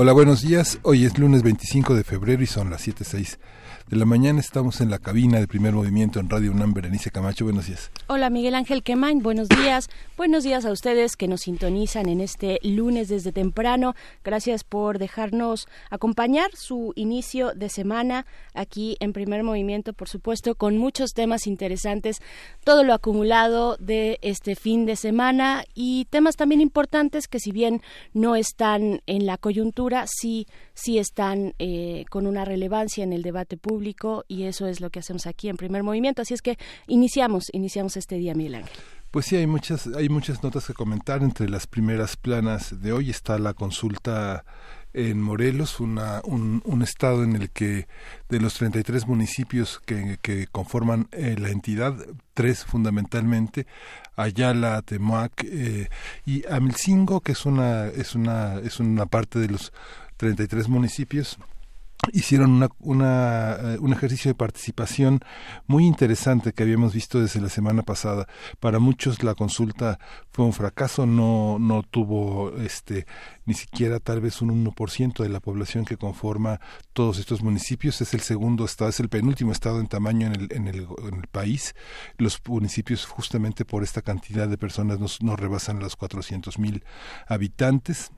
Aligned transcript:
Hola, 0.00 0.12
buenos 0.12 0.42
días. 0.42 0.78
Hoy 0.84 1.04
es 1.04 1.18
lunes 1.18 1.42
25 1.42 1.96
de 1.96 2.04
febrero 2.04 2.40
y 2.40 2.46
son 2.46 2.70
las 2.70 2.86
7.06 2.86 3.36
de 3.88 3.96
la 3.96 4.04
mañana. 4.04 4.40
Estamos 4.40 4.80
en 4.80 4.90
la 4.90 4.98
cabina 4.98 5.40
de 5.40 5.46
primer 5.46 5.72
movimiento 5.72 6.20
en 6.20 6.28
Radio 6.28 6.52
UNAM. 6.52 6.74
Berenice 6.74 7.10
Camacho, 7.10 7.44
buenos 7.44 7.66
días. 7.66 7.90
Hola, 8.06 8.28
Miguel 8.28 8.54
Ángel 8.54 8.82
Quemain, 8.82 9.22
buenos 9.22 9.48
días. 9.48 9.88
buenos 10.16 10.44
días 10.44 10.64
a 10.64 10.72
ustedes 10.72 11.16
que 11.16 11.28
nos 11.28 11.42
sintonizan 11.42 12.08
en 12.08 12.20
este 12.20 12.58
lunes 12.62 13.08
desde 13.08 13.32
temprano. 13.32 13.94
Gracias 14.24 14.64
por 14.64 14.98
dejarnos 14.98 15.68
acompañar 15.90 16.50
su 16.54 16.92
inicio 16.96 17.52
de 17.54 17.68
semana 17.68 18.26
aquí 18.52 18.96
en 19.00 19.12
primer 19.12 19.42
movimiento, 19.42 19.92
por 19.92 20.08
supuesto, 20.08 20.54
con 20.54 20.76
muchos 20.76 21.12
temas 21.14 21.46
interesantes. 21.46 22.20
Todo 22.64 22.84
lo 22.84 22.92
acumulado 22.92 23.76
de 23.78 24.18
este 24.22 24.54
fin 24.56 24.84
de 24.86 24.96
semana 24.96 25.64
y 25.74 26.06
temas 26.10 26.36
también 26.36 26.60
importantes 26.60 27.28
que 27.28 27.40
si 27.40 27.52
bien 27.52 27.80
no 28.12 28.36
están 28.36 29.00
en 29.06 29.24
la 29.24 29.38
coyuntura, 29.38 30.04
sí, 30.06 30.46
sí 30.74 30.98
están 30.98 31.54
eh, 31.58 32.04
con 32.10 32.26
una 32.26 32.44
relevancia 32.44 33.04
en 33.04 33.12
el 33.12 33.22
debate 33.22 33.56
público 33.56 33.77
y 34.28 34.44
eso 34.44 34.66
es 34.66 34.80
lo 34.80 34.90
que 34.90 34.98
hacemos 35.00 35.26
aquí 35.26 35.48
en 35.48 35.56
primer 35.56 35.82
movimiento. 35.82 36.22
Así 36.22 36.34
es 36.34 36.42
que 36.42 36.58
iniciamos, 36.86 37.46
iniciamos 37.52 37.96
este 37.96 38.16
día, 38.16 38.34
Miguel 38.34 38.56
Ángel. 38.56 38.76
Pues 39.10 39.26
sí, 39.26 39.36
hay 39.36 39.46
muchas, 39.46 39.86
hay 39.86 40.08
muchas 40.08 40.42
notas 40.42 40.66
que 40.66 40.74
comentar. 40.74 41.22
Entre 41.22 41.48
las 41.48 41.66
primeras 41.66 42.16
planas 42.16 42.82
de 42.82 42.92
hoy 42.92 43.10
está 43.10 43.38
la 43.38 43.54
consulta 43.54 44.44
en 44.92 45.20
Morelos, 45.22 45.80
una, 45.80 46.20
un, 46.24 46.62
un, 46.64 46.82
estado 46.82 47.22
en 47.22 47.36
el 47.36 47.50
que 47.50 47.86
de 48.28 48.40
los 48.40 48.54
33 48.54 49.06
municipios 49.06 49.80
que, 49.84 50.48
conforman 50.50 51.08
eh, 51.12 51.36
la 51.38 51.50
entidad, 51.50 51.94
tres 52.34 52.64
fundamentalmente, 52.64 53.66
Ayala, 54.16 54.82
Temoac 54.82 55.44
eh, 55.44 55.88
y 56.26 56.46
Amilcingo, 56.50 57.20
que 57.20 57.32
es 57.32 57.46
una, 57.46 57.86
es, 57.86 58.14
una, 58.14 58.58
es 58.60 58.80
una 58.80 59.06
parte 59.06 59.38
de 59.38 59.48
los 59.48 59.72
33 60.16 60.68
municipios, 60.68 61.38
hicieron 62.12 62.52
una, 62.52 62.68
una, 62.80 63.56
eh, 63.60 63.78
un 63.80 63.92
ejercicio 63.92 64.30
de 64.30 64.34
participación 64.34 65.20
muy 65.66 65.86
interesante 65.86 66.52
que 66.52 66.62
habíamos 66.62 66.94
visto 66.94 67.20
desde 67.20 67.40
la 67.40 67.48
semana 67.48 67.82
pasada. 67.82 68.26
Para 68.60 68.78
muchos 68.78 69.22
la 69.22 69.34
consulta 69.34 69.98
fue 70.30 70.44
un 70.44 70.52
fracaso, 70.52 71.06
no, 71.06 71.58
no 71.58 71.82
tuvo 71.82 72.56
este, 72.58 73.06
ni 73.44 73.54
siquiera 73.54 74.00
tal 74.00 74.20
vez 74.20 74.40
un 74.40 74.64
1% 74.64 75.22
de 75.22 75.28
la 75.28 75.40
población 75.40 75.84
que 75.84 75.96
conforma 75.96 76.60
todos 76.92 77.18
estos 77.18 77.42
municipios. 77.42 78.00
Es 78.00 78.14
el 78.14 78.20
segundo 78.20 78.64
estado, 78.64 78.90
es 78.90 79.00
el 79.00 79.08
penúltimo 79.08 79.52
estado 79.52 79.80
en 79.80 79.88
tamaño 79.88 80.28
en 80.28 80.34
el, 80.34 80.52
en 80.52 80.68
el, 80.68 80.86
en 81.06 81.14
el 81.14 81.26
país. 81.26 81.74
Los 82.16 82.40
municipios 82.46 83.06
justamente 83.06 83.64
por 83.64 83.82
esta 83.82 84.02
cantidad 84.02 84.48
de 84.48 84.58
personas 84.58 85.00
no, 85.00 85.06
no 85.20 85.36
rebasan 85.36 85.80
los 85.80 85.96
400 85.96 86.58
mil 86.58 86.84
habitantes 87.26 88.12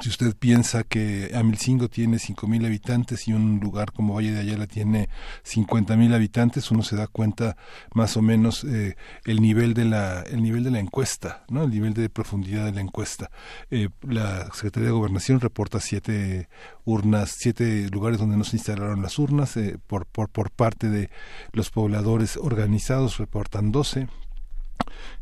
si 0.00 0.08
usted 0.08 0.34
piensa 0.34 0.82
que 0.82 1.30
Amilcingo 1.34 1.88
tiene 1.88 2.18
cinco 2.18 2.46
mil 2.46 2.64
habitantes 2.64 3.28
y 3.28 3.32
un 3.32 3.60
lugar 3.60 3.92
como 3.92 4.14
Valle 4.14 4.32
de 4.32 4.40
Ayala 4.40 4.66
tiene 4.66 5.08
cincuenta 5.42 5.96
mil 5.96 6.14
habitantes, 6.14 6.70
uno 6.70 6.82
se 6.82 6.96
da 6.96 7.06
cuenta 7.06 7.56
más 7.94 8.16
o 8.16 8.22
menos 8.22 8.64
eh, 8.64 8.96
el 9.24 9.40
nivel 9.40 9.74
de 9.74 9.84
la 9.84 10.22
el 10.22 10.42
nivel 10.42 10.64
de 10.64 10.70
la 10.70 10.78
encuesta, 10.78 11.44
no, 11.50 11.64
el 11.64 11.70
nivel 11.70 11.94
de 11.94 12.08
profundidad 12.08 12.64
de 12.64 12.72
la 12.72 12.80
encuesta. 12.80 13.30
Eh, 13.70 13.88
la 14.02 14.46
Secretaría 14.54 14.88
de 14.88 14.94
Gobernación 14.94 15.40
reporta 15.40 15.80
siete 15.80 16.48
urnas, 16.84 17.34
siete 17.36 17.88
lugares 17.90 18.18
donde 18.18 18.36
no 18.36 18.44
se 18.44 18.56
instalaron 18.56 19.02
las 19.02 19.18
urnas 19.18 19.56
eh, 19.56 19.78
por 19.86 20.06
por 20.06 20.30
por 20.30 20.50
parte 20.50 20.88
de 20.88 21.10
los 21.52 21.70
pobladores 21.70 22.36
organizados 22.36 23.18
reportan 23.18 23.70
doce 23.70 24.08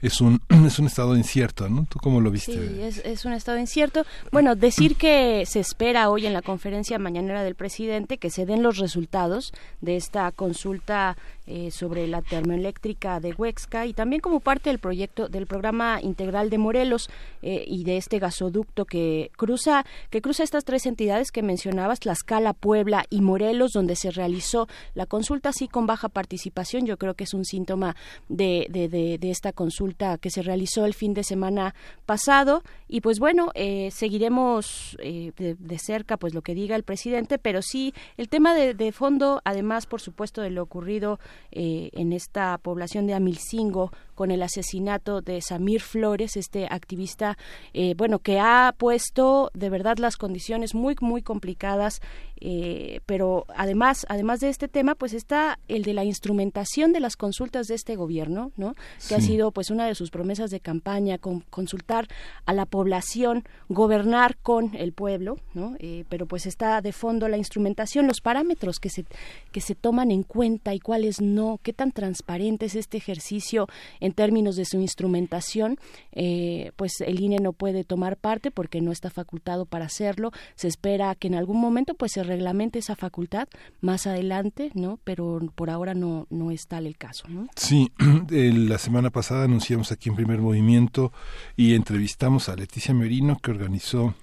es 0.00 0.20
un, 0.20 0.40
es 0.66 0.78
un 0.78 0.86
estado 0.86 1.16
incierto, 1.16 1.68
¿no? 1.68 1.86
¿Tú 1.88 1.98
cómo 1.98 2.20
lo 2.20 2.30
viste? 2.30 2.52
Sí, 2.52 3.00
es, 3.04 3.24
un 3.24 3.32
estado 3.32 3.58
incierto. 3.58 4.04
Bueno, 4.30 4.54
decir 4.54 4.96
que 4.96 5.44
se 5.46 5.60
espera 5.60 6.10
hoy 6.10 6.26
en 6.26 6.32
la 6.32 6.42
conferencia 6.42 6.98
mañanera 6.98 7.42
del 7.42 7.54
presidente 7.54 8.18
que 8.18 8.30
se 8.30 8.46
den 8.46 8.62
los 8.62 8.78
resultados 8.78 9.52
de 9.80 9.96
esta 9.96 10.30
consulta 10.32 11.16
eh, 11.46 11.70
sobre 11.70 12.06
la 12.06 12.22
termoeléctrica 12.22 13.20
de 13.20 13.32
Huexca 13.32 13.86
y 13.86 13.94
también 13.94 14.20
como 14.20 14.40
parte 14.40 14.68
del 14.70 14.78
proyecto 14.78 15.28
del 15.28 15.46
programa 15.46 15.98
integral 16.02 16.50
de 16.50 16.58
Morelos 16.58 17.08
eh, 17.42 17.64
y 17.66 17.84
de 17.84 17.96
este 17.96 18.18
gasoducto 18.18 18.84
que 18.84 19.30
cruza 19.36 19.86
que 20.10 20.20
cruza 20.20 20.42
estas 20.42 20.64
tres 20.64 20.84
entidades 20.84 21.30
que 21.30 21.42
mencionabas, 21.42 22.00
Tlaxcala, 22.00 22.52
Puebla 22.52 23.04
y 23.08 23.22
Morelos, 23.22 23.72
donde 23.72 23.96
se 23.96 24.10
realizó 24.10 24.68
la 24.94 25.06
consulta 25.06 25.48
así 25.48 25.68
con 25.68 25.86
baja 25.86 26.08
participación. 26.08 26.86
Yo 26.86 26.98
creo 26.98 27.14
que 27.14 27.24
es 27.24 27.34
un 27.34 27.44
síntoma 27.44 27.96
de, 28.28 28.66
de, 28.70 28.88
de, 28.88 29.18
de 29.18 29.30
esta 29.30 29.52
consulta 29.52 29.87
que 29.94 30.30
se 30.30 30.42
realizó 30.42 30.84
el 30.84 30.94
fin 30.94 31.14
de 31.14 31.24
semana 31.24 31.74
pasado. 32.06 32.62
Y 32.88 33.00
pues 33.00 33.18
bueno 33.18 33.50
eh, 33.54 33.90
seguiremos 33.92 34.96
eh, 35.00 35.32
de, 35.36 35.78
cerca 35.78 36.16
pues 36.16 36.34
lo 36.34 36.42
que 36.42 36.54
diga 36.54 36.76
el 36.76 36.82
presidente, 36.82 37.38
pero 37.38 37.62
sí 37.62 37.94
el 38.16 38.28
tema 38.28 38.54
de, 38.54 38.74
de 38.74 38.92
fondo, 38.92 39.40
además 39.44 39.86
por 39.86 40.00
supuesto 40.00 40.42
de 40.42 40.50
lo 40.50 40.62
ocurrido 40.62 41.18
eh, 41.52 41.90
en 41.92 42.12
esta 42.12 42.58
población 42.58 43.06
de 43.06 43.14
Amilcingo 43.14 43.92
con 44.18 44.32
el 44.32 44.42
asesinato 44.42 45.20
de 45.20 45.40
Samir 45.40 45.80
Flores, 45.80 46.36
este 46.36 46.66
activista, 46.68 47.38
eh, 47.72 47.94
bueno, 47.96 48.18
que 48.18 48.40
ha 48.40 48.74
puesto 48.76 49.52
de 49.54 49.70
verdad 49.70 49.98
las 49.98 50.16
condiciones 50.16 50.74
muy, 50.74 50.96
muy 51.00 51.22
complicadas, 51.22 52.00
eh, 52.40 53.00
pero 53.06 53.46
además, 53.54 54.06
además 54.08 54.40
de 54.40 54.48
este 54.48 54.66
tema, 54.66 54.96
pues 54.96 55.12
está 55.12 55.60
el 55.68 55.84
de 55.84 55.94
la 55.94 56.02
instrumentación 56.02 56.92
de 56.92 56.98
las 56.98 57.14
consultas 57.14 57.68
de 57.68 57.76
este 57.76 57.94
gobierno, 57.94 58.50
¿no? 58.56 58.74
Que 58.74 58.80
sí. 58.98 59.14
ha 59.14 59.20
sido 59.20 59.52
pues 59.52 59.70
una 59.70 59.86
de 59.86 59.94
sus 59.94 60.10
promesas 60.10 60.50
de 60.50 60.58
campaña, 60.58 61.18
con, 61.18 61.42
consultar 61.42 62.08
a 62.44 62.52
la 62.52 62.66
población, 62.66 63.44
gobernar 63.68 64.36
con 64.38 64.74
el 64.74 64.92
pueblo, 64.92 65.38
¿no? 65.54 65.76
Eh, 65.78 66.04
pero 66.08 66.26
pues 66.26 66.46
está 66.46 66.80
de 66.80 66.92
fondo 66.92 67.28
la 67.28 67.36
instrumentación, 67.36 68.08
los 68.08 68.20
parámetros 68.20 68.80
que 68.80 68.90
se, 68.90 69.04
que 69.52 69.60
se 69.60 69.76
toman 69.76 70.10
en 70.10 70.24
cuenta 70.24 70.74
y 70.74 70.80
cuáles 70.80 71.20
no, 71.20 71.60
qué 71.62 71.72
tan 71.72 71.92
transparente 71.92 72.66
es 72.66 72.74
este 72.74 72.96
ejercicio 72.96 73.68
en 74.00 74.07
términos 74.12 74.56
de 74.56 74.64
su 74.64 74.80
instrumentación, 74.80 75.78
eh, 76.12 76.72
pues 76.76 77.00
el 77.00 77.20
INE 77.20 77.38
no 77.38 77.52
puede 77.52 77.84
tomar 77.84 78.16
parte 78.16 78.50
porque 78.50 78.80
no 78.80 78.92
está 78.92 79.10
facultado 79.10 79.66
para 79.66 79.86
hacerlo. 79.86 80.32
Se 80.54 80.68
espera 80.68 81.14
que 81.14 81.28
en 81.28 81.34
algún 81.34 81.60
momento 81.60 81.94
pues 81.94 82.12
se 82.12 82.22
reglamente 82.22 82.78
esa 82.78 82.96
facultad 82.96 83.48
más 83.80 84.06
adelante, 84.06 84.70
¿no? 84.74 84.98
Pero 85.04 85.40
por 85.54 85.70
ahora 85.70 85.94
no, 85.94 86.26
no 86.30 86.50
es 86.50 86.66
tal 86.66 86.86
el 86.86 86.96
caso, 86.96 87.28
¿no? 87.28 87.48
Sí, 87.56 87.92
la 88.30 88.78
semana 88.78 89.10
pasada 89.10 89.44
anunciamos 89.44 89.92
aquí 89.92 90.08
en 90.08 90.16
Primer 90.16 90.40
Movimiento 90.40 91.12
y 91.56 91.74
entrevistamos 91.74 92.48
a 92.48 92.56
Leticia 92.56 92.94
Merino 92.94 93.38
que 93.38 93.50
organizó 93.50 94.14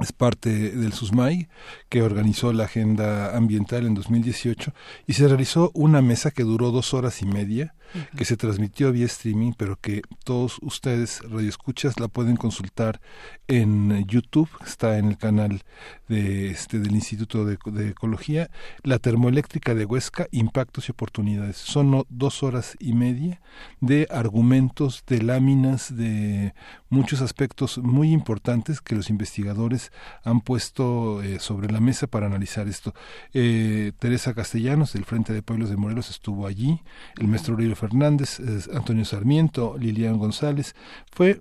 es 0.00 0.12
parte 0.12 0.50
del 0.70 0.92
SUSMAI, 0.92 1.48
que 1.88 2.02
organizó 2.02 2.52
la 2.52 2.64
agenda 2.64 3.36
ambiental 3.36 3.86
en 3.86 3.94
2018, 3.94 4.72
y 5.06 5.14
se 5.14 5.28
realizó 5.28 5.70
una 5.74 6.02
mesa 6.02 6.30
que 6.30 6.42
duró 6.44 6.70
dos 6.70 6.94
horas 6.94 7.22
y 7.22 7.26
media, 7.26 7.74
uh 7.94 7.98
-huh. 7.98 8.16
que 8.16 8.24
se 8.24 8.36
transmitió 8.36 8.92
vía 8.92 9.06
streaming, 9.06 9.52
pero 9.56 9.76
que 9.80 10.02
todos 10.24 10.58
ustedes, 10.62 11.20
radioescuchas, 11.22 11.98
la 11.98 12.08
pueden 12.08 12.36
consultar 12.36 13.00
en 13.48 14.06
YouTube, 14.06 14.50
está 14.64 14.98
en 14.98 15.06
el 15.06 15.18
canal 15.18 15.62
de 16.08 16.50
este 16.50 16.78
del 16.78 16.94
Instituto 16.94 17.44
de, 17.44 17.58
de 17.66 17.88
Ecología, 17.90 18.50
la 18.82 18.98
termoeléctrica 18.98 19.74
de 19.74 19.84
Huesca, 19.84 20.28
impactos 20.30 20.88
y 20.88 20.92
oportunidades. 20.92 21.56
Son 21.56 22.04
dos 22.08 22.42
horas 22.42 22.76
y 22.78 22.92
media 22.92 23.40
de 23.80 24.06
argumentos, 24.10 25.02
de 25.06 25.22
láminas, 25.22 25.94
de 25.96 26.54
muchos 26.88 27.20
aspectos 27.20 27.78
muy 27.78 28.12
importantes 28.12 28.80
que 28.80 28.94
los 28.94 29.10
investigadores 29.10 29.92
han 30.24 30.40
puesto 30.40 31.22
eh, 31.22 31.38
sobre 31.38 31.70
la 31.70 31.80
mesa 31.80 32.06
para 32.06 32.26
analizar 32.26 32.68
esto. 32.68 32.94
Eh, 33.34 33.92
Teresa 33.98 34.34
Castellanos, 34.34 34.92
del 34.92 35.04
Frente 35.04 35.32
de 35.32 35.42
Pueblos 35.42 35.70
de 35.70 35.76
Morelos, 35.76 36.10
estuvo 36.10 36.46
allí, 36.46 36.80
el 37.18 37.28
maestro 37.28 37.54
Aurelio 37.54 37.76
Fernández, 37.76 38.40
eh, 38.40 38.60
Antonio 38.74 39.04
Sarmiento, 39.04 39.76
Lilian 39.78 40.18
González. 40.18 40.74
Fue 41.12 41.40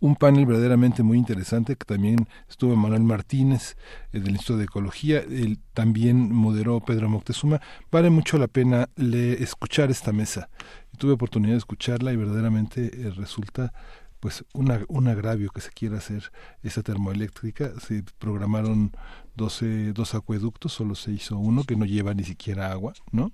un 0.00 0.16
panel 0.16 0.46
verdaderamente 0.46 1.02
muy 1.02 1.18
interesante 1.18 1.76
que 1.76 1.84
también 1.84 2.26
estuvo 2.48 2.74
Manuel 2.76 3.02
Martínez 3.02 3.76
eh, 4.12 4.20
del 4.20 4.32
Instituto 4.32 4.58
de 4.58 4.64
Ecología, 4.64 5.20
él 5.20 5.58
también 5.74 6.32
moderó 6.32 6.80
Pedro 6.80 7.08
Moctezuma. 7.08 7.60
Vale 7.90 8.10
mucho 8.10 8.38
la 8.38 8.48
pena 8.48 8.88
le, 8.96 9.42
escuchar 9.42 9.90
esta 9.90 10.12
mesa. 10.12 10.48
Tuve 10.98 11.12
oportunidad 11.12 11.52
de 11.52 11.58
escucharla 11.58 12.12
y 12.12 12.16
verdaderamente 12.16 12.86
eh, 12.86 13.10
resulta 13.10 13.72
pues 14.24 14.42
una, 14.54 14.80
un 14.88 15.06
agravio 15.06 15.50
que 15.50 15.60
se 15.60 15.68
quiera 15.68 15.98
hacer 15.98 16.32
esa 16.62 16.82
termoeléctrica. 16.82 17.78
Se 17.78 18.02
programaron 18.18 18.90
12, 19.36 19.92
dos 19.92 20.14
acueductos, 20.14 20.72
solo 20.72 20.94
se 20.94 21.10
hizo 21.10 21.36
uno 21.36 21.62
que 21.64 21.76
no 21.76 21.84
lleva 21.84 22.14
ni 22.14 22.24
siquiera 22.24 22.72
agua, 22.72 22.94
¿no? 23.12 23.32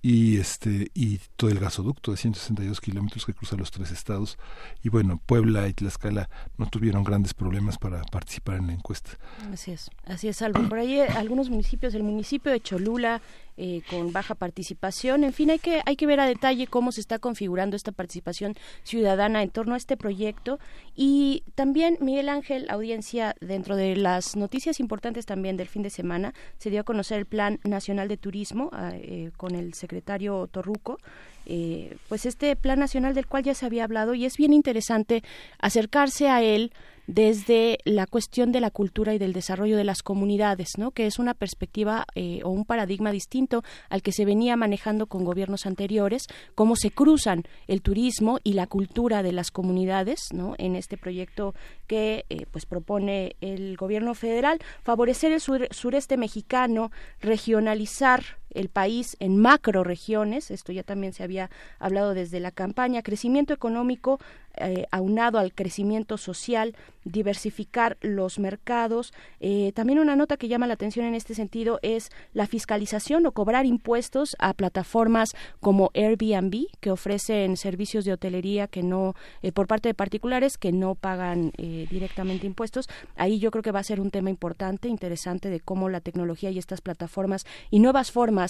Y 0.00 0.38
este 0.38 0.90
y 0.94 1.20
todo 1.36 1.50
el 1.50 1.58
gasoducto 1.58 2.12
de 2.12 2.16
162 2.16 2.80
kilómetros 2.80 3.26
que 3.26 3.34
cruza 3.34 3.56
los 3.56 3.70
tres 3.70 3.90
estados. 3.90 4.38
Y 4.82 4.88
bueno, 4.88 5.20
Puebla 5.26 5.68
y 5.68 5.74
Tlaxcala 5.74 6.30
no 6.56 6.70
tuvieron 6.70 7.04
grandes 7.04 7.34
problemas 7.34 7.76
para 7.76 8.02
participar 8.04 8.56
en 8.56 8.68
la 8.68 8.72
encuesta. 8.72 9.10
Así 9.52 9.72
es, 9.72 9.90
así 10.06 10.28
es, 10.28 10.40
Algo. 10.40 10.66
Por 10.70 10.78
ahí 10.78 11.00
eh, 11.00 11.08
algunos 11.08 11.50
municipios, 11.50 11.94
el 11.94 12.02
municipio 12.02 12.50
de 12.50 12.60
Cholula, 12.60 13.20
eh, 13.56 13.82
con 13.88 14.12
baja 14.12 14.34
participación. 14.34 15.24
En 15.24 15.32
fin, 15.32 15.50
hay 15.50 15.58
que, 15.58 15.80
hay 15.86 15.96
que 15.96 16.06
ver 16.06 16.20
a 16.20 16.26
detalle 16.26 16.66
cómo 16.66 16.92
se 16.92 17.00
está 17.00 17.18
configurando 17.18 17.76
esta 17.76 17.92
participación 17.92 18.54
ciudadana 18.82 19.42
en 19.42 19.50
torno 19.50 19.74
a 19.74 19.76
este 19.76 19.96
proyecto. 19.96 20.58
Y 20.96 21.44
también, 21.54 21.98
Miguel 22.00 22.28
Ángel, 22.28 22.66
audiencia, 22.68 23.36
dentro 23.40 23.76
de 23.76 23.96
las 23.96 24.36
noticias 24.36 24.80
importantes 24.80 25.26
también 25.26 25.56
del 25.56 25.68
fin 25.68 25.82
de 25.82 25.90
semana, 25.90 26.34
se 26.58 26.70
dio 26.70 26.80
a 26.80 26.84
conocer 26.84 27.18
el 27.18 27.26
Plan 27.26 27.60
Nacional 27.64 28.08
de 28.08 28.16
Turismo 28.16 28.70
ah, 28.72 28.92
eh, 28.94 29.30
con 29.36 29.54
el 29.54 29.74
secretario 29.74 30.48
Torruco. 30.48 30.98
Eh, 31.46 31.96
pues 32.08 32.24
este 32.24 32.56
plan 32.56 32.78
nacional 32.78 33.14
del 33.14 33.26
cual 33.26 33.42
ya 33.42 33.54
se 33.54 33.66
había 33.66 33.84
hablado 33.84 34.14
y 34.14 34.24
es 34.24 34.38
bien 34.38 34.54
interesante 34.54 35.22
acercarse 35.58 36.30
a 36.30 36.42
él 36.42 36.72
desde 37.06 37.78
la 37.84 38.06
cuestión 38.06 38.52
de 38.52 38.60
la 38.60 38.70
cultura 38.70 39.14
y 39.14 39.18
del 39.18 39.32
desarrollo 39.32 39.76
de 39.76 39.84
las 39.84 40.02
comunidades, 40.02 40.70
¿no? 40.78 40.90
que 40.90 41.06
es 41.06 41.18
una 41.18 41.34
perspectiva 41.34 42.06
eh, 42.14 42.40
o 42.44 42.50
un 42.50 42.64
paradigma 42.64 43.12
distinto 43.12 43.62
al 43.88 44.02
que 44.02 44.12
se 44.12 44.24
venía 44.24 44.56
manejando 44.56 45.06
con 45.06 45.24
gobiernos 45.24 45.66
anteriores, 45.66 46.26
cómo 46.54 46.76
se 46.76 46.90
cruzan 46.90 47.44
el 47.66 47.82
turismo 47.82 48.38
y 48.42 48.54
la 48.54 48.66
cultura 48.66 49.22
de 49.22 49.32
las 49.32 49.50
comunidades 49.50 50.20
¿no? 50.32 50.54
en 50.58 50.76
este 50.76 50.96
proyecto 50.96 51.54
que 51.86 52.24
eh, 52.28 52.46
pues 52.50 52.66
propone 52.66 53.36
el 53.40 53.76
gobierno 53.76 54.14
federal, 54.14 54.60
favorecer 54.82 55.32
el 55.32 55.40
sureste 55.40 56.16
mexicano, 56.16 56.90
regionalizar 57.20 58.38
el 58.54 58.68
país 58.68 59.16
en 59.20 59.36
macro 59.36 59.84
regiones, 59.84 60.50
esto 60.50 60.72
ya 60.72 60.82
también 60.82 61.12
se 61.12 61.22
había 61.22 61.50
hablado 61.78 62.14
desde 62.14 62.40
la 62.40 62.50
campaña, 62.50 63.02
crecimiento 63.02 63.52
económico 63.52 64.18
eh, 64.56 64.86
aunado 64.92 65.40
al 65.40 65.52
crecimiento 65.52 66.16
social, 66.16 66.76
diversificar 67.02 67.96
los 68.00 68.38
mercados. 68.38 69.12
Eh, 69.40 69.72
también 69.74 69.98
una 69.98 70.14
nota 70.14 70.36
que 70.36 70.46
llama 70.46 70.68
la 70.68 70.74
atención 70.74 71.06
en 71.06 71.16
este 71.16 71.34
sentido 71.34 71.80
es 71.82 72.10
la 72.34 72.46
fiscalización 72.46 73.26
o 73.26 73.32
cobrar 73.32 73.66
impuestos 73.66 74.36
a 74.38 74.54
plataformas 74.54 75.34
como 75.58 75.90
Airbnb, 75.94 76.68
que 76.78 76.92
ofrecen 76.92 77.56
servicios 77.56 78.04
de 78.04 78.12
hotelería 78.12 78.68
que 78.68 78.84
no, 78.84 79.14
eh, 79.42 79.50
por 79.50 79.66
parte 79.66 79.88
de 79.88 79.94
particulares 79.94 80.56
que 80.56 80.70
no 80.70 80.94
pagan 80.94 81.50
directamente 81.56 82.46
impuestos. 82.46 82.88
Ahí 83.16 83.38
yo 83.38 83.50
creo 83.50 83.62
que 83.62 83.72
va 83.72 83.80
a 83.80 83.84
ser 83.84 84.00
un 84.00 84.10
tema 84.10 84.30
importante, 84.30 84.88
interesante 84.88 85.50
de 85.50 85.60
cómo 85.60 85.88
la 85.88 86.00
tecnología 86.00 86.50
y 86.50 86.58
estas 86.58 86.80
plataformas 86.80 87.44
y 87.70 87.80
nuevas 87.80 88.12
formas 88.12 88.43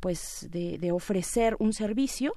pues 0.00 0.48
de, 0.50 0.78
de, 0.78 0.92
ofrecer 0.92 1.56
un 1.58 1.72
servicio 1.72 2.34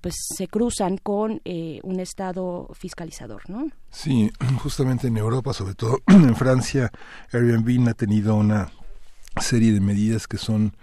pues 0.00 0.14
se 0.36 0.46
cruzan 0.46 0.98
con 0.98 1.40
un 1.82 2.00
estado 2.00 2.10
Estado 2.10 2.68
fiscalizador, 2.74 3.48
¿no? 3.48 3.68
Sí, 3.90 4.30
justamente 4.62 5.06
en 5.06 5.16
Europa, 5.16 5.52
sobre 5.52 5.74
todo 5.74 6.00
en 6.06 6.36
Francia, 6.36 6.90
Airbnb 7.32 7.88
ha 7.88 7.94
tenido 7.94 8.34
una 8.34 8.70
serie 9.40 9.72
de 9.72 9.80
medidas 9.80 10.26
que 10.26 10.36
son 10.36 10.76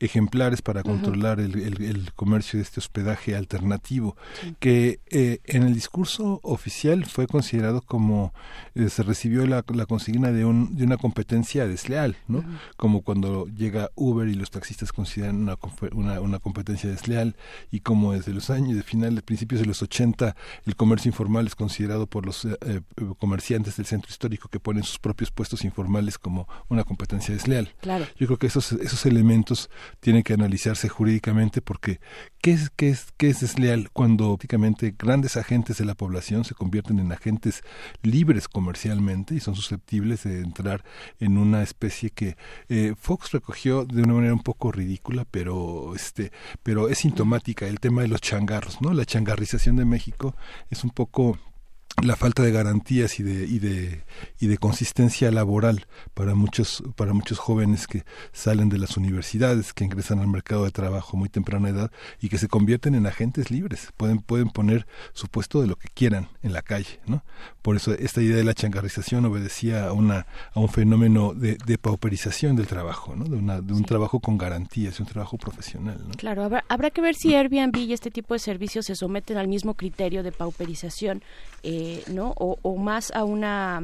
ejemplares 0.00 0.62
para 0.62 0.82
controlar 0.82 1.40
el, 1.40 1.56
el, 1.82 2.12
comercio 2.14 2.58
de 2.58 2.62
este 2.62 2.80
hospedaje 2.80 3.36
alternativo, 3.36 4.16
que 4.58 5.00
eh, 5.10 5.38
en 5.44 5.62
el 5.62 5.74
discurso 5.74 6.40
oficial 6.42 7.06
fue 7.06 7.26
considerado 7.26 7.80
como 7.80 8.32
eh, 8.74 8.88
se 8.88 9.02
recibió 9.02 9.46
la, 9.46 9.64
la, 9.72 9.86
consigna 9.86 10.32
de, 10.32 10.44
un, 10.44 10.76
de 10.76 10.84
una 10.84 10.96
competencia 10.96 11.66
desleal, 11.66 12.16
¿no? 12.28 12.44
Como 12.76 13.02
cuando 13.02 13.46
llega 13.46 13.90
Uber 13.94 14.28
y 14.28 14.34
los 14.34 14.50
taxistas 14.50 14.92
consideran 14.92 15.36
una, 15.36 15.56
una, 15.92 16.20
una 16.20 16.38
competencia 16.38 16.90
desleal 16.90 17.36
y 17.70 17.80
como 17.80 18.12
desde 18.12 18.32
los 18.32 18.50
años 18.50 18.76
de 18.76 18.82
finales, 18.82 19.22
principios 19.22 19.60
de 19.60 19.66
los 19.66 19.82
80, 19.82 20.36
el 20.66 20.76
comercio 20.76 21.08
informal 21.08 21.46
es 21.46 21.54
considerado 21.54 22.06
por 22.06 22.26
los 22.26 22.44
eh, 22.44 22.80
comerciantes 23.18 23.76
del 23.76 23.86
centro 23.86 24.10
histórico 24.10 24.48
que 24.48 24.60
ponen 24.60 24.82
sus 24.82 24.98
propios 24.98 25.30
puestos 25.30 25.64
informales 25.64 26.18
como 26.18 26.48
una 26.68 26.84
competencia 26.84 27.34
desleal. 27.34 27.72
Claro. 27.80 28.06
Yo 28.18 28.26
creo 28.26 28.38
que 28.38 28.46
esos, 28.46 28.72
esos 28.72 29.06
elementos 29.06 29.70
tiene 30.00 30.22
que 30.22 30.34
analizarse 30.34 30.88
jurídicamente 30.88 31.60
porque 31.60 32.00
¿qué 32.40 32.52
es, 32.52 32.70
qué 32.70 32.90
es, 32.90 33.06
qué 33.16 33.30
es 33.30 33.40
desleal 33.40 33.90
cuando 33.92 34.36
prácticamente 34.36 34.94
grandes 34.98 35.36
agentes 35.36 35.78
de 35.78 35.84
la 35.84 35.94
población 35.94 36.44
se 36.44 36.54
convierten 36.54 36.98
en 36.98 37.12
agentes 37.12 37.62
libres 38.02 38.48
comercialmente 38.48 39.34
y 39.34 39.40
son 39.40 39.54
susceptibles 39.54 40.24
de 40.24 40.40
entrar 40.40 40.84
en 41.20 41.38
una 41.38 41.62
especie 41.62 42.10
que 42.10 42.36
eh, 42.68 42.94
Fox 42.98 43.32
recogió 43.32 43.84
de 43.84 44.02
una 44.02 44.14
manera 44.14 44.34
un 44.34 44.42
poco 44.42 44.70
ridícula, 44.70 45.24
pero 45.30 45.94
este, 45.94 46.30
pero 46.62 46.88
es 46.88 46.98
sintomática 46.98 47.66
el 47.66 47.80
tema 47.80 48.02
de 48.02 48.08
los 48.08 48.20
changarros, 48.20 48.80
¿no? 48.80 48.92
La 48.92 49.04
changarrización 49.04 49.76
de 49.76 49.84
México 49.84 50.36
es 50.70 50.84
un 50.84 50.90
poco 50.90 51.38
la 52.02 52.16
falta 52.16 52.42
de 52.42 52.50
garantías 52.50 53.20
y 53.20 53.22
de, 53.22 53.46
y 53.46 53.58
de, 53.60 54.02
y 54.40 54.48
de 54.48 54.58
consistencia 54.58 55.30
laboral 55.30 55.86
para 56.12 56.34
muchos, 56.34 56.82
para 56.96 57.12
muchos 57.12 57.38
jóvenes 57.38 57.86
que 57.86 58.04
salen 58.32 58.68
de 58.68 58.78
las 58.78 58.96
universidades, 58.96 59.72
que 59.72 59.84
ingresan 59.84 60.18
al 60.18 60.26
mercado 60.26 60.64
de 60.64 60.72
trabajo 60.72 61.16
muy 61.16 61.28
temprana 61.28 61.68
edad 61.68 61.92
y 62.20 62.28
que 62.30 62.38
se 62.38 62.48
convierten 62.48 62.96
en 62.96 63.06
agentes 63.06 63.50
libres. 63.50 63.90
Pueden, 63.96 64.18
pueden 64.18 64.50
poner 64.50 64.86
su 65.12 65.28
puesto 65.28 65.60
de 65.60 65.68
lo 65.68 65.76
que 65.76 65.88
quieran 65.88 66.28
en 66.42 66.52
la 66.52 66.62
calle, 66.62 66.98
¿no? 67.06 67.24
Por 67.62 67.76
eso 67.76 67.92
esta 67.92 68.20
idea 68.20 68.36
de 68.36 68.44
la 68.44 68.54
changarrización 68.54 69.24
obedecía 69.24 69.86
a 69.86 69.92
una, 69.92 70.26
a 70.52 70.60
un 70.60 70.68
fenómeno 70.68 71.32
de, 71.32 71.56
de 71.64 71.78
pauperización 71.78 72.56
del 72.56 72.66
trabajo, 72.66 73.14
¿no? 73.14 73.24
De, 73.24 73.36
una, 73.36 73.60
de 73.60 73.72
un 73.72 73.84
trabajo 73.84 74.18
con 74.18 74.36
garantías, 74.36 74.98
un 74.98 75.06
trabajo 75.06 75.38
profesional, 75.38 76.02
¿no? 76.06 76.14
Claro, 76.14 76.42
habrá, 76.42 76.64
habrá 76.68 76.90
que 76.90 77.00
ver 77.00 77.14
si 77.14 77.34
Airbnb 77.34 77.76
y 77.76 77.92
este 77.92 78.10
tipo 78.10 78.34
de 78.34 78.40
servicios 78.40 78.86
se 78.86 78.96
someten 78.96 79.36
al 79.36 79.46
mismo 79.46 79.74
criterio 79.74 80.24
de 80.24 80.32
pauperización 80.32 81.22
eh, 81.62 81.83
¿no? 82.08 82.34
O, 82.36 82.76
más 82.76 83.10
a 83.14 83.24
una 83.24 83.82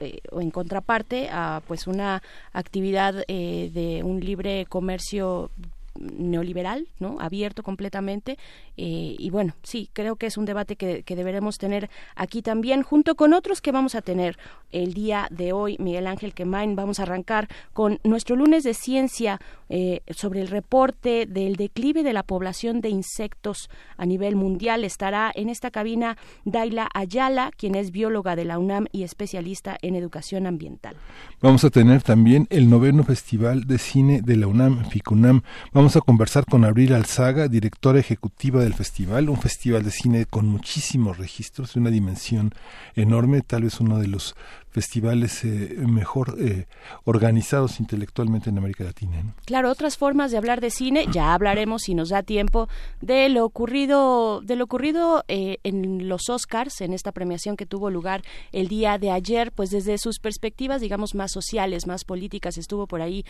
eh, 0.00 0.20
o 0.30 0.40
en 0.40 0.50
contraparte 0.50 1.28
a 1.30 1.62
pues 1.66 1.86
una 1.86 2.22
actividad 2.52 3.24
eh, 3.28 3.70
de 3.72 4.02
un 4.02 4.20
libre 4.20 4.66
comercio 4.66 5.50
neoliberal, 5.98 6.88
¿no? 6.98 7.18
Abierto 7.20 7.62
completamente. 7.62 8.38
Eh, 8.76 9.16
y 9.18 9.30
bueno, 9.30 9.54
sí, 9.62 9.90
creo 9.92 10.16
que 10.16 10.26
es 10.26 10.36
un 10.36 10.44
debate 10.44 10.76
que, 10.76 11.04
deberemos 11.10 11.58
tener 11.58 11.90
aquí 12.14 12.40
también, 12.40 12.82
junto 12.82 13.14
con 13.14 13.34
otros 13.34 13.60
que 13.60 13.72
vamos 13.72 13.94
a 13.94 14.00
tener 14.00 14.38
el 14.72 14.94
día 14.94 15.26
de 15.30 15.52
hoy. 15.52 15.76
Miguel 15.78 16.06
Ángel 16.06 16.32
Quemain, 16.32 16.76
vamos 16.76 17.00
a 17.00 17.02
arrancar 17.02 17.48
con 17.72 17.98
nuestro 18.04 18.36
lunes 18.36 18.62
de 18.62 18.74
ciencia 18.74 19.40
eh, 19.68 20.00
sobre 20.10 20.40
el 20.40 20.48
reporte 20.48 21.26
del 21.26 21.56
declive 21.56 22.02
de 22.02 22.12
la 22.12 22.22
población 22.22 22.80
de 22.80 22.88
insectos 22.88 23.68
a 23.96 24.06
nivel 24.06 24.36
mundial. 24.36 24.84
Estará 24.84 25.30
en 25.34 25.48
esta 25.48 25.70
cabina 25.70 26.16
Daila 26.44 26.88
Ayala, 26.94 27.50
quien 27.56 27.74
es 27.74 27.90
bióloga 27.90 28.36
de 28.36 28.44
la 28.44 28.58
UNAM 28.58 28.86
y 28.92 29.02
especialista 29.02 29.76
en 29.82 29.94
educación 29.94 30.46
ambiental. 30.46 30.96
Vamos 31.40 31.64
a 31.64 31.70
tener 31.70 32.02
también 32.02 32.46
el 32.50 32.70
noveno 32.70 33.02
Festival 33.02 33.64
de 33.64 33.78
Cine 33.78 34.22
de 34.22 34.36
la 34.36 34.46
UNAM, 34.46 34.84
FICUNAM. 34.88 35.42
Vamos 35.72 35.79
a 35.80 36.02
conversar 36.02 36.44
con 36.44 36.66
Abril 36.66 36.92
Alzaga, 36.92 37.48
directora 37.48 37.98
ejecutiva 37.98 38.62
del 38.62 38.74
festival, 38.74 39.30
un 39.30 39.40
festival 39.40 39.82
de 39.82 39.90
cine 39.90 40.26
con 40.26 40.46
muchísimos 40.46 41.16
registros, 41.16 41.72
de 41.72 41.80
una 41.80 41.88
dimensión 41.88 42.52
enorme, 42.94 43.40
tal 43.40 43.62
vez 43.62 43.80
uno 43.80 43.98
de 43.98 44.06
los 44.06 44.36
festivales 44.70 45.44
eh, 45.44 45.74
mejor 45.78 46.36
eh, 46.38 46.66
organizados 47.04 47.80
intelectualmente 47.80 48.50
en 48.50 48.58
América 48.58 48.84
Latina. 48.84 49.34
Claro, 49.44 49.70
otras 49.70 49.98
formas 49.98 50.30
de 50.30 50.38
hablar 50.38 50.60
de 50.60 50.70
cine, 50.70 51.06
ya 51.12 51.34
hablaremos 51.34 51.82
si 51.82 51.94
nos 51.94 52.10
da 52.10 52.22
tiempo 52.22 52.68
de 53.00 53.28
lo 53.28 53.44
ocurrido, 53.44 54.40
de 54.42 54.56
lo 54.56 54.64
ocurrido 54.64 55.24
eh, 55.28 55.58
en 55.64 56.08
los 56.08 56.28
Oscars, 56.28 56.80
en 56.80 56.92
esta 56.92 57.10
premiación 57.10 57.56
que 57.56 57.66
tuvo 57.66 57.90
lugar 57.90 58.22
el 58.52 58.68
día 58.68 58.98
de 58.98 59.10
ayer, 59.10 59.50
pues 59.52 59.70
desde 59.70 59.98
sus 59.98 60.20
perspectivas, 60.20 60.80
digamos, 60.80 61.14
más 61.14 61.32
sociales, 61.32 61.86
más 61.86 62.04
políticas, 62.04 62.56
estuvo 62.56 62.86
por 62.86 63.02
ahí 63.02 63.24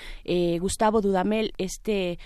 Gustavo 0.60 1.00
Dudamel, 1.00 1.52
este 1.58 2.18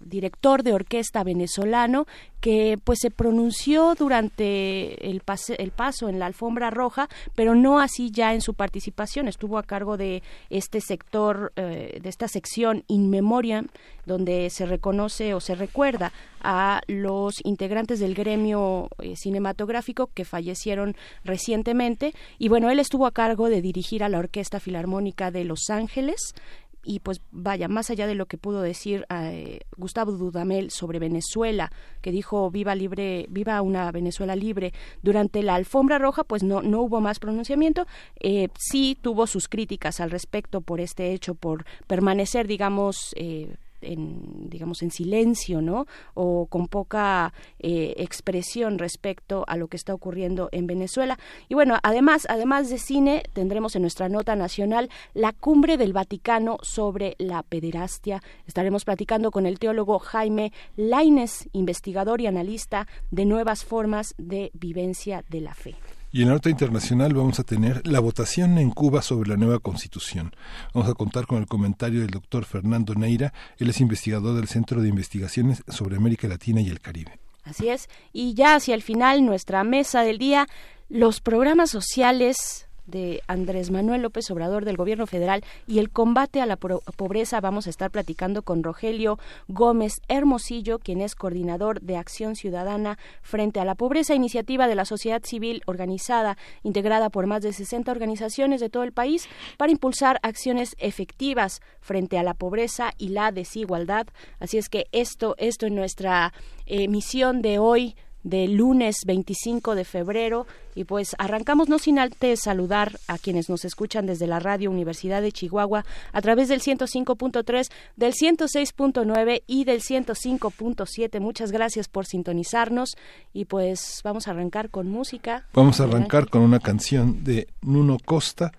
director 0.00 0.62
de 0.62 0.74
orquesta 0.74 1.24
venezolano, 1.24 2.06
que 2.40 2.78
pues 2.82 3.00
se 3.00 3.10
pronunció 3.10 3.94
durante 3.94 5.10
el, 5.10 5.22
el 5.58 5.70
paso 5.70 6.08
en 6.08 6.18
la 6.18 6.26
alfombra 6.26 6.70
roja, 6.70 7.08
pero 7.34 7.54
no 7.54 7.80
así 7.80 8.10
ya 8.10 8.27
en 8.34 8.40
su 8.40 8.54
participación. 8.54 9.28
Estuvo 9.28 9.58
a 9.58 9.62
cargo 9.62 9.96
de 9.96 10.22
este 10.50 10.80
sector, 10.80 11.52
eh, 11.56 11.98
de 12.02 12.08
esta 12.08 12.28
sección 12.28 12.84
In 12.88 13.10
Memoriam, 13.10 13.68
donde 14.06 14.50
se 14.50 14.66
reconoce 14.66 15.34
o 15.34 15.40
se 15.40 15.54
recuerda 15.54 16.12
a 16.40 16.80
los 16.86 17.44
integrantes 17.44 18.00
del 18.00 18.14
gremio 18.14 18.88
eh, 18.98 19.16
cinematográfico 19.16 20.10
que 20.14 20.24
fallecieron 20.24 20.96
recientemente. 21.24 22.14
Y 22.38 22.48
bueno, 22.48 22.70
él 22.70 22.78
estuvo 22.78 23.06
a 23.06 23.12
cargo 23.12 23.48
de 23.48 23.62
dirigir 23.62 24.02
a 24.02 24.08
la 24.08 24.18
Orquesta 24.18 24.60
Filarmónica 24.60 25.30
de 25.30 25.44
Los 25.44 25.70
Ángeles, 25.70 26.34
y 26.82 27.00
pues 27.00 27.20
vaya, 27.30 27.68
más 27.68 27.90
allá 27.90 28.06
de 28.06 28.14
lo 28.14 28.26
que 28.26 28.38
pudo 28.38 28.62
decir 28.62 29.06
eh, 29.10 29.60
Gustavo 29.76 30.12
Dudamel 30.12 30.70
sobre 30.70 30.98
Venezuela, 30.98 31.70
que 32.00 32.12
dijo 32.12 32.50
viva 32.50 32.74
libre, 32.74 33.26
viva 33.28 33.60
una 33.62 33.90
Venezuela 33.92 34.36
libre, 34.36 34.72
durante 35.02 35.42
la 35.42 35.54
alfombra 35.54 35.98
roja, 35.98 36.24
pues 36.24 36.42
no, 36.42 36.62
no 36.62 36.80
hubo 36.82 37.00
más 37.00 37.18
pronunciamiento, 37.18 37.86
eh, 38.20 38.48
sí 38.58 38.96
tuvo 39.00 39.26
sus 39.26 39.48
críticas 39.48 40.00
al 40.00 40.10
respecto 40.10 40.60
por 40.60 40.80
este 40.80 41.12
hecho, 41.12 41.34
por 41.34 41.64
permanecer, 41.86 42.46
digamos, 42.46 43.12
eh, 43.16 43.56
en 43.80 44.48
digamos 44.48 44.82
en 44.82 44.90
silencio 44.90 45.60
no 45.60 45.86
o 46.14 46.46
con 46.46 46.68
poca 46.68 47.32
eh, 47.58 47.94
expresión 47.98 48.78
respecto 48.78 49.44
a 49.46 49.56
lo 49.56 49.68
que 49.68 49.76
está 49.76 49.94
ocurriendo 49.94 50.48
en 50.52 50.66
Venezuela. 50.66 51.18
Y 51.48 51.54
bueno 51.54 51.76
además 51.82 52.26
además 52.28 52.70
de 52.70 52.78
cine 52.78 53.22
tendremos 53.32 53.76
en 53.76 53.82
nuestra 53.82 54.08
nota 54.08 54.36
nacional 54.36 54.90
la 55.14 55.32
cumbre 55.32 55.76
del 55.76 55.92
Vaticano 55.92 56.58
sobre 56.62 57.14
la 57.18 57.42
pederastia. 57.42 58.22
Estaremos 58.46 58.84
platicando 58.84 59.30
con 59.30 59.46
el 59.46 59.58
teólogo 59.58 59.98
Jaime 59.98 60.52
Laines 60.76 61.48
investigador 61.52 62.20
y 62.20 62.26
analista 62.26 62.86
de 63.10 63.24
nuevas 63.24 63.64
formas 63.64 64.14
de 64.18 64.50
vivencia 64.54 65.24
de 65.28 65.40
la 65.40 65.54
fe 65.54 65.74
y 66.10 66.22
en 66.22 66.28
la 66.28 66.34
nota 66.34 66.50
internacional 66.50 67.14
vamos 67.14 67.38
a 67.38 67.44
tener 67.44 67.86
la 67.86 68.00
votación 68.00 68.58
en 68.58 68.70
Cuba 68.70 69.02
sobre 69.02 69.30
la 69.30 69.36
nueva 69.36 69.58
constitución. 69.58 70.34
Vamos 70.72 70.88
a 70.88 70.94
contar 70.94 71.26
con 71.26 71.38
el 71.38 71.46
comentario 71.46 72.00
del 72.00 72.10
doctor 72.10 72.44
Fernando 72.44 72.94
Neira, 72.94 73.32
él 73.58 73.70
es 73.70 73.80
investigador 73.80 74.36
del 74.36 74.48
Centro 74.48 74.80
de 74.80 74.88
Investigaciones 74.88 75.62
sobre 75.68 75.96
América 75.96 76.28
Latina 76.28 76.60
y 76.60 76.68
el 76.68 76.80
Caribe. 76.80 77.18
Así 77.44 77.68
es. 77.68 77.88
Y 78.12 78.34
ya 78.34 78.54
hacia 78.54 78.74
el 78.74 78.82
final, 78.82 79.24
nuestra 79.24 79.64
mesa 79.64 80.02
del 80.02 80.18
día, 80.18 80.46
los 80.88 81.20
programas 81.20 81.70
sociales 81.70 82.67
de 82.88 83.22
Andrés 83.26 83.70
Manuel 83.70 84.02
López 84.02 84.30
Obrador 84.30 84.64
del 84.64 84.76
Gobierno 84.76 85.06
Federal 85.06 85.44
y 85.66 85.78
el 85.78 85.90
combate 85.90 86.40
a 86.40 86.46
la 86.46 86.56
pobreza. 86.56 87.40
Vamos 87.40 87.66
a 87.66 87.70
estar 87.70 87.90
platicando 87.90 88.42
con 88.42 88.62
Rogelio 88.62 89.18
Gómez 89.48 90.00
Hermosillo, 90.08 90.78
quien 90.78 91.00
es 91.00 91.14
coordinador 91.14 91.80
de 91.80 91.96
Acción 91.96 92.36
Ciudadana 92.36 92.98
frente 93.22 93.60
a 93.60 93.64
la 93.64 93.74
pobreza, 93.74 94.14
iniciativa 94.14 94.66
de 94.68 94.74
la 94.74 94.84
sociedad 94.84 95.22
civil 95.24 95.62
organizada, 95.66 96.36
integrada 96.62 97.10
por 97.10 97.26
más 97.26 97.42
de 97.42 97.52
60 97.52 97.90
organizaciones 97.90 98.60
de 98.60 98.70
todo 98.70 98.82
el 98.82 98.92
país, 98.92 99.28
para 99.56 99.72
impulsar 99.72 100.18
acciones 100.22 100.74
efectivas 100.78 101.60
frente 101.80 102.18
a 102.18 102.22
la 102.22 102.34
pobreza 102.34 102.92
y 102.98 103.08
la 103.08 103.32
desigualdad. 103.32 104.06
Así 104.40 104.58
es 104.58 104.68
que 104.68 104.86
esto, 104.92 105.34
esto 105.38 105.66
en 105.66 105.74
nuestra 105.74 106.32
eh, 106.66 106.88
de 106.88 107.58
hoy 107.58 107.96
de 108.28 108.48
lunes 108.48 108.96
25 109.06 109.74
de 109.74 109.84
febrero 109.84 110.46
y 110.74 110.84
pues 110.84 111.16
arrancamos 111.18 111.68
no 111.68 111.78
sin 111.78 111.98
antes 111.98 112.40
saludar 112.42 112.98
a 113.08 113.18
quienes 113.18 113.48
nos 113.48 113.64
escuchan 113.64 114.06
desde 114.06 114.26
la 114.26 114.38
radio 114.38 114.70
Universidad 114.70 115.22
de 115.22 115.32
Chihuahua 115.32 115.84
a 116.12 116.20
través 116.20 116.48
del 116.48 116.60
105.3, 116.60 117.70
del 117.96 118.12
106.9 118.12 119.42
y 119.46 119.64
del 119.64 119.80
105.7. 119.80 121.20
Muchas 121.20 121.50
gracias 121.52 121.88
por 121.88 122.06
sintonizarnos 122.06 122.96
y 123.32 123.46
pues 123.46 124.00
vamos 124.04 124.28
a 124.28 124.32
arrancar 124.32 124.70
con 124.70 124.88
música. 124.88 125.46
Vamos 125.52 125.80
a 125.80 125.84
arrancar 125.84 126.28
con 126.28 126.42
una 126.42 126.60
canción 126.60 127.24
de 127.24 127.48
Nuno 127.62 127.98
Costa, 128.04 128.52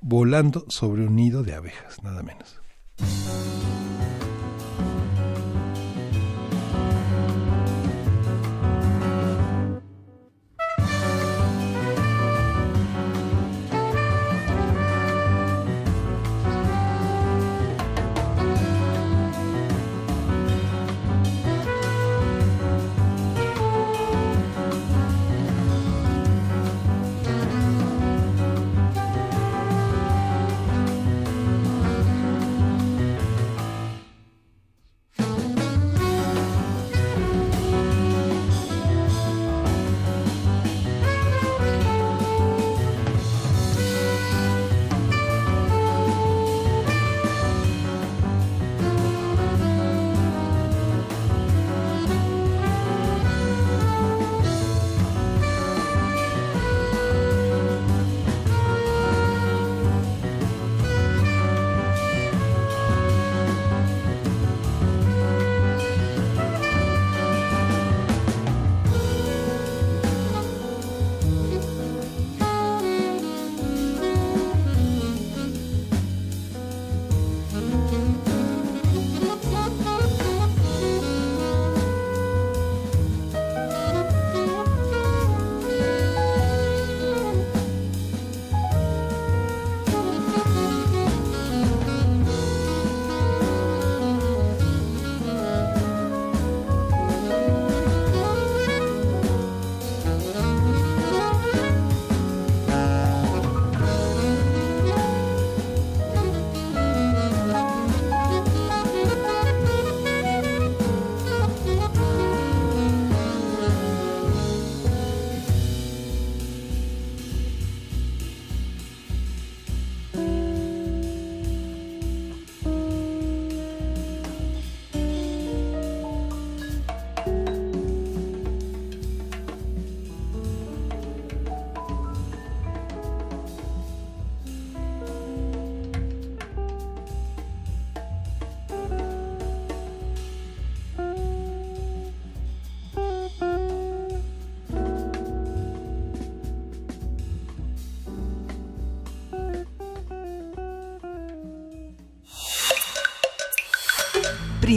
Volando 0.00 0.64
sobre 0.68 1.06
un 1.06 1.16
nido 1.16 1.42
de 1.42 1.54
abejas, 1.54 2.02
nada 2.02 2.22
menos. 2.22 2.60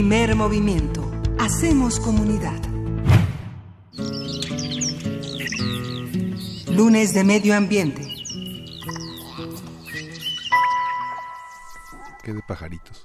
Primer 0.08 0.36
movimiento. 0.36 1.12
Hacemos 1.38 2.00
comunidad. 2.00 2.58
Lunes 6.72 7.12
de 7.12 7.24
Medio 7.24 7.54
Ambiente. 7.54 8.08
Qué 12.22 12.32
de 12.32 12.40
pajaritos. 12.48 13.04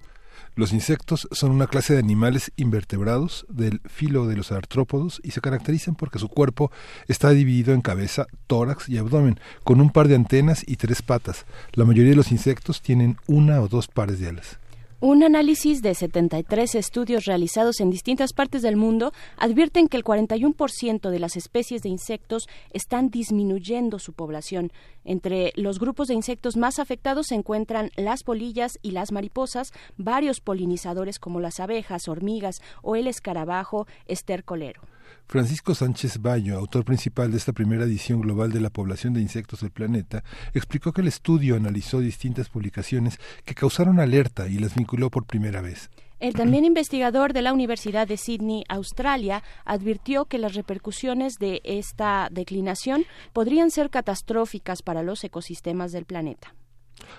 Los 0.55 0.71
insectos 0.71 1.27
son 1.33 1.51
una 1.51 1.67
clase 1.67 1.91
de 1.91 1.99
animales 1.99 2.53
invertebrados 2.55 3.45
del 3.49 3.81
filo 3.83 4.25
de 4.25 4.37
los 4.37 4.53
artrópodos 4.53 5.19
y 5.25 5.31
se 5.31 5.41
caracterizan 5.41 5.95
porque 5.95 6.19
su 6.19 6.29
cuerpo 6.29 6.71
está 7.09 7.31
dividido 7.31 7.73
en 7.73 7.81
cabeza, 7.81 8.27
tórax 8.47 8.87
y 8.87 8.97
abdomen, 8.97 9.41
con 9.65 9.81
un 9.81 9.89
par 9.89 10.07
de 10.07 10.15
antenas 10.15 10.63
y 10.65 10.77
tres 10.77 11.01
patas. 11.01 11.45
La 11.73 11.83
mayoría 11.83 12.11
de 12.11 12.15
los 12.15 12.31
insectos 12.31 12.81
tienen 12.81 13.17
una 13.27 13.59
o 13.59 13.67
dos 13.67 13.89
pares 13.89 14.21
de 14.21 14.29
alas. 14.29 14.57
Un 15.05 15.21
análisis 15.21 15.81
de 15.81 15.95
73 15.95 16.75
estudios 16.75 17.25
realizados 17.25 17.81
en 17.81 17.89
distintas 17.89 18.31
partes 18.31 18.61
del 18.61 18.77
mundo 18.77 19.11
advierten 19.35 19.89
que 19.89 19.97
el 19.97 20.03
41% 20.05 21.09
de 21.09 21.19
las 21.19 21.35
especies 21.35 21.81
de 21.81 21.89
insectos 21.89 22.47
están 22.71 23.09
disminuyendo 23.09 23.99
su 23.99 24.13
población. 24.13 24.71
Entre 25.03 25.51
los 25.57 25.77
grupos 25.77 26.07
de 26.07 26.13
insectos 26.13 26.55
más 26.55 26.79
afectados 26.79 27.27
se 27.27 27.35
encuentran 27.35 27.91
las 27.97 28.23
polillas 28.23 28.79
y 28.81 28.91
las 28.91 29.11
mariposas, 29.11 29.73
varios 29.97 30.39
polinizadores 30.39 31.19
como 31.19 31.41
las 31.41 31.59
abejas, 31.59 32.07
hormigas 32.07 32.61
o 32.81 32.95
el 32.95 33.07
escarabajo 33.07 33.87
estercolero. 34.07 34.92
Francisco 35.27 35.73
Sánchez 35.73 36.19
Bayo, 36.19 36.57
autor 36.57 36.85
principal 36.85 37.31
de 37.31 37.37
esta 37.37 37.53
primera 37.53 37.85
edición 37.85 38.21
global 38.21 38.51
de 38.51 38.61
la 38.61 38.69
población 38.69 39.13
de 39.13 39.21
insectos 39.21 39.61
del 39.61 39.71
planeta, 39.71 40.23
explicó 40.53 40.91
que 40.93 41.01
el 41.01 41.07
estudio 41.07 41.55
analizó 41.55 41.99
distintas 41.99 42.49
publicaciones 42.49 43.19
que 43.45 43.55
causaron 43.55 43.99
alerta 43.99 44.47
y 44.47 44.59
las 44.59 44.75
vinculó 44.75 45.09
por 45.09 45.25
primera 45.25 45.61
vez. 45.61 45.89
El 46.19 46.35
también 46.35 46.63
investigador 46.63 47.33
de 47.33 47.41
la 47.41 47.51
Universidad 47.51 48.07
de 48.07 48.15
Sydney, 48.15 48.63
Australia, 48.69 49.43
advirtió 49.65 50.25
que 50.25 50.37
las 50.37 50.53
repercusiones 50.53 51.37
de 51.37 51.59
esta 51.65 52.29
declinación 52.31 53.05
podrían 53.33 53.71
ser 53.71 53.89
catastróficas 53.89 54.83
para 54.83 55.03
los 55.03 55.23
ecosistemas 55.23 55.91
del 55.91 56.05
planeta. 56.05 56.55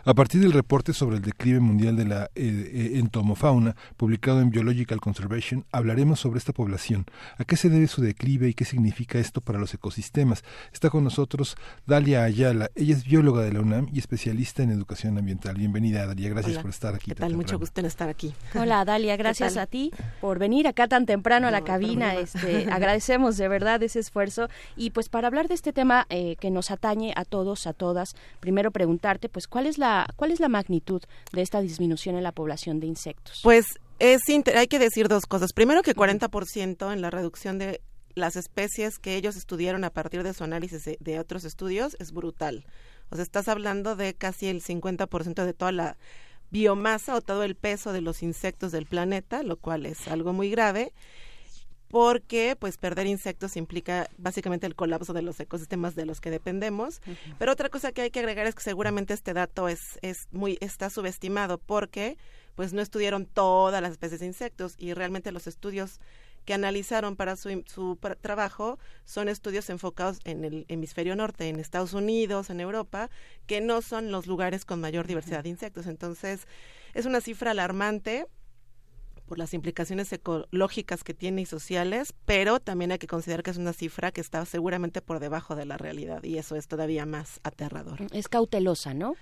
A 0.05 0.14
partir 0.14 0.41
del 0.41 0.53
reporte 0.53 0.93
sobre 0.93 1.17
el 1.17 1.23
declive 1.23 1.61
mundial 1.61 1.97
de 1.97 2.05
la 2.05 2.25
eh, 2.35 2.71
eh, 2.73 2.99
entomofauna, 2.99 3.76
publicado 3.97 4.41
en 4.41 4.50
Biological 4.50 5.00
Conservation, 5.00 5.64
hablaremos 5.73 6.21
sobre 6.21 6.38
esta 6.38 6.53
población, 6.53 7.07
a 7.38 7.45
qué 7.45 7.57
se 7.57 7.69
debe 7.69 7.87
su 7.87 8.03
declive 8.03 8.49
y 8.49 8.55
qué 8.55 8.64
significa 8.64 9.19
esto 9.19 9.41
para 9.41 9.59
los 9.59 9.75
ecosistemas. 9.75 10.45
Está 10.73 10.91
con 10.91 11.05
nosotros 11.05 11.57
Dalia 11.87 12.25
Ayala. 12.25 12.71
Ella 12.75 12.95
es 12.95 13.05
bióloga 13.05 13.43
de 13.43 13.53
la 13.53 13.61
UNAM 13.61 13.88
y 13.93 13.99
especialista 13.99 14.62
en 14.62 14.71
educación 14.71 15.19
ambiental. 15.19 15.57
Bienvenida, 15.57 16.07
Dalia. 16.07 16.31
Gracias 16.31 16.59
por 16.59 16.71
estar 16.71 16.95
aquí. 16.95 17.07
¿Qué 17.07 17.14
tal? 17.14 17.35
Mucho 17.35 17.59
gusto 17.59 17.81
en 17.81 17.87
estar 17.87 18.09
aquí. 18.09 18.35
Hola, 18.55 18.85
Dalia. 18.87 19.17
Gracias 19.17 19.57
a 19.57 19.67
ti 19.67 19.93
por 20.21 20.38
venir 20.38 20.67
acá 20.67 20.88
tan 20.88 21.07
temprano 21.07 21.49
a 21.49 21.50
la 21.50 21.62
cabina. 21.62 22.14
Este, 22.14 22.67
agradecemos 22.71 23.37
de 23.37 23.49
verdad 23.49 23.83
ese 23.83 24.00
esfuerzo. 24.00 24.49
Y 24.76 24.91
pues 24.91 25.09
para 25.09 25.29
hablar 25.29 25.49
de 25.49 25.55
este 25.55 25.73
tema 25.73 26.07
eh, 26.09 26.37
que 26.41 26.50
nos 26.50 26.71
atañe 26.71 27.12
a 27.17 27.25
todos, 27.25 27.67
a 27.67 27.73
todas, 27.73 28.14
primero 28.41 28.71
preguntarte, 28.71 29.29
pues, 29.29 29.49
¿cuál 29.49 29.67
es 29.67 29.74
la, 29.78 30.07
cuál 30.16 30.31
es 30.31 30.40
la 30.40 30.49
magnitud 30.49 31.02
de 31.33 31.43
esta 31.43 31.61
disminución 31.61 32.16
en 32.16 32.23
la 32.23 32.33
población 32.33 32.81
de 32.81 32.87
insectos? 32.87 33.40
Pues 33.43 33.66
es 33.99 34.23
hay 34.28 34.66
que 34.66 34.78
decir 34.78 35.09
dos 35.09 35.26
cosas. 35.26 35.52
Primero 35.52 35.83
que 35.83 35.95
40% 35.95 36.93
en 36.93 37.00
la 37.00 37.11
reducción 37.11 37.59
de 37.59 37.81
las 38.14 38.37
especies 38.37 38.99
que 38.99 39.16
ellos 39.16 39.37
estudiaron 39.37 39.85
a 39.85 39.90
partir 39.90 40.23
de 40.23 40.35
su 40.35 40.45
análisis 40.45 40.85
de, 40.99 41.19
otros 41.19 41.45
estudios 41.45 41.97
es 41.99 42.12
brutal. 42.12 42.64
O 43.11 43.16
sea, 43.16 43.23
estás 43.23 43.49
hablando 43.49 43.97
de 43.97 44.14
casi 44.14 44.49
el 44.49 44.62
50% 44.62 45.45
de 45.45 45.52
toda 45.52 45.73
la 45.73 45.97
biomasa 46.50 47.16
o 47.16 47.21
todo 47.21 47.43
el 47.43 47.57
peso 47.57 47.93
de 47.93 48.00
los 48.00 48.23
insectos 48.23 48.71
del 48.73 48.87
planeta, 48.87 49.43
lo 49.43 49.57
cual 49.57 49.87
es 49.87 50.07
algo 50.09 50.33
muy 50.33 50.50
grave 50.50 50.93
porque 51.88 52.57
pues 52.59 52.76
perder 52.76 53.07
insectos 53.07 53.57
implica 53.57 54.09
básicamente 54.19 54.67
el 54.67 54.75
colapso 54.75 55.12
de 55.12 55.23
los 55.23 55.38
ecosistemas 55.38 55.95
de 55.95 56.07
los 56.07 56.21
que 56.21 56.31
dependemos. 56.31 57.00
Pero 57.38 57.53
otra 57.53 57.69
cosa 57.69 57.93
que 57.93 58.03
hay 58.03 58.11
que 58.11 58.21
agregar 58.21 58.47
es 58.47 58.55
que 58.55 58.62
seguramente 58.62 59.14
este 59.14 59.33
dato 59.33 59.69
es, 59.69 59.99
es 60.03 60.29
muy 60.33 60.59
está 60.61 60.91
subestimado 60.91 61.59
porque 61.59 62.17
pues 62.55 62.73
no 62.73 62.83
estudiaron 62.83 63.26
todas 63.26 63.83
las 63.83 63.93
especies 63.93 64.21
de 64.21 64.26
insectos 64.26 64.75
y 64.79 64.95
realmente 64.95 65.33
los 65.33 65.47
estudios 65.47 66.00
que 66.45 66.55
analizaron 66.55 67.17
para 67.17 67.37
su, 67.37 67.64
su 67.67 67.99
trabajo 68.21 68.79
son 69.05 69.29
estudios 69.29 69.71
enfocados 69.71 70.21
en 70.25 70.45
el 70.45 70.67
hemisferio 70.69 71.17
norte, 71.17 71.49
en 71.49 71.59
Estados 71.59 71.95
Unidos, 71.95 72.50
en 72.50 72.61
Europa, 72.61 73.11
que 73.47 73.61
no 73.61 73.83
son 73.83 74.11
los 74.11 74.26
lugares 74.26 74.64
con 74.64 74.81
mayor 74.81 75.07
diversidad 75.07 75.43
de 75.43 75.49
insectos. 75.49 75.87
Entonces, 75.87 76.47
es 76.93 77.07
una 77.07 77.21
cifra 77.21 77.53
alarmante 77.53 78.26
por 79.26 79.38
las 79.38 79.54
implicaciones 79.54 80.12
ecológicas 80.12 81.04
que 81.04 81.14
tiene 81.14 81.43
y 81.43 81.47
sociales, 81.47 82.14
pero 82.26 82.61
también 82.61 82.93
hay 82.93 82.99
que 82.99 83.07
considerar 83.07 83.43
que 83.43 83.50
es 83.50 83.57
una 83.57 83.73
cifra 83.73 84.12
que 84.12 84.21
está 84.21 84.45
seguramente 84.45 85.00
por 85.00 85.21
debajo 85.21 85.57
de 85.57 85.64
la 85.64 85.76
realidad 85.76 86.23
y 86.25 86.38
eso 86.38 86.57
es 86.57 86.69
todavía 86.69 87.07
más 87.07 87.40
aterrador. 87.43 88.00
Es 88.12 88.28
cautelosa, 88.28 88.95
¿no? 88.95 89.16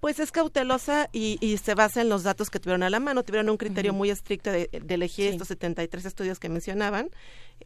Pues 0.00 0.18
es 0.18 0.32
cautelosa 0.32 1.08
y, 1.12 1.58
se 1.62 1.74
basa 1.74 2.00
en 2.00 2.08
los 2.08 2.22
datos 2.22 2.50
que 2.50 2.58
tuvieron 2.58 2.82
a 2.82 2.90
la 2.90 3.00
mano. 3.00 3.22
Tuvieron 3.22 3.50
un 3.50 3.56
criterio 3.56 3.92
muy 3.92 4.10
estricto 4.10 4.50
de, 4.50 4.68
elegir 4.88 5.28
estos 5.28 5.48
73 5.48 6.06
estudios 6.06 6.38
que 6.40 6.48
mencionaban, 6.48 7.10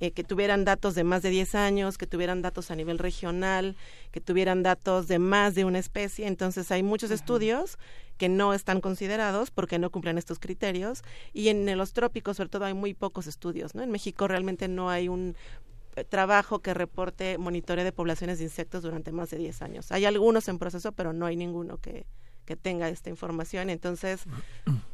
eh, 0.01 0.11
que 0.11 0.25
tuvieran 0.25 0.65
datos 0.65 0.95
de 0.95 1.05
más 1.05 1.23
de 1.23 1.31
10 1.31 1.55
años, 1.55 1.97
que 1.97 2.07
tuvieran 2.07 2.43
datos 2.43 2.71
a 2.71 2.77
nivel 2.77 2.99
regional, 2.99 3.77
que 4.11 4.21
tuvieran 4.21 4.63
datos 4.63 5.09
de 5.09 5.19
más 5.19 5.55
de 5.55 5.65
una 5.65 5.79
especie. 5.79 6.27
Entonces 6.27 6.71
hay 6.71 6.83
muchos 6.83 7.11
estudios 7.11 7.79
que 8.17 8.29
no 8.29 8.55
están 8.55 8.81
considerados 8.81 9.51
porque 9.51 9.79
no 9.79 9.91
cumplen 9.91 10.19
estos 10.19 10.39
criterios 10.39 11.03
y 11.33 11.49
en 11.49 11.77
los 11.77 11.93
trópicos 11.93 12.37
sobre 12.37 12.51
todo 12.51 12.65
hay 12.65 12.75
muy 12.75 12.95
pocos 12.95 13.27
estudios, 13.27 13.75
¿no? 13.75 13.83
En 13.83 13.91
México 13.91 14.29
realmente 14.29 14.69
no 14.69 14.91
hay 14.91 15.09
un 15.09 15.37
eh, 15.97 16.05
trabajo 16.05 16.61
que 16.61 16.75
reporte 16.75 17.39
monitoreo 17.39 17.85
de 17.85 17.93
poblaciones 17.93 18.39
de 18.39 18.45
insectos 18.45 18.83
durante 18.83 19.13
más 19.13 19.31
de 19.31 19.39
10 19.39 19.63
años. 19.63 19.93
Hay 19.93 20.05
algunos 20.05 20.49
en 20.49 20.59
proceso, 20.59 20.93
pero 20.93 21.13
no 21.13 21.27
hay 21.27 21.37
ninguno 21.37 21.79
que, 21.79 22.07
que 22.45 22.57
tenga 22.57 22.89
esta 22.89 23.11
información. 23.11 23.71
Entonces, 23.71 24.25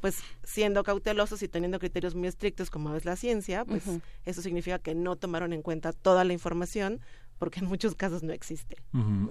pues 0.00 0.18
siendo 0.44 0.82
cautelosos 0.82 1.42
y 1.42 1.48
teniendo 1.48 1.78
criterios 1.78 2.14
muy 2.14 2.28
estrictos 2.28 2.70
como 2.70 2.94
es 2.94 3.04
la 3.04 3.16
ciencia, 3.16 3.64
pues 3.64 3.84
eso 4.24 4.42
significa 4.42 4.78
que 4.78 4.94
no 4.94 5.16
tomaron 5.16 5.52
en 5.52 5.62
cuenta 5.62 5.92
toda 5.92 6.24
la 6.24 6.32
información 6.32 7.00
porque 7.40 7.60
en 7.60 7.66
muchos 7.66 7.94
casos 7.94 8.22
no 8.22 8.34
existe. 8.34 8.76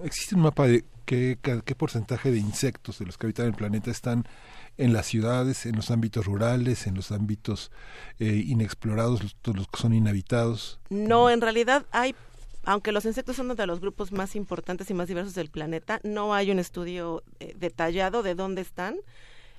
¿Existe 0.02 0.34
un 0.34 0.42
mapa 0.42 0.66
de 0.66 0.84
qué, 1.06 1.38
qué 1.40 1.74
porcentaje 1.76 2.32
de 2.32 2.38
insectos 2.38 2.98
de 2.98 3.06
los 3.06 3.16
que 3.16 3.26
habitan 3.26 3.46
el 3.46 3.54
planeta 3.54 3.90
están 3.90 4.26
en 4.76 4.92
las 4.92 5.06
ciudades, 5.06 5.64
en 5.64 5.76
los 5.76 5.92
ámbitos 5.92 6.26
rurales, 6.26 6.88
en 6.88 6.96
los 6.96 7.12
ámbitos 7.12 7.70
eh, 8.18 8.42
inexplorados, 8.46 9.22
los, 9.22 9.36
los 9.54 9.68
que 9.68 9.78
son 9.78 9.94
inhabitados? 9.94 10.80
No, 10.90 11.30
en 11.30 11.40
realidad 11.40 11.86
hay 11.92 12.14
aunque 12.64 12.92
los 12.92 13.06
insectos 13.06 13.36
son 13.36 13.46
uno 13.46 13.54
de 13.54 13.66
los 13.66 13.80
grupos 13.80 14.12
más 14.12 14.36
importantes 14.36 14.90
y 14.90 14.94
más 14.94 15.08
diversos 15.08 15.34
del 15.34 15.48
planeta, 15.48 15.98
no 16.02 16.34
hay 16.34 16.50
un 16.50 16.58
estudio 16.58 17.22
eh, 17.38 17.54
detallado 17.56 18.22
de 18.22 18.34
dónde 18.34 18.60
están. 18.60 18.96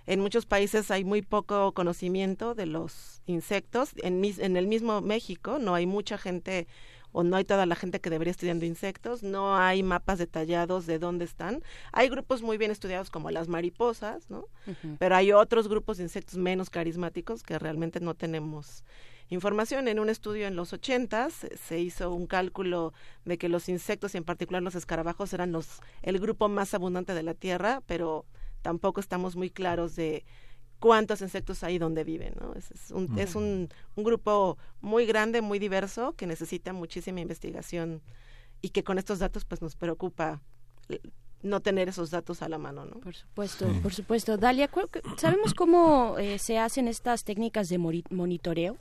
En 0.06 0.20
muchos 0.20 0.46
países 0.46 0.92
hay 0.92 1.04
muy 1.04 1.24
poco 1.24 1.72
conocimiento 1.72 2.54
de 2.54 2.68
los 2.68 3.22
insectos. 3.26 3.92
En, 4.04 4.24
en 4.24 4.56
el 4.56 4.68
mismo 4.68 5.02
México 5.02 5.58
no 5.58 5.74
hay 5.74 5.88
mucha 5.88 6.20
gente 6.20 6.68
o 7.12 7.24
no 7.24 7.36
hay 7.36 7.46
toda 7.46 7.66
la 7.66 7.76
gente 7.76 8.00
que 8.00 8.10
debería 8.10 8.32
estudiando 8.32 8.66
insectos, 8.66 9.24
no 9.24 9.56
hay 9.56 9.84
mapas 9.84 10.20
detallados 10.20 10.86
de 10.86 11.00
dónde 11.00 11.26
están. 11.26 11.64
Hay 11.92 12.10
grupos 12.10 12.42
muy 12.42 12.58
bien 12.58 12.72
estudiados 12.72 13.10
como 13.10 13.32
las 13.32 13.48
mariposas, 13.48 14.30
¿no? 14.30 14.48
Pero 15.00 15.16
hay 15.16 15.32
otros 15.32 15.68
grupos 15.68 15.98
de 15.98 16.04
insectos 16.04 16.38
menos 16.38 16.70
carismáticos 16.70 17.44
que 17.44 17.60
realmente 17.60 18.00
no 18.00 18.14
tenemos 18.14 18.84
información. 19.30 19.88
En 19.88 20.00
un 20.00 20.10
estudio 20.10 20.48
en 20.48 20.56
los 20.56 20.74
ochentas 20.74 21.48
se 21.66 21.80
hizo 21.80 22.12
un 22.14 22.28
cálculo 22.28 22.94
de 23.26 23.38
que 23.38 23.50
los 23.50 23.70
insectos 23.70 24.14
y 24.14 24.18
en 24.18 24.24
particular 24.24 24.62
los 24.62 24.76
escarabajos 24.76 25.34
eran 25.34 25.52
los 25.52 25.80
el 26.02 26.20
grupo 26.20 26.50
más 26.50 26.74
abundante 26.74 27.14
de 27.14 27.24
la 27.24 27.34
Tierra, 27.34 27.82
pero 27.88 28.26
tampoco 28.62 29.00
estamos 29.00 29.36
muy 29.36 29.50
claros 29.50 29.96
de 29.96 30.26
cuántos 30.82 31.22
insectos 31.22 31.64
hay 31.64 31.78
donde 31.78 32.04
viven. 32.04 32.34
¿no? 32.42 32.54
Es, 32.56 32.92
un, 32.92 33.18
es 33.18 33.36
un, 33.36 33.70
un, 33.96 34.04
grupo 34.04 34.58
muy 34.82 35.06
grande, 35.06 35.42
muy 35.42 35.60
diverso, 35.60 36.14
que 36.18 36.26
necesita 36.28 36.74
muchísima 36.74 37.22
investigación 37.22 38.02
y 38.62 38.70
que 38.70 38.84
con 38.84 38.98
estos 38.98 39.20
datos 39.20 39.46
pues 39.46 39.62
nos 39.62 39.76
preocupa 39.76 40.42
no 41.44 41.60
tener 41.60 41.90
esos 41.90 42.12
datos 42.12 42.42
a 42.42 42.50
la 42.50 42.58
mano, 42.58 42.86
¿no? 42.86 43.00
Por 43.00 43.16
supuesto, 43.16 43.68
por 43.82 43.94
supuesto. 43.94 44.38
Dalia, 44.38 44.70
¿sabemos 45.18 45.54
cómo 45.54 46.18
eh, 46.20 46.38
se 46.40 46.60
hacen 46.60 46.88
estas 46.88 47.24
técnicas 47.24 47.70
de 47.70 47.78
monitoreo? 47.78 48.78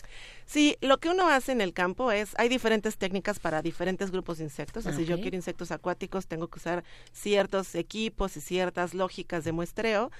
Sí, 0.47 0.77
lo 0.81 0.99
que 0.99 1.09
uno 1.09 1.29
hace 1.29 1.53
en 1.53 1.61
el 1.61 1.73
campo 1.73 2.13
es, 2.13 2.35
hay 2.37 2.49
diferentes 2.49 2.99
técnicas 2.99 3.39
para 3.39 3.63
diferentes 3.63 4.11
grupos 4.11 4.39
de 4.39 4.45
insectos. 4.45 4.85
Si 4.85 5.05
yo 5.05 5.21
quiero 5.21 5.37
insectos 5.37 5.71
acuáticos, 5.71 6.27
tengo 6.27 6.49
que 6.49 6.59
usar 6.59 6.85
ciertos 7.13 7.75
equipos 7.75 8.37
y 8.37 8.41
ciertas 8.41 8.95
lógicas 8.95 9.45
de 9.45 9.53
muestreo, 9.53 10.11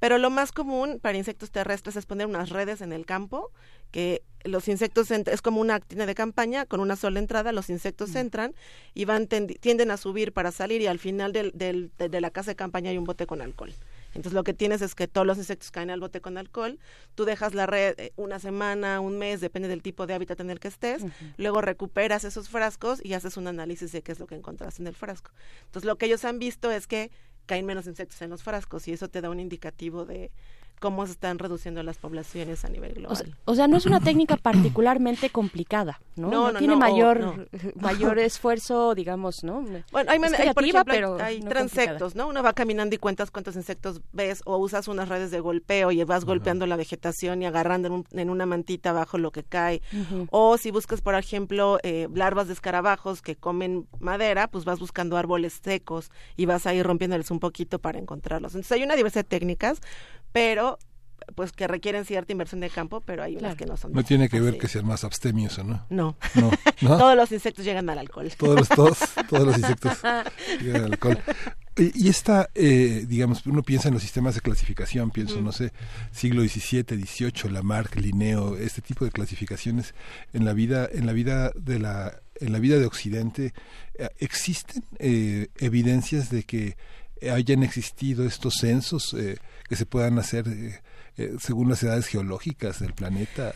pero 0.00 0.18
lo 0.18 0.30
más 0.30 0.50
común 0.50 0.98
para 1.00 1.16
insectos 1.16 1.52
terrestres 1.52 1.94
es 1.94 2.06
poner 2.06 2.26
unas 2.26 2.48
redes 2.48 2.80
en 2.80 2.92
el 2.92 3.06
campo, 3.06 3.52
que 3.92 4.22
los 4.44 4.68
insectos 4.68 5.10
es 5.10 5.42
como 5.42 5.60
una 5.60 5.74
actina 5.74 6.06
de 6.06 6.14
campaña 6.14 6.64
con 6.64 6.80
una 6.80 6.96
sola 6.96 7.18
entrada, 7.18 7.52
los 7.52 7.68
insectos 7.68 8.14
entran 8.14 8.54
y 8.94 9.04
van 9.04 9.26
tienden 9.26 9.90
a 9.90 9.96
subir 9.96 10.32
para 10.32 10.50
salir 10.50 10.80
y 10.80 10.86
al 10.86 10.98
final 10.98 11.32
del, 11.32 11.52
del, 11.54 11.92
de 11.98 12.20
la 12.20 12.30
casa 12.30 12.52
de 12.52 12.56
campaña 12.56 12.90
hay 12.90 12.98
un 12.98 13.04
bote 13.04 13.26
con 13.26 13.42
alcohol. 13.42 13.72
Entonces 14.14 14.32
lo 14.32 14.42
que 14.42 14.54
tienes 14.54 14.82
es 14.82 14.94
que 14.94 15.06
todos 15.06 15.26
los 15.26 15.38
insectos 15.38 15.70
caen 15.70 15.90
al 15.90 16.00
bote 16.00 16.20
con 16.20 16.36
alcohol, 16.38 16.78
tú 17.14 17.24
dejas 17.24 17.54
la 17.54 17.66
red 17.66 17.94
eh, 17.98 18.12
una 18.16 18.38
semana, 18.38 19.00
un 19.00 19.18
mes, 19.18 19.40
depende 19.40 19.68
del 19.68 19.82
tipo 19.82 20.06
de 20.06 20.14
hábitat 20.14 20.40
en 20.40 20.50
el 20.50 20.58
que 20.58 20.68
estés, 20.68 21.04
luego 21.36 21.60
recuperas 21.60 22.24
esos 22.24 22.48
frascos 22.48 23.04
y 23.04 23.12
haces 23.12 23.36
un 23.36 23.46
análisis 23.46 23.92
de 23.92 24.02
qué 24.02 24.12
es 24.12 24.18
lo 24.18 24.26
que 24.26 24.34
encontraste 24.34 24.82
en 24.82 24.88
el 24.88 24.94
frasco. 24.94 25.30
Entonces 25.66 25.86
lo 25.86 25.96
que 25.96 26.06
ellos 26.06 26.24
han 26.24 26.38
visto 26.38 26.70
es 26.70 26.86
que 26.86 27.10
caen 27.50 27.66
menos 27.66 27.88
insectos 27.88 28.22
en 28.22 28.30
los 28.30 28.44
frascos 28.44 28.86
y 28.86 28.92
eso 28.92 29.08
te 29.08 29.20
da 29.20 29.28
un 29.28 29.40
indicativo 29.40 30.04
de 30.04 30.30
cómo 30.80 31.06
se 31.06 31.12
están 31.12 31.38
reduciendo 31.38 31.82
las 31.82 31.98
poblaciones 31.98 32.64
a 32.64 32.68
nivel 32.68 32.94
global. 32.94 33.36
O 33.44 33.54
sea, 33.54 33.68
no 33.68 33.76
es 33.76 33.86
una 33.86 34.00
técnica 34.00 34.36
particularmente 34.36 35.30
complicada, 35.30 36.00
¿no? 36.16 36.30
No, 36.30 36.58
tiene 36.58 36.74
mayor 36.74 37.48
mayor 37.76 38.18
esfuerzo, 38.18 38.94
digamos, 38.94 39.44
¿no? 39.44 39.62
Bueno, 39.92 40.10
hay, 40.10 40.18
hay 40.18 40.54
por 40.54 40.64
ejemplo, 40.64 41.18
hay, 41.20 41.40
transectos, 41.40 42.16
¿no? 42.16 42.28
Uno 42.28 42.42
va 42.42 42.54
caminando 42.54 42.94
y 42.94 42.98
cuentas 42.98 43.30
cuántos 43.30 43.56
insectos 43.56 44.00
ves 44.12 44.42
o 44.46 44.56
usas 44.56 44.88
unas 44.88 45.08
redes 45.08 45.30
de 45.30 45.40
golpeo 45.40 45.92
y 45.92 46.02
vas 46.04 46.24
golpeando 46.24 46.66
la 46.66 46.76
vegetación 46.76 47.42
y 47.42 47.46
agarrando 47.46 48.04
en, 48.10 48.30
una 48.30 48.46
mantita 48.46 48.90
abajo 48.90 49.18
lo 49.18 49.30
que 49.30 49.44
cae. 49.44 49.82
O 50.30 50.56
si 50.56 50.70
buscas, 50.70 51.02
por 51.02 51.14
ejemplo, 51.14 51.78
eh, 51.82 52.08
larvas 52.14 52.46
de 52.46 52.54
escarabajos 52.54 53.20
que 53.20 53.36
comen 53.36 53.86
madera, 53.98 54.48
pues 54.48 54.64
vas 54.64 54.80
buscando 54.80 55.18
árboles 55.18 55.60
secos 55.62 56.10
y 56.36 56.46
vas 56.46 56.66
a 56.66 56.74
ir 56.74 56.86
rompiéndoles 56.86 57.30
un 57.30 57.38
poquito 57.38 57.78
para 57.78 57.98
encontrarlos. 57.98 58.54
Entonces 58.54 58.72
hay 58.72 58.82
una 58.82 58.96
diversidad 58.96 59.24
de 59.24 59.28
técnicas, 59.28 59.80
pero 60.32 60.69
pues 61.34 61.52
que 61.52 61.66
requieren 61.66 62.04
cierta 62.04 62.32
inversión 62.32 62.60
de 62.60 62.70
campo, 62.70 63.00
pero 63.00 63.22
hay 63.22 63.36
unas 63.36 63.56
que 63.56 63.66
no 63.66 63.76
son. 63.76 63.92
No 63.92 64.02
tiene 64.02 64.28
que 64.28 64.40
ver 64.40 64.58
que 64.58 64.68
sean 64.68 64.86
más 64.86 65.04
abstemios 65.04 65.58
o 65.58 65.64
no. 65.64 65.86
No. 65.90 66.16
no. 66.34 66.50
todos 66.98 67.16
los 67.16 67.32
insectos 67.32 67.64
llegan 67.64 67.88
al 67.90 67.98
alcohol. 67.98 68.30
Todos 68.36 68.56
los, 68.56 68.68
todos, 68.68 68.98
todos 69.28 69.46
los 69.46 69.58
insectos 69.58 69.98
llegan 70.60 70.84
al 70.84 70.92
alcohol. 70.92 71.18
Y, 71.76 72.08
esta, 72.08 72.50
eh, 72.54 73.06
digamos, 73.08 73.46
uno 73.46 73.62
piensa 73.62 73.88
en 73.88 73.94
los 73.94 74.02
sistemas 74.02 74.34
de 74.34 74.42
clasificación, 74.42 75.10
pienso, 75.10 75.40
no 75.40 75.52
sé, 75.52 75.72
siglo 76.10 76.42
XVII, 76.42 76.82
XVIII, 76.82 77.50
Lamarck, 77.50 77.96
Linneo, 77.96 78.56
este 78.56 78.82
tipo 78.82 79.04
de 79.04 79.10
clasificaciones 79.10 79.94
en 80.34 80.44
la 80.44 80.52
vida, 80.52 80.88
en 80.92 81.06
la 81.06 81.12
vida 81.12 81.52
de 81.54 81.78
la, 81.78 82.20
en 82.34 82.52
la 82.52 82.58
vida 82.58 82.78
de 82.78 82.84
Occidente, 82.84 83.54
eh, 83.94 84.08
¿existen 84.18 84.84
eh, 84.98 85.48
evidencias 85.58 86.28
de 86.28 86.42
que 86.42 86.76
hayan 87.30 87.62
existido 87.62 88.26
estos 88.26 88.54
censos 88.60 89.14
que 89.68 89.76
se 89.76 89.86
puedan 89.86 90.18
hacer 90.18 90.46
según 91.38 91.68
las 91.68 91.82
edades 91.82 92.06
geológicas 92.06 92.80
del 92.80 92.94
planeta? 92.94 93.54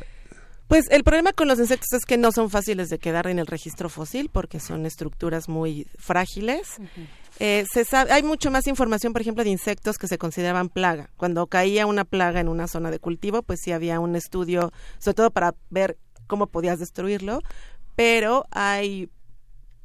Pues 0.68 0.86
el 0.90 1.04
problema 1.04 1.32
con 1.32 1.46
los 1.46 1.58
insectos 1.58 1.92
es 1.92 2.06
que 2.06 2.16
no 2.16 2.32
son 2.32 2.48
fáciles 2.48 2.88
de 2.88 2.98
quedar 2.98 3.26
en 3.26 3.38
el 3.38 3.46
registro 3.46 3.88
fósil 3.88 4.30
porque 4.32 4.60
son 4.60 4.86
estructuras 4.86 5.48
muy 5.48 5.86
frágiles. 5.98 6.78
Eh, 7.38 7.64
se 7.70 7.84
sabe, 7.84 8.12
hay 8.12 8.22
mucho 8.22 8.50
más 8.50 8.66
información, 8.66 9.12
por 9.12 9.20
ejemplo, 9.20 9.44
de 9.44 9.50
insectos 9.50 9.98
que 9.98 10.08
se 10.08 10.16
consideraban 10.16 10.70
plaga. 10.70 11.10
Cuando 11.16 11.46
caía 11.48 11.86
una 11.86 12.04
plaga 12.04 12.40
en 12.40 12.48
una 12.48 12.66
zona 12.66 12.90
de 12.90 12.98
cultivo, 12.98 13.42
pues 13.42 13.60
sí 13.62 13.72
había 13.72 14.00
un 14.00 14.16
estudio, 14.16 14.72
sobre 14.98 15.14
todo 15.14 15.30
para 15.30 15.54
ver 15.68 15.98
cómo 16.26 16.46
podías 16.46 16.78
destruirlo, 16.78 17.40
pero 17.94 18.46
hay 18.50 19.10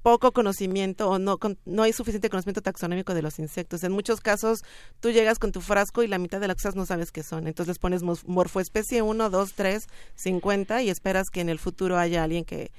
poco 0.01 0.31
conocimiento 0.31 1.09
o 1.09 1.19
no, 1.19 1.37
no 1.65 1.83
hay 1.83 1.93
suficiente 1.93 2.29
conocimiento 2.29 2.61
taxonómico 2.61 3.13
de 3.13 3.21
los 3.21 3.39
insectos. 3.39 3.83
En 3.83 3.91
muchos 3.91 4.21
casos 4.21 4.63
tú 4.99 5.11
llegas 5.11 5.39
con 5.39 5.51
tu 5.51 5.61
frasco 5.61 6.03
y 6.03 6.07
la 6.07 6.17
mitad 6.17 6.39
de 6.39 6.47
las 6.47 6.55
cosas 6.55 6.75
no 6.75 6.85
sabes 6.85 7.11
qué 7.11 7.23
son. 7.23 7.47
Entonces 7.47 7.67
les 7.67 7.79
pones 7.79 8.03
morfoespecie 8.03 9.01
1, 9.01 9.29
2, 9.29 9.53
3, 9.53 9.87
50 10.15 10.81
y 10.83 10.89
esperas 10.89 11.29
que 11.29 11.41
en 11.41 11.49
el 11.49 11.59
futuro 11.59 11.97
haya 11.97 12.23
alguien 12.23 12.45
que 12.45 12.71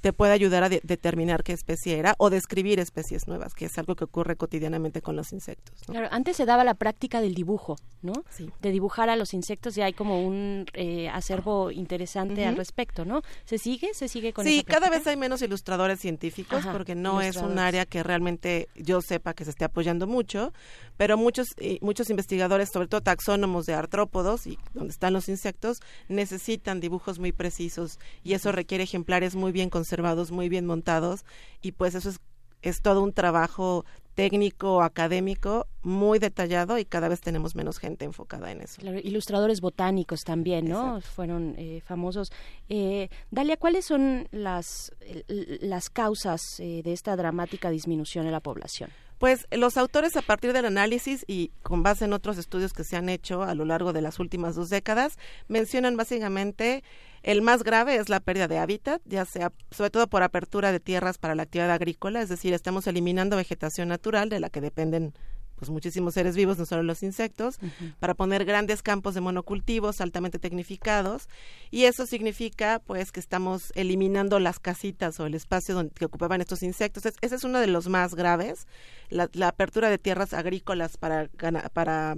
te 0.00 0.12
puede 0.12 0.32
ayudar 0.32 0.64
a 0.64 0.68
determinar 0.68 1.42
qué 1.42 1.52
especie 1.52 1.98
era 1.98 2.14
o 2.18 2.30
describir 2.30 2.78
especies 2.78 3.26
nuevas, 3.26 3.54
que 3.54 3.66
es 3.66 3.78
algo 3.78 3.96
que 3.96 4.04
ocurre 4.04 4.36
cotidianamente 4.36 5.02
con 5.02 5.16
los 5.16 5.32
insectos. 5.32 5.80
Claro, 5.86 6.08
antes 6.10 6.36
se 6.36 6.46
daba 6.46 6.64
la 6.64 6.74
práctica 6.74 7.20
del 7.20 7.34
dibujo, 7.34 7.76
¿no? 8.02 8.12
Sí. 8.30 8.50
De 8.60 8.70
dibujar 8.70 9.10
a 9.10 9.16
los 9.16 9.34
insectos 9.34 9.76
y 9.76 9.82
hay 9.82 9.92
como 9.92 10.24
un 10.24 10.66
eh, 10.74 11.08
acervo 11.08 11.70
interesante 11.70 12.46
al 12.46 12.56
respecto, 12.56 13.04
¿no? 13.04 13.22
¿Se 13.44 13.58
sigue? 13.58 13.94
¿Se 13.94 14.08
sigue 14.08 14.32
con 14.32 14.44
Sí, 14.44 14.62
cada 14.64 14.88
vez 14.90 15.06
hay 15.06 15.16
menos 15.16 15.42
ilustradores 15.42 16.00
científicos 16.00 16.64
porque 16.70 16.94
no 16.94 17.20
es 17.20 17.36
un 17.36 17.58
área 17.58 17.86
que 17.86 18.02
realmente 18.02 18.68
yo 18.76 19.00
sepa 19.00 19.34
que 19.34 19.44
se 19.44 19.50
esté 19.50 19.64
apoyando 19.64 20.06
mucho, 20.06 20.52
pero 20.96 21.16
muchos 21.16 21.48
eh, 21.58 21.78
muchos 21.80 22.10
investigadores, 22.10 22.70
sobre 22.72 22.88
todo 22.88 23.00
taxónomos 23.00 23.66
de 23.66 23.74
artrópodos 23.74 24.46
y 24.46 24.58
donde 24.74 24.92
están 24.92 25.12
los 25.12 25.28
insectos, 25.28 25.80
necesitan 26.08 26.80
dibujos 26.80 27.18
muy 27.18 27.32
precisos 27.32 27.98
y 28.22 28.34
eso 28.34 28.52
requiere 28.52 28.84
ejemplares 28.84 29.34
muy 29.34 29.52
bien 29.52 29.70
conservados, 29.70 29.87
muy 30.30 30.48
bien 30.48 30.66
montados 30.66 31.24
y 31.62 31.72
pues 31.72 31.94
eso 31.94 32.10
es 32.10 32.20
es 32.62 32.82
todo 32.82 33.02
un 33.02 33.12
trabajo 33.12 33.84
técnico, 34.14 34.82
académico, 34.82 35.68
muy 35.82 36.18
detallado 36.18 36.76
y 36.78 36.84
cada 36.84 37.08
vez 37.08 37.20
tenemos 37.20 37.54
menos 37.54 37.78
gente 37.78 38.04
enfocada 38.04 38.50
en 38.50 38.62
eso. 38.62 38.80
ilustradores 39.04 39.60
botánicos 39.60 40.24
también, 40.24 40.68
¿no? 40.68 41.00
Fueron 41.00 41.54
eh, 41.56 41.82
famosos. 41.84 42.32
Eh, 42.68 43.10
Dalia, 43.30 43.56
¿cuáles 43.56 43.84
son 43.84 44.26
las, 44.32 44.92
las 45.28 45.88
causas 45.88 46.56
de 46.58 46.92
esta 46.92 47.14
dramática 47.14 47.70
disminución 47.70 48.26
en 48.26 48.32
la 48.32 48.40
población? 48.40 48.90
Pues 49.18 49.46
los 49.50 49.76
autores 49.76 50.16
a 50.16 50.22
partir 50.22 50.52
del 50.52 50.64
análisis 50.64 51.24
y 51.26 51.50
con 51.62 51.82
base 51.82 52.04
en 52.04 52.12
otros 52.12 52.38
estudios 52.38 52.72
que 52.72 52.84
se 52.84 52.96
han 52.96 53.08
hecho 53.08 53.42
a 53.42 53.54
lo 53.54 53.64
largo 53.64 53.92
de 53.92 54.00
las 54.00 54.20
últimas 54.20 54.54
dos 54.54 54.70
décadas, 54.70 55.18
mencionan 55.48 55.96
básicamente 55.96 56.84
el 57.22 57.42
más 57.42 57.62
grave 57.62 57.96
es 57.96 58.08
la 58.08 58.20
pérdida 58.20 58.48
de 58.48 58.58
hábitat, 58.58 59.02
ya 59.04 59.24
sea 59.24 59.52
sobre 59.70 59.90
todo 59.90 60.06
por 60.08 60.22
apertura 60.22 60.72
de 60.72 60.80
tierras 60.80 61.18
para 61.18 61.34
la 61.34 61.44
actividad 61.44 61.70
agrícola, 61.70 62.22
es 62.22 62.28
decir, 62.28 62.54
estamos 62.54 62.86
eliminando 62.86 63.36
vegetación 63.36 63.88
natural 63.88 64.28
de 64.28 64.40
la 64.40 64.50
que 64.50 64.60
dependen 64.60 65.14
pues 65.58 65.70
muchísimos 65.70 66.14
seres 66.14 66.36
vivos, 66.36 66.56
no 66.56 66.64
solo 66.64 66.82
los 66.82 67.02
insectos, 67.02 67.58
para 67.98 68.14
poner 68.14 68.44
grandes 68.44 68.82
campos 68.82 69.14
de 69.14 69.20
monocultivos 69.20 70.00
altamente 70.00 70.38
tecnificados 70.38 71.28
y 71.70 71.84
eso 71.84 72.06
significa 72.06 72.80
pues 72.86 73.12
que 73.12 73.20
estamos 73.20 73.72
eliminando 73.74 74.38
las 74.38 74.60
casitas 74.60 75.18
o 75.18 75.26
el 75.26 75.34
espacio 75.34 75.74
donde, 75.74 75.92
que 75.92 76.04
ocupaban 76.04 76.40
estos 76.40 76.62
insectos. 76.62 77.04
ese 77.06 77.34
es 77.34 77.44
uno 77.44 77.58
de 77.58 77.66
los 77.66 77.88
más 77.88 78.14
graves, 78.14 78.66
la, 79.10 79.28
apertura 79.48 79.90
de 79.90 79.98
tierras 79.98 80.32
agrícolas 80.32 80.96
para 80.96 81.28
para 81.72 82.16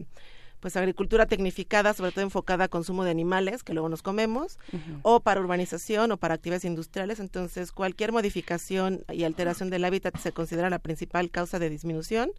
pues 0.60 0.76
agricultura 0.76 1.26
tecnificada, 1.26 1.94
sobre 1.94 2.12
todo 2.12 2.22
enfocada 2.22 2.64
a 2.64 2.68
consumo 2.68 3.04
de 3.04 3.10
animales 3.10 3.62
que 3.62 3.72
luego 3.72 3.88
nos 3.88 4.02
comemos, 4.02 4.58
o 5.02 5.20
para 5.20 5.40
urbanización 5.40 6.12
o 6.12 6.16
para 6.16 6.34
actividades 6.34 6.64
industriales. 6.64 7.20
Entonces, 7.20 7.72
cualquier 7.72 8.12
modificación 8.12 9.04
y 9.12 9.24
alteración 9.24 9.70
del 9.70 9.84
hábitat 9.84 10.16
se 10.18 10.32
considera 10.32 10.70
la 10.70 10.78
principal 10.78 11.30
causa 11.30 11.58
de 11.58 11.70
disminución. 11.70 12.32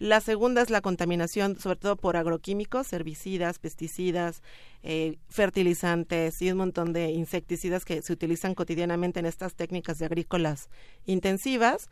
La 0.00 0.20
segunda 0.20 0.60
es 0.60 0.70
la 0.70 0.80
contaminación, 0.80 1.58
sobre 1.58 1.76
todo 1.78 1.96
por 1.96 2.16
agroquímicos, 2.16 2.92
herbicidas, 2.92 3.60
pesticidas, 3.60 4.42
eh, 4.82 5.18
fertilizantes 5.28 6.42
y 6.42 6.50
un 6.50 6.58
montón 6.58 6.92
de 6.92 7.12
insecticidas 7.12 7.84
que 7.84 8.02
se 8.02 8.12
utilizan 8.12 8.54
cotidianamente 8.54 9.20
en 9.20 9.26
estas 9.26 9.54
técnicas 9.54 9.98
de 9.98 10.06
agrícolas 10.06 10.68
intensivas. 11.06 11.88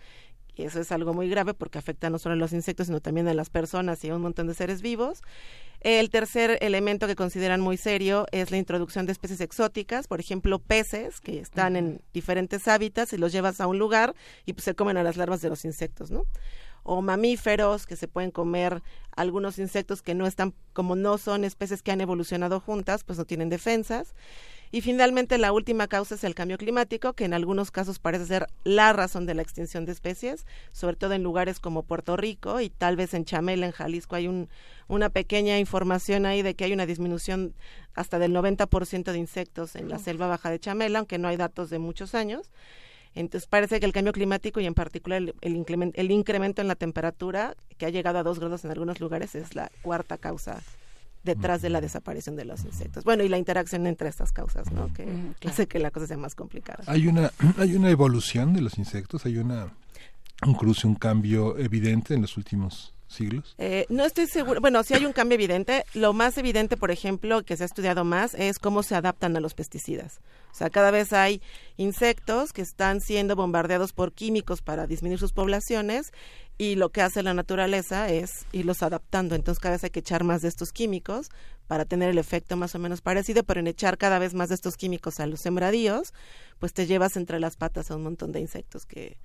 Y 0.55 0.65
eso 0.65 0.81
es 0.81 0.93
algo 0.93 1.15
muy 1.15 1.29
grave 1.29 1.55
porque 1.55 1.79
afecta 1.79 2.11
no 2.11 2.19
solo 2.19 2.35
a 2.35 2.39
los 2.39 2.53
insectos, 2.53 2.89
sino 2.89 3.01
también 3.01 3.29
a 3.29 3.35
las 3.35 3.49
personas 3.49 4.05
y 4.05 4.11
a 4.11 4.15
un 4.15 4.23
montón 4.23 4.47
de 4.47 4.55
seres 4.55 4.83
vivos. 4.83 5.23
El 5.81 6.11
tercer 6.11 6.59
elemento 6.61 7.07
que 7.07 7.17
consideran 7.17 7.61
muy 7.61 7.77
serio 7.77 8.27
es 8.33 8.51
la 8.51 8.59
introducción 8.59 9.07
de 9.07 9.13
especies 9.13 9.41
exóticas, 9.41 10.07
por 10.07 10.21
ejemplo, 10.21 10.59
peces 10.59 11.21
que 11.21 11.41
están 11.41 11.77
en 11.77 12.03
diferentes 12.13 12.69
hábitats 12.69 13.13
y 13.13 13.17
los 13.17 13.33
llevas 13.33 13.61
a 13.61 13.67
un 13.67 13.79
lugar 13.79 14.15
y 14.45 14.53
pues 14.53 14.65
se 14.65 14.75
comen 14.75 14.97
a 14.97 15.03
las 15.03 15.17
larvas 15.17 15.41
de 15.41 15.49
los 15.49 15.65
insectos, 15.65 16.11
¿no? 16.11 16.25
o 16.85 17.01
mamíferos 17.01 17.87
que 17.87 17.97
se 17.97 18.09
pueden 18.09 18.31
comer 18.31 18.83
algunos 19.15 19.59
insectos 19.59 20.03
que 20.03 20.15
no 20.15 20.27
están 20.27 20.55
como 20.73 20.97
no 20.97 21.19
son 21.19 21.45
especies 21.45 21.83
que 21.83 21.93
han 21.93 22.01
evolucionado 22.01 22.61
juntas 22.61 23.05
pues 23.05 23.19
no 23.19 23.25
tienen 23.25 23.49
defensas 23.49 24.15
y 24.73 24.81
finalmente 24.81 25.37
la 25.37 25.53
última 25.53 25.87
causa 25.87 26.15
es 26.15 26.25
el 26.25 26.35
cambio 26.35 26.57
climático 26.57 27.13
que 27.13 27.27
en 27.27 27.35
algunos 27.35 27.71
casos 27.71 27.99
parece 27.99 28.25
ser 28.25 28.47
la 28.65 28.95
razón 28.95 29.27
de 29.27 29.35
la 29.35 29.43
extinción 29.43 29.85
de 29.85 29.93
especies 29.93 30.47
sobre 30.73 30.97
todo 30.97 31.13
en 31.13 31.23
lugares 31.23 31.61
como 31.61 31.83
Puerto 31.83 32.17
Rico 32.17 32.61
y 32.61 32.71
tal 32.71 32.97
vez 32.97 33.13
en 33.13 33.27
Chamela 33.27 33.67
en 33.67 33.73
Jalisco 33.73 34.17
hay 34.17 34.27
un, 34.29 34.49
una 34.89 35.11
pequeña 35.11 35.59
información 35.59 36.25
ahí 36.25 36.41
de 36.41 36.55
que 36.55 36.65
hay 36.65 36.73
una 36.73 36.87
disminución 36.87 37.55
hasta 37.95 38.19
del 38.19 38.35
90% 38.35 39.13
de 39.13 39.19
insectos 39.19 39.77
en 39.77 39.91
la 39.91 39.99
selva 39.99 40.27
baja 40.27 40.51
de 40.51 40.59
Chamela 40.59 41.01
aunque 41.01 41.19
no 41.19 41.29
hay 41.29 41.37
datos 41.37 41.69
de 41.71 41.79
muchos 41.79 42.15
años. 42.15 42.51
Entonces 43.15 43.47
parece 43.47 43.79
que 43.79 43.85
el 43.85 43.93
cambio 43.93 44.15
climático 44.15 44.59
y 44.61 44.65
en 44.65 44.73
particular 44.73 45.21
el, 45.21 45.35
el, 45.43 46.11
incremento 46.11 46.63
en 46.63 46.69
la 46.69 46.77
temperatura, 46.77 47.55
que 47.77 47.85
ha 47.85 47.91
llegado 47.91 48.19
a 48.19 48.23
dos 48.23 48.39
grados 48.39 48.65
en 48.65 48.71
algunos 48.71 49.01
lugares, 49.01 49.35
es 49.35 49.55
la 49.55 49.71
cuarta 49.83 50.17
causa 50.17 50.63
detrás 51.25 51.63
de 51.63 51.71
la 51.71 51.81
desaparición 51.81 52.37
de 52.37 52.45
los 52.45 52.65
insectos. 52.65 53.05
Bueno, 53.05 53.23
y 53.23 53.29
la 53.29 53.39
interacción 53.39 53.87
entre 53.87 54.09
estas 54.09 54.33
causas, 54.33 54.71
¿no? 54.73 54.93
Que 54.93 55.07
hace 55.47 55.67
que 55.67 55.79
la 55.79 55.91
cosa 55.91 56.07
sea 56.07 56.17
más 56.17 56.35
complicada. 56.35 56.83
Hay 56.87 57.07
una, 57.07 57.31
hay 57.59 57.75
una 57.77 57.91
evolución 57.91 58.53
de 58.53 58.61
los 58.61 58.79
insectos, 58.79 59.27
hay 59.27 59.39
una 59.39 59.73
un 60.47 60.55
cruce, 60.55 60.87
un 60.87 60.97
cambio 60.97 61.57
evidente 61.57 62.15
en 62.15 62.23
los 62.23 62.37
últimos 62.37 62.95
siglos? 63.13 63.55
Eh, 63.59 63.87
no 63.89 64.05
estoy 64.05 64.27
seguro. 64.27 64.61
Bueno, 64.61 64.83
sí 64.83 64.95
hay 64.95 65.05
un 65.05 65.13
cambio 65.13 65.35
evidente. 65.35 65.85
Lo 65.95 66.13
más 66.13 66.39
evidente, 66.39 66.77
por 66.77 66.91
ejemplo, 66.91 67.43
que 67.43 67.57
se 67.57 67.63
ha 67.63 67.67
estudiado 67.67 68.05
más, 68.05 68.35
es 68.35 68.59
cómo 68.59 68.83
se 68.83 68.95
adaptan 68.95 69.37
a 69.37 69.41
los 69.41 69.55
pesticidas. 69.55 70.21
O 70.51 70.55
sea, 70.55 70.71
cada 70.71 70.91
vez 70.91 71.13
hay 71.13 71.41
insectos 71.77 72.53
que 72.53 72.63
están 72.63 73.01
siendo 73.01 73.37
bombardeados 73.37 73.93
por 73.93 74.13
químicos 74.13 74.61
para 74.61 74.87
disminuir 74.87 75.19
sus 75.19 75.33
poblaciones 75.33 76.13
y 76.59 76.77
lo 76.77 76.91
que 76.91 77.03
hace 77.03 77.23
la 77.23 77.35
naturaleza 77.35 78.09
es 78.11 78.47
irlos 78.53 78.83
adaptando. 78.83 79.35
Entonces 79.35 79.61
cada 79.61 79.75
vez 79.75 79.85
hay 79.85 79.91
que 79.91 80.01
echar 80.01 80.25
más 80.25 80.43
de 80.43 80.49
estos 80.49 80.73
químicos 80.73 81.31
para 81.67 81.85
tener 81.85 82.11
el 82.11 82.19
efecto 82.19 82.57
más 82.57 82.75
o 82.75 82.79
menos 82.79 83.01
parecido, 83.01 83.45
pero 83.45 83.61
en 83.61 83.67
echar 83.67 83.99
cada 83.99 84.19
vez 84.19 84.35
más 84.35 84.49
de 84.51 84.55
estos 84.57 84.77
químicos 84.77 85.21
a 85.21 85.27
los 85.27 85.41
sembradíos, 85.41 86.13
pues 86.59 86.73
te 86.73 86.87
llevas 86.87 87.17
entre 87.17 87.41
las 87.41 87.57
patas 87.57 87.91
a 87.91 87.97
un 87.97 88.03
montón 88.03 88.33
de 88.33 88.41
insectos 88.41 88.87
que, 88.87 89.19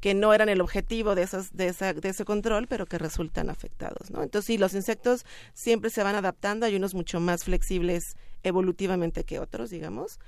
que 0.00 0.14
no 0.14 0.34
eran 0.34 0.48
el 0.48 0.60
objetivo 0.60 1.14
de, 1.14 1.22
esos, 1.22 1.52
de, 1.52 1.68
esa, 1.68 1.94
de 1.94 2.08
ese 2.08 2.24
control, 2.24 2.66
pero 2.66 2.86
que 2.86 2.98
resultan 2.98 3.50
afectados. 3.50 4.10
¿no? 4.10 4.22
Entonces, 4.22 4.46
sí, 4.46 4.58
los 4.58 4.74
insectos 4.74 5.24
siempre 5.54 5.90
se 5.90 6.02
van 6.02 6.16
adaptando, 6.16 6.66
hay 6.66 6.76
unos 6.76 6.94
mucho 6.94 7.20
más 7.20 7.44
flexibles 7.44 8.16
evolutivamente 8.42 9.24
que 9.24 9.38
otros, 9.38 9.70
digamos, 9.70 10.18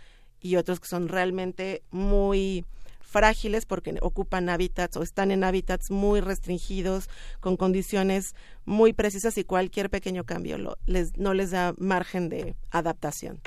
y 0.40 0.56
otros 0.56 0.78
que 0.78 0.87
son 0.87 1.08
realmente 1.08 1.82
muy 1.90 2.64
frágiles 3.04 3.66
porque 3.66 3.94
ocupan 4.00 4.48
hábitats 4.48 4.96
o 4.96 5.02
están 5.02 5.30
en 5.30 5.44
hábitats 5.44 5.90
muy 5.90 6.20
restringidos 6.20 7.08
con 7.40 7.56
condiciones 7.56 8.34
muy 8.64 8.92
precisas 8.92 9.38
y 9.38 9.44
cualquier 9.44 9.90
pequeño 9.90 10.24
cambio 10.24 10.58
lo, 10.58 10.78
les, 10.86 11.16
no 11.16 11.34
les 11.34 11.50
da 11.50 11.74
margen 11.78 12.28
de 12.28 12.56
adaptación. 12.70 13.40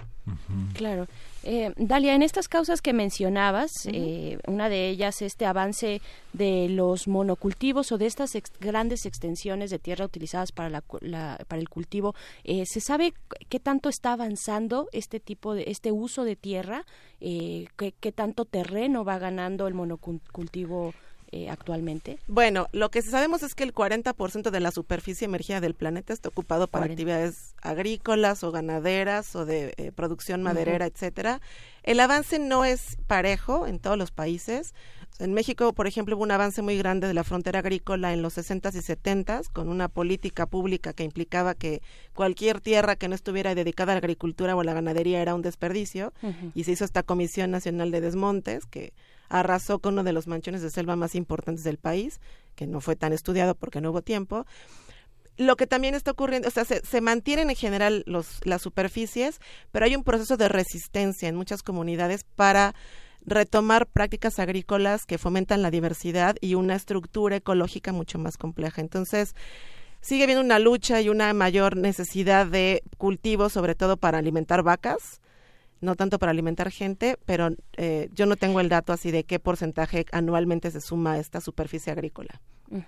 Claro. 0.73 1.07
Eh, 1.49 1.71
Dalia, 1.77 2.13
en 2.13 2.23
estas 2.23 2.49
causas 2.49 2.81
que 2.81 2.91
mencionabas, 2.91 3.71
eh, 3.85 4.37
una 4.47 4.67
de 4.67 4.89
ellas, 4.89 5.21
este 5.21 5.45
avance 5.45 6.01
de 6.33 6.67
los 6.67 7.07
monocultivos 7.07 7.93
o 7.93 7.97
de 7.97 8.05
estas 8.05 8.37
grandes 8.59 9.05
extensiones 9.05 9.69
de 9.69 9.79
tierra 9.79 10.03
utilizadas 10.03 10.51
para, 10.51 10.83
la, 10.99 11.37
para 11.47 11.61
el 11.61 11.69
cultivo, 11.69 12.15
eh, 12.43 12.65
¿se 12.65 12.81
sabe 12.81 13.13
qué 13.47 13.61
tanto 13.61 13.87
está 13.87 14.11
avanzando 14.11 14.89
este 14.91 15.21
tipo 15.21 15.53
de, 15.53 15.63
este 15.67 15.93
uso 15.93 16.25
de 16.25 16.35
tierra? 16.35 16.85
¿qué, 17.21 17.93
¿Qué 17.97 18.11
tanto 18.11 18.43
terreno 18.43 19.05
va 19.05 19.17
ganando 19.17 19.67
el 19.67 19.73
monocultivo? 19.73 20.93
Eh, 21.33 21.49
actualmente? 21.49 22.19
Bueno, 22.27 22.67
lo 22.71 22.89
que 22.89 23.01
sabemos 23.01 23.43
es 23.43 23.53
que 23.53 23.65
el 23.65 23.73
40% 23.73 24.49
de 24.49 24.59
la 24.61 24.71
superficie 24.71 25.25
emergida 25.25 25.59
del 25.59 25.73
planeta 25.73 26.13
está 26.13 26.29
ocupado 26.29 26.67
para 26.67 26.85
actividades 26.85 27.53
agrícolas 27.61 28.45
o 28.45 28.51
ganaderas 28.53 29.35
o 29.35 29.45
de 29.45 29.73
eh, 29.75 29.91
producción 29.91 30.41
maderera, 30.41 30.85
etcétera. 30.85 31.41
El 31.83 31.99
avance 31.99 32.39
no 32.39 32.63
es 32.63 32.95
parejo 33.07 33.67
en 33.67 33.79
todos 33.79 33.97
los 33.97 34.11
países. 34.11 34.73
En 35.19 35.33
México, 35.33 35.73
por 35.73 35.85
ejemplo, 35.85 36.15
hubo 36.15 36.23
un 36.23 36.31
avance 36.31 36.61
muy 36.61 36.77
grande 36.77 37.07
de 37.07 37.13
la 37.13 37.25
frontera 37.25 37.59
agrícola 37.59 38.13
en 38.13 38.21
los 38.21 38.37
60s 38.37 38.73
y 38.75 38.79
70s, 38.79 39.51
con 39.51 39.67
una 39.67 39.89
política 39.89 40.45
pública 40.45 40.93
que 40.93 41.03
implicaba 41.03 41.55
que 41.55 41.81
cualquier 42.13 42.61
tierra 42.61 42.95
que 42.95 43.09
no 43.09 43.15
estuviera 43.15 43.53
dedicada 43.53 43.91
a 43.91 43.95
la 43.95 43.99
agricultura 43.99 44.55
o 44.55 44.61
a 44.61 44.63
la 44.63 44.73
ganadería 44.73 45.21
era 45.21 45.35
un 45.35 45.41
desperdicio, 45.41 46.13
y 46.53 46.63
se 46.63 46.71
hizo 46.71 46.85
esta 46.85 47.03
Comisión 47.03 47.51
Nacional 47.51 47.91
de 47.91 47.99
Desmontes, 47.99 48.65
que 48.65 48.93
arrasó 49.29 49.79
con 49.79 49.93
uno 49.93 50.03
de 50.03 50.13
los 50.13 50.27
manchones 50.27 50.61
de 50.61 50.69
selva 50.69 50.95
más 50.95 51.15
importantes 51.15 51.63
del 51.63 51.77
país, 51.77 52.19
que 52.55 52.67
no 52.67 52.81
fue 52.81 52.95
tan 52.95 53.13
estudiado 53.13 53.55
porque 53.55 53.81
no 53.81 53.91
hubo 53.91 54.01
tiempo. 54.01 54.45
Lo 55.37 55.55
que 55.55 55.67
también 55.67 55.93
está 55.93 56.11
ocurriendo, 56.11 56.47
o 56.47 56.51
sea, 56.51 56.65
se, 56.65 57.01
mantienen 57.01 57.49
en 57.49 57.55
general 57.55 58.03
los, 58.07 58.39
las 58.43 58.61
superficies, 58.61 59.39
pero 59.71 59.85
hay 59.85 59.95
un 59.95 60.03
proceso 60.03 60.35
de 60.35 60.49
resistencia 60.49 61.29
en 61.29 61.35
muchas 61.35 61.61
comunidades 61.61 62.23
para 62.35 62.73
retomar 63.25 63.87
prácticas 63.87 64.39
agrícolas 64.39 65.05
que 65.05 65.17
fomentan 65.17 65.61
la 65.61 65.69
diversidad 65.69 66.37
y 66.41 66.55
una 66.55 66.75
estructura 66.75 67.35
ecológica 67.35 67.91
mucho 67.91 68.17
más 68.17 68.37
compleja. 68.37 68.81
Entonces, 68.81 69.35
sigue 70.01 70.23
habiendo 70.23 70.43
una 70.43 70.59
lucha 70.59 71.01
y 71.01 71.09
una 71.09 71.33
mayor 71.33 71.75
necesidad 71.75 72.47
de 72.47 72.81
cultivos, 72.97 73.53
sobre 73.53 73.75
todo 73.75 73.97
para 73.97 74.17
alimentar 74.17 74.63
vacas, 74.63 75.21
no 75.81 75.95
tanto 75.95 76.19
para 76.19 76.31
alimentar 76.31 76.71
gente, 76.71 77.17
pero 77.25 77.49
eh, 77.77 78.09
yo 78.13 78.25
no 78.25 78.35
tengo 78.35 78.59
el 78.59 78.69
dato 78.69 78.93
así 78.93 79.11
de 79.11 79.23
qué 79.23 79.39
porcentaje 79.39 80.05
anualmente 80.11 80.71
se 80.71 80.81
suma 80.81 81.13
a 81.13 81.19
esta 81.19 81.41
superficie 81.41 81.91
agrícola 81.91 82.41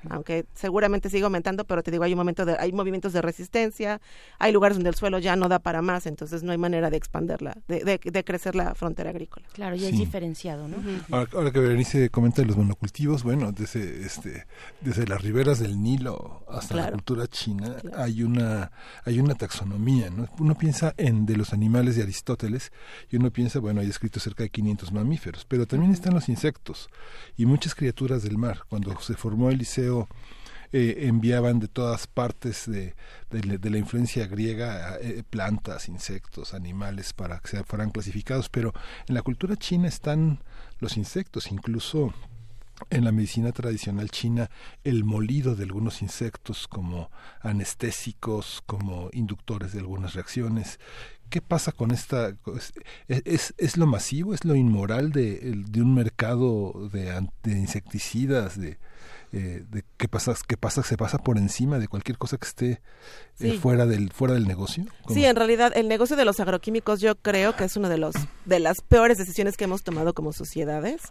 aunque 0.10 0.46
seguramente 0.54 1.10
sigue 1.10 1.24
aumentando, 1.24 1.65
pero 1.65 1.84
te 1.84 1.92
digo, 1.92 2.04
hay 2.04 2.13
un 2.13 2.18
momento 2.18 2.46
de, 2.46 2.58
hay 2.60 2.72
movimientos 2.72 3.13
de 3.13 3.22
resistencia, 3.22 4.02
hay 4.38 4.52
lugares 4.52 4.78
donde 4.78 4.89
el 4.89 4.96
suelo 4.96 5.20
ya 5.20 5.36
no 5.36 5.48
da 5.50 5.60
para 5.60 5.82
más, 5.82 6.06
entonces 6.06 6.44
no 6.44 6.52
hay 6.52 6.58
manera 6.58 6.89
de 6.89 6.98
expanderla, 6.98 7.58
de, 7.68 8.00
de, 8.04 8.24
crecer 8.24 8.56
la 8.56 8.76
frontera 8.76 9.10
agrícola. 9.10 9.48
Claro, 9.54 9.76
y 9.76 9.86
es 9.86 9.98
diferenciado, 9.98 10.68
¿no? 10.68 10.78
ahora, 11.12 11.52
que 11.52 11.60
Berenice 11.60 12.10
comenta 12.10 12.44
los 12.44 12.58
monocultivos, 12.58 13.24
bueno, 13.24 13.52
desde, 13.52 14.06
este, 14.06 14.46
desde 14.82 15.08
las 15.08 15.22
riberas 15.22 15.60
del 15.60 15.82
Nilo 15.82 16.44
hasta 16.48 16.76
la 16.76 16.92
cultura 16.92 17.28
china 17.28 17.78
hay 17.96 18.24
una 18.24 18.72
hay 19.06 19.20
una 19.20 19.36
taxonomía, 19.36 20.10
¿no? 20.10 20.28
Uno 20.39 20.56
piensa 20.56 20.94
en 20.98 21.26
de 21.26 21.38
los 21.38 21.54
animales 21.54 21.96
de 21.96 22.04
Aristóteles 22.04 22.72
y 23.10 23.18
uno 23.18 23.32
piensa, 23.32 23.60
bueno, 23.60 23.82
hay 23.82 23.89
escrito 23.89 24.20
cerca 24.20 24.44
de 24.44 24.50
500 24.50 24.92
mamíferos, 24.92 25.46
pero 25.46 25.65
también 25.65 25.92
están 25.92 26.13
los 26.13 26.30
insectos 26.30 26.89
y 27.38 27.46
muchas 27.46 27.76
criaturas 27.76 28.24
del 28.24 28.38
mar. 28.38 28.63
Cuando 28.70 29.00
se 29.00 29.15
formó 29.15 29.50
el 29.50 29.58
eh, 30.71 31.08
enviaban 31.08 31.60
de 31.60 31.67
todas 31.67 32.05
partes 32.05 32.69
de, 32.69 32.93
la 33.32 33.77
influencia 33.77 34.27
griega 34.27 34.97
eh, 35.01 35.23
plantas, 35.27 35.89
insectos, 35.89 36.53
animales 36.53 37.12
para 37.13 37.39
que 37.39 37.47
se 37.47 37.63
fueran 37.63 37.89
clasificados, 37.89 38.49
pero 38.49 38.73
en 39.08 39.15
la 39.15 39.23
cultura 39.23 39.55
china 39.55 39.88
están 39.88 40.43
los 40.79 40.95
insectos, 40.95 41.51
incluso 41.51 42.13
en 42.91 43.03
la 43.03 43.12
medicina 43.12 43.51
tradicional 43.51 44.12
china 44.12 44.51
el 44.84 45.03
molido 45.03 45.55
de 45.55 45.63
algunos 45.63 46.03
insectos 46.03 46.67
como 46.67 47.10
anestésicos, 47.41 48.62
como 48.67 49.10
inductores 49.12 49.73
de 49.73 49.79
algunas 49.79 50.13
reacciones. 50.13 50.79
¿Qué 51.32 51.41
pasa 51.41 51.71
con 51.71 51.89
esta? 51.89 52.36
¿Es, 53.08 53.55
es, 53.58 53.77
lo 53.77 53.88
masivo, 53.88 54.36
es 54.36 54.45
lo 54.45 54.55
inmoral 54.55 55.12
de, 55.12 55.63
de 55.67 55.82
un 55.82 55.95
mercado 55.95 56.89
de, 56.91 57.27
de 57.41 57.51
insecticidas, 57.60 58.60
de, 58.60 58.77
eh, 59.32 59.63
de 59.70 59.84
qué 59.98 60.08
pasa, 60.08 60.36
qué 60.48 60.58
pasa, 60.58 60.82
se 60.84 60.98
pasa 60.98 61.20
por 61.20 61.38
encima 61.38 61.78
de 61.78 61.88
cualquier 61.88 62.18
cosa 62.18 62.38
que 62.38 62.48
esté 62.48 62.82
eh, 63.39 63.60
fuera 63.60 63.86
del 63.86 64.12
fuera 64.12 64.34
del 64.34 64.48
negocio. 64.48 64.86
Sí, 65.08 65.26
en 65.26 65.36
realidad 65.36 65.72
el 65.76 65.88
negocio 65.88 66.15
de 66.15 66.26
los 66.26 66.39
agroquímicos 66.39 67.00
yo 67.00 67.15
creo 67.15 67.56
que 67.56 67.63
es 67.63 67.78
una 67.78 67.89
de 67.89 67.98
los 67.98 68.15
de 68.46 68.60
las 68.60 68.78
peores 68.82 69.18
decisiones 69.18 69.56
que 69.56 69.65
hemos 69.65 69.84
tomado 69.84 70.13
como 70.13 70.34
sociedades 70.34 71.02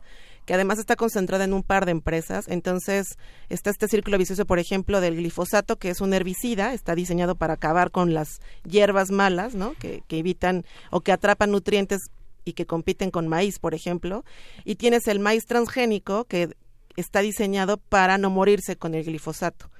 que 0.49 0.55
además 0.55 0.79
está 0.79 0.97
concentrada 0.97 1.45
en 1.45 1.53
un 1.53 1.63
par 1.63 1.85
de 1.85 1.93
empresas. 1.93 2.47
Entonces, 2.49 3.19
está 3.51 3.69
este 3.69 3.87
círculo 3.87 4.17
vicioso, 4.17 4.47
por 4.47 4.59
ejemplo, 4.59 5.03
del 5.03 5.17
glifosato, 5.17 5.77
que 5.77 5.91
es 5.91 6.01
un 6.01 6.15
herbicida, 6.15 6.73
está 6.73 6.95
diseñado 6.95 7.35
para 7.35 7.53
acabar 7.53 7.91
con 7.91 8.15
las 8.15 8.41
hierbas 8.65 9.11
malas, 9.11 9.55
¿no? 9.55 9.75
Que, 9.75 10.03
que 10.09 10.17
evitan 10.19 10.65
o 10.91 11.03
que 11.03 11.13
atrapan 11.13 11.51
nutrientes 11.51 12.01
y 12.47 12.55
que 12.55 12.65
compiten 12.65 13.11
con 13.11 13.29
maíz, 13.29 13.59
por 13.59 13.75
ejemplo. 13.75 14.25
Y 14.65 14.77
tienes 14.77 15.07
el 15.07 15.21
maíz 15.21 15.45
transgénico, 15.45 16.25
que 16.25 16.57
está 17.01 17.21
diseñado 17.21 17.77
para 17.77 18.19
no 18.19 18.31
morirse 18.31 18.77
con 18.77 18.95
el 18.95 19.05
glifosato. 19.05 19.71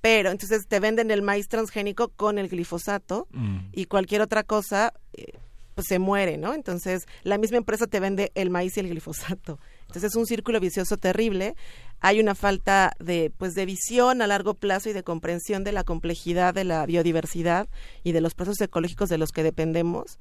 Pero 0.00 0.30
entonces 0.30 0.66
te 0.68 0.80
venden 0.80 1.10
el 1.10 1.22
maíz 1.22 1.48
transgénico 1.48 2.08
con 2.08 2.38
el 2.38 2.48
glifosato 2.48 3.26
mm. 3.32 3.58
y 3.72 3.86
cualquier 3.86 4.20
otra 4.20 4.44
cosa 4.44 4.92
eh, 5.14 5.32
pues 5.74 5.88
se 5.88 5.98
muere, 5.98 6.38
¿no? 6.38 6.54
Entonces 6.54 7.06
la 7.22 7.38
misma 7.38 7.58
empresa 7.58 7.86
te 7.86 8.00
vende 8.00 8.32
el 8.34 8.50
maíz 8.50 8.76
y 8.76 8.80
el 8.80 8.88
glifosato. 8.88 9.58
Entonces 9.82 10.04
es 10.04 10.16
un 10.16 10.26
círculo 10.26 10.58
vicioso 10.58 10.96
terrible. 10.96 11.54
Hay 12.00 12.18
una 12.18 12.34
falta 12.34 12.92
de 12.98 13.30
pues 13.36 13.54
de 13.54 13.66
visión 13.66 14.22
a 14.22 14.26
largo 14.26 14.54
plazo 14.54 14.90
y 14.90 14.92
de 14.92 15.02
comprensión 15.02 15.64
de 15.64 15.72
la 15.72 15.84
complejidad 15.84 16.54
de 16.54 16.64
la 16.64 16.84
biodiversidad 16.86 17.68
y 18.04 18.12
de 18.12 18.20
los 18.20 18.34
procesos 18.34 18.60
ecológicos 18.62 19.08
de 19.08 19.18
los 19.18 19.32
que 19.32 19.42
dependemos. 19.42 20.18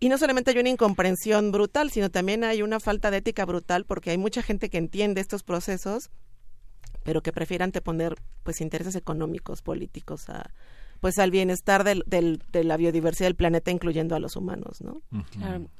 Y 0.00 0.08
no 0.08 0.18
solamente 0.18 0.52
hay 0.52 0.58
una 0.58 0.68
incomprensión 0.68 1.50
brutal, 1.50 1.90
sino 1.90 2.10
también 2.10 2.44
hay 2.44 2.62
una 2.62 2.78
falta 2.78 3.10
de 3.10 3.18
ética 3.18 3.44
brutal 3.44 3.84
porque 3.84 4.10
hay 4.10 4.18
mucha 4.18 4.42
gente 4.42 4.70
que 4.70 4.78
entiende 4.78 5.20
estos 5.20 5.42
procesos, 5.42 6.10
pero 7.02 7.22
que 7.22 7.32
prefiere 7.32 7.64
anteponer 7.64 8.14
pues 8.44 8.60
intereses 8.60 8.94
económicos, 8.94 9.62
políticos 9.62 10.28
a 10.28 10.50
pues 11.00 11.18
al 11.18 11.30
bienestar 11.30 11.84
del, 11.84 12.02
del, 12.06 12.42
de 12.50 12.64
la 12.64 12.76
biodiversidad 12.76 13.28
del 13.28 13.36
planeta, 13.36 13.70
incluyendo 13.70 14.16
a 14.16 14.18
los 14.18 14.36
humanos, 14.36 14.80
¿no? 14.80 15.00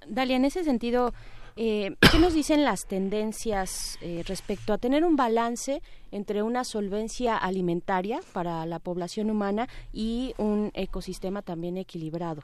Dalia, 0.06 0.36
en 0.36 0.44
ese 0.44 0.62
sentido, 0.62 1.12
eh, 1.56 1.96
¿qué 2.12 2.18
nos 2.20 2.34
dicen 2.34 2.64
las 2.64 2.86
tendencias 2.86 3.98
eh, 4.00 4.22
respecto 4.26 4.72
a 4.72 4.78
tener 4.78 5.04
un 5.04 5.16
balance 5.16 5.82
entre 6.12 6.42
una 6.42 6.62
solvencia 6.64 7.36
alimentaria 7.36 8.20
para 8.32 8.64
la 8.66 8.78
población 8.78 9.30
humana 9.30 9.68
y 9.92 10.34
un 10.38 10.70
ecosistema 10.74 11.42
también 11.42 11.76
equilibrado? 11.78 12.42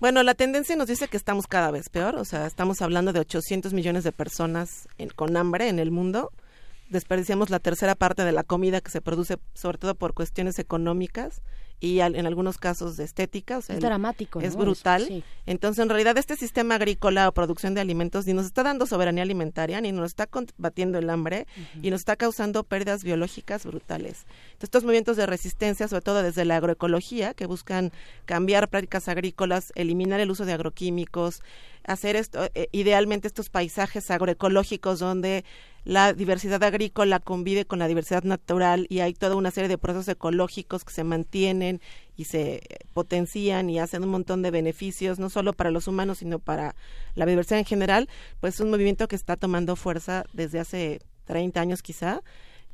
Bueno, 0.00 0.22
la 0.22 0.34
tendencia 0.34 0.74
nos 0.76 0.88
dice 0.88 1.08
que 1.08 1.18
estamos 1.18 1.46
cada 1.46 1.70
vez 1.70 1.90
peor, 1.90 2.16
o 2.16 2.24
sea, 2.24 2.46
estamos 2.46 2.80
hablando 2.80 3.12
de 3.12 3.20
800 3.20 3.74
millones 3.74 4.02
de 4.02 4.12
personas 4.12 4.88
con 5.14 5.36
hambre 5.36 5.68
en 5.68 5.78
el 5.78 5.90
mundo. 5.90 6.32
Desperdiciamos 6.90 7.50
la 7.50 7.60
tercera 7.60 7.94
parte 7.94 8.24
de 8.24 8.32
la 8.32 8.44
comida 8.44 8.80
que 8.80 8.90
se 8.90 9.00
produce, 9.00 9.38
sobre 9.54 9.78
todo 9.78 9.94
por 9.94 10.12
cuestiones 10.12 10.58
económicas 10.58 11.40
y 11.80 12.00
en 12.00 12.26
algunos 12.26 12.58
casos 12.58 12.98
de 12.98 13.04
estética. 13.04 13.58
es 13.58 13.80
dramático. 13.80 14.40
Es 14.40 14.54
brutal. 14.54 15.24
Entonces, 15.46 15.82
en 15.82 15.88
realidad, 15.88 16.18
este 16.18 16.36
sistema 16.36 16.74
agrícola 16.74 17.26
o 17.26 17.32
producción 17.32 17.74
de 17.74 17.80
alimentos 17.80 18.26
ni 18.26 18.34
nos 18.34 18.44
está 18.44 18.62
dando 18.62 18.84
soberanía 18.84 19.22
alimentaria, 19.22 19.80
ni 19.80 19.90
nos 19.90 20.06
está 20.06 20.26
combatiendo 20.26 20.98
el 20.98 21.08
hambre, 21.08 21.46
y 21.80 21.90
nos 21.90 22.00
está 22.00 22.16
causando 22.16 22.64
pérdidas 22.64 23.02
biológicas 23.02 23.64
brutales. 23.64 24.26
Entonces, 24.52 24.64
estos 24.64 24.84
movimientos 24.84 25.16
de 25.16 25.24
resistencia, 25.24 25.88
sobre 25.88 26.02
todo 26.02 26.22
desde 26.22 26.44
la 26.44 26.56
agroecología, 26.56 27.32
que 27.32 27.46
buscan 27.46 27.92
cambiar 28.26 28.68
prácticas 28.68 29.08
agrícolas, 29.08 29.72
eliminar 29.74 30.20
el 30.20 30.30
uso 30.30 30.44
de 30.44 30.52
agroquímicos, 30.52 31.40
hacer 31.84 32.14
esto, 32.14 32.44
eh, 32.54 32.68
idealmente 32.72 33.26
estos 33.26 33.48
paisajes 33.48 34.10
agroecológicos 34.10 34.98
donde 34.98 35.44
la 35.84 36.12
diversidad 36.12 36.62
agrícola 36.62 37.20
convive 37.20 37.64
con 37.64 37.78
la 37.78 37.88
diversidad 37.88 38.22
natural 38.24 38.86
y 38.88 39.00
hay 39.00 39.14
toda 39.14 39.36
una 39.36 39.50
serie 39.50 39.68
de 39.68 39.78
procesos 39.78 40.08
ecológicos 40.08 40.84
que 40.84 40.92
se 40.92 41.04
mantienen 41.04 41.80
y 42.16 42.24
se 42.24 42.62
potencian 42.92 43.70
y 43.70 43.78
hacen 43.78 44.02
un 44.02 44.10
montón 44.10 44.42
de 44.42 44.50
beneficios, 44.50 45.18
no 45.18 45.30
solo 45.30 45.52
para 45.52 45.70
los 45.70 45.88
humanos, 45.88 46.18
sino 46.18 46.38
para 46.38 46.74
la 47.14 47.26
diversidad 47.26 47.58
en 47.58 47.64
general, 47.64 48.08
pues 48.40 48.54
es 48.54 48.60
un 48.60 48.70
movimiento 48.70 49.08
que 49.08 49.16
está 49.16 49.36
tomando 49.36 49.76
fuerza 49.76 50.24
desde 50.32 50.60
hace 50.60 51.00
30 51.24 51.60
años 51.60 51.82
quizá, 51.82 52.20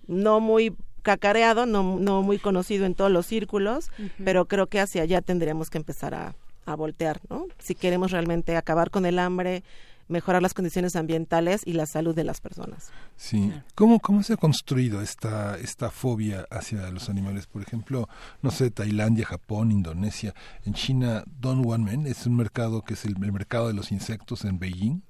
no 0.09 0.41
muy 0.41 0.75
cacareado, 1.03 1.67
no, 1.67 1.99
no 2.01 2.23
muy 2.23 2.39
conocido 2.39 2.87
en 2.87 2.95
todos 2.95 3.13
los 3.13 3.27
círculos, 3.27 3.91
pero 4.25 4.47
creo 4.47 4.67
que 4.67 4.81
hacia 4.81 5.03
allá 5.03 5.23
tendríamos 5.23 5.71
que 5.71 5.79
empezar 5.79 6.15
a, 6.15 6.35
a 6.65 6.75
voltear, 6.75 7.21
¿no? 7.31 7.47
Si 7.59 7.77
queremos 7.77 8.11
realmente 8.11 8.57
acabar 8.57 8.91
con 8.91 9.07
el 9.07 9.21
hambre, 9.21 9.63
mejorar 10.09 10.43
las 10.43 10.55
condiciones 10.55 10.97
ambientales 10.97 11.63
y 11.65 11.73
la 11.73 11.87
salud 11.87 12.15
de 12.15 12.25
las 12.25 12.41
personas. 12.41 12.91
Sí. 13.17 13.53
¿Cómo, 13.75 13.99
cómo 14.01 14.23
se 14.23 14.35
ha 14.35 14.37
construido 14.37 15.03
esta, 15.03 15.59
esta 15.59 15.91
fobia 15.91 16.47
hacia 16.51 16.91
los 16.91 17.09
animales? 17.09 17.47
Por 17.47 17.63
ejemplo, 17.63 18.09
no 18.43 18.51
sé, 18.51 18.71
Tailandia, 18.71 19.27
Japón, 19.27 19.73
Indonesia. 19.73 20.35
En 20.65 20.75
China, 20.75 21.25
Don 21.27 21.65
Wanmen 21.65 22.07
es 22.07 22.27
un 22.27 22.37
mercado 22.37 22.83
que 22.83 22.95
es 22.95 23.05
el, 23.05 23.19
mercado 23.19 23.69
de 23.69 23.75
los 23.75 23.93
insectos 23.93 24.45
en 24.45 24.59
Beijing. 24.59 25.03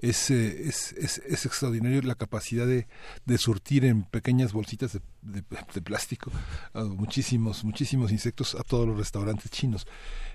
es, 0.00 0.30
es, 0.30 0.92
es, 0.94 1.18
es, 1.18 1.44
extraordinario 1.44 2.00
la 2.00 2.14
capacidad 2.14 2.66
de, 2.66 2.86
de, 3.26 3.36
surtir 3.36 3.84
en 3.84 4.04
pequeñas 4.04 4.54
bolsitas 4.54 4.94
de, 4.94 5.00
de, 5.20 5.82
plástico 5.82 6.30
muchísimos, 6.72 7.64
muchísimos 7.64 8.10
insectos 8.10 8.54
a 8.54 8.62
todos 8.62 8.88
los 8.88 8.96
restaurantes 8.96 9.50
chinos. 9.50 9.86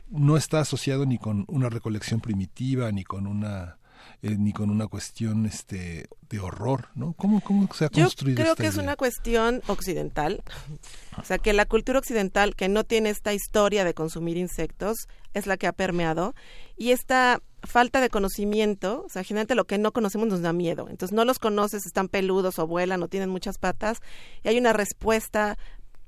No 0.10 0.38
está 0.38 0.60
asociado 0.60 1.08
ni 1.08 1.18
con 1.18 1.46
una 1.48 1.70
recolección 1.70 2.22
primitiva, 2.22 2.92
ni 2.92 3.04
con 3.04 3.26
una 3.26 3.78
eh, 4.24 4.38
ni 4.38 4.54
con 4.54 4.70
una 4.70 4.88
cuestión 4.88 5.46
este 5.46 6.08
de 6.30 6.40
horror, 6.40 6.88
¿no? 6.96 7.12
¿Cómo, 7.12 7.42
cómo 7.42 7.68
se 7.74 7.84
ha 7.84 7.90
construido? 7.90 8.38
Yo 8.38 8.44
creo 8.44 8.56
que 8.56 8.68
es 8.68 8.78
una 8.78 8.96
cuestión 8.96 9.62
occidental, 9.68 10.42
o 11.18 11.26
sea 11.26 11.40
que 11.40 11.52
la 11.52 11.66
cultura 11.66 12.00
occidental 12.00 12.56
que 12.56 12.70
no 12.70 12.86
tiene 12.86 13.10
esta 13.10 13.34
historia 13.34 13.84
de 13.84 13.94
consumir 13.94 14.38
insectos 14.38 15.10
es 15.34 15.46
la 15.46 15.58
que 15.58 15.68
ha 15.68 15.74
permeado 15.74 16.36
y 16.78 16.92
esta 16.92 17.42
falta 17.64 18.00
de 18.00 18.10
conocimiento, 18.10 19.04
o 19.06 19.10
sea, 19.10 19.26
generalmente 19.26 19.56
lo 19.56 19.66
que 19.66 19.78
no 19.78 19.92
conocemos 19.92 20.30
nos 20.30 20.42
da 20.42 20.54
miedo, 20.54 20.88
entonces 20.90 21.14
no 21.14 21.26
los 21.26 21.38
conoces, 21.38 21.86
están 21.86 22.08
peludos 22.08 22.60
o 22.60 22.66
vuelan 22.66 23.04
o 23.04 23.10
tienen 23.10 23.30
muchas 23.30 23.58
patas 23.58 23.98
y 24.42 24.48
hay 24.48 24.58
una 24.58 24.72
respuesta 24.72 25.58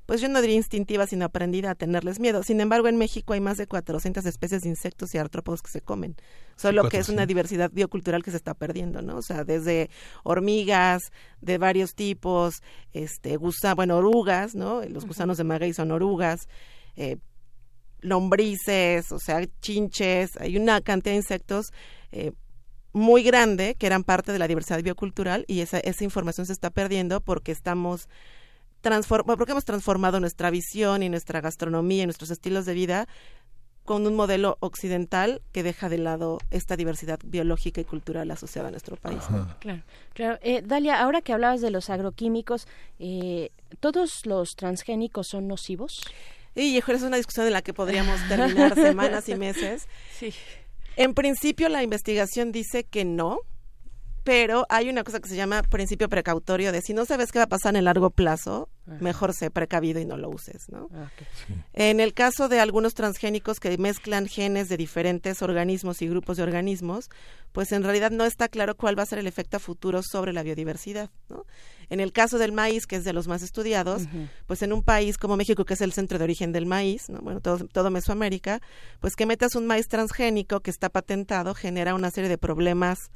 pues 0.06 0.20
yo 0.20 0.28
no 0.28 0.40
diría 0.40 0.56
instintiva, 0.56 1.06
sino 1.06 1.24
aprendida 1.24 1.72
a 1.72 1.74
tenerles 1.74 2.20
miedo. 2.20 2.44
Sin 2.44 2.60
embargo, 2.60 2.86
en 2.86 2.96
México 2.96 3.32
hay 3.32 3.40
más 3.40 3.56
de 3.56 3.66
400 3.66 4.24
especies 4.24 4.62
de 4.62 4.68
insectos 4.68 5.12
y 5.14 5.18
artrópodos 5.18 5.62
que 5.62 5.70
se 5.70 5.80
comen, 5.80 6.14
solo 6.56 6.88
que 6.88 6.98
es 6.98 7.08
una 7.08 7.26
diversidad 7.26 7.70
biocultural 7.72 8.22
que 8.22 8.30
se 8.30 8.38
está 8.38 8.54
perdiendo, 8.54 9.02
¿no? 9.02 9.18
O 9.18 9.22
sea, 9.22 9.44
desde 9.44 9.90
hormigas 10.24 11.12
de 11.40 11.58
varios 11.58 11.94
tipos, 11.94 12.62
este, 12.92 13.36
gusa, 13.36 13.74
bueno, 13.74 13.96
orugas, 13.96 14.54
¿no? 14.54 14.82
Los 14.82 15.06
gusanos 15.06 15.36
de 15.36 15.44
maguey 15.44 15.72
son 15.74 15.90
orugas, 15.92 16.48
eh, 16.96 17.18
lombrices, 18.00 19.12
o 19.12 19.18
sea, 19.18 19.46
chinches, 19.60 20.36
hay 20.38 20.56
una 20.56 20.80
cantidad 20.80 21.12
de 21.12 21.18
insectos 21.18 21.66
eh, 22.10 22.32
muy 22.92 23.22
grande 23.22 23.74
que 23.74 23.86
eran 23.86 24.04
parte 24.04 24.32
de 24.32 24.38
la 24.38 24.48
diversidad 24.48 24.82
biocultural 24.82 25.44
y 25.48 25.60
esa, 25.60 25.78
esa 25.80 26.04
información 26.04 26.46
se 26.46 26.52
está 26.52 26.70
perdiendo 26.70 27.20
porque 27.20 27.52
estamos 27.52 28.08
porque 29.08 29.50
hemos 29.50 29.64
transformado 29.64 30.20
nuestra 30.20 30.48
visión 30.50 31.02
y 31.02 31.08
nuestra 31.08 31.40
gastronomía 31.40 32.04
y 32.04 32.06
nuestros 32.06 32.30
estilos 32.30 32.66
de 32.66 32.74
vida 32.74 33.08
con 33.86 34.06
un 34.06 34.14
modelo 34.14 34.58
occidental 34.60 35.40
que 35.52 35.62
deja 35.62 35.88
de 35.88 35.96
lado 35.96 36.38
esta 36.50 36.76
diversidad 36.76 37.18
biológica 37.24 37.80
y 37.80 37.84
cultural 37.84 38.30
asociada 38.30 38.68
a 38.68 38.70
nuestro 38.70 38.96
país. 38.96 39.22
Claro, 39.60 39.82
claro. 40.12 40.38
Eh, 40.42 40.60
Dalia, 40.62 41.00
ahora 41.00 41.22
que 41.22 41.32
hablabas 41.32 41.62
de 41.62 41.70
los 41.70 41.88
agroquímicos, 41.88 42.68
eh, 42.98 43.50
¿todos 43.80 44.26
los 44.26 44.56
transgénicos 44.56 45.28
son 45.28 45.48
nocivos? 45.48 46.02
Y 46.54 46.76
es 46.76 47.02
una 47.02 47.16
discusión 47.16 47.46
en 47.46 47.52
la 47.52 47.62
que 47.62 47.72
podríamos 47.72 48.20
terminar 48.28 48.74
semanas 48.74 49.28
y 49.28 49.36
meses. 49.36 49.88
Sí. 50.18 50.34
En 50.96 51.14
principio, 51.14 51.68
la 51.68 51.82
investigación 51.82 52.52
dice 52.52 52.84
que 52.84 53.04
no, 53.04 53.40
pero 54.26 54.66
hay 54.70 54.88
una 54.88 55.04
cosa 55.04 55.20
que 55.20 55.28
se 55.28 55.36
llama 55.36 55.62
principio 55.62 56.08
precautorio 56.08 56.72
de 56.72 56.82
si 56.82 56.92
no 56.94 57.04
sabes 57.04 57.30
qué 57.30 57.38
va 57.38 57.44
a 57.44 57.48
pasar 57.48 57.74
en 57.74 57.76
el 57.76 57.84
largo 57.84 58.10
plazo, 58.10 58.68
mejor 58.98 59.32
sé 59.32 59.52
precavido 59.52 60.00
y 60.00 60.04
no 60.04 60.16
lo 60.16 60.28
uses, 60.30 60.68
¿no? 60.68 60.88
Ah, 60.92 61.08
en 61.74 62.00
el 62.00 62.12
caso 62.12 62.48
de 62.48 62.58
algunos 62.58 62.94
transgénicos 62.94 63.60
que 63.60 63.78
mezclan 63.78 64.26
genes 64.26 64.68
de 64.68 64.76
diferentes 64.76 65.42
organismos 65.42 66.02
y 66.02 66.08
grupos 66.08 66.38
de 66.38 66.42
organismos, 66.42 67.08
pues 67.52 67.70
en 67.70 67.84
realidad 67.84 68.10
no 68.10 68.24
está 68.24 68.48
claro 68.48 68.76
cuál 68.76 68.98
va 68.98 69.04
a 69.04 69.06
ser 69.06 69.20
el 69.20 69.28
efecto 69.28 69.60
futuro 69.60 70.02
sobre 70.02 70.32
la 70.32 70.42
biodiversidad, 70.42 71.08
¿no? 71.28 71.44
En 71.88 72.00
el 72.00 72.12
caso 72.12 72.36
del 72.38 72.50
maíz, 72.50 72.88
que 72.88 72.96
es 72.96 73.04
de 73.04 73.12
los 73.12 73.28
más 73.28 73.42
estudiados, 73.42 74.08
pues 74.48 74.60
en 74.62 74.72
un 74.72 74.82
país 74.82 75.18
como 75.18 75.36
México, 75.36 75.64
que 75.64 75.74
es 75.74 75.80
el 75.80 75.92
centro 75.92 76.18
de 76.18 76.24
origen 76.24 76.50
del 76.50 76.66
maíz, 76.66 77.08
¿no? 77.08 77.20
bueno, 77.20 77.40
todo, 77.40 77.64
todo 77.68 77.90
Mesoamérica, 77.92 78.60
pues 78.98 79.14
que 79.14 79.24
metas 79.24 79.54
un 79.54 79.68
maíz 79.68 79.86
transgénico 79.86 80.58
que 80.58 80.72
está 80.72 80.88
patentado 80.88 81.54
genera 81.54 81.94
una 81.94 82.10
serie 82.10 82.28
de 82.28 82.38
problemas 82.38 83.12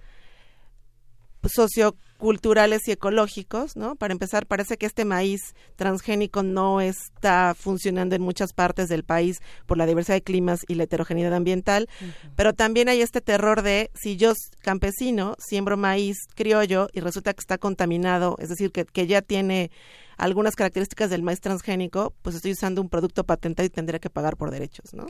socioculturales 1.49 2.87
y 2.87 2.93
ecológicos, 2.93 3.77
¿no? 3.77 3.97
Para 3.97 4.13
empezar, 4.13 4.47
parece 4.47 4.77
que 4.77 4.87
este 4.87 5.05
maíz 5.05 5.55
transgénico 5.77 6.43
no 6.43 6.81
está 6.81 7.55
funcionando 7.59 8.15
en 8.15 8.23
muchas 8.23 8.53
partes 8.53 8.89
del 8.89 9.05
país 9.05 9.41
por 9.67 9.79
la 9.79 9.87
diversidad 9.87 10.17
de 10.17 10.23
climas 10.23 10.61
y 10.69 10.75
la 10.75 10.85
heterogeneidad 10.85 11.35
ambiental, 11.35 11.89
pero 12.37 12.53
también 12.53 12.89
hay 12.89 13.01
este 13.01 13.21
terror 13.21 13.63
de 13.63 13.91
si 13.95 14.17
yo 14.17 14.33
campesino 14.61 15.35
siembro 15.39 15.77
maíz 15.77 16.19
criollo 16.35 16.89
y 16.93 17.01
resulta 17.01 17.33
que 17.33 17.41
está 17.41 17.59
contaminado, 17.59 18.37
es 18.39 18.49
decir, 18.51 18.71
que, 18.71 18.85
que 18.85 19.07
ya 19.07 19.23
tiene 19.23 19.71
algunas 20.19 20.55
características 20.55 21.09
del 21.09 21.23
maíz 21.23 21.41
transgénico, 21.41 22.15
pues 22.23 22.37
estoy 22.37 22.53
usando 22.53 22.83
un 22.83 22.91
producto 22.91 23.25
patentado 23.25 23.67
y 23.67 23.71
tendría 23.71 23.99
que 23.99 24.11
pagar 24.11 24.37
por 24.37 24.51
derechos, 24.51 24.93
¿no? 24.93 25.07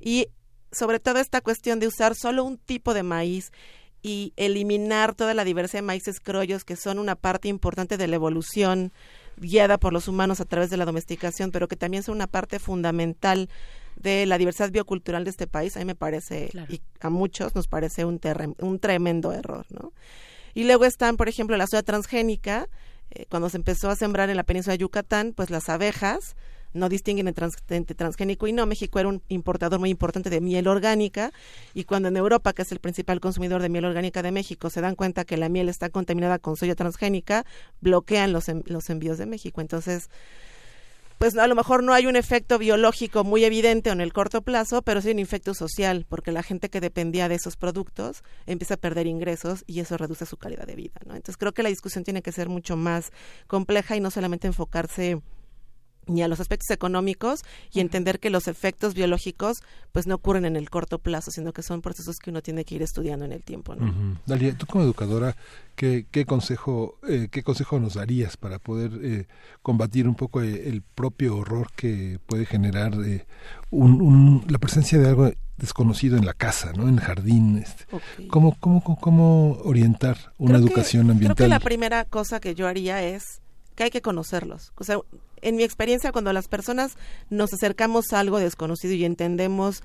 Y 0.00 0.28
sobre 0.72 1.00
todo 1.00 1.18
esta 1.18 1.40
cuestión 1.40 1.80
de 1.80 1.86
usar 1.86 2.14
solo 2.14 2.44
un 2.44 2.58
tipo 2.58 2.94
de 2.94 3.02
maíz 3.02 3.52
y 4.08 4.32
eliminar 4.36 5.14
toda 5.14 5.34
la 5.34 5.44
diversidad 5.44 5.82
de 5.82 5.86
maíces 5.86 6.18
criollos 6.18 6.64
que 6.64 6.76
son 6.76 6.98
una 6.98 7.14
parte 7.14 7.48
importante 7.48 7.98
de 7.98 8.06
la 8.06 8.16
evolución 8.16 8.90
guiada 9.36 9.76
por 9.76 9.92
los 9.92 10.08
humanos 10.08 10.40
a 10.40 10.46
través 10.46 10.70
de 10.70 10.78
la 10.78 10.86
domesticación, 10.86 11.50
pero 11.50 11.68
que 11.68 11.76
también 11.76 12.02
son 12.02 12.14
una 12.14 12.26
parte 12.26 12.58
fundamental 12.58 13.50
de 13.96 14.24
la 14.24 14.38
diversidad 14.38 14.70
biocultural 14.70 15.24
de 15.24 15.30
este 15.30 15.46
país, 15.46 15.76
a 15.76 15.80
mí 15.80 15.84
me 15.84 15.94
parece, 15.94 16.48
y 16.70 16.80
a 17.00 17.10
muchos 17.10 17.54
nos 17.54 17.68
parece 17.68 18.06
un, 18.06 18.18
un 18.60 18.78
tremendo 18.78 19.30
error, 19.32 19.66
¿no? 19.68 19.92
Y 20.54 20.64
luego 20.64 20.86
están, 20.86 21.18
por 21.18 21.28
ejemplo, 21.28 21.54
la 21.58 21.66
soya 21.66 21.82
transgénica, 21.82 22.66
eh, 23.10 23.26
cuando 23.28 23.50
se 23.50 23.58
empezó 23.58 23.90
a 23.90 23.96
sembrar 23.96 24.30
en 24.30 24.38
la 24.38 24.44
península 24.44 24.72
de 24.72 24.78
Yucatán, 24.78 25.34
pues 25.36 25.50
las 25.50 25.68
abejas, 25.68 26.34
no 26.72 26.88
distinguen 26.88 27.28
entre, 27.28 27.48
transgénico 27.94 28.46
y 28.46 28.52
no. 28.52 28.66
México 28.66 28.98
era 28.98 29.08
un 29.08 29.22
importador 29.28 29.80
muy 29.80 29.90
importante 29.90 30.30
de 30.30 30.40
miel 30.40 30.68
orgánica 30.68 31.32
y 31.74 31.84
cuando 31.84 32.08
en 32.08 32.16
Europa, 32.16 32.52
que 32.52 32.62
es 32.62 32.72
el 32.72 32.80
principal 32.80 33.20
consumidor 33.20 33.62
de 33.62 33.68
miel 33.68 33.84
orgánica 33.84 34.22
de 34.22 34.32
México, 34.32 34.70
se 34.70 34.80
dan 34.80 34.94
cuenta 34.94 35.24
que 35.24 35.36
la 35.36 35.48
miel 35.48 35.68
está 35.68 35.90
contaminada 35.90 36.38
con 36.38 36.56
soya 36.56 36.74
transgénica, 36.74 37.44
bloquean 37.80 38.32
los, 38.32 38.46
los 38.66 38.90
envíos 38.90 39.18
de 39.18 39.26
México. 39.26 39.60
Entonces, 39.60 40.10
pues 41.18 41.36
a 41.36 41.48
lo 41.48 41.56
mejor 41.56 41.82
no 41.82 41.92
hay 41.92 42.06
un 42.06 42.14
efecto 42.14 42.58
biológico 42.58 43.24
muy 43.24 43.44
evidente 43.44 43.90
en 43.90 44.00
el 44.00 44.12
corto 44.12 44.42
plazo, 44.42 44.82
pero 44.82 45.02
sí 45.02 45.10
un 45.10 45.18
efecto 45.18 45.52
social, 45.52 46.06
porque 46.08 46.30
la 46.30 46.44
gente 46.44 46.68
que 46.68 46.80
dependía 46.80 47.28
de 47.28 47.34
esos 47.34 47.56
productos 47.56 48.22
empieza 48.46 48.74
a 48.74 48.76
perder 48.76 49.08
ingresos 49.08 49.64
y 49.66 49.80
eso 49.80 49.96
reduce 49.96 50.26
su 50.26 50.36
calidad 50.36 50.66
de 50.66 50.76
vida. 50.76 51.00
Entonces 51.02 51.36
creo 51.36 51.52
que 51.52 51.64
la 51.64 51.70
discusión 51.70 52.04
tiene 52.04 52.22
que 52.22 52.30
ser 52.30 52.48
mucho 52.48 52.76
más 52.76 53.10
compleja 53.48 53.96
y 53.96 54.00
no 54.00 54.12
solamente 54.12 54.46
enfocarse 54.46 55.20
ni 56.08 56.22
a 56.22 56.28
los 56.28 56.40
aspectos 56.40 56.70
económicos 56.70 57.40
y 57.72 57.80
entender 57.80 58.18
que 58.18 58.30
los 58.30 58.48
efectos 58.48 58.94
biológicos 58.94 59.58
pues 59.92 60.06
no 60.06 60.14
ocurren 60.14 60.44
en 60.44 60.56
el 60.56 60.70
corto 60.70 60.98
plazo, 60.98 61.30
sino 61.30 61.52
que 61.52 61.62
son 61.62 61.82
procesos 61.82 62.18
que 62.18 62.30
uno 62.30 62.42
tiene 62.42 62.64
que 62.64 62.74
ir 62.74 62.82
estudiando 62.82 63.24
en 63.24 63.32
el 63.32 63.42
tiempo. 63.42 63.74
¿no? 63.74 64.18
Dalia, 64.26 64.56
tú 64.56 64.66
como 64.66 64.84
educadora, 64.84 65.36
¿qué, 65.74 66.06
qué 66.10 66.24
consejo 66.24 66.98
eh, 67.08 67.28
qué 67.30 67.42
consejo 67.42 67.78
nos 67.80 67.94
darías 67.94 68.36
para 68.36 68.58
poder 68.58 68.92
eh, 69.02 69.26
combatir 69.62 70.08
un 70.08 70.14
poco 70.14 70.42
eh, 70.42 70.68
el 70.68 70.82
propio 70.82 71.36
horror 71.36 71.68
que 71.74 72.18
puede 72.26 72.46
generar 72.46 72.92
un, 73.70 74.44
la 74.48 74.58
presencia 74.58 74.98
de 74.98 75.08
algo 75.08 75.30
desconocido 75.56 76.16
en 76.16 76.24
la 76.24 76.34
casa, 76.34 76.72
¿no? 76.72 76.88
En 76.88 76.94
el 76.94 77.00
jardín. 77.00 77.58
Este. 77.58 77.84
¿Cómo, 78.28 78.56
cómo, 78.60 78.82
cómo, 78.82 79.58
orientar 79.64 80.32
una 80.38 80.58
educación 80.58 81.10
ambiental? 81.10 81.36
Creo 81.36 81.46
que 81.46 81.50
la 81.50 81.60
primera 81.60 82.04
cosa 82.04 82.40
que 82.40 82.54
yo 82.54 82.66
haría 82.66 83.02
es 83.02 83.40
que 83.78 83.84
hay 83.84 83.90
que 83.90 84.02
conocerlos. 84.02 84.72
O 84.74 84.82
sea, 84.82 84.98
en 85.40 85.54
mi 85.54 85.62
experiencia, 85.62 86.10
cuando 86.10 86.32
las 86.32 86.48
personas 86.48 86.96
nos 87.30 87.54
acercamos 87.54 88.12
a 88.12 88.18
algo 88.18 88.40
desconocido 88.40 88.92
y 88.92 89.04
entendemos 89.04 89.84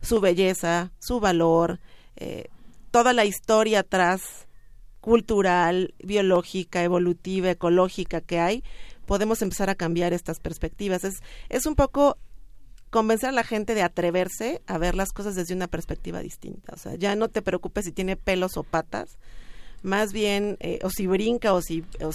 su 0.00 0.18
belleza, 0.20 0.92
su 0.98 1.20
valor, 1.20 1.78
eh, 2.16 2.48
toda 2.90 3.12
la 3.12 3.26
historia 3.26 3.80
atrás, 3.80 4.48
cultural, 5.02 5.92
biológica, 6.02 6.82
evolutiva, 6.82 7.50
ecológica 7.50 8.22
que 8.22 8.40
hay, 8.40 8.64
podemos 9.04 9.42
empezar 9.42 9.68
a 9.68 9.74
cambiar 9.74 10.14
estas 10.14 10.40
perspectivas. 10.40 11.04
Es, 11.04 11.16
es 11.50 11.66
un 11.66 11.74
poco 11.74 12.16
convencer 12.88 13.28
a 13.28 13.32
la 13.32 13.44
gente 13.44 13.74
de 13.74 13.82
atreverse 13.82 14.62
a 14.66 14.78
ver 14.78 14.94
las 14.94 15.12
cosas 15.12 15.34
desde 15.34 15.52
una 15.52 15.68
perspectiva 15.68 16.20
distinta. 16.20 16.72
O 16.74 16.78
sea, 16.78 16.94
ya 16.94 17.14
no 17.14 17.28
te 17.28 17.42
preocupes 17.42 17.84
si 17.84 17.92
tiene 17.92 18.16
pelos 18.16 18.56
o 18.56 18.62
patas, 18.62 19.18
más 19.84 20.14
bien, 20.14 20.56
eh, 20.60 20.78
o 20.82 20.88
si 20.88 21.06
brinca 21.06 21.52
o 21.52 21.60
si, 21.60 21.84
o 22.00 22.10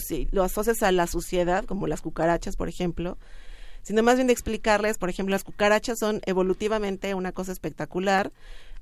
si, 0.00 0.28
lo 0.32 0.42
asocias 0.42 0.82
a 0.82 0.90
la 0.90 1.06
suciedad, 1.06 1.64
como 1.64 1.86
las 1.86 2.00
cucarachas, 2.00 2.56
por 2.56 2.68
ejemplo, 2.68 3.16
sino 3.82 4.02
más 4.02 4.16
bien 4.16 4.26
de 4.26 4.32
explicarles, 4.32 4.98
por 4.98 5.10
ejemplo, 5.10 5.32
las 5.32 5.44
cucarachas 5.44 5.98
son 5.98 6.20
evolutivamente 6.26 7.14
una 7.14 7.30
cosa 7.30 7.52
espectacular, 7.52 8.32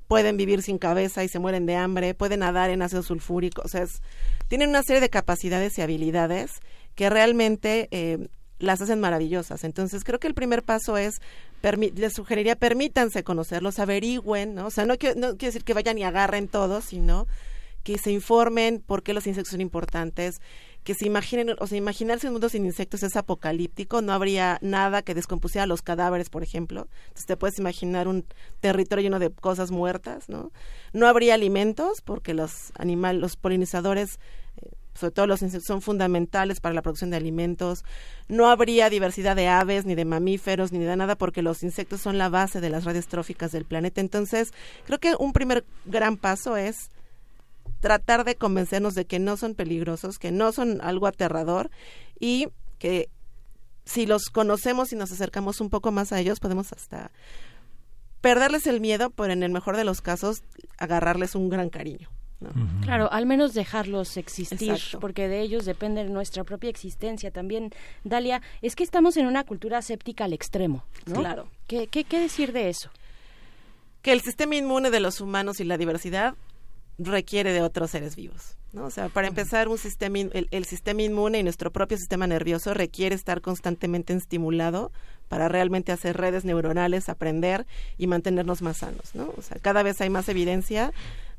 pueden 0.07 0.35
vivir 0.35 0.63
sin 0.63 0.79
cabeza 0.79 1.23
y 1.23 1.29
se 1.29 1.37
mueren 1.37 1.67
de 1.67 1.75
hambre, 1.75 2.15
pueden 2.15 2.39
nadar 2.39 2.71
en 2.71 2.81
ácido 2.81 3.03
sulfúrico, 3.03 3.61
o 3.63 3.67
sea, 3.67 3.85
tienen 4.47 4.69
una 4.69 4.81
serie 4.81 4.99
de 4.99 5.09
capacidades 5.09 5.77
y 5.77 5.81
habilidades 5.81 6.53
que 6.95 7.11
realmente 7.11 7.87
eh, 7.91 8.29
las 8.57 8.81
hacen 8.81 8.99
maravillosas. 8.99 9.63
Entonces, 9.63 10.03
creo 10.03 10.19
que 10.19 10.27
el 10.27 10.33
primer 10.33 10.63
paso 10.63 10.97
es, 10.97 11.21
les 11.61 12.13
sugeriría, 12.13 12.55
permítanse 12.55 13.23
conocerlos, 13.23 13.77
averigüen, 13.77 14.55
¿no? 14.55 14.67
O 14.67 14.71
sea, 14.71 14.85
no, 14.85 14.97
quiero, 14.97 15.19
no 15.19 15.29
quiere 15.37 15.47
decir 15.47 15.63
que 15.63 15.75
vayan 15.75 15.99
y 15.99 16.03
agarren 16.03 16.47
todo, 16.47 16.81
sino 16.81 17.27
que 17.83 17.97
se 17.97 18.11
informen 18.11 18.81
por 18.85 19.03
qué 19.03 19.13
los 19.13 19.27
insectos 19.27 19.51
son 19.51 19.61
importantes, 19.61 20.41
que 20.83 20.93
se 20.93 21.05
imaginen, 21.05 21.55
o 21.59 21.67
sea, 21.67 21.77
imaginarse 21.77 22.27
un 22.27 22.33
mundo 22.33 22.49
sin 22.49 22.65
insectos 22.65 23.03
es 23.03 23.15
apocalíptico, 23.15 24.01
no 24.01 24.11
habría 24.11 24.57
nada 24.61 25.01
que 25.01 25.15
descompusiera 25.15 25.65
los 25.65 25.81
cadáveres, 25.81 26.29
por 26.29 26.43
ejemplo. 26.43 26.87
Entonces 27.03 27.25
te 27.25 27.37
puedes 27.37 27.57
imaginar 27.59 28.07
un 28.07 28.25
territorio 28.59 29.03
lleno 29.03 29.19
de 29.19 29.29
cosas 29.29 29.71
muertas, 29.71 30.27
¿no? 30.27 30.51
No 30.91 31.07
habría 31.07 31.35
alimentos 31.35 32.01
porque 32.01 32.33
los 32.33 32.73
los 32.83 33.37
polinizadores 33.37 34.19
eh, 34.57 34.71
sobre 34.93 35.11
todo 35.11 35.27
los 35.27 35.41
insectos 35.41 35.67
son 35.67 35.81
fundamentales 35.81 36.59
para 36.59 36.75
la 36.75 36.81
producción 36.81 37.09
de 37.09 37.17
alimentos. 37.17 37.83
No 38.27 38.49
habría 38.49 38.89
diversidad 38.89 39.35
de 39.35 39.47
aves, 39.47 39.85
ni 39.85 39.95
de 39.95 40.05
mamíferos, 40.05 40.71
ni 40.71 40.79
de 40.79 40.95
nada, 40.95 41.15
porque 41.15 41.41
los 41.41 41.63
insectos 41.63 42.01
son 42.01 42.17
la 42.17 42.29
base 42.29 42.61
de 42.61 42.69
las 42.69 42.83
redes 42.83 43.07
tróficas 43.07 43.51
del 43.51 43.65
planeta. 43.65 44.01
Entonces, 44.01 44.53
creo 44.85 44.99
que 44.99 45.15
un 45.17 45.33
primer 45.33 45.65
gran 45.85 46.17
paso 46.17 46.57
es 46.57 46.91
tratar 47.79 48.23
de 48.23 48.35
convencernos 48.35 48.95
de 48.95 49.05
que 49.05 49.19
no 49.19 49.37
son 49.37 49.55
peligrosos, 49.55 50.19
que 50.19 50.31
no 50.31 50.51
son 50.51 50.79
algo 50.81 51.07
aterrador 51.07 51.69
y 52.19 52.47
que 52.79 53.09
si 53.85 54.05
los 54.05 54.25
conocemos 54.25 54.93
y 54.93 54.95
nos 54.95 55.11
acercamos 55.11 55.59
un 55.61 55.69
poco 55.69 55.91
más 55.91 56.11
a 56.13 56.19
ellos, 56.19 56.39
podemos 56.39 56.71
hasta 56.71 57.11
perderles 58.21 58.67
el 58.67 58.79
miedo, 58.79 59.09
pero 59.09 59.33
en 59.33 59.43
el 59.43 59.51
mejor 59.51 59.75
de 59.75 59.83
los 59.83 60.01
casos, 60.01 60.43
agarrarles 60.77 61.35
un 61.35 61.49
gran 61.49 61.69
cariño. 61.69 62.09
Claro, 62.81 63.11
al 63.11 63.25
menos 63.25 63.53
dejarlos 63.53 64.17
existir, 64.17 64.77
porque 64.99 65.27
de 65.27 65.41
ellos 65.41 65.65
depende 65.65 66.03
nuestra 66.05 66.43
propia 66.43 66.69
existencia 66.69 67.31
también. 67.31 67.71
Dalia, 68.03 68.41
es 68.61 68.75
que 68.75 68.83
estamos 68.83 69.17
en 69.17 69.27
una 69.27 69.43
cultura 69.43 69.81
séptica 69.81 70.25
al 70.25 70.33
extremo, 70.33 70.83
¿no? 71.05 71.15
Claro. 71.15 71.47
¿Qué, 71.67 71.87
qué, 71.87 72.03
qué 72.03 72.19
decir 72.19 72.51
de 72.51 72.69
eso? 72.69 72.91
Que 74.01 74.11
el 74.11 74.21
sistema 74.21 74.55
inmune 74.55 74.89
de 74.89 74.99
los 74.99 75.21
humanos 75.21 75.59
y 75.59 75.63
la 75.63 75.77
diversidad 75.77 76.35
requiere 76.97 77.53
de 77.53 77.61
otros 77.61 77.91
seres 77.91 78.15
vivos. 78.15 78.57
¿no? 78.71 78.85
O 78.85 78.89
sea, 78.89 79.09
para 79.09 79.27
empezar, 79.27 79.67
un 79.67 79.77
sistema 79.77 80.19
el, 80.19 80.65
sistema 80.65 81.01
inmune 81.01 81.39
y 81.39 81.43
nuestro 81.43 81.71
propio 81.71 81.97
sistema 81.97 82.27
nervioso 82.27 82.73
requiere 82.73 83.15
estar 83.15 83.41
constantemente 83.41 84.13
estimulado 84.13 84.91
para 85.27 85.47
realmente 85.47 85.91
hacer 85.91 86.17
redes 86.17 86.43
neuronales, 86.45 87.09
aprender 87.09 87.65
y 87.97 88.07
mantenernos 88.07 88.61
más 88.61 88.77
sanos. 88.77 89.15
¿no? 89.15 89.33
O 89.37 89.41
sea, 89.41 89.57
cada 89.61 89.83
vez 89.83 90.01
hay 90.01 90.09
más 90.09 90.27
evidencia 90.29 90.91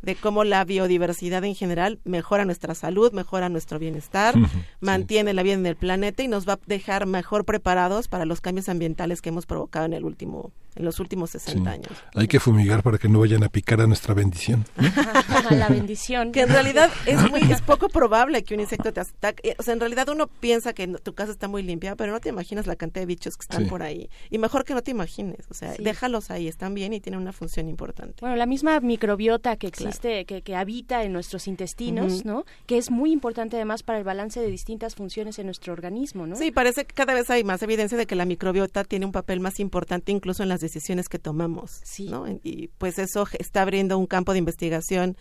de 0.02 0.14
cómo 0.14 0.44
la 0.44 0.64
biodiversidad 0.64 1.44
en 1.44 1.54
general 1.54 1.98
mejora 2.04 2.44
nuestra 2.44 2.74
salud, 2.74 3.12
mejora 3.12 3.48
nuestro 3.48 3.78
bienestar, 3.78 4.34
mantiene 4.80 5.32
la 5.32 5.42
vida 5.42 5.54
en 5.54 5.66
el 5.66 5.76
planeta 5.76 6.22
y 6.22 6.28
nos 6.28 6.46
va 6.46 6.54
a 6.54 6.60
dejar 6.66 7.06
mejor 7.06 7.44
preparados 7.44 8.06
para 8.08 8.26
los 8.26 8.40
cambios 8.40 8.68
ambientales 8.68 9.22
que 9.22 9.30
hemos 9.30 9.46
provocado 9.46 9.86
en 9.86 9.94
el 9.94 10.04
último 10.04 10.52
en 10.76 10.84
los 10.84 11.00
últimos 11.00 11.30
60 11.30 11.70
años. 11.70 11.92
Hay 12.14 12.26
que 12.26 12.40
fumigar 12.40 12.82
para 12.82 12.98
que 12.98 13.08
no 13.08 13.20
vayan 13.20 13.44
a 13.44 13.48
picar 13.48 13.80
a 13.80 13.86
nuestra 13.86 14.14
bendición. 14.14 14.64
la 15.50 15.68
bendición. 15.68 16.32
Que 16.32 16.42
en 16.42 16.48
realidad 16.48 16.90
es 17.06 17.30
muy 17.30 17.40
es 17.40 17.62
poco 17.62 17.88
probable 17.88 18.42
que 18.42 18.54
un 18.54 18.60
insecto 18.60 18.92
te 18.92 19.00
ataque. 19.00 19.54
O 19.58 19.62
sea, 19.62 19.74
en 19.74 19.80
realidad 19.80 20.08
uno 20.08 20.26
piensa 20.26 20.72
que 20.72 20.86
tu 20.86 21.14
casa 21.14 21.32
está 21.32 21.48
muy 21.48 21.62
limpia, 21.62 21.96
pero 21.96 22.12
no 22.12 22.20
te 22.20 22.28
imaginas 22.28 22.66
la 22.66 22.76
cantidad 22.76 23.02
de 23.02 23.06
bichos 23.06 23.36
que 23.36 23.42
están 23.42 23.68
por 23.68 23.82
ahí. 23.82 24.08
Y 24.30 24.38
mejor 24.38 24.64
que 24.64 24.74
no 24.74 24.82
te 24.82 24.90
imagines. 24.90 25.46
O 25.50 25.54
sea, 25.54 25.74
déjalos 25.78 26.30
ahí, 26.30 26.48
están 26.48 26.74
bien 26.74 26.92
y 26.92 27.00
tienen 27.00 27.20
una 27.20 27.32
función 27.32 27.68
importante. 27.68 28.16
Bueno, 28.20 28.36
la 28.36 28.46
misma 28.46 28.80
microbiota 28.80 29.56
que 29.56 29.66
existe 29.66 30.24
que, 30.24 30.54
habita 30.54 31.02
en 31.02 31.12
nuestros 31.12 31.48
intestinos, 31.48 32.24
¿no? 32.24 32.44
Que 32.66 32.78
es 32.78 32.90
muy 32.90 33.10
importante 33.12 33.56
además 33.56 33.82
para 33.82 33.98
el 33.98 34.04
balance 34.04 34.40
de 34.40 34.46
distintas 34.46 34.94
funciones 34.94 35.38
en 35.38 35.46
nuestro 35.46 35.72
organismo, 35.72 36.26
¿no? 36.26 36.36
Sí, 36.36 36.52
parece 36.52 36.84
que 36.84 36.94
cada 36.94 37.12
vez 37.12 37.28
hay 37.30 37.42
más 37.42 37.62
evidencia 37.62 37.98
de 37.98 38.06
que 38.06 38.14
la 38.14 38.24
microbiota 38.24 38.84
tiene 38.84 39.04
un 39.04 39.12
papel 39.12 39.40
más 39.40 39.58
importante 39.58 40.12
incluso 40.12 40.42
en 40.42 40.48
las 40.48 40.60
decisiones 40.64 41.08
que 41.08 41.20
tomamos, 41.20 41.80
sí. 41.84 42.08
¿no? 42.08 42.26
Y 42.42 42.70
pues 42.78 42.98
eso 42.98 43.26
está 43.38 43.62
abriendo 43.62 43.96
un 43.96 44.06
campo 44.06 44.32
de 44.32 44.38
investigación 44.38 45.16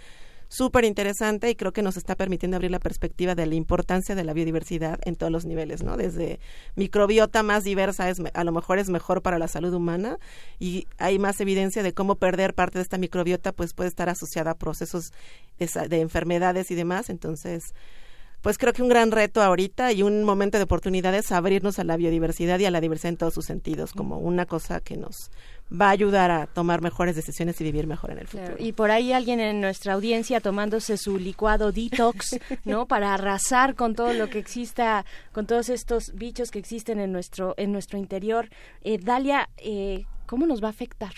súper 0.53 0.85
interesante 0.85 1.49
y 1.49 1.55
creo 1.55 1.73
que 1.73 1.81
nos 1.81 1.97
está 1.97 2.15
permitiendo 2.15 2.57
abrir 2.57 2.69
la 2.69 2.79
perspectiva 2.79 3.33
de 3.33 3.47
la 3.47 3.55
importancia 3.55 4.13
de 4.13 4.23
la 4.23 4.33
biodiversidad 4.33 4.99
en 5.03 5.15
todos 5.15 5.31
los 5.31 5.45
niveles, 5.45 5.81
¿no? 5.81 5.97
Desde 5.97 6.39
microbiota 6.75 7.41
más 7.41 7.63
diversa 7.63 8.07
es 8.07 8.21
a 8.33 8.43
lo 8.43 8.51
mejor 8.51 8.77
es 8.77 8.87
mejor 8.87 9.23
para 9.23 9.39
la 9.39 9.47
salud 9.47 9.73
humana 9.73 10.19
y 10.59 10.87
hay 10.99 11.17
más 11.17 11.41
evidencia 11.41 11.81
de 11.81 11.93
cómo 11.93 12.17
perder 12.17 12.53
parte 12.53 12.77
de 12.77 12.83
esta 12.83 12.99
microbiota 12.99 13.51
pues 13.51 13.73
puede 13.73 13.89
estar 13.89 14.09
asociada 14.09 14.51
a 14.51 14.55
procesos 14.55 15.11
de 15.57 16.01
enfermedades 16.01 16.69
y 16.69 16.75
demás, 16.75 17.09
entonces 17.09 17.73
pues 18.43 18.57
creo 18.57 18.73
que 18.73 18.83
un 18.83 18.89
gran 18.89 19.11
reto 19.11 19.41
ahorita 19.41 19.93
y 19.93 20.03
un 20.03 20.25
momento 20.25 20.57
de 20.57 20.65
oportunidad 20.65 21.15
es 21.15 21.31
abrirnos 21.31 21.79
a 21.79 21.85
la 21.85 21.95
biodiversidad 21.95 22.59
y 22.59 22.65
a 22.65 22.71
la 22.71 22.81
diversidad 22.81 23.09
en 23.13 23.17
todos 23.17 23.33
sus 23.33 23.45
sentidos, 23.45 23.93
como 23.93 24.19
una 24.19 24.45
cosa 24.45 24.81
que 24.81 24.97
nos 24.97 25.31
va 25.71 25.87
a 25.87 25.91
ayudar 25.91 26.29
a 26.29 26.45
tomar 26.47 26.81
mejores 26.81 27.15
decisiones 27.15 27.59
y 27.61 27.63
vivir 27.63 27.87
mejor 27.87 28.11
en 28.11 28.19
el 28.19 28.27
futuro. 28.27 28.55
Y 28.59 28.73
por 28.73 28.91
ahí 28.91 29.13
alguien 29.13 29.39
en 29.39 29.61
nuestra 29.61 29.93
audiencia 29.93 30.41
tomándose 30.41 30.97
su 30.97 31.17
licuado 31.17 31.71
detox, 31.71 32.37
¿no? 32.65 32.85
Para 32.85 33.13
arrasar 33.13 33.75
con 33.75 33.95
todo 33.95 34.11
lo 34.11 34.29
que 34.29 34.39
exista, 34.39 35.05
con 35.31 35.47
todos 35.47 35.69
estos 35.69 36.11
bichos 36.13 36.51
que 36.51 36.59
existen 36.59 36.99
en 36.99 37.13
nuestro 37.13 37.53
en 37.55 37.71
nuestro 37.71 37.97
interior. 37.97 38.49
Eh, 38.81 38.97
Dalia, 38.97 39.49
eh, 39.55 40.03
¿cómo 40.25 40.45
nos 40.45 40.61
va 40.61 40.67
a 40.67 40.71
afectar? 40.71 41.13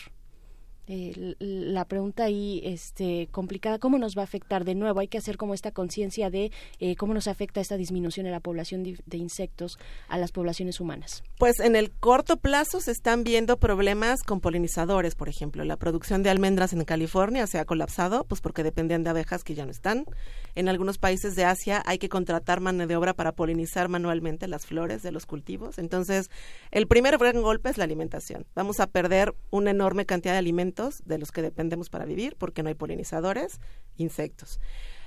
Eh, 0.87 1.35
la 1.39 1.85
pregunta 1.85 2.25
ahí 2.25 2.61
este, 2.63 3.27
complicada, 3.31 3.79
¿cómo 3.79 3.97
nos 3.97 4.15
va 4.15 4.21
a 4.21 4.25
afectar? 4.25 4.65
De 4.65 4.75
nuevo, 4.75 4.99
hay 4.99 5.07
que 5.07 5.17
hacer 5.17 5.37
como 5.37 5.53
esta 5.53 5.71
conciencia 5.71 6.29
de 6.29 6.51
eh, 6.79 6.95
cómo 6.95 7.13
nos 7.13 7.27
afecta 7.27 7.59
esta 7.59 7.77
disminución 7.77 8.25
en 8.25 8.31
la 8.31 8.39
población 8.39 8.83
de, 8.83 9.17
insectos 9.17 9.79
a 10.07 10.17
las 10.17 10.31
poblaciones 10.31 10.79
humanas. 10.79 11.23
Pues 11.39 11.59
en 11.59 11.75
el 11.75 11.91
corto 11.91 12.37
plazo 12.37 12.81
se 12.81 12.91
están 12.91 13.23
viendo 13.23 13.57
problemas 13.57 14.21
con 14.21 14.41
polinizadores, 14.41 15.15
por 15.15 15.29
ejemplo. 15.29 15.63
La 15.63 15.77
producción 15.77 16.21
de 16.21 16.29
almendras 16.29 16.73
en 16.73 16.83
California 16.83 17.47
se 17.47 17.57
ha 17.57 17.65
colapsado, 17.65 18.25
pues 18.25 18.41
porque 18.41 18.63
dependían 18.63 19.03
de 19.03 19.09
abejas 19.09 19.43
que 19.43 19.55
ya 19.55 19.65
no 19.65 19.71
están. 19.71 20.05
En 20.53 20.69
algunos 20.69 20.97
países 20.97 21.35
de 21.35 21.45
Asia 21.45 21.81
hay 21.85 21.97
que 21.97 22.09
contratar 22.09 22.59
mano 22.61 22.85
de 22.85 22.95
obra 22.95 23.13
para 23.13 23.31
polinizar 23.31 23.89
manualmente 23.89 24.47
las 24.47 24.65
flores 24.65 25.01
de 25.01 25.11
los 25.11 25.25
cultivos. 25.25 25.79
Entonces, 25.79 26.29
el 26.71 26.87
primer 26.87 27.17
gran 27.17 27.41
golpe 27.41 27.69
es 27.69 27.77
la 27.77 27.85
alimentación. 27.85 28.45
Vamos 28.53 28.79
a 28.79 28.87
perder 28.87 29.33
una 29.49 29.71
enorme 29.71 30.05
cantidad 30.05 30.33
de 30.33 30.39
alimentos 30.39 30.74
de 31.05 31.17
los 31.17 31.31
que 31.31 31.41
dependemos 31.41 31.89
para 31.89 32.05
vivir, 32.05 32.35
porque 32.37 32.63
no 32.63 32.69
hay 32.69 32.75
polinizadores, 32.75 33.59
insectos. 33.97 34.59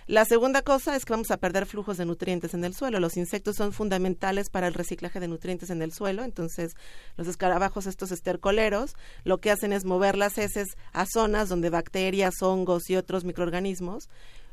La 0.08 0.24
segunda 0.24 0.62
cosa 0.62 0.96
es 0.96 1.04
que 1.04 1.12
vamos 1.12 1.30
a 1.30 1.36
perder 1.36 1.66
flujos 1.66 1.98
de 1.98 2.06
nutrientes 2.06 2.54
en 2.54 2.64
el 2.64 2.74
suelo. 2.74 2.98
Los 2.98 3.18
insectos 3.18 3.56
son 3.56 3.74
fundamentales 3.74 4.48
para 4.48 4.66
el 4.66 4.72
reciclaje 4.72 5.20
de 5.20 5.28
nutrientes 5.28 5.68
en 5.68 5.82
el 5.82 5.92
suelo, 5.92 6.24
entonces 6.24 6.72
los 7.18 7.28
escarabajos, 7.28 7.86
estos 7.86 8.10
estercoleros, 8.10 8.94
lo 9.24 9.38
que 9.38 9.50
hacen 9.50 9.74
es 9.74 9.84
mover 9.84 10.16
las 10.16 10.38
heces 10.38 10.68
a 10.94 11.04
zonas 11.04 11.50
donde 11.50 11.68
bacterias, 11.68 12.40
hongos 12.40 12.88
y 12.88 12.96
otros 12.96 13.24
microorganismos, 13.24 14.08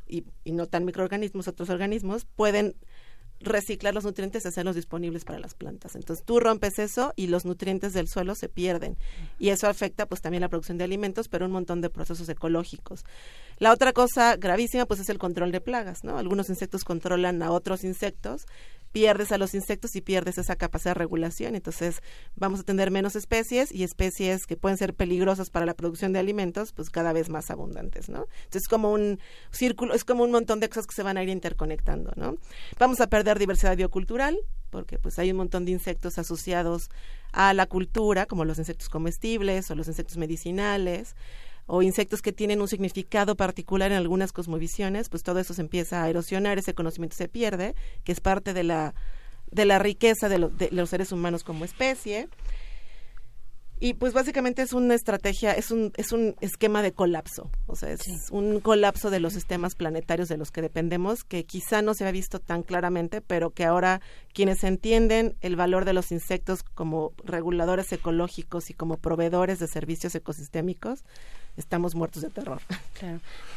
y, 0.06 0.24
no 0.44 0.66
tan 0.66 0.84
microorganismos, 0.84 1.48
otros 1.48 1.70
organismos, 1.70 2.26
pueden 2.36 2.76
reciclar 3.40 3.94
los 3.94 4.04
nutrientes 4.04 4.44
y 4.44 4.48
hacerlos 4.48 4.76
disponibles 4.76 5.24
para 5.24 5.38
las 5.38 5.54
plantas. 5.54 5.94
Entonces 5.94 6.24
tú 6.24 6.40
rompes 6.40 6.78
eso 6.78 7.12
y 7.16 7.26
los 7.26 7.44
nutrientes 7.44 7.92
del 7.92 8.08
suelo 8.08 8.34
se 8.34 8.48
pierden 8.48 8.96
y 9.38 9.50
eso 9.50 9.68
afecta 9.68 10.06
pues 10.06 10.20
también 10.20 10.40
la 10.40 10.48
producción 10.48 10.78
de 10.78 10.84
alimentos, 10.84 11.28
pero 11.28 11.46
un 11.46 11.52
montón 11.52 11.80
de 11.80 11.90
procesos 11.90 12.28
ecológicos. 12.28 13.04
La 13.58 13.72
otra 13.72 13.92
cosa 13.92 14.36
gravísima 14.36 14.86
pues 14.86 15.00
es 15.00 15.08
el 15.08 15.18
control 15.18 15.52
de 15.52 15.60
plagas, 15.60 16.04
¿no? 16.04 16.18
Algunos 16.18 16.48
insectos 16.48 16.84
controlan 16.84 17.42
a 17.42 17.50
otros 17.50 17.84
insectos 17.84 18.46
pierdes 18.92 19.32
a 19.32 19.38
los 19.38 19.54
insectos 19.54 19.94
y 19.96 20.00
pierdes 20.00 20.38
esa 20.38 20.56
capacidad 20.56 20.90
de 20.90 21.00
regulación. 21.00 21.54
Entonces 21.54 22.02
vamos 22.34 22.60
a 22.60 22.62
tener 22.62 22.90
menos 22.90 23.16
especies 23.16 23.72
y 23.72 23.84
especies 23.84 24.46
que 24.46 24.56
pueden 24.56 24.78
ser 24.78 24.94
peligrosas 24.94 25.50
para 25.50 25.66
la 25.66 25.74
producción 25.74 26.12
de 26.12 26.18
alimentos, 26.18 26.72
pues 26.72 26.90
cada 26.90 27.12
vez 27.12 27.28
más 27.28 27.50
abundantes, 27.50 28.08
¿no? 28.08 28.26
Entonces 28.44 28.62
es 28.62 28.68
como 28.68 28.92
un 28.92 29.18
círculo, 29.50 29.94
es 29.94 30.04
como 30.04 30.24
un 30.24 30.30
montón 30.30 30.60
de 30.60 30.68
cosas 30.68 30.86
que 30.86 30.94
se 30.94 31.02
van 31.02 31.16
a 31.16 31.22
ir 31.22 31.28
interconectando, 31.28 32.12
¿no? 32.16 32.36
Vamos 32.78 33.00
a 33.00 33.08
perder 33.08 33.38
diversidad 33.38 33.76
biocultural 33.76 34.38
porque 34.70 34.98
pues 34.98 35.18
hay 35.18 35.30
un 35.30 35.38
montón 35.38 35.64
de 35.64 35.72
insectos 35.72 36.18
asociados 36.18 36.90
a 37.32 37.54
la 37.54 37.66
cultura, 37.66 38.26
como 38.26 38.44
los 38.44 38.58
insectos 38.58 38.88
comestibles 38.88 39.70
o 39.70 39.74
los 39.74 39.88
insectos 39.88 40.16
medicinales 40.16 41.14
o 41.66 41.82
insectos 41.82 42.22
que 42.22 42.32
tienen 42.32 42.60
un 42.60 42.68
significado 42.68 43.36
particular 43.36 43.90
en 43.92 43.98
algunas 43.98 44.32
cosmovisiones, 44.32 45.08
pues 45.08 45.22
todo 45.22 45.38
eso 45.40 45.54
se 45.54 45.62
empieza 45.62 46.02
a 46.02 46.08
erosionar, 46.08 46.58
ese 46.58 46.74
conocimiento 46.74 47.16
se 47.16 47.28
pierde, 47.28 47.74
que 48.04 48.12
es 48.12 48.20
parte 48.20 48.54
de 48.54 48.62
la, 48.62 48.94
de 49.50 49.64
la 49.64 49.78
riqueza 49.78 50.28
de, 50.28 50.48
de 50.48 50.70
los 50.70 50.90
seres 50.90 51.12
humanos 51.12 51.44
como 51.44 51.64
especie. 51.64 52.28
Y 53.78 53.92
pues 53.92 54.14
básicamente 54.14 54.62
es 54.62 54.72
una 54.72 54.94
estrategia, 54.94 55.52
es 55.52 55.70
un, 55.70 55.92
es 55.96 56.10
un 56.10 56.34
esquema 56.40 56.80
de 56.80 56.92
colapso, 56.92 57.50
o 57.66 57.76
sea, 57.76 57.90
es 57.90 58.00
un 58.30 58.60
colapso 58.60 59.10
de 59.10 59.20
los 59.20 59.34
sistemas 59.34 59.74
planetarios 59.74 60.28
de 60.28 60.38
los 60.38 60.50
que 60.50 60.62
dependemos, 60.62 61.24
que 61.24 61.44
quizá 61.44 61.82
no 61.82 61.92
se 61.92 62.06
ha 62.06 62.10
visto 62.10 62.38
tan 62.40 62.62
claramente, 62.62 63.20
pero 63.20 63.50
que 63.50 63.66
ahora 63.66 64.00
quienes 64.32 64.64
entienden 64.64 65.36
el 65.42 65.56
valor 65.56 65.84
de 65.84 65.92
los 65.92 66.10
insectos 66.10 66.62
como 66.62 67.12
reguladores 67.22 67.92
ecológicos 67.92 68.70
y 68.70 68.72
como 68.72 68.96
proveedores 68.96 69.58
de 69.58 69.68
servicios 69.68 70.14
ecosistémicos, 70.14 71.04
estamos 71.56 71.94
muertos 71.94 72.22
de 72.22 72.30
terror. 72.30 72.60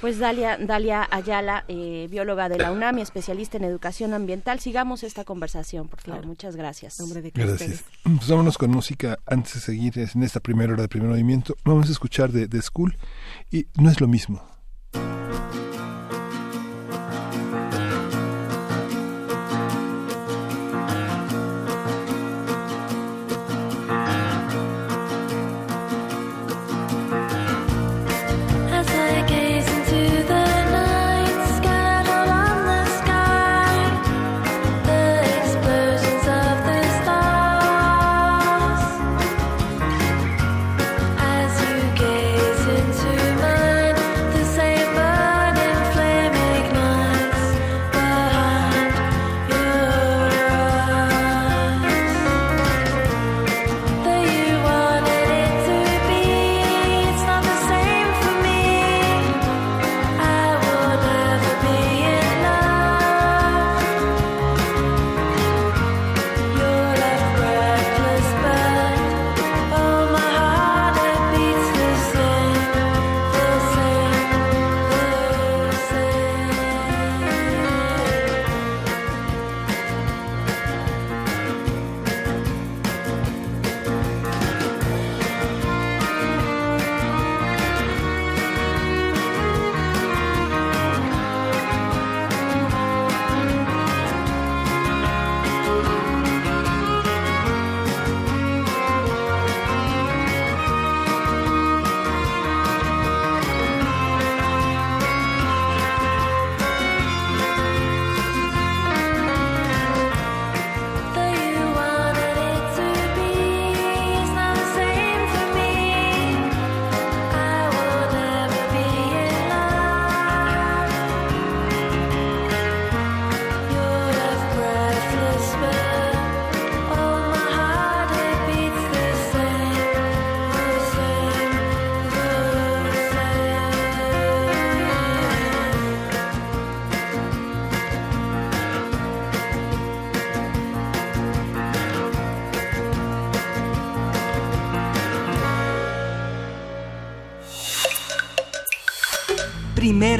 Pues 0.01 0.19
Dalia, 0.19 0.57
Dalia 0.57 1.07
Ayala, 1.09 1.65
eh, 1.67 2.07
bióloga 2.09 2.49
de 2.49 2.57
la 2.57 2.71
UNAM 2.71 2.97
y 2.97 3.01
especialista 3.01 3.57
en 3.57 3.63
educación 3.63 4.13
ambiental, 4.13 4.59
sigamos 4.59 5.03
esta 5.03 5.23
conversación, 5.23 5.87
por 5.87 6.01
favor. 6.01 6.25
Muchas 6.25 6.55
gracias. 6.55 7.01
gracias. 7.33 7.83
Pues 8.03 8.27
vámonos 8.27 8.57
con 8.57 8.71
música 8.71 9.17
antes 9.25 9.55
de 9.55 9.59
seguir 9.59 9.93
en 9.97 10.23
esta 10.23 10.39
primera 10.39 10.73
hora 10.73 10.83
de 10.83 10.87
primer 10.87 11.09
movimiento. 11.09 11.55
Vamos 11.63 11.89
a 11.89 11.91
escuchar 11.91 12.31
de, 12.31 12.47
de 12.47 12.61
School 12.61 12.97
y 13.51 13.67
no 13.75 13.89
es 13.89 14.01
lo 14.01 14.07
mismo. 14.07 14.58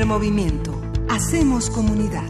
Movimiento. 0.10 0.72
Hacemos 1.08 1.70
comunidad. 1.70 2.28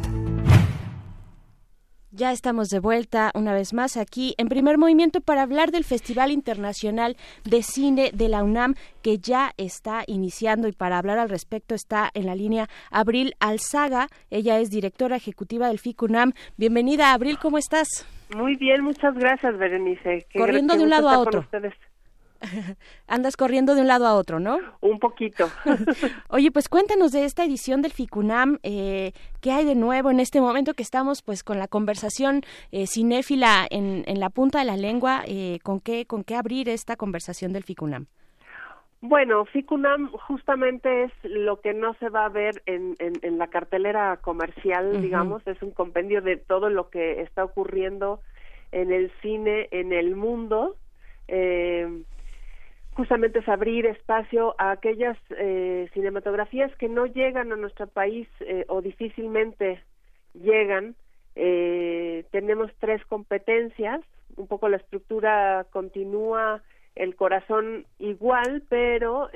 Ya 2.12 2.34
estamos 2.34 2.68
de 2.68 2.80
vuelta 2.80 3.32
una 3.34 3.54
vez 3.54 3.74
más 3.74 3.96
aquí 3.96 4.36
en 4.38 4.50
primer 4.50 4.78
movimiento 4.78 5.22
para 5.22 5.44
hablar 5.44 5.72
del 5.72 5.86
Festival 5.86 6.30
Internacional 6.30 7.16
de 7.46 7.64
Cine 7.64 8.12
de 8.14 8.28
la 8.28 8.44
UNAM 8.44 8.76
que 9.02 9.20
ya 9.20 9.54
está 9.56 10.04
iniciando 10.08 10.68
y 10.68 10.74
para 10.74 10.98
hablar 10.98 11.20
al 11.20 11.30
respecto 11.30 11.74
está 11.74 12.12
en 12.14 12.26
la 12.26 12.36
línea 12.36 12.68
Abril 12.92 13.32
Alzaga. 13.40 14.10
Ella 14.30 14.60
es 14.60 14.70
directora 14.70 15.16
ejecutiva 15.16 15.70
del 15.70 15.80
FICUNAM. 15.80 16.34
Bienvenida, 16.58 17.14
Abril, 17.14 17.38
¿cómo 17.42 17.58
estás? 17.58 18.06
Muy 18.36 18.58
bien, 18.58 18.84
muchas 18.84 19.16
gracias, 19.16 19.58
Berenice. 19.58 20.28
Corriendo 20.36 20.76
de 20.76 20.84
un 20.84 20.90
lado 20.90 21.08
a 21.08 21.20
otro. 21.20 21.48
Andas 23.08 23.38
corriendo 23.38 23.76
de 23.76 23.82
un 23.82 23.88
lado 23.88 24.08
a 24.08 24.16
otro, 24.16 24.40
¿no? 24.40 24.60
Un 24.82 25.00
poquito. 25.00 25.50
Oye, 26.30 26.52
pues 26.52 26.70
cuéntanos 26.70 27.12
de 27.12 27.26
esta 27.26 27.44
edición 27.44 27.82
del 27.82 27.92
FICUNAM, 27.92 28.60
eh, 28.64 29.12
¿qué 29.42 29.52
hay 29.52 29.66
de 29.66 29.76
nuevo 29.76 30.12
en 30.12 30.20
este 30.20 30.42
momento 30.42 30.74
que 30.74 30.84
estamos 30.84 31.22
pues 31.22 31.44
con 31.44 31.60
la 31.60 31.68
conversación 31.68 32.42
eh, 32.72 32.88
cinéfila 32.88 33.68
en, 33.70 34.04
en, 34.08 34.20
la 34.20 34.30
punta 34.30 34.60
de 34.60 34.66
la 34.66 34.78
lengua? 34.78 35.24
Eh, 35.28 35.60
¿con, 35.64 35.80
qué, 35.80 36.06
¿Con 36.06 36.24
qué 36.24 36.36
abrir 36.36 36.70
esta 36.70 36.96
conversación 36.96 37.54
del 37.54 37.64
FICUNAM? 37.64 38.08
Bueno, 39.02 39.46
FICUNAM 39.46 40.12
justamente 40.12 41.04
es 41.04 41.12
lo 41.24 41.62
que 41.62 41.74
no 41.74 41.94
se 41.96 42.10
va 42.10 42.26
a 42.26 42.30
ver 42.30 42.62
en, 42.66 42.98
en, 43.00 43.38
la 43.38 43.48
cartelera 43.48 44.18
comercial, 44.18 45.02
digamos, 45.02 45.46
es 45.48 45.62
un 45.62 45.72
compendio 45.72 46.22
de 46.22 46.36
todo 46.36 46.70
lo 46.70 46.90
que 46.90 47.22
está 47.22 47.46
ocurriendo 47.46 48.20
en 48.74 48.92
el 48.92 49.10
cine, 49.22 49.70
en 49.72 49.94
el 49.94 50.18
mundo. 50.18 50.76
Eh, 51.30 52.04
justamente 52.94 53.40
es 53.40 53.48
abrir 53.48 53.86
espacio 53.86 54.56
a 54.58 54.72
aquellas 54.72 55.18
eh, 55.32 55.90
cinematografías 55.94 56.76
que 56.76 56.90
no 56.90 57.06
llegan 57.06 57.52
a 57.52 57.56
nuestro 57.56 57.88
país 57.88 58.28
eh, 58.42 58.66
o 58.68 58.82
difícilmente 58.82 59.82
llegan. 60.34 60.96
Eh, 61.36 62.26
tenemos 62.32 62.72
tres 62.80 63.04
competencias, 63.06 64.02
un 64.36 64.48
poco 64.48 64.70
la 64.70 64.78
estructura 64.78 65.66
continúa, 65.72 66.62
el 66.96 67.16
corazón 67.16 67.86
igual, 67.98 68.64
pero 68.68 69.30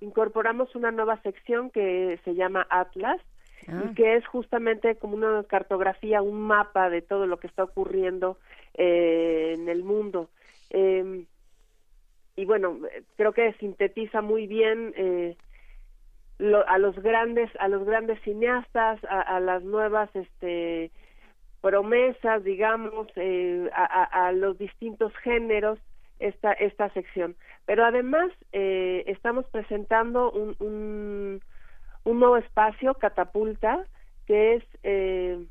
incorporamos 0.00 0.74
una 0.74 0.90
nueva 0.90 1.20
sección 1.22 1.70
que 1.70 2.20
se 2.24 2.34
llama 2.34 2.66
Atlas, 2.70 3.20
y 3.66 3.70
ah. 3.70 3.92
que 3.96 4.16
es 4.16 4.26
justamente 4.26 4.96
como 4.96 5.16
una 5.16 5.44
cartografía, 5.44 6.22
un 6.22 6.40
mapa 6.40 6.90
de 6.90 7.02
todo 7.02 7.26
lo 7.26 7.38
que 7.38 7.46
está 7.46 7.64
ocurriendo 7.64 8.38
en 8.74 9.68
el 9.68 9.84
mundo. 9.84 10.28
Eh, 10.70 11.24
y 12.36 12.44
bueno, 12.44 12.78
creo 13.16 13.32
que 13.32 13.52
sintetiza 13.54 14.22
muy 14.22 14.46
bien 14.46 14.94
eh, 14.96 15.36
a 16.66 16.78
los 16.78 16.96
grandes, 16.96 17.50
a 17.58 17.68
los 17.68 17.84
grandes 17.84 18.20
cineastas, 18.22 18.98
a, 19.04 19.38
las 19.40 19.62
nuevas, 19.62 20.10
este, 20.14 20.90
promesas, 21.60 22.42
digamos, 22.42 23.06
eh, 23.16 23.70
a, 23.72 24.32
los 24.32 24.58
distintos 24.58 25.14
géneros 25.18 25.78
esta 26.18 26.52
esta 26.52 26.88
sección. 26.90 27.36
Pero 27.66 27.84
además 27.84 28.30
eh, 28.52 29.04
estamos 29.06 29.46
presentando 29.46 30.30
un, 30.32 30.56
un, 30.58 31.40
un, 32.04 32.18
nuevo 32.18 32.36
espacio, 32.36 32.94
Catapulta, 32.94 33.86
que 34.26 34.54
es 34.54 34.64
eh, 34.82 35.44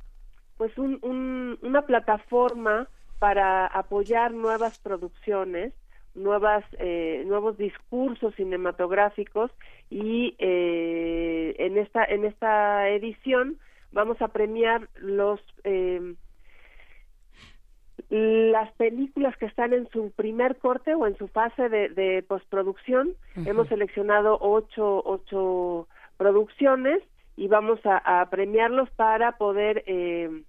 pues 0.58 0.78
un, 0.78 1.00
un, 1.02 1.60
una 1.62 1.84
plataforma 1.84 2.88
para 3.20 3.68
apoyar 3.68 4.34
nuevas 4.34 4.80
producciones 4.80 5.74
nuevas 6.16 6.64
eh, 6.80 7.24
nuevos 7.26 7.58
discursos 7.58 8.36
cinematográficos 8.36 9.52
y 9.90 10.36
eh, 10.40 11.56
en 11.60 11.78
esta 11.78 12.04
en 12.04 12.26
esta 12.26 12.90
edición 12.90 13.58
vamos 13.92 14.22
a 14.22 14.28
premiar 14.28 14.90
los 15.00 15.40
eh, 15.64 16.16
las 18.12 18.72
películas 18.74 19.38
que 19.38 19.46
están 19.46 19.72
en 19.72 19.88
su 19.90 20.12
primer 20.12 20.58
corte 20.58 20.94
o 20.96 21.08
en 21.08 21.18
su 21.18 21.30
fase 21.30 21.70
de, 21.70 22.24
postproducción. 22.28 23.14
Hemos 23.46 23.70
seleccionado 23.70 24.38
ocho, 24.42 25.02
ocho 25.06 25.88
producciones 26.18 27.02
y 27.38 27.48
vamos 27.48 27.80
a, 27.86 28.28
premiarlos 28.30 28.90
para 28.92 29.38
poder 29.38 29.84
eh, 29.88 30.44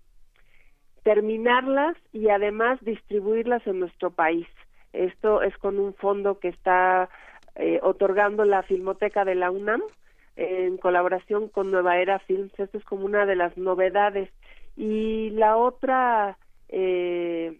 terminarlas 1.04 1.96
y 2.12 2.30
además 2.30 2.80
distribuirlas 2.82 3.64
en 3.68 3.78
nuestro 3.78 4.10
país. 4.10 4.48
Esto 4.92 5.42
es 5.42 5.56
con 5.58 5.78
un 5.78 5.94
fondo 5.94 6.38
que 6.38 6.48
está 6.48 7.08
eh, 7.54 7.80
otorgando 7.82 8.44
la 8.44 8.62
Filmoteca 8.62 9.24
de 9.24 9.34
la 9.34 9.50
UNAM 9.50 9.82
en 10.36 10.76
colaboración 10.78 11.48
con 11.48 11.70
Nueva 11.70 11.98
Era 11.98 12.18
Films. 12.20 12.52
Esto 12.58 12.78
es 12.78 12.84
como 12.84 13.04
una 13.04 13.26
de 13.26 13.36
las 13.36 13.56
novedades. 13.56 14.30
Y 14.76 15.30
la 15.30 15.56
otra, 15.56 16.38
eh, 16.68 17.58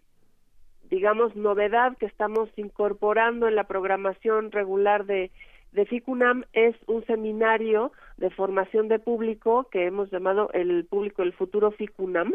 digamos, 0.89 1.37
novedad 1.37 1.97
que 1.99 2.07
estamos 2.07 2.49
incorporando 2.57 3.49
en 3.49 3.57
la 3.57 3.65
programación 3.65 4.51
regular 4.51 5.05
de, 5.05 5.31
de 5.73 5.87
FICUNAM 5.87 6.45
es 6.53 6.77
un 6.87 7.05
seminario 7.07 7.93
de 8.17 8.31
formación 8.31 8.89
de 8.89 8.99
público 8.99 9.69
que 9.71 9.87
hemos 9.87 10.11
llamado 10.11 10.51
el 10.53 10.85
público 10.87 11.23
el 11.23 11.33
futuro 11.33 11.71
FICUNAM, 11.73 12.35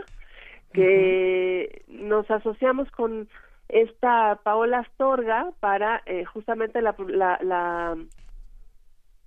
que 0.74 1.84
nos 1.88 2.30
asociamos 2.30 2.92
con 2.92 3.28
esta 3.70 4.40
Paola 4.44 4.80
Astorga 4.80 5.52
para 5.60 6.02
eh, 6.06 6.26
justamente 6.26 6.82
la, 6.82 6.96
la, 7.10 7.98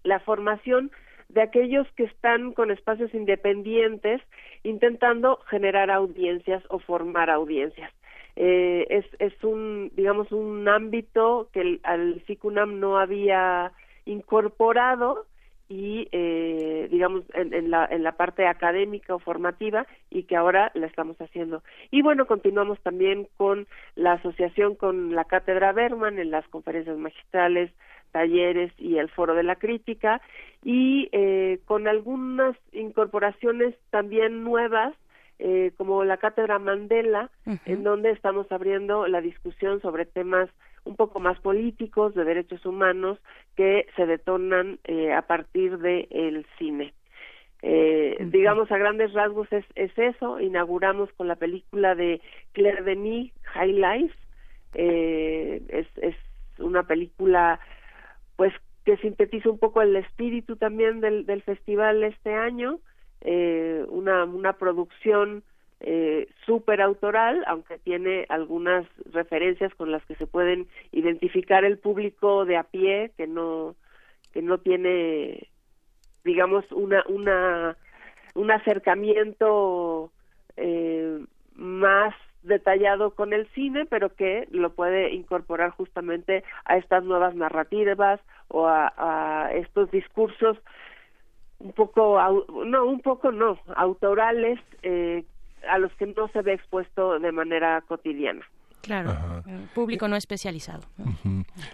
la, 0.02 0.20
formación 0.20 0.90
de 1.28 1.42
aquellos 1.42 1.86
que 1.92 2.04
están 2.04 2.52
con 2.52 2.70
espacios 2.70 3.12
independientes 3.14 4.20
intentando 4.62 5.40
generar 5.48 5.90
audiencias 5.90 6.62
o 6.68 6.78
formar 6.78 7.30
audiencias. 7.30 7.92
Eh, 8.36 8.86
es, 8.88 9.04
es 9.18 9.44
un, 9.44 9.90
digamos, 9.94 10.32
un 10.32 10.68
ámbito 10.68 11.48
que 11.52 11.80
al 11.82 12.20
FICUNAM 12.22 12.80
no 12.80 12.98
había 12.98 13.72
incorporado 14.06 15.26
y 15.70 16.08
eh, 16.10 16.88
digamos 16.90 17.22
en, 17.32 17.70
la, 17.70 17.86
en 17.88 18.02
la 18.02 18.16
parte 18.16 18.48
académica 18.48 19.14
o 19.14 19.20
formativa 19.20 19.86
y 20.10 20.24
que 20.24 20.34
ahora 20.34 20.72
la 20.74 20.86
estamos 20.86 21.16
haciendo. 21.20 21.62
Y 21.92 22.02
bueno, 22.02 22.26
continuamos 22.26 22.80
también 22.80 23.28
con 23.36 23.68
la 23.94 24.14
asociación 24.14 24.74
con 24.74 25.14
la 25.14 25.24
Cátedra 25.24 25.72
Berman 25.72 26.18
en 26.18 26.32
las 26.32 26.46
conferencias 26.48 26.98
magistrales, 26.98 27.70
talleres 28.10 28.72
y 28.78 28.98
el 28.98 29.10
foro 29.10 29.34
de 29.34 29.44
la 29.44 29.54
crítica 29.54 30.20
y 30.64 31.08
eh, 31.12 31.60
con 31.66 31.86
algunas 31.86 32.56
incorporaciones 32.72 33.76
también 33.90 34.42
nuevas 34.42 34.92
eh, 35.38 35.70
como 35.76 36.02
la 36.02 36.16
cátedra 36.16 36.58
Mandela 36.58 37.30
en 37.64 37.84
donde 37.84 38.10
estamos 38.10 38.50
abriendo 38.50 39.06
la 39.06 39.20
discusión 39.20 39.80
sobre 39.80 40.04
temas 40.04 40.50
un 40.84 40.96
poco 40.96 41.20
más 41.20 41.38
políticos 41.40 42.14
de 42.14 42.24
derechos 42.24 42.64
humanos 42.66 43.18
que 43.56 43.86
se 43.96 44.06
detonan 44.06 44.78
eh, 44.84 45.12
a 45.12 45.22
partir 45.22 45.78
del 45.78 46.06
el 46.10 46.46
cine. 46.58 46.94
Eh, 47.62 48.16
digamos 48.30 48.72
a 48.72 48.78
grandes 48.78 49.12
rasgos 49.12 49.52
es, 49.52 49.64
es, 49.74 49.92
eso, 49.98 50.40
inauguramos 50.40 51.12
con 51.12 51.28
la 51.28 51.36
película 51.36 51.94
de 51.94 52.22
Claire 52.52 52.82
Denis, 52.82 53.32
High 53.42 53.72
Life, 53.74 54.14
eh, 54.74 55.62
es, 55.68 55.86
es 55.98 56.16
una 56.58 56.84
película 56.84 57.60
pues 58.36 58.54
que 58.84 58.96
sintetiza 58.98 59.50
un 59.50 59.58
poco 59.58 59.82
el 59.82 59.94
espíritu 59.96 60.56
también 60.56 61.00
del, 61.00 61.26
del 61.26 61.42
festival 61.42 62.02
este 62.02 62.32
año, 62.34 62.80
eh, 63.20 63.84
una, 63.88 64.24
una 64.24 64.54
producción 64.54 65.42
eh, 65.80 66.28
súper 66.44 66.80
autoral, 66.82 67.42
aunque 67.46 67.78
tiene 67.78 68.26
algunas 68.28 68.86
referencias 69.12 69.74
con 69.74 69.90
las 69.90 70.04
que 70.06 70.14
se 70.16 70.26
pueden 70.26 70.68
identificar 70.92 71.64
el 71.64 71.78
público 71.78 72.44
de 72.44 72.56
a 72.56 72.64
pie 72.64 73.12
que 73.16 73.26
no 73.26 73.74
que 74.32 74.42
no 74.42 74.58
tiene 74.58 75.48
digamos 76.24 76.64
una 76.70 77.02
una 77.08 77.76
un 78.34 78.50
acercamiento 78.50 80.12
eh, 80.56 81.24
más 81.54 82.14
detallado 82.42 83.14
con 83.14 83.32
el 83.32 83.46
cine, 83.48 83.86
pero 83.86 84.14
que 84.14 84.48
lo 84.50 84.74
puede 84.74 85.12
incorporar 85.12 85.70
justamente 85.70 86.44
a 86.64 86.76
estas 86.76 87.04
nuevas 87.04 87.34
narrativas 87.34 88.20
o 88.48 88.66
a, 88.66 88.92
a 88.96 89.52
estos 89.52 89.90
discursos 89.90 90.56
un 91.58 91.72
poco, 91.72 92.18
no, 92.64 92.86
un 92.86 93.00
poco 93.00 93.30
no, 93.30 93.58
autorales 93.76 94.58
eh, 94.82 95.24
a 95.68 95.78
los 95.78 95.92
que 95.94 96.06
no 96.06 96.28
se 96.28 96.42
ve 96.42 96.54
expuesto 96.54 97.18
de 97.18 97.32
manera 97.32 97.80
cotidiana. 97.82 98.44
Claro, 98.82 99.44
público 99.74 100.08
no 100.08 100.16
especializado. 100.16 100.82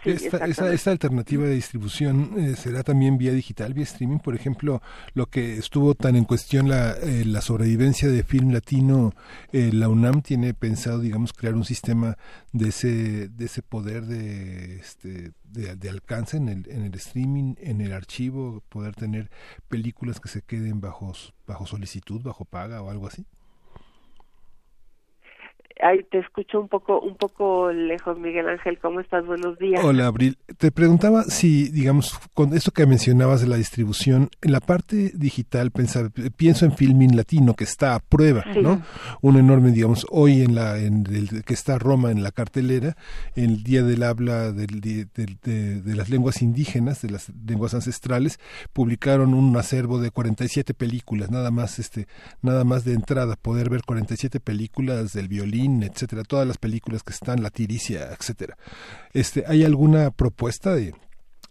esta, 0.04 0.90
alternativa 0.90 1.44
de 1.44 1.54
distribución 1.54 2.34
eh, 2.36 2.56
será 2.56 2.82
también 2.82 3.16
vía 3.16 3.32
digital, 3.32 3.74
vía 3.74 3.84
streaming. 3.84 4.18
Por 4.18 4.34
ejemplo, 4.34 4.82
lo 5.14 5.26
que 5.26 5.56
estuvo 5.56 5.94
tan 5.94 6.16
en 6.16 6.24
cuestión 6.24 6.68
la, 6.68 6.92
eh, 6.92 7.24
la 7.24 7.42
sobrevivencia 7.42 8.08
de 8.08 8.24
film 8.24 8.50
latino, 8.50 9.12
eh, 9.52 9.70
la 9.72 9.88
UNAM 9.88 10.22
tiene 10.22 10.52
pensado, 10.52 10.98
digamos, 10.98 11.32
crear 11.32 11.54
un 11.54 11.64
sistema 11.64 12.16
de 12.52 12.70
ese, 12.70 13.28
de 13.28 13.44
ese 13.44 13.62
poder 13.62 14.06
de, 14.06 14.76
este, 14.76 15.30
de, 15.44 15.76
de, 15.76 15.88
alcance 15.88 16.36
en 16.36 16.48
el, 16.48 16.68
en 16.68 16.86
el 16.86 16.94
streaming, 16.94 17.54
en 17.58 17.80
el 17.82 17.92
archivo, 17.92 18.64
poder 18.68 18.96
tener 18.96 19.30
películas 19.68 20.18
que 20.18 20.28
se 20.28 20.42
queden 20.42 20.80
bajo, 20.80 21.12
bajo 21.46 21.66
solicitud, 21.66 22.20
bajo 22.22 22.44
paga 22.44 22.82
o 22.82 22.90
algo 22.90 23.06
así. 23.06 23.26
Ay, 25.82 26.04
te 26.10 26.18
escucho 26.18 26.58
un 26.58 26.68
poco, 26.68 27.00
un 27.00 27.16
poco 27.16 27.70
lejos, 27.70 28.18
Miguel 28.18 28.48
Ángel. 28.48 28.78
¿Cómo 28.78 29.00
estás? 29.00 29.26
Buenos 29.26 29.58
días. 29.58 29.84
Hola, 29.84 30.06
Abril. 30.06 30.38
Te 30.56 30.70
preguntaba 30.70 31.24
si, 31.24 31.68
digamos, 31.68 32.18
con 32.32 32.54
esto 32.54 32.70
que 32.70 32.86
mencionabas 32.86 33.42
de 33.42 33.46
la 33.46 33.56
distribución, 33.56 34.30
en 34.40 34.52
la 34.52 34.60
parte 34.60 35.12
digital, 35.14 35.70
pienso 36.36 36.64
en 36.64 36.72
Filmin 36.72 37.14
Latino, 37.14 37.54
que 37.54 37.64
está 37.64 37.94
a 37.94 38.00
prueba, 38.00 38.44
¿no? 38.60 38.82
Un 39.20 39.36
enorme, 39.36 39.70
digamos, 39.70 40.06
hoy 40.10 40.42
en 40.42 40.54
la, 40.54 40.78
en 40.78 41.04
el, 41.12 41.44
que 41.44 41.52
está 41.52 41.78
Roma 41.78 42.10
en 42.10 42.22
la 42.22 42.30
cartelera, 42.30 42.96
el 43.34 43.62
Día 43.62 43.82
del 43.82 44.02
Habla 44.02 44.52
del, 44.52 44.80
de, 44.80 45.04
de, 45.04 45.94
las 45.94 46.08
lenguas 46.08 46.40
indígenas, 46.40 47.02
de 47.02 47.10
las 47.10 47.30
lenguas 47.46 47.74
ancestrales, 47.74 48.40
publicaron 48.72 49.34
un 49.34 49.54
acervo 49.56 49.98
de 49.98 50.10
47 50.10 50.72
películas, 50.72 51.30
nada 51.30 51.50
más, 51.50 51.78
este, 51.78 52.06
nada 52.40 52.64
más 52.64 52.84
de 52.84 52.94
entrada, 52.94 53.36
poder 53.36 53.68
ver 53.68 53.82
47 53.84 54.40
películas 54.40 55.12
del 55.12 55.28
violín 55.28 55.65
etcétera, 55.82 56.22
todas 56.22 56.46
las 56.46 56.58
películas 56.58 57.02
que 57.02 57.12
están, 57.12 57.42
La 57.42 57.50
Tiricia, 57.50 58.10
etcétera. 58.12 58.56
Este, 59.12 59.44
¿Hay 59.46 59.64
alguna 59.64 60.10
propuesta 60.10 60.74
de 60.74 60.94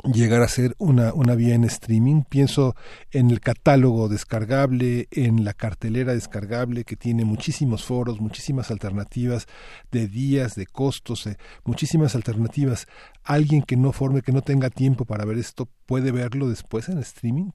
llegar 0.03 0.41
a 0.41 0.47
ser 0.47 0.76
una, 0.78 1.13
una 1.13 1.36
vía 1.36 1.55
en 1.55 1.63
streaming. 1.63 2.24
Pienso 2.30 2.76
en 3.11 3.32
el 3.32 3.39
catálogo 3.39 4.07
descargable, 4.07 5.07
en 5.11 5.43
la 5.43 5.53
cartelera 5.53 6.13
descargable 6.13 6.84
que 6.84 6.95
tiene 6.95 7.26
muchísimos 7.26 7.86
foros, 7.86 8.20
muchísimas 8.20 8.72
alternativas 8.72 9.47
de 9.91 10.07
días, 10.07 10.55
de 10.55 10.66
costos, 10.66 11.28
eh, 11.28 11.38
muchísimas 11.63 12.16
alternativas. 12.16 12.88
¿Alguien 13.24 13.63
que 13.63 13.78
no 13.78 13.91
forme, 13.91 14.22
que 14.22 14.32
no 14.32 14.41
tenga 14.41 14.70
tiempo 14.70 15.05
para 15.05 15.26
ver 15.26 15.38
esto, 15.38 15.70
puede 15.86 16.11
verlo 16.11 16.49
después 16.49 16.89
en 16.89 16.99
streaming? 16.99 17.51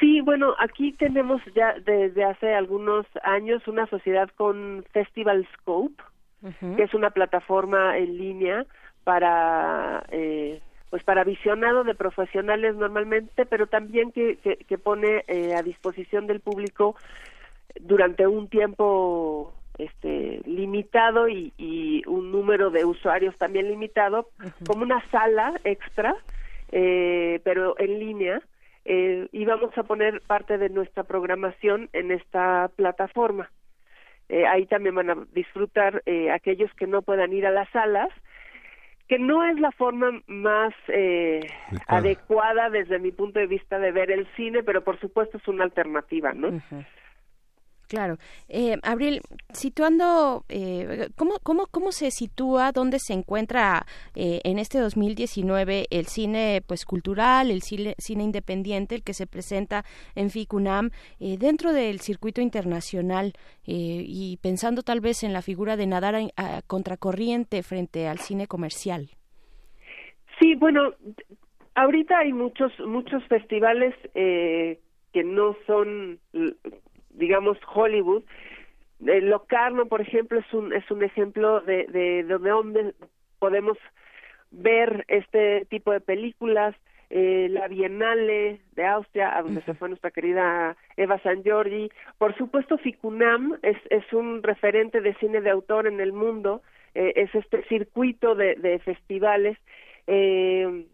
Sí, 0.00 0.20
bueno, 0.20 0.54
aquí 0.58 0.92
tenemos 0.92 1.40
ya 1.54 1.74
desde 1.84 2.24
hace 2.24 2.54
algunos 2.54 3.06
años 3.22 3.66
una 3.66 3.86
sociedad 3.86 4.28
con 4.36 4.84
Festival 4.92 5.46
Scope, 5.54 6.02
que 6.76 6.82
es 6.82 6.94
una 6.94 7.10
plataforma 7.10 7.96
en 7.96 8.18
línea 8.18 8.66
para 9.04 10.04
eh, 10.10 10.60
pues 10.90 11.02
para 11.02 11.24
visionado 11.24 11.82
de 11.82 11.94
profesionales 11.94 12.76
normalmente, 12.76 13.46
pero 13.46 13.66
también 13.66 14.12
que, 14.12 14.36
que, 14.36 14.78
pone 14.78 15.24
eh, 15.26 15.54
a 15.54 15.62
disposición 15.62 16.26
del 16.26 16.40
público 16.40 16.94
durante 17.80 18.26
un 18.26 18.48
tiempo 18.48 19.52
este 19.78 20.40
limitado 20.46 21.28
y, 21.28 21.52
y 21.58 22.02
un 22.06 22.32
número 22.32 22.70
de 22.70 22.84
usuarios 22.84 23.36
también 23.36 23.68
limitado, 23.68 24.28
como 24.66 24.82
una 24.82 25.04
sala 25.10 25.60
extra, 25.64 26.16
eh, 26.72 27.40
pero 27.44 27.78
en 27.78 27.98
línea, 27.98 28.42
eh, 28.88 29.28
y 29.32 29.44
vamos 29.44 29.76
a 29.76 29.82
poner 29.82 30.20
parte 30.22 30.58
de 30.58 30.68
nuestra 30.68 31.02
programación 31.02 31.88
en 31.92 32.12
esta 32.12 32.70
plataforma. 32.76 33.50
Eh, 34.28 34.46
ahí 34.46 34.66
también 34.66 34.94
van 34.94 35.10
a 35.10 35.26
disfrutar 35.32 36.02
eh, 36.06 36.30
aquellos 36.30 36.72
que 36.74 36.86
no 36.86 37.02
puedan 37.02 37.32
ir 37.32 37.46
a 37.46 37.50
las 37.50 37.68
salas, 37.70 38.10
que 39.08 39.18
no 39.18 39.44
es 39.44 39.58
la 39.60 39.72
forma 39.72 40.20
más 40.26 40.72
eh, 40.88 41.40
adecuada 41.86 42.70
desde 42.70 42.98
mi 42.98 43.12
punto 43.12 43.38
de 43.38 43.46
vista 43.46 43.78
de 43.78 43.92
ver 43.92 44.10
el 44.10 44.26
cine, 44.34 44.62
pero 44.62 44.82
por 44.82 44.98
supuesto 44.98 45.38
es 45.38 45.46
una 45.48 45.64
alternativa, 45.64 46.32
¿no? 46.32 46.60
Claro. 47.88 48.18
Eh, 48.48 48.76
Abril, 48.82 49.20
situando, 49.52 50.44
eh, 50.48 51.08
¿cómo, 51.14 51.34
cómo, 51.42 51.66
¿cómo 51.70 51.92
se 51.92 52.10
sitúa, 52.10 52.72
dónde 52.72 52.98
se 52.98 53.12
encuentra 53.12 53.86
eh, 54.16 54.40
en 54.42 54.58
este 54.58 54.78
2019 54.80 55.86
el 55.90 56.06
cine 56.06 56.62
pues 56.66 56.84
cultural, 56.84 57.50
el 57.50 57.62
cine, 57.62 57.94
cine 57.98 58.24
independiente, 58.24 58.96
el 58.96 59.04
que 59.04 59.14
se 59.14 59.28
presenta 59.28 59.84
en 60.16 60.30
FICUNAM, 60.30 60.90
eh, 61.20 61.36
dentro 61.38 61.72
del 61.72 62.00
circuito 62.00 62.40
internacional 62.40 63.34
y 63.68 64.38
pensando 64.42 64.82
tal 64.82 65.00
vez 65.00 65.24
en 65.24 65.32
la 65.32 65.42
figura 65.42 65.76
de 65.76 65.86
nadar 65.86 66.14
a, 66.14 66.62
contracorriente 66.62 67.64
frente 67.64 68.06
al 68.06 68.18
cine 68.18 68.46
comercial? 68.46 69.08
Sí, 70.38 70.54
bueno, 70.54 70.92
ahorita 71.74 72.18
hay 72.18 72.32
muchos, 72.32 72.72
muchos 72.80 73.24
festivales 73.24 73.94
que 74.14 75.24
no 75.24 75.56
son 75.66 76.20
digamos, 77.16 77.58
Hollywood. 77.74 78.22
Eh, 79.06 79.20
Locarno, 79.20 79.86
por 79.86 80.00
ejemplo, 80.00 80.38
es 80.38 80.54
un, 80.54 80.72
es 80.72 80.88
un 80.90 81.02
ejemplo 81.02 81.60
de, 81.60 81.86
de, 81.86 82.22
de 82.22 82.38
donde 82.38 82.94
podemos 83.38 83.76
ver 84.50 85.04
este 85.08 85.66
tipo 85.66 85.92
de 85.92 86.00
películas. 86.00 86.74
Eh, 87.08 87.46
la 87.50 87.68
Bienale 87.68 88.60
de 88.74 88.84
Austria, 88.84 89.36
a 89.36 89.42
donde 89.42 89.62
se 89.62 89.74
fue 89.74 89.88
nuestra 89.88 90.10
querida 90.10 90.76
Eva 90.96 91.20
San 91.20 91.44
Giorgi. 91.44 91.88
Por 92.18 92.36
supuesto, 92.36 92.78
Ficunam 92.78 93.56
es, 93.62 93.76
es 93.90 94.12
un 94.12 94.42
referente 94.42 95.00
de 95.00 95.14
cine 95.14 95.40
de 95.40 95.50
autor 95.50 95.86
en 95.86 96.00
el 96.00 96.12
mundo, 96.12 96.62
eh, 96.94 97.12
es 97.14 97.32
este 97.34 97.62
circuito 97.68 98.34
de, 98.34 98.56
de 98.56 98.80
festivales. 98.80 99.56
Eh, 100.08 100.86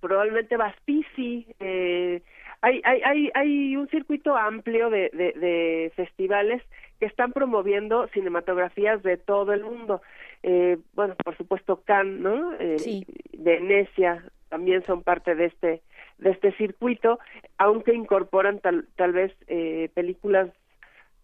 probablemente 0.00 0.56
Baspisi, 0.56 1.46
eh, 1.60 2.22
hay, 2.64 2.80
hay, 2.84 3.02
hay, 3.02 3.30
hay 3.34 3.76
un 3.76 3.88
circuito 3.88 4.36
amplio 4.36 4.88
de, 4.88 5.10
de, 5.12 5.92
festivales 5.94 6.62
que 6.98 7.04
están 7.04 7.32
promoviendo 7.32 8.08
cinematografías 8.08 9.02
de 9.02 9.18
todo 9.18 9.52
el 9.52 9.62
mundo. 9.64 10.00
Eh, 10.42 10.78
bueno, 10.94 11.14
por 11.22 11.36
supuesto 11.36 11.82
Cannes, 11.84 12.20
¿no? 12.20 12.54
Eh, 12.58 13.04
Venecia 13.36 14.24
también 14.48 14.82
son 14.84 15.02
parte 15.02 15.34
de 15.34 15.46
este 15.46 15.82
de 16.18 16.30
este 16.30 16.52
circuito, 16.52 17.18
aunque 17.58 17.92
incorporan 17.92 18.60
tal, 18.60 18.86
tal 18.96 19.12
vez 19.12 19.32
eh, 19.48 19.90
películas 19.92 20.48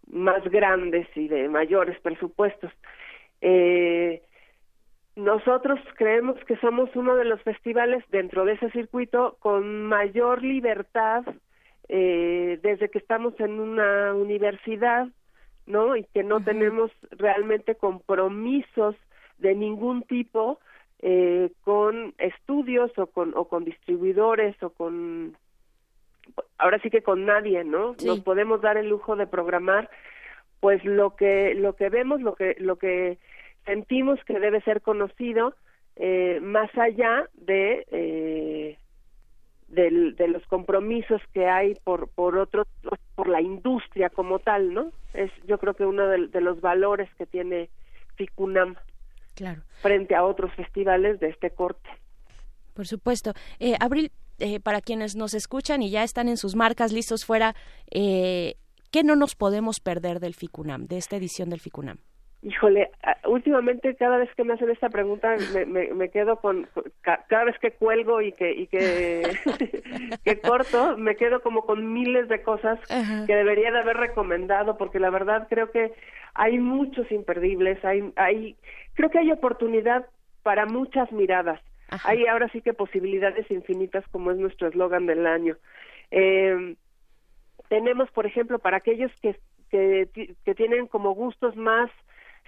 más 0.09 0.43
grandes 0.45 1.07
y 1.14 1.28
de 1.28 1.49
mayores 1.49 1.99
presupuestos. 2.01 2.70
Eh, 3.41 4.22
nosotros 5.20 5.78
creemos 5.96 6.36
que 6.46 6.56
somos 6.56 6.94
uno 6.96 7.14
de 7.14 7.24
los 7.24 7.40
festivales 7.42 8.02
dentro 8.10 8.44
de 8.44 8.54
ese 8.54 8.70
circuito 8.70 9.36
con 9.40 9.84
mayor 9.84 10.42
libertad 10.42 11.24
eh, 11.88 12.58
desde 12.62 12.88
que 12.88 12.98
estamos 12.98 13.38
en 13.40 13.58
una 13.58 14.14
universidad, 14.14 15.08
¿no? 15.66 15.96
Y 15.96 16.04
que 16.04 16.22
no 16.22 16.40
tenemos 16.42 16.90
realmente 17.10 17.74
compromisos 17.74 18.94
de 19.38 19.54
ningún 19.54 20.02
tipo 20.04 20.60
eh, 21.00 21.50
con 21.62 22.14
estudios 22.18 22.90
o 22.96 23.06
con 23.06 23.32
o 23.36 23.46
con 23.46 23.64
distribuidores 23.64 24.60
o 24.62 24.70
con 24.70 25.36
ahora 26.58 26.78
sí 26.78 26.90
que 26.90 27.02
con 27.02 27.26
nadie, 27.26 27.64
¿no? 27.64 27.96
Nos 28.04 28.20
podemos 28.20 28.60
dar 28.60 28.76
el 28.76 28.88
lujo 28.88 29.16
de 29.16 29.26
programar 29.26 29.90
pues 30.60 30.84
lo 30.84 31.16
que 31.16 31.54
lo 31.54 31.74
que 31.74 31.88
vemos, 31.88 32.20
lo 32.20 32.34
que 32.34 32.54
lo 32.58 32.76
que 32.76 33.18
sentimos 33.64 34.18
que 34.24 34.38
debe 34.38 34.61
ser 34.62 34.80
conocido 34.80 35.54
eh, 35.96 36.40
más 36.40 36.70
allá 36.76 37.28
de 37.34 37.86
eh, 37.90 38.78
de 39.68 40.28
los 40.28 40.44
compromisos 40.46 41.22
que 41.32 41.46
hay 41.46 41.74
por 41.84 42.08
por 42.08 42.36
otro 42.36 42.66
por 43.14 43.28
la 43.28 43.40
industria 43.40 44.11
como 44.11 44.40
tal 44.40 44.74
no 44.74 44.92
es 45.14 45.30
yo 45.46 45.58
creo 45.58 45.74
que 45.74 45.86
uno 45.86 46.06
de, 46.08 46.40
los 46.40 46.61
valores 46.61 47.08
que 47.16 47.26
tiene 47.26 47.70
Ficunam 48.16 48.76
claro. 49.34 49.62
frente 49.80 50.14
a 50.14 50.24
otros 50.24 50.52
festivales 50.54 51.20
de 51.20 51.28
este 51.28 51.50
corte. 51.50 51.88
Por 52.74 52.86
supuesto. 52.86 53.32
Eh, 53.58 53.74
Abril 53.80 54.12
eh, 54.38 54.61
para 54.61 54.80
quienes 54.80 55.16
nos 55.16 55.34
escuchan 55.34 55.82
y 55.82 55.90
ya 55.90 56.02
están 56.02 56.28
en 56.28 56.36
sus 56.36 56.56
marcas 56.56 56.92
listos 56.92 57.24
fuera 57.24 57.54
eh, 57.90 58.56
qué 58.90 59.02
no 59.02 59.16
nos 59.16 59.34
podemos 59.34 59.80
perder 59.80 60.20
del 60.20 60.34
Ficunam 60.34 60.86
de 60.86 60.96
esta 60.96 61.16
edición 61.16 61.50
del 61.50 61.61
Ficunam 61.61 61.98
Híjole, 62.43 62.91
últimamente 63.26 63.95
cada 63.97 64.16
vez 64.16 64.34
que 64.34 64.45
me 64.45 64.55
hacen 64.55 64.70
esta 64.70 64.88
pregunta 64.88 65.36
me, 65.66 65.88
me, 65.93 66.09
quedo 66.09 66.36
con, 66.36 66.66
cada 67.03 67.45
vez 67.45 67.59
que 67.59 67.72
cuelgo 67.72 68.22
y 68.22 68.32
que 68.32 68.53
y 68.53 68.66
que, 68.66 69.30
que 70.24 70.41
corto, 70.41 70.97
me 70.97 71.16
quedo 71.16 71.43
como 71.43 71.66
con 71.66 71.93
miles 71.93 72.28
de 72.28 72.43
cosas 72.43 72.78
que 73.26 73.34
debería 73.34 73.70
de 73.70 73.80
haber 73.80 73.99
recomendado 73.99 74.78
porque 74.78 74.99
la 74.99 75.11
verdad 75.11 75.49
creo 75.51 75.70
que 75.70 75.93
hay 76.32 76.59
muchos 76.59 77.12
imperdibles, 77.12 77.84
hay 77.84 78.11
hay 78.16 78.57
creo 78.95 79.11
que 79.11 79.18
hay 79.18 79.32
oportunidad 79.32 80.07
para 80.43 80.64
muchas 80.64 81.12
miradas. 81.12 81.61
Hay 82.05 82.24
ahora 82.26 82.49
sí 82.53 82.62
que 82.62 82.72
posibilidades 82.72 83.51
infinitas 83.51 84.07
como 84.12 84.30
es 84.30 84.38
nuestro 84.38 84.68
eslogan 84.68 85.07
del 85.07 85.26
año. 85.26 85.57
Eh, 86.11 86.76
tenemos, 87.68 88.11
por 88.12 88.26
ejemplo, 88.26 88.61
para 88.61 88.76
aquellos 88.76 89.11
que, 89.20 89.36
que, 89.70 90.09
que 90.45 90.55
tienen 90.55 90.86
como 90.86 91.14
gustos 91.14 91.57
más 91.57 91.91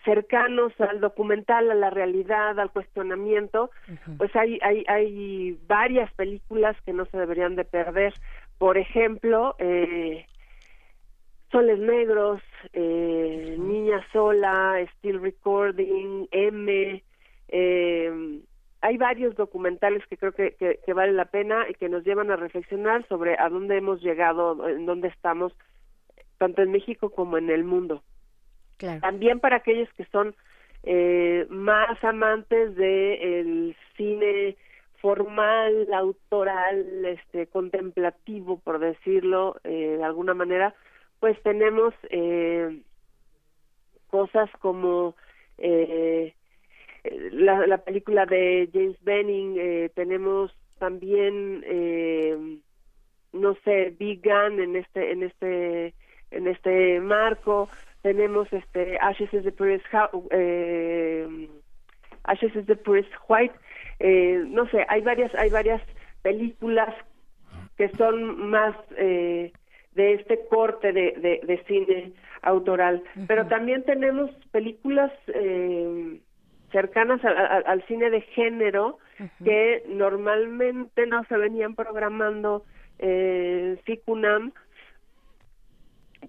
cercanos 0.04 0.72
al 0.80 1.00
documental, 1.00 1.70
a 1.70 1.74
la 1.74 1.90
realidad, 1.90 2.58
al 2.58 2.70
cuestionamiento, 2.70 3.70
pues 4.18 4.34
hay, 4.34 4.58
hay, 4.62 4.84
hay 4.88 5.58
varias 5.66 6.12
películas 6.14 6.76
que 6.84 6.92
no 6.92 7.04
se 7.06 7.16
deberían 7.18 7.56
de 7.56 7.64
perder. 7.64 8.14
Por 8.58 8.78
ejemplo, 8.78 9.54
eh, 9.58 10.26
Soles 11.50 11.78
Negros, 11.78 12.40
eh, 12.72 13.56
Niña 13.58 14.04
Sola, 14.12 14.76
Still 14.96 15.20
Recording, 15.20 16.26
M, 16.30 17.02
eh, 17.48 18.40
hay 18.80 18.96
varios 18.96 19.36
documentales 19.36 20.04
que 20.08 20.16
creo 20.16 20.32
que, 20.32 20.56
que, 20.56 20.80
que 20.84 20.92
vale 20.92 21.12
la 21.12 21.26
pena 21.26 21.66
y 21.68 21.74
que 21.74 21.88
nos 21.88 22.04
llevan 22.04 22.30
a 22.30 22.36
reflexionar 22.36 23.06
sobre 23.06 23.38
a 23.38 23.48
dónde 23.48 23.76
hemos 23.76 24.02
llegado, 24.02 24.68
en 24.68 24.86
dónde 24.86 25.08
estamos, 25.08 25.52
tanto 26.38 26.62
en 26.62 26.72
México 26.72 27.10
como 27.10 27.38
en 27.38 27.48
el 27.50 27.62
mundo. 27.62 28.02
También 29.00 29.40
para 29.40 29.56
aquellos 29.56 29.88
que 29.94 30.04
son 30.06 30.34
eh, 30.82 31.46
más 31.50 32.02
amantes 32.02 32.74
de 32.74 33.74
cine 33.96 34.56
formal, 35.00 35.88
autoral, 35.92 37.04
este, 37.04 37.48
contemplativo, 37.48 38.58
por 38.60 38.78
decirlo 38.78 39.56
eh, 39.64 39.96
de 39.98 40.04
alguna 40.04 40.34
manera, 40.34 40.74
pues 41.18 41.40
tenemos 41.42 41.92
eh, 42.10 42.82
cosas 44.08 44.48
como 44.60 45.16
eh, 45.58 46.34
la, 47.32 47.66
la, 47.66 47.78
película 47.78 48.26
de 48.26 48.68
James 48.72 48.96
Benning, 49.02 49.56
eh, 49.58 49.90
tenemos 49.94 50.52
también, 50.78 51.64
eh, 51.66 52.58
no 53.32 53.54
sé, 53.64 53.94
Big 53.98 54.22
Gun 54.22 54.60
en 54.60 54.76
este, 54.76 55.10
en 55.10 55.22
este, 55.24 55.94
en 56.30 56.46
este 56.46 57.00
marco, 57.00 57.68
tenemos 58.02 58.52
este 58.52 58.98
Ashes 59.00 59.32
is 59.32 59.44
the 59.44 59.52
Purest 59.52 59.84
eh, 60.30 61.48
Ashes 62.24 62.54
is 62.54 62.66
the 62.66 62.76
Purest 62.76 63.10
White. 63.28 63.54
Eh, 64.00 64.42
no 64.46 64.66
sé 64.68 64.84
hay 64.88 65.00
varias 65.00 65.34
hay 65.34 65.50
varias 65.50 65.82
películas 66.22 66.94
que 67.76 67.88
son 67.90 68.50
más 68.50 68.74
eh, 68.96 69.52
de 69.94 70.14
este 70.14 70.46
corte 70.48 70.92
de, 70.92 71.40
de, 71.44 71.64
cine 71.66 72.12
autoral. 72.42 73.02
Pero 73.26 73.46
también 73.46 73.84
tenemos 73.84 74.30
películas 74.50 75.12
eh, 75.28 76.20
cercanas 76.70 77.20
al 77.24 77.84
cine 77.86 78.10
de 78.10 78.22
género 78.22 78.98
que 79.44 79.84
normalmente 79.88 81.06
no 81.06 81.24
se 81.24 81.36
venían 81.36 81.74
programando 81.74 82.64
eh, 82.98 83.78
FICUNAM 83.84 84.52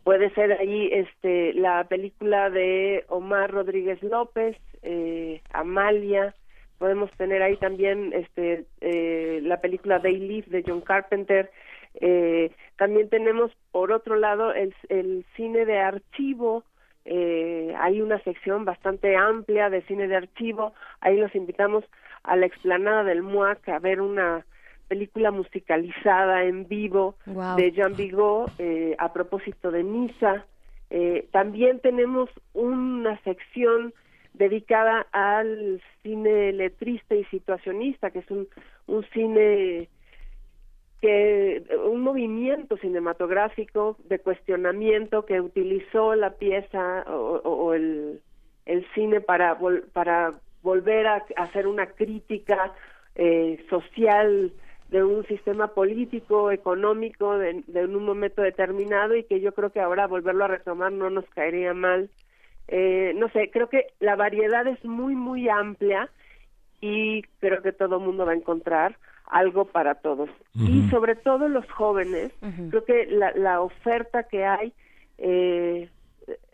puede 0.03 0.29
ser 0.31 0.53
ahí 0.53 0.89
este 0.91 1.53
la 1.53 1.83
película 1.85 2.49
de 2.49 3.05
Omar 3.07 3.51
Rodríguez 3.51 4.01
López 4.03 4.57
eh, 4.81 5.41
Amalia. 5.51 6.35
Podemos 6.77 7.11
tener 7.11 7.41
ahí 7.41 7.55
también 7.57 8.11
este 8.13 8.65
eh, 8.81 9.39
la 9.43 9.61
película 9.61 9.99
Day 9.99 10.17
Leaf 10.17 10.47
de 10.47 10.63
John 10.65 10.81
Carpenter. 10.81 11.51
Eh, 11.95 12.51
también 12.77 13.09
tenemos 13.09 13.51
por 13.71 13.91
otro 13.91 14.15
lado 14.15 14.53
el, 14.53 14.73
el 14.89 15.25
cine 15.35 15.65
de 15.65 15.79
archivo. 15.79 16.63
Eh, 17.05 17.73
hay 17.79 18.01
una 18.01 18.19
sección 18.23 18.65
bastante 18.65 19.15
amplia 19.15 19.69
de 19.69 19.81
cine 19.83 20.07
de 20.07 20.15
archivo. 20.15 20.73
Ahí 21.01 21.17
los 21.17 21.33
invitamos 21.35 21.83
a 22.23 22.35
la 22.35 22.45
explanada 22.45 23.03
del 23.03 23.21
MUAC 23.21 23.67
a 23.69 23.79
ver 23.79 24.01
una 24.01 24.45
película 24.93 25.31
musicalizada 25.31 26.43
en 26.43 26.67
vivo 26.67 27.15
de 27.57 27.71
Jean 27.71 27.95
Vigo 27.95 28.45
eh, 28.59 28.95
a 28.99 29.11
propósito 29.11 29.71
de 29.71 29.81
Misa. 29.81 30.45
Eh, 30.91 31.27
también 31.31 31.79
tenemos 31.79 32.29
una 32.53 33.19
sección 33.23 33.91
dedicada 34.35 35.07
al 35.11 35.81
cine 36.03 36.53
letrista 36.53 37.15
y 37.15 37.23
situacionista, 37.25 38.11
que 38.11 38.19
es 38.19 38.29
un, 38.29 38.47
un 38.85 39.03
cine 39.05 39.89
que 41.01 41.63
un 41.83 42.01
movimiento 42.01 42.77
cinematográfico 42.77 43.97
de 44.07 44.19
cuestionamiento 44.19 45.25
que 45.25 45.41
utilizó 45.41 46.13
la 46.13 46.35
pieza 46.35 47.01
o, 47.09 47.73
el, 47.73 48.21
el, 48.67 48.85
cine 48.93 49.21
para, 49.21 49.57
para 49.91 50.35
volver 50.61 51.07
a 51.07 51.25
hacer 51.35 51.65
una 51.65 51.87
crítica 51.87 52.73
eh, 53.15 53.63
social 53.69 54.51
de 54.93 55.03
un 55.03 55.25
sistema 55.25 55.69
político, 55.69 56.51
económico, 56.51 57.35
de, 57.39 57.63
un 57.83 58.05
momento 58.05 58.43
determinado 58.43 59.15
y 59.15 59.23
que 59.23 59.41
yo 59.41 59.51
creo 59.51 59.71
que 59.71 59.79
ahora 59.79 60.05
volverlo 60.05 60.45
a 60.45 60.49
retomar 60.49 60.91
no 60.91 61.09
nos 61.09 61.25
caería 61.31 61.73
mal. 61.73 62.11
Eh, 62.67 63.11
no 63.15 63.27
sé, 63.29 63.49
creo 63.51 63.69
que 63.69 63.87
la 63.99 64.15
variedad 64.15 64.67
es 64.67 64.85
muy, 64.85 65.15
muy 65.15 65.49
amplia 65.49 66.09
y 66.79 67.23
creo 67.39 67.63
que 67.63 67.71
todo 67.71 67.97
el 67.97 68.03
mundo 68.03 68.23
va 68.27 68.33
a 68.33 68.35
encontrar 68.35 68.95
algo 69.25 69.65
para 69.65 69.95
todos. 69.95 70.29
Y 70.53 70.87
sobre 70.91 71.15
todo 71.15 71.49
los 71.49 71.65
jóvenes, 71.71 72.31
creo 72.69 72.85
que 72.85 73.07
la, 73.07 73.31
la 73.31 73.61
oferta 73.61 74.21
que 74.23 74.45
hay 74.45 74.73
eh, 75.17 75.89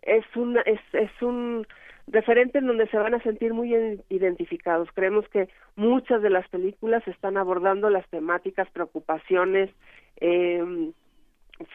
es, 0.01 0.25
una, 0.37 0.61
es, 0.61 0.79
es 0.93 1.11
un 1.21 1.67
referente 2.11 2.57
en 2.57 2.67
donde 2.67 2.87
se 2.87 2.97
van 2.97 3.13
a 3.13 3.23
sentir 3.23 3.53
muy 3.53 3.73
identificados. 4.09 4.89
Creemos 4.93 5.27
que 5.29 5.49
muchas 5.75 6.21
de 6.21 6.29
las 6.29 6.47
películas 6.49 7.07
están 7.07 7.37
abordando 7.37 7.89
las 7.89 8.07
temáticas, 8.09 8.69
preocupaciones, 8.71 9.69
eh, 10.17 10.91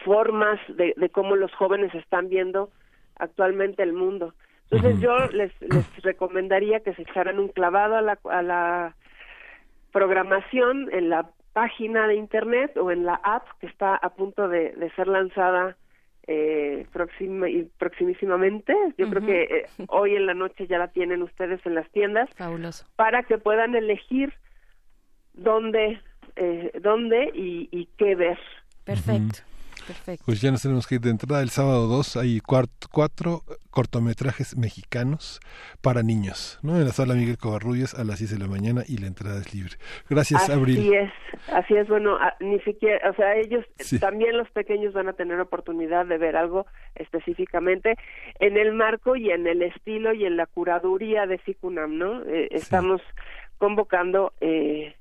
formas 0.05 0.59
de, 0.69 0.95
de, 0.97 1.09
cómo 1.11 1.37
los 1.37 1.53
jóvenes 1.55 1.95
están 1.95 2.29
viendo 2.29 2.71
actualmente 3.17 3.83
el 3.83 3.93
mundo. 3.93 4.35
Entonces 4.71 5.01
yo 5.01 5.15
les, 5.33 5.53
les 5.61 6.03
recomendaría 6.03 6.81
que 6.81 6.95
se 6.95 7.03
echaran 7.03 7.39
un 7.39 7.49
clavado 7.49 7.97
a 7.97 8.03
la, 8.03 8.19
a 8.25 8.43
la 8.43 8.97
programación 9.93 10.89
en 10.93 11.11
la 11.11 11.31
página 11.53 12.09
de 12.09 12.17
internet 12.17 12.77
o 12.77 12.91
en 12.91 13.05
la 13.05 13.15
app 13.23 13.47
que 13.61 13.67
está 13.67 13.95
a 13.95 14.11
punto 14.11 14.49
de, 14.49 14.73
de 14.73 14.91
ser 14.93 15.07
lanzada 15.07 15.77
eh, 16.27 16.87
próxima, 16.93 17.49
y 17.49 17.65
proximísimamente. 17.79 18.75
Yo 18.97 19.09
creo 19.11 19.27
que 19.27 19.43
eh, 19.43 19.67
hoy 19.89 20.17
en 20.17 20.27
la 20.27 20.35
noche 20.35 20.67
ya 20.67 20.79
la 20.79 20.89
tienen 20.89 21.23
ustedes 21.23 21.65
en 21.67 21.75
las 21.75 21.91
tiendas. 21.91 22.31
Fabuloso. 22.35 22.87
Para 22.97 23.23
que 23.23 23.39
puedan 23.39 23.75
elegir 23.75 24.33
dónde, 25.35 26.01
eh, 26.37 26.73
dónde 26.83 27.31
y, 27.35 27.69
y 27.71 27.87
qué 27.97 28.15
ver. 28.15 28.39
Perfecto. 28.85 29.41
Pues 30.25 30.41
ya 30.41 30.51
nos 30.51 30.63
tenemos 30.63 30.87
que 30.87 30.97
ir 30.97 31.01
de 31.01 31.11
entrada. 31.11 31.43
El 31.43 31.51
sábado 31.51 31.87
2 31.87 32.17
hay 32.17 32.41
cuatro 32.41 33.43
cortometrajes 33.71 34.57
mexicanos 34.57 35.41
para 35.83 36.03
niños, 36.03 36.59
¿no? 36.63 36.77
En 36.77 36.85
la 36.85 36.93
sala 36.93 37.15
Miguel 37.15 37.39
Covarrubias 37.39 37.95
a 37.95 38.05
las 38.05 38.21
10 38.21 38.31
de 38.33 38.39
la 38.39 38.47
mañana 38.47 38.83
y 38.87 38.99
la 38.99 39.09
entrada 39.09 39.41
es 39.41 39.53
libre. 39.53 39.75
Gracias, 40.09 40.49
Abril. 40.49 40.79
Así 40.79 40.95
es, 40.95 41.13
así 41.53 41.75
es. 41.75 41.89
Bueno, 41.89 42.17
ni 42.41 42.61
siquiera, 42.61 43.11
o 43.11 43.15
sea, 43.15 43.37
ellos, 43.37 43.65
también 44.01 44.37
los 44.37 44.49
pequeños 44.51 44.93
van 44.95 45.09
a 45.09 45.15
tener 45.15 45.41
oportunidad 45.41 46.07
de 46.07 46.19
ver 46.19 46.37
algo 46.37 46.67
específicamente 46.95 47.97
en 48.39 48.57
el 48.57 48.73
marco 48.75 49.17
y 49.17 49.31
en 49.31 49.47
el 49.47 49.63
estilo 49.63 50.15
y 50.15 50.25
en 50.25 50.37
la 50.37 50.47
curaduría 50.47 51.27
de 51.27 51.39
FICUNAM, 51.39 51.99
¿no? 51.99 52.23
Eh, 52.23 52.49
estamos 52.53 53.03
convocando 53.59 54.33
eh, 54.41 54.95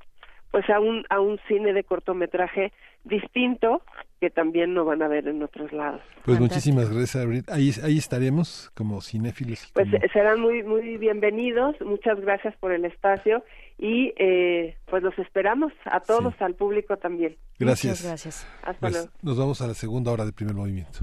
pues 0.52 0.70
a 0.70 0.80
un, 0.80 1.06
a 1.10 1.20
un 1.20 1.40
cine 1.48 1.74
de 1.74 1.84
cortometraje 1.84 2.72
distinto 3.04 3.82
que 4.24 4.30
también 4.30 4.74
no 4.74 4.86
van 4.86 5.02
a 5.02 5.10
ver 5.10 5.28
en 5.28 5.44
otros 5.44 5.74
lados. 5.74 6.00
Pues 6.24 6.40
muchísimas 6.40 6.90
gracias, 6.90 7.28
Ahí, 7.50 7.72
ahí 7.84 7.98
estaremos 7.98 8.72
como 8.74 9.02
cinéfilos. 9.02 9.70
Pues 9.74 9.90
serán 10.14 10.40
muy 10.40 10.64
muy 10.64 10.96
bienvenidos. 10.96 11.76
Muchas 11.82 12.22
gracias 12.22 12.56
por 12.56 12.72
el 12.72 12.86
espacio 12.86 13.44
y 13.78 14.14
eh, 14.16 14.78
pues 14.86 15.04
los 15.04 15.20
esperamos 15.20 15.74
a 15.84 16.00
todos, 16.00 16.34
al 16.40 16.56
público 16.56 16.96
también. 16.96 17.36
Gracias. 17.60 18.02
gracias. 18.02 18.48
Hasta 18.62 18.80
pues 18.80 18.94
luego. 18.94 19.10
Nos 19.24 19.38
vamos 19.38 19.62
a 19.62 19.68
la 19.68 19.74
segunda 19.74 20.10
hora 20.14 20.24
del 20.24 20.34
primer 20.34 20.56
movimiento. 20.56 21.00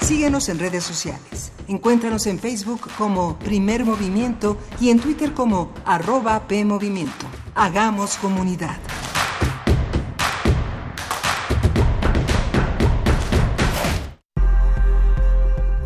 Síguenos 0.00 0.48
en 0.48 0.58
redes 0.58 0.82
sociales. 0.82 1.52
Encuéntranos 1.68 2.26
en 2.26 2.40
Facebook 2.40 2.88
como 2.98 3.38
Primer 3.38 3.84
Movimiento 3.84 4.58
y 4.80 4.90
en 4.90 4.98
Twitter 4.98 5.32
como 5.32 5.72
arroba 5.84 6.48
PMovimiento. 6.48 7.26
Hagamos 7.54 8.16
comunidad. 8.16 8.78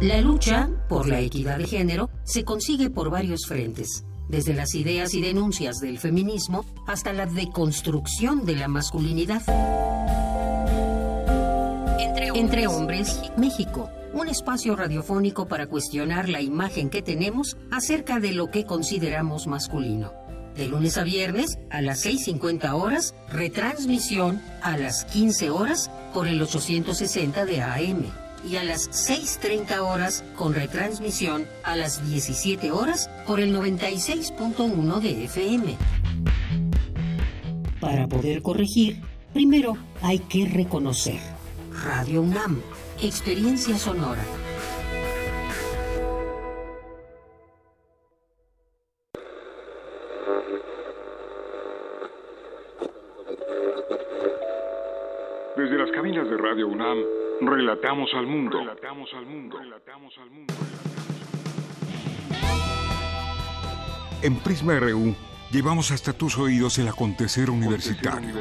La 0.01 0.19
lucha 0.23 0.71
por 0.89 1.07
la 1.07 1.21
equidad 1.21 1.59
de 1.59 1.67
género 1.67 2.09
se 2.25 2.43
consigue 2.43 2.89
por 2.89 3.11
varios 3.11 3.45
frentes, 3.47 4.07
desde 4.31 4.55
las 4.55 4.75
ideas 4.75 5.13
y 5.13 5.21
denuncias 5.21 5.79
del 5.79 5.99
feminismo 5.99 6.65
hasta 6.87 7.13
la 7.13 7.27
deconstrucción 7.27 8.47
de 8.47 8.57
la 8.57 8.67
masculinidad. 8.67 9.43
Entre 12.35 12.67
hombres, 12.67 13.21
México 13.37 13.91
un 14.15 14.29
espacio 14.29 14.75
radiofónico 14.75 15.47
para 15.47 15.67
cuestionar 15.67 16.31
la 16.31 16.41
imagen 16.41 16.89
que 16.89 17.03
tenemos 17.03 17.59
acerca 17.71 18.19
de 18.19 18.33
lo 18.33 18.51
que 18.51 18.65
consideramos 18.65 19.47
masculino. 19.47 20.13
De 20.57 20.67
lunes 20.67 20.97
a 20.97 21.05
viernes 21.05 21.59
a 21.71 21.81
las 21.83 22.05
6.50 22.07 22.73
horas, 22.73 23.15
retransmisión 23.29 24.41
a 24.63 24.79
las 24.79 25.05
15 25.05 25.51
horas 25.51 25.91
por 26.13 26.27
el 26.27 26.43
860 26.43 27.45
de 27.45 27.61
AM 27.63 28.30
y 28.49 28.57
a 28.57 28.65
las 28.65 28.91
6.30 28.91 29.79
horas 29.81 30.25
con 30.37 30.55
retransmisión 30.55 31.47
a 31.65 31.77
las 31.77 32.09
17 32.09 32.71
horas 32.71 33.11
por 33.27 33.41
el 33.41 33.55
96.1 33.55 35.01
de 35.01 35.25
FM. 35.25 35.77
Para 37.81 38.07
poder 38.07 38.43
corregir, 38.43 39.01
primero 39.33 39.77
hay 40.03 40.19
que 40.19 40.47
reconocer. 40.47 41.19
Radio 41.85 42.21
UNAM 42.23 42.61
Experiencia 43.03 43.79
sonora. 43.79 44.23
Desde 55.57 55.79
las 55.79 55.91
cabinas 55.93 56.29
de 56.29 56.37
Radio 56.37 56.69
UNAM, 56.69 56.99
relatamos 57.41 58.11
al 58.15 58.27
mundo. 58.27 58.59
Relatamos 58.59 59.11
al 59.15 59.27
mundo. 59.27 59.59
Relatamos 59.59 60.15
al 60.19 60.31
mundo. 60.31 60.55
En 64.23 64.37
Prisma 64.37 64.79
RU 64.79 65.15
llevamos 65.51 65.91
hasta 65.91 66.13
tus 66.13 66.37
oídos 66.39 66.79
el 66.79 66.89
acontecer 66.89 67.51
universitario. 67.51 68.35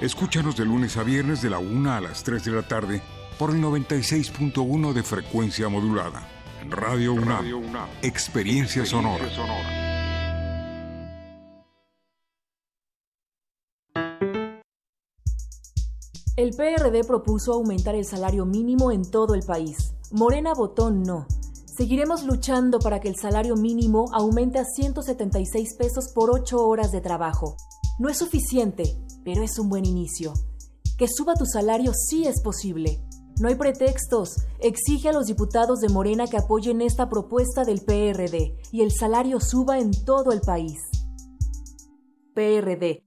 Escúchanos 0.00 0.56
de 0.56 0.64
lunes 0.64 0.96
a 0.96 1.02
viernes 1.02 1.40
de 1.42 1.50
la 1.50 1.58
1 1.58 1.92
a 1.92 2.00
las 2.00 2.24
3 2.24 2.44
de 2.44 2.52
la 2.52 2.62
tarde 2.62 3.02
por 3.38 3.50
el 3.50 3.62
96.1 3.62 4.92
de 4.92 5.02
frecuencia 5.02 5.68
modulada. 5.68 6.28
En 6.60 6.70
Radio 6.70 7.14
UNAM, 7.14 7.44
Experiencia, 8.02 8.84
sonora. 8.84 9.91
El 16.34 16.52
PRD 16.56 17.04
propuso 17.04 17.52
aumentar 17.52 17.94
el 17.94 18.06
salario 18.06 18.46
mínimo 18.46 18.90
en 18.90 19.02
todo 19.02 19.34
el 19.34 19.42
país. 19.42 19.92
Morena 20.12 20.54
votó 20.54 20.90
no. 20.90 21.26
Seguiremos 21.66 22.24
luchando 22.24 22.78
para 22.78 23.00
que 23.00 23.08
el 23.08 23.16
salario 23.16 23.54
mínimo 23.54 24.06
aumente 24.14 24.58
a 24.58 24.64
176 24.64 25.76
pesos 25.76 26.10
por 26.14 26.30
8 26.30 26.56
horas 26.66 26.90
de 26.90 27.02
trabajo. 27.02 27.56
No 27.98 28.08
es 28.08 28.16
suficiente, 28.16 28.96
pero 29.26 29.42
es 29.42 29.58
un 29.58 29.68
buen 29.68 29.84
inicio. 29.84 30.32
Que 30.96 31.06
suba 31.06 31.34
tu 31.34 31.44
salario 31.44 31.92
sí 31.92 32.26
es 32.26 32.40
posible. 32.40 33.04
No 33.38 33.48
hay 33.48 33.56
pretextos. 33.56 34.36
Exige 34.58 35.10
a 35.10 35.12
los 35.12 35.26
diputados 35.26 35.80
de 35.80 35.90
Morena 35.90 36.26
que 36.28 36.38
apoyen 36.38 36.80
esta 36.80 37.10
propuesta 37.10 37.64
del 37.64 37.82
PRD 37.82 38.56
y 38.70 38.80
el 38.80 38.90
salario 38.90 39.38
suba 39.38 39.78
en 39.78 39.90
todo 40.06 40.32
el 40.32 40.40
país. 40.40 40.78
PRD. 42.32 43.04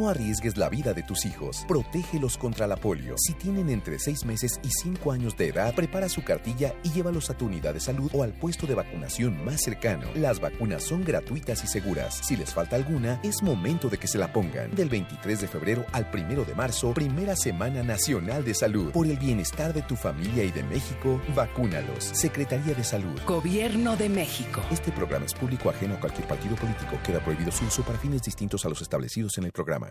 No 0.00 0.08
arriesgues 0.08 0.56
la 0.56 0.70
vida 0.70 0.94
de 0.94 1.02
tus 1.02 1.26
hijos. 1.26 1.66
Protégelos 1.68 2.38
contra 2.38 2.66
la 2.66 2.76
polio. 2.76 3.16
Si 3.18 3.34
tienen 3.34 3.68
entre 3.68 3.98
6 3.98 4.24
meses 4.24 4.58
y 4.62 4.70
5 4.70 5.12
años 5.12 5.36
de 5.36 5.48
edad, 5.48 5.74
prepara 5.74 6.08
su 6.08 6.24
cartilla 6.24 6.74
y 6.82 6.90
llévalos 6.90 7.28
a 7.28 7.36
tu 7.36 7.44
unidad 7.44 7.74
de 7.74 7.80
salud 7.80 8.10
o 8.14 8.22
al 8.22 8.32
puesto 8.32 8.66
de 8.66 8.74
vacunación 8.74 9.44
más 9.44 9.60
cercano. 9.60 10.06
Las 10.14 10.40
vacunas 10.40 10.84
son 10.84 11.04
gratuitas 11.04 11.62
y 11.64 11.66
seguras. 11.66 12.18
Si 12.22 12.34
les 12.34 12.54
falta 12.54 12.76
alguna, 12.76 13.20
es 13.22 13.42
momento 13.42 13.90
de 13.90 13.98
que 13.98 14.08
se 14.08 14.16
la 14.16 14.32
pongan. 14.32 14.74
Del 14.74 14.88
23 14.88 15.38
de 15.38 15.48
febrero 15.48 15.84
al 15.92 16.08
1 16.10 16.46
de 16.46 16.54
marzo, 16.54 16.94
primera 16.94 17.36
Semana 17.36 17.82
Nacional 17.82 18.42
de 18.42 18.54
Salud. 18.54 18.92
Por 18.92 19.06
el 19.06 19.18
bienestar 19.18 19.74
de 19.74 19.82
tu 19.82 19.96
familia 19.96 20.44
y 20.44 20.50
de 20.50 20.62
México, 20.62 21.20
vacúnalos. 21.36 22.04
Secretaría 22.04 22.72
de 22.72 22.84
Salud. 22.84 23.20
Gobierno 23.26 23.98
de 23.98 24.08
México. 24.08 24.62
Este 24.70 24.92
programa 24.92 25.26
es 25.26 25.34
público 25.34 25.68
ajeno 25.68 25.96
a 25.96 26.00
cualquier 26.00 26.26
partido 26.26 26.56
político. 26.56 26.98
Queda 27.04 27.22
prohibido 27.22 27.52
su 27.52 27.66
uso 27.66 27.82
para 27.82 27.98
fines 27.98 28.22
distintos 28.22 28.64
a 28.64 28.70
los 28.70 28.80
establecidos 28.80 29.36
en 29.36 29.44
el 29.44 29.52
programa. 29.52 29.89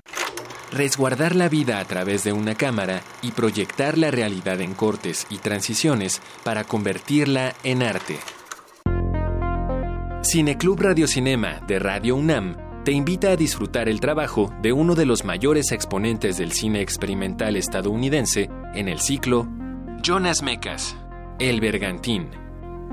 Resguardar 0.72 1.36
la 1.36 1.50
vida 1.50 1.80
a 1.80 1.86
través 1.86 2.24
de 2.24 2.32
una 2.32 2.54
cámara 2.56 3.02
y 3.22 3.32
proyectar 3.32 3.98
la 3.98 4.12
realidad 4.12 4.62
en 4.62 4.74
cortes 4.74 5.26
y 5.30 5.38
transiciones 5.38 6.22
para 6.44 6.64
convertirla 6.64 7.56
en 7.64 7.82
arte. 7.82 8.20
Cineclub 10.22 10.80
Radiocinema 10.80 11.62
de 11.66 11.80
Radio 11.80 12.16
UNAM 12.16 12.56
te 12.84 12.92
invita 12.92 13.32
a 13.32 13.36
disfrutar 13.36 13.90
el 13.90 14.00
trabajo 14.00 14.54
de 14.62 14.72
uno 14.74 14.94
de 14.94 15.06
los 15.06 15.26
mayores 15.26 15.72
exponentes 15.72 16.38
del 16.38 16.52
cine 16.52 16.82
experimental 16.82 17.56
estadounidense 17.56 18.50
en 18.74 18.90
el 18.90 19.00
ciclo 19.00 19.48
Jonas 20.04 20.44
Mekas, 20.44 20.96
El 21.40 21.62
Bergantín, 21.62 22.30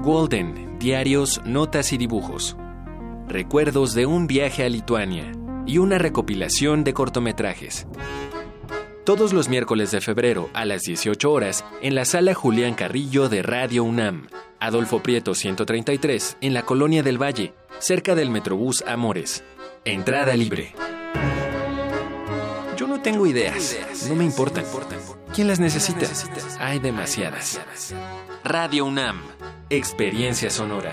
Golden, 0.03 0.79
Diarios, 0.79 1.43
Notas 1.45 1.93
y 1.93 1.99
Dibujos, 1.99 2.57
Recuerdos 3.29 3.93
de 3.95 4.07
un 4.07 4.27
viaje 4.27 4.65
a 4.65 4.69
Lituania 4.69 5.33
y 5.67 5.79
una 5.79 5.99
recopilación 5.99 6.85
de 6.85 6.95
cortometrajes. 6.95 7.87
Todos 9.05 9.33
los 9.33 9.49
miércoles 9.49 9.91
de 9.91 10.01
febrero 10.01 10.51
a 10.53 10.65
las 10.65 10.83
18 10.83 11.31
horas 11.31 11.65
en 11.81 11.95
la 11.95 12.05
sala 12.05 12.35
Julián 12.35 12.75
Carrillo 12.75 13.29
de 13.29 13.43
Radio 13.43 13.85
UNAM, 13.85 14.29
Adolfo 14.59 15.03
Prieto 15.03 15.35
133, 15.35 16.39
en 16.41 16.55
la 16.55 16.63
Colonia 16.63 17.03
del 17.03 17.21
Valle, 17.21 17.53
cerca 17.79 18.15
del 18.15 18.31
Metrobús 18.31 18.83
Amores. 18.87 19.45
Entrada 19.85 20.35
libre. 20.35 20.75
Yo 22.77 22.89
no 22.89 23.01
tengo 23.01 23.27
ideas, 23.27 24.07
no 24.09 24.17
me 24.17 24.25
importan. 24.25 24.65
¿Quién 25.33 25.49
las 25.49 25.61
necesita? 25.61 26.07
Hay 26.59 26.79
demasiadas. 26.79 27.61
Radio 28.43 28.87
UNAM, 28.87 29.21
experiencia 29.71 30.51
sonora. 30.51 30.93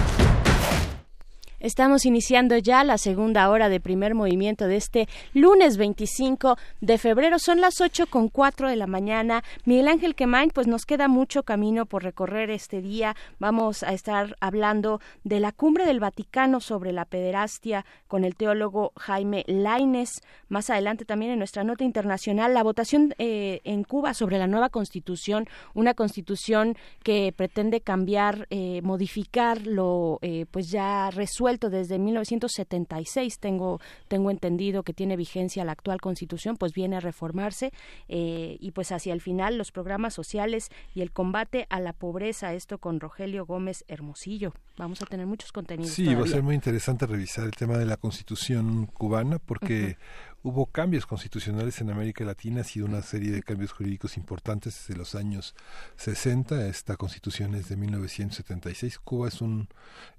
Estamos 1.61 2.07
iniciando 2.07 2.57
ya 2.57 2.83
la 2.83 2.97
segunda 2.97 3.47
hora 3.51 3.69
de 3.69 3.79
primer 3.79 4.15
movimiento 4.15 4.65
de 4.65 4.77
este 4.77 5.07
lunes 5.35 5.77
25 5.77 6.57
de 6.81 6.97
febrero. 6.97 7.37
Son 7.37 7.61
las 7.61 7.81
8 7.81 8.07
con 8.07 8.29
4 8.29 8.67
de 8.67 8.75
la 8.75 8.87
mañana. 8.87 9.43
Miguel 9.65 9.87
Ángel 9.87 10.15
Quemain, 10.15 10.49
pues 10.49 10.65
nos 10.65 10.87
queda 10.87 11.07
mucho 11.07 11.43
camino 11.43 11.85
por 11.85 12.01
recorrer 12.01 12.49
este 12.49 12.81
día. 12.81 13.15
Vamos 13.37 13.83
a 13.83 13.93
estar 13.93 14.35
hablando 14.39 15.01
de 15.23 15.39
la 15.39 15.51
cumbre 15.51 15.85
del 15.85 15.99
Vaticano 15.99 16.61
sobre 16.61 16.93
la 16.93 17.05
pederastia 17.05 17.85
con 18.07 18.23
el 18.23 18.35
teólogo 18.35 18.91
Jaime 18.97 19.43
Laines. 19.45 20.23
Más 20.49 20.71
adelante 20.71 21.05
también 21.05 21.31
en 21.33 21.37
nuestra 21.37 21.63
nota 21.63 21.83
internacional, 21.83 22.55
la 22.55 22.63
votación 22.63 23.13
eh, 23.19 23.61
en 23.65 23.83
Cuba 23.83 24.15
sobre 24.15 24.39
la 24.39 24.47
nueva 24.47 24.69
constitución, 24.69 25.47
una 25.75 25.93
constitución 25.93 26.75
que 27.03 27.31
pretende 27.37 27.81
cambiar, 27.81 28.47
eh, 28.49 28.81
modificar 28.81 29.67
lo 29.67 30.17
eh, 30.23 30.47
pues 30.49 30.71
ya 30.71 31.11
resuelto 31.11 31.50
desde 31.59 31.99
1976, 31.99 33.39
tengo, 33.39 33.79
tengo 34.07 34.31
entendido 34.31 34.83
que 34.83 34.93
tiene 34.93 35.15
vigencia 35.15 35.65
la 35.65 35.73
actual 35.73 35.99
constitución, 35.99 36.57
pues 36.57 36.73
viene 36.73 36.97
a 36.97 36.99
reformarse 36.99 37.71
eh, 38.07 38.57
y 38.59 38.71
pues 38.71 38.91
hacia 38.91 39.13
el 39.13 39.21
final 39.21 39.57
los 39.57 39.71
programas 39.71 40.13
sociales 40.13 40.69
y 40.93 41.01
el 41.01 41.11
combate 41.11 41.67
a 41.69 41.79
la 41.79 41.93
pobreza, 41.93 42.53
esto 42.53 42.77
con 42.77 42.99
Rogelio 42.99 43.45
Gómez 43.45 43.83
Hermosillo. 43.87 44.53
Vamos 44.77 45.01
a 45.01 45.05
tener 45.05 45.25
muchos 45.25 45.51
contenidos. 45.51 45.93
Sí, 45.93 46.13
va 46.15 46.23
a 46.23 46.27
ser 46.27 46.43
muy 46.43 46.55
interesante 46.55 47.05
revisar 47.05 47.45
el 47.45 47.51
tema 47.51 47.77
de 47.77 47.85
la 47.85 47.97
constitución 47.97 48.87
cubana 48.87 49.39
porque 49.39 49.97
hubo 50.43 50.65
cambios 50.65 51.05
constitucionales 51.05 51.81
en 51.81 51.89
América 51.89 52.23
Latina, 52.23 52.61
ha 52.61 52.63
sido 52.63 52.85
una 52.85 53.01
serie 53.01 53.31
de 53.31 53.43
cambios 53.43 53.71
jurídicos 53.71 54.17
importantes 54.17 54.75
desde 54.87 54.97
los 54.97 55.15
años 55.15 55.55
60. 55.97 56.67
Esta 56.67 56.97
constitución 56.97 57.55
es 57.55 57.69
de 57.69 57.77
1976. 57.77 58.99
Cuba 58.99 59.27
es 59.27 59.41
un 59.41 59.69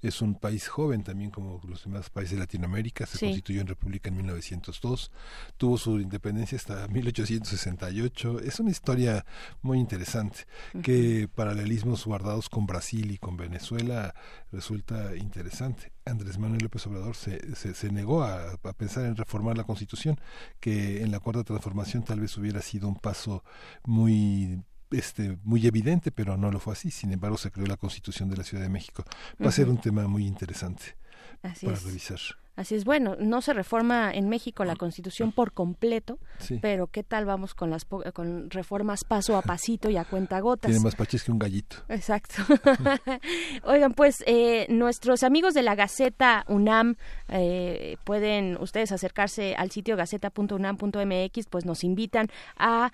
es 0.01 0.23
un 0.23 0.35
país 0.35 0.68
joven 0.68 1.03
también 1.03 1.31
como 1.31 1.61
los 1.66 1.85
demás 1.85 2.11
países 2.11 2.35
de 2.35 2.41
Latinoamérica. 2.41 3.07
Se 3.07 3.18
constituyó 3.18 3.61
en 3.61 3.66
república 3.66 4.09
en 4.09 4.16
1902. 4.16 5.11
Tuvo 5.57 5.79
su 5.79 6.01
independencia 6.01 6.57
hasta 6.57 6.87
1868. 6.89 8.41
Es 8.41 8.61
una 8.61 8.70
historia 8.70 9.25
muy 9.62 9.79
interesante. 9.79 10.47
Que 10.83 11.29
paralelismos 11.33 12.05
guardados 12.05 12.49
con 12.49 12.66
Brasil 12.66 13.11
y 13.11 13.18
con 13.18 13.37
Venezuela 13.37 14.14
resulta 14.51 15.16
interesante. 15.16 15.93
Andrés 16.05 16.39
Manuel 16.39 16.63
López 16.63 16.87
Obrador 16.87 17.15
se, 17.15 17.55
se, 17.55 17.93
negó 17.93 18.25
a, 18.25 18.57
pensar 18.77 19.05
en 19.05 19.17
reformar 19.17 19.57
la 19.57 19.65
Constitución, 19.65 20.21
que 20.61 21.03
en 21.03 21.11
la 21.11 21.21
cuarta 21.21 21.45
transformación 21.45 22.05
tal 22.05 22.21
vez 22.21 22.37
hubiera 22.37 22.61
sido 22.61 22.89
un 22.89 22.97
paso 22.97 23.45
muy 23.85 24.63
este 24.91 25.39
muy 25.43 25.67
evidente, 25.67 26.11
pero 26.11 26.37
no 26.37 26.51
lo 26.51 26.61
fue 26.61 26.75
así. 26.75 26.91
Sin 26.91 27.13
embargo, 27.13 27.39
se 27.39 27.51
creó 27.51 27.67
la 27.67 27.77
Constitución 27.77 28.29
de 28.29 28.37
la 28.37 28.45
Ciudad 28.45 28.63
de 28.63 28.69
México. 28.69 29.05
Va 29.43 29.49
a 29.49 29.53
ser 29.53 29.69
un 29.69 29.81
tema 29.81 30.07
muy 30.07 30.27
interesante 30.27 30.97
para 31.41 31.77
revisar. 31.77 32.21
Así 32.55 32.75
es, 32.75 32.85
bueno, 32.85 33.17
no 33.19 33.41
se 33.41 33.55
reforma 33.55 34.13
en 34.13 34.29
México 34.29 34.65
la 34.67 34.77
Constitución 34.77 35.33
por 35.33 35.53
completo, 35.53 36.19
pero 36.61 36.87
¿qué 36.87 37.03
tal 37.03 37.25
vamos 37.25 37.55
con 37.55 37.71
las 37.71 37.87
con 37.87 38.51
reformas 38.51 39.05
paso 39.05 39.39
a 39.39 39.43
pasito 39.43 39.89
y 39.89 39.97
a 39.97 40.05
cuenta 40.05 40.39
gotas? 40.41 40.71
Tiene 40.71 40.85
más 40.85 40.95
paches 40.95 41.25
que 41.25 41.33
un 41.33 41.39
gallito. 41.39 41.77
Exacto. 41.89 42.43
Oigan, 43.65 43.95
pues 43.95 44.23
eh, 44.27 44.67
nuestros 44.69 45.23
amigos 45.23 45.55
de 45.55 45.63
la 45.63 45.75
Gaceta 45.75 46.45
UNAM 46.47 46.97
eh, 47.29 47.97
pueden 48.05 48.59
ustedes 48.61 48.93
acercarse 48.93 49.55
al 49.57 49.71
sitio 49.71 49.97
gaceta.unam.mx, 49.97 51.47
pues 51.49 51.65
nos 51.65 51.85
invitan 51.85 52.29
a, 52.59 52.93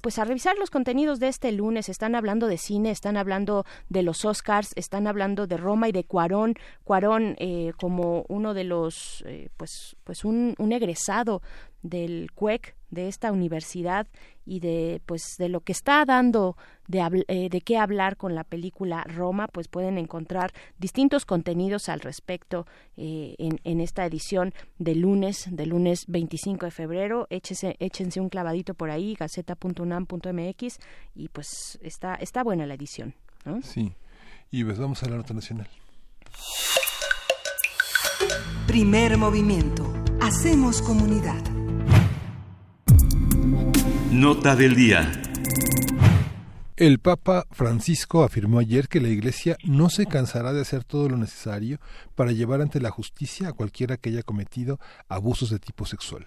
pues 0.00 0.20
a 0.20 0.24
revisar 0.24 0.56
los 0.58 0.70
contenidos 0.70 1.18
de 1.18 1.26
este 1.26 1.50
lunes. 1.50 1.88
Están 1.88 2.14
hablando 2.14 2.46
de 2.46 2.56
cine, 2.56 2.92
están 2.92 3.16
hablando 3.16 3.66
de 3.88 4.04
los 4.04 4.24
Oscars, 4.24 4.72
están 4.76 5.08
hablando 5.08 5.48
de 5.48 5.56
Roma 5.56 5.88
y 5.88 5.92
de 5.92 6.04
Cuarón. 6.04 6.54
Cuarón 6.84 7.34
eh, 7.40 7.72
como 7.78 8.24
uno 8.28 8.54
de 8.54 8.62
los 8.62 8.91
eh, 9.26 9.48
pues, 9.56 9.96
pues 10.04 10.24
un, 10.24 10.54
un 10.58 10.72
egresado 10.72 11.42
del 11.82 12.30
CUEC 12.32 12.76
de 12.90 13.08
esta 13.08 13.32
universidad 13.32 14.06
y 14.44 14.60
de 14.60 15.00
pues 15.06 15.22
de 15.38 15.48
lo 15.48 15.60
que 15.60 15.72
está 15.72 16.04
dando 16.04 16.56
de, 16.86 17.24
eh, 17.28 17.48
de 17.48 17.60
qué 17.60 17.78
hablar 17.78 18.16
con 18.16 18.34
la 18.34 18.44
película 18.44 19.02
Roma 19.04 19.48
pues 19.48 19.66
pueden 19.68 19.98
encontrar 19.98 20.52
distintos 20.78 21.24
contenidos 21.24 21.88
al 21.88 22.00
respecto 22.00 22.66
eh, 22.96 23.34
en, 23.38 23.60
en, 23.64 23.80
esta 23.80 24.04
edición 24.04 24.52
de 24.78 24.94
lunes 24.94 25.48
de 25.50 25.66
lunes 25.66 26.04
25 26.08 26.66
de 26.66 26.70
febrero. 26.70 27.26
Échense 27.30 28.20
un 28.20 28.28
clavadito 28.28 28.74
por 28.74 28.90
ahí 28.90 29.14
gaceta.unam.mx 29.14 30.78
y 31.14 31.28
pues 31.28 31.78
está 31.82 32.14
está 32.16 32.44
buena 32.44 32.66
la 32.66 32.74
edición 32.74 33.14
sí. 33.62 33.92
Y 34.50 34.64
pues 34.64 34.78
vamos 34.78 35.02
a 35.02 35.08
la 35.08 35.16
nota 35.16 35.34
nacional 35.34 35.66
Primer 38.66 39.18
movimiento. 39.18 39.92
Hacemos 40.20 40.82
comunidad. 40.82 41.42
Nota 44.10 44.56
del 44.56 44.74
día. 44.74 45.10
El 46.76 46.98
Papa 46.98 47.44
Francisco 47.50 48.24
afirmó 48.24 48.58
ayer 48.58 48.88
que 48.88 49.00
la 49.00 49.08
Iglesia 49.08 49.56
no 49.62 49.90
se 49.90 50.06
cansará 50.06 50.52
de 50.52 50.62
hacer 50.62 50.84
todo 50.84 51.08
lo 51.08 51.16
necesario 51.16 51.78
para 52.14 52.32
llevar 52.32 52.60
ante 52.60 52.80
la 52.80 52.90
justicia 52.90 53.48
a 53.48 53.52
cualquiera 53.52 53.96
que 53.96 54.10
haya 54.10 54.22
cometido 54.22 54.80
abusos 55.08 55.50
de 55.50 55.58
tipo 55.58 55.86
sexual. 55.86 56.26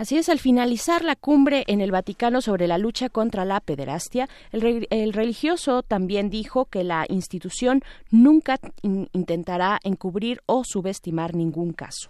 Así 0.00 0.16
es, 0.16 0.30
al 0.30 0.38
finalizar 0.38 1.04
la 1.04 1.14
cumbre 1.14 1.62
en 1.66 1.82
el 1.82 1.90
Vaticano 1.90 2.40
sobre 2.40 2.66
la 2.66 2.78
lucha 2.78 3.10
contra 3.10 3.44
la 3.44 3.60
pederastia, 3.60 4.30
el, 4.50 5.12
religioso 5.12 5.82
también 5.82 6.30
dijo 6.30 6.64
que 6.64 6.84
la 6.84 7.04
institución 7.10 7.82
nunca 8.10 8.58
intentará 8.80 9.78
encubrir 9.84 10.40
o 10.46 10.64
subestimar 10.64 11.34
ningún 11.34 11.74
caso. 11.74 12.08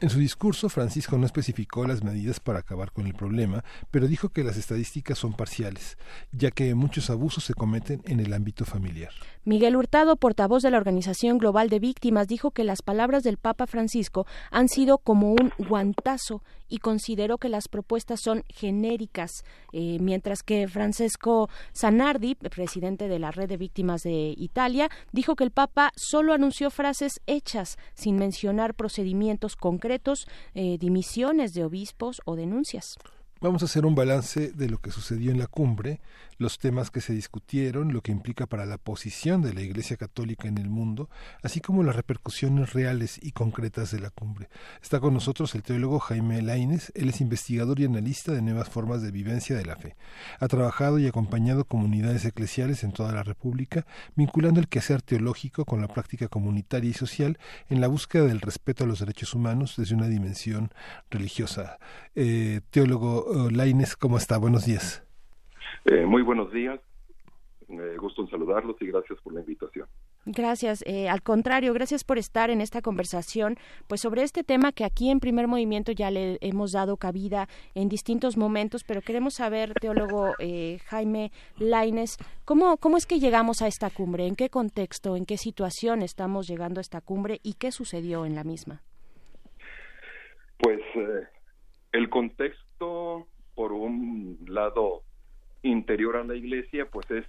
En 0.00 0.10
su 0.10 0.18
discurso, 0.18 0.68
Francisco 0.70 1.18
no 1.18 1.26
especificó 1.26 1.86
las 1.86 2.02
medidas 2.02 2.40
para 2.40 2.60
acabar 2.60 2.90
con 2.90 3.06
el 3.06 3.14
problema, 3.14 3.62
pero 3.92 4.08
dijo 4.08 4.30
que 4.30 4.42
las 4.42 4.56
estadísticas 4.56 5.18
son 5.18 5.34
parciales, 5.34 5.98
ya 6.32 6.50
que 6.50 6.74
muchos 6.74 7.10
abusos 7.10 7.44
se 7.44 7.54
cometen 7.54 8.00
en 8.06 8.18
el 8.18 8.32
ámbito 8.32 8.64
familiar. 8.64 9.12
Miguel 9.44 9.76
Hurtado, 9.76 10.16
portavoz 10.16 10.62
de 10.62 10.70
la 10.70 10.78
Organización 10.78 11.38
Global 11.38 11.68
de 11.68 11.78
Víctimas, 11.78 12.26
dijo 12.26 12.50
que 12.50 12.64
las 12.64 12.82
palabras 12.82 13.22
del 13.22 13.36
Papa 13.36 13.66
Francisco 13.66 14.26
han 14.50 14.68
sido 14.68 14.98
como 14.98 15.32
un 15.32 15.52
guantazo 15.58 16.42
y 16.70 16.78
consideró 16.78 17.36
que 17.36 17.50
las 17.50 17.68
propuestas 17.68 18.20
son 18.20 18.44
genéricas, 18.48 19.44
eh, 19.72 19.98
mientras 20.00 20.42
que 20.42 20.66
Francesco 20.68 21.50
Zanardi, 21.76 22.36
presidente 22.36 23.08
de 23.08 23.18
la 23.18 23.32
Red 23.32 23.48
de 23.48 23.58
Víctimas 23.58 24.02
de 24.02 24.34
Italia, 24.38 24.88
dijo 25.12 25.36
que 25.36 25.44
el 25.44 25.50
Papa 25.50 25.92
solo 25.96 26.32
anunció 26.32 26.70
frases 26.70 27.20
hechas 27.26 27.76
sin 27.94 28.16
mencionar 28.16 28.74
procedimientos 28.74 29.56
concretos, 29.56 30.26
eh, 30.54 30.78
dimisiones 30.78 31.52
de 31.52 31.64
obispos 31.64 32.22
o 32.24 32.36
denuncias. 32.36 32.96
Vamos 33.42 33.62
a 33.62 33.64
hacer 33.64 33.86
un 33.86 33.94
balance 33.94 34.52
de 34.52 34.68
lo 34.68 34.78
que 34.78 34.90
sucedió 34.90 35.30
en 35.30 35.38
la 35.38 35.46
cumbre. 35.46 36.00
Los 36.40 36.58
temas 36.58 36.90
que 36.90 37.02
se 37.02 37.12
discutieron, 37.12 37.92
lo 37.92 38.00
que 38.00 38.12
implica 38.12 38.46
para 38.46 38.64
la 38.64 38.78
posición 38.78 39.42
de 39.42 39.52
la 39.52 39.60
Iglesia 39.60 39.98
Católica 39.98 40.48
en 40.48 40.56
el 40.56 40.70
mundo, 40.70 41.10
así 41.42 41.60
como 41.60 41.82
las 41.82 41.94
repercusiones 41.94 42.72
reales 42.72 43.20
y 43.22 43.32
concretas 43.32 43.90
de 43.90 44.00
la 44.00 44.08
cumbre. 44.08 44.48
Está 44.82 45.00
con 45.00 45.12
nosotros 45.12 45.54
el 45.54 45.62
teólogo 45.62 45.98
Jaime 45.98 46.40
Laines, 46.40 46.92
él 46.94 47.10
es 47.10 47.20
investigador 47.20 47.78
y 47.78 47.84
analista 47.84 48.32
de 48.32 48.40
nuevas 48.40 48.70
formas 48.70 49.02
de 49.02 49.10
vivencia 49.10 49.54
de 49.54 49.66
la 49.66 49.76
fe. 49.76 49.96
Ha 50.38 50.48
trabajado 50.48 50.98
y 50.98 51.06
acompañado 51.06 51.66
comunidades 51.66 52.24
eclesiales 52.24 52.84
en 52.84 52.92
toda 52.92 53.12
la 53.12 53.22
República, 53.22 53.84
vinculando 54.16 54.60
el 54.60 54.68
quehacer 54.68 55.02
teológico 55.02 55.66
con 55.66 55.82
la 55.82 55.88
práctica 55.88 56.28
comunitaria 56.28 56.88
y 56.88 56.94
social 56.94 57.38
en 57.68 57.82
la 57.82 57.88
búsqueda 57.88 58.24
del 58.24 58.40
respeto 58.40 58.84
a 58.84 58.86
los 58.86 59.00
derechos 59.00 59.34
humanos 59.34 59.74
desde 59.76 59.94
una 59.94 60.08
dimensión 60.08 60.70
religiosa. 61.10 61.76
Eh, 62.14 62.62
teólogo 62.70 63.48
eh, 63.48 63.52
Laines, 63.52 63.94
¿cómo 63.94 64.16
está? 64.16 64.38
Buenos 64.38 64.64
días. 64.64 65.02
Eh, 65.84 66.04
muy 66.06 66.22
buenos 66.22 66.52
días. 66.52 66.80
gusto 67.98 68.22
en 68.22 68.30
saludarlos 68.30 68.76
y 68.80 68.86
gracias 68.86 69.20
por 69.20 69.32
la 69.32 69.40
invitación. 69.40 69.86
Gracias. 70.26 70.84
Eh, 70.86 71.08
al 71.08 71.22
contrario, 71.22 71.72
gracias 71.72 72.04
por 72.04 72.18
estar 72.18 72.50
en 72.50 72.60
esta 72.60 72.82
conversación, 72.82 73.56
pues 73.88 74.02
sobre 74.02 74.22
este 74.22 74.44
tema 74.44 74.70
que 74.70 74.84
aquí 74.84 75.10
en 75.10 75.18
Primer 75.18 75.48
Movimiento 75.48 75.92
ya 75.92 76.10
le 76.10 76.36
hemos 76.42 76.72
dado 76.72 76.98
cabida 76.98 77.48
en 77.74 77.88
distintos 77.88 78.36
momentos, 78.36 78.84
pero 78.84 79.00
queremos 79.00 79.34
saber, 79.34 79.72
teólogo 79.80 80.34
eh, 80.38 80.78
Jaime 80.86 81.32
Laines, 81.58 82.18
¿cómo, 82.44 82.76
¿cómo 82.76 82.98
es 82.98 83.06
que 83.06 83.18
llegamos 83.18 83.62
a 83.62 83.66
esta 83.66 83.88
cumbre? 83.88 84.26
¿En 84.26 84.36
qué 84.36 84.50
contexto, 84.50 85.16
en 85.16 85.24
qué 85.24 85.38
situación 85.38 86.02
estamos 86.02 86.46
llegando 86.46 86.80
a 86.80 86.82
esta 86.82 87.00
cumbre 87.00 87.40
y 87.42 87.54
qué 87.54 87.72
sucedió 87.72 88.26
en 88.26 88.34
la 88.34 88.44
misma? 88.44 88.82
Pues 90.58 90.80
eh, 90.96 91.26
el 91.92 92.10
contexto, 92.10 93.26
por 93.54 93.72
un 93.72 94.38
lado 94.46 95.02
interior 95.62 96.16
a 96.16 96.24
la 96.24 96.34
Iglesia, 96.34 96.86
pues 96.90 97.10
es 97.10 97.24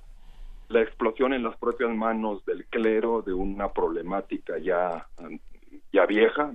la 0.70 0.82
explosión 0.82 1.34
en 1.34 1.44
las 1.44 1.58
propias 1.58 1.90
manos 1.92 2.46
del 2.46 2.66
clero 2.66 3.22
de 3.22 3.34
una 3.34 3.72
problemática 3.74 4.58
ya, 4.58 5.08
ya 5.92 6.06
vieja, 6.06 6.54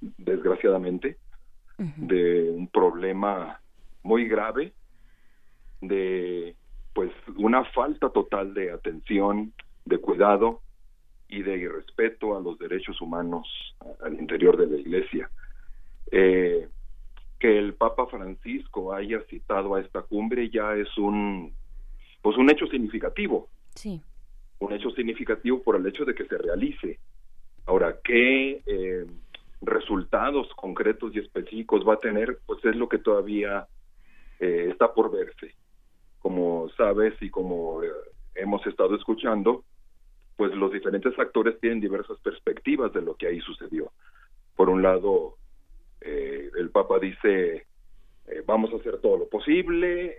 desgraciadamente, 0.00 1.18
de 1.78 2.50
un 2.50 2.68
problema 2.68 3.60
muy 4.02 4.28
grave, 4.28 4.72
de 5.80 6.56
pues 6.94 7.12
una 7.36 7.64
falta 7.64 8.08
total 8.08 8.54
de 8.54 8.70
atención, 8.70 9.52
de 9.84 9.98
cuidado 9.98 10.62
y 11.28 11.42
de 11.42 11.58
irrespeto 11.58 12.36
a 12.36 12.40
los 12.40 12.58
derechos 12.58 13.00
humanos 13.00 13.46
al 14.02 14.14
interior 14.14 14.56
de 14.56 14.66
la 14.66 14.76
Iglesia. 14.76 15.30
Eh, 16.10 16.68
que 17.46 17.56
el 17.56 17.74
Papa 17.74 18.08
Francisco 18.08 18.92
haya 18.92 19.20
citado 19.30 19.76
a 19.76 19.80
esta 19.80 20.02
cumbre 20.02 20.50
ya 20.50 20.74
es 20.74 20.98
un 20.98 21.52
pues 22.20 22.36
un 22.36 22.50
hecho 22.50 22.66
significativo 22.66 23.48
Sí. 23.76 24.00
Un 24.58 24.72
hecho 24.72 24.90
significativo 24.90 25.62
por 25.62 25.76
el 25.76 25.86
hecho 25.86 26.04
de 26.04 26.14
que 26.14 26.24
se 26.24 26.38
realice. 26.38 26.98
Ahora, 27.66 27.98
¿qué 28.02 28.62
eh, 28.66 29.06
resultados 29.60 30.48
concretos 30.56 31.14
y 31.14 31.20
específicos 31.20 31.86
va 31.86 31.94
a 31.94 32.00
tener? 32.00 32.38
Pues 32.46 32.64
es 32.64 32.74
lo 32.74 32.88
que 32.88 32.98
todavía 32.98 33.68
eh, 34.40 34.68
está 34.70 34.92
por 34.92 35.12
verse. 35.12 35.54
Como 36.18 36.68
sabes 36.76 37.14
y 37.20 37.30
como 37.30 37.82
eh, 37.84 37.90
hemos 38.34 38.66
estado 38.66 38.96
escuchando, 38.96 39.62
pues 40.36 40.52
los 40.54 40.72
diferentes 40.72 41.16
actores 41.18 41.60
tienen 41.60 41.80
diversas 41.80 42.18
perspectivas 42.20 42.92
de 42.92 43.02
lo 43.02 43.14
que 43.14 43.28
ahí 43.28 43.40
sucedió. 43.40 43.92
Por 44.56 44.68
un 44.70 44.82
lado, 44.82 45.36
el 46.06 46.70
Papa 46.70 46.98
dice, 46.98 47.66
vamos 48.46 48.72
a 48.72 48.76
hacer 48.76 48.98
todo 49.00 49.18
lo 49.18 49.28
posible, 49.28 50.16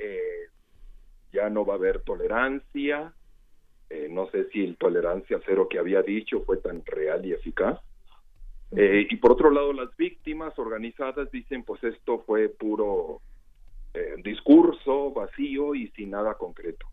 ya 1.32 1.50
no 1.50 1.66
va 1.66 1.74
a 1.74 1.78
haber 1.78 2.02
tolerancia, 2.02 3.14
eh, 3.90 4.08
no 4.10 4.30
sé 4.32 4.50
si 4.50 4.64
el 4.64 4.78
tolerancia 4.78 5.40
cero 5.46 5.68
que 5.70 5.80
había 5.80 6.02
dicho 6.02 6.42
fue 6.42 6.58
tan 6.58 6.84
real 6.86 7.26
y 7.26 7.34
eficaz. 7.34 7.80
Eh, 8.72 9.08
y 9.10 9.16
por 9.16 9.32
otro 9.32 9.50
lado, 9.50 9.72
las 9.72 9.96
víctimas 9.96 10.58
organizadas 10.60 11.32
dicen, 11.32 11.64
pues 11.64 11.82
esto 11.84 12.20
fue 12.26 12.50
puro 12.50 13.22
eh, 13.94 14.16
discurso 14.24 15.12
vacío 15.12 15.74
y 15.74 15.88
sin 15.92 16.12
nada 16.12 16.34
concreto. 16.34 16.86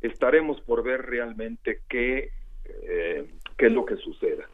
Estaremos 0.00 0.60
por 0.60 0.84
ver 0.84 1.02
realmente 1.02 1.80
qué, 1.88 2.30
qué 3.58 3.66
es 3.66 3.72
lo 3.72 3.84
que 3.84 3.96
suceda. 3.96 4.48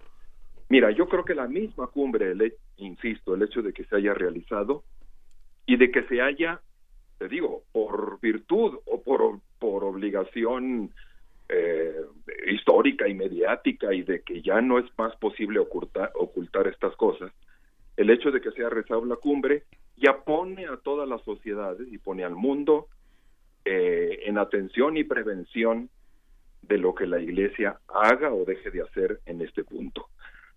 Mira, 0.68 0.90
yo 0.90 1.06
creo 1.06 1.24
que 1.24 1.34
la 1.34 1.46
misma 1.46 1.86
cumbre, 1.86 2.34
insisto, 2.76 3.34
el 3.34 3.42
hecho 3.42 3.62
de 3.62 3.72
que 3.72 3.84
se 3.84 3.96
haya 3.96 4.14
realizado 4.14 4.84
y 5.66 5.76
de 5.76 5.90
que 5.90 6.04
se 6.04 6.20
haya, 6.20 6.60
te 7.18 7.28
digo, 7.28 7.62
por 7.72 8.20
virtud 8.20 8.78
o 8.84 9.02
por, 9.02 9.40
por 9.58 9.84
obligación 9.84 10.92
eh, 11.48 11.94
histórica 12.48 13.08
y 13.08 13.14
mediática 13.14 13.94
y 13.94 14.02
de 14.02 14.22
que 14.22 14.42
ya 14.42 14.60
no 14.60 14.78
es 14.78 14.86
más 14.98 15.14
posible 15.16 15.58
ocultar, 15.58 16.12
ocultar 16.14 16.66
estas 16.66 16.94
cosas, 16.96 17.32
el 17.96 18.10
hecho 18.10 18.30
de 18.30 18.40
que 18.40 18.50
sea 18.52 18.68
rezado 18.68 19.04
la 19.04 19.16
cumbre 19.16 19.64
ya 19.96 20.18
pone 20.24 20.66
a 20.66 20.76
todas 20.76 21.08
las 21.08 21.22
sociedades 21.22 21.88
y 21.90 21.98
pone 21.98 22.24
al 22.24 22.34
mundo 22.34 22.88
eh, 23.64 24.20
en 24.26 24.38
atención 24.38 24.96
y 24.96 25.04
prevención 25.04 25.88
de 26.62 26.78
lo 26.78 26.94
que 26.94 27.06
la 27.06 27.20
Iglesia 27.20 27.78
haga 27.88 28.32
o 28.32 28.44
deje 28.44 28.70
de 28.70 28.82
hacer 28.82 29.20
en 29.24 29.40
este 29.40 29.64
punto. 29.64 30.08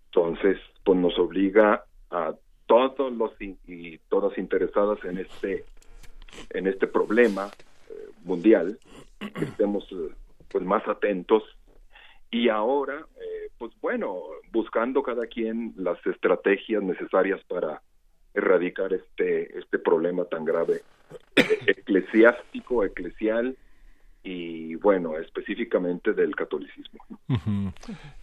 Entonces, 0.06 0.58
pues 0.84 0.98
nos 0.98 1.18
obliga 1.18 1.84
a 2.10 2.34
todos 2.66 3.12
los 3.12 3.32
y 3.40 3.98
todas 4.08 4.36
interesadas 4.38 4.98
en 5.04 5.18
este 5.18 5.64
en 6.50 6.66
este 6.66 6.86
problema 6.86 7.50
eh, 7.88 7.92
mundial 8.22 8.78
que 9.18 9.44
estemos 9.44 9.88
pues 10.48 10.64
más 10.64 10.86
atentos. 10.86 11.42
Y 12.30 12.48
ahora 12.48 13.06
eh, 13.20 13.50
pues 13.58 13.72
bueno 13.80 14.22
buscando 14.52 15.02
cada 15.02 15.26
quien 15.26 15.74
las 15.76 16.04
estrategias 16.06 16.82
necesarias 16.82 17.40
para 17.48 17.82
erradicar 18.34 18.92
este 18.92 19.58
este 19.58 19.78
problema 19.78 20.24
tan 20.26 20.44
grave 20.44 20.82
eh, 21.34 21.58
eclesiástico 21.66 22.84
eclesial 22.84 23.56
y 24.22 24.74
bueno, 24.76 25.16
específicamente 25.18 26.12
del 26.12 26.34
catolicismo. 26.36 27.00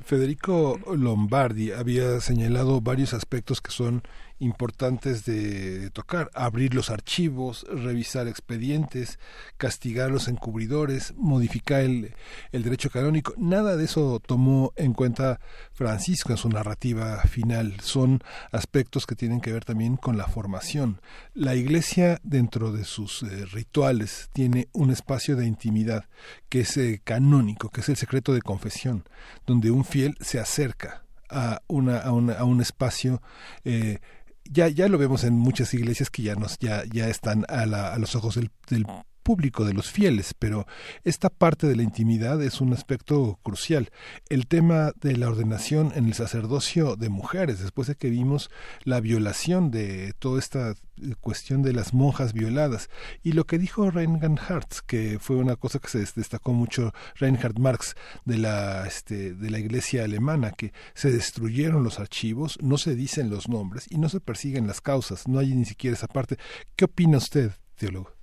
Federico 0.03 0.79
Lombardi 0.95 1.71
había 1.71 2.19
señalado 2.19 2.81
varios 2.81 3.13
aspectos 3.13 3.61
que 3.61 3.71
son 3.71 4.03
importantes 4.39 5.25
de 5.25 5.89
tocar, 5.91 6.29
abrir 6.33 6.73
los 6.73 6.89
archivos, 6.89 7.65
revisar 7.69 8.27
expedientes, 8.27 9.19
castigar 9.57 10.09
a 10.09 10.13
los 10.13 10.27
encubridores, 10.27 11.13
modificar 11.15 11.81
el, 11.81 12.13
el 12.51 12.63
derecho 12.63 12.89
canónico. 12.89 13.33
Nada 13.38 13.75
de 13.75 13.85
eso 13.85 14.19
tomó 14.19 14.73
en 14.75 14.93
cuenta 14.93 15.39
Francisco 15.73 16.31
en 16.31 16.38
su 16.38 16.49
narrativa 16.49 17.21
final. 17.23 17.79
Son 17.81 18.19
aspectos 18.51 19.05
que 19.05 19.15
tienen 19.15 19.41
que 19.41 19.51
ver 19.51 19.65
también 19.65 19.97
con 19.97 20.17
la 20.17 20.27
formación. 20.27 21.01
La 21.33 21.55
Iglesia, 21.55 22.19
dentro 22.23 22.71
de 22.71 22.83
sus 22.83 23.23
eh, 23.23 23.45
rituales, 23.45 24.29
tiene 24.33 24.67
un 24.73 24.91
espacio 24.91 25.35
de 25.35 25.45
intimidad 25.45 26.05
que 26.49 26.61
es 26.61 26.77
eh, 26.77 27.01
canónico, 27.03 27.69
que 27.69 27.81
es 27.81 27.89
el 27.89 27.97
secreto 27.97 28.33
de 28.33 28.41
confesión, 28.41 29.03
donde 29.45 29.71
un 29.71 29.85
fiel 29.85 30.15
se 30.19 30.39
acerca 30.39 31.03
a, 31.29 31.61
una, 31.67 31.99
a, 31.99 32.11
un 32.11 32.61
espacio 32.61 33.21
eh, 33.65 33.99
ya, 34.51 34.67
ya 34.67 34.87
lo 34.87 34.97
vemos 34.97 35.23
en 35.23 35.33
muchas 35.33 35.73
iglesias 35.73 36.09
que 36.09 36.23
ya 36.23 36.35
nos, 36.35 36.57
ya, 36.59 36.83
ya 36.91 37.07
están 37.09 37.45
a, 37.47 37.65
la, 37.65 37.93
a 37.93 37.99
los 37.99 38.15
ojos 38.15 38.35
del, 38.35 38.51
del 38.69 38.85
público, 39.28 39.65
de 39.65 39.73
los 39.73 39.91
fieles, 39.91 40.34
pero 40.34 40.65
esta 41.03 41.30
parte 41.30 41.67
de 41.67 41.75
la 41.75 41.84
intimidad 41.84 42.41
es 42.41 42.61
un 42.61 42.71
aspecto 42.71 43.38
crucial. 43.43 43.89
El 44.30 44.47
tema 44.47 44.93
de 45.01 45.17
la 45.17 45.28
ordenación 45.28 45.91
en 45.95 46.05
el 46.05 46.13
sacerdocio 46.13 46.95
de 46.95 47.09
mujeres, 47.09 47.59
después 47.59 47.89
de 47.89 47.95
que 47.95 48.09
vimos 48.09 48.49
la 48.86 49.01
violación 49.01 49.69
de 49.69 50.13
toda 50.17 50.39
esta 50.39 50.71
eh, 50.71 51.15
cuestión 51.19 51.61
de 51.61 51.73
las 51.73 51.93
monjas 51.93 52.32
violadas. 52.32 52.89
Y 53.21 53.34
lo 53.34 53.45
que 53.45 53.57
dijo 53.57 53.91
Reinhard 53.91 54.69
que 54.86 55.19
fue 55.19 55.36
una 55.36 55.57
cosa 55.57 55.80
que 55.80 55.89
se 55.89 55.99
destacó 56.15 56.53
mucho 56.53 56.93
Reinhard 57.15 57.59
Marx 57.59 57.95
de 58.23 58.38
la 58.38 58.88
este, 58.88 59.34
de 59.34 59.49
la 59.49 59.59
iglesia 59.59 60.05
alemana 60.05 60.51
que 60.51 60.71
se 60.93 61.11
destruyeron 61.11 61.84
los 61.84 61.99
archivos 61.99 62.57
no 62.61 62.78
se 62.78 62.95
dicen 62.95 63.30
los 63.30 63.49
nombres 63.49 63.88
y 63.89 63.97
no 63.97 64.07
se 64.07 64.21
persiguen 64.21 64.67
las 64.67 64.80
causas 64.80 65.28
no 65.28 65.39
hay 65.39 65.53
ni 65.53 65.65
siquiera 65.65 65.97
esa 65.97 66.07
parte. 66.07 66.38
Qué 66.78 66.86
opina 66.86 67.17
usted 67.17 67.51
teólogo 67.75 68.16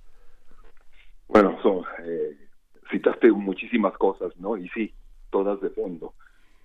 bueno, 1.27 1.57
eh, 2.03 2.37
citaste 2.91 3.31
muchísimas 3.31 3.97
cosas, 3.97 4.35
¿no? 4.37 4.57
Y 4.57 4.69
sí, 4.69 4.93
todas 5.29 5.59
de 5.61 5.69
fondo. 5.69 6.13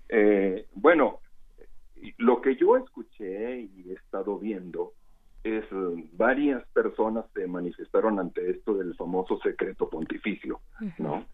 Eh, 0.08 0.66
bueno, 0.74 1.20
lo 2.18 2.40
que 2.40 2.56
yo 2.56 2.76
escuché 2.76 3.60
y 3.60 3.90
he 3.90 3.94
estado 3.94 4.38
viendo 4.38 4.92
es 5.44 5.64
eh, 5.64 6.08
varias 6.12 6.66
personas 6.68 7.24
se 7.34 7.46
manifestaron 7.46 8.18
ante 8.18 8.50
esto 8.50 8.74
del 8.74 8.94
famoso 8.94 9.38
secreto 9.40 9.88
pontificio, 9.88 10.60
¿no? 10.98 11.24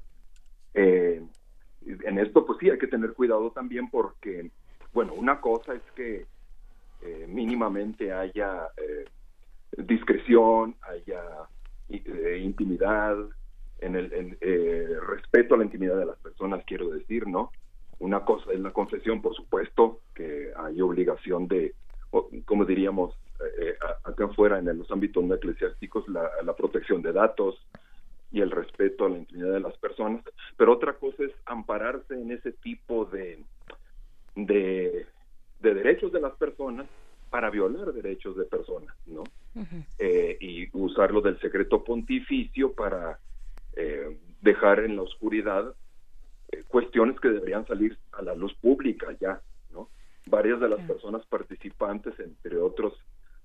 en 0.78 2.18
esto 2.18 2.44
pues 2.44 2.58
sí 2.58 2.68
hay 2.68 2.76
que 2.76 2.86
tener 2.86 3.14
cuidado 3.14 3.50
también 3.50 3.88
porque, 3.88 4.50
bueno, 4.92 5.14
una 5.14 5.40
cosa 5.40 5.72
es 5.72 5.82
que 5.94 6.26
mínimamente 7.26 8.12
haya 8.12 8.68
discreción, 9.78 10.76
haya 10.82 11.48
intimidad, 11.88 13.16
en 13.80 13.96
el 13.96 14.38
eh, 14.40 14.88
respeto 15.06 15.54
a 15.54 15.58
la 15.58 15.64
intimidad 15.64 15.98
de 15.98 16.06
las 16.06 16.18
personas, 16.18 16.64
quiero 16.66 16.88
decir, 16.90 17.26
¿no? 17.26 17.52
Una 17.98 18.24
cosa 18.24 18.52
es 18.52 18.60
la 18.60 18.72
confesión, 18.72 19.22
por 19.22 19.34
supuesto, 19.34 20.00
que 20.14 20.52
hay 20.56 20.80
obligación 20.80 21.48
de, 21.48 21.74
como 22.44 22.64
diríamos 22.64 23.14
eh, 23.58 23.76
acá 24.04 24.24
afuera 24.24 24.58
en 24.58 24.78
los 24.78 24.90
ámbitos 24.90 25.24
no 25.24 25.34
eclesiásticos, 25.34 26.06
la, 26.08 26.54
protección 26.56 27.02
de 27.02 27.12
datos 27.12 27.56
y 28.32 28.40
el 28.40 28.50
respeto 28.50 29.04
a 29.04 29.10
la 29.10 29.18
intimidad 29.18 29.52
de 29.52 29.60
las 29.60 29.76
personas, 29.78 30.22
pero 30.56 30.72
otra 30.72 30.94
cosa 30.94 31.24
es 31.24 31.32
ampararse 31.44 32.14
en 32.14 32.32
ese 32.32 32.52
tipo 32.52 33.04
de, 33.06 33.42
de, 34.34 35.06
derechos 35.60 36.12
de 36.12 36.20
las 36.20 36.34
personas 36.36 36.86
para 37.30 37.50
violar 37.50 37.92
derechos 37.92 38.36
de 38.36 38.44
personas, 38.44 38.94
¿no? 39.06 39.24
Eh, 39.98 40.36
y 40.40 40.68
usarlo 40.76 41.22
del 41.22 41.40
secreto 41.40 41.82
pontificio 41.82 42.72
para 42.74 43.18
eh, 43.74 44.18
dejar 44.42 44.80
en 44.80 44.96
la 44.96 45.02
oscuridad 45.02 45.74
eh, 46.52 46.62
cuestiones 46.68 47.18
que 47.20 47.28
deberían 47.28 47.66
salir 47.66 47.96
a 48.12 48.22
la 48.22 48.34
luz 48.34 48.54
pública 48.54 49.16
ya, 49.20 49.40
¿no? 49.72 49.88
Varias 50.26 50.60
de 50.60 50.68
las 50.68 50.80
personas 50.86 51.24
participantes, 51.26 52.18
entre 52.20 52.58
otros 52.58 52.92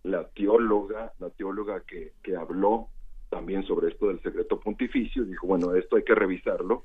la 0.04 0.28
teóloga, 0.30 1.14
la 1.20 1.30
teóloga 1.30 1.82
que, 1.82 2.14
que 2.24 2.36
habló 2.36 2.88
también 3.30 3.64
sobre 3.66 3.90
esto 3.90 4.08
del 4.08 4.22
secreto 4.22 4.60
pontificio, 4.60 5.24
dijo, 5.24 5.48
bueno, 5.48 5.74
esto 5.76 5.96
hay 5.96 6.04
que 6.04 6.16
revisarlo. 6.16 6.84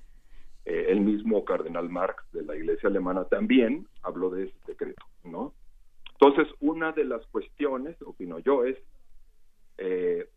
Eh, 0.64 0.86
el 0.89 1.01
mismo 1.01 1.44
cardenal 1.44 1.89
Marx 1.89 2.24
de 2.32 2.43
la 2.43 2.56
Iglesia 2.56 2.89
alemana 2.89 3.24
también 3.24 3.86
habló 4.02 4.31
de 4.31 4.44
ese 4.44 4.55
secreto, 4.64 5.05
¿no? 5.24 5.52
Entonces, 6.20 6.52
una 6.60 6.93
de 6.93 7.05
las 7.05 7.24
cuestiones, 7.26 8.01
opino 8.02 8.38
yo, 8.38 8.64
es 8.64 8.78
eh, 9.78 10.28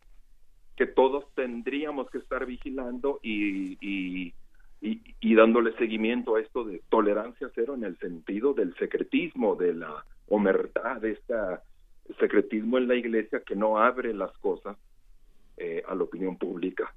que 0.76 0.86
todos 0.86 1.24
tendríamos 1.34 2.10
que 2.10 2.18
estar 2.18 2.44
vigilando 2.46 3.18
y, 3.22 3.78
y, 3.80 4.34
y, 4.80 5.34
dándole 5.34 5.76
seguimiento 5.76 6.36
a 6.36 6.40
esto 6.40 6.64
de 6.64 6.82
tolerancia 6.88 7.50
cero 7.54 7.74
en 7.74 7.84
el 7.84 7.98
sentido 7.98 8.54
del 8.54 8.74
secretismo, 8.76 9.56
de 9.56 9.74
la 9.74 10.04
omertad, 10.28 11.00
de 11.00 11.12
este 11.12 11.34
secretismo 12.18 12.78
en 12.78 12.88
la 12.88 12.94
iglesia 12.94 13.42
que 13.44 13.56
no 13.56 13.78
abre 13.78 14.12
las 14.14 14.36
cosas 14.38 14.76
eh, 15.56 15.82
a 15.86 15.94
la 15.94 16.04
opinión 16.04 16.36
pública. 16.36 16.94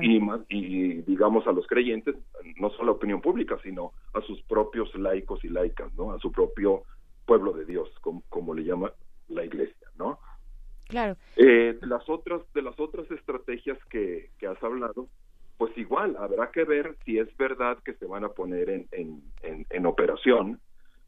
Y, 0.00 0.18
más, 0.18 0.40
y 0.48 1.02
digamos 1.02 1.46
a 1.46 1.52
los 1.52 1.66
creyentes, 1.66 2.16
no 2.58 2.70
solo 2.70 2.82
a 2.82 2.86
la 2.86 2.92
opinión 2.92 3.20
pública, 3.20 3.56
sino 3.62 3.92
a 4.14 4.20
sus 4.22 4.42
propios 4.42 4.92
laicos 4.96 5.44
y 5.44 5.48
laicas, 5.48 5.94
¿no? 5.94 6.10
A 6.10 6.18
su 6.18 6.32
propio 6.32 6.82
pueblo 7.26 7.52
de 7.52 7.66
Dios, 7.66 7.90
como, 8.00 8.22
como 8.28 8.54
le 8.54 8.64
llama 8.64 8.92
la 9.28 9.44
iglesia, 9.44 9.88
¿no? 9.98 10.18
Claro. 10.88 11.16
Eh, 11.36 11.76
las 11.82 12.08
otras, 12.08 12.40
de 12.54 12.62
las 12.62 12.78
otras 12.78 13.10
estrategias 13.10 13.78
que, 13.90 14.30
que 14.38 14.46
has 14.46 14.62
hablado, 14.62 15.08
pues 15.58 15.76
igual, 15.76 16.16
habrá 16.18 16.50
que 16.50 16.64
ver 16.64 16.96
si 17.04 17.18
es 17.18 17.34
verdad 17.36 17.78
que 17.84 17.94
se 17.94 18.06
van 18.06 18.24
a 18.24 18.28
poner 18.28 18.70
en, 18.70 18.86
en, 18.92 19.66
en, 19.68 19.86
operación 19.86 20.60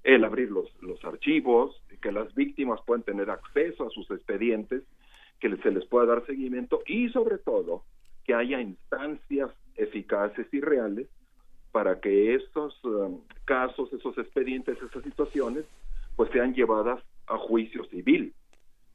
el 0.05 0.25
abrir 0.25 0.51
los, 0.51 0.71
los 0.83 1.03
archivos, 1.05 1.81
que 2.01 2.13
las 2.13 2.35
víctimas 2.35 2.81
puedan 2.87 3.03
tener 3.03 3.31
acceso 3.31 3.87
a 3.87 3.91
sus 3.91 4.11
expedientes, 4.11 4.83
que 5.39 5.55
se 5.59 5.71
les 5.71 5.85
pueda 5.87 6.07
dar 6.07 6.27
seguimiento 6.27 6.81
y 6.87 7.09
sobre 7.11 7.39
todo 7.39 7.85
que 8.25 8.35
haya 8.35 8.61
instancias 8.61 9.51
eficaces 9.77 10.47
y 10.53 10.61
reales 10.61 11.09
para 11.73 12.01
que 12.01 12.35
esos 12.35 12.83
um, 12.85 13.21
casos, 13.45 13.93
esos 13.93 14.17
expedientes, 14.19 14.77
esas 14.83 15.03
situaciones, 15.03 15.65
pues 16.19 16.33
sean 16.33 16.53
llevadas 16.53 17.01
a 17.29 17.39
juicio 17.39 17.85
civil 17.85 18.35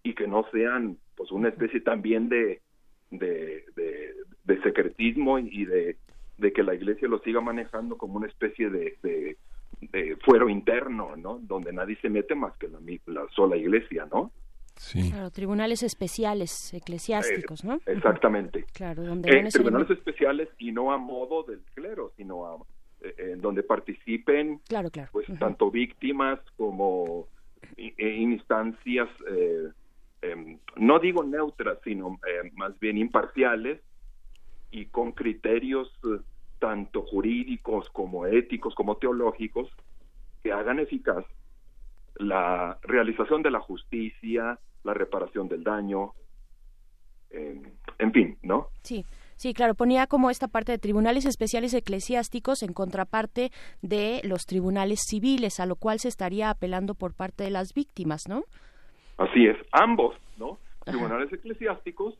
y 0.04 0.14
que 0.14 0.28
no 0.28 0.46
sean 0.52 0.98
pues 1.16 1.32
una 1.32 1.48
especie 1.48 1.80
también 1.80 2.28
de, 2.28 2.60
de, 3.12 3.64
de, 4.44 4.62
secretismo 4.62 5.40
y 5.40 5.64
de, 5.64 5.96
de, 6.38 6.52
que 6.52 6.64
la 6.64 6.76
iglesia 6.76 7.08
lo 7.08 7.20
siga 7.20 7.40
manejando 7.40 7.98
como 7.98 8.18
una 8.18 8.28
especie 8.28 8.70
de, 8.70 8.98
de, 9.02 10.18
fuero 10.26 10.50
interno, 10.50 11.16
¿no? 11.16 11.40
Donde 11.40 11.72
nadie 11.72 11.96
se 12.02 12.10
mete 12.10 12.36
más 12.36 12.58
que 12.58 12.68
la, 12.68 12.80
la 13.06 13.26
sola 13.34 13.56
iglesia, 13.56 14.06
¿no? 14.12 14.34
Sí. 14.76 15.10
Claro, 15.10 15.32
tribunales 15.32 15.82
especiales 15.82 16.74
eclesiásticos, 16.74 17.64
¿no? 17.64 17.80
Exactamente. 17.86 18.66
Claro, 18.74 19.02
donde 19.04 19.30
eh, 19.30 19.48
tribunales 19.50 19.92
especiales 19.92 20.50
y 20.58 20.74
no 20.74 20.92
a 20.92 20.98
modo 20.98 21.44
del 21.44 21.62
clero, 21.74 22.12
sino 22.18 22.46
a, 22.48 22.58
eh, 23.04 23.36
donde 23.38 23.64
participen, 23.64 24.60
claro, 24.68 24.90
claro. 24.90 25.10
pues 25.12 25.28
tanto 25.40 25.70
víctimas 25.70 26.40
como 26.58 27.28
instancias 27.78 29.10
eh, 29.30 29.70
Em, 30.24 30.58
no 30.78 31.00
digo 31.00 31.24
neutras, 31.24 31.80
sino 31.84 32.18
em, 32.26 32.50
más 32.56 32.80
bien 32.80 32.98
imparciales 32.98 33.82
y 34.72 34.86
con 34.86 35.12
criterios 35.12 35.90
eh, 36.06 36.22
tanto 36.60 37.02
jurídicos 37.02 37.90
como 37.90 38.26
éticos 38.26 38.74
como 38.74 38.96
teológicos 38.96 39.70
que 40.42 40.54
hagan 40.54 40.80
eficaz 40.80 41.26
la 42.16 42.78
realización 42.84 43.44
de 43.44 43.52
la 43.52 43.60
justicia, 43.60 44.58
la 44.84 44.94
reparación 44.94 45.50
del 45.50 45.64
daño, 45.64 46.14
em, 47.30 47.64
en 47.98 48.14
fin, 48.14 48.38
¿no? 48.44 48.70
Sí. 48.82 49.06
Sí, 49.44 49.54
claro, 49.54 49.76
ponía 49.76 50.08
como 50.08 50.30
esta 50.30 50.48
parte 50.48 50.72
de 50.72 50.78
tribunales 50.78 51.26
especiales 51.26 51.74
eclesiásticos 51.74 52.64
en 52.64 52.72
contraparte 52.72 53.52
de 53.82 54.22
los 54.24 54.46
tribunales 54.46 55.02
civiles, 55.06 55.60
a 55.60 55.66
lo 55.66 55.76
cual 55.76 56.00
se 56.00 56.08
estaría 56.08 56.50
apelando 56.50 56.96
por 56.96 57.14
parte 57.14 57.44
de 57.44 57.50
las 57.50 57.74
víctimas, 57.74 58.30
¿no? 58.30 58.46
Así 59.18 59.46
es, 59.46 59.58
ambos, 59.74 60.16
¿no? 60.38 60.60
Tribunales 60.86 61.34
eclesiásticos, 61.34 62.16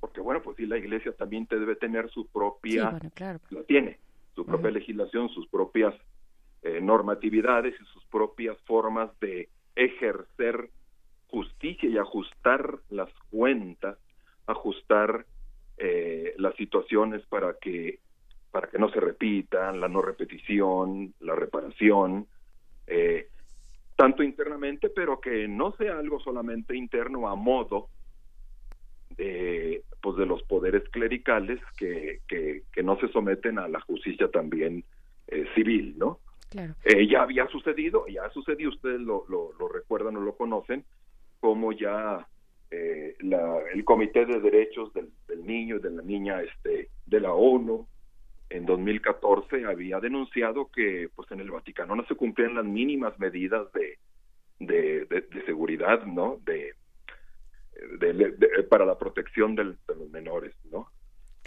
porque 0.00 0.22
bueno, 0.22 0.40
pues 0.42 0.56
sí, 0.56 0.64
la 0.64 0.78
iglesia 0.78 1.12
también 1.12 1.46
te 1.46 1.58
debe 1.58 1.76
tener 1.76 2.08
su 2.08 2.28
propia, 2.28 2.98
la 3.50 3.62
tiene, 3.64 3.98
su 4.34 4.46
propia 4.46 4.70
legislación, 4.70 5.28
sus 5.34 5.46
propias 5.48 5.94
eh, 6.62 6.80
normatividades 6.80 7.74
y 7.78 7.84
sus 7.92 8.06
propias 8.06 8.56
formas 8.62 9.10
de 9.20 9.50
ejercer 9.76 10.70
justicia 11.26 11.90
y 11.90 11.98
ajustar 11.98 12.78
las 12.88 13.10
cuentas, 13.28 13.98
ajustar 14.46 15.26
eh, 15.78 16.34
las 16.38 16.54
situaciones 16.56 17.24
para 17.26 17.54
que 17.60 17.98
para 18.50 18.68
que 18.68 18.78
no 18.78 18.88
se 18.90 19.00
repitan, 19.00 19.80
la 19.80 19.88
no 19.88 20.00
repetición, 20.00 21.12
la 21.18 21.34
reparación, 21.34 22.28
eh, 22.86 23.26
tanto 23.96 24.22
internamente, 24.22 24.90
pero 24.90 25.20
que 25.20 25.48
no 25.48 25.72
sea 25.72 25.98
algo 25.98 26.20
solamente 26.20 26.76
interno 26.76 27.28
a 27.28 27.34
modo 27.34 27.88
de, 29.16 29.82
pues 30.00 30.16
de 30.16 30.26
los 30.26 30.42
poderes 30.44 30.88
clericales 30.90 31.60
que, 31.76 32.20
que, 32.28 32.82
no 32.84 32.96
se 33.00 33.08
someten 33.08 33.58
a 33.58 33.66
la 33.66 33.80
justicia 33.80 34.28
también 34.28 34.84
eh, 35.26 35.46
civil, 35.56 35.96
¿no? 35.98 36.20
Claro. 36.50 36.74
Eh, 36.84 37.08
ya 37.08 37.22
había 37.22 37.48
sucedido, 37.48 38.06
ya 38.06 38.30
sucedió, 38.30 38.68
ustedes 38.68 39.00
lo, 39.00 39.24
lo, 39.28 39.52
lo 39.58 39.66
recuerdan 39.66 40.16
o 40.16 40.20
lo 40.20 40.36
conocen, 40.36 40.84
como 41.40 41.72
ya 41.72 42.24
eh, 42.74 43.16
la, 43.20 43.58
el 43.72 43.84
Comité 43.84 44.26
de 44.26 44.40
Derechos 44.40 44.92
del, 44.92 45.10
del 45.28 45.46
Niño 45.46 45.76
y 45.76 45.80
de 45.80 45.90
la 45.90 46.02
Niña 46.02 46.42
este, 46.42 46.90
de 47.06 47.20
la 47.20 47.32
ONU 47.32 47.86
en 48.50 48.66
2014 48.66 49.64
había 49.64 50.00
denunciado 50.00 50.70
que 50.70 51.08
pues 51.14 51.30
en 51.30 51.40
el 51.40 51.50
Vaticano 51.50 51.96
no 51.96 52.04
se 52.06 52.14
cumplían 52.14 52.54
las 52.54 52.64
mínimas 52.64 53.18
medidas 53.18 53.66
de, 53.72 53.98
de, 54.60 55.44
seguridad, 55.44 56.04
¿no? 56.04 56.40
De, 56.44 56.74
para 58.68 58.84
la 58.84 58.98
protección 58.98 59.54
de 59.54 59.64
los 59.64 60.10
menores, 60.10 60.54
¿no? 60.70 60.88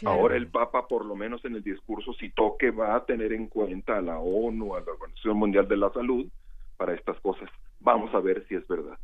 Ahora 0.05 0.35
el 0.35 0.47
Papa, 0.47 0.87
por 0.87 1.05
lo 1.05 1.15
menos 1.15 1.43
en 1.45 1.55
el 1.55 1.63
discurso, 1.63 2.13
citó 2.13 2.55
que 2.59 2.69
va 2.69 2.95
a 2.95 3.05
tener 3.05 3.33
en 3.33 3.47
cuenta 3.47 3.97
a 3.97 4.01
la 4.01 4.19
ONU, 4.19 4.75
a 4.75 4.81
la 4.81 4.91
Organización 4.91 5.37
Mundial 5.37 5.67
de 5.67 5.77
la 5.77 5.89
Salud, 5.91 6.27
para 6.77 6.93
estas 6.93 7.19
cosas. 7.21 7.49
Vamos 7.79 8.13
a 8.13 8.19
ver 8.19 8.45
si 8.47 8.55
es 8.55 8.67
verdad. 8.67 8.99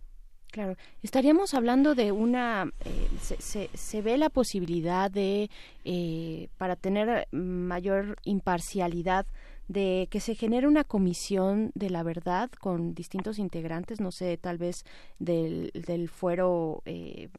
Claro, 0.54 0.78
estaríamos 1.02 1.56
hablando 1.56 1.96
de 1.96 2.12
una, 2.12 2.72
eh, 2.86 3.10
se, 3.20 3.72
se, 3.74 4.02
ve 4.04 4.20
la 4.20 4.30
posibilidad 4.30 5.10
de, 5.10 5.50
eh, 5.84 6.48
para 6.60 6.76
tener 6.76 7.28
mayor 7.32 8.18
imparcialidad, 8.24 9.26
de 9.68 10.08
que 10.12 10.20
se 10.20 10.36
genere 10.36 10.68
una 10.68 10.84
comisión 10.84 11.72
de 11.74 11.90
la 11.90 12.04
verdad 12.04 12.52
con 12.52 12.94
distintos 12.94 13.40
integrantes, 13.40 14.00
no 14.00 14.12
sé, 14.12 14.38
tal 14.38 14.60
vez 14.60 14.86
del, 15.18 15.72
del 15.74 16.08
fuero 16.08 16.84
eh, 16.86 17.30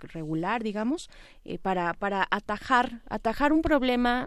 regular, 0.00 0.64
digamos, 0.64 1.10
para, 1.62 1.94
para 1.94 2.26
atajar, 2.28 3.02
atajar 3.08 3.52
un 3.52 3.62
problema 3.62 4.26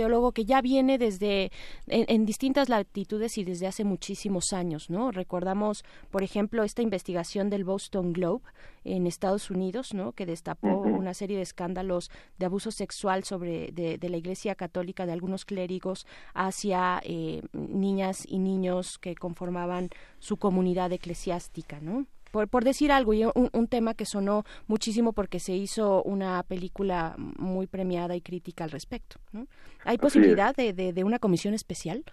teólogo 0.00 0.32
que 0.32 0.46
ya 0.46 0.62
viene 0.62 0.96
desde 0.96 1.52
en, 1.86 2.24
distintas 2.24 2.70
latitudes 2.70 3.36
y 3.36 3.44
desde 3.44 3.66
hace 3.66 3.84
muchísimos 3.84 4.54
años, 4.54 4.88
¿no? 4.88 5.10
Recordamos, 5.10 5.84
por 6.10 6.22
ejemplo, 6.22 6.64
esta 6.64 6.80
investigación 6.80 7.50
del 7.50 7.64
Boston 7.64 8.14
Globe 8.14 8.42
en 8.84 9.06
Estados 9.06 9.50
Unidos, 9.50 9.92
¿no? 9.92 10.12
Que 10.12 10.24
destapó 10.24 10.68
una 10.68 11.12
serie 11.12 11.36
de 11.36 11.42
escándalos 11.42 12.10
de 12.38 12.46
abuso 12.46 12.70
sexual 12.70 13.24
sobre 13.24 13.72
de, 13.72 14.08
la 14.08 14.16
Iglesia 14.16 14.54
Católica 14.54 15.04
de 15.04 15.12
algunos 15.12 15.44
clérigos 15.44 16.06
hacia 16.32 17.02
eh, 17.04 17.42
niñas 17.52 18.24
y 18.26 18.38
niños 18.38 18.96
que 18.96 19.14
conformaban 19.14 19.90
su 20.18 20.38
comunidad 20.38 20.90
eclesiástica, 20.92 21.78
¿no? 21.82 22.06
Por, 22.30 22.48
por 22.48 22.64
decir 22.64 22.92
algo, 22.92 23.14
y 23.14 23.24
un, 23.24 23.50
un, 23.52 23.68
tema 23.68 23.94
que 23.94 24.04
sonó 24.04 24.44
muchísimo 24.66 25.12
porque 25.12 25.40
se 25.40 25.52
hizo 25.52 26.02
una 26.02 26.42
película 26.42 27.14
muy 27.16 27.66
premiada 27.66 28.16
y 28.16 28.20
crítica 28.20 28.64
al 28.64 28.70
respecto. 28.70 29.16
¿no? 29.32 29.46
¿Hay 29.84 29.98
posibilidad 29.98 30.54
de, 30.54 30.72
de, 30.72 30.92
de, 30.92 31.04
una 31.04 31.18
comisión 31.18 31.54
especial? 31.54 32.04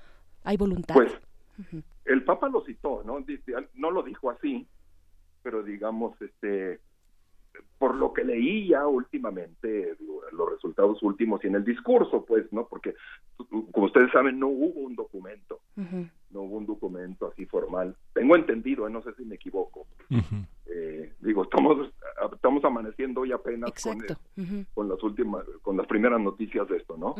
¿Hay 0.43 0.57
voluntad? 0.57 0.95
Pues 0.95 1.11
el 2.05 2.23
Papa 2.23 2.49
lo 2.49 2.63
citó, 2.63 3.03
¿no? 3.03 3.23
No 3.73 3.91
lo 3.91 4.03
dijo 4.03 4.29
así, 4.29 4.67
pero 5.43 5.63
digamos, 5.63 6.19
este, 6.21 6.79
por 7.77 7.95
lo 7.95 8.11
que 8.13 8.23
leía 8.23 8.87
últimamente, 8.87 9.95
los 10.31 10.51
resultados 10.51 11.01
últimos 11.03 11.43
y 11.43 11.47
en 11.47 11.55
el 11.55 11.63
discurso, 11.63 12.25
pues, 12.25 12.51
¿no? 12.51 12.67
Porque, 12.67 12.95
como 13.71 13.85
ustedes 13.85 14.11
saben, 14.11 14.39
no 14.39 14.47
hubo 14.47 14.81
un 14.81 14.95
documento, 14.95 15.59
uh 15.77 15.81
-huh. 15.81 16.09
no 16.31 16.41
hubo 16.41 16.57
un 16.57 16.65
documento 16.65 17.27
así 17.27 17.45
formal. 17.45 17.95
Tengo 18.13 18.35
entendido, 18.35 18.87
¿eh? 18.87 18.89
no 18.89 19.01
sé 19.03 19.13
si 19.13 19.25
me 19.25 19.35
equivoco. 19.35 19.85
Uh 20.09 20.15
-huh. 20.15 20.47
eh, 20.65 21.13
digo, 21.19 21.43
estamos, 21.43 21.91
estamos 22.33 22.63
amaneciendo 22.65 23.21
hoy 23.21 23.31
apenas 23.31 23.71
con, 23.83 23.97
uh 23.97 24.05
-huh. 24.37 24.65
con, 24.73 24.89
las 24.89 25.01
últimas, 25.03 25.45
con 25.61 25.77
las 25.77 25.85
primeras 25.85 26.19
noticias 26.19 26.67
de 26.67 26.77
esto, 26.77 26.97
¿no? 26.97 27.15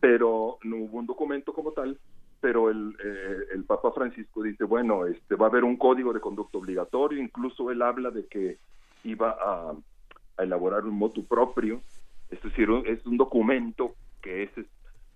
Pero 0.00 0.58
no 0.62 0.76
hubo 0.76 0.98
un 0.98 1.06
documento 1.06 1.52
como 1.52 1.72
tal, 1.72 1.98
pero 2.40 2.70
el, 2.70 2.96
eh, 3.04 3.38
el 3.54 3.64
Papa 3.64 3.90
Francisco 3.92 4.42
dice, 4.42 4.64
bueno, 4.64 5.06
este 5.06 5.34
va 5.34 5.46
a 5.46 5.48
haber 5.50 5.64
un 5.64 5.76
código 5.76 6.12
de 6.12 6.20
conducta 6.20 6.58
obligatorio, 6.58 7.20
incluso 7.20 7.70
él 7.70 7.82
habla 7.82 8.10
de 8.10 8.26
que 8.26 8.58
iba 9.04 9.36
a, 9.40 9.74
elaborar 10.38 10.84
un 10.84 10.96
motu 10.96 11.26
propio, 11.26 11.82
es 12.30 12.42
decir, 12.42 12.68
es 12.86 13.04
un 13.04 13.16
documento 13.16 13.94
que 14.22 14.44
es 14.44 14.50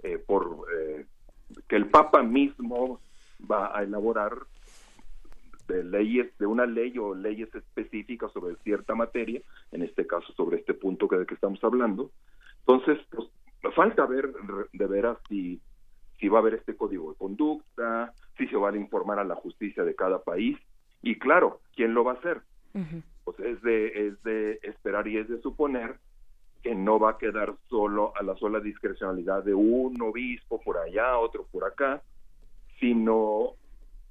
eh, 0.02 0.19
por 0.19 0.66
eh, 0.77 1.06
que 1.69 1.77
el 1.77 1.86
Papa 1.86 2.23
mismo 2.23 3.01
va 3.51 3.77
a 3.77 3.82
elaborar 3.82 4.35
de 5.69 5.82
leyes, 5.82 6.36
de 6.39 6.47
una 6.47 6.66
ley 6.66 6.98
o 6.98 7.15
leyes 7.15 7.55
específicas 7.55 8.32
sobre 8.32 8.56
cierta 8.56 8.94
materia, 8.94 9.40
en 9.73 9.82
este 9.82 10.06
caso 10.06 10.32
sobre 10.35 10.59
este 10.59 10.74
punto 10.74 11.09
que 11.09 11.16
de 11.16 11.27
que 11.27 11.35
estamos 11.35 11.62
hablando. 11.65 12.11
Entonces, 12.66 12.98
pues, 13.11 13.74
falta 13.74 14.05
ver 14.05 14.31
de 14.73 14.86
veras 14.86 15.16
si, 15.28 15.61
si 16.19 16.28
va 16.28 16.39
a 16.39 16.40
haber 16.43 16.55
este 16.55 16.77
código 16.77 17.12
de 17.12 17.19
conducta, 17.19 18.12
si 18.36 18.47
se 18.48 18.56
va 18.56 18.70
a 18.70 18.77
informar 18.77 19.19
a 19.19 19.24
la 19.24 19.36
justicia 19.36 19.85
de 19.85 19.94
cada 19.94 20.23
país, 20.23 20.59
y 21.02 21.19
claro, 21.19 21.61
¿quién 21.74 21.94
lo 21.94 22.05
va 22.05 22.12
a 22.12 22.16
hacer? 22.16 22.43
Uh 22.74 23.01
pues 23.24 23.38
es 23.40 23.60
de, 23.62 24.09
es 24.09 24.22
de 24.22 24.59
esperar 24.62 25.09
y 25.09 25.18
es 25.18 25.28
de 25.28 25.40
suponer 25.40 25.96
que 26.62 26.74
no 26.74 26.98
va 26.98 27.10
a 27.10 27.18
quedar 27.18 27.55
solo 27.68 28.12
a 28.16 28.22
la 28.22 28.34
sola 28.36 28.60
discrecionalidad 28.60 29.44
de 29.44 29.55
un 29.55 30.01
obispo 30.01 30.60
por 30.62 30.78
allá, 30.78 31.18
otro 31.18 31.46
por 31.52 31.64
acá, 31.64 32.02
sino, 32.80 33.52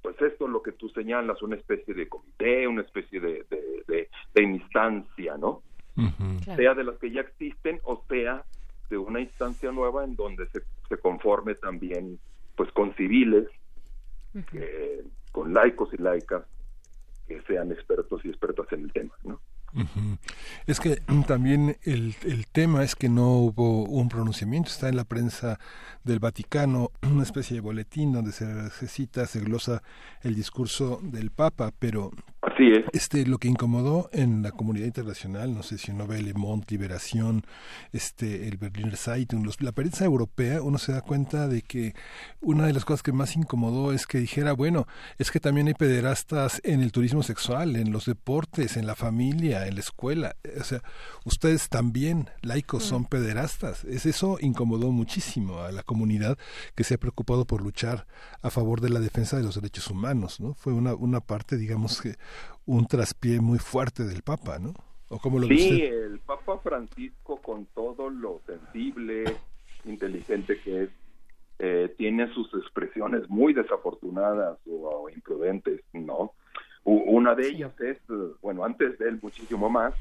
pues 0.02 0.20
esto 0.22 0.44
es 0.46 0.50
lo 0.50 0.62
que 0.62 0.72
tú 0.72 0.88
señalas, 0.90 1.42
una 1.42 1.56
especie 1.56 1.94
de 1.94 2.08
comité, 2.08 2.68
una 2.68 2.82
especie 2.82 3.20
de, 3.20 3.44
de, 3.50 3.84
de, 3.88 4.08
de 4.34 4.42
instancia, 4.42 5.36
¿no? 5.36 5.62
Uh 5.96 6.02
-huh. 6.02 6.56
Sea 6.56 6.74
de 6.74 6.84
las 6.84 6.96
que 6.98 7.10
ya 7.10 7.22
existen 7.22 7.80
o 7.84 8.04
sea 8.08 8.44
de 8.90 8.98
una 8.98 9.20
instancia 9.20 9.72
nueva 9.72 10.04
en 10.04 10.14
donde 10.14 10.46
se, 10.48 10.60
se 10.88 10.96
conforme 10.98 11.54
también, 11.56 12.18
pues 12.56 12.70
con 12.72 12.94
civiles, 12.94 13.48
uh 14.34 14.38
-huh. 14.38 14.60
eh, 14.60 15.04
con 15.32 15.52
laicos 15.52 15.92
y 15.92 15.96
laicas, 15.96 16.44
que 17.26 17.40
sean 17.42 17.72
expertos 17.72 18.24
y 18.24 18.28
expertas 18.28 18.66
en 18.72 18.84
el 18.84 18.92
tema, 18.92 19.14
¿no? 19.24 19.40
Es 20.66 20.78
que 20.78 21.02
también 21.26 21.76
el, 21.82 22.14
el, 22.24 22.46
tema 22.46 22.84
es 22.84 22.94
que 22.94 23.08
no 23.08 23.38
hubo 23.38 23.82
un 23.84 24.08
pronunciamiento, 24.08 24.70
está 24.70 24.88
en 24.88 24.96
la 24.96 25.04
prensa 25.04 25.58
del 26.04 26.20
Vaticano, 26.20 26.90
una 27.02 27.24
especie 27.24 27.56
de 27.56 27.60
boletín 27.60 28.12
donde 28.12 28.30
se, 28.30 28.70
se 28.70 28.86
cita, 28.86 29.26
se 29.26 29.40
glosa 29.40 29.82
el 30.22 30.36
discurso 30.36 31.00
del 31.02 31.30
Papa, 31.32 31.72
pero 31.78 32.12
Así 32.46 32.70
es. 32.70 32.84
Este, 32.92 33.26
lo 33.26 33.38
que 33.38 33.48
incomodó 33.48 34.10
en 34.12 34.42
la 34.42 34.50
comunidad 34.50 34.86
internacional, 34.86 35.54
no 35.54 35.62
sé 35.62 35.78
si 35.78 35.92
uno 35.92 36.06
ve 36.06 36.20
Le 36.20 36.34
Monde, 36.34 36.66
Liberación, 36.68 37.44
este, 37.92 38.48
el 38.48 38.58
Berliner 38.58 38.96
Zeitung, 38.96 39.46
los, 39.46 39.60
la 39.62 39.72
prensa 39.72 40.04
europea, 40.04 40.60
uno 40.60 40.76
se 40.76 40.92
da 40.92 41.00
cuenta 41.00 41.48
de 41.48 41.62
que 41.62 41.94
una 42.42 42.66
de 42.66 42.74
las 42.74 42.84
cosas 42.84 43.02
que 43.02 43.12
más 43.12 43.34
incomodó 43.36 43.92
es 43.92 44.06
que 44.06 44.18
dijera, 44.18 44.52
bueno, 44.52 44.86
es 45.18 45.30
que 45.30 45.40
también 45.40 45.68
hay 45.68 45.74
pederastas 45.74 46.60
en 46.64 46.82
el 46.82 46.92
turismo 46.92 47.22
sexual, 47.22 47.76
en 47.76 47.92
los 47.92 48.04
deportes, 48.04 48.76
en 48.76 48.86
la 48.86 48.94
familia, 48.94 49.66
en 49.66 49.74
la 49.74 49.80
escuela. 49.80 50.36
O 50.60 50.64
sea, 50.64 50.82
ustedes 51.24 51.70
también, 51.70 52.28
laicos, 52.42 52.84
son 52.84 53.06
pederastas. 53.06 53.84
Es 53.84 54.04
eso 54.04 54.36
incomodó 54.40 54.92
muchísimo 54.92 55.60
a 55.60 55.72
la 55.72 55.82
comunidad 55.82 56.36
que 56.74 56.84
se 56.84 56.94
ha 56.94 56.98
preocupado 56.98 57.46
por 57.46 57.62
luchar 57.62 58.06
a 58.42 58.50
favor 58.50 58.82
de 58.82 58.90
la 58.90 59.00
defensa 59.00 59.38
de 59.38 59.42
los 59.42 59.54
derechos 59.54 59.88
humanos, 59.88 60.40
¿no? 60.40 60.52
Fue 60.54 60.74
una, 60.74 60.94
una 60.94 61.20
parte, 61.20 61.56
digamos 61.56 62.02
que 62.02 62.16
un 62.66 62.86
traspié 62.86 63.40
muy 63.40 63.58
fuerte 63.58 64.04
del 64.04 64.22
Papa, 64.22 64.58
¿no? 64.58 64.74
¿O 65.08 65.18
cómo 65.18 65.38
lo 65.38 65.46
sí, 65.46 65.82
el 65.82 66.18
Papa 66.20 66.58
Francisco, 66.58 67.36
con 67.36 67.66
todo 67.66 68.10
lo 68.10 68.40
sensible, 68.46 69.24
inteligente 69.84 70.58
que 70.60 70.84
es, 70.84 70.90
eh, 71.58 71.94
tiene 71.96 72.32
sus 72.32 72.52
expresiones 72.54 73.28
muy 73.28 73.52
desafortunadas 73.52 74.58
o, 74.66 74.88
o, 74.88 75.10
imprudentes, 75.10 75.82
¿no? 75.92 76.32
Una 76.84 77.34
de 77.34 77.48
ellas 77.48 77.72
es, 77.80 77.98
bueno, 78.42 78.62
antes 78.64 78.98
de 78.98 79.08
él 79.08 79.18
muchísimo 79.22 79.70
más, 79.70 79.94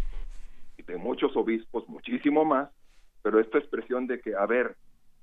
y 0.78 0.84
de 0.84 0.98
muchos 0.98 1.36
obispos 1.38 1.88
muchísimo 1.88 2.44
más, 2.44 2.70
pero 3.22 3.40
esta 3.40 3.58
expresión 3.58 4.06
de 4.06 4.20
que, 4.20 4.36
a 4.36 4.46
ver, 4.46 4.76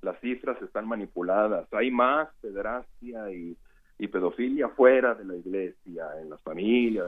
las 0.03 0.19
cifras 0.21 0.61
están 0.63 0.89
manipuladas, 0.89 1.67
hay 1.73 1.91
más 1.91 2.29
pederastia 2.41 3.31
y 3.31 3.57
y 4.01 4.09
pedofilia 4.09 4.71
fuera 4.71 5.15
de 5.15 5.27
la 5.27 5.37
iglesia, 5.37 6.07
en 6.21 6.31
las 6.31 6.41
familias, 6.41 7.07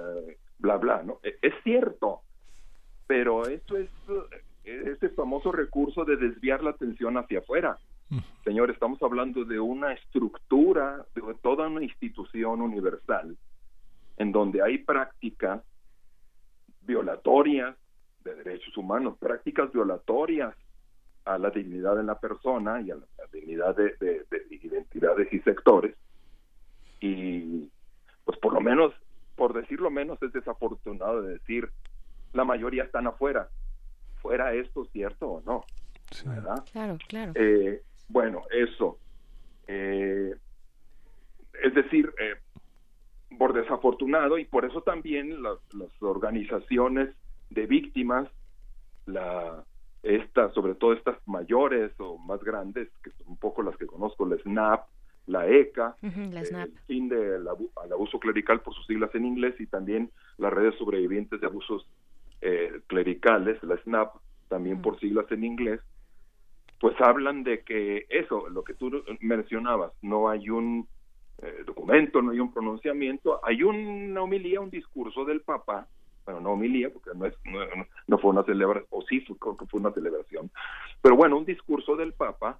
bla, 0.59 0.77
bla, 0.77 1.03
¿no? 1.03 1.21
Es 1.23 1.55
cierto, 1.65 2.21
pero 3.07 3.47
eso 3.47 3.79
es 3.79 3.89
ese 4.63 5.09
famoso 5.09 5.51
recurso 5.53 6.05
de 6.05 6.17
desviar 6.17 6.63
la 6.63 6.71
atención 6.71 7.17
hacia 7.17 7.39
afuera. 7.39 7.79
Señor, 8.45 8.71
estamos 8.71 9.03
hablando 9.03 9.47
de 9.47 9.59
una 9.59 9.95
estructura, 9.95 11.07
de 11.15 11.23
toda 11.41 11.67
una 11.67 11.83
institución 11.83 12.61
universal, 12.61 13.39
en 14.19 14.33
donde 14.33 14.63
hay 14.63 14.77
prácticas 14.77 15.63
violatorias 16.83 17.75
de 18.23 18.35
derechos 18.35 18.77
humanos, 18.77 19.17
prácticas 19.19 19.73
violatorias 19.73 20.55
a 21.25 21.39
la 21.39 21.49
dignidad 21.49 21.97
de 21.97 22.03
la 22.03 22.21
persona 22.21 22.83
y 22.83 22.91
a 22.91 22.97
la, 22.97 23.07
dignidad 23.33 23.75
de, 23.77 23.97
de, 23.99 24.27
de 24.31 24.47
identidades 24.51 25.33
y 25.33 25.39
sectores, 25.39 25.97
y 27.03 27.71
pues 28.25 28.39
por 28.39 28.55
lo 28.55 28.61
menos, 28.61 28.95
por 29.37 29.53
decirlo 29.53 29.91
menos, 29.91 30.23
es 30.23 30.33
desafortunado 30.33 31.23
de 31.23 31.35
decir, 31.35 31.69
la 32.33 32.45
mayoría 32.45 32.85
están 32.85 33.07
afuera. 33.07 33.49
¿Fuera 34.21 34.55
esto 34.55 34.85
cierto 34.87 35.29
o 35.29 35.43
no? 35.43 35.65
Sí. 36.13 36.29
¿Verdad? 36.29 36.65
Claro, 36.71 36.99
claro. 37.09 37.33
Eh, 37.35 37.83
bueno, 38.09 38.43
eso. 38.51 38.99
Eh, 39.67 40.35
es 41.63 41.75
decir, 41.75 42.15
eh, 42.21 42.37
por 43.37 43.53
desafortunado 43.53 44.39
y 44.39 44.45
por 44.45 44.65
eso 44.65 44.83
también 44.83 45.43
las, 45.43 45.59
las 45.75 45.91
organizaciones 46.01 47.15
de 47.51 47.67
víctimas, 47.67 48.29
la 49.07 49.65
esta, 50.03 50.53
sobre 50.53 50.75
todo 50.75 50.93
estas 50.93 51.17
mayores 51.27 51.93
o 51.99 52.19
más 52.19 52.43
grandes, 52.43 52.89
que 53.03 53.11
son 53.11 53.29
un 53.29 53.37
poco 53.37 53.63
las 53.63 53.77
que 53.77 53.87
conozco, 53.87 54.27
la 54.27 54.37
SNAP, 54.39 54.87
la 55.27 55.47
ECA, 55.47 55.97
uh 56.03 56.07
-huh, 56.07 56.31
la 56.33 56.63
el 56.65 56.73
fin 56.87 57.09
del 57.09 57.47
al 57.49 57.93
abuso 57.93 58.19
clerical 58.19 58.61
por 58.61 58.75
sus 58.75 58.87
siglas 58.87 59.15
en 59.15 59.25
inglés 59.25 59.55
y 59.61 59.67
también 59.67 60.11
las 60.39 60.53
redes 60.53 60.75
sobrevivientes 60.77 61.41
de 61.41 61.47
abusos 61.47 61.87
eh, 62.41 62.81
clericales, 62.89 63.63
la 63.63 63.77
SNAP, 63.79 64.15
también 64.49 64.77
uh 64.77 64.79
-huh. 64.81 64.83
por 64.83 65.01
siglas 65.01 65.31
en 65.31 65.45
inglés, 65.45 65.81
pues 66.81 67.01
hablan 67.01 67.45
de 67.45 67.63
que 67.63 68.07
eso, 68.09 68.49
lo 68.49 68.65
que 68.65 68.75
tú 68.75 68.91
mencionabas, 69.21 69.93
no 70.03 70.29
hay 70.29 70.51
un 70.51 70.89
eh, 71.41 71.63
documento, 71.65 72.21
no 72.21 72.33
hay 72.33 72.41
un 72.41 72.53
pronunciamiento, 72.53 73.41
hay 73.45 73.63
una 73.63 74.23
homilía, 74.23 74.61
un 74.61 74.71
discurso 74.71 75.25
del 75.25 75.43
Papa, 75.43 75.87
bueno, 76.25 76.41
no 76.41 76.53
homilía, 76.53 76.91
porque 76.93 77.11
no, 77.15 77.27
es, 77.27 77.35
no, 77.45 77.59
no 78.09 78.19
fue 78.19 78.31
una 78.31 78.43
celebración, 78.43 78.87
o 78.91 79.03
sí 79.03 79.21
fue, 79.21 79.39
creo 79.39 79.57
que 79.57 79.67
fue 79.67 79.81
una 79.81 79.93
celebración, 79.93 80.51
pero 81.01 81.17
bueno, 81.17 81.39
un 81.39 81.45
discurso 81.45 81.95
del 81.97 82.13
Papa 82.13 82.59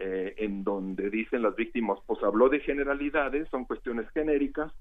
eh, 0.00 0.34
en 0.38 0.62
donde 0.62 1.10
dicen 1.10 1.42
las 1.42 1.56
víctimas, 1.56 1.98
pues 2.06 2.22
habló 2.22 2.48
de 2.48 2.60
generalidades, 2.60 3.48
son 3.48 3.64
cuestiones 3.64 4.08
genéricas, 4.10 4.72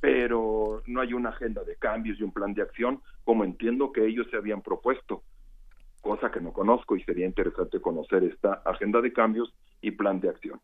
pero 0.00 0.82
no 0.86 1.00
hay 1.00 1.14
una 1.14 1.30
agenda 1.30 1.62
de 1.62 1.76
cambios 1.76 2.18
y 2.18 2.24
un 2.24 2.32
plan 2.32 2.52
de 2.52 2.62
acción 2.62 3.00
como 3.24 3.44
entiendo 3.44 3.92
que 3.92 4.04
ellos 4.04 4.26
se 4.30 4.36
habían 4.36 4.62
propuesto, 4.62 5.22
cosa 6.00 6.30
que 6.30 6.40
no 6.40 6.52
conozco 6.52 6.96
y 6.96 7.02
sería 7.04 7.26
interesante 7.26 7.80
conocer 7.80 8.24
esta 8.24 8.62
agenda 8.64 9.00
de 9.00 9.12
cambios 9.12 9.54
y 9.80 9.92
plan 9.92 10.20
de 10.20 10.30
acción. 10.30 10.60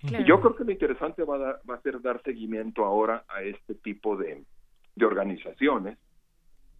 Claro. 0.00 0.22
Y 0.22 0.28
yo 0.28 0.40
creo 0.40 0.54
que 0.54 0.64
lo 0.64 0.72
interesante 0.72 1.24
va 1.24 1.36
a, 1.36 1.38
dar, 1.38 1.60
va 1.68 1.74
a 1.76 1.82
ser 1.82 2.00
dar 2.02 2.22
seguimiento 2.22 2.84
ahora 2.84 3.24
a 3.28 3.42
este 3.42 3.74
tipo 3.74 4.16
de, 4.16 4.44
de 4.94 5.06
organizaciones 5.06 5.98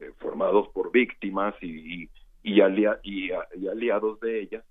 eh, 0.01 0.13
formados 0.19 0.69
por 0.69 0.93
víctimas 0.93 1.55
y, 1.63 2.03
y, 2.03 2.11
y, 2.43 2.61
alia, 2.61 3.01
y, 3.03 3.31
y 3.57 3.67
aliados 3.67 4.21
de 4.21 4.41
ellas 4.41 4.65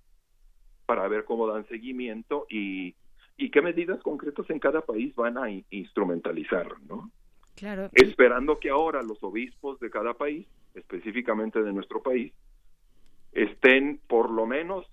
para 0.88 1.07
ver 1.07 1.26
cómo 1.26 1.45
dan 1.47 1.68
seguimiento 1.68 2.47
y, 2.49 2.95
y 3.38 3.51
qué 3.51 3.61
medidas 3.61 4.01
concretas 4.01 4.49
en 4.49 4.57
cada 4.57 4.81
país 4.81 5.14
van 5.15 5.38
a 5.38 5.51
instrumentalizar, 5.69 6.81
¿no? 6.88 7.11
Claro. 7.55 7.89
Esperando 7.93 8.59
que 8.59 8.69
ahora 8.69 9.03
los 9.03 9.22
obispos 9.22 9.80
de 9.80 9.89
cada 9.89 10.14
país, 10.14 10.47
específicamente 10.76 11.61
de 11.61 11.73
nuestro 11.73 12.01
país, 12.01 12.31
estén 13.34 13.99
por 14.07 14.31
lo 14.31 14.45
menos, 14.45 14.85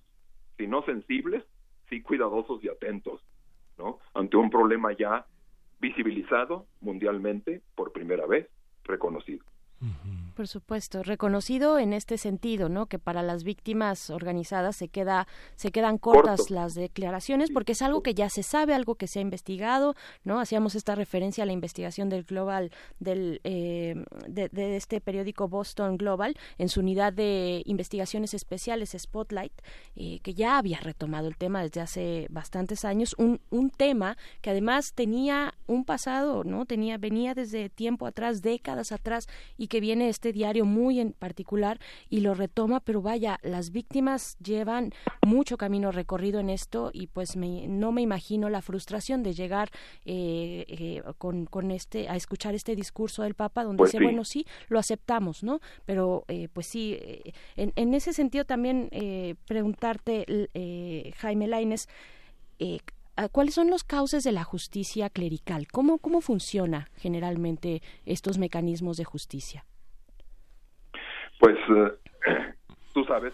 si 0.57 0.67
no 0.67 0.83
sensibles, 0.83 1.43
sí 1.89 2.01
cuidadosos 2.01 2.63
y 2.63 2.69
atentos, 2.69 3.21
¿no? 3.77 3.99
Ante 4.13 4.35
un 4.35 4.49
problema 4.49 4.91
ya 4.93 5.25
visibilizado 5.79 6.65
mundialmente 6.81 7.61
por 7.75 7.93
primera 7.93 8.25
vez, 8.25 8.49
reconocido. 8.83 9.45
Por 10.35 10.49
supuesto, 10.49 11.01
reconocido 11.01 11.79
en 11.79 11.93
este 11.93 12.17
sentido, 12.17 12.67
¿no? 12.67 12.87
Que 12.87 12.99
para 12.99 13.23
las 13.23 13.45
víctimas 13.45 14.09
organizadas 14.09 14.75
se 14.75 14.89
queda 14.89 15.27
se 15.55 15.71
quedan 15.71 15.97
cortas 15.97 16.51
las 16.51 16.75
declaraciones 16.75 17.51
porque 17.51 17.71
es 17.71 17.81
algo 17.81 18.03
que 18.03 18.13
ya 18.13 18.29
se 18.29 18.43
sabe, 18.43 18.73
algo 18.73 18.95
que 18.95 19.07
se 19.07 19.19
ha 19.19 19.21
investigado, 19.21 19.95
¿no? 20.25 20.41
Hacíamos 20.41 20.75
esta 20.75 20.93
referencia 20.93 21.43
a 21.43 21.47
la 21.47 21.53
investigación 21.53 22.09
del 22.09 22.23
Global 22.23 22.71
del 22.99 23.39
eh, 23.45 23.95
de, 24.27 24.75
este 24.75 24.99
periódico 24.99 25.47
Boston 25.47 25.97
Global 25.97 26.35
en 26.57 26.67
su 26.67 26.81
unidad 26.81 27.13
de 27.13 27.61
investigaciones 27.65 28.33
especiales 28.33 28.93
Spotlight, 28.97 29.53
eh, 29.95 30.19
que 30.19 30.33
ya 30.33 30.57
había 30.57 30.81
retomado 30.81 31.29
el 31.29 31.37
tema 31.37 31.63
desde 31.63 31.79
hace 31.79 32.27
bastantes 32.29 32.83
años, 32.83 33.15
un, 33.17 33.39
un 33.51 33.69
tema 33.69 34.17
que 34.41 34.49
además 34.49 34.91
tenía 34.93 35.53
un 35.65 35.85
pasado, 35.85 36.43
¿no? 36.43 36.65
Tenía 36.65 36.97
venía 36.97 37.33
desde 37.33 37.69
tiempo 37.69 38.05
atrás, 38.05 38.41
décadas 38.41 38.91
atrás 38.91 39.27
y 39.57 39.67
que 39.67 39.79
viene 39.79 40.09
este 40.09 40.24
diario 40.33 40.65
muy 40.65 40.99
en 40.99 41.13
particular 41.13 41.79
y 42.09 42.21
lo 42.21 42.33
retoma, 42.33 42.79
pero 42.79 43.01
vaya, 43.01 43.39
las 43.43 43.71
víctimas 43.71 44.37
llevan 44.39 44.93
mucho 45.25 45.57
camino 45.57 45.91
recorrido 45.91 46.39
en 46.39 46.49
esto 46.49 46.91
y 46.93 47.07
pues 47.07 47.35
no 47.35 47.91
me 47.91 48.01
imagino 48.01 48.49
la 48.49 48.61
frustración 48.61 49.23
de 49.23 49.33
llegar 49.33 49.69
eh, 50.05 50.65
eh, 50.67 51.03
con, 51.17 51.45
con, 51.45 51.71
este 51.71 52.07
a 52.09 52.15
escuchar 52.15 52.55
este 52.55 52.75
discurso 52.75 53.23
del 53.23 53.33
Papa 53.33 53.63
donde 53.63 53.79
pues 53.79 53.91
dice, 53.91 54.03
bueno, 54.03 54.23
sí, 54.23 54.45
lo 54.67 54.79
aceptamos, 54.79 55.43
¿no? 55.43 55.59
Pero 55.85 56.25
eh, 56.27 56.47
pues 56.51 56.67
sí, 56.67 56.97
en, 57.55 57.73
en, 57.75 57.93
ese 57.93 58.13
sentido 58.13 58.45
también 58.45 58.89
preguntarte, 59.47 60.25
Jaime 61.17 61.47
Laines, 61.47 61.87
¿Cuáles 63.31 63.53
son 63.53 63.69
los 63.69 63.85
cauces 63.85 64.25
de 64.25 64.33
la 64.33 64.43
justicia 64.43 65.09
clerical? 65.09 65.67
¿Cómo, 65.71 65.99
¿Cómo 65.99 66.19
funciona 66.19 66.89
generalmente 66.97 67.81
estos 68.05 68.37
mecanismos 68.37 68.97
de 68.97 69.05
justicia? 69.05 69.65
Pues 71.39 71.57
eh, 71.69 72.53
tú 72.93 73.03
sabes, 73.05 73.33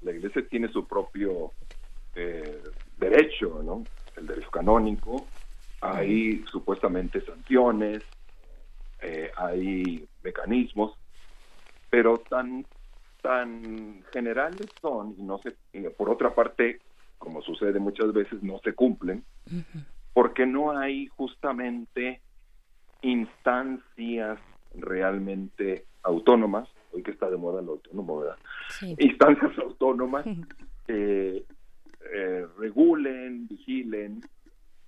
la 0.00 0.12
iglesia 0.12 0.46
tiene 0.48 0.68
su 0.68 0.86
propio 0.86 1.52
eh, 2.14 2.62
derecho, 2.96 3.62
¿no? 3.62 3.86
El 4.16 4.26
derecho 4.26 4.50
canónico. 4.50 5.30
Hay 5.80 6.44
supuestamente 6.50 7.24
sanciones, 7.24 8.02
eh, 9.00 9.30
hay 9.36 10.08
mecanismos, 10.22 10.96
pero 11.88 12.26
tan 12.28 12.66
tan 13.20 14.04
generales 14.12 14.70
son 14.80 15.14
y 15.18 15.22
no 15.22 15.38
se 15.38 15.56
por 15.90 16.08
otra 16.08 16.34
parte 16.34 16.80
como 17.18 17.42
sucede 17.42 17.80
muchas 17.80 18.12
veces 18.12 18.40
no 18.44 18.60
se 18.60 18.74
cumplen 18.74 19.24
porque 20.12 20.46
no 20.46 20.70
hay 20.70 21.08
justamente 21.08 22.22
instancias 23.02 24.38
realmente 24.72 25.87
autónomas, 26.08 26.68
hoy 26.92 27.02
que 27.02 27.10
está 27.10 27.30
de 27.30 27.36
moda 27.36 27.62
lo 27.62 27.72
autónomo, 27.72 28.20
¿verdad? 28.20 28.36
Instancias 28.98 29.56
autónomas 29.58 30.24
que 30.86 31.44
eh, 32.14 32.46
regulen, 32.58 33.46
vigilen 33.46 34.22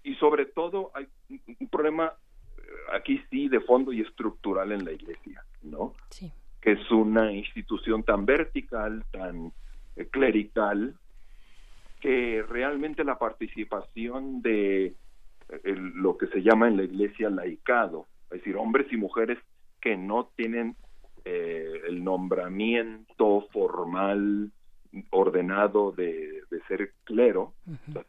y 0.02 0.14
sobre 0.14 0.46
todo 0.46 0.90
hay 0.94 1.06
un 1.60 1.68
problema 1.68 2.12
eh, 2.56 2.62
aquí 2.94 3.20
sí 3.30 3.48
de 3.48 3.60
fondo 3.60 3.92
y 3.92 4.00
estructural 4.00 4.72
en 4.72 4.84
la 4.84 4.92
iglesia, 4.92 5.44
¿no? 5.62 5.94
Sí. 6.10 6.32
Que 6.60 6.72
es 6.72 6.90
una 6.90 7.32
institución 7.32 8.02
tan 8.02 8.24
vertical, 8.24 9.04
tan 9.10 9.52
eh, 9.96 10.06
clerical, 10.06 10.94
que 12.00 12.42
realmente 12.48 13.04
la 13.04 13.18
participación 13.18 14.40
de 14.40 14.94
lo 15.64 16.16
que 16.16 16.28
se 16.28 16.42
llama 16.42 16.68
en 16.68 16.76
la 16.76 16.84
iglesia 16.84 17.28
laicado, 17.28 18.06
es 18.30 18.38
decir, 18.38 18.56
hombres 18.56 18.86
y 18.92 18.96
mujeres 18.96 19.36
que 19.80 19.96
no 19.96 20.30
tienen 20.36 20.76
eh, 21.24 21.82
el 21.86 22.02
nombramiento 22.02 23.46
formal 23.52 24.50
ordenado 25.10 25.92
de, 25.92 26.42
ser 26.66 26.92
clero, 27.04 27.54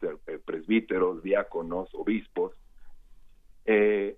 ser 0.00 0.18
eh, 0.26 0.38
presbíteros, 0.44 1.22
diáconos, 1.22 1.88
obispos, 1.94 2.52
eh, 3.64 4.16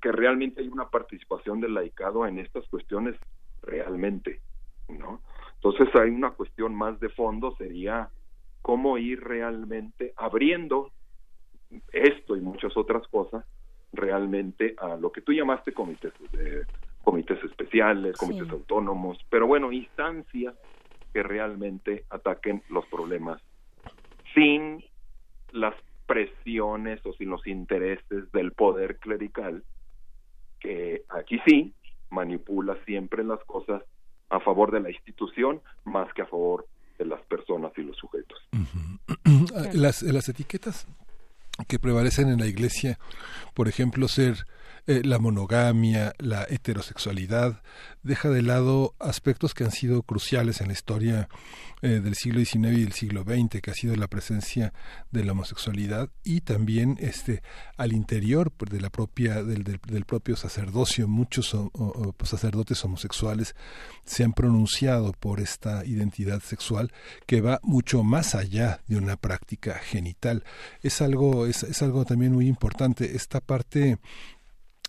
que 0.00 0.12
realmente 0.12 0.60
hay 0.60 0.68
una 0.68 0.88
participación 0.88 1.60
del 1.60 1.74
laicado 1.74 2.26
en 2.26 2.38
estas 2.38 2.66
cuestiones 2.68 3.16
realmente, 3.62 4.40
¿no? 4.88 5.22
Entonces 5.54 5.88
hay 5.94 6.10
una 6.10 6.30
cuestión 6.32 6.74
más 6.74 7.00
de 7.00 7.08
fondo, 7.10 7.54
sería 7.56 8.10
cómo 8.62 8.98
ir 8.98 9.22
realmente 9.22 10.12
abriendo 10.16 10.90
esto 11.92 12.36
y 12.36 12.40
muchas 12.40 12.76
otras 12.76 13.06
cosas 13.08 13.44
realmente 13.92 14.74
a 14.78 14.96
lo 14.96 15.10
que 15.10 15.20
tú 15.20 15.32
llamaste 15.32 15.72
comités, 15.72 16.12
de, 16.32 16.64
comités 17.02 17.42
especiales, 17.44 18.16
comités 18.16 18.50
autónomos, 18.50 19.18
pero 19.28 19.46
bueno, 19.46 19.72
instancias 19.72 20.54
que 21.12 21.22
realmente 21.22 22.04
ataquen 22.10 22.62
los 22.68 22.86
problemas 22.86 23.40
sin 24.34 24.84
las 25.52 25.74
presiones 26.06 27.04
o 27.04 27.12
sin 27.14 27.30
los 27.30 27.46
intereses 27.46 28.30
del 28.32 28.52
poder 28.52 28.98
clerical, 28.98 29.64
que 30.60 31.04
aquí 31.08 31.40
sí 31.46 31.72
manipula 32.10 32.76
siempre 32.84 33.24
las 33.24 33.42
cosas 33.44 33.82
a 34.28 34.40
favor 34.40 34.70
de 34.70 34.80
la 34.80 34.90
institución 34.90 35.60
más 35.84 36.12
que 36.14 36.22
a 36.22 36.26
favor 36.26 36.66
de 36.98 37.06
las 37.06 37.20
personas 37.22 37.72
y 37.76 37.82
los 37.82 37.96
sujetos. 37.96 38.38
las, 39.74 40.02
las 40.02 40.28
etiquetas 40.28 40.86
que 41.68 41.78
prevalecen 41.78 42.28
en 42.28 42.38
la 42.38 42.46
iglesia, 42.46 42.98
por 43.54 43.68
ejemplo, 43.68 44.08
ser 44.08 44.46
eh, 44.86 45.02
la 45.04 45.18
monogamia, 45.18 46.14
la 46.18 46.46
heterosexualidad, 46.48 47.62
deja 48.02 48.28
de 48.30 48.42
lado 48.42 48.94
aspectos 48.98 49.54
que 49.54 49.64
han 49.64 49.72
sido 49.72 50.02
cruciales 50.02 50.60
en 50.60 50.68
la 50.68 50.72
historia 50.72 51.28
eh, 51.82 52.00
del 52.00 52.14
siglo 52.14 52.44
XIX 52.44 52.78
y 52.78 52.82
del 52.82 52.92
siglo 52.92 53.24
XX, 53.24 53.60
que 53.60 53.70
ha 53.70 53.74
sido 53.74 53.96
la 53.96 54.08
presencia 54.08 54.72
de 55.10 55.24
la 55.24 55.32
homosexualidad 55.32 56.10
y 56.24 56.42
también 56.42 56.98
este 57.00 57.42
al 57.76 57.92
interior 57.92 58.50
pues, 58.50 58.70
de 58.70 58.80
la 58.80 58.90
propia 58.90 59.42
del, 59.42 59.64
del, 59.64 60.04
propio 60.04 60.36
sacerdocio, 60.36 61.08
muchos 61.08 61.56
sacerdotes 62.24 62.84
homosexuales 62.84 63.54
se 64.04 64.24
han 64.24 64.32
pronunciado 64.32 65.12
por 65.12 65.40
esta 65.40 65.84
identidad 65.84 66.40
sexual 66.40 66.92
que 67.26 67.40
va 67.40 67.60
mucho 67.62 68.02
más 68.02 68.34
allá 68.34 68.82
de 68.86 68.96
una 68.96 69.16
práctica 69.16 69.78
genital. 69.78 70.44
Es 70.82 71.00
algo 71.00 71.46
es, 71.46 71.62
es 71.62 71.82
algo 71.82 72.04
también 72.04 72.32
muy 72.32 72.46
importante 72.46 73.16
esta 73.16 73.40
parte 73.40 73.98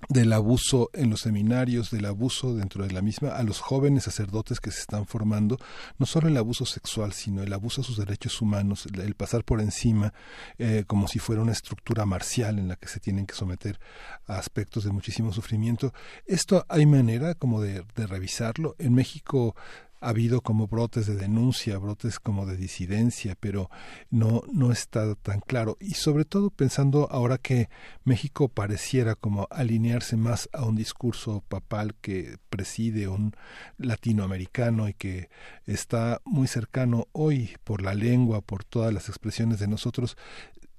del 0.10 0.34
abuso 0.34 0.90
en 0.94 1.10
los 1.10 1.22
seminarios, 1.22 1.92
del 1.92 2.06
abuso 2.06 2.56
dentro 2.56 2.86
de 2.86 2.92
la 2.94 3.02
misma, 3.02 3.30
a 3.30 3.44
los 3.44 3.60
jóvenes 3.60 4.04
sacerdotes 4.04 4.60
que 4.60 4.72
se 4.72 4.82
están 4.82 5.06
formando, 5.06 5.58
no 5.98 6.06
solo 6.06 6.28
el 6.28 6.38
abuso 6.38 6.66
sexual, 6.66 7.14
sino 7.14 7.44
el 7.44 7.54
abuso 7.54 7.82
a 7.82 7.84
sus 7.84 7.98
derechos 7.98 8.42
humanos, 8.42 8.88
el 8.94 9.16
pasar 9.16 9.44
por 9.44 9.62
encima 9.62 10.14
eh, 10.58 10.84
como 10.88 11.08
si 11.08 11.20
fuera 11.20 11.42
una 11.42 11.52
estructura 11.52 12.06
marcial 12.06 12.60
en 12.60 12.68
la 12.68 12.76
que 12.76 12.88
se 12.88 13.00
tienen 13.00 13.26
que 13.26 13.36
someter 13.36 13.80
a 14.28 14.38
aspectos 14.38 14.84
de 14.84 14.92
muchísimo 14.92 15.34
sufrimiento. 15.34 15.94
Esto 16.26 16.66
hay 16.70 16.86
manera 16.86 17.36
como 17.36 17.62
de, 17.62 17.84
de 17.96 18.08
revisarlo. 18.08 18.76
En 18.80 18.94
México 18.94 19.56
ha 20.02 20.10
habido 20.10 20.42
como 20.42 20.68
brotes 20.68 21.06
de 21.06 21.16
denuncia, 21.16 21.78
brotes 21.78 22.20
como 22.20 22.46
de 22.46 22.58
disidencia, 22.58 23.38
pero 23.40 23.70
no, 24.10 24.42
no 24.52 24.72
está 24.72 25.16
tan 25.16 25.40
claro. 25.40 25.78
Y 25.80 25.94
sobre 25.94 26.26
todo 26.26 26.50
pensando 26.50 27.08
ahora 27.12 27.38
que 27.38 27.70
México 28.04 28.50
pareciera 28.50 29.16
como 29.16 29.48
alinearse 29.52 30.18
más 30.18 30.50
a 30.54 30.66
un 30.66 30.76
discurso 30.76 31.44
papal 31.48 31.96
que 32.02 32.38
preside 32.50 33.08
un 33.08 33.34
latinoamericano 33.78 34.90
y 34.90 34.94
que 34.96 35.30
está 35.66 36.22
muy 36.26 36.48
cercano 36.48 37.08
hoy 37.12 37.56
por 37.64 37.82
la 37.82 37.94
lengua, 37.94 38.42
por 38.42 38.64
todas 38.64 38.92
las 38.94 39.08
expresiones 39.08 39.60
de 39.60 39.68
nosotros, 39.68 40.18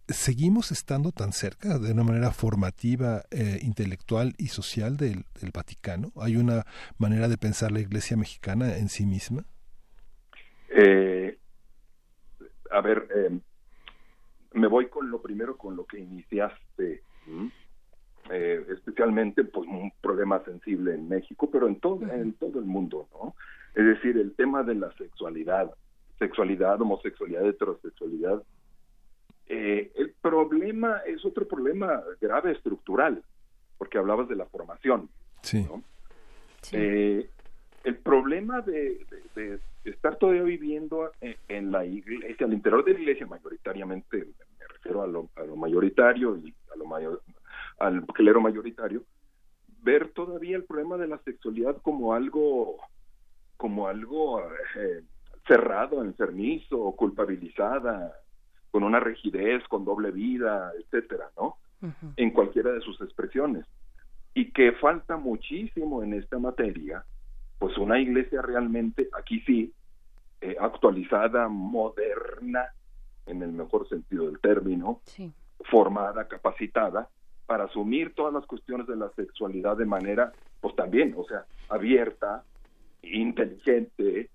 seguimos 0.09 0.73
estando 0.73 1.13
tan 1.13 1.33
cerca 1.33 1.79
de 1.79 1.93
una 1.93 2.03
manera 2.03 2.31
formativa, 2.31 3.23
eh, 3.31 3.59
intelectual 3.63 4.35
y 4.39 4.49
social 4.49 4.97
del, 4.97 5.25
Vaticano? 5.53 6.13
¿Hay 6.21 6.37
una 6.37 6.65
manera 6.99 7.29
de 7.29 7.39
pensar 7.39 7.73
la 7.73 7.81
Iglesia 7.81 8.17
mexicana 8.17 8.77
en 8.77 8.89
sí 8.89 9.07
misma? 9.07 9.45
Eh, 10.69 11.39
a 12.71 12.81
ver, 12.81 13.09
eh, 13.15 13.39
me 14.55 14.67
voy 14.67 14.89
con 14.89 15.11
lo 15.11 15.21
primero, 15.21 15.57
con 15.57 15.77
lo 15.77 15.85
que 15.85 15.99
iniciaste, 15.99 17.03
especialmente 18.69 19.45
pues 19.45 19.69
un 19.69 19.93
problema 20.01 20.43
sensible 20.45 20.95
en 20.95 21.09
México, 21.09 21.51
pero 21.51 21.67
en 21.69 21.81
todo, 21.81 22.03
en 22.11 22.33
todo 22.35 22.59
el 22.59 22.65
mundo, 22.65 23.09
¿no? 23.13 23.35
Es 23.75 23.85
decir, 23.85 24.17
el 24.19 24.35
tema 24.35 24.63
de 24.63 24.75
la 24.75 24.93
sexualidad, 24.97 25.75
sexualidad, 26.19 26.81
homosexualidad, 26.81 27.47
heterosexualidad, 27.47 28.43
eh, 29.55 29.93
el 29.97 30.13
problema 30.13 31.03
es 31.07 31.23
otro 31.27 31.47
problema 31.47 32.03
grave 32.19 32.53
estructural. 32.53 33.23
porque 33.77 33.99
hablabas 33.99 34.29
de 34.29 34.37
la 34.37 34.47
formación. 34.47 35.11
Sí. 35.43 35.67
Eh, 36.71 37.29
el 37.85 37.97
problema 37.97 38.63
de, 38.63 39.05
estar 39.85 40.17
todavía 40.17 40.45
viviendo 40.45 41.11
en, 41.21 41.73
la 41.73 41.85
iglesia, 41.85 42.47
al 42.47 42.53
interior 42.53 42.85
de 42.85 42.95
la 42.95 43.01
iglesia 43.01 43.27
mayoritariamente, 43.27 44.19
me 44.59 44.67
refiero 44.69 45.03
a 45.03 45.07
lo, 45.09 45.29
mayoritario 45.57 46.37
y 46.37 46.55
a 46.73 46.77
lo 46.77 46.87
mayor, 46.87 47.21
al 47.79 48.07
clero 48.07 48.41
mayoritario, 48.41 49.03
ver 49.83 50.11
todavía 50.11 50.57
el 50.57 50.65
problema 50.65 50.97
de 50.97 51.09
la 51.09 51.19
sexualidad 51.19 51.77
como 51.83 52.15
algo 52.15 52.77
como 53.57 53.89
algo 53.89 54.41
eh, 54.77 55.03
cerrado, 55.47 56.03
enfermizo, 56.03 56.93
culpabilizada, 56.93 58.17
con 58.73 58.83
una 58.83 58.99
rigidez, 58.99 59.63
con 59.69 59.85
doble 59.85 60.11
vida, 60.11 60.73
etcétera, 60.81 61.31
¿no? 61.37 61.59
En 62.17 62.31
cualquiera 62.31 62.73
de 62.73 62.81
sus 62.81 63.01
expresiones. 63.01 63.67
Y 64.35 64.51
que 64.51 64.73
falta 64.73 65.17
muchísimo 65.17 66.03
en 66.03 66.15
esta 66.15 66.39
materia, 66.39 67.05
pues 67.59 67.77
una 67.77 68.01
iglesia 68.01 68.41
realmente, 68.41 69.09
aquí 69.17 69.41
sí, 69.41 69.73
eh, 70.41 70.57
actualizada, 70.59 71.49
moderna, 71.49 72.65
en 73.27 73.43
el 73.43 73.53
mejor 73.53 73.89
sentido 73.89 74.27
del 74.27 74.41
término, 74.41 75.03
formada, 75.71 76.27
capacitada, 76.27 77.09
para 77.47 77.65
asumir 77.65 78.15
todas 78.15 78.33
las 78.33 78.47
cuestiones 78.47 78.87
de 78.87 78.97
la 78.97 79.11
sexualidad 79.11 79.77
de 79.77 79.85
manera, 79.85 80.33
pues 80.61 80.75
también, 80.75 81.15
o 81.17 81.25
sea, 81.25 81.45
abierta, 81.69 82.43
inteligente, 83.03 84.31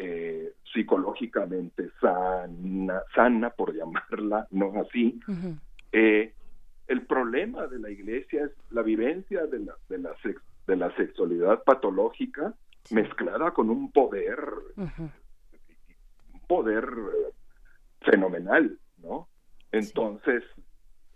eh, 0.00 0.52
psicológicamente 0.72 1.90
sana, 2.00 3.02
sana 3.16 3.50
por 3.50 3.74
llamarla, 3.74 4.46
no 4.52 4.72
así. 4.80 5.18
eh, 5.90 6.32
el 6.86 7.04
problema 7.04 7.66
de 7.66 7.80
la 7.80 7.90
iglesia 7.90 8.44
es 8.44 8.52
la 8.70 8.82
vivencia 8.82 9.46
de 9.46 9.58
la, 9.58 9.74
de 9.88 9.98
la, 9.98 10.14
de 10.68 10.76
la 10.76 10.96
sexualidad 10.96 11.64
patológica 11.64 12.54
mezclada 12.90 13.50
con 13.50 13.70
un 13.70 13.90
poder, 13.90 14.38
un 14.76 16.40
poder 16.46 16.84
eh, 16.84 17.32
fenomenal, 18.00 18.78
¿no? 18.98 19.26
Entonces, 19.72 20.44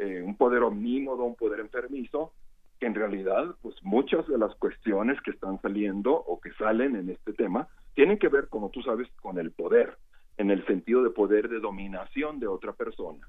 eh, 0.01 0.23
un 0.23 0.37
poder 0.37 0.65
omnímodo, 0.65 1.23
un 1.23 1.37
poder 1.37 1.61
enfermizo, 1.61 2.33
que 2.81 2.87
en 2.87 2.97
realidad, 2.97 3.55
pues 3.63 3.77
muchas 3.83 4.27
de 4.27 4.39
las 4.39 4.55
cuestiones 4.57 5.21
que 5.23 5.31
están 5.31 5.61
saliendo 5.63 6.13
o 6.13 6.41
que 6.41 6.53
salen 6.55 6.97
en 6.97 7.11
este 7.11 7.33
tema 7.33 7.69
tienen 7.95 8.19
que 8.19 8.29
ver, 8.29 8.49
como 8.49 8.71
tú 8.71 8.83
sabes, 8.83 9.09
con 9.21 9.39
el 9.39 9.53
poder, 9.53 9.97
en 10.37 10.51
el 10.51 10.65
sentido 10.67 11.03
de 11.03 11.11
poder 11.11 11.49
de 11.49 11.61
dominación 11.61 12.41
de 12.41 12.47
otra 12.47 12.73
persona, 12.73 13.29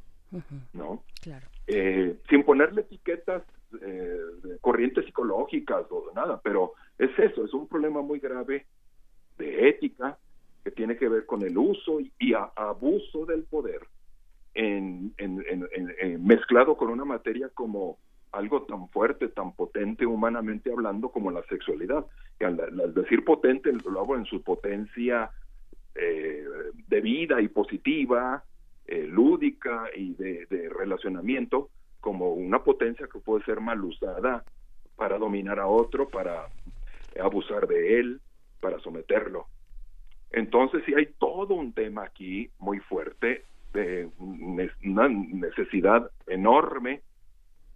¿no? 0.74 1.04
Claro. 1.22 1.48
Eh, 1.68 2.18
sin 2.30 2.44
ponerle 2.44 2.82
etiquetas 2.82 3.44
eh, 3.82 4.20
corrientes 4.62 5.06
psicológicas 5.06 5.86
o 5.90 6.12
nada, 6.16 6.40
pero 6.44 6.74
es 6.98 7.12
eso, 7.18 7.46
es 7.46 7.54
un 7.54 7.68
problema 7.68 8.02
muy 8.02 8.20
grave 8.20 8.66
de 9.38 9.70
ética 9.70 10.18
que 10.64 10.72
tiene 10.72 10.98
que 10.98 11.10
ver 11.10 11.26
con 11.26 11.42
el 11.42 11.58
uso 11.58 12.00
y, 12.00 12.34
abuso 12.56 13.26
del 13.26 13.44
poder 13.44 13.82
en, 14.54 15.14
mezclado 16.20 16.78
con 16.78 16.90
una 16.90 17.06
materia 17.06 17.50
como 17.50 17.98
algo 18.34 18.64
tan 18.64 18.90
fuerte, 18.90 19.30
tan 19.30 19.54
potente 19.54 20.06
humanamente 20.06 20.72
hablando 20.72 21.10
como 21.10 21.32
la 21.32 21.44
sexualidad. 21.44 22.06
Y 22.40 22.44
al, 22.44 22.94
decir 22.94 23.24
potente, 23.24 23.72
lo 23.72 24.00
hago 24.02 24.16
en 24.16 24.26
su 24.26 24.42
potencia 24.42 25.30
eh, 25.96 26.44
de 26.88 27.02
vida 27.02 27.40
y 27.42 27.48
positiva, 27.48 28.44
eh, 28.88 29.08
lúdica 29.08 29.86
y 29.96 30.16
de, 30.16 30.70
relacionamiento, 30.76 31.70
como 32.02 32.34
una 32.34 32.64
potencia 32.64 33.08
que 33.08 33.20
puede 33.20 33.46
ser 33.46 33.62
mal 33.62 33.84
usada 33.84 34.44
para 34.96 35.20
dominar 35.20 35.60
a 35.60 35.68
otro, 35.68 36.10
para 36.10 36.48
abusar 37.22 37.68
de 37.68 38.00
él, 38.00 38.20
para 38.60 38.80
someterlo. 38.80 39.46
Entonces 40.32 40.82
sí 40.88 40.94
hay 40.96 41.06
todo 41.20 41.54
un 41.54 41.74
tema 41.74 42.04
aquí 42.04 42.50
muy 42.58 42.80
fuerte 42.80 43.46
de 43.74 44.10
una 44.18 45.08
necesidad 45.08 46.10
enorme 46.26 47.02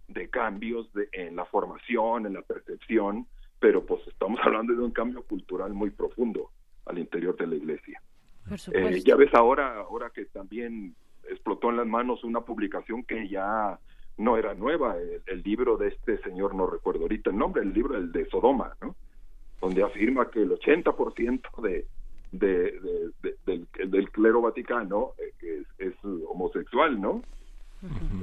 de 0.08 0.28
cambios 0.28 0.92
de, 0.92 1.08
en 1.12 1.36
la 1.36 1.44
formación, 1.44 2.26
en 2.26 2.34
la 2.34 2.42
percepción, 2.42 3.26
pero 3.60 3.84
pues 3.84 4.06
estamos 4.08 4.40
hablando 4.44 4.74
de 4.74 4.80
un 4.80 4.90
cambio 4.90 5.22
cultural 5.22 5.72
muy 5.72 5.90
profundo 5.90 6.50
al 6.86 6.98
interior 6.98 7.36
de 7.36 7.46
la 7.46 7.54
iglesia. 7.56 8.02
Eh, 8.72 9.02
ya 9.04 9.14
ves 9.14 9.32
ahora, 9.34 9.78
ahora 9.78 10.10
que 10.10 10.24
también 10.24 10.94
explotó 11.28 11.68
en 11.68 11.76
las 11.76 11.86
manos 11.86 12.24
una 12.24 12.40
publicación 12.40 13.04
que 13.04 13.28
ya 13.28 13.78
no 14.16 14.38
era 14.38 14.54
nueva, 14.54 14.96
el, 15.26 15.42
libro 15.42 15.76
de 15.76 15.88
este 15.88 16.18
señor, 16.22 16.54
no 16.54 16.66
recuerdo 16.66 17.02
ahorita 17.02 17.30
el 17.30 17.36
nombre, 17.36 17.62
el 17.62 17.72
libro 17.72 17.96
el 17.96 18.10
de 18.10 18.26
Sodoma, 18.30 18.74
¿no? 18.80 18.96
Donde 19.60 19.82
afirma 19.82 20.30
que 20.30 20.42
el 20.42 20.50
80% 20.50 21.62
de, 21.62 21.86
de, 22.32 23.62
del, 23.86 24.10
clero 24.10 24.40
vaticano 24.40 25.12
eh, 25.18 25.62
es, 25.78 25.88
es 25.88 25.94
homosexual, 26.26 27.00
¿no? 27.00 27.22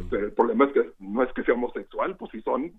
Pero 0.09 0.25
el 0.25 0.33
problema 0.33 0.65
es 0.65 0.73
que 0.73 0.91
no 0.99 1.23
es 1.23 1.31
que 1.33 1.43
sea 1.43 1.53
homosexual, 1.53 2.15
pues 2.17 2.31
si 2.31 2.41
son, 2.41 2.73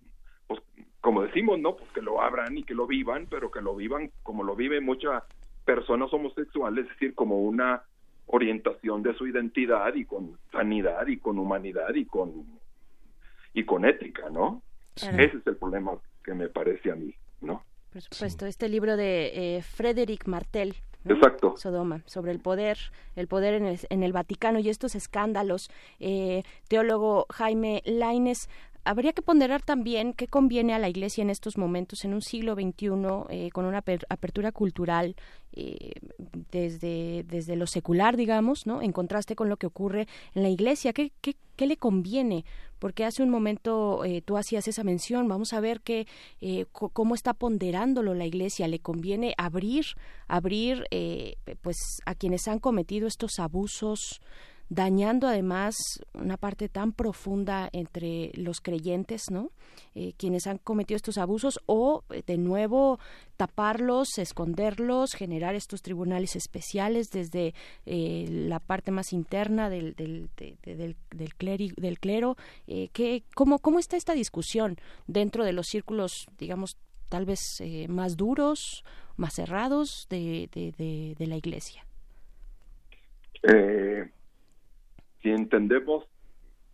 pues 0.47 0.61
como 1.01 1.23
decimos, 1.23 1.59
¿no? 1.59 1.77
Pues 1.77 1.91
que 1.93 2.03
lo 2.03 2.21
abran 2.21 2.57
y 2.59 2.65
que 2.65 2.75
lo 2.75 2.87
vivan, 2.87 3.27
pero 3.31 3.51
que 3.51 3.61
lo 3.61 3.75
vivan 3.75 4.11
como 4.23 4.43
lo 4.43 4.57
viven 4.57 4.85
muchas 4.85 5.23
personas 5.65 6.13
homosexuales, 6.13 6.85
es 6.85 6.91
decir, 6.91 7.15
como 7.15 7.41
una 7.41 7.83
orientación 8.27 9.03
de 9.03 9.15
su 9.15 9.27
identidad 9.27 9.95
y 9.95 10.05
con 10.05 10.39
sanidad 10.53 11.07
y 11.07 11.19
con 11.19 11.39
humanidad 11.39 11.95
y 11.95 12.07
con 12.07 12.47
y 13.55 13.65
con 13.65 13.85
ética, 13.85 14.29
¿no? 14.31 14.63
Ese 14.97 15.25
es 15.25 15.47
el 15.47 15.57
problema 15.57 15.93
que 16.25 16.35
me 16.35 16.49
parece 16.49 16.91
a 16.91 16.95
mí, 16.95 17.15
¿no? 17.41 17.63
Por 17.93 18.03
supuesto, 18.03 18.47
este 18.47 18.69
libro 18.69 18.97
de 18.97 19.57
eh, 19.57 19.63
Frederick 19.63 20.27
Martel, 20.27 20.75
Exacto. 21.09 21.55
Sodoma, 21.57 22.03
sobre 22.07 22.33
el 22.33 22.41
poder, 22.41 22.79
el 23.15 23.29
poder 23.29 23.55
en 23.55 23.67
el, 23.67 23.79
en 23.91 24.03
el 24.03 24.13
Vaticano 24.13 24.59
y 24.59 24.69
estos 24.69 24.95
escándalos. 24.95 25.71
Eh, 26.01 26.43
teólogo 26.69 27.27
Jaime 27.31 27.83
Laines, 27.85 28.49
habría 28.87 29.13
que 29.13 29.21
ponderar 29.21 29.63
también 29.63 30.13
qué 30.13 30.29
conviene 30.29 30.73
a 30.73 30.79
la 30.79 30.89
Iglesia 30.89 31.23
en 31.23 31.31
estos 31.31 31.59
momentos, 31.59 32.05
en 32.05 32.15
un 32.15 32.23
siglo 32.23 32.55
XXI, 32.55 32.89
eh, 33.31 33.51
con 33.51 33.65
una 33.65 33.79
apertura 33.79 34.53
cultural 34.53 35.17
eh, 35.53 35.91
desde, 36.53 37.25
desde 37.25 37.57
lo 37.57 37.67
secular, 37.67 38.17
digamos, 38.17 38.65
¿no? 38.67 38.83
En 38.83 38.93
contraste 38.93 39.35
con 39.35 39.49
lo 39.49 39.57
que 39.57 39.67
ocurre 39.67 40.07
en 40.35 40.43
la 40.45 40.49
Iglesia. 40.49 40.93
¿Qué, 40.93 41.13
qué, 41.21 41.35
qué 41.57 41.67
le 41.67 41.77
conviene? 41.77 42.45
Porque 42.79 43.05
hace 43.05 43.25
un 43.25 43.31
momento 43.31 44.05
eh, 44.05 44.23
tú 44.23 44.37
hacías 44.37 44.69
esa 44.69 44.85
mención. 44.85 45.27
Vamos 45.27 45.53
a 45.53 45.61
ver 45.61 45.81
qué, 45.81 46.07
cómo 46.71 47.17
está 47.17 47.35
ponderándolo 47.35 48.15
la 48.15 48.27
Iglesia. 48.27 48.69
¿Le 48.69 48.79
conviene 48.79 49.35
abrir, 49.37 49.87
abrir 50.29 50.85
pues, 51.63 51.77
a 52.07 52.15
quienes 52.15 52.47
han 52.47 52.61
cometido 52.61 53.09
estos 53.09 53.41
abusos? 53.41 54.21
Dañando 54.69 55.29
además 55.29 55.77
una 56.15 56.37
parte 56.37 56.69
tan 56.69 56.93
profunda 56.93 57.69
entre 57.73 58.31
los 58.35 58.61
creyentes, 58.61 59.31
¿no? 59.31 59.51
Eh, 59.95 60.13
quienes 60.17 60.47
han 60.47 60.59
cometido 60.59 60.97
estos 60.97 61.19
abusos 61.19 61.61
o 61.67 62.05
eh, 62.11 62.23
de 62.27 62.37
nuevo 62.37 62.99
taparlos, 63.37 64.19
esconderlos, 64.19 65.13
generar 65.15 65.55
estos 65.55 65.83
tribunales 65.83 66.37
especiales 66.37 67.11
desde 67.11 67.55
eh, 67.85 68.27
la 68.29 68.59
parte 68.59 68.91
más 68.91 69.13
interna 69.13 69.69
del, 69.69 69.95
del, 69.95 70.31
del, 70.37 70.97
del 71.11 71.99
clero. 71.99 72.37
¿qué, 72.67 73.25
cómo, 73.35 73.59
¿Cómo 73.59 73.79
está 73.79 73.97
esta 73.97 74.15
discusión 74.15 74.77
dentro 75.07 75.45
de 75.45 75.53
los 75.53 75.67
círculos, 75.67 76.27
digamos, 76.39 76.77
tal 77.09 77.25
vez 77.25 77.41
más 77.89 78.17
duros, 78.17 78.85
más 79.17 79.35
cerrados 79.35 80.07
de, 80.11 80.49
de, 80.53 81.15
de 81.17 81.27
la 81.27 81.37
Iglesia? 81.37 81.87
Eh, 83.43 84.11
si 85.27 85.33
entendemos 85.33 86.05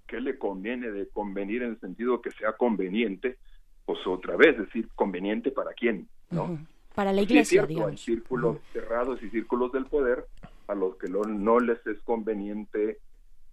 qué 0.07 0.21
le 0.21 0.37
conviene 0.37 0.91
de 0.91 1.09
convenir 1.09 1.63
en 1.63 1.71
el 1.71 1.81
sentido 1.81 2.21
que 2.21 2.31
sea 2.33 2.53
conveniente, 2.53 3.39
pues 3.87 4.07
otra 4.07 4.37
vez, 4.37 4.59
decir, 4.59 4.91
conveniente 4.95 5.51
para 5.51 5.73
quién, 5.73 6.07
¿no? 6.31 6.59
Para 6.95 7.15
la 7.15 7.23
iglesia, 7.23 7.65
digamos. 7.65 7.93
Hay 7.93 7.97
círculos 7.97 8.59
cerrados 8.75 9.23
y 9.23 9.31
círculos 9.31 9.73
del 9.73 9.87
poder 9.87 10.27
a 10.67 10.75
los 10.75 10.97
que 10.97 11.09
no, 11.09 11.61
les 11.61 11.79
es 11.87 11.99
conveniente 12.03 12.99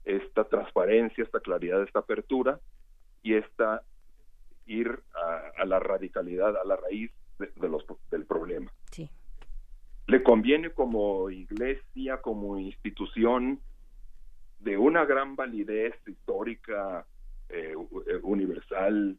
esta 0.03 0.43
transparencia, 0.43 1.23
esta 1.23 1.39
claridad, 1.39 1.81
esta 1.81 1.99
apertura 1.99 2.59
y 3.23 3.35
esta 3.35 3.83
ir 4.65 4.99
a, 5.57 5.63
la 5.63 5.79
radicalidad, 5.79 6.57
a 6.57 6.65
la 6.65 6.75
raíz 6.75 7.09
de, 7.37 7.69
los, 7.69 7.85
del 8.11 8.25
problema. 8.25 8.69
Sí. 8.91 9.09
Le 10.07 10.21
conviene 10.23 10.71
como 10.71 11.29
iglesia, 11.29 12.17
como 12.21 12.59
institución, 12.59 13.61
de 14.59 14.77
una 14.77 15.05
gran 15.05 15.35
validez 15.35 15.95
histórica 16.07 17.05
eh, 17.49 17.73
eh, 17.73 18.19
universal 18.23 19.17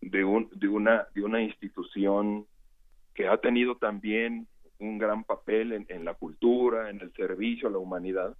de, 0.00 0.24
un, 0.24 0.48
de, 0.52 0.68
una, 0.68 1.06
de 1.14 1.22
una 1.22 1.42
institución 1.42 2.46
que 3.14 3.28
ha 3.28 3.38
tenido 3.38 3.76
también 3.76 4.46
un 4.78 4.98
gran 4.98 5.24
papel 5.24 5.84
en, 5.88 6.04
la 6.04 6.14
cultura, 6.14 6.90
en 6.90 7.00
el 7.00 7.12
servicio 7.12 7.68
a 7.68 7.70
la 7.70 7.78
humanidad, 7.78 8.36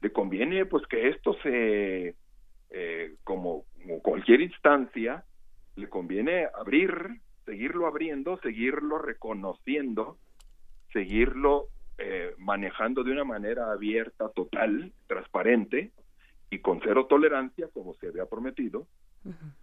le 0.00 0.12
conviene 0.12 0.66
pues 0.66 0.86
que 0.86 1.08
esto 1.08 1.34
se, 1.42 2.14
eh, 2.70 3.14
como, 3.24 3.64
cualquier 4.02 4.42
instancia, 4.42 5.24
le 5.74 5.88
conviene 5.88 6.48
abrir, 6.54 7.20
seguirlo 7.46 7.86
abriendo, 7.86 8.38
seguirlo 8.40 8.98
reconociendo, 8.98 10.18
seguirlo 10.92 11.68
eh, 11.98 12.34
manejando 12.38 13.02
de 13.02 13.12
una 13.12 13.24
manera 13.24 13.72
abierta, 13.72 14.28
total, 14.30 14.92
transparente 15.06 15.92
y 16.50 16.58
con 16.58 16.80
cero 16.82 17.06
tolerancia, 17.06 17.68
como 17.72 17.94
se 17.94 18.08
había 18.08 18.26
prometido, 18.26 18.86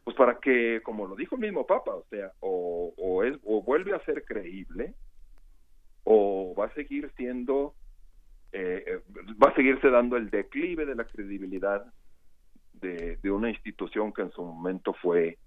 pues 0.04 0.18
para 0.18 0.40
que, 0.40 0.82
como 0.84 1.08
lo 1.08 1.16
dijo 1.16 1.36
el 1.36 1.42
mismo 1.42 1.66
Papa, 1.66 1.96
o 1.96 2.06
sea, 2.10 2.34
o, 2.42 2.94
o, 2.98 3.24
es, 3.24 3.38
o 3.44 3.62
vuelve 3.62 3.96
a 3.96 4.04
ser 4.04 4.26
creíble, 4.26 4.94
o 6.04 6.54
va 6.58 6.66
a 6.66 6.74
seguir 6.74 7.12
siendo, 7.16 7.74
eh, 8.52 8.84
eh, 8.86 9.02
va 9.42 9.50
a 9.52 9.56
seguirse 9.56 9.90
dando 9.90 10.18
el 10.18 10.30
declive 10.30 10.86
de 10.86 10.96
la 10.96 11.06
credibilidad 11.06 11.86
de, 12.74 13.18
de, 13.18 13.32
una 13.32 13.50
institución 13.50 14.12
que 14.12 14.24
en 14.24 14.32
su 14.32 14.44
momento 14.44 14.94
fue 15.02 15.38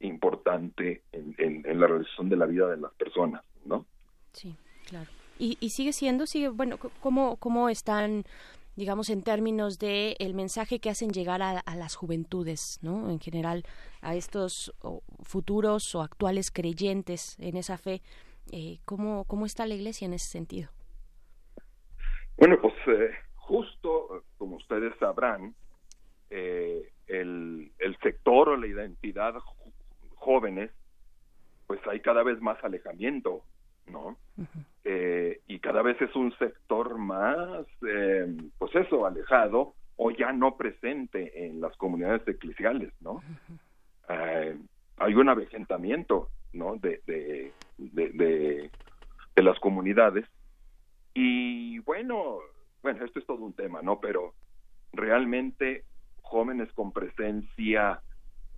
importante 0.00 1.02
en, 1.12 1.34
en, 1.36 1.66
en, 1.66 1.80
la 1.80 1.88
realización 1.88 2.30
de 2.30 2.36
la 2.36 2.46
vida 2.46 2.68
de 2.68 2.78
las 2.78 2.94
personas, 2.94 3.44
¿no? 3.66 3.84
Sí, 4.32 4.56
claro. 4.86 5.10
Y, 5.38 5.56
y 5.60 5.70
sigue 5.70 5.92
siendo, 5.92 6.26
sigue, 6.26 6.48
bueno, 6.48 6.78
¿cómo, 7.00 7.36
cómo 7.36 7.68
están 7.68 8.24
digamos, 8.76 9.10
en 9.10 9.24
términos 9.24 9.80
de 9.80 10.14
el 10.20 10.34
mensaje 10.34 10.78
que 10.78 10.88
hacen 10.88 11.10
llegar 11.10 11.42
a, 11.42 11.58
a, 11.58 11.74
las 11.74 11.96
juventudes, 11.96 12.78
¿no? 12.80 13.10
En 13.10 13.18
general, 13.18 13.64
a 14.02 14.14
estos 14.14 14.72
futuros 15.24 15.96
o 15.96 16.00
actuales 16.02 16.52
creyentes 16.52 17.36
en 17.40 17.56
esa 17.56 17.76
fe. 17.76 18.02
Eh, 18.52 18.78
¿cómo, 18.84 19.24
¿Cómo 19.24 19.46
está 19.46 19.66
la 19.66 19.74
Iglesia 19.74 20.06
en 20.06 20.14
ese 20.14 20.28
sentido? 20.30 20.70
Bueno, 22.36 22.56
pues 22.60 22.74
eh, 22.86 23.10
justo, 23.34 24.24
como 24.38 24.56
ustedes 24.56 24.94
sabrán, 24.98 25.54
eh, 26.30 26.92
el, 27.08 27.72
el 27.78 27.98
sector 27.98 28.50
o 28.50 28.56
la 28.56 28.66
identidad 28.66 29.34
jóvenes, 30.14 30.70
pues 31.66 31.80
hay 31.86 32.00
cada 32.00 32.22
vez 32.22 32.40
más 32.40 32.62
alejamiento, 32.62 33.42
¿no? 33.86 34.16
Uh 34.36 34.42
-huh. 34.42 34.64
Eh, 34.90 35.40
y 35.46 35.58
cada 35.60 35.82
vez 35.82 36.00
es 36.00 36.14
un 36.16 36.32
sector 36.38 36.96
más, 36.96 37.66
eh, 37.86 38.26
pues 38.58 38.74
eso, 38.74 39.04
alejado 39.04 39.74
o 39.96 40.10
ya 40.10 40.32
no 40.32 40.56
presente 40.56 41.46
en 41.46 41.60
las 41.60 41.76
comunidades 41.76 42.26
eclesiales, 42.26 42.92
¿no? 43.00 43.20
-huh. 43.20 44.58
hay 44.96 45.14
un 45.14 45.28
avejentamiento, 45.28 46.30
¿no? 46.54 46.76
De, 46.76 47.02
de, 47.06 47.52
de, 47.76 48.08
de, 48.10 48.70
de 49.36 49.42
las 49.42 49.58
comunidades 49.60 50.24
y 51.12 51.80
bueno, 51.80 52.38
bueno, 52.82 53.04
esto 53.04 53.18
es 53.18 53.26
todo 53.26 53.44
un 53.44 53.52
tema, 53.52 53.82
¿no? 53.82 54.00
Pero 54.00 54.34
realmente 54.92 55.84
jóvenes 56.22 56.72
con 56.72 56.92
presencia 56.92 58.00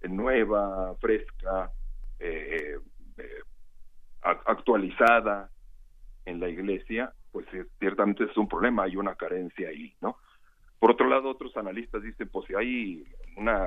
nueva, 0.09 0.95
fresca, 1.01 1.71
eh, 2.19 2.79
eh, 3.17 3.41
actualizada 4.23 5.49
en 6.31 6.41
la 6.41 6.49
iglesia, 6.49 7.13
pues 7.33 7.47
ciertamente 7.79 8.25
es 8.25 8.37
un 8.37 8.49
problema, 8.49 8.85
hay 8.85 8.97
una 8.97 9.15
carencia 9.15 9.69
ahí, 9.69 9.95
¿no? 10.01 10.17
Por 10.79 10.93
otro 10.93 11.09
lado, 11.09 11.29
otros 11.29 11.57
analistas 11.57 12.03
dicen, 12.03 12.29
pues 12.29 12.47
si 12.47 12.55
hay 12.55 13.05
una 13.37 13.67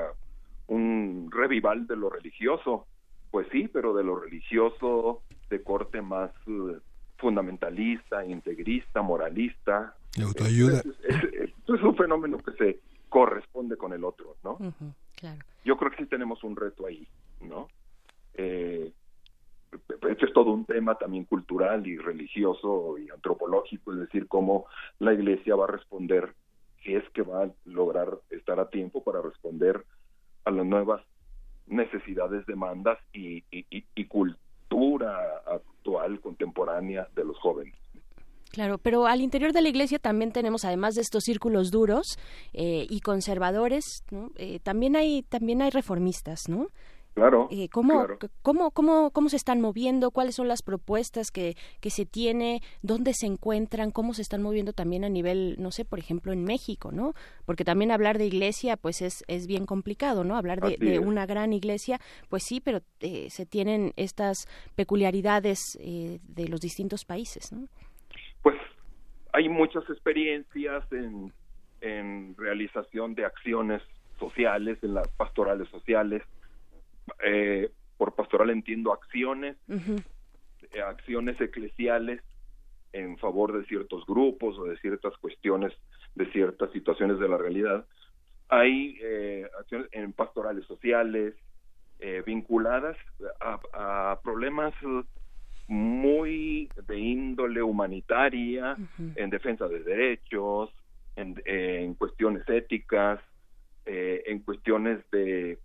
un 0.68 1.30
revival 1.32 1.88
de 1.88 1.96
lo 1.96 2.10
religioso, 2.10 2.88
pues 3.32 3.48
sí, 3.52 3.68
pero 3.68 3.94
de 3.94 4.04
lo 4.04 4.16
religioso 4.16 5.22
de 5.50 5.62
corte 5.62 6.02
más 6.02 6.32
uh, 6.48 6.78
fundamentalista, 7.18 8.26
integrista, 8.26 9.02
moralista. 9.02 9.96
De 10.16 10.24
autoayuda. 10.24 10.80
Es, 10.80 10.86
es, 10.86 11.24
es, 11.34 11.50
es, 11.50 11.82
un 11.84 11.96
fenómeno 11.96 12.38
que 12.38 12.52
se 12.54 12.80
corresponde 13.10 13.78
con 13.78 13.94
el 13.94 14.04
otro, 14.04 14.38
¿no? 14.44 14.54
Uh 14.54 14.72
-huh, 14.72 14.94
claro. 15.16 15.42
Yo 15.66 15.78
creo 15.78 15.92
que 15.92 16.04
sí 16.04 16.06
tenemos 16.06 16.44
un 16.44 16.56
reto 16.56 16.86
ahí, 16.86 17.08
¿no? 17.42 17.68
Eh, 18.34 18.92
este 20.10 20.26
es 20.26 20.34
todo 20.34 20.52
un 20.52 20.66
tema 20.66 20.96
también 20.96 21.26
cultural 21.26 21.86
y 21.88 21.98
religioso 21.98 22.98
y 22.98 23.10
antropológico, 23.10 23.94
es 23.94 24.00
decir, 24.00 24.28
cómo 24.28 24.66
la 25.00 25.14
Iglesia 25.14 25.56
va 25.56 25.66
a 25.66 25.72
responder, 25.72 26.34
si 26.84 26.96
es 26.96 27.04
que 27.14 27.22
va 27.22 27.44
a 27.44 27.52
lograr 27.66 28.10
estar 28.30 28.60
a 28.60 28.70
tiempo 28.70 29.04
para 29.04 29.22
responder 29.22 29.84
a 30.46 30.52
las 30.52 30.66
nuevas 30.66 31.02
necesidades, 31.68 32.46
demandas 32.46 32.98
y, 33.14 33.44
cultura 34.08 35.42
actual, 35.48 36.20
contemporánea 36.20 37.08
de 37.16 37.24
los 37.24 37.38
jóvenes. 37.40 37.76
Claro, 38.52 38.78
pero 38.78 39.08
al 39.08 39.22
interior 39.22 39.52
de 39.52 39.62
la 39.62 39.70
Iglesia 39.70 39.98
también 39.98 40.32
tenemos, 40.32 40.64
además 40.64 40.94
de 40.94 41.02
estos 41.02 41.24
círculos 41.24 41.72
duros 41.72 42.20
eh, 42.54 42.86
y 42.88 43.00
conservadores, 43.00 44.04
eh, 44.36 44.60
también 44.60 44.96
hay 44.96 45.24
también 45.24 45.64
hay 45.64 45.72
reformistas, 45.72 46.48
¿no? 46.50 46.68
Claro, 47.14 47.48
eh, 47.52 47.70
¿cómo, 47.70 47.94
claro. 47.94 48.18
¿cómo, 48.42 48.72
cómo, 48.72 49.12
¿Cómo 49.12 49.30
se 49.30 49.36
están 49.36 49.62
moviendo? 49.62 50.10
¿Cuáles 50.10 50.34
son 50.34 50.48
las 50.48 50.64
propuestas 50.64 51.30
que, 51.30 51.56
que 51.80 51.92
se 51.92 52.08
tiene? 52.08 52.62
¿Dónde 52.82 53.14
se 53.14 53.28
encuentran? 53.28 53.92
¿Cómo 53.92 54.16
se 54.16 54.24
están 54.24 54.42
moviendo 54.42 54.74
también 54.74 55.04
a 55.04 55.10
nivel, 55.10 55.56
no 55.60 55.70
sé, 55.70 55.86
por 55.86 56.00
ejemplo, 56.00 56.34
en 56.34 56.44
México, 56.44 56.92
¿no? 56.92 57.14
Porque 57.46 57.64
también 57.64 57.92
hablar 57.92 58.18
de 58.18 58.26
iglesia, 58.26 58.78
pues 58.78 59.04
es, 59.04 59.24
es 59.28 59.46
bien 59.46 59.68
complicado, 59.68 60.24
¿no? 60.24 60.38
Hablar 60.38 60.60
de, 60.60 60.78
de 60.78 60.98
una 60.98 61.28
gran 61.28 61.54
iglesia, 61.54 62.00
pues 62.30 62.44
sí, 62.44 62.60
pero 62.60 62.82
eh, 63.00 63.30
se 63.30 63.46
tienen 63.46 63.94
estas 63.96 64.48
peculiaridades 64.76 65.78
eh, 65.80 66.20
de 66.24 66.48
los 66.48 66.62
distintos 66.62 67.06
países, 67.06 67.52
¿no? 67.52 67.68
Pues 68.42 68.58
hay 69.34 69.50
muchas 69.50 69.88
experiencias 69.88 70.84
en, 70.92 71.32
en 71.82 72.36
realización 72.38 73.14
de 73.14 73.26
acciones 73.26 73.84
sociales, 74.20 74.80
en 74.82 74.96
las 74.96 75.08
pastorales 75.10 75.68
sociales, 75.70 76.24
eh, 77.24 77.72
por 77.98 78.16
pastoral 78.16 78.50
entiendo 78.50 78.92
acciones, 78.92 79.58
uh 79.68 79.74
-huh. 79.76 80.04
eh, 80.72 80.82
acciones 80.82 81.40
eclesiales 81.40 82.22
en 82.92 83.18
favor 83.18 83.58
de 83.58 83.66
ciertos 83.66 84.06
grupos 84.06 84.58
o 84.60 84.66
de 84.66 84.78
ciertas 84.78 85.18
cuestiones, 85.18 85.74
de 86.16 86.32
ciertas 86.32 86.72
situaciones 86.72 87.20
de 87.20 87.28
la 87.28 87.38
realidad. 87.38 87.86
Hay 88.50 88.98
eh, 89.02 89.48
acciones 89.60 89.88
en 89.92 90.14
pastorales 90.14 90.66
sociales 90.66 91.34
eh, 92.00 92.22
vinculadas 92.26 92.98
a, 93.40 93.60
a, 94.12 94.22
problemas 94.22 94.74
muy 95.68 96.70
de 96.88 97.00
índole 97.00 97.64
humanitaria, 97.64 98.76
uh 98.78 99.02
-huh. 99.02 99.14
en 99.16 99.30
defensa 99.30 99.68
de 99.68 99.80
derechos, 99.80 100.70
en, 101.16 101.42
en 101.46 101.94
cuestiones 101.96 102.48
éticas, 102.50 103.20
eh, 103.86 104.24
en 104.28 104.40
cuestiones 104.40 105.00
de 105.12 105.60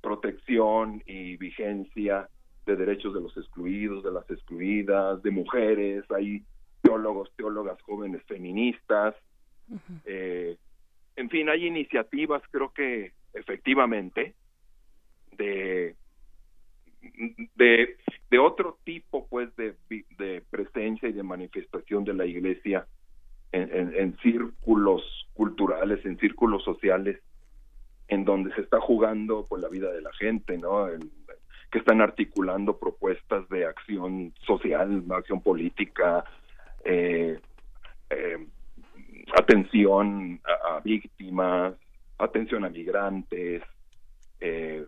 protección 0.00 1.02
y 1.06 1.36
vigencia 1.36 2.28
de 2.66 2.76
derechos 2.76 3.14
de 3.14 3.20
los 3.20 3.36
excluidos, 3.36 4.04
de 4.04 4.12
las 4.12 4.28
excluidas, 4.30 5.22
de 5.22 5.30
mujeres, 5.30 6.04
hay 6.10 6.42
teólogos, 6.82 7.30
teólogas 7.36 7.80
jóvenes 7.82 8.22
feministas, 8.24 9.14
uh 9.68 9.74
-huh. 9.74 10.00
eh, 10.04 10.56
en 11.16 11.28
fin, 11.30 11.48
hay 11.48 11.66
iniciativas, 11.66 12.42
creo 12.50 12.72
que 12.72 13.12
efectivamente, 13.32 14.34
de, 15.36 15.96
de, 17.56 17.96
de 18.30 18.38
otro 18.38 18.78
tipo, 18.84 19.26
pues, 19.28 19.54
de, 19.56 19.74
de 19.88 20.42
presencia 20.50 21.08
y 21.08 21.12
de 21.12 21.22
manifestación 21.22 22.04
de 22.04 22.14
la 22.14 22.24
Iglesia 22.26 22.86
en, 23.52 23.74
en, 23.74 23.94
en 23.96 24.16
círculos 24.18 25.02
culturales, 25.32 26.04
en 26.04 26.18
círculos 26.18 26.62
sociales, 26.64 27.20
en 28.08 28.24
donde 28.24 28.54
se 28.54 28.62
está 28.62 28.80
jugando 28.80 29.44
por 29.46 29.60
la 29.60 29.68
vida 29.68 29.92
de 29.92 30.00
la 30.00 30.12
gente, 30.14 30.56
¿no? 30.58 30.88
En, 30.88 31.10
que 31.70 31.78
están 31.78 32.00
articulando 32.00 32.78
propuestas 32.78 33.48
de 33.50 33.66
acción 33.66 34.32
social, 34.46 35.04
acción 35.10 35.42
política, 35.42 36.24
eh, 36.84 37.38
eh, 38.08 38.46
atención 39.38 40.40
a, 40.44 40.80
víctimas, 40.80 41.74
atención 42.16 42.64
a 42.64 42.70
migrantes, 42.70 43.62
eh, 44.40 44.86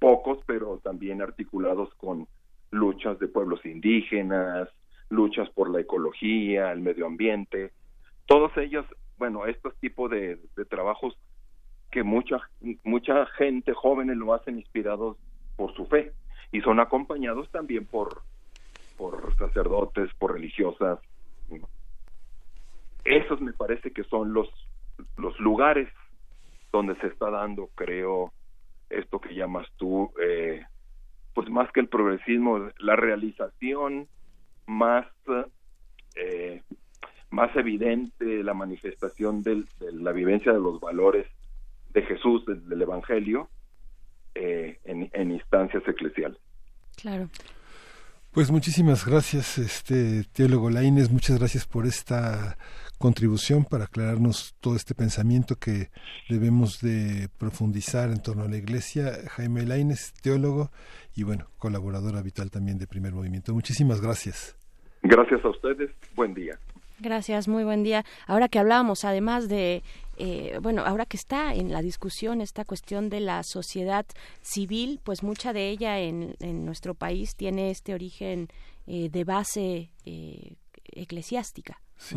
pocos, 0.00 0.40
pero 0.44 0.78
también 0.78 1.22
articulados 1.22 1.94
con 1.94 2.26
luchas 2.72 3.18
de 3.20 3.28
pueblos 3.28 3.64
indígenas, 3.64 4.68
luchas 5.08 5.48
por 5.50 5.70
la 5.70 5.80
ecología, 5.80 6.72
el 6.72 6.80
medio 6.80 7.06
ambiente, 7.06 7.70
todos 8.26 8.50
ellos, 8.56 8.84
bueno, 9.18 9.46
estos 9.46 9.76
tipos 9.76 10.10
de 10.10 10.38
trabajos 10.68 11.16
que 11.92 12.02
mucha 12.02 12.38
mucha 12.82 13.26
gente 13.26 13.74
jóvenes 13.74 14.16
lo 14.16 14.32
hacen 14.34 14.58
inspirados 14.58 15.18
por 15.56 15.72
su 15.74 15.86
fe 15.86 16.12
y 16.50 16.62
son 16.62 16.80
acompañados 16.80 17.48
también 17.50 17.86
por 17.86 18.22
por 18.96 19.36
sacerdotes, 19.36 20.12
por 20.14 20.32
religiosas. 20.32 20.98
Esos 23.04 23.40
me 23.40 23.52
parece 23.52 23.92
que 23.92 24.04
son 24.04 24.32
los 24.32 24.48
los 25.18 25.38
lugares 25.38 25.88
donde 26.72 26.96
se 26.96 27.08
está 27.08 27.30
dando, 27.30 27.68
creo, 27.74 28.32
esto 28.88 29.20
que 29.20 29.34
llamas 29.34 29.66
tú, 29.76 30.10
eh, 30.22 30.64
pues 31.34 31.50
más 31.50 31.70
que 31.72 31.80
el 31.80 31.88
progresismo, 31.88 32.70
la 32.78 32.96
realización 32.96 34.08
más 34.66 35.06
eh, 36.14 36.62
más 37.28 37.54
evidente, 37.54 38.42
la 38.42 38.54
manifestación 38.54 39.42
del, 39.42 39.66
de 39.78 39.92
la 39.92 40.12
vivencia 40.12 40.52
de 40.52 40.60
los 40.60 40.80
valores 40.80 41.26
de 41.92 42.02
Jesús, 42.02 42.44
del, 42.46 42.68
del 42.68 42.82
Evangelio, 42.82 43.48
eh, 44.34 44.78
en, 44.84 45.10
en 45.12 45.32
instancias 45.32 45.82
eclesiales. 45.86 46.38
Claro. 46.96 47.28
Pues 48.32 48.50
muchísimas 48.50 49.04
gracias, 49.04 49.58
este 49.58 50.24
teólogo 50.32 50.70
Laines, 50.70 51.10
muchas 51.10 51.38
gracias 51.38 51.66
por 51.66 51.84
esta 51.84 52.56
contribución 52.96 53.64
para 53.64 53.84
aclararnos 53.84 54.54
todo 54.60 54.74
este 54.74 54.94
pensamiento 54.94 55.56
que 55.56 55.90
debemos 56.30 56.80
de 56.80 57.28
profundizar 57.36 58.10
en 58.10 58.22
torno 58.22 58.44
a 58.44 58.48
la 58.48 58.56
Iglesia. 58.56 59.12
Jaime 59.32 59.66
Laines, 59.66 60.14
teólogo 60.22 60.70
y 61.14 61.24
bueno, 61.24 61.48
colaborador 61.58 62.16
habitual 62.16 62.50
también 62.50 62.78
de 62.78 62.86
Primer 62.86 63.12
Movimiento. 63.12 63.52
Muchísimas 63.52 64.00
gracias. 64.00 64.56
Gracias 65.02 65.44
a 65.44 65.50
ustedes. 65.50 65.90
Buen 66.14 66.32
día. 66.32 66.58
Gracias, 67.00 67.48
muy 67.48 67.64
buen 67.64 67.82
día. 67.82 68.04
Ahora 68.28 68.48
que 68.48 68.60
hablábamos, 68.60 69.04
además 69.04 69.48
de, 69.48 69.82
eh, 70.16 70.58
bueno, 70.60 70.84
ahora 70.84 71.06
que 71.06 71.16
está 71.16 71.54
en 71.54 71.72
la 71.72 71.82
discusión 71.82 72.40
esta 72.40 72.64
cuestión 72.64 73.08
de 73.08 73.20
la 73.20 73.42
sociedad 73.42 74.06
civil, 74.40 75.00
pues 75.02 75.22
mucha 75.22 75.52
de 75.52 75.70
ella 75.70 75.98
en, 75.98 76.36
en 76.40 76.64
nuestro 76.64 76.94
país 76.94 77.34
tiene 77.36 77.70
este 77.70 77.94
origen 77.94 78.48
eh, 78.86 79.08
de 79.08 79.24
base 79.24 79.90
eh, 80.04 80.56
eclesiástica. 80.92 81.80
Sí, 81.96 82.16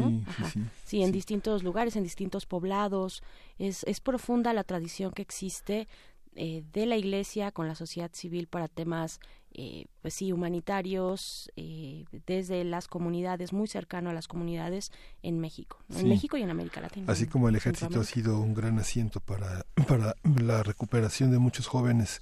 sí, 0.51 0.59
sí, 0.83 1.03
en 1.03 1.11
distintos 1.11 1.61
lugares, 1.61 1.95
en 1.95 2.03
distintos 2.03 2.47
poblados. 2.47 3.21
Es, 3.59 3.83
es 3.83 3.99
profunda 3.99 4.51
la 4.51 4.63
tradición 4.63 5.11
que 5.11 5.21
existe 5.21 5.87
eh, 6.35 6.63
de 6.73 6.85
la 6.85 6.97
Iglesia 6.97 7.51
con 7.51 7.67
la 7.67 7.75
sociedad 7.75 8.11
civil 8.13 8.47
para 8.47 8.67
temas, 8.67 9.21
eh, 9.53 9.85
pues 10.01 10.13
sí, 10.15 10.33
humanitarios, 10.33 11.49
eh, 11.55 12.03
desde 12.27 12.65
las 12.65 12.89
comunidades, 12.89 13.53
muy 13.53 13.67
cercano 13.67 14.09
a 14.09 14.13
las 14.13 14.27
comunidades 14.27 14.91
en 15.23 15.39
México, 15.39 15.79
en 15.95 16.09
México 16.09 16.35
y 16.35 16.41
en 16.41 16.49
América 16.49 16.81
Latina. 16.81 17.09
Así 17.09 17.27
como 17.27 17.47
el 17.47 17.55
ejército 17.55 18.01
ha 18.01 18.03
sido 18.03 18.39
un 18.41 18.53
gran 18.53 18.77
asiento 18.79 19.21
para, 19.21 19.65
para 19.87 20.15
la 20.23 20.61
recuperación 20.61 21.31
de 21.31 21.39
muchos 21.39 21.67
jóvenes 21.67 22.21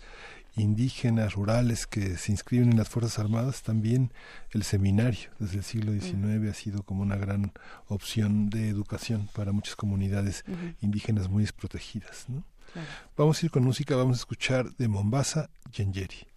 indígenas, 0.56 1.34
rurales 1.34 1.88
que 1.88 2.16
se 2.18 2.32
inscriben 2.32 2.70
en 2.72 2.78
las 2.78 2.90
Fuerzas 2.90 3.18
Armadas, 3.18 3.64
también 3.64 4.14
el 4.52 4.62
seminario 4.62 5.32
desde 5.40 5.58
el 5.58 5.64
siglo 5.64 5.92
XIX 5.92 6.52
ha 6.52 6.54
sido 6.54 6.84
como 6.84 7.02
una 7.02 7.16
gran 7.16 7.52
opción 7.88 8.52
de 8.52 8.70
educación 8.70 9.28
para 9.34 9.52
muchas 9.52 9.76
comunidades 9.76 10.46
indígenas 10.82 11.30
muy 11.30 11.42
desprotegidas. 11.42 12.26
¿no? 12.30 12.44
Vamos 13.18 13.42
a 13.42 13.46
ir 13.46 13.52
con 13.52 13.64
música, 13.64 13.96
vamos 13.96 14.18
a 14.18 14.22
escuchar 14.22 14.72
de 14.78 14.88
Mombasa, 14.88 15.50
Yengeri. 15.72 16.28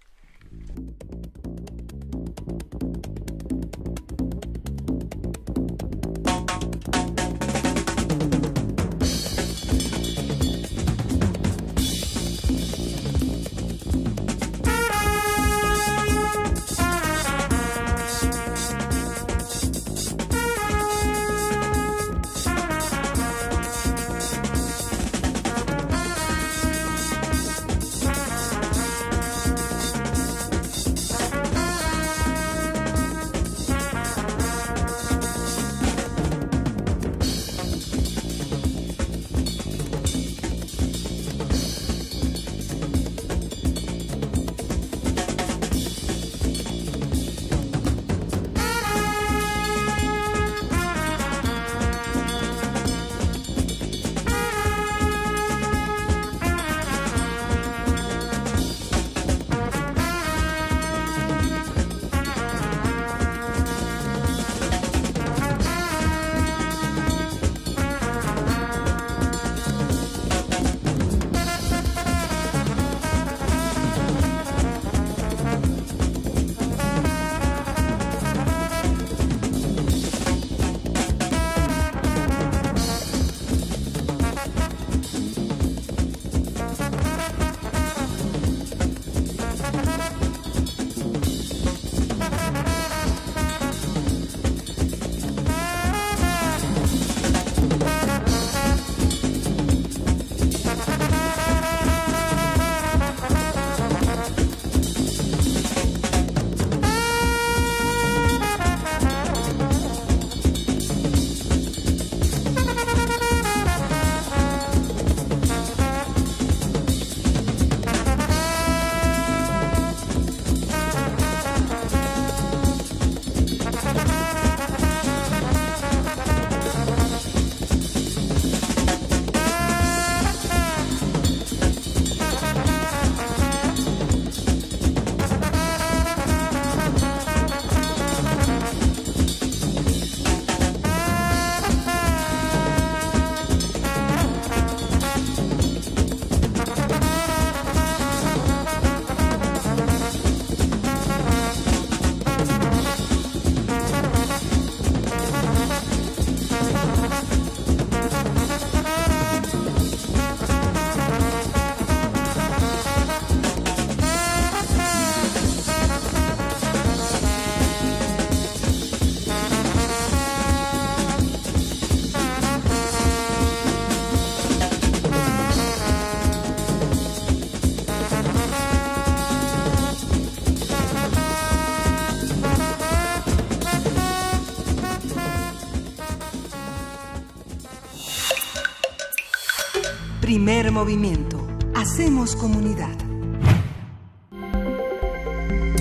Movimiento. 190.76 191.38
Hacemos 191.74 192.36
comunidad. 192.36 192.94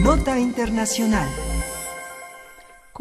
Nota 0.01 0.39
Internacional. 0.39 1.27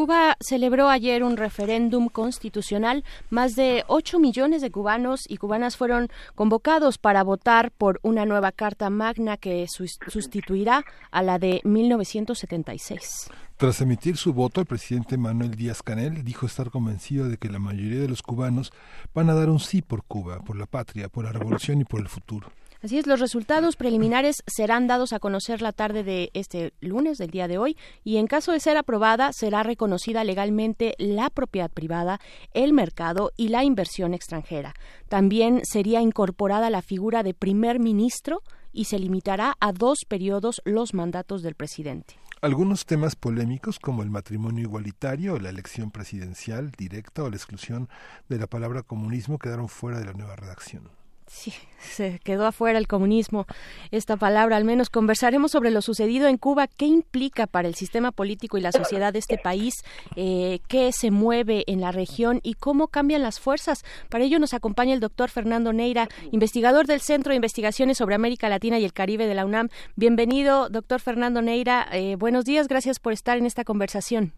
Cuba 0.04 0.36
celebró 0.38 0.90
ayer 0.90 1.24
un 1.24 1.38
referéndum 1.38 2.10
constitucional. 2.10 3.04
Más 3.30 3.56
de 3.56 3.84
8 3.86 4.18
millones 4.18 4.60
de 4.60 4.70
cubanos 4.70 5.22
y 5.26 5.38
cubanas 5.38 5.78
fueron 5.78 6.08
convocados 6.34 6.98
para 6.98 7.22
votar 7.22 7.70
por 7.70 8.00
una 8.02 8.26
nueva 8.26 8.52
Carta 8.52 8.90
Magna 8.90 9.38
que 9.38 9.64
sustituirá 9.66 10.84
a 11.10 11.22
la 11.22 11.38
de 11.38 11.62
1976. 11.64 13.30
Tras 13.56 13.80
emitir 13.80 14.18
su 14.18 14.34
voto, 14.34 14.60
el 14.60 14.66
presidente 14.66 15.16
Manuel 15.16 15.54
Díaz 15.54 15.82
Canel 15.82 16.22
dijo 16.22 16.44
estar 16.44 16.70
convencido 16.70 17.26
de 17.30 17.38
que 17.38 17.48
la 17.48 17.58
mayoría 17.58 18.00
de 18.00 18.08
los 18.08 18.20
cubanos 18.20 18.74
van 19.14 19.30
a 19.30 19.34
dar 19.34 19.48
un 19.48 19.58
sí 19.58 19.80
por 19.80 20.04
Cuba, 20.04 20.40
por 20.40 20.56
la 20.56 20.66
patria, 20.66 21.08
por 21.08 21.24
la 21.24 21.32
revolución 21.32 21.80
y 21.80 21.84
por 21.86 22.00
el 22.00 22.08
futuro. 22.08 22.52
Así 22.84 22.98
es, 22.98 23.06
los 23.06 23.18
resultados 23.18 23.76
preliminares 23.76 24.42
serán 24.46 24.86
dados 24.86 25.14
a 25.14 25.18
conocer 25.18 25.62
la 25.62 25.72
tarde 25.72 26.04
de 26.04 26.30
este 26.34 26.74
lunes, 26.80 27.16
del 27.16 27.30
día 27.30 27.48
de 27.48 27.56
hoy, 27.56 27.78
y 28.04 28.18
en 28.18 28.26
caso 28.26 28.52
de 28.52 28.60
ser 28.60 28.76
aprobada, 28.76 29.32
será 29.32 29.62
reconocida 29.62 30.22
legalmente 30.22 30.94
la 30.98 31.30
propiedad 31.30 31.70
privada, 31.70 32.20
el 32.52 32.74
mercado 32.74 33.32
y 33.38 33.48
la 33.48 33.64
inversión 33.64 34.12
extranjera. 34.12 34.74
También 35.08 35.62
sería 35.64 36.02
incorporada 36.02 36.68
la 36.68 36.82
figura 36.82 37.22
de 37.22 37.32
primer 37.32 37.80
ministro 37.80 38.42
y 38.70 38.84
se 38.84 38.98
limitará 38.98 39.54
a 39.60 39.72
dos 39.72 40.04
periodos 40.06 40.60
los 40.66 40.92
mandatos 40.92 41.42
del 41.42 41.54
presidente. 41.54 42.16
Algunos 42.42 42.84
temas 42.84 43.16
polémicos 43.16 43.78
como 43.78 44.02
el 44.02 44.10
matrimonio 44.10 44.62
igualitario, 44.64 45.38
la 45.38 45.48
elección 45.48 45.90
presidencial 45.90 46.70
directa 46.72 47.22
o 47.22 47.30
la 47.30 47.36
exclusión 47.36 47.88
de 48.28 48.36
la 48.36 48.46
palabra 48.46 48.82
comunismo 48.82 49.38
quedaron 49.38 49.70
fuera 49.70 49.98
de 49.98 50.04
la 50.04 50.12
nueva 50.12 50.36
redacción. 50.36 50.90
Sí, 51.34 51.52
se 51.78 52.20
quedó 52.20 52.46
afuera 52.46 52.78
el 52.78 52.86
comunismo, 52.86 53.46
esta 53.90 54.16
palabra. 54.16 54.56
Al 54.56 54.64
menos 54.64 54.88
conversaremos 54.88 55.50
sobre 55.50 55.72
lo 55.72 55.82
sucedido 55.82 56.28
en 56.28 56.38
Cuba, 56.38 56.68
qué 56.68 56.86
implica 56.86 57.48
para 57.48 57.66
el 57.66 57.74
sistema 57.74 58.12
político 58.12 58.56
y 58.56 58.60
la 58.60 58.70
sociedad 58.70 59.12
de 59.12 59.18
este 59.18 59.36
país, 59.36 59.74
eh, 60.14 60.60
qué 60.68 60.92
se 60.92 61.10
mueve 61.10 61.64
en 61.66 61.80
la 61.80 61.90
región 61.90 62.38
y 62.44 62.54
cómo 62.54 62.86
cambian 62.86 63.22
las 63.22 63.40
fuerzas. 63.40 63.82
Para 64.10 64.22
ello 64.22 64.38
nos 64.38 64.54
acompaña 64.54 64.94
el 64.94 65.00
doctor 65.00 65.28
Fernando 65.28 65.72
Neira, 65.72 66.06
investigador 66.30 66.86
del 66.86 67.00
Centro 67.00 67.30
de 67.30 67.36
Investigaciones 67.36 67.98
sobre 67.98 68.14
América 68.14 68.48
Latina 68.48 68.78
y 68.78 68.84
el 68.84 68.92
Caribe 68.92 69.26
de 69.26 69.34
la 69.34 69.44
UNAM. 69.44 69.70
Bienvenido, 69.96 70.68
doctor 70.68 71.00
Fernando 71.00 71.42
Neira. 71.42 71.88
Eh, 71.92 72.14
buenos 72.14 72.44
días, 72.44 72.68
gracias 72.68 73.00
por 73.00 73.12
estar 73.12 73.38
en 73.38 73.46
esta 73.46 73.64
conversación. 73.64 74.32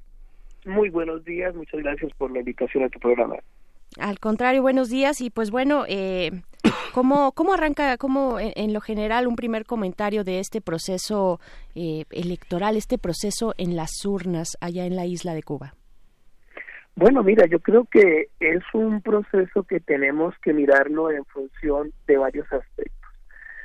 Muy 0.65 0.89
buenos 0.89 1.23
días, 1.27 1.55
muchas 1.55 1.83
gracias 1.83 2.11
por 2.17 2.31
la 2.31 2.39
invitación 2.39 2.85
a 2.85 2.89
tu 2.89 2.99
programa. 2.99 3.37
Al 3.99 4.19
contrario, 4.19 4.61
buenos 4.61 4.91
días 4.91 5.23
y 5.23 5.31
pues 5.31 5.51
bueno, 5.51 5.85
eh, 5.89 6.31
¿cómo, 6.93 7.33
¿cómo 7.33 7.55
arranca, 7.55 7.97
cómo 7.97 8.39
en, 8.39 8.75
lo 8.75 8.81
general 8.81 9.27
un 9.27 9.37
primer 9.37 9.65
comentario 9.65 10.23
de 10.23 10.39
este 10.39 10.61
proceso 10.61 11.41
eh, 11.75 12.05
electoral, 12.11 12.77
este 12.77 12.99
proceso 12.99 13.55
en 13.57 13.75
las 13.75 14.05
urnas 14.05 14.57
allá 14.61 14.85
en 14.85 14.97
la 14.97 15.07
isla 15.07 15.33
de 15.35 15.43
Cuba? 15.43 15.75
Bueno, 16.95 17.23
mira, 17.23 17.47
yo 17.47 17.61
creo 17.61 17.85
que 17.87 18.29
es 18.41 18.63
un 18.75 19.01
proceso 19.01 19.63
que 19.63 19.81
tenemos 19.81 20.35
que 20.43 20.53
mirarlo 20.53 21.11
en 21.11 21.25
función 21.27 21.93
de 22.07 22.17
varios 22.19 22.51
aspectos. 22.53 23.11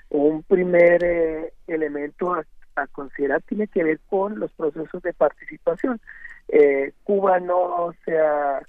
Un 0.09 0.43
primer 0.43 1.03
eh, 1.03 1.53
elemento 1.67 2.33
a, 2.33 2.45
a, 2.75 2.87
considerar 2.87 3.41
tiene 3.43 3.67
que 3.67 3.83
ver 3.83 3.99
con 4.09 4.39
los 4.39 4.51
procesos 4.53 5.01
de 5.01 5.13
participación. 5.13 5.99
Eh, 6.49 6.91
Cuba 7.03 7.39
no 7.39 7.93
se 8.05 8.17
ha 8.17 8.61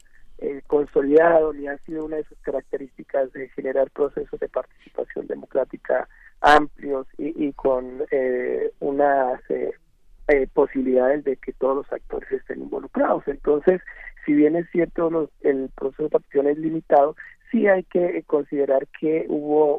eh, 0.43 0.61
consolidado 0.67 1.53
ni 1.53 1.69
ha 1.69 1.79
sido 1.79 2.05
una 2.05 2.17
de 2.17 2.25
sus 2.25 2.37
características 2.39 3.33
de 3.33 3.49
generar 3.51 3.89
procesos 3.93 4.41
de 4.41 4.49
participación 4.49 5.29
democrática 5.29 6.09
amplios 6.41 7.07
y, 7.17 7.53
con 7.53 8.03
eh, 8.11 8.73
unas 8.81 9.41
eh, 9.51 9.73
posibilidades 10.53 11.23
de 11.23 11.37
que 11.37 11.53
todos 11.53 11.77
los 11.77 11.93
actores 11.93 12.29
estén 12.33 12.63
involucrados. 12.63 13.23
Entonces, 13.29 13.81
si 14.27 14.33
bien 14.33 14.57
es 14.57 14.69
cierto 14.73 15.31
el 15.43 15.71
proceso 15.77 16.03
de 16.03 16.11
participación 16.11 16.49
es 16.49 16.59
limitado, 16.59 17.15
sí 17.53 17.69
hay 17.69 17.85
que 17.85 18.25
considerar 18.25 18.89
que 18.99 19.27
hubo 19.29 19.79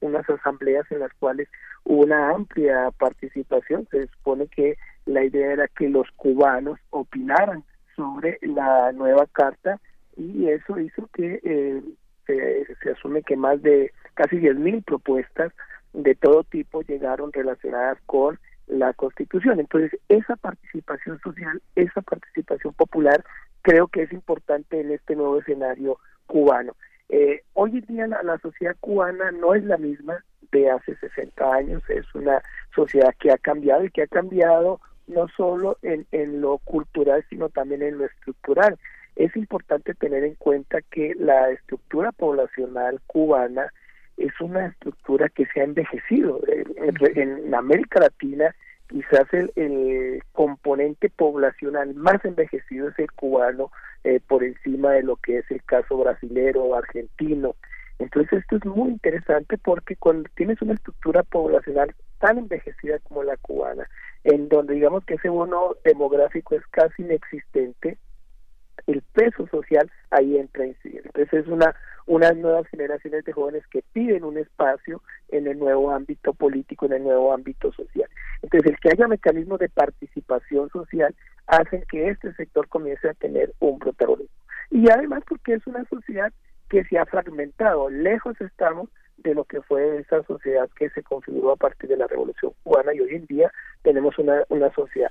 unas 0.00 0.28
asambleas 0.28 0.90
en 0.90 0.98
las 0.98 1.12
cuales 1.20 1.48
hubo 1.84 2.02
una 2.02 2.30
amplia 2.30 2.90
participación. 2.98 3.86
Se 3.92 4.08
supone 4.08 4.48
que 4.48 4.76
la 5.06 5.22
idea 5.22 5.52
era 5.52 5.68
que 5.68 5.88
los 5.88 6.10
cubanos 6.16 6.80
opinaran 6.90 7.62
sobre 7.94 8.38
la 8.42 8.90
nueva 8.90 9.26
carta 9.26 9.78
y 10.16 10.48
eso 10.48 10.78
hizo 10.78 11.08
que 11.14 11.40
eh, 11.42 11.82
se, 12.26 12.90
asume 12.90 13.22
que 13.22 13.36
más 13.36 13.60
de 13.62 13.92
casi 14.14 14.36
10.000 14.36 14.84
propuestas 14.84 15.52
de 15.92 16.14
todo 16.14 16.44
tipo 16.44 16.82
llegaron 16.82 17.32
relacionadas 17.32 17.98
con 18.06 18.38
la 18.66 18.92
Constitución. 18.94 19.60
Entonces, 19.60 19.98
esa 20.08 20.36
participación 20.36 21.18
social, 21.20 21.60
esa 21.74 22.00
participación 22.02 22.72
popular, 22.74 23.24
creo 23.62 23.88
que 23.88 24.02
es 24.02 24.12
importante 24.12 24.80
en 24.80 24.92
este 24.92 25.16
nuevo 25.16 25.38
escenario 25.38 25.98
cubano. 26.26 26.76
Eh, 27.08 27.42
hoy 27.52 27.78
en 27.78 27.86
día 27.86 28.06
la, 28.06 28.38
sociedad 28.38 28.76
cubana 28.80 29.30
no 29.32 29.54
es 29.54 29.64
la 29.64 29.76
misma 29.76 30.24
de 30.50 30.70
hace 30.70 30.96
60 30.96 31.54
años, 31.54 31.82
es 31.88 32.06
una 32.14 32.40
sociedad 32.74 33.14
que 33.18 33.30
ha 33.30 33.38
cambiado 33.38 33.84
y 33.84 33.90
que 33.90 34.02
ha 34.02 34.06
cambiado 34.06 34.80
no 35.06 35.28
solo 35.36 35.78
en, 35.82 36.06
en 36.12 36.40
lo 36.40 36.58
cultural, 36.58 37.24
sino 37.28 37.48
también 37.50 37.82
en 37.82 37.98
lo 37.98 38.06
estructural 38.06 38.78
es 39.16 39.36
importante 39.36 39.94
tener 39.94 40.24
en 40.24 40.34
cuenta 40.36 40.80
que 40.82 41.14
la 41.18 41.50
estructura 41.50 42.12
poblacional 42.12 43.00
cubana 43.06 43.72
es 44.16 44.32
una 44.40 44.66
estructura 44.66 45.28
que 45.28 45.46
se 45.46 45.60
ha 45.60 45.64
envejecido. 45.64 46.40
En, 47.14 47.54
América 47.54 48.00
Latina 48.00 48.54
quizás 48.88 49.26
el, 49.32 50.22
componente 50.32 51.10
poblacional 51.10 51.94
más 51.94 52.24
envejecido 52.24 52.88
es 52.88 52.98
el 52.98 53.10
cubano 53.12 53.70
eh, 54.04 54.20
por 54.26 54.44
encima 54.44 54.92
de 54.92 55.02
lo 55.02 55.16
que 55.16 55.38
es 55.38 55.50
el 55.50 55.62
caso 55.64 55.96
brasilero 55.98 56.64
o 56.64 56.74
argentino. 56.74 57.54
Entonces 57.98 58.40
esto 58.40 58.56
es 58.56 58.64
muy 58.64 58.90
interesante 58.90 59.58
porque 59.58 59.96
cuando 59.96 60.28
tienes 60.34 60.60
una 60.62 60.74
estructura 60.74 61.22
poblacional 61.22 61.94
tan 62.18 62.38
envejecida 62.38 62.98
como 63.00 63.22
la 63.22 63.36
cubana, 63.36 63.88
en 64.24 64.48
donde 64.48 64.74
digamos 64.74 65.04
que 65.04 65.14
ese 65.14 65.28
bono 65.28 65.76
demográfico 65.84 66.54
es 66.54 66.66
casi 66.68 67.02
inexistente, 67.02 67.98
el 68.86 69.02
peso 69.12 69.46
social 69.48 69.90
ahí 70.10 70.36
entra 70.36 70.64
en 70.64 70.76
sí. 70.82 70.98
Entonces 71.02 71.32
es 71.32 71.46
una 71.46 71.74
unas 72.06 72.36
nuevas 72.36 72.66
generaciones 72.68 73.24
de 73.24 73.32
jóvenes 73.32 73.66
que 73.68 73.84
piden 73.92 74.24
un 74.24 74.38
espacio 74.38 75.02
en 75.28 75.46
el 75.46 75.58
nuevo 75.58 75.90
ámbito 75.90 76.32
político, 76.32 76.86
en 76.86 76.94
el 76.94 77.04
nuevo 77.04 77.32
ámbito 77.32 77.72
social. 77.72 78.08
Entonces 78.42 78.72
el 78.72 78.80
que 78.80 78.90
haya 78.90 79.06
mecanismos 79.06 79.60
de 79.60 79.68
participación 79.68 80.68
social 80.70 81.14
hacen 81.46 81.84
que 81.90 82.08
este 82.08 82.32
sector 82.34 82.68
comience 82.68 83.08
a 83.08 83.14
tener 83.14 83.52
un 83.60 83.78
protagonismo. 83.78 84.34
Y 84.70 84.90
además 84.90 85.22
porque 85.28 85.54
es 85.54 85.66
una 85.66 85.84
sociedad 85.84 86.32
que 86.68 86.84
se 86.84 86.98
ha 86.98 87.06
fragmentado, 87.06 87.90
lejos 87.90 88.40
estamos 88.40 88.88
de 89.18 89.34
lo 89.34 89.44
que 89.44 89.62
fue 89.62 89.98
esa 89.98 90.22
sociedad 90.24 90.68
que 90.76 90.90
se 90.90 91.02
configuró 91.02 91.52
a 91.52 91.56
partir 91.56 91.88
de 91.88 91.96
la 91.96 92.06
Revolución 92.06 92.52
Cubana 92.62 92.94
y 92.94 93.00
hoy 93.00 93.14
en 93.14 93.26
día 93.26 93.52
tenemos 93.82 94.18
una, 94.18 94.42
una 94.48 94.72
sociedad 94.72 95.10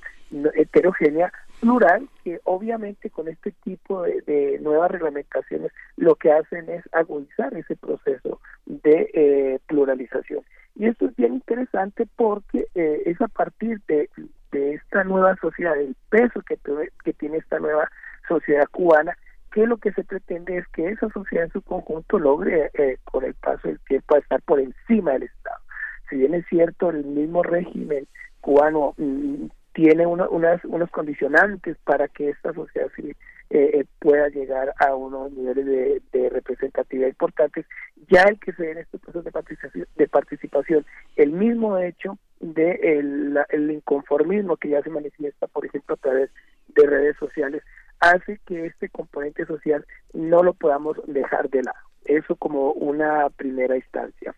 heterogénea, 0.55 1.31
plural, 1.59 2.07
que 2.23 2.39
obviamente 2.43 3.09
con 3.09 3.27
este 3.27 3.51
tipo 3.63 4.03
de, 4.03 4.59
nuevas 4.61 4.91
reglamentaciones 4.91 5.71
lo 5.97 6.15
que 6.15 6.31
hacen 6.31 6.69
es 6.69 6.83
agudizar 6.91 7.53
ese 7.53 7.75
proceso 7.75 8.39
de 8.65 9.09
eh, 9.13 9.59
pluralización. 9.67 10.43
Y 10.75 10.87
esto 10.87 11.05
es 11.05 11.15
bien 11.15 11.33
interesante 11.33 12.07
porque 12.15 12.67
eh, 12.75 13.03
es 13.05 13.19
a 13.21 13.27
partir 13.27 13.81
de, 13.87 14.09
de 14.51 14.73
esta 14.73 15.03
nueva 15.03 15.35
sociedad, 15.41 15.77
el 15.77 15.95
peso 16.09 16.41
que, 16.41 16.57
que 17.03 17.13
tiene 17.13 17.37
esta 17.37 17.59
nueva 17.59 17.89
sociedad 18.27 18.65
cubana, 18.71 19.17
que 19.51 19.67
lo 19.67 19.77
que 19.77 19.91
se 19.93 20.03
pretende 20.03 20.57
es 20.57 20.67
que 20.69 20.89
esa 20.89 21.09
sociedad 21.09 21.45
en 21.45 21.51
su 21.51 21.61
conjunto 21.61 22.17
logre 22.17 22.71
eh, 22.73 22.97
con 23.03 23.23
el 23.23 23.33
paso 23.35 23.67
del 23.67 23.79
tiempo 23.81 24.17
estar 24.17 24.41
por 24.43 24.59
encima 24.59 25.11
del 25.11 25.23
Estado. 25.23 25.57
Si 26.09 26.17
bien 26.17 26.33
es 26.33 26.45
cierto, 26.47 26.89
el 26.89 27.03
mismo 27.05 27.43
régimen 27.43 28.07
cubano 28.39 28.93
mm, 28.97 29.45
tiene 29.73 30.05
unas, 30.05 30.63
unos 30.65 30.89
condicionantes 30.91 31.77
para 31.85 32.07
que 32.07 32.29
esta 32.29 32.53
sociedad 32.53 32.89
eh, 32.99 33.15
eh, 33.49 33.85
pueda 33.99 34.27
llegar 34.29 34.73
a 34.79 34.95
unos 34.95 35.31
niveles 35.31 35.65
de, 36.11 36.29
representatividad 36.29 37.07
importantes, 37.07 37.65
ya 38.09 38.23
el 38.23 38.39
que 38.39 38.53
se 38.53 38.63
den 38.63 38.77
estos 38.77 39.01
procesos 39.01 39.25
de 39.25 39.31
participación, 39.31 39.87
de 39.95 40.07
participación 40.07 40.85
el 41.17 41.31
mismo 41.31 41.77
hecho 41.77 42.17
de 42.39 42.71
el, 42.81 43.37
el 43.49 43.71
inconformismo 43.71 44.57
que 44.57 44.69
ya 44.69 44.81
se 44.81 44.89
manifiesta, 44.89 45.47
por 45.47 45.65
ejemplo, 45.65 45.95
a 45.95 45.99
través 45.99 46.29
de 46.69 46.87
redes 46.87 47.17
sociales, 47.17 47.63
hace 48.01 48.39
que 48.45 48.65
este 48.65 48.89
componente 48.89 49.45
social 49.45 49.85
no 50.13 50.43
lo 50.43 50.53
podamos 50.53 50.97
dejar 51.07 51.49
de 51.49 51.63
lado. 51.63 51.77
Eso 52.05 52.35
como 52.35 52.71
una 52.73 53.29
primera 53.29 53.75
instancia. 53.75 54.35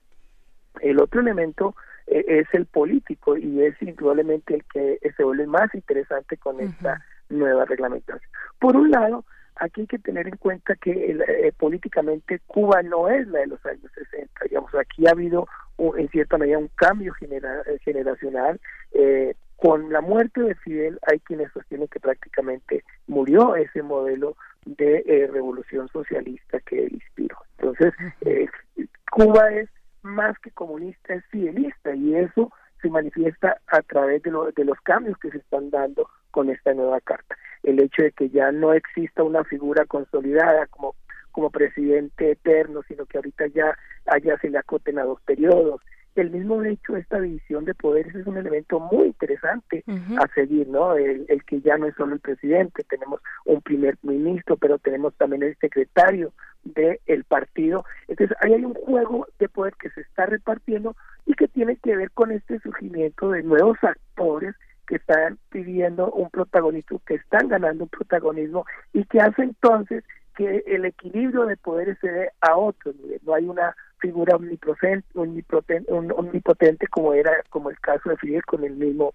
El 0.81 0.99
otro 0.99 1.21
elemento 1.21 1.75
eh, 2.07 2.25
es 2.27 2.47
el 2.53 2.65
político 2.65 3.37
y 3.37 3.63
es 3.63 3.81
indudablemente 3.81 4.55
el 4.55 4.63
que 4.65 4.99
se 5.15 5.23
vuelve 5.23 5.47
más 5.47 5.73
interesante 5.73 6.37
con 6.37 6.59
esta 6.59 7.01
nueva 7.29 7.65
reglamentación. 7.65 8.29
Por 8.59 8.75
un 8.75 8.91
lado, 8.91 9.25
aquí 9.55 9.81
hay 9.81 9.87
que 9.87 9.99
tener 9.99 10.27
en 10.27 10.37
cuenta 10.37 10.75
que 10.75 10.91
eh, 10.91 11.53
políticamente 11.57 12.39
Cuba 12.47 12.81
no 12.83 13.09
es 13.09 13.27
la 13.27 13.39
de 13.39 13.47
los 13.47 13.65
años 13.65 13.91
60. 13.93 14.45
Digamos, 14.45 14.75
aquí 14.75 15.07
ha 15.07 15.11
habido 15.11 15.47
en 15.97 16.09
cierta 16.09 16.37
medida 16.37 16.57
un 16.57 16.69
cambio 16.75 17.13
eh, 17.21 17.79
generacional. 17.83 18.59
Eh, 18.91 19.35
con 19.63 19.93
la 19.93 20.01
muerte 20.01 20.41
de 20.41 20.55
Fidel 20.55 20.99
hay 21.09 21.21
quienes 21.21 21.49
sostienen 21.53 21.87
que 21.87 22.01
prácticamente 22.01 22.83
murió 23.07 23.55
ese 23.55 23.81
modelo 23.81 24.35
de 24.65 25.05
eh, 25.07 25.25
revolución 25.31 25.87
socialista 25.87 26.59
que 26.59 26.83
él 26.83 26.95
inspiró. 26.95 27.37
Entonces, 27.57 27.93
eh, 28.25 28.45
Cuba 29.09 29.53
es 29.53 29.69
más 30.01 30.37
que 30.39 30.51
comunista, 30.51 31.13
es 31.13 31.23
fidelista 31.27 31.95
y 31.95 32.13
eso 32.13 32.51
se 32.81 32.89
manifiesta 32.89 33.55
a 33.67 33.81
través 33.83 34.21
de, 34.23 34.33
de 34.53 34.65
los 34.65 34.77
cambios 34.81 35.17
que 35.19 35.31
se 35.31 35.37
están 35.37 35.69
dando 35.69 36.09
con 36.31 36.49
esta 36.49 36.73
nueva 36.73 36.99
carta. 36.99 37.37
El 37.63 37.81
hecho 37.81 38.03
de 38.03 38.11
que 38.11 38.27
ya 38.27 38.51
no 38.51 38.73
exista 38.73 39.23
una 39.23 39.45
figura 39.45 39.85
consolidada 39.85 40.67
como, 40.67 40.93
como 41.31 41.49
presidente 41.49 42.31
eterno, 42.31 42.81
sino 42.85 43.05
que 43.05 43.17
ahorita 43.17 43.47
ya 43.47 43.77
allá 44.07 44.37
se 44.39 44.49
le 44.49 44.57
acoten 44.57 44.99
a 44.99 45.05
dos 45.05 45.21
periodos, 45.21 45.79
el 46.21 46.31
mismo 46.31 46.63
hecho, 46.63 46.95
esta 46.95 47.19
división 47.19 47.65
de 47.65 47.73
poderes 47.73 48.13
es 48.15 48.27
un 48.27 48.37
elemento 48.37 48.79
muy 48.79 49.07
interesante 49.07 49.83
a 50.17 50.27
seguir, 50.33 50.67
¿no? 50.67 50.95
El, 50.95 51.25
que 51.45 51.61
ya 51.61 51.77
no 51.77 51.87
es 51.87 51.95
solo 51.95 52.13
el 52.13 52.19
presidente, 52.19 52.83
tenemos 52.83 53.21
un 53.45 53.61
primer 53.61 53.97
ministro, 54.03 54.57
pero 54.57 54.77
tenemos 54.77 55.13
también 55.15 55.43
el 55.43 55.57
secretario 55.57 56.33
del 56.63 57.23
partido. 57.25 57.85
Entonces, 58.07 58.35
ahí 58.41 58.53
hay 58.53 58.65
un 58.65 58.73
juego 58.73 59.27
de 59.39 59.49
poder 59.49 59.73
que 59.75 59.89
se 59.91 60.01
está 60.01 60.25
repartiendo 60.25 60.95
y 61.25 61.33
que 61.33 61.47
tiene 61.47 61.77
que 61.77 61.95
ver 61.95 62.11
con 62.11 62.31
este 62.31 62.59
surgimiento 62.59 63.31
de 63.31 63.43
nuevos 63.43 63.77
actores 63.81 64.55
que 64.87 64.95
están 64.95 65.37
pidiendo 65.49 66.11
un 66.11 66.29
protagonismo, 66.29 67.01
que 67.05 67.15
están 67.15 67.47
ganando 67.47 67.85
un 67.85 67.89
protagonismo 67.89 68.65
y 68.91 69.05
que 69.05 69.19
hace 69.19 69.43
entonces 69.43 70.03
que 70.35 70.63
el 70.67 70.85
equilibrio 70.85 71.45
de 71.45 71.57
poderes 71.57 71.97
se 71.99 72.11
dé 72.11 72.29
a 72.41 72.55
otro 72.55 72.93
nivel. 72.93 73.19
No 73.23 73.33
hay 73.33 73.45
una 73.45 73.75
figura 74.03 74.35
omnipotente, 74.35 75.07
omnipotente, 75.15 76.87
como 76.87 77.13
era 77.13 77.31
como 77.49 77.69
el 77.69 77.79
caso 77.79 78.09
de 78.09 78.17
Fidel 78.17 78.43
con 78.43 78.65
el 78.65 78.75
mismo 78.75 79.13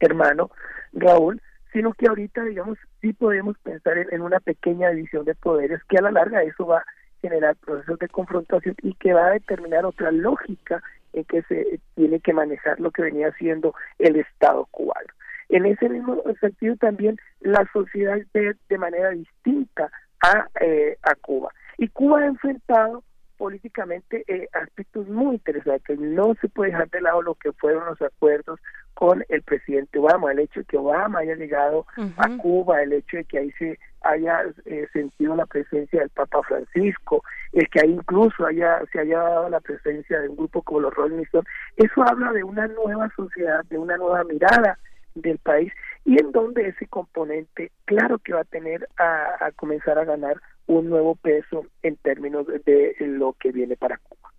hermano 0.00 0.50
Raúl, 0.92 1.40
sino 1.72 1.92
que 1.92 2.08
ahorita, 2.08 2.42
digamos, 2.42 2.78
sí 3.00 3.12
podemos 3.12 3.56
pensar 3.58 3.96
en, 3.96 4.08
en, 4.10 4.22
una 4.22 4.40
pequeña 4.40 4.90
división 4.90 5.24
de 5.24 5.36
poderes 5.36 5.80
que 5.88 5.98
a 5.98 6.02
la 6.02 6.10
larga 6.10 6.42
eso 6.42 6.66
va 6.66 6.78
a 6.78 6.84
generar 7.20 7.54
procesos 7.54 7.96
de 8.00 8.08
confrontación 8.08 8.74
y 8.82 8.94
que 8.94 9.12
va 9.12 9.28
a 9.28 9.34
determinar 9.34 9.86
otra 9.86 10.10
lógica 10.10 10.82
en 11.12 11.24
que 11.24 11.42
se 11.42 11.78
tiene 11.94 12.18
que 12.18 12.32
manejar 12.32 12.80
lo 12.80 12.90
que 12.90 13.02
venía 13.02 13.30
siendo 13.34 13.72
el 14.00 14.16
Estado 14.16 14.66
cubano. 14.72 15.08
En 15.48 15.64
ese 15.64 15.88
mismo 15.88 16.20
sentido 16.40 16.74
también 16.76 17.18
la 17.40 17.64
sociedad 17.72 18.18
ve 18.34 18.56
de 18.68 18.78
manera 18.78 19.10
distinta 19.10 19.92
a, 20.20 20.48
eh, 20.60 20.96
a 21.02 21.14
Cuba. 21.14 21.52
Y 21.78 21.86
Cuba 21.88 22.20
ha 22.20 22.26
enfrentado 22.26 23.04
políticamente 23.42 24.24
eh, 24.28 24.46
aspectos 24.52 25.08
muy 25.08 25.34
interesantes. 25.34 25.98
No 25.98 26.36
se 26.40 26.48
puede 26.48 26.70
dejar 26.70 26.88
de 26.90 27.00
lado 27.00 27.22
lo 27.22 27.34
que 27.34 27.50
fueron 27.50 27.86
los 27.86 28.00
acuerdos 28.00 28.60
con 28.94 29.24
el 29.28 29.42
presidente 29.42 29.98
Obama, 29.98 30.30
el 30.30 30.38
hecho 30.38 30.60
de 30.60 30.66
que 30.66 30.78
Obama 30.78 31.18
haya 31.18 31.34
llegado 31.34 31.84
a 32.18 32.36
Cuba, 32.36 32.82
el 32.82 32.92
hecho 32.92 33.16
de 33.16 33.24
que 33.24 33.38
ahí 33.40 33.50
se 33.58 33.80
haya 34.02 34.44
eh, 34.64 34.86
sentido 34.92 35.34
la 35.34 35.46
presencia 35.46 35.98
del 35.98 36.10
Papa 36.10 36.40
Francisco, 36.44 37.24
el 37.52 37.68
que 37.68 37.80
ahí 37.80 37.90
incluso 37.90 38.46
haya 38.46 38.80
se 38.92 39.00
haya 39.00 39.18
dado 39.18 39.48
la 39.48 39.58
presencia 39.58 40.20
de 40.20 40.28
un 40.28 40.36
grupo 40.36 40.62
como 40.62 40.78
los 40.78 40.94
Rolling 40.94 41.24
Stones, 41.24 41.48
eso 41.78 42.00
habla 42.06 42.30
de 42.30 42.44
una 42.44 42.68
nueva 42.68 43.10
sociedad, 43.16 43.64
de 43.64 43.76
una 43.76 43.96
nueva 43.96 44.22
mirada 44.22 44.78
del 45.16 45.38
país 45.38 45.72
y 46.04 46.20
en 46.20 46.30
donde 46.30 46.68
ese 46.68 46.86
componente 46.86 47.72
claro 47.86 48.18
que 48.18 48.34
va 48.34 48.42
a 48.42 48.44
tener 48.44 48.88
a, 48.98 49.50
comenzar 49.56 49.98
a 49.98 50.04
ganar 50.04 50.40
un 50.66 50.88
nuevo 50.88 51.14
peso 51.16 51.66
en 51.82 51.96
términos 51.96 52.46
de, 52.46 52.94
lo 53.00 53.34
que 53.34 53.52
viene 53.52 53.76
para 53.76 53.98
Cuba. 53.98 54.32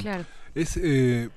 Claro. 0.00 0.24
Es, 0.54 0.76
eh, 0.76 1.28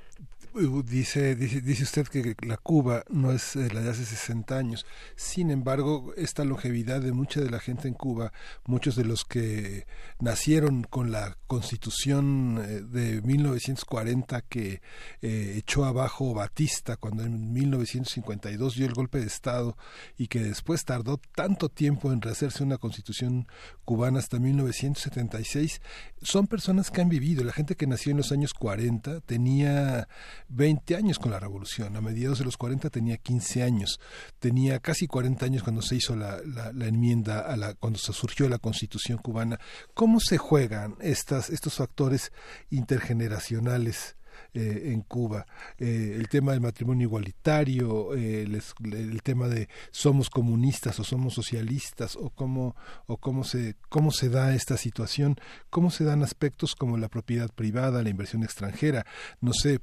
Dice, 0.54 1.36
dice, 1.36 1.62
dice 1.62 1.82
usted 1.82 2.08
que 2.08 2.36
la 2.46 2.58
Cuba 2.58 3.04
no 3.10 3.32
es 3.32 3.56
eh, 3.56 3.70
la 3.74 3.82
de 3.82 3.90
hace 3.90 4.06
60 4.06 4.56
años. 4.56 4.86
Sin 5.16 5.50
embargo, 5.50 6.14
esta 6.16 6.46
longevidad 6.46 7.02
de 7.02 7.12
mucha 7.12 7.42
de 7.42 7.50
la 7.50 7.60
gente 7.60 7.88
en 7.88 7.96
Cuba, 7.96 8.32
muchos 8.66 8.96
de 8.96 9.04
los 9.04 9.26
que 9.26 9.88
nacieron 10.20 10.84
con 10.84 11.12
la 11.12 11.40
constitución 11.48 12.64
eh, 12.64 12.82
de 12.82 13.24
1940 13.24 14.42
que 14.42 14.82
eh, 15.24 15.56
echó 15.58 15.86
abajo 15.86 16.36
Batista 16.36 16.98
cuando 16.98 17.24
en 17.24 17.52
1952 17.52 18.76
dio 18.76 18.86
el 18.86 18.94
golpe 18.94 19.20
de 19.20 19.28
Estado 19.28 19.76
y 20.20 20.28
que 20.28 20.40
después 20.40 20.86
tardó 20.86 21.20
tanto 21.36 21.70
tiempo 21.70 22.14
en 22.14 22.22
rehacerse 22.22 22.64
una 22.64 22.78
constitución 22.78 23.48
cubana 23.86 24.20
hasta 24.20 24.38
1976, 24.38 25.82
son 26.22 26.46
personas 26.46 26.92
que 26.92 27.02
han 27.02 27.10
vivido. 27.10 27.44
La 27.44 27.54
gente 27.54 27.76
que 27.76 27.88
nació 27.88 28.12
en 28.12 28.18
los 28.18 28.32
años 28.32 28.54
40 28.54 29.22
tenía 29.22 30.08
20 30.54 30.96
años 30.96 31.20
con 31.20 31.32
la 31.32 31.40
revolución. 31.40 31.96
A 31.96 32.02
mediados 32.02 32.40
de 32.40 32.46
los 32.46 32.58
40 32.58 32.90
tenía 32.90 33.18
15 33.18 33.64
años. 33.64 34.00
Tenía 34.40 34.80
casi 34.80 35.08
40 35.08 35.46
años 35.46 35.64
cuando 35.64 35.82
se 35.82 35.96
hizo 35.96 36.16
la, 36.16 36.40
enmienda, 36.82 37.40
a 37.42 37.58
la, 37.58 37.74
cuando 37.74 38.00
se 38.00 38.14
surgió 38.14 38.48
la 38.48 38.60
constitución 38.60 39.18
cubana. 39.18 39.60
¿Cómo 39.94 40.20
se 40.20 40.38
juegan 40.38 40.96
estas, 41.02 41.50
estos 41.50 41.76
factores 41.76 42.32
intergeneracionales? 42.70 44.16
Eh, 44.56 44.92
en 44.94 45.02
Cuba. 45.02 45.48
Eh, 45.80 46.16
el 46.16 46.30
tema 46.30 46.52
del 46.52 46.62
matrimonio 46.62 47.08
igualitario, 47.08 48.14
eh, 48.14 48.44
el, 48.44 49.22
tema 49.24 49.48
de 49.48 49.68
somos 49.90 50.30
comunistas 50.30 51.00
o 51.00 51.04
somos 51.04 51.34
socialistas 51.34 52.16
o 52.16 52.30
cómo, 52.30 52.76
o 53.08 53.18
cómo, 53.18 53.46
se, 53.46 53.76
cómo 53.90 54.12
se 54.12 54.30
da 54.30 54.54
esta 54.54 54.78
situación, 54.78 55.38
cómo 55.72 55.90
se 55.90 56.04
dan 56.04 56.22
aspectos 56.22 56.76
como 56.76 56.98
la 56.98 57.08
propiedad 57.08 57.50
privada, 57.50 58.04
la 58.04 58.10
inversión 58.10 58.44
extranjera. 58.44 59.08
No 59.42 59.54
sé, 59.54 59.80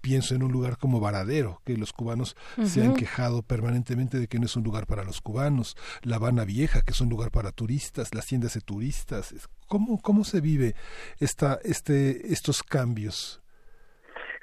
pienso 0.00 0.36
en 0.36 0.44
un 0.44 0.52
lugar 0.52 0.78
como 0.78 1.00
Varadero, 1.00 1.60
que 1.64 1.76
los 1.76 1.92
cubanos 1.92 2.36
se 2.64 2.84
han 2.84 2.94
quejado 2.94 3.42
permanentemente 3.42 4.20
de 4.20 4.28
que 4.28 4.38
no 4.38 4.46
es 4.46 4.54
un 4.54 4.62
lugar 4.62 4.86
para 4.86 5.02
los 5.02 5.20
cubanos, 5.20 5.76
La 6.02 6.16
Habana 6.16 6.44
Vieja, 6.44 6.82
que 6.82 6.92
es 6.92 7.00
un 7.00 7.08
lugar 7.08 7.32
para 7.32 7.50
turistas, 7.50 8.14
las 8.14 8.26
tiendas 8.26 8.54
de 8.54 8.60
turistas. 8.60 9.34
¿Cómo, 9.66 10.00
cómo 10.00 10.22
se 10.22 10.40
vive 10.40 10.76
esta, 11.18 11.58
este, 11.64 12.32
estos 12.32 12.62
cambios 12.62 13.41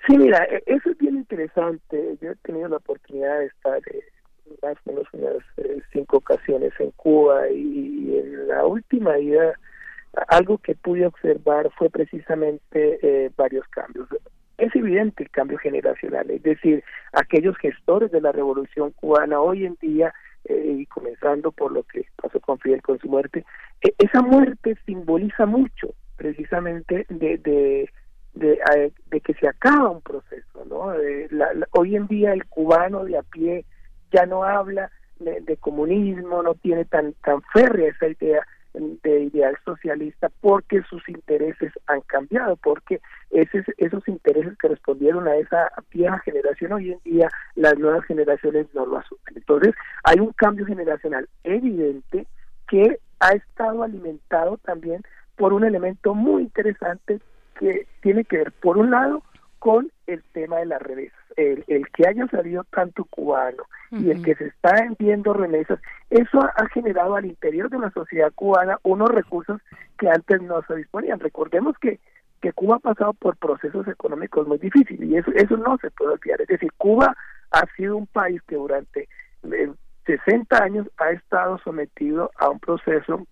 Sí, 0.08 0.18
mira, 0.18 0.44
e, 0.46 0.64
eso 0.66 0.90
es 0.90 0.98
bien 0.98 1.18
interesante. 1.18 2.18
Yo 2.22 2.32
he 2.32 2.36
tenido 2.38 2.68
la 2.70 2.78
oportunidad 2.78 3.40
de 3.40 3.46
estar 3.48 3.80
eh, 3.92 4.04
más 4.62 4.76
o 4.86 4.92
menos 4.92 5.08
unas 5.14 5.38
eh, 5.58 5.82
cinco 5.92 6.18
ocasiones 6.18 6.74
en 6.80 6.92
Cuba 6.92 7.50
y, 7.50 8.18
en 8.18 8.48
la 8.48 8.66
última 8.66 9.18
ida 9.20 9.54
algo 10.28 10.58
que 10.58 10.74
pude 10.74 11.06
observar 11.06 11.70
fue 11.78 11.90
precisamente 11.90 13.00
eh, 13.02 13.30
varios 13.38 13.68
cambios. 13.68 14.08
Es 14.58 14.76
evidente 14.76 15.24
el 15.24 15.30
cambio 15.30 15.58
generacional, 15.60 16.30
es 16.32 16.42
decir, 16.42 16.84
aquellos 17.14 17.56
gestores 17.58 18.12
de 18.12 18.20
la 18.20 18.32
revolución 18.32 18.92
cubana 18.92 19.40
hoy 19.40 19.66
en 19.66 19.78
día, 19.80 20.14
y 20.46 20.86
comenzando 20.88 21.52
por 21.52 21.72
lo 21.72 21.84
que 21.84 22.06
pasó 22.16 22.40
con 22.40 22.58
Fidel 22.60 22.82
con 22.82 22.98
su 22.98 23.08
muerte, 23.08 23.46
e, 23.82 23.94
esa 24.00 24.22
muerte 24.22 24.76
simboliza 24.86 25.46
mucho 25.46 25.94
precisamente 26.18 27.06
de, 27.10 27.38
de 27.38 27.90
de, 28.34 28.60
de 29.08 29.22
que 29.22 29.34
se 29.34 29.48
acaba 29.48 29.90
un 29.90 30.02
proceso, 30.02 30.66
¿no? 30.66 30.94
hoy 31.72 31.96
en 31.96 32.08
día 32.08 32.34
el 32.34 32.46
cubano 32.46 33.04
de 33.04 33.18
a 33.18 33.24
pie 33.24 33.66
ya 34.12 34.26
no 34.26 34.44
habla 34.44 34.92
de, 35.20 35.58
comunismo, 35.58 36.42
no 36.42 36.54
tiene 36.56 36.86
tan 36.86 37.14
tan 37.26 37.42
férrea 37.54 37.90
esa 37.90 38.08
idea 38.08 38.46
de 38.74 39.22
ideal 39.22 39.58
socialista 39.66 40.30
porque 40.42 40.82
sus 40.84 41.08
intereses 41.10 41.74
han 41.88 42.02
cambiado, 42.02 42.56
porque 42.56 43.02
esos, 43.32 43.66
esos 43.78 44.08
intereses 44.08 44.58
que 44.58 44.68
respondieron 44.68 45.28
a 45.28 45.36
esa 45.36 45.72
vieja 45.92 46.20
generación 46.20 46.74
hoy 46.74 46.92
en 46.92 47.00
día 47.04 47.30
las 47.56 47.78
nuevas 47.78 48.06
generaciones 48.06 48.68
no 48.74 48.86
lo 48.86 48.98
asumen. 48.98 49.36
Entonces 49.36 49.74
hay 50.04 50.20
un 50.20 50.32
cambio 50.34 50.66
generacional 50.66 51.28
evidente 51.44 52.28
que 52.68 53.00
ha 53.20 53.32
estado 53.32 53.84
alimentado 53.84 54.58
también 54.58 55.02
por 55.36 55.52
un 55.52 55.64
elemento 55.64 56.14
muy 56.14 56.44
interesante 56.44 57.20
que 57.60 57.86
tiene 58.02 58.24
que 58.24 58.38
ver, 58.38 58.52
por 58.54 58.78
un 58.78 58.90
lado, 58.90 59.22
con 59.60 59.92
el 60.08 60.24
tema 60.32 60.58
de 60.58 60.66
las 60.66 60.82
remesas. 60.82 61.20
El, 61.36 61.64
que 61.94 62.08
haya 62.08 62.28
salido 62.28 62.66
tanto 62.66 63.06
cubano 63.06 63.64
y 63.92 64.10
el 64.10 64.22
que 64.22 64.36
se 64.36 64.48
está 64.48 64.84
enviando 64.84 65.32
remesas, 65.32 65.80
eso 66.10 66.42
ha, 66.42 66.68
generado 66.74 67.16
al 67.16 67.26
interior 67.26 67.70
de 67.70 67.80
la 67.80 67.92
sociedad 67.92 68.32
cubana 68.36 68.78
unos 68.84 69.10
recursos 69.10 69.62
que 69.98 70.10
antes 70.10 70.42
no 70.42 70.62
se 70.68 70.76
disponían. 70.76 71.20
Recordemos 71.20 71.78
que, 71.80 72.00
que 72.42 72.52
Cuba 72.52 72.76
ha 72.76 72.80
pasado 72.80 73.14
por 73.14 73.38
procesos 73.38 73.88
económicos 73.88 74.48
muy 74.48 74.58
difíciles 74.58 75.10
y 75.10 75.16
eso, 75.16 75.32
eso 75.34 75.56
no 75.56 75.78
se 75.78 75.92
puede 75.92 76.14
olvidar. 76.14 76.42
Es 76.42 76.48
decir, 76.48 76.72
Cuba 76.78 77.16
ha 77.52 77.66
sido 77.78 77.96
un 77.96 78.08
país 78.08 78.42
que 78.44 78.56
durante 78.56 79.08
60 80.06 80.58
eh, 80.58 80.62
años 80.62 80.88
ha 80.98 81.12
estado 81.12 81.58
sometido 81.60 82.32
a 82.38 82.50
un 82.50 82.60
proceso 82.60 83.26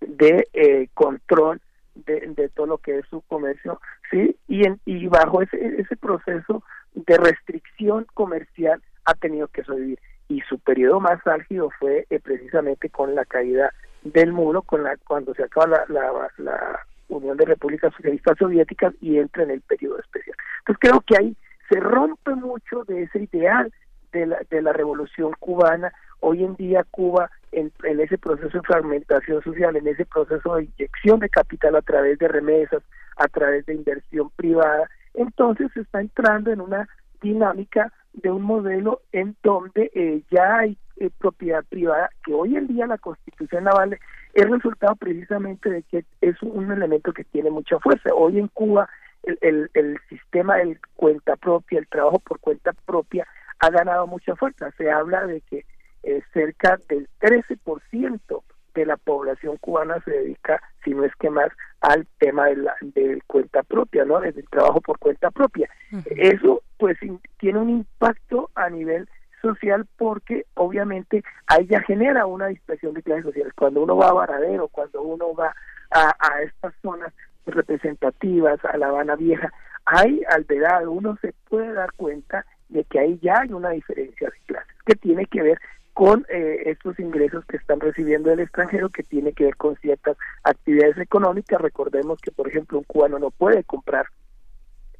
de 0.00 0.48
eh, 0.52 0.88
control 0.94 1.60
de, 2.06 2.48
todo 2.54 2.66
lo 2.66 2.78
que 2.78 2.98
es 2.98 3.06
su 3.08 3.20
comercio, 3.22 3.80
sí, 4.10 4.36
y, 4.46 4.66
en, 4.66 4.80
y 4.84 5.06
bajo 5.08 5.42
ese, 5.42 5.80
ese 5.80 5.96
proceso 5.96 6.62
de 6.94 7.16
restricción 7.16 8.06
comercial 8.14 8.82
ha 9.04 9.14
tenido 9.14 9.48
que 9.48 9.64
sobrevivir. 9.64 9.98
Y 10.28 10.40
su 10.42 10.58
periodo 10.58 11.00
más 11.00 11.26
álgido 11.26 11.70
fue 11.78 12.06
eh, 12.10 12.20
precisamente 12.20 12.90
con 12.90 13.14
la 13.14 13.24
caída 13.24 13.72
del 14.02 14.32
muro, 14.32 14.62
con 14.62 14.82
la 14.82 14.96
cuando 14.98 15.34
se 15.34 15.42
acaba 15.42 15.84
la, 15.88 16.30
la, 16.38 16.80
Unión 17.08 17.38
de 17.38 17.46
Repúblicas 17.46 17.90
Socialistas 17.94 18.36
Soviéticas 18.38 18.92
y 19.00 19.16
entra 19.16 19.42
en 19.42 19.50
el 19.50 19.62
periodo 19.62 19.98
especial. 19.98 20.36
Entonces 20.58 20.78
creo 20.78 21.00
que 21.00 21.16
ahí 21.16 21.36
se 21.70 21.80
rompe 21.80 22.34
mucho 22.34 22.84
de 22.84 23.04
ese 23.04 23.26
ideal 23.32 23.72
de 24.12 24.26
la, 24.26 24.38
de 24.50 24.60
la 24.60 24.74
revolución 24.74 25.32
cubana. 25.40 25.90
Hoy 26.20 26.44
en 26.44 26.54
día 26.56 26.84
Cuba 26.90 27.30
en, 27.52 27.72
ese 27.82 28.18
proceso 28.18 28.58
de 28.58 28.62
fragmentación 28.62 29.42
social, 29.42 29.76
en 29.76 29.86
ese 29.86 30.04
proceso 30.04 30.56
de 30.56 30.64
inyección 30.64 31.20
de 31.20 31.28
capital 31.28 31.76
a 31.76 31.82
través 31.82 32.18
de 32.18 32.28
remesas, 32.28 32.82
a 33.16 33.28
través 33.28 33.66
de 33.66 33.74
inversión 33.74 34.30
privada, 34.36 34.88
entonces 35.14 35.70
se 35.74 35.80
está 35.80 36.00
entrando 36.00 36.52
en 36.52 36.60
una 36.60 36.88
dinámica 37.20 37.92
de 38.12 38.30
un 38.30 38.42
modelo 38.42 39.02
en 39.12 39.36
donde 39.42 39.90
eh, 39.94 40.22
ya 40.30 40.58
hay 40.58 40.78
eh, 40.96 41.10
propiedad 41.18 41.64
privada, 41.68 42.10
que 42.24 42.34
hoy 42.34 42.56
en 42.56 42.66
día 42.66 42.86
la 42.86 42.98
constitución 42.98 43.64
naval 43.64 43.98
es 44.34 44.50
resultado 44.50 44.96
precisamente 44.96 45.70
de 45.70 45.82
que 45.84 46.04
es 46.20 46.40
un 46.42 46.70
elemento 46.70 47.12
que 47.12 47.24
tiene 47.24 47.50
mucha 47.50 47.78
fuerza. 47.78 48.10
Hoy 48.14 48.38
en 48.38 48.48
Cuba 48.48 48.88
el, 49.22 49.70
el, 49.74 49.98
sistema 50.08 50.56
del 50.56 50.78
cuenta 50.96 51.36
propia, 51.36 51.78
el 51.78 51.88
trabajo 51.88 52.18
por 52.20 52.38
cuenta 52.40 52.72
propia, 52.72 53.26
ha 53.58 53.70
ganado 53.70 54.06
mucha 54.06 54.34
fuerza. 54.36 54.70
Se 54.76 54.90
habla 54.90 55.26
de 55.26 55.40
que 55.42 55.64
eh, 56.02 56.22
cerca 56.32 56.78
del 56.88 57.08
13% 57.20 58.42
de 58.74 58.86
la 58.86 58.96
población 58.96 59.56
cubana 59.56 60.00
se 60.04 60.12
dedica, 60.12 60.62
si 60.84 60.90
no 60.90 61.04
es 61.04 61.14
que 61.16 61.30
más, 61.30 61.50
al 61.80 62.06
tema 62.18 62.46
de 62.46 62.56
la 62.56 62.74
de 62.80 63.20
cuenta 63.26 63.62
propia, 63.62 64.04
¿no? 64.04 64.20
Del 64.20 64.48
trabajo 64.48 64.80
por 64.80 64.98
cuenta 64.98 65.30
propia. 65.30 65.68
Eso, 66.06 66.62
pues, 66.76 66.96
tiene 67.38 67.58
un 67.58 67.70
impacto 67.70 68.50
a 68.54 68.70
nivel 68.70 69.08
social 69.42 69.86
porque 69.96 70.46
obviamente 70.54 71.22
ahí 71.46 71.66
ya 71.66 71.80
genera 71.82 72.26
una 72.26 72.48
dispersión 72.48 72.94
de 72.94 73.02
clases 73.02 73.24
sociales. 73.24 73.52
Cuando 73.54 73.82
uno 73.82 73.96
va 73.96 74.08
a 74.08 74.12
Varadero, 74.12 74.68
cuando 74.68 75.02
uno 75.02 75.34
va 75.34 75.54
a, 75.90 76.14
a 76.18 76.42
estas 76.42 76.74
zonas 76.82 77.12
representativas, 77.46 78.64
a 78.64 78.76
La 78.76 78.88
Habana 78.88 79.16
Vieja, 79.16 79.52
hay 79.84 80.22
alvedad, 80.28 80.86
uno 80.86 81.16
se 81.20 81.32
puede 81.48 81.72
dar 81.72 81.92
cuenta 81.94 82.44
de 82.68 82.84
que 82.84 82.98
ahí 82.98 83.18
ya 83.22 83.40
hay 83.40 83.52
una 83.52 83.70
diferencia 83.70 84.28
de 84.28 84.38
clases 84.46 84.76
que 84.84 84.94
tiene 84.96 85.24
que 85.26 85.42
ver 85.42 85.58
con 85.98 86.24
eh, 86.28 86.62
estos 86.66 86.96
ingresos 87.00 87.44
que 87.46 87.56
están 87.56 87.80
recibiendo 87.80 88.30
del 88.30 88.38
extranjero, 88.38 88.88
que 88.88 89.02
tiene 89.02 89.32
que 89.32 89.46
ver 89.46 89.56
con 89.56 89.74
ciertas 89.78 90.16
actividades 90.44 90.96
económicas. 90.98 91.60
Recordemos 91.60 92.20
que, 92.20 92.30
por 92.30 92.46
ejemplo, 92.46 92.78
un 92.78 92.84
cubano 92.84 93.18
no 93.18 93.32
puede 93.32 93.64
comprar 93.64 94.06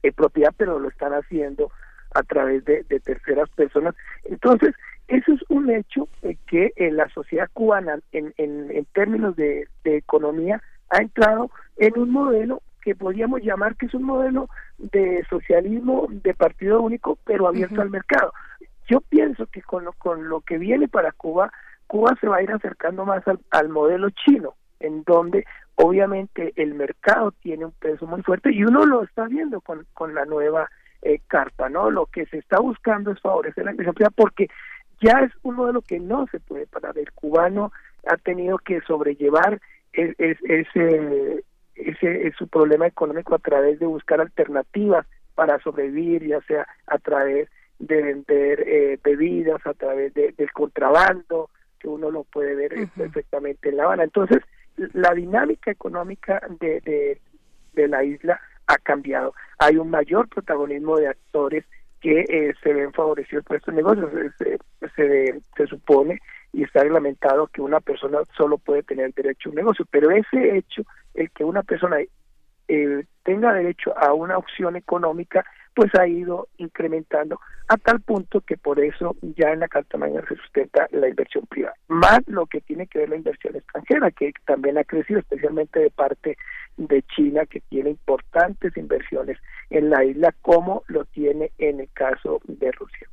eh, 0.02 0.10
propiedad, 0.10 0.52
pero 0.56 0.80
lo 0.80 0.88
están 0.88 1.12
haciendo 1.12 1.70
a 2.16 2.24
través 2.24 2.64
de, 2.64 2.82
terceras 2.82 3.48
personas. 3.50 3.94
Entonces, 4.24 4.74
eso 5.06 5.34
es 5.34 5.40
un 5.48 5.70
hecho 5.70 6.08
eh, 6.22 6.36
que 6.48 6.72
en 6.74 6.96
la 6.96 7.08
sociedad 7.10 7.48
cubana, 7.52 8.00
en, 8.10 8.34
en, 8.36 8.84
términos 8.86 9.36
de, 9.36 9.68
economía, 9.84 10.60
ha 10.90 10.98
entrado 10.98 11.52
en 11.76 11.96
un 11.96 12.10
modelo 12.10 12.60
que 12.82 12.96
podríamos 12.96 13.42
llamar 13.42 13.76
que 13.76 13.86
es 13.86 13.94
un 13.94 14.02
modelo 14.02 14.48
de 14.78 15.24
socialismo 15.30 16.08
de 16.10 16.34
partido 16.34 16.82
único, 16.82 17.20
pero 17.24 17.46
abierto 17.46 17.80
al 17.82 17.90
mercado. 17.90 18.32
Yo 18.88 19.00
pienso 19.00 19.46
que 19.46 19.62
con 19.62 19.84
lo, 19.84 19.92
con 19.92 20.28
lo 20.28 20.40
que 20.40 20.58
viene 20.58 20.88
para 20.88 21.12
Cuba, 21.12 21.52
Cuba 21.86 22.16
se 22.20 22.28
va 22.28 22.36
a 22.38 22.42
ir 22.42 22.50
acercando 22.50 23.04
más 23.04 23.22
al 23.50 23.68
modelo 23.68 24.10
chino, 24.10 24.54
en 24.80 25.04
donde 25.04 25.44
obviamente 25.76 26.52
el 26.56 26.74
mercado 26.74 27.32
tiene 27.32 27.66
un 27.66 27.72
peso 27.72 28.06
muy 28.06 28.22
fuerte 28.22 28.52
y 28.52 28.64
uno 28.64 28.84
lo 28.84 29.04
está 29.04 29.26
viendo 29.26 29.60
con, 29.60 29.86
con 29.94 30.14
la 30.14 30.24
nueva 30.24 30.68
eh, 31.02 31.20
carta, 31.28 31.68
¿no? 31.68 31.90
Lo 31.90 32.06
que 32.06 32.26
se 32.26 32.38
está 32.38 32.58
buscando 32.58 33.12
es 33.12 33.20
favorecer 33.20 33.64
la 33.64 33.70
inversión 33.70 33.94
privada 33.94 34.14
porque 34.16 34.48
ya 35.00 35.20
es 35.20 35.32
un 35.42 35.54
modelo 35.54 35.80
que 35.82 36.00
no 36.00 36.26
se 36.32 36.40
puede 36.40 36.66
parar. 36.66 36.98
El 36.98 37.12
cubano 37.12 37.72
ha 38.10 38.16
tenido 38.16 38.58
que 38.58 38.80
sobrellevar 38.80 39.60
e, 39.92 40.14
ese, 40.18 41.44
ese, 41.76 42.32
su 42.36 42.48
problema 42.48 42.86
económico 42.86 43.34
a 43.34 43.38
través 43.38 43.78
de 43.78 43.86
buscar 43.86 44.20
alternativas 44.20 45.06
para 45.34 45.60
sobrevivir, 45.60 46.26
ya 46.26 46.40
sea 46.42 46.66
a 46.86 46.98
través 46.98 47.48
de 47.78 48.02
vender 48.02 48.64
eh, 48.66 48.98
bebidas, 49.02 49.64
a 49.66 49.74
través 49.74 50.12
de, 50.14 50.32
del 50.36 50.52
contrabando, 50.52 51.50
que 51.78 51.88
uno 51.88 52.10
lo 52.10 52.24
puede 52.24 52.54
ver 52.54 52.74
eh, 52.74 52.88
perfectamente 52.96 53.68
en 53.68 53.76
La 53.76 53.84
Habana. 53.84 54.04
Entonces, 54.04 54.42
la 54.92 55.14
dinámica 55.14 55.70
económica 55.70 56.40
de, 56.60 56.80
de, 56.80 57.20
de 57.74 57.88
la 57.88 58.04
isla 58.04 58.40
ha 58.66 58.76
cambiado. 58.78 59.34
Hay 59.58 59.76
un 59.76 59.90
mayor 59.90 60.28
protagonismo 60.28 60.96
de 60.98 61.08
actores 61.08 61.64
que 62.00 62.20
eh, 62.20 62.54
se 62.62 62.72
ven 62.72 62.92
favorecidos 62.92 63.44
por 63.44 63.56
estos 63.56 63.74
negocios. 63.74 64.10
Se, 64.38 64.58
se, 64.94 65.40
se, 65.56 65.66
supone 65.66 66.20
y 66.52 66.62
está 66.62 66.82
reglamentado 66.82 67.48
que 67.48 67.60
una 67.60 67.80
persona 67.80 68.18
solo 68.36 68.58
puede 68.58 68.82
tener 68.82 69.12
derecho 69.14 69.48
a 69.48 69.50
un 69.50 69.56
negocio, 69.56 69.84
pero 69.90 70.10
ese 70.10 70.56
hecho, 70.56 70.82
el 71.14 71.30
que 71.30 71.44
una 71.44 71.62
persona 71.62 71.98
eh, 72.68 73.04
tenga 73.24 73.52
derecho 73.52 73.96
a 73.98 74.12
una 74.12 74.38
opción 74.38 74.76
económica, 74.76 75.44
pues 75.78 75.94
ha 75.94 76.08
ido 76.08 76.48
incrementando 76.56 77.38
a 77.68 77.76
tal 77.76 78.00
punto 78.00 78.40
que 78.40 78.56
por 78.56 78.80
eso 78.80 79.14
ya 79.36 79.52
en 79.52 79.60
la 79.60 79.68
Carta 79.68 79.96
Magna 79.96 80.24
se 80.28 80.34
sustenta 80.34 80.88
la 80.90 81.08
inversión 81.08 81.46
privada, 81.46 81.76
más 81.86 82.18
lo 82.26 82.46
que 82.46 82.60
tiene 82.60 82.88
que 82.88 82.98
ver 82.98 83.10
la 83.10 83.14
inversión 83.14 83.54
extranjera, 83.54 84.10
que 84.10 84.32
también 84.44 84.76
ha 84.76 84.82
crecido 84.82 85.20
especialmente 85.20 85.78
de 85.78 85.90
parte 85.90 86.36
de 86.78 87.04
China, 87.14 87.46
que 87.46 87.60
tiene 87.60 87.90
importantes 87.90 88.76
inversiones 88.76 89.38
en 89.70 89.88
la 89.88 90.04
isla, 90.04 90.34
como 90.42 90.82
lo 90.88 91.04
tiene 91.04 91.52
en 91.58 91.78
el 91.78 91.88
caso 91.92 92.40
de 92.48 92.72
Rusia. 92.72 93.06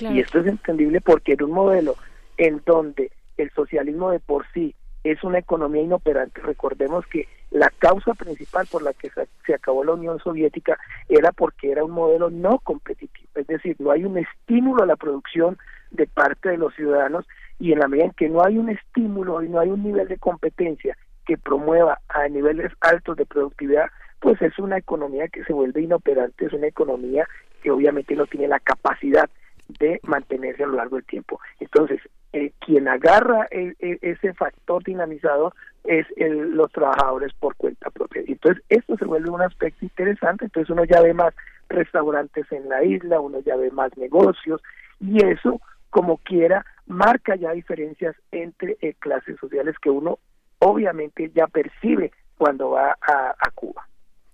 Y 0.00 0.18
esto 0.18 0.40
es 0.40 0.48
entendible 0.48 1.00
porque 1.00 1.34
en 1.34 1.44
un 1.44 1.52
modelo 1.52 1.94
en 2.36 2.60
donde 2.66 3.12
el 3.36 3.52
socialismo 3.52 4.10
de 4.10 4.18
por 4.18 4.44
sí 4.52 4.74
es 5.10 5.22
una 5.24 5.38
economía 5.38 5.82
inoperante. 5.82 6.40
Recordemos 6.40 7.06
que 7.06 7.28
la 7.50 7.70
causa 7.78 8.14
principal 8.14 8.66
por 8.70 8.82
la 8.82 8.92
que 8.92 9.10
se 9.46 9.54
acabó 9.54 9.84
la 9.84 9.92
Unión 9.92 10.18
Soviética 10.18 10.78
era 11.08 11.32
porque 11.32 11.70
era 11.70 11.84
un 11.84 11.92
modelo 11.92 12.30
no 12.30 12.58
competitivo, 12.58 13.28
es 13.34 13.46
decir, 13.46 13.76
no 13.78 13.92
hay 13.92 14.04
un 14.04 14.18
estímulo 14.18 14.82
a 14.82 14.86
la 14.86 14.96
producción 14.96 15.56
de 15.90 16.06
parte 16.06 16.50
de 16.50 16.58
los 16.58 16.74
ciudadanos 16.74 17.26
y 17.58 17.72
en 17.72 17.78
la 17.78 17.88
medida 17.88 18.06
en 18.06 18.12
que 18.12 18.28
no 18.28 18.44
hay 18.44 18.58
un 18.58 18.68
estímulo 18.68 19.42
y 19.42 19.48
no 19.48 19.60
hay 19.60 19.70
un 19.70 19.82
nivel 19.82 20.08
de 20.08 20.18
competencia 20.18 20.96
que 21.24 21.38
promueva 21.38 22.00
a 22.08 22.28
niveles 22.28 22.72
altos 22.80 23.16
de 23.16 23.26
productividad, 23.26 23.86
pues 24.20 24.40
es 24.42 24.58
una 24.58 24.78
economía 24.78 25.28
que 25.28 25.44
se 25.44 25.52
vuelve 25.52 25.82
inoperante, 25.82 26.46
es 26.46 26.52
una 26.52 26.66
economía 26.66 27.26
que 27.62 27.70
obviamente 27.70 28.14
no 28.14 28.26
tiene 28.26 28.48
la 28.48 28.60
capacidad 28.60 29.28
de 29.80 30.00
mantenerse 30.04 30.62
a 30.62 30.66
lo 30.66 30.76
largo 30.76 30.96
del 30.96 31.04
tiempo. 31.06 31.40
Entonces, 31.58 32.00
eh, 32.36 32.52
quien 32.58 32.86
agarra 32.86 33.48
ese 33.50 34.34
factor 34.34 34.84
dinamizador 34.84 35.54
es 35.84 36.06
el, 36.16 36.50
los 36.50 36.70
trabajadores 36.70 37.32
por 37.32 37.56
cuenta 37.56 37.88
propia. 37.88 38.22
Entonces, 38.26 38.62
esto 38.68 38.94
se 38.98 39.06
vuelve 39.06 39.30
un 39.30 39.40
aspecto 39.40 39.86
interesante, 39.86 40.44
entonces 40.44 40.68
uno 40.68 40.84
ya 40.84 41.00
ve 41.00 41.14
más 41.14 41.32
restaurantes 41.70 42.44
en 42.52 42.68
la 42.68 42.84
isla, 42.84 43.20
uno 43.20 43.40
ya 43.40 43.56
ve 43.56 43.70
más 43.70 43.96
negocios, 43.96 44.60
y 45.00 45.24
eso, 45.24 45.62
como 45.88 46.18
quiera, 46.18 46.66
marca 46.86 47.36
ya 47.36 47.52
diferencias 47.52 48.14
entre 48.32 48.76
eh, 48.82 48.94
clases 48.98 49.36
sociales 49.40 49.74
que 49.80 49.88
uno 49.88 50.18
obviamente 50.58 51.30
ya 51.34 51.46
percibe 51.46 52.12
cuando 52.36 52.72
va 52.72 52.98
a 53.00 53.50
Cuba. 53.54 53.88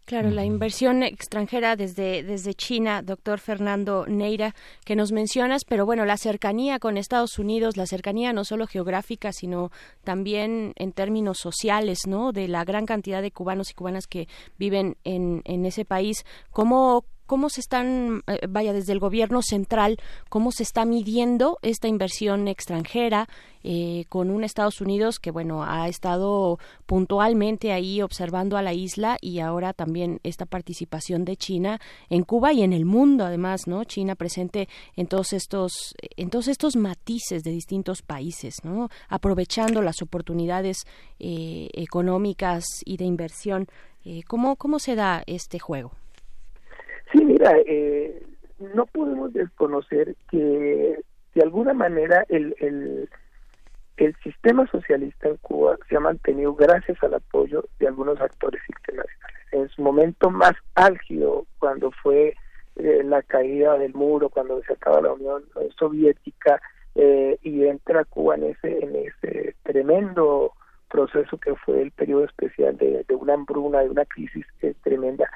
Claro, 0.04 0.30
la 0.30 0.44
inversión 0.44 1.04
extranjera 1.04 1.76
desde, 1.76 2.22
desde 2.24 2.54
China, 2.54 3.02
doctor 3.02 3.38
Fernando 3.38 4.04
Neira, 4.06 4.54
que 4.84 4.96
nos 4.96 5.12
mencionas, 5.12 5.64
pero 5.64 5.86
bueno, 5.86 6.04
la 6.04 6.16
cercanía 6.16 6.80
con 6.80 6.96
Estados 6.96 7.38
Unidos, 7.38 7.76
la 7.76 7.86
cercanía 7.86 8.32
no 8.32 8.44
solo 8.44 8.66
geográfica, 8.66 9.32
sino 9.32 9.70
también 10.02 10.72
en 10.76 10.92
términos 10.92 11.38
sociales, 11.38 12.00
¿no? 12.08 12.32
De 12.32 12.48
la 12.48 12.64
gran 12.64 12.84
cantidad 12.84 13.22
de 13.22 13.30
cubanos 13.30 13.70
y 13.70 13.74
cubanas 13.74 14.06
que 14.06 14.26
viven 14.58 14.96
en, 15.04 15.40
en 15.44 15.64
ese 15.66 15.84
país. 15.84 16.24
¿Cómo, 16.50 17.04
cómo 17.32 17.48
se 17.48 17.62
están, 17.62 18.22
eh, 18.26 18.46
vaya, 18.46 18.74
desde 18.74 18.92
el 18.92 18.98
gobierno 18.98 19.40
central, 19.40 19.96
cómo 20.28 20.52
se 20.52 20.64
está 20.64 20.84
midiendo 20.84 21.58
esta 21.62 21.88
inversión 21.88 22.46
extranjera 22.46 23.26
eh, 23.64 24.04
con 24.10 24.30
un 24.30 24.44
Estados 24.44 24.82
Unidos 24.82 25.18
que, 25.18 25.30
bueno, 25.30 25.64
ha 25.64 25.88
estado 25.88 26.58
puntualmente 26.84 27.72
ahí 27.72 28.02
observando 28.02 28.58
a 28.58 28.62
la 28.62 28.74
isla 28.74 29.16
y 29.22 29.38
ahora 29.38 29.72
también 29.72 30.20
esta 30.24 30.44
participación 30.44 31.24
de 31.24 31.38
China 31.38 31.80
en 32.10 32.24
Cuba 32.24 32.52
y 32.52 32.60
en 32.64 32.74
el 32.74 32.84
mundo, 32.84 33.24
además, 33.24 33.66
¿no? 33.66 33.84
China 33.84 34.14
presente 34.14 34.68
en 34.94 35.06
todos 35.06 35.32
estos, 35.32 35.94
en 36.18 36.28
todos 36.28 36.48
estos 36.48 36.76
matices 36.76 37.44
de 37.44 37.50
distintos 37.50 38.02
países, 38.02 38.56
¿no? 38.62 38.90
Aprovechando 39.08 39.80
las 39.80 40.02
oportunidades 40.02 40.84
eh, 41.18 41.70
económicas 41.72 42.66
y 42.84 42.98
de 42.98 43.06
inversión. 43.06 43.68
¿cómo, 44.26 44.56
¿Cómo 44.56 44.80
se 44.80 44.96
da 44.96 45.22
este 45.26 45.60
juego? 45.60 45.92
Sí, 47.10 47.24
mira, 47.24 47.56
eh, 47.66 48.22
no 48.74 48.86
podemos 48.86 49.32
desconocer 49.32 50.14
que 50.30 51.02
de 51.34 51.42
alguna 51.42 51.72
manera 51.74 52.24
el, 52.28 52.54
el, 52.60 53.08
el 53.96 54.16
sistema 54.22 54.66
socialista 54.68 55.28
en 55.28 55.36
Cuba 55.38 55.76
se 55.88 55.96
ha 55.96 56.00
mantenido 56.00 56.54
gracias 56.54 57.02
al 57.02 57.14
apoyo 57.14 57.64
de 57.78 57.88
algunos 57.88 58.20
actores 58.20 58.62
internacionales. 58.68 59.18
En 59.52 59.68
su 59.68 59.82
momento 59.82 60.30
más 60.30 60.54
álgido, 60.74 61.46
cuando 61.58 61.90
fue 62.02 62.34
eh, 62.76 63.02
la 63.04 63.22
caída 63.22 63.76
del 63.78 63.94
muro, 63.94 64.28
cuando 64.28 64.62
se 64.62 64.72
acaba 64.72 65.00
la 65.02 65.12
Unión 65.12 65.44
Soviética 65.78 66.60
eh, 66.94 67.38
y 67.42 67.66
entra 67.66 68.04
Cuba 68.04 68.36
en 68.36 68.44
ese, 68.44 68.84
en 68.84 68.96
ese 68.96 69.54
tremendo 69.62 70.52
proceso 70.88 71.38
que 71.38 71.54
fue 71.56 71.82
el 71.82 71.90
periodo 71.90 72.24
especial 72.24 72.76
de, 72.76 73.04
de 73.08 73.14
una 73.14 73.34
hambruna, 73.34 73.80
de 73.80 73.90
una 73.90 74.04
crisis 74.04 74.44
tremenda, 74.82 75.30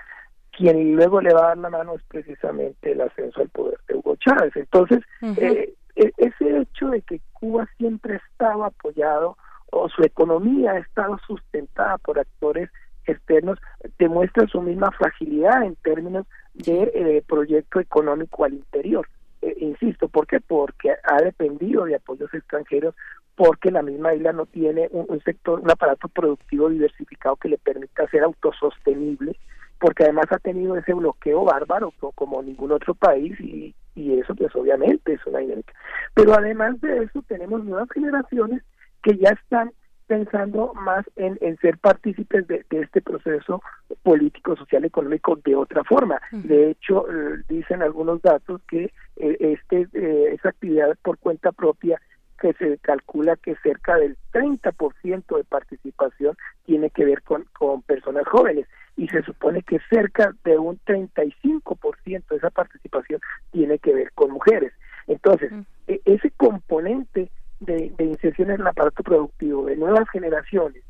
quien 0.56 0.96
luego 0.96 1.20
le 1.20 1.34
va 1.34 1.40
a 1.40 1.48
dar 1.48 1.58
la 1.58 1.70
mano 1.70 1.94
es 1.94 2.02
precisamente 2.04 2.92
el 2.92 3.00
ascenso 3.02 3.42
al 3.42 3.48
poder 3.50 3.78
de 3.86 3.94
Hugo 3.94 4.16
Chávez. 4.16 4.56
Entonces, 4.56 5.00
eh, 5.36 5.74
e, 5.94 6.12
ese 6.16 6.58
hecho 6.58 6.88
de 6.88 7.02
que 7.02 7.20
Cuba 7.34 7.68
siempre 7.76 8.16
estaba 8.30 8.68
apoyado 8.68 9.36
o 9.70 9.88
su 9.88 10.02
economía 10.02 10.72
ha 10.72 10.78
estado 10.78 11.18
sustentada 11.26 11.98
por 11.98 12.18
actores 12.18 12.70
externos 13.04 13.58
demuestra 13.98 14.48
su 14.48 14.60
misma 14.62 14.90
fragilidad 14.92 15.62
en 15.62 15.76
términos 15.76 16.26
de 16.54 16.90
eh, 16.94 17.22
proyecto 17.26 17.78
económico 17.78 18.44
al 18.44 18.54
interior. 18.54 19.06
Eh, 19.42 19.54
insisto, 19.60 20.08
¿por 20.08 20.26
qué? 20.26 20.40
Porque 20.40 20.90
ha 21.04 21.22
dependido 21.22 21.84
de 21.84 21.96
apoyos 21.96 22.32
extranjeros, 22.32 22.94
porque 23.36 23.70
la 23.70 23.82
misma 23.82 24.14
isla 24.14 24.32
no 24.32 24.46
tiene 24.46 24.88
un 24.90 25.20
sector, 25.22 25.60
un 25.60 25.70
aparato 25.70 26.08
productivo 26.08 26.70
diversificado 26.70 27.36
que 27.36 27.50
le 27.50 27.58
permita 27.58 28.08
ser 28.08 28.22
autosostenible 28.22 29.36
porque 29.78 30.04
además 30.04 30.26
ha 30.30 30.38
tenido 30.38 30.76
ese 30.76 30.94
bloqueo 30.94 31.44
bárbaro 31.44 31.92
como 32.14 32.42
ningún 32.42 32.72
otro 32.72 32.94
país 32.94 33.38
y, 33.40 33.74
y 33.94 34.18
eso 34.18 34.34
pues 34.34 34.54
obviamente 34.54 35.14
es 35.14 35.26
una 35.26 35.40
dinámica. 35.40 35.72
Pero 36.14 36.34
además 36.34 36.80
de 36.80 37.04
eso 37.04 37.22
tenemos 37.26 37.64
nuevas 37.64 37.88
generaciones 37.90 38.62
que 39.02 39.16
ya 39.16 39.30
están 39.30 39.72
pensando 40.06 40.72
más 40.74 41.04
en, 41.16 41.38
en 41.40 41.56
ser 41.58 41.78
partícipes 41.78 42.46
de, 42.46 42.64
este 42.70 43.02
proceso 43.02 43.62
político, 44.02 44.56
social, 44.56 44.84
económico 44.84 45.36
de 45.44 45.56
otra 45.56 45.82
forma. 45.84 46.20
De 46.30 46.70
hecho, 46.70 47.06
eh, 47.10 47.42
dicen 47.48 47.82
algunos 47.82 48.22
datos 48.22 48.60
que 48.68 48.92
eh, 49.16 49.36
este 49.40 49.88
eh, 49.92 50.34
esa 50.34 50.50
actividad 50.50 50.96
por 51.02 51.18
cuenta 51.18 51.52
propia 51.52 52.00
que 52.36 52.52
se 52.54 52.78
calcula 52.78 53.36
que 53.36 53.56
cerca 53.56 53.96
del 53.96 54.16
30% 54.32 55.36
de 55.36 55.44
participación 55.44 56.36
tiene 56.64 56.90
que 56.90 57.04
ver 57.04 57.22
con, 57.22 57.44
con 57.58 57.82
personas 57.82 58.26
jóvenes. 58.26 58.66
Y 58.96 59.08
se 59.08 59.22
supone 59.22 59.62
que 59.62 59.78
cerca 59.90 60.34
de 60.44 60.58
un 60.58 60.78
35% 60.80 62.24
de 62.28 62.36
esa 62.36 62.50
participación 62.50 63.20
tiene 63.50 63.78
que 63.78 63.92
ver 63.92 64.12
con 64.12 64.30
mujeres. 64.30 64.72
Entonces, 65.06 65.52
e, 65.86 66.00
ese 66.04 66.30
componente 66.30 67.30
de, 67.60 67.92
inserción 67.98 68.50
en 68.50 68.60
el 68.60 68.66
aparato 68.66 69.02
productivo 69.02 69.66
de 69.66 69.76
nuevas 69.76 70.08
generaciones, 70.10 70.82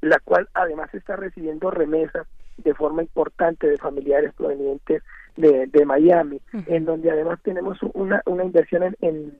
la 0.00 0.18
cual 0.20 0.48
además 0.54 0.92
está 0.94 1.16
recibiendo 1.16 1.70
remesas 1.70 2.26
de 2.56 2.74
forma 2.74 3.02
importante 3.02 3.68
de 3.68 3.78
familiares 3.78 4.32
provenientes 4.34 5.02
de, 5.36 5.66
de 5.66 5.84
Miami, 5.84 6.40
en 6.66 6.84
donde 6.84 7.10
además 7.10 7.38
tenemos 7.42 7.78
una, 7.94 8.22
una 8.26 8.44
inversión 8.44 8.82
en, 8.82 8.96
en 9.00 9.38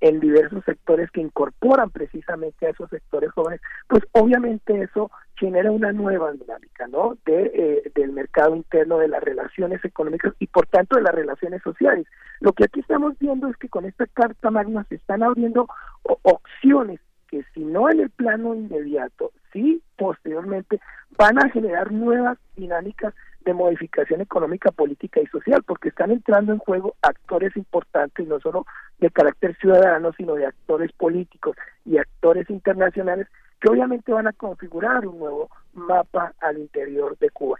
diversos 0.00 0.64
sectores 0.64 1.10
que 1.10 1.20
incorporan 1.20 1.90
precisamente 1.90 2.66
a 2.66 2.70
esos 2.70 2.90
sectores 2.90 3.30
jóvenes, 3.32 3.60
pues 3.88 4.02
obviamente 4.12 4.82
eso 4.82 5.10
genera 5.36 5.70
una 5.70 5.92
nueva 5.92 6.32
dinámica, 6.32 6.86
¿no? 6.88 7.16
De, 7.24 7.50
eh, 7.54 7.92
del 7.94 8.12
mercado 8.12 8.54
interno, 8.54 8.98
de 8.98 9.08
las 9.08 9.22
relaciones 9.22 9.84
económicas 9.84 10.34
y 10.38 10.46
por 10.46 10.66
tanto 10.66 10.96
de 10.96 11.02
las 11.02 11.14
relaciones 11.14 11.62
sociales. 11.62 12.06
Lo 12.40 12.52
que 12.52 12.64
aquí 12.64 12.80
estamos 12.80 13.18
viendo 13.18 13.48
es 13.48 13.56
que 13.56 13.68
con 13.68 13.84
esta 13.84 14.06
Carta 14.06 14.50
Magna 14.50 14.84
se 14.88 14.96
están 14.96 15.22
abriendo 15.22 15.68
opciones 16.02 17.00
que 17.28 17.44
si 17.54 17.64
no 17.64 17.90
en 17.90 18.00
el 18.00 18.10
plano 18.10 18.54
inmediato, 18.54 19.32
sí 19.52 19.82
posteriormente 19.96 20.80
van 21.18 21.38
a 21.38 21.50
generar 21.50 21.92
nuevas 21.92 22.38
dinámicas 22.56 23.14
de 23.46 23.54
modificación 23.54 24.20
económica, 24.20 24.72
política 24.72 25.20
y 25.20 25.26
social, 25.26 25.62
porque 25.62 25.88
están 25.88 26.10
entrando 26.10 26.52
en 26.52 26.58
juego 26.58 26.96
actores 27.00 27.56
importantes, 27.56 28.26
no 28.26 28.40
solo 28.40 28.66
de 28.98 29.08
carácter 29.10 29.56
ciudadano, 29.56 30.12
sino 30.16 30.34
de 30.34 30.46
actores 30.46 30.92
políticos 30.92 31.56
y 31.84 31.96
actores 31.96 32.50
internacionales 32.50 33.28
que 33.60 33.70
obviamente 33.70 34.12
van 34.12 34.26
a 34.26 34.32
configurar 34.32 35.06
un 35.06 35.20
nuevo 35.20 35.48
mapa 35.74 36.34
al 36.40 36.58
interior 36.58 37.16
de 37.18 37.30
Cuba. 37.30 37.56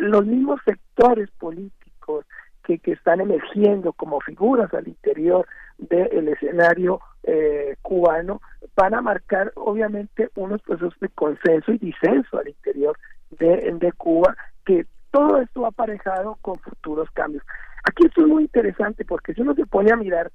los 0.00 0.26
mismos 0.26 0.60
sectores 0.64 1.30
políticos 1.38 2.26
que, 2.64 2.80
que 2.80 2.92
están 2.92 3.20
emergiendo 3.20 3.92
como 3.92 4.20
figuras 4.20 4.74
al 4.74 4.88
interior 4.88 5.46
del 5.78 6.28
escenario 6.28 7.00
eh, 7.22 7.76
cubano 7.82 8.42
van 8.76 8.94
a 8.94 9.00
marcar 9.00 9.52
obviamente 9.54 10.30
unos 10.34 10.60
procesos 10.62 10.94
de 11.00 11.08
consenso 11.10 11.72
y 11.72 11.78
disenso 11.78 12.38
al 12.38 12.48
interior 12.48 12.98
de, 13.30 13.72
de 13.78 13.92
Cuba 13.92 14.36
que 14.66 14.86
todo 15.18 15.40
esto 15.40 15.66
aparejado 15.66 16.38
con 16.42 16.54
futuros 16.60 17.10
cambios. 17.12 17.42
Aquí 17.82 18.06
esto 18.06 18.20
es 18.20 18.28
muy 18.28 18.44
interesante 18.44 19.04
porque 19.04 19.34
si 19.34 19.40
uno 19.40 19.52
se 19.54 19.66
pone 19.66 19.90
a 19.90 19.96
mirar 19.96 20.30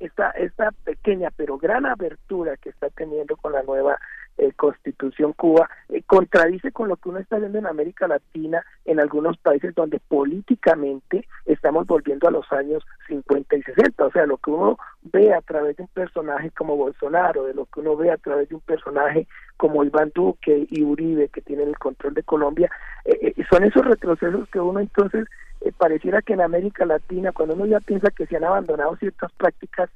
esta, 0.00 0.30
esta 0.30 0.72
pequeña 0.84 1.30
pero 1.36 1.58
gran 1.58 1.86
abertura 1.86 2.56
que 2.56 2.70
está 2.70 2.90
teniendo 2.90 3.36
con 3.36 3.52
la 3.52 3.62
nueva 3.62 3.98
eh, 4.38 4.52
Constitución 4.52 5.32
Cuba 5.32 5.68
eh, 5.88 6.02
contradice 6.06 6.70
con 6.70 6.88
lo 6.88 6.96
que 6.96 7.08
uno 7.08 7.18
está 7.18 7.38
viendo 7.38 7.58
en 7.58 7.66
América 7.66 8.06
Latina, 8.06 8.62
en 8.84 9.00
algunos 9.00 9.38
países 9.38 9.74
donde 9.74 9.98
políticamente 9.98 11.26
estamos 11.46 11.86
volviendo 11.86 12.28
a 12.28 12.30
los 12.30 12.50
años 12.52 12.84
50 13.08 13.56
y 13.56 13.62
60, 13.62 14.04
o 14.04 14.10
sea, 14.10 14.26
lo 14.26 14.36
que 14.36 14.50
uno 14.50 14.78
ve 15.04 15.32
a 15.32 15.40
través 15.40 15.76
de 15.76 15.84
un 15.84 15.88
personaje 15.88 16.50
como 16.50 16.76
Bolsonaro, 16.76 17.44
de 17.44 17.54
lo 17.54 17.64
que 17.64 17.80
uno 17.80 17.96
ve 17.96 18.10
a 18.10 18.18
través 18.18 18.48
de 18.50 18.56
un 18.56 18.60
personaje 18.60 19.26
como 19.56 19.84
Iván 19.84 20.12
Duque 20.14 20.66
y 20.68 20.82
Uribe, 20.82 21.28
que 21.28 21.40
tienen 21.40 21.68
el 21.68 21.78
control 21.78 22.12
de 22.12 22.22
Colombia, 22.22 22.70
eh, 23.06 23.34
son 23.50 23.64
esos 23.64 23.86
retrocesos 23.86 24.46
que 24.50 24.60
uno 24.60 24.80
entonces 24.80 25.26
pareciera 25.72 26.22
que 26.22 26.34
en 26.34 26.40
América 26.40 26.84
Latina, 26.84 27.32
cuando 27.32 27.54
uno 27.54 27.66
ya 27.66 27.80
piensa 27.80 28.10
que 28.10 28.26
se 28.26 28.36
han 28.36 28.44
abandonado 28.44 28.96
ciertas 28.96 29.32
prácticas, 29.32 29.90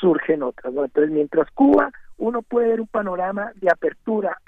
surgen 0.00 0.42
otras, 0.42 0.72
¿no? 0.72 0.84
Entonces, 0.84 1.12
mientras 1.12 1.50
Cuba 1.50 1.92
uno 2.16 2.42
puede 2.42 2.68
ver 2.68 2.80
un 2.80 2.86
panorama 2.86 3.52
de 3.56 3.70
apertura 3.70 4.38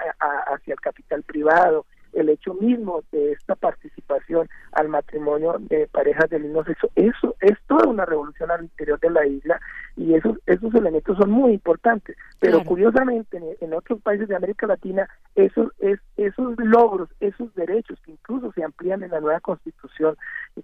hacia 0.46 0.74
el 0.74 0.80
capital 0.80 1.22
privado, 1.22 1.86
el 2.12 2.28
hecho 2.28 2.54
mismo 2.54 3.02
de 3.12 3.32
esta 3.32 3.54
participación 3.54 4.48
al 4.72 4.88
matrimonio 4.88 5.56
de 5.58 5.88
parejas 5.88 6.28
del 6.30 6.44
mismo 6.44 6.64
sexo, 6.64 6.90
eso 6.94 7.34
es 7.40 7.58
toda 7.66 7.88
una 7.88 8.04
revolución 8.04 8.50
al 8.50 8.64
interior 8.64 8.98
de 9.00 9.10
la 9.10 9.26
isla 9.26 9.60
y 9.96 10.14
esos, 10.14 10.38
esos 10.46 10.74
elementos 10.74 11.16
son 11.16 11.30
muy 11.30 11.52
importantes. 11.52 12.16
Pero 12.38 12.64
curiosamente 12.64 13.40
en, 13.60 13.74
otros 13.74 14.00
países 14.02 14.28
de 14.28 14.36
América 14.36 14.66
Latina 14.66 15.08
esos, 15.34 15.72
es, 15.78 15.98
esos 16.16 16.54
logros, 16.58 17.08
esos 17.20 17.54
derechos 17.54 17.98
que 18.04 18.12
incluso 18.12 18.52
se 18.52 18.64
amplían 18.64 19.02
en 19.02 19.10
la 19.10 19.20
nueva 19.20 19.40
constitución 19.40 20.16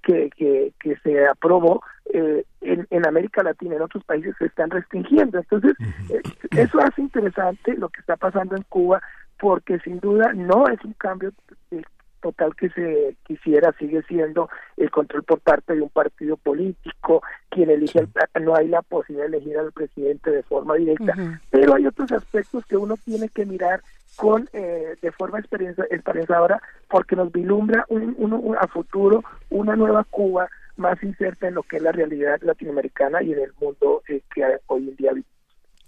que, 0.02 0.30
que, 0.36 0.72
que 0.78 0.96
se 0.98 1.26
aprobó 1.26 1.82
eh, 2.12 2.44
en, 2.60 2.86
en, 2.90 3.06
América 3.06 3.42
Latina, 3.42 3.76
en 3.76 3.82
otros 3.82 4.04
países 4.04 4.34
se 4.38 4.46
están 4.46 4.70
restringiendo. 4.70 5.38
Entonces, 5.38 5.74
eh, 6.10 6.22
eso 6.52 6.80
hace 6.80 7.02
interesante 7.02 7.76
lo 7.76 7.88
que 7.88 8.00
está 8.00 8.16
pasando 8.16 8.56
en 8.56 8.62
Cuba, 8.68 9.02
porque 9.38 9.78
sin 9.80 10.00
duda 10.00 10.32
no 10.34 10.68
es 10.68 10.82
un 10.84 10.92
cambio 10.94 11.32
total 12.20 12.54
que 12.56 12.68
se 12.70 13.16
quisiera, 13.24 13.72
sigue 13.78 14.02
siendo 14.02 14.48
el 14.76 14.90
control 14.90 15.22
por 15.22 15.40
parte 15.40 15.74
de 15.74 15.82
un 15.82 15.88
partido 15.88 16.36
político, 16.36 17.22
quien 17.48 17.70
elige, 17.70 18.06
no 18.40 18.56
hay 18.56 18.68
la 18.68 18.82
posibilidad 18.82 19.28
de 19.28 19.36
elegir 19.36 19.58
al 19.58 19.72
presidente 19.72 20.30
de 20.30 20.42
forma 20.42 20.74
directa, 20.74 21.14
pero 21.50 21.74
hay 21.74 21.86
otros 21.86 22.10
aspectos 22.12 22.64
que 22.66 22.76
uno 22.76 22.96
tiene 23.04 23.28
que 23.28 23.46
mirar 23.46 23.80
con 24.16 24.48
eh, 24.52 24.96
de 25.00 25.12
forma 25.12 25.38
esperanzadora 25.38 26.60
porque 26.88 27.14
nos 27.14 27.30
vislumbra 27.30 27.84
un, 27.88 28.56
a 28.58 28.66
futuro 28.66 29.22
una 29.50 29.76
nueva 29.76 30.04
Cuba 30.04 30.48
más 30.76 31.00
inserta 31.02 31.48
en 31.48 31.54
lo 31.54 31.62
que 31.62 31.76
es 31.76 31.82
la 31.82 31.92
realidad 31.92 32.40
latinoamericana 32.42 33.22
y 33.22 33.32
en 33.32 33.40
el 33.40 33.52
mundo 33.60 34.02
eh, 34.08 34.22
que 34.34 34.44
hoy 34.66 34.88
en 34.88 34.96
día 34.96 35.12
vivimos. 35.12 35.37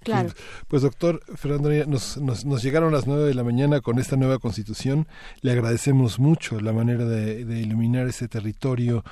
Claro. 0.03 0.31
Pues 0.67 0.83
doctor 0.83 1.21
Fernando, 1.37 1.71
nos, 1.87 2.17
nos, 2.17 2.47
nos, 2.47 2.63
llegaron 2.63 2.93
las 2.93 3.07
nueve 3.07 3.25
de 3.25 3.35
la 3.35 3.45
mañana 3.45 3.81
con 3.81 3.99
esta 3.99 4.17
nueva 4.17 4.39
constitución. 4.39 5.07
Le 5.43 5.53
agradecemos 5.53 6.19
mucho 6.19 6.59
la 6.59 6.73
manera 6.73 7.05
de, 7.05 7.41
iluminar 7.61 8.07
ese 8.07 8.27
territorio 8.27 9.05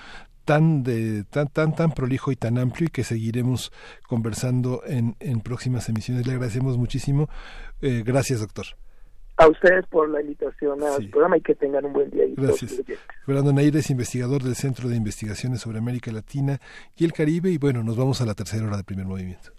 tan 0.46 0.82
de 0.82 1.24
tan 1.24 1.48
tan 1.48 1.74
tan 1.74 1.92
prolijo 1.92 2.32
y 2.32 2.36
tan 2.36 2.56
amplio 2.56 2.86
y 2.86 2.90
que 2.90 3.04
seguiremos 3.04 3.70
conversando 4.06 4.82
en, 4.86 5.14
en 5.20 5.40
próximas 5.40 5.88
emisiones. 5.90 6.26
Le 6.26 6.32
agradecemos 6.32 6.78
muchísimo. 6.78 7.28
Eh, 7.82 8.02
gracias, 8.04 8.40
doctor. 8.40 8.66
A 9.36 9.46
ustedes 9.46 9.86
por 9.86 10.08
la 10.08 10.20
invitación 10.20 10.82
al 10.82 11.08
programa 11.10 11.36
y 11.36 11.42
que 11.42 11.54
tengan 11.54 11.84
un 11.84 11.92
buen 11.92 12.10
día. 12.10 12.24
Gracias. 12.34 12.82
Fernando 13.24 13.52
Nair 13.52 13.76
es 13.76 13.90
investigador 13.90 14.42
del 14.42 14.56
Centro 14.56 14.88
de 14.88 14.96
Investigaciones 14.96 15.60
sobre 15.60 15.78
América 15.78 16.10
Latina 16.10 16.58
y 16.96 17.04
el 17.04 17.12
Caribe 17.12 17.50
y 17.50 17.58
bueno, 17.58 17.84
nos 17.84 17.96
vamos 17.96 18.20
a 18.20 18.26
la 18.26 18.34
tercera 18.34 18.66
hora 18.66 18.78
de 18.78 18.84
primer 18.84 19.06
movimiento. 19.06 19.52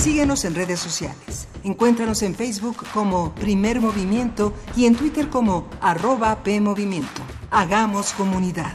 Síguenos 0.00 0.46
en 0.46 0.54
redes 0.54 0.80
sociales. 0.80 1.46
Encuéntranos 1.62 2.22
en 2.22 2.34
Facebook 2.34 2.86
como 2.94 3.34
Primer 3.34 3.82
Movimiento 3.82 4.54
y 4.74 4.86
en 4.86 4.96
Twitter 4.96 5.28
como 5.28 5.68
arroba 5.82 6.42
PMovimiento. 6.42 7.20
Hagamos 7.50 8.14
comunidad. 8.14 8.72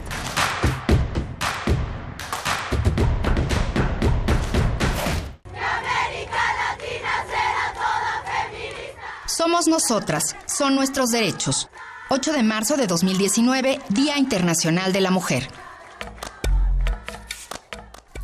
Somos 9.26 9.66
nosotras, 9.66 10.36
son 10.46 10.76
nuestros 10.76 11.10
derechos. 11.10 11.68
8 12.08 12.34
de 12.34 12.44
marzo 12.44 12.76
de 12.76 12.86
2019, 12.86 13.80
Día 13.88 14.16
Internacional 14.16 14.92
de 14.92 15.00
la 15.00 15.10
Mujer. 15.10 15.48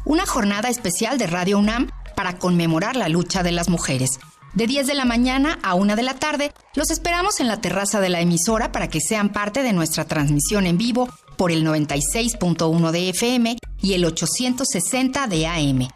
Una 0.04 0.24
jornada 0.24 0.68
especial 0.68 1.18
de 1.18 1.26
Radio 1.26 1.58
UNAM 1.58 1.90
para 2.14 2.38
conmemorar 2.38 2.96
la 2.96 3.08
lucha 3.08 3.42
de 3.42 3.52
las 3.52 3.68
mujeres. 3.68 4.18
De 4.54 4.66
10 4.66 4.86
de 4.86 4.94
la 4.94 5.06
mañana 5.06 5.58
a 5.62 5.74
1 5.74 5.96
de 5.96 6.02
la 6.02 6.14
tarde, 6.14 6.52
los 6.74 6.90
esperamos 6.90 7.40
en 7.40 7.48
la 7.48 7.62
terraza 7.62 8.00
de 8.00 8.10
la 8.10 8.20
emisora 8.20 8.70
para 8.70 8.88
que 8.88 9.00
sean 9.00 9.30
parte 9.30 9.62
de 9.62 9.72
nuestra 9.72 10.04
transmisión 10.04 10.66
en 10.66 10.76
vivo 10.76 11.08
por 11.38 11.50
el 11.52 11.64
96.1 11.66 12.90
de 12.90 13.08
FM 13.08 13.56
y 13.80 13.94
el 13.94 14.04
860 14.04 15.26
de 15.26 15.46
AM. 15.46 15.88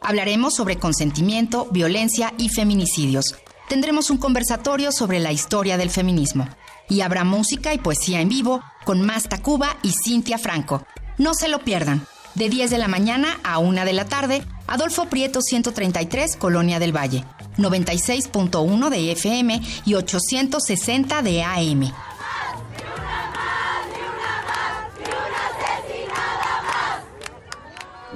Hablaremos 0.00 0.54
sobre 0.54 0.78
consentimiento, 0.78 1.66
violencia 1.72 2.32
y 2.38 2.50
feminicidios. 2.50 3.34
Tendremos 3.68 4.10
un 4.10 4.18
conversatorio 4.18 4.92
sobre 4.92 5.18
la 5.18 5.32
historia 5.32 5.76
del 5.76 5.90
feminismo. 5.90 6.46
Y 6.88 7.00
habrá 7.00 7.24
música 7.24 7.74
y 7.74 7.78
poesía 7.78 8.20
en 8.20 8.28
vivo 8.28 8.62
con 8.84 9.02
Masta 9.02 9.42
Cuba 9.42 9.76
y 9.82 9.92
Cintia 10.04 10.38
Franco. 10.38 10.86
No 11.18 11.34
se 11.34 11.48
lo 11.48 11.60
pierdan. 11.60 12.06
De 12.34 12.48
10 12.48 12.70
de 12.70 12.78
la 12.78 12.88
mañana 12.88 13.38
a 13.44 13.58
1 13.58 13.84
de 13.84 13.92
la 13.92 14.06
tarde 14.06 14.42
Adolfo 14.66 15.06
Prieto 15.06 15.40
133, 15.40 16.36
Colonia 16.36 16.78
del 16.78 16.94
Valle. 16.94 17.24
96.1 17.58 18.88
de 18.88 19.12
FM 19.12 19.60
y 19.84 19.94
860 19.94 21.22
de 21.22 21.42
AM. 21.42 21.92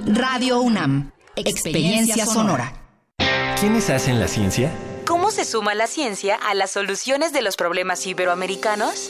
Radio 0.05 0.59
UNAM, 0.61 1.11
experiencia 1.35 2.25
sonora. 2.25 2.73
¿Quiénes 3.59 3.89
hacen 3.89 4.19
la 4.19 4.27
ciencia? 4.27 4.71
¿Cómo 5.05 5.31
se 5.31 5.45
suma 5.45 5.75
la 5.75 5.87
ciencia 5.87 6.35
a 6.35 6.53
las 6.53 6.71
soluciones 6.71 7.31
de 7.33 7.41
los 7.41 7.55
problemas 7.55 8.05
iberoamericanos? 8.07 9.09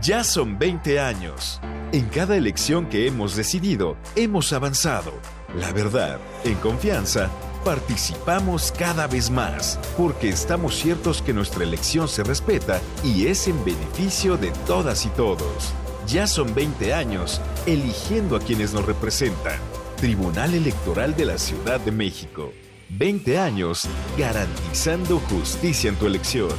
ya 0.00 0.24
son 0.24 0.58
20 0.58 1.00
años. 1.00 1.60
En 1.92 2.06
cada 2.06 2.36
elección 2.36 2.86
que 2.86 3.06
hemos 3.06 3.36
decidido, 3.36 3.96
hemos 4.16 4.52
avanzado. 4.52 5.12
La 5.56 5.72
verdad, 5.72 6.18
en 6.44 6.54
confianza, 6.56 7.30
participamos 7.64 8.72
cada 8.76 9.06
vez 9.06 9.30
más, 9.30 9.78
porque 9.96 10.28
estamos 10.28 10.76
ciertos 10.76 11.22
que 11.22 11.32
nuestra 11.32 11.64
elección 11.64 12.08
se 12.08 12.22
respeta 12.22 12.80
y 13.02 13.26
es 13.26 13.48
en 13.48 13.64
beneficio 13.64 14.36
de 14.36 14.50
todas 14.66 15.06
y 15.06 15.08
todos. 15.10 15.72
Ya 16.06 16.26
son 16.26 16.54
20 16.54 16.94
años 16.94 17.40
eligiendo 17.66 18.36
a 18.36 18.40
quienes 18.40 18.72
nos 18.72 18.86
representan. 18.86 19.58
Tribunal 19.96 20.54
Electoral 20.54 21.16
de 21.16 21.26
la 21.26 21.38
Ciudad 21.38 21.80
de 21.80 21.92
México. 21.92 22.52
20 22.90 23.38
años 23.38 23.86
garantizando 24.16 25.18
justicia 25.20 25.90
en 25.90 25.96
tu 25.96 26.06
elección. 26.06 26.50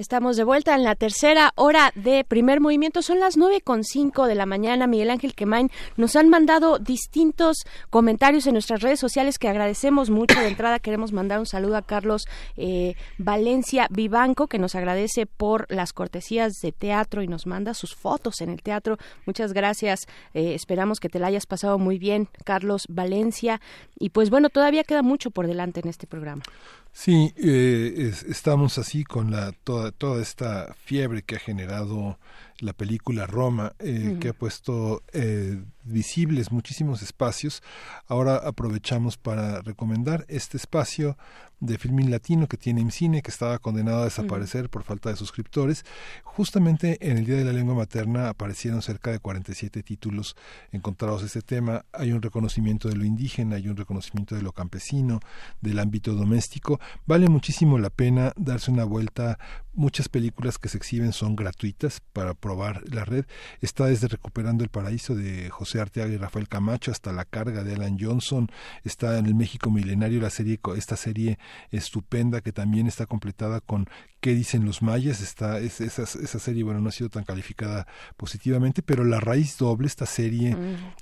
Estamos 0.00 0.38
de 0.38 0.44
vuelta 0.44 0.74
en 0.74 0.82
la 0.82 0.94
tercera 0.94 1.52
hora 1.56 1.92
de 1.94 2.24
primer 2.24 2.58
movimiento. 2.58 3.02
Son 3.02 3.20
las 3.20 3.36
nueve 3.36 3.60
con 3.60 3.84
cinco 3.84 4.26
de 4.26 4.34
la 4.34 4.46
mañana. 4.46 4.86
Miguel 4.86 5.10
Ángel 5.10 5.34
Quemain 5.34 5.70
nos 5.98 6.16
han 6.16 6.30
mandado 6.30 6.78
distintos 6.78 7.66
comentarios 7.90 8.46
en 8.46 8.54
nuestras 8.54 8.80
redes 8.80 8.98
sociales 8.98 9.36
que 9.36 9.48
agradecemos 9.48 10.08
mucho. 10.08 10.40
De 10.40 10.48
entrada 10.48 10.78
queremos 10.78 11.12
mandar 11.12 11.38
un 11.38 11.44
saludo 11.44 11.76
a 11.76 11.82
Carlos 11.82 12.22
eh, 12.56 12.94
Valencia 13.18 13.88
Vivanco 13.90 14.46
que 14.46 14.58
nos 14.58 14.74
agradece 14.74 15.26
por 15.26 15.66
las 15.68 15.92
cortesías 15.92 16.54
de 16.62 16.72
teatro 16.72 17.22
y 17.22 17.28
nos 17.28 17.46
manda 17.46 17.74
sus 17.74 17.94
fotos 17.94 18.40
en 18.40 18.48
el 18.48 18.62
teatro. 18.62 18.96
Muchas 19.26 19.52
gracias. 19.52 20.06
Eh, 20.32 20.54
esperamos 20.54 20.98
que 20.98 21.10
te 21.10 21.18
la 21.18 21.26
hayas 21.26 21.44
pasado 21.44 21.78
muy 21.78 21.98
bien, 21.98 22.30
Carlos 22.46 22.86
Valencia. 22.88 23.60
Y 23.98 24.08
pues 24.08 24.30
bueno, 24.30 24.48
todavía 24.48 24.82
queda 24.82 25.02
mucho 25.02 25.30
por 25.30 25.46
delante 25.46 25.80
en 25.80 25.90
este 25.90 26.06
programa. 26.06 26.42
Sí, 26.92 27.32
eh, 27.36 27.94
es, 27.96 28.24
estamos 28.24 28.76
así 28.78 29.04
con 29.04 29.30
la 29.30 29.52
toda 29.64 29.92
toda 29.92 30.20
esta 30.20 30.74
fiebre 30.74 31.22
que 31.22 31.36
ha 31.36 31.38
generado 31.38 32.18
la 32.58 32.72
película 32.72 33.26
Roma, 33.26 33.74
eh, 33.78 34.18
que 34.20 34.30
ha 34.30 34.32
puesto 34.32 35.02
eh, 35.12 35.62
visibles 35.90 36.52
muchísimos 36.52 37.02
espacios. 37.02 37.62
Ahora 38.06 38.36
aprovechamos 38.36 39.16
para 39.16 39.60
recomendar 39.62 40.24
este 40.28 40.56
espacio 40.56 41.16
de 41.60 41.76
Filmin 41.76 42.10
Latino 42.10 42.48
que 42.48 42.56
tiene 42.56 42.80
IMCINE, 42.80 43.22
que 43.22 43.30
estaba 43.30 43.58
condenado 43.58 44.00
a 44.00 44.04
desaparecer 44.04 44.70
por 44.70 44.82
falta 44.82 45.10
de 45.10 45.16
suscriptores. 45.16 45.84
Justamente 46.24 46.96
en 47.00 47.18
el 47.18 47.26
Día 47.26 47.36
de 47.36 47.44
la 47.44 47.52
Lengua 47.52 47.74
Materna 47.74 48.30
aparecieron 48.30 48.82
cerca 48.82 49.10
de 49.12 49.18
47 49.18 49.82
títulos 49.82 50.36
encontrados 50.72 51.20
de 51.20 51.26
este 51.26 51.42
tema. 51.42 51.84
Hay 51.92 52.12
un 52.12 52.22
reconocimiento 52.22 52.88
de 52.88 52.96
lo 52.96 53.04
indígena, 53.04 53.56
hay 53.56 53.68
un 53.68 53.76
reconocimiento 53.76 54.34
de 54.34 54.42
lo 54.42 54.52
campesino, 54.52 55.20
del 55.60 55.78
ámbito 55.78 56.14
doméstico. 56.14 56.80
Vale 57.06 57.28
muchísimo 57.28 57.78
la 57.78 57.90
pena 57.90 58.32
darse 58.36 58.70
una 58.70 58.84
vuelta. 58.84 59.38
Muchas 59.72 60.08
películas 60.08 60.58
que 60.58 60.68
se 60.68 60.78
exhiben 60.78 61.12
son 61.12 61.36
gratuitas 61.36 62.00
para 62.12 62.34
probar 62.34 62.82
la 62.92 63.04
red. 63.04 63.26
Está 63.60 63.86
desde 63.86 64.08
Recuperando 64.08 64.64
el 64.64 64.70
Paraíso 64.70 65.14
de 65.14 65.48
José 65.50 65.79
Arteaga 65.82 66.12
y 66.12 66.16
Rafael 66.16 66.48
Camacho 66.48 66.90
hasta 66.90 67.12
La 67.12 67.24
Carga 67.24 67.64
de 67.64 67.74
Alan 67.74 67.96
Johnson. 67.98 68.50
Está 68.84 69.18
en 69.18 69.26
el 69.26 69.34
México 69.34 69.70
Milenario 69.70 70.20
la 70.20 70.30
serie, 70.30 70.60
esta 70.76 70.96
serie 70.96 71.38
estupenda 71.70 72.40
que 72.40 72.52
también 72.52 72.86
está 72.86 73.06
completada 73.06 73.60
con 73.60 73.86
qué 74.20 74.34
dicen 74.34 74.64
los 74.64 74.82
mayas. 74.82 75.20
Está, 75.20 75.58
es, 75.58 75.80
esa, 75.80 76.02
esa 76.02 76.38
serie, 76.38 76.62
bueno, 76.62 76.80
no 76.80 76.88
ha 76.88 76.92
sido 76.92 77.10
tan 77.10 77.24
calificada 77.24 77.86
positivamente, 78.16 78.82
pero 78.82 79.04
La 79.04 79.20
Raíz 79.20 79.58
Doble, 79.58 79.86
esta 79.86 80.06
serie 80.06 80.56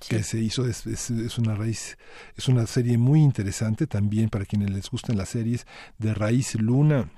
que 0.09 0.23
se 0.23 0.39
hizo, 0.41 0.67
es, 0.67 0.87
es, 0.87 1.11
es, 1.11 1.39
una 1.39 1.55
raíz, 1.55 1.99
es 2.37 2.49
una 2.49 2.67
serie 2.67 2.99
muy 2.99 3.21
interesante 3.21 3.87
también 3.87 4.29
para 4.29 4.45
quienes 4.45 4.71
les 4.71 4.91
gustan 4.91 5.17
las 5.17 5.31
series 5.31 5.67
de 5.99 6.15
Raíz 6.15 6.55
Luna 6.55 7.11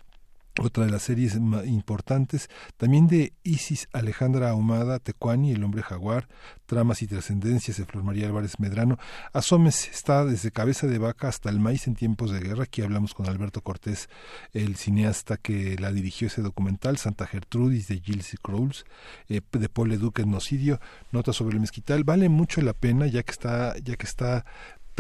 otra 0.61 0.85
de 0.85 0.91
las 0.91 1.03
series 1.03 1.35
importantes, 1.35 2.49
también 2.77 3.07
de 3.07 3.33
Isis 3.43 3.89
Alejandra 3.93 4.51
Ahumada, 4.51 4.99
Tecuani, 4.99 5.53
El 5.53 5.65
hombre 5.65 5.83
jaguar, 5.83 6.29
Tramas 6.67 7.03
y 7.03 7.07
trascendencias 7.07 7.79
de 7.79 7.85
Flor 7.85 8.05
María 8.05 8.27
Álvarez 8.27 8.61
Medrano. 8.61 8.99
Asomes 9.33 9.89
está 9.89 10.25
desde 10.25 10.53
Cabeza 10.53 10.87
de 10.87 10.99
Vaca 10.99 11.29
hasta 11.29 11.51
El 11.51 11.59
maíz 11.59 11.87
en 11.87 11.95
tiempos 11.95 12.31
de 12.31 12.41
guerra. 12.41 12.65
Aquí 12.65 12.83
hablamos 12.83 13.15
con 13.15 13.27
Alberto 13.27 13.63
Cortés, 13.63 14.09
el 14.53 14.77
cineasta 14.77 15.37
que 15.37 15.77
la 15.79 15.91
dirigió 15.91 16.29
ese 16.29 16.43
documental, 16.43 16.99
Santa 16.99 17.27
Gertrudis 17.27 17.89
de 17.89 18.01
Gilles 18.01 18.37
Crowles, 18.41 18.85
eh, 19.29 19.41
de 19.51 19.69
Paul 19.69 19.89
Leduc 19.89 20.21
Nocidio, 20.21 20.81
Nota 21.11 21.33
sobre 21.33 21.55
el 21.55 21.61
mezquital. 21.61 22.05
Vale 22.05 22.29
mucho 22.29 22.61
la 22.61 22.75
pena 22.75 23.07
ya 23.07 23.23
que 23.23 23.33
está, 23.33 23.77
ya 23.79 23.97
que 23.97 24.07
está 24.07 24.45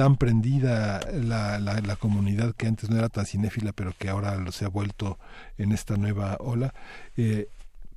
tan 0.01 0.16
prendida 0.16 0.98
la, 1.12 1.59
la, 1.59 1.78
la, 1.82 1.97
comunidad 1.97 2.55
que 2.55 2.66
antes 2.66 2.89
no 2.89 2.97
era 2.97 3.10
tan 3.10 3.27
cinéfila, 3.27 3.72
pero 3.74 3.93
que 3.98 4.09
ahora 4.09 4.35
lo 4.36 4.51
se 4.51 4.64
ha 4.64 4.68
vuelto 4.68 5.18
en 5.59 5.72
esta 5.72 5.98
nueva 5.98 6.39
ola. 6.40 6.72
Eh, 7.18 7.51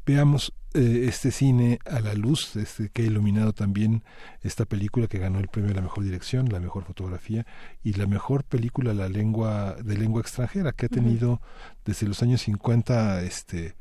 veamos 0.06 0.52
eh, 0.74 1.06
este 1.08 1.32
cine 1.32 1.80
a 1.86 2.02
la 2.02 2.14
luz, 2.14 2.58
este, 2.58 2.90
que 2.90 3.04
ha 3.04 3.06
iluminado 3.06 3.54
también 3.54 4.04
esta 4.42 4.66
película 4.66 5.08
que 5.08 5.18
ganó 5.18 5.40
el 5.40 5.48
premio 5.48 5.72
a 5.72 5.76
la 5.76 5.82
mejor 5.82 6.04
dirección, 6.04 6.50
la 6.50 6.60
mejor 6.60 6.84
fotografía 6.84 7.46
y 7.86 7.94
la 7.94 8.06
mejor 8.06 8.44
película 8.44 8.94
la 8.94 9.08
lengua 9.08 9.78
de 9.82 9.98
lengua 9.98 10.20
extranjera 10.20 10.74
que 10.74 10.88
ha 10.88 10.90
tenido 10.90 11.40
desde 11.86 12.06
los 12.06 12.22
años 12.22 12.42
50 12.42 13.22
este 13.22 13.78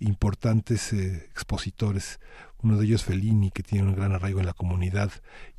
importantes 0.00 0.92
eh, 0.92 1.28
expositores 1.30 2.18
uno 2.62 2.78
de 2.78 2.86
ellos 2.86 3.04
Fellini, 3.04 3.50
que 3.50 3.62
tiene 3.62 3.86
un 3.86 3.94
gran 3.94 4.12
arraigo 4.12 4.40
en 4.40 4.46
la 4.46 4.52
comunidad 4.52 5.10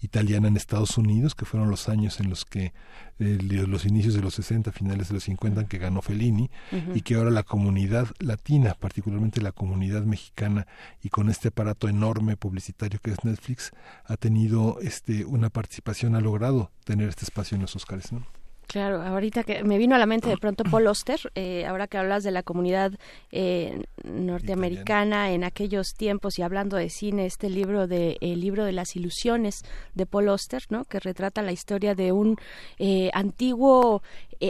italiana 0.02 0.48
en 0.48 0.58
Estados 0.58 0.98
Unidos, 0.98 1.36
que 1.36 1.46
fueron 1.46 1.70
los 1.70 1.90
años 1.90 2.20
en 2.20 2.30
los 2.30 2.44
que 2.44 2.74
eh, 3.20 3.38
los 3.42 3.86
inicios 3.86 4.14
de 4.14 4.22
los 4.22 4.34
60, 4.36 4.72
finales 4.72 5.08
de 5.08 5.16
los 5.16 5.24
50, 5.24 5.68
que 5.68 5.78
ganó 5.78 6.02
Fellini, 6.02 6.50
y 6.94 7.02
que 7.02 7.16
ahora 7.16 7.30
la 7.30 7.44
comunidad 7.44 8.08
latina, 8.20 8.76
particularmente 8.80 9.42
la 9.42 9.52
comunidad 9.52 10.04
mexicana, 10.04 10.68
y 11.02 11.10
con 11.10 11.30
este 11.30 11.50
aparato 11.50 11.88
enorme 11.88 12.36
publicitario 12.36 13.00
que 13.02 13.12
es 13.12 13.24
Netflix, 13.24 13.72
ha 14.06 14.18
tenido 14.18 14.80
este 14.82 15.24
una 15.26 15.50
participación, 15.50 16.16
ha 16.16 16.22
logrado 16.22 16.72
tener 16.84 17.10
este 17.10 17.26
espacio 17.26 17.56
en 17.56 17.62
los 17.62 17.76
Oscars. 17.76 18.12
¿no? 18.12 18.26
Claro, 18.68 19.02
ahorita 19.02 19.44
que 19.44 19.64
me 19.64 19.78
vino 19.78 19.96
a 19.96 19.98
la 19.98 20.06
mente 20.06 20.28
de 20.28 20.36
pronto 20.36 20.66
Paul 20.66 20.88
Oster, 20.88 21.20
eh, 21.36 21.66
ahora 21.66 21.88
que 21.88 21.98
hablas 21.98 22.24
de 22.24 22.32
la 22.32 22.44
comunidad 22.44 22.92
eh, 23.32 23.82
norteamericana 24.04 25.32
en 25.32 25.46
aquellos 25.46 25.94
tiempos 25.96 26.38
y 26.38 26.42
hablando 26.42 26.76
de 26.76 26.90
cine, 26.90 27.26
este 27.26 27.50
libro 27.50 27.88
de 27.88 28.18
el 28.20 28.42
libro 28.42 28.66
de 28.66 28.74
las 28.74 28.98
ilusiones 28.98 29.64
de 29.96 30.06
Paul 30.06 30.28
Oster, 30.28 30.64
¿no? 30.70 30.84
Que 30.84 31.00
retrata 31.00 31.42
la 31.44 31.54
historia 31.54 31.96
de 31.96 32.12
un 32.12 32.36
eh, 32.78 33.10
antiguo 33.14 34.02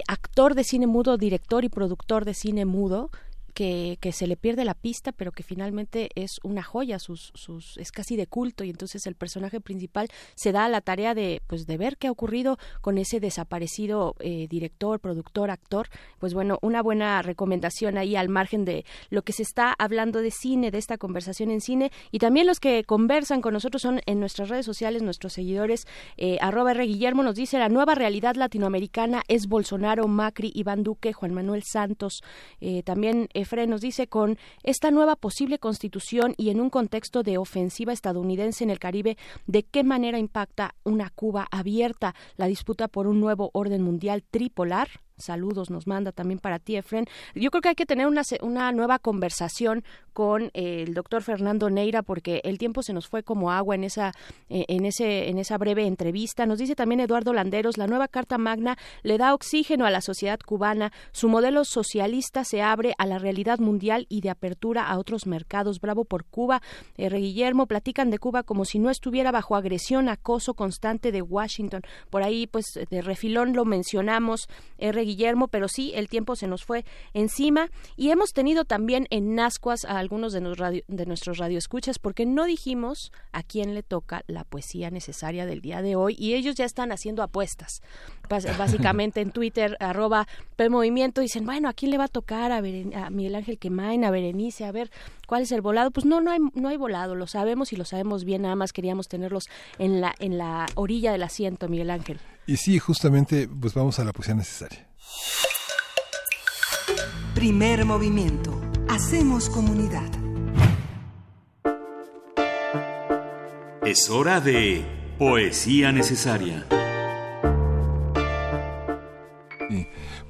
actor 0.08 0.56
de 0.56 0.64
cine 0.64 0.88
mudo, 0.88 1.18
director 1.18 1.64
y 1.64 1.70
productor 1.70 2.26
de 2.26 2.34
cine 2.34 2.66
mudo 2.66 3.12
que, 3.58 4.12
se 4.12 4.28
le 4.28 4.38
pierde 4.38 4.66
la 4.66 4.76
pista, 4.76 5.12
pero 5.12 5.32
que 5.32 5.42
finalmente 5.42 6.10
es 6.14 6.40
una 6.44 6.62
joya, 6.62 7.00
sus, 7.00 7.32
sus, 7.34 7.76
es 7.78 7.92
casi 7.92 8.16
de 8.16 8.28
culto, 8.28 8.64
y 8.64 8.70
entonces 8.70 9.08
el 9.08 9.16
personaje 9.16 9.60
principal 9.60 10.10
se 10.36 10.52
da 10.52 10.70
la 10.70 10.80
tarea 10.80 11.16
de, 11.16 11.42
pues, 11.48 11.66
de 11.66 11.76
ver 11.76 11.98
qué 11.98 12.06
ha 12.08 12.12
ocurrido 12.12 12.60
con 12.82 13.00
ese 13.00 13.20
desaparecido 13.20 14.16
eh, 14.20 14.46
director, 14.48 15.00
productor, 15.00 15.50
actor. 15.50 15.88
Pues 16.20 16.36
bueno, 16.36 16.60
una 16.62 16.84
buena 16.84 17.24
recomendación 17.24 17.98
ahí 17.98 18.16
al 18.16 18.30
margen 18.30 18.64
de 18.64 18.86
lo 19.10 19.24
que 19.24 19.34
se 19.34 19.42
está 19.42 19.74
hablando 19.80 20.22
de 20.22 20.30
cine, 20.30 20.70
de 20.70 20.78
esta 20.78 21.00
conversación 21.00 21.50
en 21.50 21.62
cine, 21.62 21.92
y 22.12 22.20
también 22.20 22.46
los 22.46 22.60
que 22.60 22.84
conversan 22.84 23.42
con 23.42 23.54
nosotros 23.54 23.82
son 23.82 24.02
en 24.06 24.20
nuestras 24.20 24.50
redes 24.50 24.68
sociales, 24.68 25.02
nuestros 25.02 25.34
seguidores, 25.34 25.88
eh, 26.18 26.38
arroba 26.42 26.72
R. 26.72 26.86
Guillermo 26.86 27.24
nos 27.24 27.34
dice, 27.34 27.58
la 27.58 27.70
nueva 27.70 27.96
realidad 27.96 28.36
latinoamericana 28.36 29.24
es 29.28 29.48
Bolsonaro, 29.48 30.08
Macri, 30.08 30.52
Iván 30.54 30.84
Duque, 30.84 31.12
Juan 31.12 31.34
Manuel 31.34 31.64
Santos, 31.64 32.22
eh, 32.62 32.84
también 32.84 33.30
nos 33.68 33.82
dice 33.82 34.08
con 34.08 34.38
esta 34.64 34.92
nueva 34.92 35.16
posible 35.16 35.58
constitución 35.58 36.34
y 36.38 36.50
en 36.50 36.60
un 36.60 36.70
contexto 36.70 37.24
de 37.24 37.38
ofensiva 37.38 37.94
estadounidense 37.94 38.64
en 38.64 38.70
el 38.70 38.80
Caribe, 38.80 39.18
¿de 39.46 39.64
qué 39.64 39.84
manera 39.84 40.20
impacta 40.20 40.76
una 40.84 41.10
Cuba 41.10 41.48
abierta 41.50 42.14
la 42.36 42.48
disputa 42.48 42.88
por 42.88 43.08
un 43.08 43.20
nuevo 43.20 43.50
orden 43.54 43.82
mundial 43.82 44.24
tripolar? 44.30 44.90
Saludos 45.18 45.70
nos 45.70 45.88
manda 45.88 46.12
también 46.12 46.40
para 46.40 46.60
ti, 46.60 46.76
Efren. 46.76 47.06
Yo 47.36 47.52
creo 47.52 47.62
que 47.62 47.70
hay 47.70 47.76
que 47.76 47.86
tener 47.86 48.08
una, 48.08 48.22
una 48.42 48.72
nueva 48.72 49.00
conversación 49.00 49.84
con 50.14 50.46
eh, 50.54 50.84
el 50.88 50.94
doctor 50.94 51.22
Fernando 51.22 51.70
Neira 51.70 52.02
porque 52.02 52.42
el 52.44 52.58
tiempo 52.58 52.82
se 52.82 52.94
nos 52.94 53.08
fue 53.08 53.24
como 53.24 53.52
agua 53.52 53.76
en 53.76 53.84
esa, 53.84 54.14
eh, 54.50 54.66
en, 54.68 54.86
ese, 54.86 55.30
en 55.30 55.38
esa 55.38 55.58
breve 55.58 55.86
entrevista. 55.86 56.46
Nos 56.46 56.60
dice 56.60 56.76
también 56.76 57.00
Eduardo 57.00 57.34
Landeros, 57.34 57.78
la 57.78 57.88
nueva 57.88 58.08
Carta 58.08 58.38
Magna 58.38 58.78
le 59.04 59.18
da 59.18 59.34
oxígeno 59.34 59.86
a 59.86 59.92
la 59.92 60.02
sociedad 60.02 60.40
cubana. 60.40 60.92
Su 61.12 61.30
modelo 61.30 61.66
socialista 61.66 62.44
se 62.44 62.62
abre 62.62 62.94
a 62.98 63.06
la 63.06 63.20
realidad 63.20 63.60
mundial 63.60 64.06
y 64.10 64.22
de 64.22 64.30
apertura 64.30 64.88
a 64.88 64.98
otros 64.98 65.28
mercados. 65.28 65.80
Bravo 65.80 66.06
por 66.06 66.26
Cuba. 66.26 66.62
R. 66.98 67.18
Guillermo, 67.18 67.68
platican 67.68 68.10
de 68.10 68.20
Cuba 68.20 68.44
como 68.44 68.66
si 68.66 68.80
no 68.80 68.90
estuviera 68.90 69.32
bajo 69.32 69.56
agresión, 69.56 70.10
acoso 70.10 70.54
constante 70.54 71.12
de 71.12 71.22
Washington. 71.22 71.82
Por 72.10 72.24
ahí, 72.24 72.48
pues, 72.48 72.66
de 72.90 73.02
refilón 73.02 73.54
lo 73.54 73.66
mencionamos. 73.66 74.48
R. 74.78 75.06
Guillermo, 75.08 75.48
pero 75.48 75.68
sí, 75.68 75.92
el 75.96 76.10
tiempo 76.10 76.36
se 76.36 76.48
nos 76.48 76.64
fue 76.64 76.86
encima 77.14 77.70
y 77.96 78.12
hemos 78.12 78.34
tenido 78.34 78.66
también 78.66 79.08
en 79.10 79.36
Nascuas 79.36 79.86
a 79.86 79.98
algunos 79.98 80.34
de, 80.34 80.42
los 80.42 80.58
radio, 80.58 80.84
de 80.88 81.06
nuestros 81.06 81.38
radioescuchas 81.38 81.98
porque 81.98 82.26
no 82.26 82.46
dijimos 82.46 83.12
a 83.32 83.44
quién 83.44 83.74
le 83.74 83.84
toca 83.84 84.24
la 84.28 84.44
poesía 84.44 84.92
necesaria 84.92 85.46
del 85.46 85.62
día 85.62 85.82
de 85.82 85.96
hoy 85.96 86.16
y 86.20 86.34
ellos 86.34 86.56
ya 86.56 86.66
están 86.66 86.92
haciendo 86.92 87.24
apuestas. 87.24 87.82
Básicamente 88.28 89.22
en 89.22 89.32
Twitter, 89.32 89.78
arroba 89.80 90.28
Movimiento, 90.70 91.22
dicen, 91.22 91.46
bueno, 91.46 91.70
¿a 91.70 91.74
quién 91.74 91.92
le 91.92 91.98
va 91.98 92.06
a 92.06 92.10
tocar? 92.10 92.52
A, 92.52 92.58
a 92.58 93.10
Miguel 93.10 93.36
Ángel 93.36 93.58
Quemain, 93.58 94.04
a 94.04 94.12
Berenice, 94.12 94.66
a 94.66 94.72
ver 94.72 94.92
cuál 95.28 95.44
es 95.44 95.52
el 95.52 95.62
volado. 95.62 95.92
Pues 95.92 96.06
no, 96.06 96.22
no 96.22 96.32
hay, 96.32 96.40
no 96.54 96.70
hay 96.70 96.78
volado, 96.78 97.16
lo 97.16 97.28
sabemos 97.28 97.74
y 97.74 97.76
lo 97.76 97.86
sabemos 97.86 98.24
bien, 98.24 98.42
nada 98.44 98.56
más 98.56 98.74
queríamos 98.74 99.08
tenerlos 99.08 99.50
en 99.80 100.02
la, 100.02 100.14
en 100.20 100.38
la 100.38 100.66
orilla 100.76 101.12
del 101.12 101.24
asiento, 101.24 101.68
Miguel 101.70 101.90
Ángel. 101.90 102.20
Y 102.46 102.58
sí, 102.58 102.80
justamente, 102.80 103.48
pues 103.48 103.74
vamos 103.74 104.00
a 104.00 104.04
la 104.04 104.14
poesía 104.14 104.36
necesaria. 104.36 104.88
Primer 107.36 107.86
movimiento. 107.86 108.60
Hacemos 108.90 109.50
comunidad. 109.50 110.10
Es 113.86 114.10
hora 114.10 114.42
de 114.42 114.86
poesía 115.18 115.92
necesaria. 115.92 116.66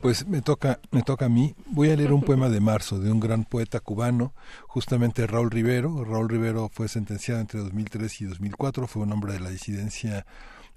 Pues 0.08 0.26
me 0.26 0.42
toca, 0.42 0.80
me 0.92 1.02
toca 1.02 1.26
a 1.26 1.30
mí. 1.30 1.54
Voy 1.66 1.90
a 1.90 1.98
leer 1.98 2.14
un 2.14 2.22
poema 2.22 2.48
de 2.48 2.62
marzo 2.62 2.98
de 2.98 3.12
un 3.12 3.20
gran 3.20 3.44
poeta 3.44 3.82
cubano, 3.82 4.34
justamente 4.66 5.28
Raúl 5.28 5.52
Rivero. 5.52 6.06
Raúl 6.06 6.30
Rivero 6.30 6.70
fue 6.72 6.88
sentenciado 6.88 7.42
entre 7.42 7.60
2003 7.60 8.22
y 8.22 8.24
2004, 8.24 8.88
fue 8.88 9.02
un 9.02 9.12
hombre 9.12 9.34
de 9.34 9.42
la 9.42 9.50
disidencia 9.50 10.26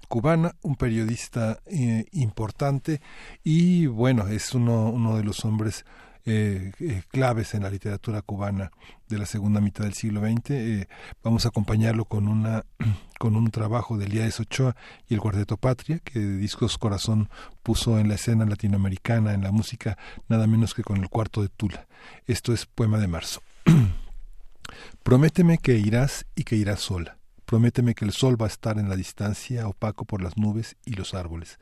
cubana, 0.09 0.57
un 0.63 0.75
periodista 0.75 1.59
eh, 1.65 2.07
importante 2.11 2.99
y 3.41 3.85
bueno, 3.85 4.27
es 4.27 4.53
uno, 4.53 4.89
uno 4.89 5.15
de 5.15 5.23
los 5.23 5.45
hombres 5.45 5.85
eh, 6.25 6.71
eh, 6.79 7.03
claves 7.09 7.53
en 7.53 7.63
la 7.63 7.69
literatura 7.69 8.21
cubana 8.21 8.71
de 9.07 9.17
la 9.17 9.25
segunda 9.25 9.61
mitad 9.61 9.83
del 9.83 9.93
siglo 9.93 10.21
XX. 10.21 10.87
vamos 11.23 11.45
a 11.45 11.49
acompañarlo 11.49 12.05
con 12.05 12.27
una 12.27 12.65
con 13.19 13.35
un 13.35 13.51
trabajo 13.51 13.97
de 13.97 14.05
Elías 14.05 14.39
Ochoa 14.39 14.75
y 15.07 15.13
el 15.13 15.19
Cuarteto 15.19 15.57
Patria, 15.57 15.99
que 15.99 16.19
Discos 16.19 16.77
Corazón 16.77 17.29
puso 17.61 17.99
en 17.99 18.07
la 18.07 18.15
escena 18.15 18.45
latinoamericana, 18.45 19.33
en 19.33 19.43
la 19.43 19.51
música, 19.51 19.97
nada 20.27 20.47
menos 20.47 20.73
que 20.73 20.83
con 20.83 20.97
el 20.97 21.09
cuarto 21.09 21.41
de 21.41 21.49
Tula. 21.49 21.87
Esto 22.25 22.51
es 22.53 22.65
Poema 22.65 22.97
de 22.97 23.07
Marzo. 23.07 23.41
Prométeme 25.03 25.57
que 25.57 25.77
irás 25.77 26.25
y 26.35 26.43
que 26.43 26.55
irás 26.55 26.79
sola 26.79 27.17
Prométeme 27.51 27.95
que 27.95 28.05
el 28.05 28.13
sol 28.13 28.41
va 28.41 28.45
a 28.45 28.47
estar 28.47 28.79
en 28.79 28.87
la 28.87 28.95
distancia, 28.95 29.67
opaco 29.67 30.05
por 30.05 30.21
las 30.21 30.37
nubes 30.37 30.77
y 30.85 30.93
los 30.93 31.13
árboles. 31.13 31.59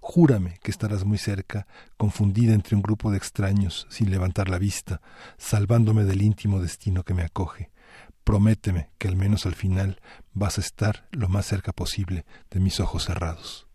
Júrame 0.00 0.58
que 0.62 0.70
estarás 0.70 1.04
muy 1.04 1.18
cerca, 1.18 1.66
confundida 1.96 2.54
entre 2.54 2.76
un 2.76 2.82
grupo 2.82 3.10
de 3.10 3.16
extraños, 3.16 3.86
sin 3.90 4.10
levantar 4.10 4.48
la 4.48 4.58
vista, 4.58 5.00
salvándome 5.38 6.04
del 6.04 6.22
íntimo 6.22 6.60
destino 6.60 7.04
que 7.04 7.14
me 7.14 7.22
acoge. 7.22 7.70
Prométeme 8.24 8.90
que 8.98 9.08
al 9.08 9.16
menos 9.16 9.46
al 9.46 9.54
final 9.54 10.00
vas 10.34 10.58
a 10.58 10.60
estar 10.60 11.08
lo 11.10 11.28
más 11.28 11.46
cerca 11.46 11.72
posible 11.72 12.24
de 12.50 12.60
mis 12.60 12.80
ojos 12.80 13.04
cerrados. 13.04 13.66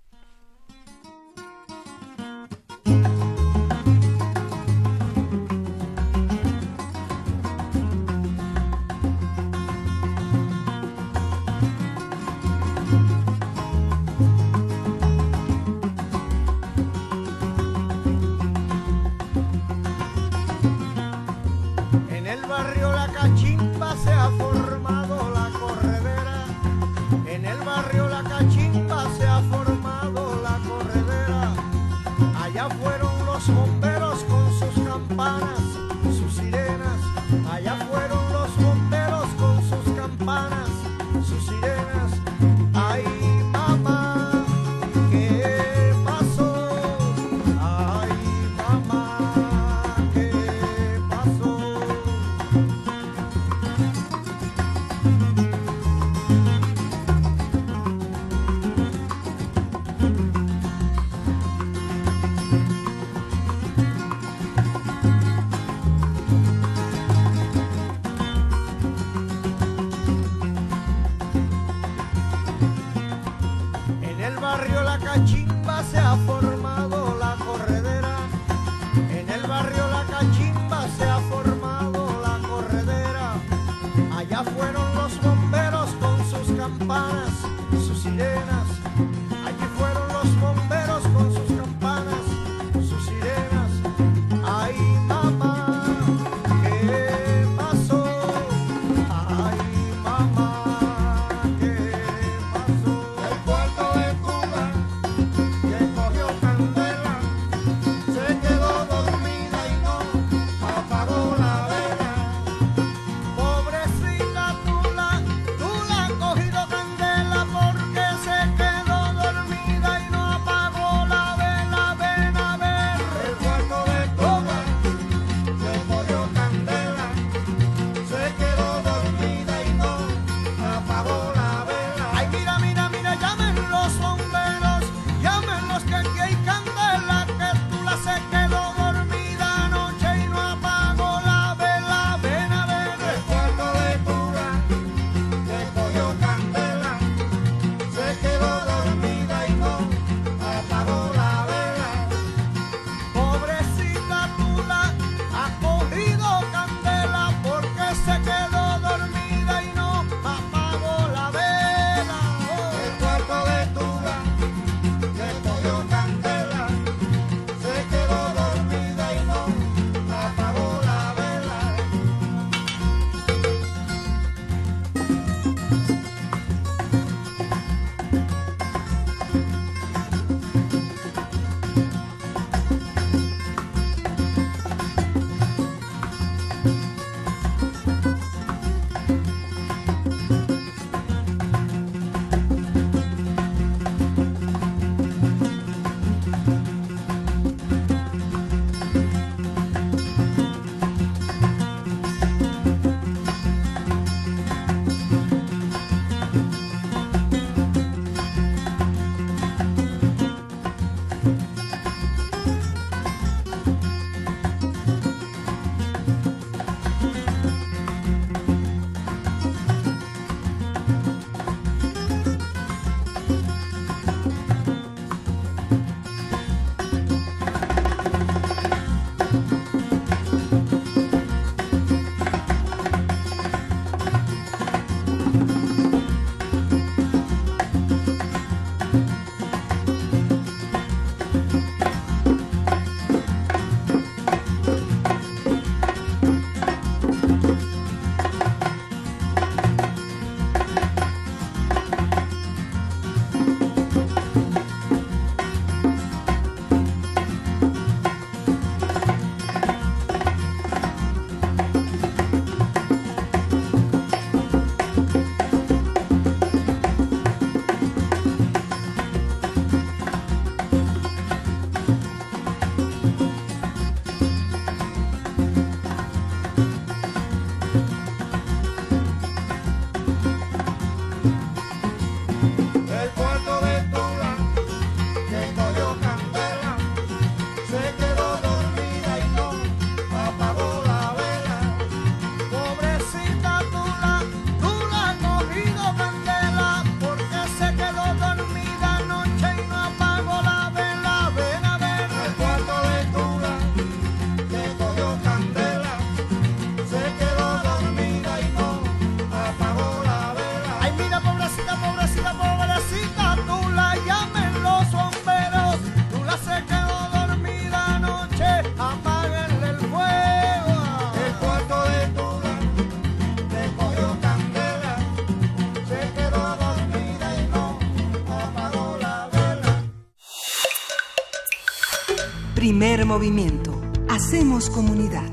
Movimiento. 333.05 333.79
Hacemos 334.09 334.71
comunidad. 334.71 335.31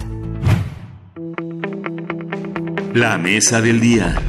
La 2.93 3.17
mesa 3.17 3.63
del 3.63 3.81
día. 3.81 4.21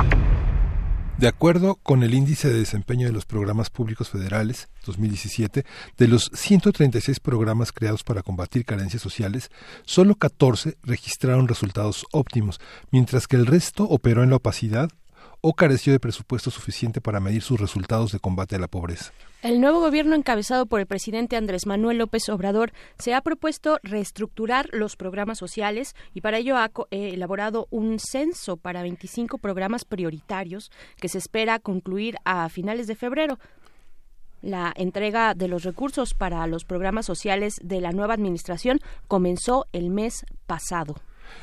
De 1.18 1.28
acuerdo 1.28 1.76
con 1.76 2.04
el 2.04 2.14
índice 2.14 2.48
de 2.48 2.60
desempeño 2.60 3.06
de 3.06 3.12
los 3.12 3.26
programas 3.26 3.70
públicos 3.70 4.10
federales 4.10 4.70
2017, 4.86 5.66
de 5.98 6.08
los 6.08 6.32
136 6.34 7.20
programas 7.20 7.74
creados 7.74 8.04
para 8.04 8.24
combatir 8.24 8.64
carencias 8.64 9.02
sociales, 9.02 9.52
solo 9.84 10.16
14 10.16 10.78
registraron 10.82 11.50
resultados 11.50 12.06
óptimos, 12.14 12.62
mientras 12.92 13.28
que 13.28 13.36
el 13.36 13.46
resto 13.46 13.84
operó 13.84 14.24
en 14.24 14.30
la 14.30 14.38
opacidad 14.38 14.90
o 15.46 15.54
careció 15.54 15.92
de 15.92 16.00
presupuesto 16.00 16.50
suficiente 16.52 17.02
para 17.02 17.20
medir 17.20 17.42
sus 17.42 17.60
resultados 17.60 18.14
de 18.14 18.20
combate 18.20 18.56
a 18.56 18.60
la 18.60 18.70
pobreza. 18.70 19.12
El 19.42 19.60
nuevo 19.60 19.82
gobierno 19.82 20.16
encabezado 20.16 20.68
por 20.68 20.80
el 20.80 20.86
presidente 20.86 21.36
Andrés 21.36 21.66
Manuel 21.66 21.98
López 21.98 22.30
Obrador 22.30 22.72
se 22.98 23.14
ha 23.14 23.20
propuesto 23.20 23.78
reestructurar 23.84 24.70
los 24.72 24.96
programas 24.96 25.38
sociales 25.38 25.96
y 26.14 26.22
para 26.22 26.38
ello 26.38 26.56
ha 26.56 26.72
eh, 26.92 27.10
elaborado 27.14 27.68
un 27.72 28.00
censo 28.00 28.56
para 28.56 28.84
25 28.84 29.38
programas 29.38 29.84
prioritarios 29.84 30.72
que 30.96 31.10
se 31.10 31.18
espera 31.18 31.60
concluir 31.60 32.16
a 32.24 32.48
finales 32.48 32.88
de 32.88 32.96
febrero 32.96 33.38
la 34.42 34.74
entrega 34.78 35.34
de 35.34 35.50
los 35.50 35.64
recursos 35.64 36.14
para 36.14 36.48
los 36.48 36.64
programas 36.64 37.06
sociales 37.06 37.56
de 37.62 37.82
la 37.82 37.92
nueva 37.92 38.14
administración 38.14 38.80
comenzó 39.10 39.66
el 39.74 39.90
mes 39.90 40.26
pasado. 40.46 40.96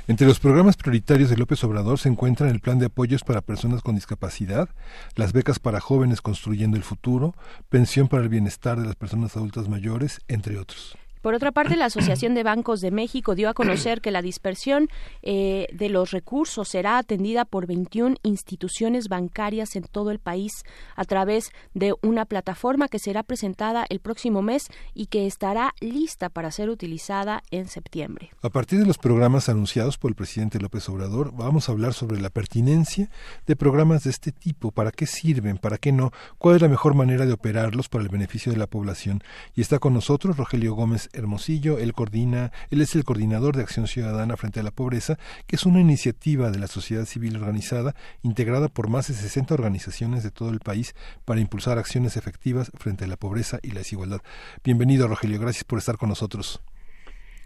Entre 0.09 0.27
los 0.27 0.41
programas 0.41 0.77
prioritarios 0.77 1.31
de 1.31 1.37
López 1.37 1.63
Obrador 1.65 1.99
se 1.99 2.09
encuentran 2.09 2.51
el 2.51 2.61
plan 2.61 2.79
de 2.79 2.87
apoyos 2.87 3.23
para 3.23 3.41
personas 3.41 3.83
con 3.83 3.95
discapacidad, 3.95 4.69
las 5.15 5.33
becas 5.33 5.59
para 5.59 5.81
jóvenes 5.81 6.21
construyendo 6.21 6.77
el 6.77 6.83
futuro, 6.83 7.35
pensión 7.69 8.09
para 8.09 8.23
el 8.23 8.29
bienestar 8.29 8.81
de 8.81 8.87
las 8.87 8.97
personas 8.97 9.37
adultas 9.37 9.69
mayores, 9.69 10.21
entre 10.29 10.59
otros. 10.59 10.97
Por 11.21 11.35
otra 11.35 11.53
parte, 11.53 11.77
la 11.77 11.87
Asociación 11.87 12.35
de 12.35 12.43
Bancos 12.43 12.81
de 12.81 12.91
México 12.91 13.35
dio 13.35 13.51
a 13.51 13.55
conocer 13.55 14.01
que 14.01 14.11
la 14.11 14.23
dispersión 14.23 14.89
eh, 15.23 15.67
de 15.71 15.91
los 15.91 16.13
recursos 16.13 16.69
será 16.69 16.97
atendida 16.97 17.45
por 17.45 17.67
21 17.67 18.17
instituciones 18.23 19.09
bancarias 19.09 19.77
en 19.77 19.83
todo 19.83 20.11
el 20.11 20.19
país 20.19 20.65
a 20.97 21.05
través 21.05 21.51
de 21.75 21.93
una 22.01 22.25
plataforma 22.25 22.89
que 22.89 22.99
será 22.99 23.23
presentada 23.23 23.85
el 23.91 24.01
próximo 24.01 24.41
mes 24.41 24.69
y 24.95 25.07
que 25.07 25.27
estará 25.27 25.75
lista 25.81 26.31
para 26.31 26.51
ser 26.51 26.71
utilizada 26.71 27.43
en 27.51 27.69
septiembre. 27.69 28.31
A 28.43 28.49
partir 28.49 28.79
de 28.79 28.87
los 28.87 28.97
programas 28.97 29.51
anunciados 29.51 29.99
por 29.99 30.11
el 30.11 30.15
presidente 30.15 30.59
López 30.59 30.89
Obrador, 30.89 31.33
vamos 31.35 31.69
a 31.69 31.73
hablar 31.73 31.93
sobre 31.93 32.19
la 32.19 32.31
pertinencia 32.31 33.11
de 33.47 33.57
programas 33.57 34.05
de 34.05 34.11
este 34.11 34.33
tipo, 34.33 34.71
para 34.71 34.91
qué 34.91 35.05
sirven, 35.05 35.59
para 35.59 35.77
qué 35.77 35.93
no, 35.93 36.13
cuál 36.39 36.57
es 36.57 36.63
la 36.63 36.69
mejor 36.69 36.95
manera 36.95 37.27
de 37.27 37.35
operarlos 37.35 37.91
para 37.91 38.05
el 38.05 38.09
beneficio 38.09 38.53
de 38.53 38.59
la 38.59 38.67
población. 38.67 39.23
Y 39.55 39.61
está 39.61 39.79
con 39.79 39.93
nosotros 39.93 40.39
Rogelio 40.39 40.75
Gómez 40.75 41.10
Hermosillo, 41.13 41.79
él 41.79 41.93
coordina, 41.93 42.53
él 42.71 42.81
es 42.81 42.95
el 42.95 43.05
coordinador 43.05 43.57
de 43.57 43.63
Acción 43.63 43.87
Ciudadana 43.87 44.37
frente 44.37 44.61
a 44.61 44.63
la 44.63 44.71
pobreza, 44.71 45.19
que 45.47 45.57
es 45.57 45.67
una 45.67 45.81
iniciativa 45.81 46.51
de 46.51 46.59
la 46.59 46.67
sociedad 46.67 47.05
civil 47.05 47.37
organizada 47.37 47.95
integrada 48.23 48.69
por 48.69 48.89
más 48.89 49.09
de 49.09 49.15
60 49.15 49.55
organizaciones 49.55 50.23
de 50.23 50.31
todo 50.31 50.51
el 50.51 50.61
país 50.61 50.95
para 51.25 51.41
impulsar 51.41 51.79
acciones 51.79 52.17
efectivas 52.17 52.71
frente 52.75 53.05
a 53.05 53.09
la 53.09 53.17
pobreza 53.17 53.59
y 53.63 53.73
la 53.73 53.81
desigualdad. 53.81 54.21
Bienvenido, 54.65 55.09
Rogelio, 55.09 55.41
gracias 55.41 55.65
por 55.65 55.79
estar 55.79 55.97
con 55.97 56.09
nosotros. 56.09 56.61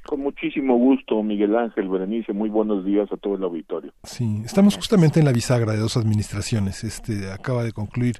Con 0.06 0.20
muchísimo 0.20 0.76
gusto, 0.76 1.22
Miguel 1.22 1.56
Ángel 1.56 1.88
Berenice. 1.88 2.34
Muy 2.34 2.50
buenos 2.50 2.84
días 2.84 3.10
a 3.10 3.16
todo 3.16 3.36
el 3.36 3.42
auditorio. 3.42 3.92
Sí, 4.02 4.42
estamos 4.44 4.76
justamente 4.76 5.18
en 5.18 5.24
la 5.24 5.32
bisagra 5.32 5.72
de 5.72 5.78
dos 5.78 5.96
administraciones. 5.96 6.84
Este 6.84 7.32
acaba 7.32 7.64
de 7.64 7.72
concluir 7.72 8.16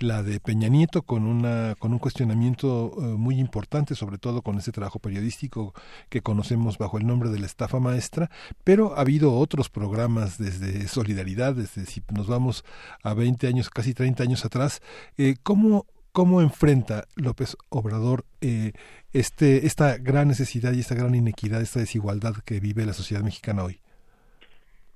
la 0.00 0.24
de 0.24 0.40
Peña 0.40 0.68
Nieto 0.68 1.02
con 1.02 1.26
una 1.26 1.76
con 1.78 1.92
un 1.92 2.00
cuestionamiento 2.00 2.92
eh, 2.98 3.02
muy 3.16 3.38
importante, 3.38 3.94
sobre 3.94 4.18
todo 4.18 4.42
con 4.42 4.58
ese 4.58 4.72
trabajo 4.72 4.98
periodístico 4.98 5.74
que 6.08 6.22
conocemos 6.22 6.76
bajo 6.76 6.98
el 6.98 7.06
nombre 7.06 7.30
de 7.30 7.38
la 7.38 7.46
estafa 7.46 7.78
maestra. 7.78 8.30
Pero 8.64 8.96
ha 8.96 9.02
habido 9.02 9.34
otros 9.34 9.68
programas 9.68 10.38
desde 10.38 10.88
Solidaridad, 10.88 11.54
desde 11.54 11.86
si 11.86 12.02
nos 12.12 12.26
vamos 12.26 12.64
a 13.04 13.14
20 13.14 13.46
años, 13.46 13.70
casi 13.70 13.94
30 13.94 14.24
años 14.24 14.44
atrás. 14.44 14.82
Eh, 15.16 15.36
¿Cómo 15.44 15.86
cómo 16.18 16.40
enfrenta 16.40 17.04
López 17.14 17.56
Obrador 17.68 18.24
eh, 18.40 18.72
este, 19.12 19.66
esta 19.66 19.98
gran 19.98 20.26
necesidad 20.26 20.72
y 20.72 20.80
esta 20.80 20.96
gran 20.96 21.14
inequidad, 21.14 21.62
esta 21.62 21.78
desigualdad 21.78 22.32
que 22.44 22.58
vive 22.58 22.84
la 22.84 22.92
sociedad 22.92 23.22
mexicana 23.22 23.62
hoy? 23.62 23.76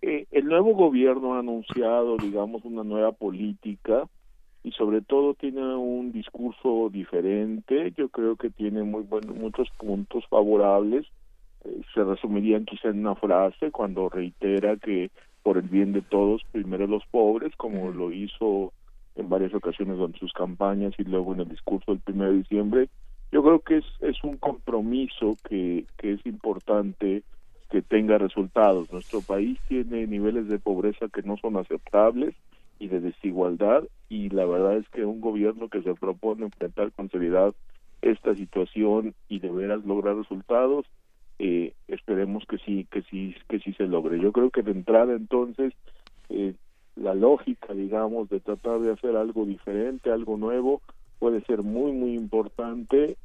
Eh, 0.00 0.26
el 0.32 0.46
nuevo 0.46 0.74
gobierno 0.74 1.34
ha 1.34 1.38
anunciado, 1.38 2.16
digamos, 2.16 2.64
una 2.64 2.82
nueva 2.82 3.12
política 3.12 4.08
y 4.64 4.72
sobre 4.72 5.00
todo 5.00 5.34
tiene 5.34 5.60
un 5.76 6.10
discurso 6.10 6.90
diferente. 6.90 7.92
Yo 7.96 8.08
creo 8.08 8.34
que 8.34 8.50
tiene 8.50 8.82
muy 8.82 9.04
buenos, 9.04 9.36
muchos 9.36 9.68
puntos 9.78 10.24
favorables. 10.28 11.06
Eh, 11.64 11.82
se 11.94 12.02
resumirían 12.02 12.64
quizá 12.64 12.88
en 12.88 12.98
una 12.98 13.14
frase 13.14 13.70
cuando 13.70 14.08
reitera 14.08 14.76
que 14.76 15.12
por 15.44 15.56
el 15.56 15.68
bien 15.68 15.92
de 15.92 16.02
todos, 16.02 16.42
primero 16.50 16.88
los 16.88 17.06
pobres, 17.12 17.54
como 17.54 17.92
lo 17.92 18.10
hizo 18.10 18.72
en 19.16 19.28
varias 19.28 19.54
ocasiones 19.54 19.98
en 19.98 20.14
sus 20.14 20.32
campañas 20.32 20.94
y 20.98 21.04
luego 21.04 21.34
en 21.34 21.40
el 21.40 21.48
discurso 21.48 21.92
del 21.92 22.02
1 22.06 22.24
de 22.24 22.32
diciembre. 22.38 22.88
Yo 23.30 23.42
creo 23.42 23.60
que 23.60 23.78
es, 23.78 23.84
es 24.00 24.22
un 24.24 24.36
compromiso 24.36 25.36
que, 25.48 25.86
que 25.96 26.12
es 26.12 26.26
importante 26.26 27.22
que 27.70 27.82
tenga 27.82 28.18
resultados. 28.18 28.92
Nuestro 28.92 29.22
país 29.22 29.58
tiene 29.66 30.06
niveles 30.06 30.48
de 30.48 30.58
pobreza 30.58 31.08
que 31.08 31.22
no 31.22 31.38
son 31.38 31.56
aceptables 31.56 32.34
y 32.78 32.88
de 32.88 33.00
desigualdad 33.00 33.84
y 34.08 34.28
la 34.28 34.44
verdad 34.44 34.76
es 34.76 34.88
que 34.90 35.04
un 35.04 35.20
gobierno 35.20 35.68
que 35.68 35.82
se 35.82 35.94
propone 35.94 36.44
enfrentar 36.44 36.92
con 36.92 37.08
seriedad 37.10 37.54
esta 38.02 38.34
situación 38.34 39.14
y 39.28 39.38
de 39.38 39.50
veras 39.50 39.84
lograr 39.86 40.16
resultados 40.16 40.84
eh, 41.38 41.74
esperemos 41.86 42.44
que 42.46 42.58
sí 42.58 42.86
que 42.90 43.02
sí 43.02 43.34
que 43.48 43.60
sí 43.60 43.72
se 43.74 43.86
logre 43.86 44.20
yo 44.20 44.32
creo 44.32 44.50
que 44.50 44.62
de 44.62 44.72
entrada 44.72 45.14
entonces 45.14 45.72
eh, 46.28 46.54
la 46.96 47.14
lógica, 47.14 47.72
digamos, 47.72 48.28
de 48.28 48.40
tratar 48.40 48.80
de 48.80 48.92
hacer 48.92 49.16
algo 49.16 49.44
diferente, 49.44 50.10
algo 50.10 50.36
nuevo, 50.36 50.82
puede 51.18 51.42
ser 51.44 51.62
muy, 51.62 51.92
muy 51.92 52.14
importante 52.14 53.16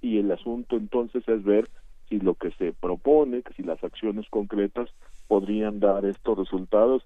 y 0.00 0.18
el 0.18 0.30
asunto 0.32 0.76
entonces 0.76 1.26
es 1.28 1.42
ver 1.44 1.68
si 2.08 2.18
lo 2.18 2.34
que 2.34 2.50
se 2.52 2.72
propone, 2.72 3.42
que 3.42 3.54
si 3.54 3.62
las 3.62 3.82
acciones 3.82 4.26
concretas 4.30 4.90
podrían 5.28 5.80
dar 5.80 6.04
estos 6.04 6.38
resultados 6.38 7.02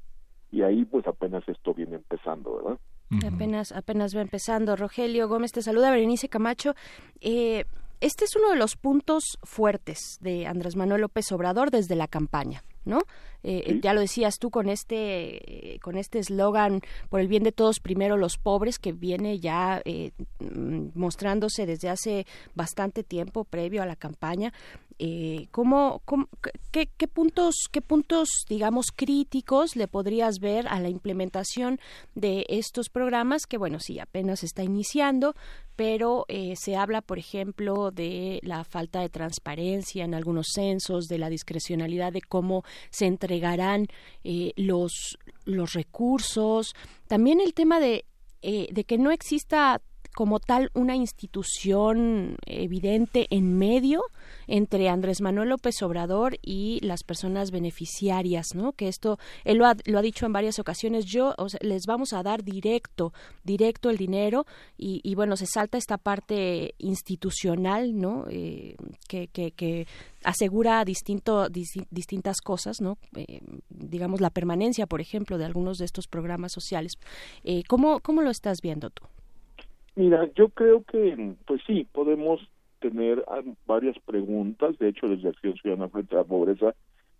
y 0.50 0.62
ahí 0.62 0.84
pues 0.84 1.06
apenas 1.06 1.46
esto 1.48 1.74
viene 1.74 1.96
empezando, 1.96 2.56
¿verdad? 2.56 2.78
Apenas, 3.26 3.72
apenas 3.72 4.14
va 4.14 4.20
empezando. 4.20 4.76
Rogelio 4.76 5.28
Gómez 5.28 5.52
te 5.52 5.62
saluda, 5.62 5.90
Berenice 5.90 6.28
Camacho. 6.28 6.74
Eh, 7.20 7.64
este 8.00 8.24
es 8.24 8.36
uno 8.36 8.50
de 8.50 8.56
los 8.56 8.76
puntos 8.76 9.38
fuertes 9.42 10.18
de 10.20 10.46
Andrés 10.46 10.76
Manuel 10.76 11.02
López 11.02 11.32
Obrador 11.32 11.70
desde 11.70 11.96
la 11.96 12.06
campaña. 12.06 12.62
¿no? 12.88 13.02
Eh, 13.44 13.80
Ya 13.82 13.94
lo 13.94 14.00
decías 14.00 14.38
tú 14.38 14.50
con 14.50 14.68
este 14.68 15.78
con 15.82 15.96
este 15.96 16.18
eslogan 16.18 16.80
por 17.08 17.20
el 17.20 17.28
bien 17.28 17.44
de 17.44 17.52
todos 17.52 17.80
primero 17.80 18.16
los 18.16 18.36
pobres 18.36 18.78
que 18.78 18.92
viene 18.92 19.38
ya 19.38 19.80
eh, 19.84 20.12
mm, 20.40 20.88
mostrándose 20.94 21.66
desde 21.66 21.88
hace 21.88 22.26
bastante 22.54 23.04
tiempo 23.04 23.44
previo 23.44 23.82
a 23.82 23.86
la 23.86 23.96
campaña. 23.96 24.52
Eh, 25.00 25.46
¿cómo, 25.52 26.02
qué, 26.72 26.88
qué, 26.96 27.06
puntos 27.06 27.68
qué 27.70 27.80
puntos 27.80 28.28
digamos 28.48 28.86
críticos 28.90 29.76
le 29.76 29.86
podrías 29.86 30.40
ver 30.40 30.66
a 30.66 30.80
la 30.80 30.88
implementación 30.88 31.78
de 32.16 32.44
estos 32.48 32.88
programas 32.88 33.46
que 33.46 33.58
bueno 33.58 33.78
sí 33.78 34.00
apenas 34.00 34.42
está 34.42 34.64
iniciando 34.64 35.36
pero 35.78 36.24
eh, 36.26 36.54
se 36.56 36.74
habla, 36.74 37.02
por 37.02 37.20
ejemplo, 37.20 37.92
de 37.92 38.40
la 38.42 38.64
falta 38.64 39.00
de 39.00 39.08
transparencia 39.08 40.04
en 40.04 40.12
algunos 40.12 40.48
censos, 40.52 41.06
de 41.06 41.18
la 41.18 41.30
discrecionalidad 41.30 42.12
de 42.12 42.20
cómo 42.20 42.64
se 42.90 43.06
entregarán 43.28 43.88
eh, 44.24 44.52
los, 44.56 45.18
los 45.44 45.74
recursos, 45.74 46.74
también 47.06 47.40
el 47.40 47.52
tema 47.52 47.78
de, 47.78 48.06
eh, 48.40 48.68
de 48.72 48.84
que 48.84 48.96
no 48.96 49.10
exista 49.10 49.82
como 50.18 50.40
tal 50.40 50.72
una 50.74 50.96
institución 50.96 52.38
evidente 52.44 53.28
en 53.30 53.56
medio 53.56 54.02
entre 54.48 54.88
Andrés 54.88 55.20
Manuel 55.20 55.50
López 55.50 55.80
Obrador 55.80 56.38
y 56.42 56.80
las 56.84 57.04
personas 57.04 57.52
beneficiarias, 57.52 58.48
¿no? 58.52 58.72
Que 58.72 58.88
esto 58.88 59.20
él 59.44 59.58
lo 59.58 59.66
ha, 59.66 59.76
lo 59.84 59.96
ha 59.96 60.02
dicho 60.02 60.26
en 60.26 60.32
varias 60.32 60.58
ocasiones. 60.58 61.04
Yo 61.04 61.36
les 61.60 61.82
vamos 61.86 62.12
a 62.14 62.24
dar 62.24 62.42
directo, 62.42 63.12
directo 63.44 63.90
el 63.90 63.96
dinero 63.96 64.44
y, 64.76 65.14
bueno 65.14 65.36
se 65.36 65.46
salta 65.46 65.78
esta 65.78 65.98
parte 65.98 66.74
institucional, 66.78 67.96
¿no? 67.96 68.24
Eh, 68.28 68.74
que, 69.06 69.28
que, 69.28 69.52
que 69.52 69.86
asegura 70.24 70.84
distinto, 70.84 71.48
distintas 71.48 72.40
cosas, 72.40 72.80
¿no? 72.80 72.98
Eh, 73.14 73.40
digamos 73.70 74.20
la 74.20 74.30
permanencia, 74.30 74.88
por 74.88 75.00
ejemplo, 75.00 75.38
de 75.38 75.44
algunos 75.44 75.78
de 75.78 75.84
estos 75.84 76.08
programas 76.08 76.50
sociales. 76.50 76.94
Eh, 77.44 77.62
¿cómo, 77.68 78.00
¿Cómo 78.00 78.20
lo 78.22 78.30
estás 78.30 78.58
viendo 78.60 78.90
tú? 78.90 79.04
Mira, 79.98 80.30
yo 80.36 80.48
creo 80.50 80.84
que, 80.84 81.34
pues 81.44 81.60
sí, 81.66 81.84
podemos 81.90 82.40
tener 82.78 83.24
ah, 83.26 83.42
varias 83.66 83.98
preguntas. 84.06 84.78
De 84.78 84.90
hecho, 84.90 85.08
desde 85.08 85.28
Acción 85.28 85.54
Ciudadana 85.54 85.88
frente 85.88 86.14
a 86.14 86.18
la 86.18 86.24
pobreza 86.24 86.72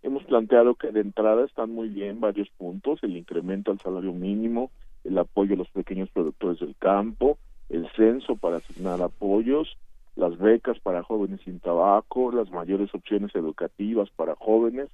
hemos 0.05 0.23
planteado 0.23 0.77
que 0.77 0.93
de 0.93 1.01
entrada 1.01 1.45
están 1.45 1.73
muy 1.73 1.89
bien 1.89 2.21
varios 2.21 2.49
puntos, 2.51 3.01
el 3.03 3.17
incremento 3.17 3.73
al 3.73 3.81
salario 3.81 4.13
mínimo, 4.13 4.71
el 5.03 5.19
apoyo 5.19 5.55
a 5.55 5.59
los 5.59 5.69
pequeños 5.71 6.09
productores 6.11 6.61
del 6.61 6.77
campo, 6.77 7.37
el 7.69 7.91
censo 7.97 8.37
para 8.37 8.59
asignar 8.59 9.03
apoyos, 9.03 9.77
las 10.15 10.39
becas 10.39 10.79
para 10.79 11.03
jóvenes 11.03 11.41
sin 11.45 11.59
tabaco, 11.59 12.31
las 12.31 12.49
mayores 12.53 12.95
opciones 12.95 13.35
educativas 13.35 14.09
para 14.11 14.37
jóvenes, 14.37 14.89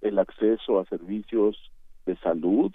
el 0.00 0.18
acceso 0.18 0.80
a 0.80 0.86
servicios 0.86 1.70
de 2.06 2.16
salud, 2.16 2.72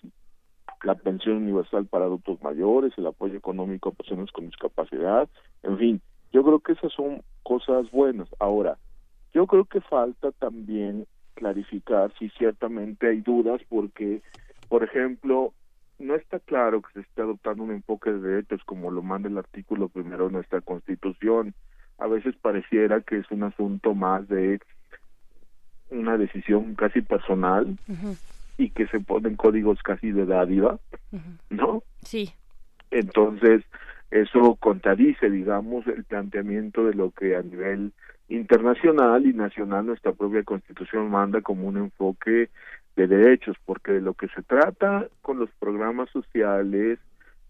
la 0.84 0.95
pensión 0.95 1.38
universal 1.38 1.85
para 1.85 2.06
adultos 2.06 2.42
mayores, 2.42 2.93
el 2.98 3.08
apoyo 3.08 3.38
económico 3.38 3.90
a 3.90 3.93
personas 3.93 4.32
con 4.32 4.45
discapacidad, 4.45 5.30
en 5.64 5.77
fin, 5.77 6.01
yo 6.32 6.43
creo 6.43 6.60
que 6.60 6.74
esas 6.74 6.92
son 6.93 7.22
cosas 7.43 7.90
buenas. 7.92 8.27
Ahora, 8.40 8.77
yo 9.34 9.48
creo 9.48 9.66
que 9.66 9.82
falta 9.82 10.32
también 10.32 11.06
clarificar 11.35 12.14
si 12.18 12.30
ciertamente 12.30 13.08
hay 13.08 13.22
dudas 13.22 13.61
porque, 13.69 14.22
por 14.69 14.84
ejemplo, 14.84 15.53
no 16.00 16.16
está 16.16 16.40
claro 16.40 16.82
que 16.82 16.93
se 16.93 17.00
esté 17.01 17.22
adoptando 17.22 17.64
un 17.64 17.72
enfoque 17.72 18.11
de 18.11 18.19
derechos 18.19 18.61
como 18.66 18.92
lo 18.92 19.01
manda 19.01 19.30
el 19.30 19.38
artículo 19.38 19.88
primero 19.90 20.27
de 20.27 20.34
nuestra 20.34 20.61
Constitución. 20.61 21.53
A 21.98 22.08
veces 22.08 22.35
pareciera 22.42 23.01
que 23.01 23.18
es 23.18 23.30
un 23.32 23.43
asunto 23.43 23.93
más 23.93 24.27
de 24.27 24.60
una 25.92 26.18
decisión 26.18 26.76
casi 26.76 27.01
personal 27.01 27.77
y 28.57 28.69
que 28.69 28.88
se 28.88 28.99
ponen 28.99 29.35
códigos 29.35 29.81
casi 29.83 30.11
de 30.11 30.25
dádiva, 30.25 30.80
¿no? 31.49 31.83
Sí. 32.03 32.33
Entonces, 32.91 33.63
eso 34.11 34.55
contradice, 34.55 35.30
digamos, 35.30 35.88
el 35.88 36.03
planteamiento 36.03 36.85
de 36.85 36.93
lo 36.93 37.11
que 37.11 37.35
a 37.35 37.41
nivel 37.41 37.93
internacional 38.27 39.25
y 39.25 39.33
nacional 39.33 39.85
nuestra 39.85 40.13
propia 40.13 40.43
constitución 40.43 41.09
manda 41.09 41.41
como 41.41 41.67
un 41.67 41.77
enfoque 41.77 42.49
de 42.95 43.07
derechos, 43.07 43.55
porque 43.65 43.93
de 43.93 44.01
lo 44.01 44.13
que 44.13 44.27
se 44.30 44.41
trata 44.41 45.07
con 45.21 45.39
los 45.39 45.49
programas 45.59 46.09
sociales, 46.09 46.99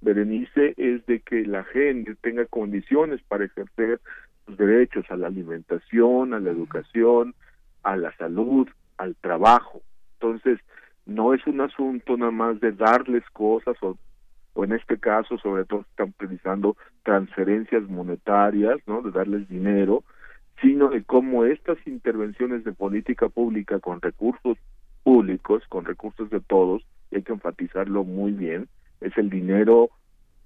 Berenice, 0.02 0.74
es 0.78 1.06
de 1.06 1.20
que 1.20 1.46
la 1.46 1.64
gente 1.66 2.16
tenga 2.22 2.46
condiciones 2.46 3.22
para 3.28 3.46
ejercer 3.46 4.00
sus 4.46 4.58
derechos 4.58 5.06
a 5.10 5.16
la 5.16 5.28
alimentación, 5.28 6.34
a 6.34 6.40
la 6.40 6.52
educación, 6.52 7.36
a 7.84 7.98
la 7.98 8.16
salud, 8.18 8.68
al 8.98 9.16
trabajo. 9.16 9.82
Entonces, 10.14 10.60
no 11.06 11.34
es 11.34 11.46
un 11.48 11.62
asunto 11.62 12.18
nada 12.18 12.32
más 12.32 12.60
de 12.60 12.72
darles 12.72 13.24
cosas 13.32 13.76
o, 13.82 13.98
o 14.54 14.64
en 14.64 14.74
este 14.74 15.00
caso, 15.00 15.38
sobre 15.38 15.66
todo, 15.66 15.82
están 15.82 16.14
utilizando 16.20 16.78
transferencias 17.04 17.84
monetarias, 17.90 18.78
¿no? 18.86 19.02
De 19.02 19.12
darles 19.12 19.48
dinero, 19.50 20.04
sino 20.62 20.90
de 20.90 21.04
cómo 21.04 21.46
estas 21.46 21.78
intervenciones 21.88 22.64
de 22.64 22.74
política 22.74 23.30
pública 23.30 23.80
con 23.80 24.02
recursos 24.02 24.58
públicos, 25.04 25.64
con 25.70 25.86
recursos 25.86 26.30
de 26.30 26.40
todos, 26.40 26.84
y 27.10 27.18
hay 27.18 27.24
que 27.24 27.34
enfatizarlo 27.34 28.04
muy 28.04 28.32
bien, 28.32 28.68
es 29.02 29.18
el 29.18 29.30
dinero 29.30 29.90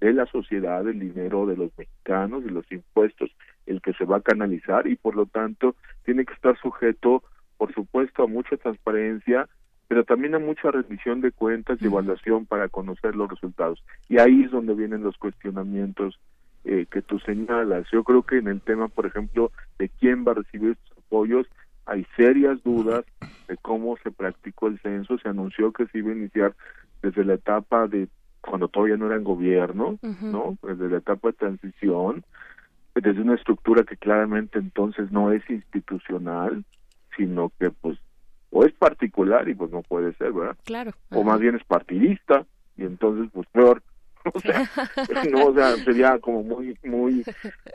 de 0.00 0.12
la 0.12 0.26
sociedad, 0.26 0.86
el 0.86 1.00
dinero 1.00 1.46
de 1.46 1.56
los 1.56 1.70
mexicanos, 1.76 2.44
de 2.44 2.50
los 2.50 2.70
impuestos, 2.70 3.30
el 3.66 3.80
que 3.80 3.92
se 3.94 4.04
va 4.04 4.18
a 4.18 4.22
canalizar 4.22 4.86
y 4.86 4.96
por 4.96 5.16
lo 5.16 5.26
tanto 5.26 5.74
tiene 6.04 6.24
que 6.24 6.34
estar 6.34 6.58
sujeto, 6.58 7.22
por 7.56 7.72
supuesto, 7.74 8.22
a 8.22 8.26
mucha 8.26 8.56
transparencia, 8.56 9.48
pero 9.88 10.04
también 10.04 10.34
a 10.34 10.38
mucha 10.38 10.70
rendición 10.70 11.20
de 11.20 11.32
cuentas 11.32 11.78
y 11.80 11.86
evaluación 11.86 12.46
para 12.46 12.68
conocer 12.68 13.14
los 13.14 13.30
resultados. 13.30 13.82
Y 14.08 14.18
ahí 14.18 14.44
es 14.44 14.50
donde 14.50 14.74
vienen 14.74 15.02
los 15.02 15.16
cuestionamientos 15.16 16.18
eh, 16.64 16.86
que 16.90 17.02
tú 17.02 17.18
señalas. 17.20 17.86
Yo 17.92 18.02
creo 18.02 18.22
que 18.22 18.38
en 18.38 18.48
el 18.48 18.60
tema, 18.60 18.88
por 18.88 19.06
ejemplo, 19.06 19.52
de 19.78 19.88
quién 19.88 20.24
va 20.26 20.32
a 20.32 20.36
recibir 20.36 20.72
estos 20.72 20.98
apoyos, 20.98 21.46
hay 21.84 22.04
serias 22.16 22.60
dudas 22.64 23.04
de 23.46 23.56
cómo 23.58 23.96
se 24.02 24.10
practicó 24.10 24.66
el 24.66 24.80
censo. 24.80 25.18
Se 25.18 25.28
anunció 25.28 25.72
que 25.72 25.86
se 25.86 25.98
iba 25.98 26.10
a 26.10 26.16
iniciar 26.16 26.54
desde 27.02 27.24
la 27.24 27.34
etapa 27.34 27.86
de 27.86 28.08
cuando 28.40 28.68
todavía 28.68 28.96
no 28.96 29.06
era 29.06 29.16
en 29.16 29.24
gobierno, 29.24 29.98
¿no? 30.20 30.56
Desde 30.62 30.88
la 30.88 30.98
etapa 30.98 31.28
de 31.28 31.34
transición, 31.34 32.24
desde 32.94 33.20
una 33.20 33.34
estructura 33.34 33.84
que 33.84 33.96
claramente 33.96 34.58
entonces 34.58 35.10
no 35.12 35.32
es 35.32 35.48
institucional, 35.50 36.64
sino 37.16 37.52
que 37.58 37.70
pues 37.70 37.98
o 38.50 38.64
es 38.64 38.72
particular 38.72 39.48
y 39.48 39.54
pues 39.54 39.70
no 39.70 39.82
puede 39.82 40.12
ser, 40.14 40.32
¿verdad? 40.32 40.56
Claro. 40.64 40.92
O 41.10 41.22
más 41.22 41.40
bien 41.40 41.56
es 41.56 41.64
partidista 41.64 42.46
y 42.76 42.84
entonces 42.84 43.30
pues 43.32 43.46
peor. 43.52 43.82
O 44.34 44.40
sea, 44.40 44.68
no, 45.30 45.46
o 45.46 45.54
sea, 45.54 45.76
sería 45.84 46.18
como 46.18 46.42
muy, 46.42 46.76
muy, 46.82 47.22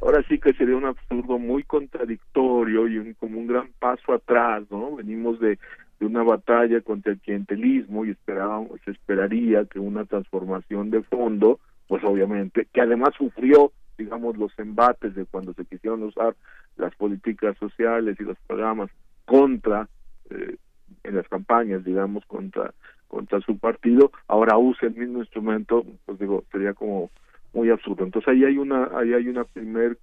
ahora 0.02 0.22
sí 0.28 0.38
que 0.38 0.52
sería 0.52 0.76
un 0.76 0.84
absurdo 0.84 1.40
muy 1.40 1.64
contradictorio 1.64 2.90
y 2.90 2.98
un, 2.98 3.14
como 3.14 3.40
un 3.40 3.48
gran 3.48 3.70
paso 3.80 4.12
atrás, 4.12 4.64
¿no? 4.70 4.98
Venimos 4.98 5.40
de, 5.40 5.58
de 6.02 6.06
una 6.08 6.24
batalla 6.24 6.82
contra 6.82 7.14
el 7.14 7.20
clientelismo 7.20 8.04
y 8.04 8.10
esperábamos, 8.10 8.82
se 8.84 8.92
esperaría 8.92 9.66
que 9.66 9.80
una 9.80 10.04
transformación 10.04 10.90
de 10.90 11.04
fondo, 11.04 11.60
pues 11.88 12.04
obviamente, 12.04 12.68
que 12.74 12.82
además 12.82 13.12
sufrió, 13.16 13.72
digamos, 14.00 14.36
los 14.36 14.52
embates 14.58 15.14
de 15.14 15.26
cuando 15.26 15.54
se 15.54 15.64
quisieron 15.64 16.02
usar 16.02 16.36
las 16.76 16.94
políticas 16.96 17.56
sociales 17.60 18.18
y 18.20 18.24
los 18.24 18.38
programas 18.48 18.90
contra, 19.26 19.88
eh, 20.32 20.58
en 21.04 21.16
las 21.16 21.28
campañas, 21.28 21.84
digamos, 21.84 22.26
contra 22.26 22.74
contra 23.12 23.42
su 23.42 23.58
partido, 23.58 24.10
ahora 24.30 24.58
use 24.58 24.86
el 24.86 24.96
mismo 24.96 25.20
instrumento, 25.20 25.86
pues 26.06 26.18
digo, 26.18 26.46
sería 26.50 26.74
como 26.74 27.12
muy 27.54 27.70
absurdo. 27.70 28.06
Entonces 28.06 28.30
ahí 28.30 28.46
hay 28.46 28.58
una, 28.58 28.90
ahí 28.98 29.14
hay 29.14 29.28
una 29.28 29.44
primer 29.44 29.98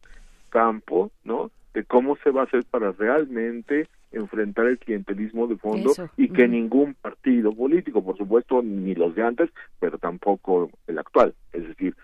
campo, 0.50 1.10
¿no? 1.24 1.50
De 1.72 1.84
cómo 1.84 2.16
se 2.22 2.30
va 2.30 2.42
a 2.42 2.44
hacer 2.44 2.64
para 2.70 2.92
realmente 2.92 3.88
enfrentar 4.12 4.66
el 4.66 4.78
clientelismo 4.78 5.46
de 5.46 5.56
fondo 5.56 5.92
Eso. 5.92 6.10
y 6.18 6.28
que 6.28 6.48
ningún 6.48 6.94
partido 6.94 7.54
político, 7.54 8.04
por 8.04 8.18
supuesto, 8.18 8.62
ni 8.62 8.94
los 8.94 9.14
de 9.14 9.22
antes, 9.22 9.50
pero 9.80 9.96
tampoco 9.96 10.70
el 10.86 10.98
actual, 10.98 11.34
es 11.54 11.66
decir, 11.66 11.94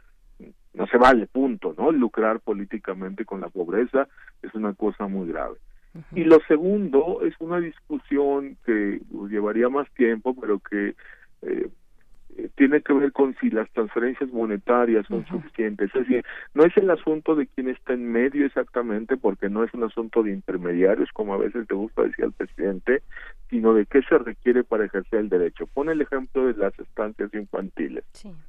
no 0.73 0.87
se 0.87 0.97
vale, 0.97 1.27
punto, 1.27 1.75
¿no? 1.79 1.93
Lucrar 1.93 2.41
políticamente 2.41 3.25
con 3.27 3.43
la 3.43 3.49
pobreza 3.49 4.09
es 4.43 4.55
una 4.55 4.73
cosa 4.73 5.07
muy 5.07 5.29
grave. 5.29 5.57
Y 6.15 6.25
lo 6.25 6.41
segundo 6.49 7.21
es 7.23 7.35
una 7.39 7.61
discusión 7.61 8.57
que 8.65 9.01
llevaría 9.29 9.69
más 9.69 9.89
tiempo, 9.95 10.35
pero 10.39 10.59
que 10.59 10.95
eh, 11.43 11.69
eh, 12.37 12.49
tiene 12.57 12.81
que 12.81 12.93
ver 12.93 13.13
con 13.13 13.37
si 13.41 13.49
las 13.51 13.71
transferencias 13.71 14.33
monetarias 14.33 15.07
son 15.07 15.25
suficientes. 15.27 15.95
Es 15.95 16.03
decir, 16.03 16.25
no 16.55 16.65
es 16.65 16.77
el 16.77 16.91
asunto 16.91 17.37
de 17.37 17.47
quién 17.47 17.69
está 17.69 17.93
en 17.93 18.11
medio 18.11 18.45
exactamente, 18.45 19.17
porque 19.17 19.49
no 19.49 19.63
es 19.63 19.73
un 19.73 19.85
asunto 19.85 20.23
de 20.23 20.33
intermediarios, 20.33 21.11
como 21.13 21.35
a 21.35 21.39
veces 21.39 21.67
te 21.69 21.75
gusta 21.75 22.03
decir 22.03 22.25
al 22.25 22.33
presidente, 22.33 23.03
sino 23.51 23.73
de 23.75 23.87
qué 23.87 24.03
se 24.03 24.19
requiere 24.19 24.65
para 24.65 24.87
ejercer 24.87 25.21
el 25.21 25.29
derecho. 25.29 25.69
Pone 25.69 25.93
el 25.93 26.01
ejemplo 26.01 26.47
de 26.47 26.55
las 26.55 26.77
estancias 26.79 27.33
infantiles. 27.35 28.05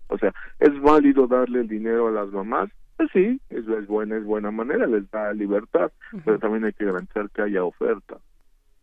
O 0.07 0.17
sea, 0.17 0.33
¿es 0.59 0.81
válido 0.81 1.27
darle 1.27 1.59
el 1.59 1.67
dinero 1.67 2.07
a 2.07 2.11
las 2.11 2.29
mamás? 2.31 2.71
Pues 2.97 3.09
sí, 3.11 3.41
es, 3.49 3.67
es 3.67 3.87
buena, 3.87 4.17
es 4.17 4.23
buena 4.23 4.51
manera, 4.51 4.87
les 4.87 5.09
da 5.11 5.33
libertad, 5.33 5.91
pero 6.23 6.39
también 6.39 6.63
hay 6.65 6.73
que 6.73 6.85
garantizar 6.85 7.29
que 7.29 7.41
haya 7.41 7.63
oferta. 7.63 8.17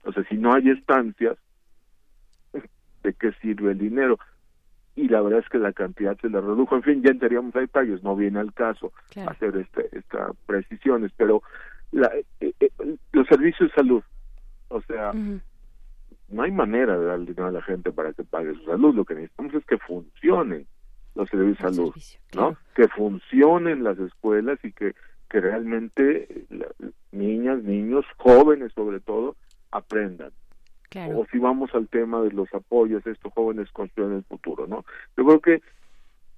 O 0.05 0.12
sea, 0.12 0.23
si 0.24 0.36
no 0.36 0.52
hay 0.52 0.68
estancias, 0.68 1.39
¿de 3.02 3.15
qué 3.15 3.32
sirve 3.41 3.73
el 3.73 3.78
dinero? 3.78 4.18
Y 4.94 5.08
la 5.08 5.23
verdad 5.23 5.41
es 5.41 5.49
que 5.49 5.58
la 5.58 5.73
cantidad 5.73 6.16
se 6.20 6.28
la 6.28 6.41
redujo. 6.41 6.76
En 6.76 6.82
fin, 6.82 7.02
ya 7.02 7.10
entraríamos 7.10 7.57
a 7.57 7.60
detalles, 7.60 8.02
no 8.02 8.15
viene 8.15 8.39
al 8.41 8.52
caso 8.52 8.92
Claro. 9.10 9.31
hacer 9.31 9.57
este, 9.57 9.89
estas 9.97 10.36
precisiones, 10.47 11.10
pero 11.16 11.42
la, 11.92 12.10
eh, 12.41 12.52
eh, 12.60 12.70
los 13.12 13.26
servicios 13.26 13.70
de 13.70 13.74
salud, 13.74 14.02
o 14.68 14.82
sea, 14.82 15.12
no 16.28 16.42
hay 16.42 16.50
manera 16.50 16.99
de 16.99 17.07
darle 17.07 17.26
dinero 17.26 17.47
a 17.47 17.52
la 17.52 17.62
gente 17.62 17.91
para 17.92 18.12
que 18.12 18.24
pague 18.24 18.55
su 18.55 18.65
salud. 18.65 18.94
Lo 18.94 19.05
que 19.05 19.15
necesitamos 19.15 19.55
es 19.55 19.65
que 19.65 19.78
funcionen 19.78 20.66
los 21.15 21.28
servicios 21.28 21.58
de 21.58 21.74
salud, 21.76 21.94
¿no? 22.34 22.57
Que 22.74 22.89
funcionen 22.89 23.84
las 23.84 23.99
escuelas 23.99 24.58
y 24.65 24.73
que, 24.73 24.94
que 25.28 25.41
realmente 25.41 26.44
la- 26.50 26.66
niñas, 27.12 27.62
niños, 27.62 28.05
jóvenes 28.16 28.73
sobre 28.74 29.00
todo, 29.00 29.36
aprendan. 29.70 30.31
Claro. 30.91 31.20
O 31.20 31.26
si 31.32 31.39
vamos 31.39 31.74
al 31.74 31.89
tema 31.89 32.20
de 32.23 32.32
los 32.32 32.52
apoyos, 32.55 33.07
estos 33.07 33.32
jóvenes 33.32 33.70
construyen 33.73 34.16
el 34.16 34.24
futuro, 34.24 34.66
¿no? 34.66 34.84
Yo 35.16 35.24
creo 35.24 35.41
que 35.41 35.62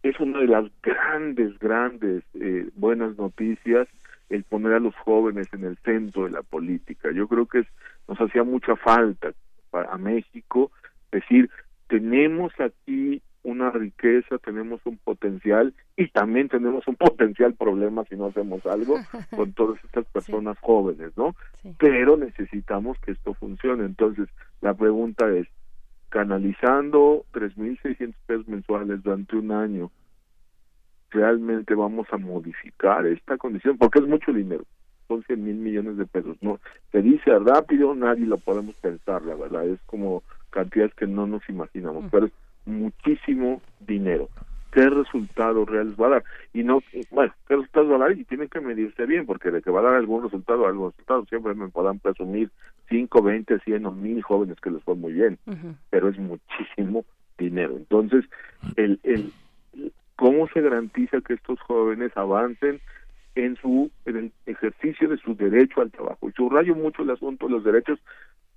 es 0.02 0.18
una 0.20 0.38
de 0.40 0.46
las 0.46 0.64
grandes, 0.82 1.58
grandes 1.58 2.22
eh, 2.34 2.68
buenas 2.76 3.16
noticias 3.16 3.88
el 4.28 4.44
poner 4.44 4.72
a 4.74 4.80
los 4.80 4.94
jóvenes 4.96 5.48
en 5.52 5.64
el 5.64 5.76
centro 5.78 6.24
de 6.24 6.30
la 6.30 6.42
política. 6.42 7.10
Yo 7.12 7.26
creo 7.28 7.46
que 7.46 7.60
es- 7.60 7.68
nos 8.08 8.18
hacía 8.20 8.42
mucha 8.44 8.76
falta 8.76 9.32
para 9.70 9.90
a 9.92 9.98
México 9.98 10.70
decir, 11.10 11.50
tenemos 11.88 12.52
aquí 12.60 13.22
una 13.44 13.70
riqueza, 13.70 14.38
tenemos 14.38 14.80
un 14.84 14.96
potencial 14.96 15.74
y 15.96 16.08
también 16.08 16.48
tenemos 16.48 16.88
un 16.88 16.96
potencial 16.96 17.54
problema 17.54 18.04
si 18.08 18.16
no 18.16 18.26
hacemos 18.26 18.64
algo 18.66 18.96
con 19.36 19.52
todas 19.52 19.82
estas 19.84 20.06
personas 20.06 20.58
jóvenes, 20.60 21.12
¿no? 21.16 21.36
Pero 21.78 22.16
necesitamos 22.16 22.98
que 23.00 23.12
esto 23.12 23.34
funcione. 23.34 23.84
Entonces, 23.84 24.28
la 24.60 24.74
pregunta 24.74 25.30
es, 25.30 25.46
canalizando 26.08 27.24
3.600 27.32 28.14
pesos 28.26 28.48
mensuales 28.48 29.02
durante 29.02 29.36
un 29.36 29.52
año, 29.52 29.90
realmente 31.10 31.74
vamos 31.74 32.06
a 32.12 32.16
modificar 32.16 33.06
esta 33.06 33.36
condición, 33.36 33.76
porque 33.78 34.00
es 34.00 34.06
mucho 34.06 34.32
dinero, 34.32 34.64
son 35.06 35.22
100 35.22 35.44
mil 35.44 35.56
millones 35.56 35.96
de 35.96 36.06
pesos, 36.06 36.36
no 36.40 36.60
se 36.92 37.02
dice 37.02 37.38
rápido, 37.38 37.94
nadie 37.94 38.26
lo 38.26 38.38
podemos 38.38 38.74
pensar, 38.76 39.22
la 39.22 39.34
verdad, 39.34 39.66
es 39.66 39.80
como 39.86 40.22
cantidades 40.50 40.94
que 40.94 41.06
no 41.06 41.26
nos 41.26 41.48
imaginamos, 41.48 42.04
pero 42.10 42.26
es 42.26 42.32
muchísimo 42.66 43.62
dinero. 43.80 44.28
¿Qué 44.72 44.88
resultados 44.88 45.68
reales 45.68 45.94
va 45.94 46.08
a 46.08 46.10
dar? 46.10 46.24
Y 46.52 46.64
no, 46.64 46.80
bueno, 47.10 47.32
¿qué 47.46 47.54
resultados 47.54 47.92
va 47.92 47.96
a 47.96 48.08
dar? 48.08 48.18
Y 48.18 48.24
tienen 48.24 48.48
que 48.48 48.60
medirse 48.60 49.06
bien, 49.06 49.24
porque 49.24 49.52
de 49.52 49.62
que 49.62 49.70
va 49.70 49.80
a 49.80 49.84
dar 49.84 49.94
algún 49.94 50.24
resultado, 50.24 50.66
algún 50.66 50.90
resultado, 50.90 51.24
siempre 51.26 51.54
me 51.54 51.68
podrán 51.68 52.00
presumir 52.00 52.50
5, 52.88 53.22
20, 53.22 53.60
100 53.60 53.86
o 53.86 53.92
1000 53.92 54.22
jóvenes 54.22 54.60
que 54.60 54.70
les 54.70 54.82
fue 54.82 54.96
muy 54.96 55.12
bien 55.12 55.38
pero 55.90 56.08
es 56.08 56.18
muchísimo 56.18 57.04
dinero. 57.38 57.76
Entonces, 57.76 58.24
el, 58.76 58.98
el, 59.04 59.32
¿cómo 60.16 60.48
se 60.48 60.60
garantiza 60.60 61.20
que 61.20 61.34
estos 61.34 61.60
jóvenes 61.60 62.10
avancen 62.16 62.80
en 63.36 63.56
su 63.56 63.90
en 64.06 64.16
el 64.16 64.32
ejercicio 64.46 65.08
de 65.08 65.18
su 65.18 65.34
derecho 65.34 65.80
al 65.80 65.90
trabajo? 65.90 66.28
Y 66.28 66.32
subrayo 66.32 66.74
mucho 66.74 67.02
el 67.02 67.10
asunto 67.10 67.46
de 67.46 67.52
los 67.52 67.64
derechos 67.64 67.98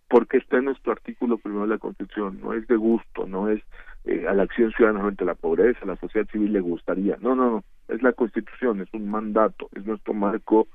porque 0.10 0.38
está 0.38 0.58
en 0.58 0.66
nuestro 0.66 0.92
artículo 0.92 1.38
primero 1.38 1.64
de 1.64 1.70
la 1.70 1.78
Constitución, 1.78 2.40
no 2.42 2.54
es 2.54 2.68
de 2.68 2.76
gusto, 2.76 3.28
no 3.28 3.50
es 3.50 3.62
eh, 4.06 4.26
a 4.28 4.34
la 4.34 4.44
acción 4.44 4.72
ciudadana 4.72 5.02
frente 5.02 5.24
a 5.24 5.28
la 5.28 5.36
pobreza, 5.36 5.80
a 5.84 5.88
la 5.88 5.98
sociedad 5.98 6.28
civil 6.32 6.54
le 6.54 6.62
gustaría, 6.62 7.18
no, 7.22 7.36
no, 7.36 7.52
no, 7.52 7.64
es 7.88 8.02
la 8.02 8.14
Constitución, 8.14 8.82
es 8.82 8.94
un 8.94 9.10
mandato, 9.10 9.70
es 9.76 9.86
nuestro 9.86 10.14
marco 10.14 10.68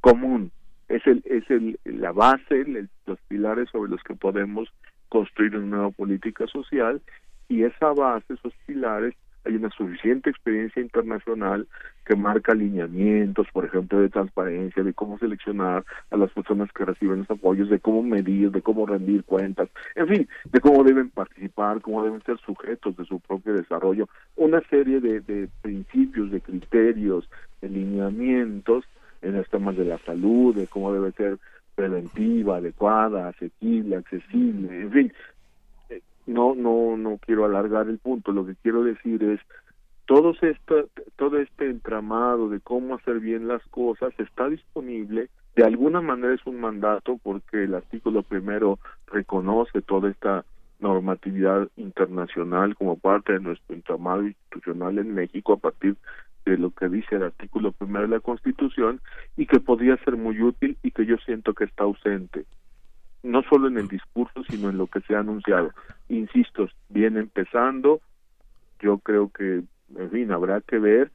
común, 0.00 0.50
es 0.88 1.06
el 1.06 1.22
es 1.24 1.48
el 1.50 1.78
la 1.84 2.12
base, 2.12 2.64
los 3.06 3.18
pilares 3.28 3.68
sobre 3.70 3.90
los 3.90 4.02
que 4.02 4.14
podemos 4.14 4.68
construir 5.08 5.56
una 5.56 5.76
nueva 5.76 5.90
política 5.90 6.46
social 6.46 7.00
y 7.48 7.62
esa 7.62 7.92
base, 7.92 8.34
esos 8.34 8.52
pilares 8.66 9.14
hay 9.46 9.56
una 9.56 9.70
suficiente 9.70 10.30
experiencia 10.30 10.82
internacional 10.82 11.66
que 12.04 12.16
marca 12.16 12.52
alineamientos, 12.52 13.46
por 13.52 13.64
ejemplo, 13.64 14.00
de 14.00 14.08
transparencia, 14.08 14.82
de 14.82 14.92
cómo 14.92 15.18
seleccionar 15.18 15.84
a 16.10 16.16
las 16.16 16.30
personas 16.32 16.70
que 16.72 16.84
reciben 16.84 17.20
los 17.20 17.30
apoyos, 17.30 17.70
de 17.70 17.80
cómo 17.80 18.02
medir, 18.02 18.50
de 18.50 18.62
cómo 18.62 18.86
rendir 18.86 19.24
cuentas, 19.24 19.68
en 19.94 20.08
fin, 20.08 20.28
de 20.44 20.60
cómo 20.60 20.84
deben 20.84 21.10
participar, 21.10 21.80
cómo 21.80 22.04
deben 22.04 22.22
ser 22.22 22.38
sujetos 22.38 22.96
de 22.96 23.04
su 23.04 23.20
propio 23.20 23.54
desarrollo, 23.54 24.08
una 24.36 24.60
serie 24.68 25.00
de, 25.00 25.20
de 25.20 25.48
principios, 25.62 26.30
de 26.30 26.40
criterios, 26.40 27.28
de 27.60 27.68
lineamientos 27.68 28.84
en 29.22 29.36
los 29.36 29.48
temas 29.48 29.76
de 29.76 29.84
la 29.84 29.98
salud, 29.98 30.54
de 30.54 30.66
cómo 30.66 30.92
debe 30.92 31.12
ser 31.12 31.38
preventiva, 31.74 32.56
adecuada, 32.56 33.28
asequible, 33.28 33.96
accesible, 33.96 34.82
en 34.82 34.90
fin, 34.90 35.12
no, 36.26 36.54
no, 36.54 36.96
no 36.96 37.18
quiero 37.18 37.44
alargar 37.44 37.88
el 37.88 37.98
punto. 37.98 38.32
Lo 38.32 38.44
que 38.44 38.56
quiero 38.56 38.82
decir 38.82 39.22
es 39.22 39.40
todo 40.06 40.34
esto, 40.40 40.88
todo 41.16 41.38
este 41.38 41.70
entramado 41.70 42.48
de 42.48 42.60
cómo 42.60 42.94
hacer 42.94 43.20
bien 43.20 43.48
las 43.48 43.62
cosas 43.68 44.12
está 44.18 44.48
disponible. 44.48 45.30
De 45.54 45.64
alguna 45.64 46.00
manera 46.00 46.34
es 46.34 46.46
un 46.46 46.60
mandato 46.60 47.18
porque 47.22 47.64
el 47.64 47.74
artículo 47.74 48.22
primero 48.22 48.78
reconoce 49.06 49.82
toda 49.82 50.10
esta 50.10 50.44
normatividad 50.78 51.68
internacional 51.76 52.76
como 52.76 52.98
parte 52.98 53.32
de 53.32 53.40
nuestro 53.40 53.74
entramado 53.74 54.26
institucional 54.26 54.98
en 54.98 55.14
México 55.14 55.54
a 55.54 55.56
partir 55.56 55.96
de 56.44 56.58
lo 56.58 56.70
que 56.70 56.88
dice 56.88 57.16
el 57.16 57.22
artículo 57.22 57.72
primero 57.72 58.02
de 58.02 58.16
la 58.16 58.20
Constitución 58.20 59.00
y 59.36 59.46
que 59.46 59.58
podría 59.58 59.96
ser 60.04 60.16
muy 60.16 60.40
útil 60.42 60.76
y 60.82 60.90
que 60.90 61.06
yo 61.06 61.16
siento 61.24 61.54
que 61.54 61.64
está 61.64 61.84
ausente 61.84 62.44
no 63.22 63.42
solo 63.42 63.68
en 63.68 63.78
el 63.78 63.88
discurso, 63.88 64.44
sino 64.48 64.70
en 64.70 64.78
lo 64.78 64.86
que 64.86 65.00
se 65.00 65.14
ha 65.14 65.20
anunciado. 65.20 65.72
Insisto, 66.08 66.68
viene 66.88 67.20
empezando, 67.20 68.00
yo 68.80 68.98
creo 68.98 69.30
que, 69.30 69.62
en 69.96 70.10
fin, 70.10 70.32
habrá 70.32 70.60
que 70.60 70.78
ver, 70.78 71.10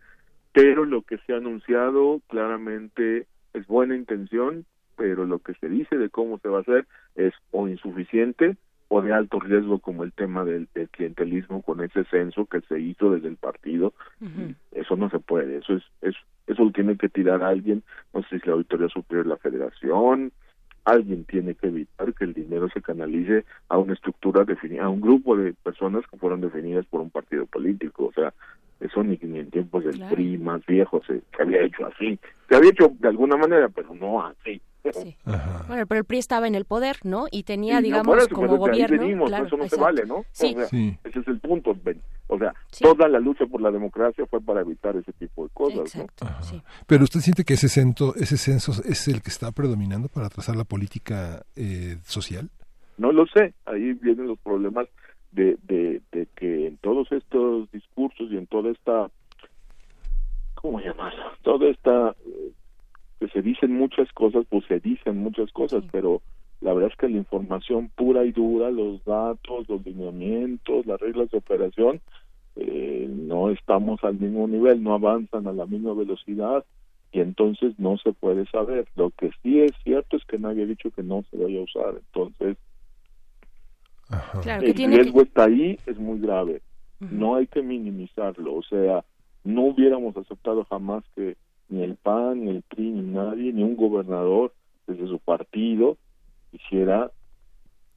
pero 0.53 0.85
lo 0.85 1.01
que 1.03 1.17
se 1.19 1.33
ha 1.33 1.37
anunciado 1.37 2.21
claramente 2.27 3.27
es 3.53 3.67
buena 3.67 3.95
intención, 3.95 4.65
pero 4.97 5.25
lo 5.25 5.39
que 5.39 5.53
se 5.55 5.69
dice 5.69 5.97
de 5.97 6.09
cómo 6.09 6.39
se 6.39 6.49
va 6.49 6.59
a 6.59 6.61
hacer 6.61 6.85
es 7.15 7.33
o 7.51 7.67
insuficiente 7.67 8.57
o 8.93 9.01
de 9.01 9.13
alto 9.13 9.39
riesgo 9.39 9.79
como 9.79 10.03
el 10.03 10.11
tema 10.11 10.43
del, 10.43 10.67
del 10.73 10.89
clientelismo 10.89 11.61
con 11.61 11.81
ese 11.81 12.03
censo 12.05 12.45
que 12.45 12.59
se 12.61 12.77
hizo 12.79 13.11
desde 13.11 13.29
el 13.29 13.37
partido. 13.37 13.93
Eso 14.73 14.97
no 14.97 15.09
se 15.09 15.19
puede 15.19 15.59
eso 15.59 15.75
es, 15.75 15.83
es 16.01 16.15
eso 16.45 16.65
lo 16.65 16.71
tiene 16.71 16.97
que 16.97 17.07
tirar 17.07 17.41
alguien. 17.41 17.83
No 18.13 18.21
sé 18.23 18.39
si 18.39 18.47
la 18.47 18.53
auditoría 18.53 18.89
superior 18.89 19.25
de 19.25 19.29
la 19.29 19.37
Federación 19.37 20.33
alguien 20.85 21.25
tiene 21.25 21.55
que 21.55 21.67
evitar 21.67 22.13
que 22.13 22.23
el 22.25 22.33
dinero 22.33 22.69
se 22.73 22.81
canalice 22.81 23.45
a 23.69 23.77
una 23.77 23.93
estructura 23.93 24.43
definida, 24.43 24.85
a 24.85 24.89
un 24.89 25.01
grupo 25.01 25.35
de 25.37 25.53
personas 25.53 26.03
que 26.09 26.17
fueron 26.17 26.41
definidas 26.41 26.85
por 26.87 27.01
un 27.01 27.09
partido 27.09 27.45
político. 27.45 28.05
O 28.05 28.13
sea, 28.13 28.33
eso 28.79 29.03
ni, 29.03 29.17
ni 29.21 29.39
en 29.39 29.51
tiempos 29.51 29.83
del 29.83 29.95
Claro. 29.95 30.15
PRI 30.15 30.37
más 30.37 30.65
viejo 30.65 31.01
se, 31.05 31.21
se 31.35 31.41
había 31.41 31.61
hecho 31.61 31.85
así. 31.85 32.17
Se 32.49 32.55
había 32.55 32.71
hecho 32.71 32.91
de 32.99 33.07
alguna 33.07 33.37
manera, 33.37 33.69
pero 33.69 33.93
no 33.93 34.25
así. 34.25 34.61
Bueno, 35.67 35.85
pero 35.87 35.99
el 35.99 36.05
PRI 36.05 36.17
estaba 36.17 36.47
en 36.47 36.55
el 36.55 36.65
poder, 36.65 36.97
¿no? 37.03 37.25
Y 37.31 37.43
tenía, 37.43 37.77
Sí, 37.77 37.81
no, 37.81 37.81
digamos, 37.83 38.17
eso, 38.17 38.29
como 38.35 38.51
ahí 38.53 38.57
gobierno. 38.57 38.99
venimos, 38.99 39.29
claro, 39.29 39.45
eso 39.47 39.57
no 39.57 39.63
se 39.63 39.75
exacto. 39.75 39.83
vale, 39.83 40.05
¿no? 40.05 40.25
Sí. 40.31 40.53
O 40.55 40.57
sea, 40.59 40.65
Sí. 40.67 40.97
Ese 41.03 41.19
es 41.19 41.27
el 41.27 41.39
punto. 41.39 41.75
Ben. 41.83 42.01
O 42.27 42.37
sea, 42.37 42.53
toda 42.79 43.07
la 43.09 43.19
lucha 43.19 43.45
por 43.45 43.61
la 43.61 43.71
democracia 43.71 44.25
fue 44.25 44.39
para 44.41 44.61
evitar 44.61 44.95
ese 44.95 45.11
tipo 45.13 45.43
de 45.43 45.49
cosas. 45.53 45.95
¿no? 45.95 46.05
Pero 46.87 47.03
usted 47.03 47.19
siente 47.19 47.43
que 47.43 47.55
ese 47.55 47.67
censo, 47.67 48.15
ese 48.15 48.37
censo 48.37 48.71
es 48.85 49.07
el 49.09 49.21
que 49.21 49.29
está 49.29 49.51
predominando 49.51 50.07
para 50.07 50.29
trazar 50.29 50.55
la 50.55 50.63
política 50.63 51.43
eh, 51.55 51.97
social. 52.03 52.49
No 52.97 53.11
lo 53.11 53.25
sé, 53.27 53.53
ahí 53.65 53.93
vienen 53.93 54.27
los 54.27 54.39
problemas 54.39 54.87
de, 55.31 55.57
de, 55.63 56.01
de 56.11 56.27
que 56.35 56.67
en 56.67 56.77
todos 56.77 57.11
estos 57.11 57.69
discursos 57.71 58.31
y 58.31 58.37
en 58.37 58.47
toda 58.47 58.71
esta, 58.71 59.09
¿cómo 60.55 60.79
llamarlo? 60.79 61.23
Toda 61.41 61.69
esta, 61.69 62.15
que 63.21 63.27
se 63.27 63.43
dicen 63.43 63.77
muchas 63.77 64.11
cosas, 64.13 64.45
pues 64.49 64.65
se 64.65 64.79
dicen 64.79 65.17
muchas 65.17 65.51
cosas, 65.51 65.83
pero 65.91 66.23
la 66.59 66.73
verdad 66.73 66.89
es 66.91 66.97
que 66.97 67.07
la 67.07 67.17
información 67.17 67.91
pura 67.95 68.25
y 68.25 68.31
dura, 68.31 68.71
los 68.71 69.05
datos, 69.05 69.69
los 69.69 69.85
lineamientos, 69.85 70.87
las 70.87 70.99
reglas 70.99 71.29
de 71.29 71.37
operación, 71.37 72.01
eh, 72.55 73.07
no 73.07 73.51
estamos 73.51 74.03
al 74.03 74.15
mismo 74.15 74.47
nivel, 74.47 74.81
no 74.81 74.95
avanzan 74.95 75.45
a 75.45 75.53
la 75.53 75.67
misma 75.67 75.93
velocidad 75.93 76.65
y 77.11 77.19
entonces 77.19 77.77
no 77.77 77.95
se 77.99 78.11
puede 78.11 78.47
saber. 78.47 78.87
Lo 78.95 79.11
que 79.11 79.29
sí 79.43 79.61
es 79.61 79.71
cierto 79.83 80.17
es 80.17 80.25
que 80.25 80.39
nadie 80.39 80.63
ha 80.63 80.65
dicho 80.65 80.89
que 80.89 81.03
no 81.03 81.23
se 81.29 81.37
vaya 81.37 81.59
a 81.59 81.63
usar, 81.63 82.01
entonces 82.07 82.57
Claro, 84.41 84.65
el 84.65 84.73
riesgo 84.73 85.21
está 85.21 85.43
ahí, 85.43 85.77
es 85.85 85.97
muy 85.97 86.19
grave. 86.19 86.63
No 86.99 87.35
hay 87.35 87.45
que 87.47 87.61
minimizarlo. 87.61 88.55
O 88.55 88.63
sea, 88.63 89.05
no 89.43 89.61
hubiéramos 89.61 90.17
aceptado 90.17 90.65
jamás 90.65 91.03
que 91.15 91.37
ni 91.71 91.83
el 91.83 91.95
PAN, 91.95 92.45
ni 92.45 92.51
el 92.51 92.61
PRI, 92.63 92.91
ni 92.91 93.01
nadie, 93.01 93.53
ni 93.53 93.63
un 93.63 93.75
gobernador 93.75 94.53
desde 94.87 95.07
su 95.07 95.19
partido 95.19 95.97
hiciera 96.51 97.11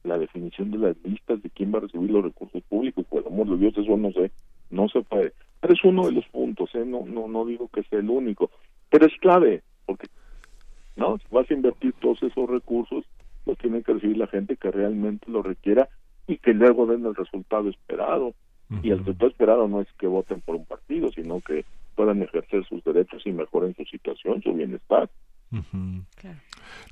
la 0.03 0.17
definición 0.17 0.71
de 0.71 0.77
las 0.77 0.97
listas 1.03 1.41
de 1.41 1.49
quién 1.49 1.73
va 1.73 1.79
a 1.79 1.81
recibir 1.81 2.09
los 2.09 2.23
recursos 2.23 2.63
públicos. 2.63 3.05
Por 3.05 3.21
el 3.21 3.27
amor 3.27 3.49
de 3.49 3.57
Dios, 3.57 3.77
eso 3.77 3.97
no 3.97 4.11
sé, 4.11 4.31
no 4.69 4.87
se 4.87 5.01
puede. 5.01 5.33
Pero 5.59 5.73
es 5.73 5.83
uno 5.83 6.05
de 6.05 6.13
los 6.13 6.25
puntos, 6.27 6.73
¿eh? 6.73 6.85
no, 6.85 7.05
no, 7.05 7.27
no 7.27 7.45
digo 7.45 7.67
que 7.67 7.83
sea 7.83 7.99
el 7.99 8.09
único, 8.09 8.49
pero 8.89 9.07
es 9.07 9.13
clave, 9.19 9.63
porque 9.85 10.07
no, 10.95 11.17
si 11.17 11.25
vas 11.31 11.49
a 11.49 11.53
invertir 11.53 11.93
todos 11.93 12.21
esos 12.23 12.49
recursos, 12.49 13.03
los 13.45 13.57
tiene 13.57 13.83
que 13.83 13.93
recibir 13.93 14.17
la 14.17 14.27
gente 14.27 14.55
que 14.55 14.71
realmente 14.71 15.29
lo 15.29 15.41
requiera 15.41 15.89
y 16.27 16.37
que 16.37 16.53
luego 16.53 16.85
den 16.85 17.05
el 17.05 17.15
resultado 17.15 17.69
esperado. 17.69 18.33
Y 18.81 18.89
el 18.89 18.99
resultado 18.99 19.29
esperado 19.29 19.67
no 19.67 19.81
es 19.81 19.87
que 19.99 20.07
voten 20.07 20.41
por 20.41 20.55
un 20.55 20.65
partido, 20.65 21.11
sino 21.11 21.39
que 21.39 21.65
puedan 21.95 22.21
ejercer 22.21 22.65
sus 22.67 22.83
derechos 22.83 23.21
y 23.25 23.31
mejoren 23.31 23.75
su 23.75 23.85
situación, 23.85 24.41
su 24.41 24.53
bienestar. 24.53 25.09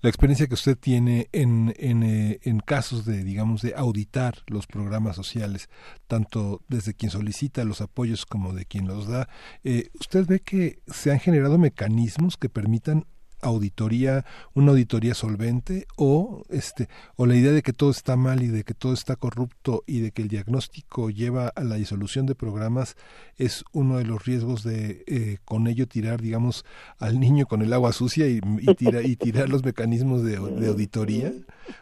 La 0.02 0.10
experiencia 0.10 0.48
que 0.48 0.54
usted 0.54 0.78
tiene 0.78 1.28
en, 1.32 1.74
en, 1.78 2.04
eh, 2.04 2.40
en 2.44 2.60
casos 2.60 3.06
de, 3.06 3.24
digamos, 3.24 3.62
de 3.62 3.74
auditar 3.76 4.36
los 4.48 4.68
programas 4.68 5.16
sociales, 5.16 5.70
tanto 6.08 6.62
desde 6.68 6.94
quien 6.94 7.12
solicita 7.12 7.64
los 7.64 7.82
apoyos 7.82 8.26
como 8.26 8.54
de 8.54 8.66
quien 8.66 8.88
los 8.88 9.08
da, 9.08 9.28
eh, 9.64 9.90
¿usted 10.00 10.26
ve 10.28 10.40
que 10.40 10.80
se 10.88 11.12
han 11.12 11.20
generado 11.20 11.58
mecanismos 11.58 12.38
que 12.38 12.50
permitan 12.50 13.06
auditoría, 13.44 14.26
una 14.54 14.72
auditoría 14.72 15.14
solvente 15.14 15.86
o 15.98 16.44
este 16.50 16.88
o 17.16 17.26
la 17.26 17.36
idea 17.36 17.52
de 17.52 17.62
que 17.62 17.74
todo 17.74 17.92
está 17.92 18.16
mal 18.16 18.42
y 18.42 18.48
de 18.48 18.64
que 18.64 18.74
todo 18.74 18.94
está 18.94 19.16
corrupto 19.16 19.84
y 19.86 20.00
de 20.00 20.12
que 20.12 20.22
el 20.22 20.30
diagnóstico 20.30 21.10
lleva 21.10 21.50
a 21.50 21.64
la 21.64 21.76
disolución 21.76 22.26
de 22.26 22.36
programas 22.36 22.96
es 23.38 23.64
uno 23.74 23.98
de 23.98 24.06
los 24.06 24.26
riesgos 24.26 24.64
de 24.64 25.04
eh, 25.08 25.38
con 25.46 25.68
ello 25.68 25.88
tirar 25.88 26.22
digamos 26.22 26.66
al 27.00 27.20
niño 27.20 27.46
con 27.46 27.62
el 27.62 27.74
agua 27.74 27.92
sucia 27.92 28.28
y, 28.28 28.40
y, 28.60 28.76
tira, 28.76 29.02
y 29.04 29.16
tirar 29.16 29.50
los 29.50 29.64
mecanismos 29.64 30.24
de, 30.24 30.40
de 30.40 30.68
auditoría. 30.68 31.32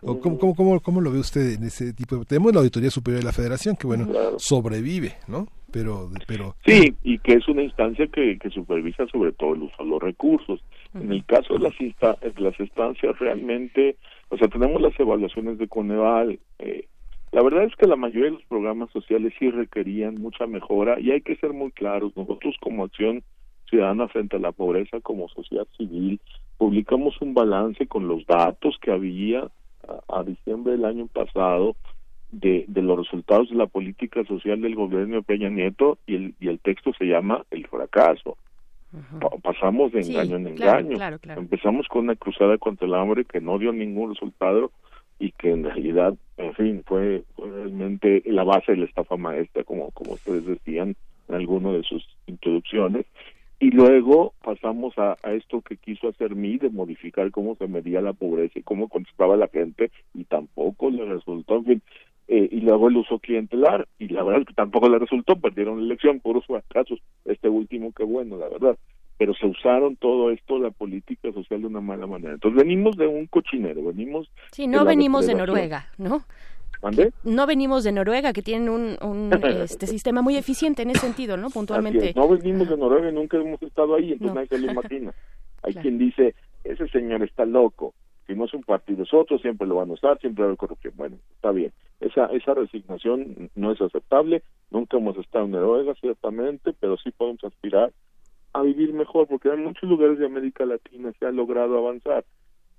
O 0.01 0.19
cómo, 0.19 0.37
cómo, 0.37 0.55
cómo, 0.55 0.79
cómo 0.79 1.01
lo 1.01 1.11
ve 1.11 1.19
usted 1.19 1.53
en 1.53 1.63
ese 1.63 1.93
tipo 1.93 2.15
de, 2.15 2.25
tenemos 2.25 2.53
la 2.53 2.59
auditoría 2.59 2.91
superior 2.91 3.21
de 3.21 3.25
la 3.25 3.33
Federación 3.33 3.75
que 3.75 3.87
bueno 3.87 4.07
sobrevive 4.37 5.15
no 5.27 5.47
pero 5.71 6.09
pero 6.27 6.55
Sí, 6.65 6.93
y 7.03 7.17
que 7.19 7.33
es 7.33 7.47
una 7.47 7.63
instancia 7.63 8.07
que, 8.07 8.37
que 8.37 8.49
supervisa 8.49 9.07
sobre 9.07 9.31
todo 9.31 9.55
el 9.55 9.63
uso 9.63 9.83
de 9.83 9.89
los 9.89 10.01
recursos. 10.01 10.61
En 10.93 11.11
el 11.11 11.23
caso 11.25 11.53
de 11.53 11.59
las, 11.61 11.73
insta- 11.79 12.17
estancias 12.59 13.17
realmente, 13.19 13.95
o 14.29 14.37
sea, 14.37 14.47
tenemos 14.49 14.81
las 14.81 14.99
evaluaciones 14.99 15.57
de 15.57 15.67
Coneval. 15.67 16.39
eh, 16.59 16.85
la 17.31 17.41
verdad 17.43 17.63
es 17.63 17.73
que 17.77 17.87
la 17.87 17.95
mayoría 17.95 18.25
de 18.25 18.31
los 18.31 18.43
programas 18.45 18.91
sociales 18.91 19.33
sí 19.39 19.49
requerían 19.49 20.15
mucha 20.15 20.47
mejora 20.47 20.99
y 20.99 21.11
hay 21.11 21.21
que 21.21 21.37
ser 21.37 21.53
muy 21.53 21.71
claros. 21.71 22.11
Nosotros 22.17 22.55
como 22.59 22.83
Acción 22.83 23.23
Ciudadana 23.69 24.09
frente 24.09 24.35
a 24.35 24.39
la 24.39 24.51
pobreza, 24.51 24.99
como 24.99 25.29
sociedad 25.29 25.65
civil, 25.77 26.19
publicamos 26.57 27.15
un 27.21 27.33
balance 27.33 27.87
con 27.87 28.09
los 28.09 28.25
datos 28.25 28.77
que 28.81 28.91
había 28.91 29.49
a, 29.87 30.19
a 30.19 30.23
diciembre 30.23 30.73
del 30.73 30.83
año 30.83 31.07
pasado 31.07 31.77
de, 32.31 32.65
de 32.67 32.81
los 32.81 32.97
resultados 32.97 33.49
de 33.49 33.55
la 33.55 33.67
política 33.67 34.25
social 34.25 34.59
del 34.59 34.75
gobierno 34.75 35.15
de 35.15 35.23
Peña 35.23 35.49
Nieto 35.49 35.99
y 36.05 36.15
el, 36.15 36.35
y 36.41 36.49
el 36.49 36.59
texto 36.59 36.91
se 36.97 37.05
llama 37.05 37.45
El 37.49 37.65
fracaso. 37.67 38.37
Pa- 39.19 39.29
pasamos 39.41 39.91
de 39.91 40.03
Sí, 40.03 40.11
engaño 40.11 40.35
en 40.37 40.47
engaño. 40.47 40.95
claro, 40.95 41.19
claro. 41.19 41.41
Empezamos 41.41 41.87
con 41.87 42.03
una 42.05 42.15
cruzada 42.15 42.57
contra 42.57 42.87
el 42.87 42.93
hambre 42.93 43.25
que 43.25 43.39
no 43.41 43.57
dio 43.57 43.71
ningún 43.71 44.09
resultado 44.13 44.71
y 45.19 45.31
que 45.31 45.51
en 45.51 45.63
realidad, 45.63 46.15
en 46.37 46.53
fin, 46.55 46.83
fue, 46.85 47.23
fue 47.35 47.49
realmente 47.49 48.23
la 48.25 48.43
base 48.43 48.71
de 48.73 48.79
la 48.79 48.85
estafa 48.85 49.17
maestra, 49.17 49.63
como, 49.63 49.91
como 49.91 50.13
ustedes 50.13 50.45
decían 50.45 50.95
en 51.29 51.35
alguno 51.35 51.73
de 51.73 51.83
sus 51.83 52.05
introducciones. 52.27 53.05
Y 53.59 53.69
luego 53.69 54.33
pasamos 54.43 54.97
a, 54.97 55.17
a 55.21 55.33
esto 55.33 55.61
que 55.61 55.77
quiso 55.77 56.07
hacer 56.09 56.35
mí 56.35 56.57
de 56.57 56.71
modificar 56.71 57.29
cómo 57.29 57.55
se 57.55 57.67
medía 57.67 58.01
la 58.01 58.13
pobreza 58.13 58.57
y 58.57 58.63
cómo 58.63 58.89
contestaba 58.89 59.37
la 59.37 59.47
gente 59.49 59.91
y 60.15 60.23
tampoco 60.23 60.89
le 60.89 61.05
resultó, 61.05 61.57
en 61.57 61.65
fin, 61.65 61.81
eh, 62.33 62.47
y 62.49 62.61
luego 62.61 62.87
el 62.87 62.95
uso 62.95 63.19
clientelar 63.19 63.89
y 63.99 64.07
la 64.07 64.23
verdad 64.23 64.41
es 64.43 64.47
que 64.47 64.53
tampoco 64.53 64.87
le 64.87 64.97
resultó, 64.99 65.35
perdieron 65.35 65.79
la 65.79 65.85
elección, 65.85 66.21
puros 66.21 66.45
fracasos, 66.45 66.99
este 67.25 67.49
último 67.49 67.91
que 67.91 68.05
bueno, 68.05 68.37
la 68.37 68.47
verdad, 68.47 68.77
pero 69.17 69.33
se 69.33 69.45
usaron 69.45 69.97
todo 69.97 70.31
esto, 70.31 70.57
la 70.57 70.71
política 70.71 71.29
social 71.33 71.59
de 71.59 71.67
una 71.67 71.81
mala 71.81 72.07
manera. 72.07 72.33
Entonces 72.33 72.57
venimos 72.63 72.95
de 72.95 73.05
un 73.05 73.27
cochinero, 73.27 73.83
venimos... 73.83 74.31
Sí, 74.53 74.65
no 74.65 74.85
venimos 74.85 75.27
de. 75.27 75.35
Noruega, 75.35 75.87
¿no? 75.97 76.23
No 77.23 77.45
venimos 77.45 77.83
de 77.83 77.91
Noruega, 77.91 78.31
que 78.33 78.41
tienen 78.41 78.69
un, 78.69 78.97
un 79.01 79.29
este, 79.63 79.85
sistema 79.85 80.21
muy 80.21 80.37
eficiente 80.37 80.83
en 80.83 80.91
ese 80.91 81.01
sentido, 81.01 81.35
¿no? 81.37 81.49
Puntualmente. 81.49 82.13
No 82.15 82.29
venimos 82.29 82.69
de 82.69 82.77
Noruega 82.77 83.09
y 83.09 83.13
nunca 83.13 83.37
hemos 83.37 83.61
estado 83.61 83.95
ahí, 83.95 84.13
entonces 84.13 84.27
No. 84.29 84.35
nadie 84.35 84.47
se 84.47 84.57
lo 84.57 84.71
imagina. 84.71 85.13
Hay 85.63 85.73
Claro. 85.73 85.83
quien 85.83 85.97
dice, 85.99 86.33
ese 86.63 86.87
señor 86.87 87.21
está 87.23 87.45
loco, 87.45 87.93
si 88.31 88.37
no 88.37 88.45
es 88.45 88.53
un 88.53 88.63
partido 88.63 89.03
es 89.03 89.13
otro, 89.13 89.37
siempre 89.39 89.67
lo 89.67 89.75
van 89.75 89.89
a 89.89 89.93
usar, 89.93 90.17
siempre 90.19 90.43
va 90.43 90.45
a 90.45 90.49
haber 90.49 90.57
corrupción. 90.57 90.93
Bueno, 90.95 91.17
está 91.35 91.51
bien. 91.51 91.73
Esa, 91.99 92.27
esa 92.27 92.53
resignación 92.53 93.49
no 93.55 93.71
es 93.73 93.81
aceptable, 93.81 94.41
nunca 94.69 94.97
hemos 94.97 95.17
estado 95.17 95.45
en 95.45 95.51
Noruega, 95.51 95.93
ciertamente, 95.95 96.73
pero 96.79 96.95
sí 96.97 97.11
podemos 97.11 97.43
aspirar 97.43 97.91
a 98.53 98.61
vivir 98.61 98.93
mejor, 98.93 99.27
porque 99.27 99.49
en 99.49 99.65
muchos 99.65 99.89
lugares 99.89 100.17
de 100.17 100.25
América 100.25 100.65
Latina 100.65 101.11
se 101.19 101.25
ha 101.25 101.31
logrado 101.31 101.77
avanzar. 101.77 102.23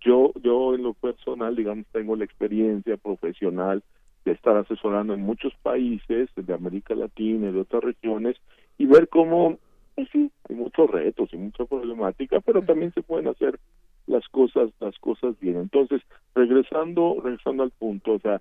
Yo, 0.00 0.32
yo 0.42 0.74
en 0.74 0.84
lo 0.84 0.94
personal, 0.94 1.54
digamos, 1.54 1.86
tengo 1.92 2.16
la 2.16 2.24
experiencia 2.24 2.96
profesional 2.96 3.82
de 4.24 4.32
estar 4.32 4.56
asesorando 4.56 5.12
en 5.12 5.20
muchos 5.20 5.54
países 5.62 6.30
de 6.34 6.54
América 6.54 6.94
Latina 6.94 7.50
y 7.50 7.52
de 7.52 7.60
otras 7.60 7.84
regiones 7.84 8.36
y 8.78 8.86
ver 8.86 9.08
cómo, 9.08 9.58
pues 9.94 10.08
sí, 10.12 10.30
hay 10.48 10.56
muchos 10.56 10.90
retos 10.90 11.28
y 11.32 11.36
mucha 11.36 11.66
problemática, 11.66 12.40
pero 12.40 12.62
también 12.62 12.92
se 12.94 13.02
pueden 13.02 13.28
hacer 13.28 13.58
las 14.12 14.28
cosas, 14.28 14.70
las 14.78 14.96
cosas 14.98 15.38
bien. 15.40 15.56
Entonces, 15.56 16.02
regresando, 16.34 17.16
regresando 17.22 17.62
al 17.64 17.70
punto, 17.70 18.12
o 18.12 18.18
sea, 18.20 18.40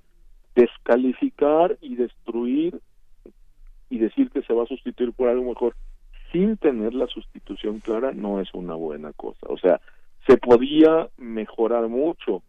descalificar 0.53 1.77
y 1.81 1.95
destruir 1.95 2.79
y 3.89 3.97
decir 3.97 4.29
que 4.29 4.43
se 4.43 4.53
va 4.53 4.63
a 4.63 4.67
sustituir 4.67 5.13
por 5.13 5.29
algo 5.29 5.49
mejor 5.49 5.75
sin 6.31 6.57
tener 6.57 6.93
la 6.93 7.07
sustitución 7.07 7.79
clara 7.79 8.11
no 8.13 8.39
es 8.39 8.53
una 8.53 8.75
buena 8.75 9.11
cosa. 9.13 9.47
O 9.49 9.57
sea, 9.57 9.81
se 10.27 10.37
podía 10.37 11.09
mejorar 11.17 11.87
mucho 11.87 12.43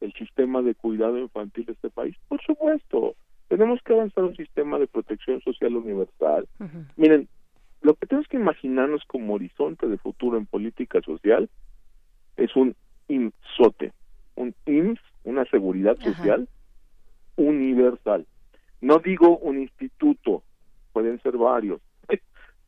el 0.00 0.12
sistema 0.14 0.62
de 0.62 0.74
cuidado 0.74 1.18
infantil 1.18 1.66
de 1.66 1.72
este 1.72 1.90
país. 1.90 2.16
Por 2.28 2.40
supuesto, 2.42 3.14
tenemos 3.48 3.80
que 3.82 3.92
avanzar 3.92 4.24
un 4.24 4.36
sistema 4.36 4.78
de 4.78 4.86
protección 4.86 5.40
social 5.42 5.76
universal. 5.76 6.48
Miren, 6.96 7.28
lo 7.80 7.94
que 7.94 8.06
tenemos 8.06 8.28
que 8.28 8.36
imaginarnos 8.36 9.02
como 9.06 9.34
horizonte 9.34 9.86
de 9.86 9.98
futuro 9.98 10.36
en 10.36 10.46
política 10.46 11.00
social 11.02 11.48
es 12.38 12.54
un 12.56 12.74
IMSOTE, 13.08 13.92
un 14.36 14.54
IMSS, 14.66 15.00
una 15.24 15.44
seguridad 15.46 15.96
social 15.98 16.48
universal. 17.36 18.26
No 18.80 18.98
digo 18.98 19.36
un 19.38 19.58
instituto, 19.58 20.42
pueden 20.92 21.20
ser 21.20 21.36
varios, 21.36 21.80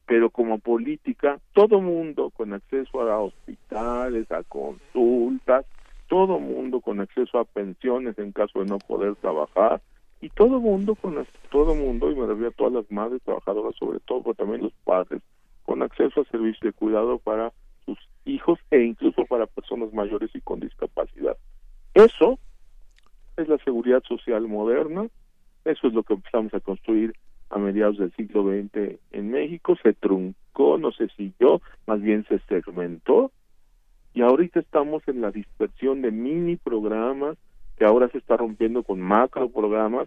pero 0.07 0.31
como 0.31 0.59
política, 0.59 1.41
todo 1.53 1.81
mundo 1.81 2.31
con 2.31 2.53
acceso 2.53 3.01
a 3.01 3.21
hospitales, 3.21 4.31
a 4.33 4.43
consultas, 4.43 5.65
todo 6.09 6.41
mundo 6.41 6.81
con 6.81 7.01
acceso 7.01 7.39
a 7.39 7.45
pensiones 7.45 8.19
en 8.19 8.33
caso 8.33 8.59
de 8.59 8.67
no 8.67 8.79
poder 8.79 9.15
trabajar, 9.17 9.81
y 10.21 10.29
todo 10.31 10.61
mundo 10.61 10.97
con 10.97 11.25
todo 11.51 11.75
mundo, 11.75 12.11
y 12.11 12.17
me 12.17 12.27
refiero 12.27 12.51
a 12.51 12.55
todas 12.55 12.73
las 12.73 12.91
madres 12.91 13.23
trabajadoras 13.23 13.75
sobre 13.77 14.01
todo, 14.01 14.23
pero 14.23 14.35
también 14.35 14.63
los 14.63 14.73
padres, 14.85 15.23
con 15.65 15.83
acceso 15.83 16.21
a 16.21 16.25
servicios 16.25 16.61
de 16.61 16.73
cuidado 16.73 17.19
para 17.19 17.53
sus 17.85 17.99
hijos 18.25 18.59
e 18.71 18.83
incluso 18.83 19.25
para 19.27 19.47
personas 19.47 19.93
mayores 19.93 20.31
y 20.35 20.41
con 20.41 20.61
discapacidad. 20.61 21.37
Eso 21.95 22.39
es 23.37 23.49
la 23.49 23.59
seguridad 23.59 24.03
social 24.05 24.47
moderna, 24.47 25.09
eso 25.65 25.89
es 25.89 25.95
lo 25.95 26.03
que 26.03 26.15
empezamos 26.15 26.55
a 26.55 26.61
construir 26.61 27.15
a 27.51 27.59
mediados 27.59 27.99
del 27.99 28.13
siglo 28.15 28.45
XX 28.45 28.99
en 29.11 29.31
México, 29.31 29.77
se 29.83 29.93
truncó, 29.93 30.79
no 30.79 30.93
se 30.93 31.09
siguió, 31.09 31.61
más 31.87 32.01
bien 32.01 32.25
se 32.29 32.39
segmentó, 32.49 33.33
y 34.15 34.23
ahorita 34.23 34.61
estamos 34.61 35.03
en 35.09 35.21
la 35.21 35.31
dispersión 35.31 36.03
de 36.03 36.11
mini 36.11 36.57
programas 36.57 37.37
que 37.77 37.85
ahora 37.85 38.09
se 38.09 38.19
está 38.19 38.37
rompiendo 38.37 38.83
con 38.83 39.01
macro 39.01 39.49
programas, 39.49 40.07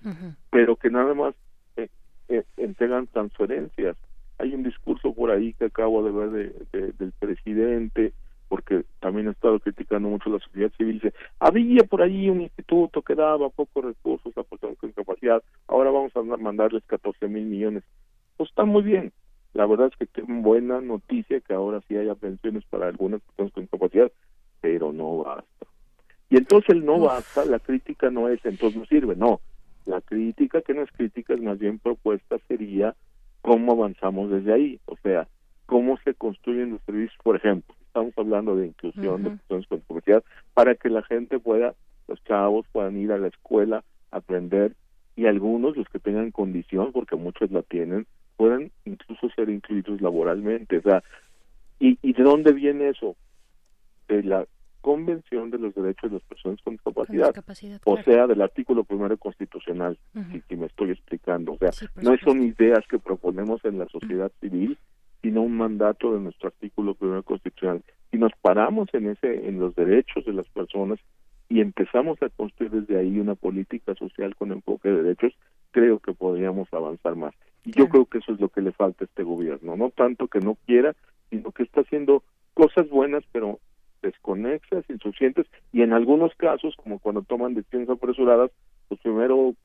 pero 0.51 0.75
que 0.75 0.89
nada 0.89 1.13
más 1.13 1.33
eh, 1.75 1.89
eh, 2.27 2.43
entregan 2.57 3.07
transferencias. 3.07 3.97
Hay 4.39 4.53
un 4.53 4.63
discurso 4.63 5.13
por 5.13 5.31
ahí 5.31 5.53
que 5.53 5.65
acabo 5.65 6.03
de 6.03 6.11
ver 6.11 6.29
de, 6.31 6.79
de- 6.79 6.91
del 6.93 7.11
presidente, 7.13 8.13
porque 8.49 8.83
también 8.99 9.27
ha 9.27 9.31
estado 9.31 9.59
criticando 9.59 10.09
mucho 10.09 10.29
la 10.29 10.39
sociedad 10.39 10.71
civil, 10.77 10.99
dice, 11.01 11.13
había 11.39 11.83
por 11.83 12.01
ahí 12.01 12.29
un 12.29 12.41
instituto 12.41 13.01
que 13.01 13.15
daba 13.15 13.49
pocos 13.49 13.83
recursos 13.85 14.37
a 14.37 14.43
personas 14.43 14.77
con 14.77 14.89
discapacidad, 14.89 15.41
ahora 15.67 15.91
vamos 15.91 16.15
a 16.15 16.21
mandarles 16.21 16.83
14 16.85 17.27
mil 17.27 17.45
millones. 17.45 17.83
Pues 18.37 18.49
está 18.49 18.65
muy 18.65 18.81
bien. 18.83 19.11
La 19.53 19.65
verdad 19.67 19.87
es 19.91 19.95
que 19.97 20.07
qué 20.07 20.23
buena 20.27 20.81
noticia 20.81 21.39
que 21.41 21.53
ahora 21.53 21.81
sí 21.87 21.95
haya 21.95 22.15
pensiones 22.15 22.63
para 22.65 22.87
algunas 22.87 23.21
personas 23.21 23.53
con 23.53 23.63
discapacidad, 23.63 24.11
pero 24.61 24.91
no 24.91 25.17
basta. 25.19 25.67
Y 26.29 26.37
entonces 26.37 26.69
el 26.71 26.83
no 26.85 26.99
basta, 26.99 27.45
la 27.45 27.59
crítica 27.59 28.09
no 28.09 28.27
es 28.29 28.43
entonces 28.45 28.79
no 28.79 28.85
sirve, 28.87 29.15
no. 29.15 29.41
La 29.85 30.01
crítica 30.01 30.61
que 30.61 30.73
no 30.73 30.81
es 30.81 30.91
crítica 30.91 31.33
es 31.35 31.41
más 31.41 31.59
bien 31.59 31.77
propuesta 31.79 32.37
sería 32.47 32.95
cómo 33.43 33.73
avanzamos 33.73 34.31
desde 34.31 34.53
ahí, 34.53 34.79
o 34.85 34.95
sea, 35.03 35.27
cómo 35.65 35.97
se 36.03 36.13
construyen 36.15 36.71
los 36.71 36.81
servicios, 36.83 37.19
por 37.23 37.35
ejemplo, 37.35 37.75
estamos 37.85 38.13
hablando 38.17 38.55
de 38.55 38.67
inclusión 38.67 39.23
de 39.23 39.29
personas 39.31 39.67
con 39.67 39.79
discapacidad 39.79 40.23
para 40.53 40.75
que 40.75 40.89
la 40.89 41.03
gente 41.03 41.39
pueda, 41.39 41.75
los 42.07 42.23
chavos 42.23 42.65
puedan 42.71 42.97
ir 42.97 43.11
a 43.11 43.17
la 43.17 43.27
escuela, 43.27 43.83
aprender 44.11 44.75
y 45.17 45.25
algunos, 45.25 45.75
los 45.75 45.87
que 45.89 45.99
tengan 45.99 46.31
condición, 46.31 46.91
porque 46.93 47.17
muchos 47.17 47.51
la 47.51 47.61
tienen, 47.63 48.07
puedan 48.37 48.71
incluso 48.85 49.29
ser 49.35 49.49
incluidos 49.49 50.01
laboralmente. 50.01 50.77
O 50.77 50.81
sea, 50.81 51.03
¿y, 51.79 51.99
¿y 52.01 52.13
de 52.13 52.23
dónde 52.23 52.53
viene 52.53 52.89
eso? 52.89 53.15
De 54.07 54.23
la 54.23 54.47
Convención 54.83 55.49
de 55.49 55.59
los 55.59 55.73
Derechos 55.73 56.11
de 56.11 56.17
las 56.17 56.27
Personas 56.27 56.61
con 56.61 56.73
Discapacidad, 56.73 57.27
discapacidad, 57.27 57.81
o 57.85 57.95
claro. 57.95 58.03
sea, 58.03 58.27
del 58.27 58.41
artículo 58.41 58.83
primero 58.83 59.15
constitucional, 59.17 59.97
Ujú. 60.13 60.25
si, 60.33 60.41
si 60.41 60.55
me 60.57 60.65
estoy 60.65 60.91
explicando. 60.91 61.53
O 61.53 61.57
sea, 61.57 61.71
no 62.01 62.17
son 62.17 62.43
ideas 62.43 62.85
que 62.89 62.99
proponemos 62.99 63.63
en 63.63 63.79
la 63.79 63.87
sociedad 63.87 64.29
civil, 64.41 64.77
sino 65.21 65.41
un 65.41 65.55
mandato 65.55 66.13
de 66.13 66.19
nuestro 66.19 66.49
artículo 66.49 66.95
primero 66.95 67.23
constitucional. 67.23 67.81
Si 68.11 68.17
nos 68.17 68.33
paramos 68.41 68.89
en 68.93 69.07
ese, 69.07 69.47
en 69.47 69.57
los 69.57 69.73
derechos 69.73 70.25
de 70.25 70.33
las 70.33 70.49
personas 70.49 70.99
y 71.47 71.61
empezamos 71.61 72.21
a 72.21 72.27
construir 72.27 72.71
desde 72.71 72.99
ahí 72.99 73.21
una 73.21 73.35
política 73.35 73.95
social 73.95 74.35
con 74.35 74.51
enfoque 74.51 74.89
de 74.89 75.01
derechos, 75.01 75.33
creo 75.71 75.99
que 75.99 76.11
podríamos 76.11 76.67
avanzar 76.73 77.15
más. 77.15 77.33
Y 77.63 77.71
yo 77.71 77.87
creo 77.87 78.05
que 78.05 78.17
eso 78.17 78.33
es 78.33 78.41
lo 78.41 78.49
que 78.49 78.59
le 78.61 78.73
falta 78.73 79.05
a 79.05 79.07
este 79.07 79.23
gobierno, 79.23 79.77
no 79.77 79.91
tanto 79.91 80.27
que 80.27 80.41
no 80.41 80.57
quiera, 80.65 80.93
sino 81.29 81.53
que 81.53 81.63
está 81.63 81.79
haciendo 81.81 82.21
cosas 82.53 82.89
buenas, 82.89 83.23
pero 83.31 83.59
desconexas, 84.03 84.87
insuficientes, 84.89 85.47
y 85.71 85.81
en 85.81 85.93
algunos 85.93 86.35
casos, 86.35 86.75
como 86.75 86.99
cuando 86.99 87.23
toman 87.23 87.55
decisiones 87.55 87.89
apresuradas, 87.89 88.51
pues 88.87 89.01
primero 89.01 89.55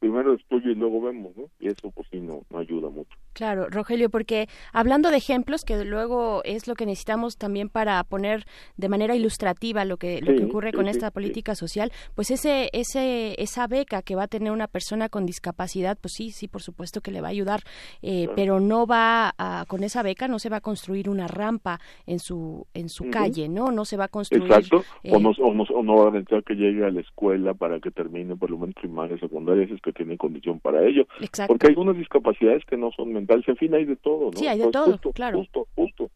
primero 0.00 0.34
estudio 0.34 0.72
y 0.72 0.74
luego 0.74 1.00
vemos, 1.02 1.36
¿no? 1.36 1.44
Y 1.60 1.68
eso 1.68 1.90
pues 1.90 2.08
sí 2.10 2.20
no, 2.20 2.42
no 2.50 2.58
ayuda 2.58 2.88
mucho. 2.90 3.10
Claro, 3.34 3.68
Rogelio, 3.70 4.10
porque 4.10 4.48
hablando 4.72 5.10
de 5.10 5.18
ejemplos, 5.18 5.62
que 5.64 5.84
luego 5.84 6.42
es 6.44 6.66
lo 6.66 6.74
que 6.74 6.86
necesitamos 6.86 7.36
también 7.36 7.68
para 7.68 8.02
poner 8.04 8.44
de 8.76 8.88
manera 8.88 9.14
ilustrativa 9.14 9.84
lo 9.84 9.96
que, 9.98 10.20
lo 10.20 10.32
Sí, 10.32 10.38
que 10.38 10.44
ocurre 10.44 10.70
sí, 10.70 10.76
con 10.76 10.86
sí, 10.86 10.90
esta 10.92 11.10
política 11.10 11.54
social, 11.54 11.92
pues 12.14 12.30
ese, 12.30 12.70
ese, 12.72 13.40
esa 13.40 13.66
beca 13.66 14.02
que 14.02 14.16
va 14.16 14.24
a 14.24 14.28
tener 14.28 14.52
una 14.52 14.66
persona 14.66 15.08
con 15.08 15.26
discapacidad, 15.26 15.98
pues 16.00 16.14
sí, 16.14 16.30
sí, 16.30 16.48
por 16.48 16.62
supuesto 16.62 17.00
que 17.00 17.10
le 17.10 17.20
va 17.20 17.28
a 17.28 17.30
ayudar, 17.30 17.60
eh, 18.02 18.22
Claro. 18.24 18.32
pero 18.36 18.60
no 18.60 18.86
va 18.86 19.34
a, 19.38 19.64
con 19.68 19.84
esa 19.84 20.02
beca 20.02 20.26
no 20.28 20.38
se 20.38 20.48
va 20.48 20.56
a 20.56 20.60
construir 20.60 21.08
una 21.08 21.28
rampa 21.28 21.78
en 22.06 22.18
su, 22.18 22.66
en 22.74 22.88
su 22.88 23.10
calle, 23.10 23.48
¿no? 23.48 23.70
No 23.70 23.84
se 23.84 23.96
va 23.96 24.04
a 24.04 24.08
construir. 24.08 24.44
Exacto, 24.44 24.82
eh, 25.02 25.12
o, 25.14 25.20
no, 25.20 25.30
o, 25.30 25.54
no, 25.54 25.62
o 25.64 25.82
no 25.82 25.94
va 25.96 26.08
a 26.08 26.10
necesitar 26.12 26.42
que 26.44 26.54
llegue 26.54 26.84
a 26.84 26.90
la 26.90 27.00
escuela 27.00 27.54
para 27.54 27.80
que 27.80 27.90
termine 27.90 28.34
por 28.36 28.50
lo 28.50 28.58
menos 28.58 28.74
primaria, 28.74 29.18
secundaria, 29.18 29.64
es 29.64 29.80
que 29.82 29.89
tiene 29.92 30.16
condición 30.16 30.60
para 30.60 30.84
ello. 30.86 31.06
Exacto. 31.20 31.52
Porque 31.52 31.66
hay 31.66 31.70
algunas 31.70 31.96
discapacidades 31.96 32.64
que 32.64 32.76
no 32.76 32.90
son 32.92 33.12
mentales, 33.12 33.46
en 33.48 33.56
fin, 33.56 33.74
hay 33.74 33.84
de 33.84 33.96
todo, 33.96 34.30
¿no? 34.30 34.38
Sí, 34.38 34.46
hay 34.46 34.58
de 34.58 34.70
todo, 34.70 34.92
justo, 34.92 35.12
claro. 35.12 35.38
Justo, 35.38 35.66
justo, 35.74 36.10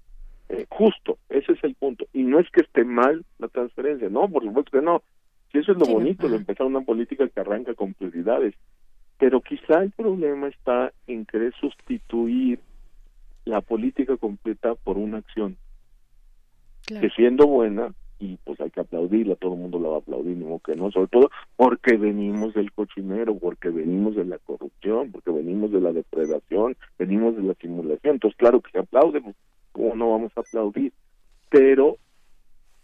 eh, 0.49 0.67
justo, 0.69 1.19
ese 1.29 1.53
es 1.53 1.65
el 1.65 1.75
punto. 1.75 2.07
Y 2.13 2.23
no 2.23 2.39
es 2.39 2.51
que 2.51 2.61
esté 2.63 2.85
mal 2.85 3.25
la 3.39 3.49
transferencia, 3.49 4.09
no, 4.09 4.29
por 4.29 4.45
supuesto 4.45 4.71
que 4.71 4.85
no. 4.85 5.03
Si 5.53 5.59
eso 5.59 5.73
es 5.73 5.79
lo 5.79 5.85
Sí, 5.85 5.93
no, 5.93 5.99
bonito 5.99 6.29
de 6.29 6.37
empezar 6.37 6.67
una 6.67 6.81
política 6.81 7.29
que 7.29 7.41
arranca 7.41 7.75
con 7.75 7.95
prioridades. 7.95 8.55
Pero 9.19 9.41
quizá 9.41 9.83
el 9.83 9.93
problema 9.93 10.49
está 10.49 10.93
en 11.07 11.25
querer 11.25 11.55
sustituir 11.61 12.59
la 13.45 13.61
política 13.61 14.17
completa 14.17 14.75
por 14.75 14.99
una 14.99 15.19
acción 15.19 15.57
que 16.87 17.09
siendo 17.11 17.47
buena 17.47 17.95
y 18.19 18.37
pues 18.45 18.61
hay 18.61 18.71
que 18.71 18.81
aplaudirla, 18.81 19.37
todo 19.37 19.55
el 19.55 19.61
mundo 19.61 19.79
la 19.79 19.89
va 19.89 19.97
a 19.97 19.99
aplaudir, 19.99 20.37
modo 20.37 20.61
que 20.61 20.77
no, 20.77 20.91
sobre 20.91 21.09
todo 21.09 21.31
porque 21.57 21.97
venimos 21.97 22.55
del 22.55 22.73
cochinero, 22.73 23.37
porque 23.37 23.71
venimos 23.71 24.15
de 24.15 24.25
la 24.25 24.39
corrupción, 24.39 25.11
porque 25.13 25.31
venimos 25.31 25.73
de 25.73 25.81
la 25.81 25.93
depredación, 25.93 26.77
venimos 26.99 27.37
de 27.37 27.43
la 27.43 27.55
simulación, 27.55 28.15
entonces 28.15 28.39
claro 28.39 28.61
que 28.61 28.71
se 28.71 28.79
aplaude, 28.79 29.21
pues, 29.21 29.37
¿cómo 29.73 29.95
no 29.97 30.11
vamos 30.13 30.33
a 30.37 30.41
aplaudir? 30.41 30.93
Pero 31.51 31.99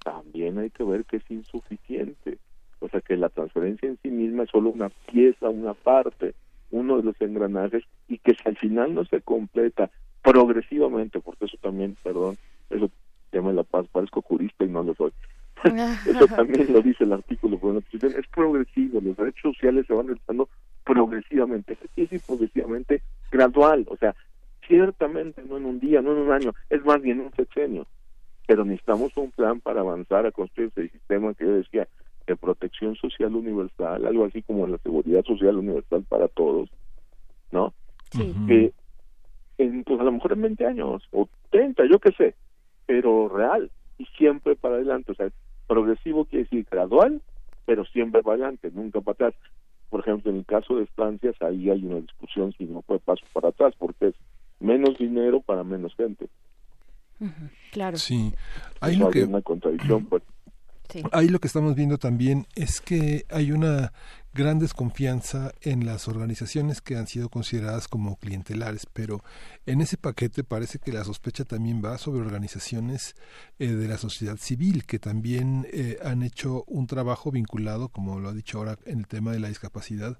también 0.02 0.58
hay 0.58 0.70
que 0.70 0.84
ver 0.84 1.04
que 1.04 1.18
es 1.18 1.30
insuficiente, 1.30 2.38
o 2.80 2.88
sea 2.88 3.00
que 3.00 3.16
la 3.16 3.28
transferencia 3.28 3.88
en 3.88 3.98
sí 4.02 4.10
misma 4.10 4.44
es 4.44 4.50
solo 4.50 4.70
una 4.70 4.90
pieza, 5.10 5.48
una 5.48 5.74
parte, 5.74 6.34
uno 6.70 6.96
de 6.96 7.02
los 7.04 7.20
engranajes 7.20 7.84
y 8.08 8.18
que 8.18 8.34
si 8.34 8.48
al 8.48 8.56
final 8.56 8.94
no 8.94 9.04
se 9.04 9.20
completa 9.20 9.90
progresivamente, 10.22 11.20
porque 11.20 11.46
eso 11.46 11.56
también, 11.60 11.96
perdón, 12.02 12.36
eso 12.68 12.90
tema 13.30 13.48
de 13.48 13.56
la 13.56 13.64
paz, 13.64 13.86
parezco 13.88 14.22
jurista 14.22 14.64
y 14.64 14.68
no 14.68 14.82
lo 14.82 14.94
soy, 14.94 15.12
Eso 16.06 16.26
también 16.26 16.72
lo 16.72 16.80
dice 16.80 17.04
el 17.04 17.12
artículo, 17.12 17.58
pero 17.58 17.74
la 17.74 17.80
Constitución 17.80 18.14
es 18.18 18.26
progresivo, 18.28 19.00
los 19.00 19.16
derechos 19.16 19.54
sociales 19.54 19.86
se 19.86 19.92
van 19.92 20.06
realizando 20.06 20.48
progresivamente, 20.84 21.74
es 21.74 21.80
decir, 21.96 22.20
progresivamente 22.26 23.02
gradual, 23.30 23.86
o 23.90 23.96
sea, 23.96 24.14
ciertamente 24.66 25.42
no 25.42 25.58
en 25.58 25.66
un 25.66 25.80
día, 25.80 26.00
no 26.00 26.12
en 26.12 26.18
un 26.18 26.32
año, 26.32 26.54
es 26.70 26.84
más 26.84 27.02
bien 27.02 27.20
un 27.20 27.32
sexenio, 27.34 27.86
pero 28.46 28.64
necesitamos 28.64 29.16
un 29.16 29.30
plan 29.32 29.60
para 29.60 29.80
avanzar 29.80 30.24
a 30.26 30.32
construir 30.32 30.70
ese 30.74 30.88
sistema 30.88 31.34
que 31.34 31.44
yo 31.44 31.52
decía 31.52 31.86
de 32.26 32.36
protección 32.36 32.96
social 32.96 33.34
universal, 33.34 34.06
algo 34.06 34.24
así 34.24 34.42
como 34.42 34.66
la 34.66 34.78
seguridad 34.78 35.24
social 35.24 35.56
universal 35.56 36.04
para 36.08 36.28
todos, 36.28 36.70
¿no? 37.52 37.74
Sí. 38.12 38.34
Que 38.46 38.72
en, 39.58 39.84
pues 39.84 40.00
a 40.00 40.04
lo 40.04 40.12
mejor 40.12 40.32
en 40.32 40.42
20 40.42 40.66
años 40.66 41.02
o 41.10 41.28
30, 41.50 41.84
yo 41.90 41.98
qué 41.98 42.12
sé, 42.12 42.34
pero 42.90 43.28
real 43.28 43.70
y 43.98 44.06
siempre 44.18 44.56
para 44.56 44.74
adelante, 44.74 45.12
o 45.12 45.14
sea, 45.14 45.30
progresivo 45.68 46.24
quiere 46.24 46.42
decir 46.42 46.66
gradual, 46.68 47.22
pero 47.64 47.84
siempre 47.84 48.20
para 48.20 48.34
adelante, 48.34 48.68
nunca 48.74 49.00
para 49.00 49.28
atrás. 49.28 49.34
Por 49.90 50.00
ejemplo, 50.00 50.32
en 50.32 50.38
el 50.38 50.44
caso 50.44 50.74
de 50.74 50.82
estancias, 50.82 51.36
ahí 51.40 51.70
hay 51.70 51.84
una 51.84 52.00
discusión 52.00 52.52
si 52.58 52.64
no 52.64 52.82
fue 52.82 52.98
paso 52.98 53.24
para 53.32 53.50
atrás, 53.50 53.74
porque 53.78 54.08
es 54.08 54.14
menos 54.58 54.98
dinero 54.98 55.40
para 55.40 55.62
menos 55.62 55.94
gente. 55.94 56.26
Claro. 57.70 57.96
Sí, 57.96 58.34
hay 58.80 58.96
Eso 58.96 59.04
lo 59.04 59.10
que 59.12 59.22
una 59.22 59.42
contradicción, 59.42 60.06
pues. 60.06 60.24
Ahí 61.12 61.28
lo 61.28 61.40
que 61.40 61.46
estamos 61.46 61.74
viendo 61.74 61.98
también 61.98 62.46
es 62.54 62.80
que 62.80 63.24
hay 63.30 63.52
una 63.52 63.92
gran 64.32 64.60
desconfianza 64.60 65.52
en 65.60 65.84
las 65.84 66.06
organizaciones 66.06 66.80
que 66.80 66.96
han 66.96 67.08
sido 67.08 67.28
consideradas 67.30 67.88
como 67.88 68.16
clientelares, 68.16 68.86
pero 68.92 69.24
en 69.66 69.80
ese 69.80 69.96
paquete 69.96 70.44
parece 70.44 70.78
que 70.78 70.92
la 70.92 71.04
sospecha 71.04 71.44
también 71.44 71.82
va 71.84 71.98
sobre 71.98 72.20
organizaciones 72.20 73.16
eh, 73.58 73.68
de 73.68 73.88
la 73.88 73.98
sociedad 73.98 74.36
civil 74.36 74.84
que 74.86 75.00
también 75.00 75.66
eh, 75.72 75.98
han 76.04 76.22
hecho 76.22 76.64
un 76.68 76.86
trabajo 76.86 77.32
vinculado, 77.32 77.88
como 77.88 78.20
lo 78.20 78.28
ha 78.28 78.32
dicho 78.32 78.58
ahora 78.58 78.78
en 78.84 79.00
el 79.00 79.08
tema 79.08 79.32
de 79.32 79.40
la 79.40 79.48
discapacidad, 79.48 80.18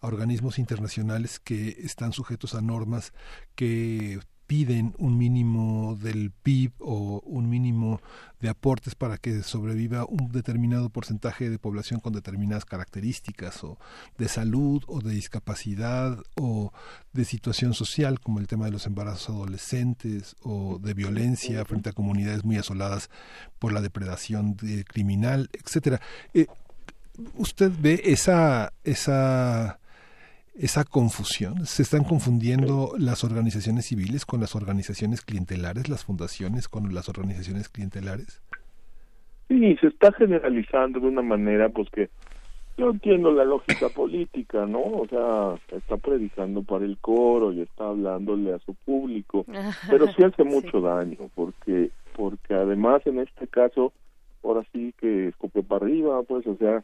a 0.00 0.06
organismos 0.08 0.58
internacionales 0.58 1.38
que 1.38 1.76
están 1.84 2.12
sujetos 2.12 2.54
a 2.54 2.62
normas 2.62 3.12
que 3.54 4.18
piden 4.46 4.94
un 4.98 5.16
mínimo 5.16 5.96
del 6.00 6.30
PIB 6.30 6.72
o 6.80 7.20
un 7.24 7.48
mínimo 7.48 8.00
de 8.40 8.48
aportes 8.48 8.94
para 8.94 9.16
que 9.18 9.42
sobreviva 9.42 10.04
un 10.04 10.30
determinado 10.32 10.90
porcentaje 10.90 11.48
de 11.48 11.58
población 11.58 12.00
con 12.00 12.12
determinadas 12.12 12.64
características 12.64 13.62
o 13.64 13.78
de 14.18 14.28
salud 14.28 14.82
o 14.88 15.00
de 15.00 15.12
discapacidad 15.14 16.18
o 16.36 16.72
de 17.12 17.24
situación 17.24 17.72
social 17.72 18.20
como 18.20 18.40
el 18.40 18.46
tema 18.48 18.64
de 18.66 18.72
los 18.72 18.86
embarazos 18.86 19.30
adolescentes 19.36 20.36
o 20.42 20.78
de 20.82 20.92
violencia 20.94 21.64
frente 21.64 21.90
a 21.90 21.92
comunidades 21.92 22.44
muy 22.44 22.56
asoladas 22.56 23.10
por 23.58 23.72
la 23.72 23.80
depredación 23.80 24.56
de- 24.56 24.84
criminal, 24.84 25.48
etcétera. 25.52 26.00
Eh, 26.34 26.46
¿Usted 27.36 27.70
ve 27.78 28.00
esa 28.04 28.72
esa 28.84 29.78
esa 30.54 30.84
confusión? 30.84 31.66
¿Se 31.66 31.82
están 31.82 32.04
confundiendo 32.04 32.92
las 32.98 33.24
organizaciones 33.24 33.86
civiles 33.86 34.26
con 34.26 34.40
las 34.40 34.54
organizaciones 34.54 35.22
clientelares, 35.22 35.88
las 35.88 36.04
fundaciones 36.04 36.68
con 36.68 36.94
las 36.94 37.08
organizaciones 37.08 37.68
clientelares? 37.68 38.42
Sí, 39.48 39.76
se 39.80 39.88
está 39.88 40.12
generalizando 40.12 41.00
de 41.00 41.08
una 41.08 41.22
manera, 41.22 41.68
pues 41.68 41.88
que 41.90 42.10
yo 42.78 42.90
entiendo 42.90 43.32
la 43.32 43.44
lógica 43.44 43.88
política, 43.90 44.64
¿no? 44.66 44.80
O 44.80 45.06
sea, 45.08 45.76
está 45.76 45.96
predicando 45.98 46.62
para 46.62 46.84
el 46.84 46.96
coro 46.98 47.52
y 47.52 47.60
está 47.60 47.88
hablándole 47.88 48.54
a 48.54 48.58
su 48.60 48.74
público, 48.74 49.44
pero 49.90 50.06
sí 50.12 50.22
hace 50.22 50.44
mucho 50.44 50.80
daño, 50.80 51.18
porque 51.34 51.90
porque 52.14 52.54
además 52.54 53.06
en 53.06 53.18
este 53.18 53.46
caso, 53.46 53.92
ahora 54.42 54.62
sí 54.72 54.94
que 54.98 55.28
escupe 55.28 55.62
para 55.62 55.84
arriba, 55.84 56.22
pues, 56.22 56.46
o 56.46 56.56
sea, 56.56 56.82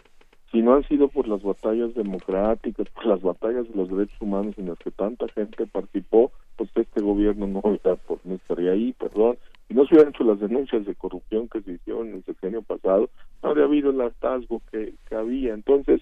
si 0.51 0.62
no 0.62 0.75
han 0.75 0.86
sido 0.89 1.09
por 1.09 1.28
las 1.28 1.43
batallas 1.43 1.94
democráticas, 1.94 2.89
por 2.91 3.07
las 3.07 3.20
batallas 3.23 3.68
de 3.68 3.75
los 3.75 3.91
derechos 3.91 4.20
humanos 4.20 4.55
en 4.59 4.68
las 4.68 4.78
que 4.78 4.91
tanta 4.91 5.28
gente 5.28 5.67
participó, 5.67 6.33
pues 6.57 6.70
este 6.75 7.01
gobierno 7.01 7.47
no, 7.47 7.60
pues, 7.62 8.25
no 8.25 8.35
estaría 8.35 8.73
ahí, 8.73 8.93
perdón. 8.94 9.39
Si 9.68 9.75
no 9.75 9.86
se 9.86 9.94
hubieran 9.94 10.15
hecho 10.15 10.25
las 10.25 10.41
denuncias 10.41 10.86
de 10.86 10.94
corrupción 10.94 11.49
que 11.49 11.60
se 11.60 11.73
hicieron 11.73 12.09
en 12.09 12.15
el 12.17 12.25
sexenio 12.25 12.62
pasado, 12.62 13.10
no 13.43 13.51
habría 13.51 13.67
habido 13.67 13.91
el 13.91 14.01
hartazgo 14.01 14.62
que, 14.70 14.94
que 15.07 15.15
había. 15.15 15.52
Entonces, 15.52 16.01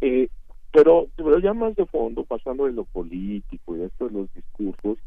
eh, 0.00 0.28
pero, 0.72 1.08
pero 1.16 1.38
ya 1.40 1.52
más 1.52 1.74
de 1.76 1.86
fondo, 1.86 2.24
pasando 2.24 2.66
de 2.66 2.72
lo 2.72 2.84
político 2.84 3.76
y 3.76 3.82
esto 3.82 4.06
de 4.08 4.12
los 4.14 4.32
discursos, 4.32 4.98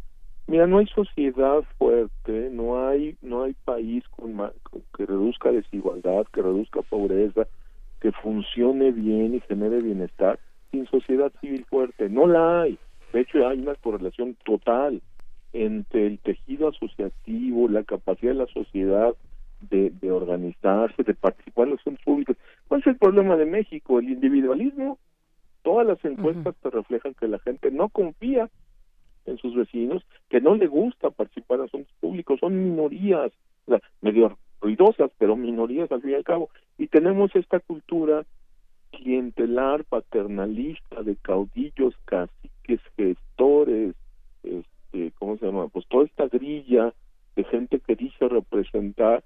mira, 0.47 0.67
no 0.67 0.79
hay 0.79 0.87
sociedad 0.87 1.63
fuerte, 1.77 2.49
no 2.51 2.87
hay, 2.87 3.17
no 3.21 3.43
hay 3.43 3.55
país 3.65 4.03
con- 4.09 4.35
que 4.95 5.05
reduzca 5.05 5.51
desigualdad, 5.51 6.25
que 6.33 6.41
reduzca 6.41 6.81
pobreza, 6.83 7.47
que 8.05 8.11
funcione 8.11 8.91
bien 8.91 9.33
y 9.33 9.39
genere 9.39 9.81
bienestar 9.81 10.37
sin 10.69 10.85
sociedad 10.85 11.31
civil 11.41 11.65
fuerte. 11.65 12.07
No 12.07 12.27
la 12.27 12.61
hay. 12.61 12.77
De 13.11 13.21
hecho, 13.21 13.47
hay 13.47 13.57
una 13.57 13.73
correlación 13.73 14.37
total 14.45 15.01
entre 15.53 16.05
el 16.05 16.19
tejido 16.19 16.67
asociativo, 16.67 17.67
la 17.67 17.83
capacidad 17.83 18.33
de 18.33 18.37
la 18.37 18.45
sociedad 18.45 19.15
de, 19.71 19.89
de 19.89 20.11
organizarse, 20.11 21.01
de 21.01 21.15
participar 21.15 21.65
en 21.65 21.71
los 21.71 21.81
fondos 21.81 22.03
públicos. 22.03 22.37
¿Cuál 22.67 22.81
es 22.81 22.87
el 22.87 22.97
problema 22.97 23.37
de 23.37 23.45
México? 23.45 23.97
El 23.97 24.11
individualismo. 24.11 24.99
Todas 25.63 25.87
las 25.87 26.05
encuestas 26.05 26.53
te 26.61 26.69
reflejan 26.69 27.15
que 27.15 27.27
la 27.27 27.39
gente 27.39 27.71
no 27.71 27.89
confía 27.89 28.51
en 29.25 29.37
sus 29.39 29.55
vecinos, 29.55 30.05
que 30.29 30.41
no 30.41 30.53
le 30.53 30.67
gusta 30.67 31.09
participar 31.09 31.57
en 31.57 31.65
asuntos 31.65 31.95
públicos, 31.99 32.39
son 32.39 32.63
minorías, 32.63 33.31
o 33.65 33.71
sea, 33.71 33.81
medio 34.01 34.37
ruidosas, 34.65 35.11
pero 35.19 35.35
minorías 35.35 35.91
al 35.91 36.01
fin 36.01 36.11
y 36.11 36.15
al 36.15 36.23
cabo. 36.23 36.49
Y 36.79 36.87
tenemos 36.87 37.35
esta 37.35 37.59
cultura 37.59 38.25
clientelar, 38.89 39.83
paternalista, 39.83 41.03
de 41.03 41.15
caudillos, 41.17 41.93
caciques, 42.05 42.79
gestores, 42.97 43.93
este, 44.43 45.11
¿cómo 45.19 45.37
se 45.37 45.45
llama? 45.45 45.67
Pues 45.67 45.85
toda 45.87 46.05
esta 46.05 46.27
grilla 46.27 46.93
de 47.35 47.43
gente 47.43 47.79
que 47.79 47.95
dice 47.95 48.27
representar, 48.27 49.23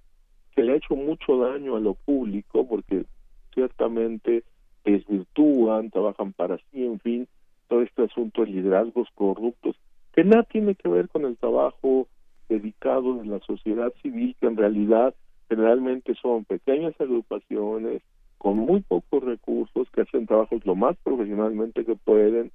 que 0.55 0.63
le 0.63 0.73
ha 0.73 0.75
hecho 0.75 0.95
mucho 0.95 1.37
daño 1.37 1.77
a 1.77 1.79
lo 1.79 1.93
público, 1.93 2.67
porque 2.67 3.05
ciertamente 3.53 4.43
desvirtúan, 4.83 5.89
trabajan 5.89 6.33
para 6.33 6.57
sí, 6.57 6.83
en 6.83 6.99
fin, 6.99 7.27
todo 7.69 7.81
este 7.83 8.03
asunto 8.03 8.41
de 8.41 8.51
liderazgos 8.51 9.07
corruptos, 9.15 9.77
que 10.13 10.23
nada 10.25 10.43
tiene 10.43 10.75
que 10.75 10.89
ver 10.89 11.07
con 11.07 11.23
el 11.23 11.37
trabajo 11.37 12.07
dedicado 12.49 13.19
de 13.19 13.25
la 13.25 13.39
sociedad 13.41 13.93
civil, 14.01 14.35
que 14.39 14.47
en 14.47 14.57
realidad 14.57 15.13
generalmente 15.49 16.13
son 16.21 16.45
pequeñas 16.45 16.93
agrupaciones 16.99 18.01
con 18.37 18.57
muy 18.57 18.81
pocos 18.81 19.23
recursos 19.23 19.89
que 19.91 20.01
hacen 20.01 20.25
trabajos 20.27 20.65
lo 20.65 20.75
más 20.75 20.95
profesionalmente 21.03 21.83
que 21.85 21.95
pueden, 21.95 22.51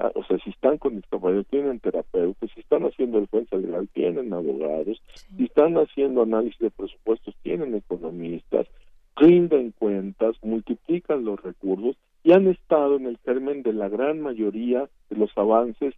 Ah, 0.00 0.12
o 0.14 0.22
sea, 0.22 0.38
si 0.38 0.50
están 0.50 0.78
con 0.78 0.94
discapacidad 0.94 1.44
tienen 1.50 1.80
terapeutas, 1.80 2.48
si 2.54 2.60
están 2.60 2.84
haciendo 2.84 3.18
defensa 3.20 3.56
legal 3.56 3.88
tienen 3.92 4.32
abogados, 4.32 5.02
si 5.36 5.46
están 5.46 5.74
haciendo 5.76 6.22
análisis 6.22 6.56
de 6.60 6.70
presupuestos 6.70 7.34
tienen 7.42 7.74
economistas, 7.74 8.68
rinden 9.16 9.72
cuentas, 9.76 10.36
multiplican 10.40 11.24
los 11.24 11.42
recursos 11.42 11.96
y 12.22 12.30
han 12.30 12.46
estado 12.46 12.94
en 12.94 13.06
el 13.06 13.18
germen 13.24 13.64
de 13.64 13.72
la 13.72 13.88
gran 13.88 14.20
mayoría 14.20 14.88
de 15.10 15.16
los 15.16 15.36
avances 15.36 15.94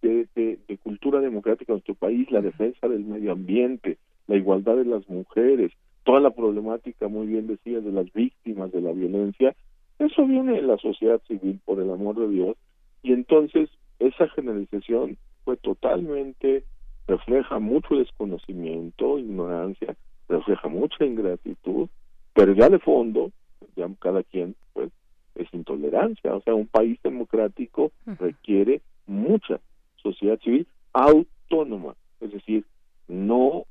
de, 0.00 0.26
de- 0.34 0.58
de 0.66 0.78
cultura 0.78 1.20
democrática 1.20 1.72
en 1.72 1.76
nuestro 1.76 1.94
país, 1.94 2.30
la 2.30 2.40
defensa 2.40 2.88
del 2.88 3.04
medio 3.04 3.32
ambiente, 3.32 3.98
la 4.26 4.36
igualdad 4.36 4.76
de 4.76 4.84
las 4.84 5.08
mujeres, 5.08 5.72
toda 6.04 6.20
la 6.20 6.30
problemática, 6.30 7.08
muy 7.08 7.26
bien 7.26 7.46
decía, 7.46 7.80
de 7.80 7.92
las 7.92 8.12
víctimas 8.12 8.72
de 8.72 8.80
la 8.80 8.92
violencia, 8.92 9.54
eso 9.98 10.26
viene 10.26 10.54
de 10.54 10.62
la 10.62 10.76
sociedad 10.78 11.20
civil, 11.26 11.60
por 11.64 11.80
el 11.80 11.90
amor 11.90 12.16
de 12.16 12.28
Dios, 12.28 12.56
y 13.02 13.12
entonces 13.12 13.70
esa 13.98 14.28
generalización 14.30 15.16
fue 15.44 15.56
totalmente, 15.56 16.64
refleja 17.06 17.58
mucho 17.58 17.96
desconocimiento, 17.96 19.18
ignorancia, 19.18 19.96
refleja 20.28 20.68
mucha 20.68 21.04
ingratitud, 21.04 21.88
pero 22.32 22.52
ya 22.54 22.68
de 22.68 22.78
fondo, 22.78 23.30
ya 23.76 23.88
cada 24.00 24.22
quien, 24.22 24.56
pues, 24.72 24.90
es 25.34 25.52
intolerancia. 25.52 26.34
O 26.34 26.40
sea, 26.42 26.54
un 26.54 26.66
país 26.66 26.98
democrático 27.02 27.92
requiere 28.06 28.80
mucha 29.06 29.60
sociedad 29.96 30.38
civil 30.40 30.66
autónoma, 30.92 31.94
es 32.20 32.32
decir, 32.32 32.64
no 33.08 33.64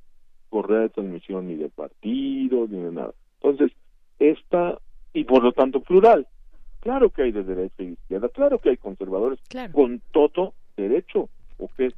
correa 0.54 0.82
de 0.82 0.90
transmisión 0.90 1.48
ni 1.48 1.56
de 1.56 1.68
partidos 1.70 2.70
ni 2.70 2.78
de 2.78 2.92
nada. 2.92 3.12
Entonces, 3.42 3.76
esta, 4.20 4.78
y 5.12 5.24
por 5.24 5.44
lo 5.44 5.52
tanto 5.52 5.82
plural, 5.82 6.28
claro 6.80 7.10
que 7.10 7.24
hay 7.24 7.32
de 7.32 7.44
derecha 7.44 7.82
y 7.82 7.88
de 7.88 7.92
izquierda, 7.94 8.30
claro 8.30 8.60
que 8.60 8.70
hay 8.70 8.78
conservadores 8.78 9.40
con 9.72 10.00
todo 10.12 10.54
derecho, 10.78 11.28
o 11.58 11.68
que 11.76 11.92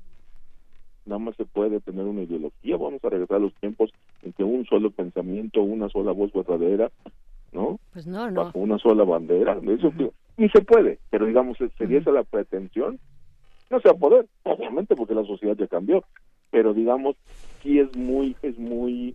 nada 1.06 1.19
más 1.19 1.35
se 1.35 1.43
puede 1.43 1.82
tener 1.82 2.06
una 2.06 2.24
ideología, 2.24 2.77
vamos 2.77 3.03
a 3.03 3.09
regresar 3.09 3.35
a 3.35 3.42
los 3.42 3.53
tiempos 3.56 3.92
en 4.24 4.32
que 4.32 4.45
un 4.45 4.66
solo 4.66 4.90
pensamiento, 4.90 5.61
una 5.61 5.90
sola 5.90 6.14
voz 6.14 6.32
verdadera, 6.32 6.90
¿no? 7.51 7.77
Pues 7.92 8.08
no, 8.08 8.32
no. 8.32 8.45
Bajo 8.45 8.59
una 8.59 8.77
sola 8.77 9.03
bandera, 9.03 9.59
eso 9.67 9.92
ni 10.38 10.48
se 10.48 10.61
puede, 10.61 11.00
pero 11.09 11.25
digamos, 11.25 11.58
sería 11.77 12.00
esa 12.00 12.11
la 12.11 12.24
pretensión, 12.24 13.00
no 13.69 13.82
se 13.82 13.90
va 13.90 13.95
a 13.95 14.00
poder, 14.00 14.25
obviamente 14.43 14.95
porque 14.95 15.14
la 15.14 15.25
sociedad 15.25 15.58
ya 15.58 15.67
cambió, 15.67 16.06
pero 16.56 16.74
digamos, 16.74 17.17
sí 17.61 17.80
es 17.80 17.93
muy, 17.98 18.34
es 18.42 18.58
muy, 18.58 19.14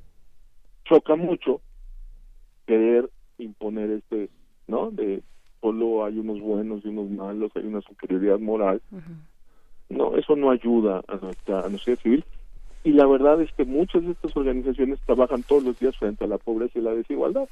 choca 0.85 1.17
mucho 1.17 1.63
querer 2.67 3.09
imponer 3.39 3.89
este, 3.93 4.29
¿no? 4.67 4.91
De 4.91 5.23
solo 5.63 6.05
hay 6.05 6.19
unos 6.19 6.39
buenos 6.39 6.85
y 6.85 6.89
unos 6.89 7.09
malos, 7.09 7.51
hay 7.55 7.65
una 7.65 7.81
superioridad 7.81 8.39
moral. 8.41 8.83
No, 9.89 10.19
eso 10.19 10.37
no 10.37 10.51
ayuda 10.51 11.03
a 11.09 11.17
nuestra, 11.17 11.61
a 11.61 11.69
nuestra 11.71 11.97
civil. 11.97 12.27
Y 12.85 12.93
la 12.93 13.07
verdad 13.07 13.41
es 13.41 13.51
que 13.55 13.65
muchas 13.65 14.05
de 14.05 14.13
estas 14.13 14.37
organizaciones 14.37 15.01
trabajan 15.07 15.43
todos 15.43 15.65
los 15.65 15.79
días 15.79 15.97
frente 15.97 16.25
a 16.25 16.29
la 16.29 16.37
pobreza 16.37 16.79
y 16.79 16.83
la 16.83 16.93
desigualdad. 16.93 17.49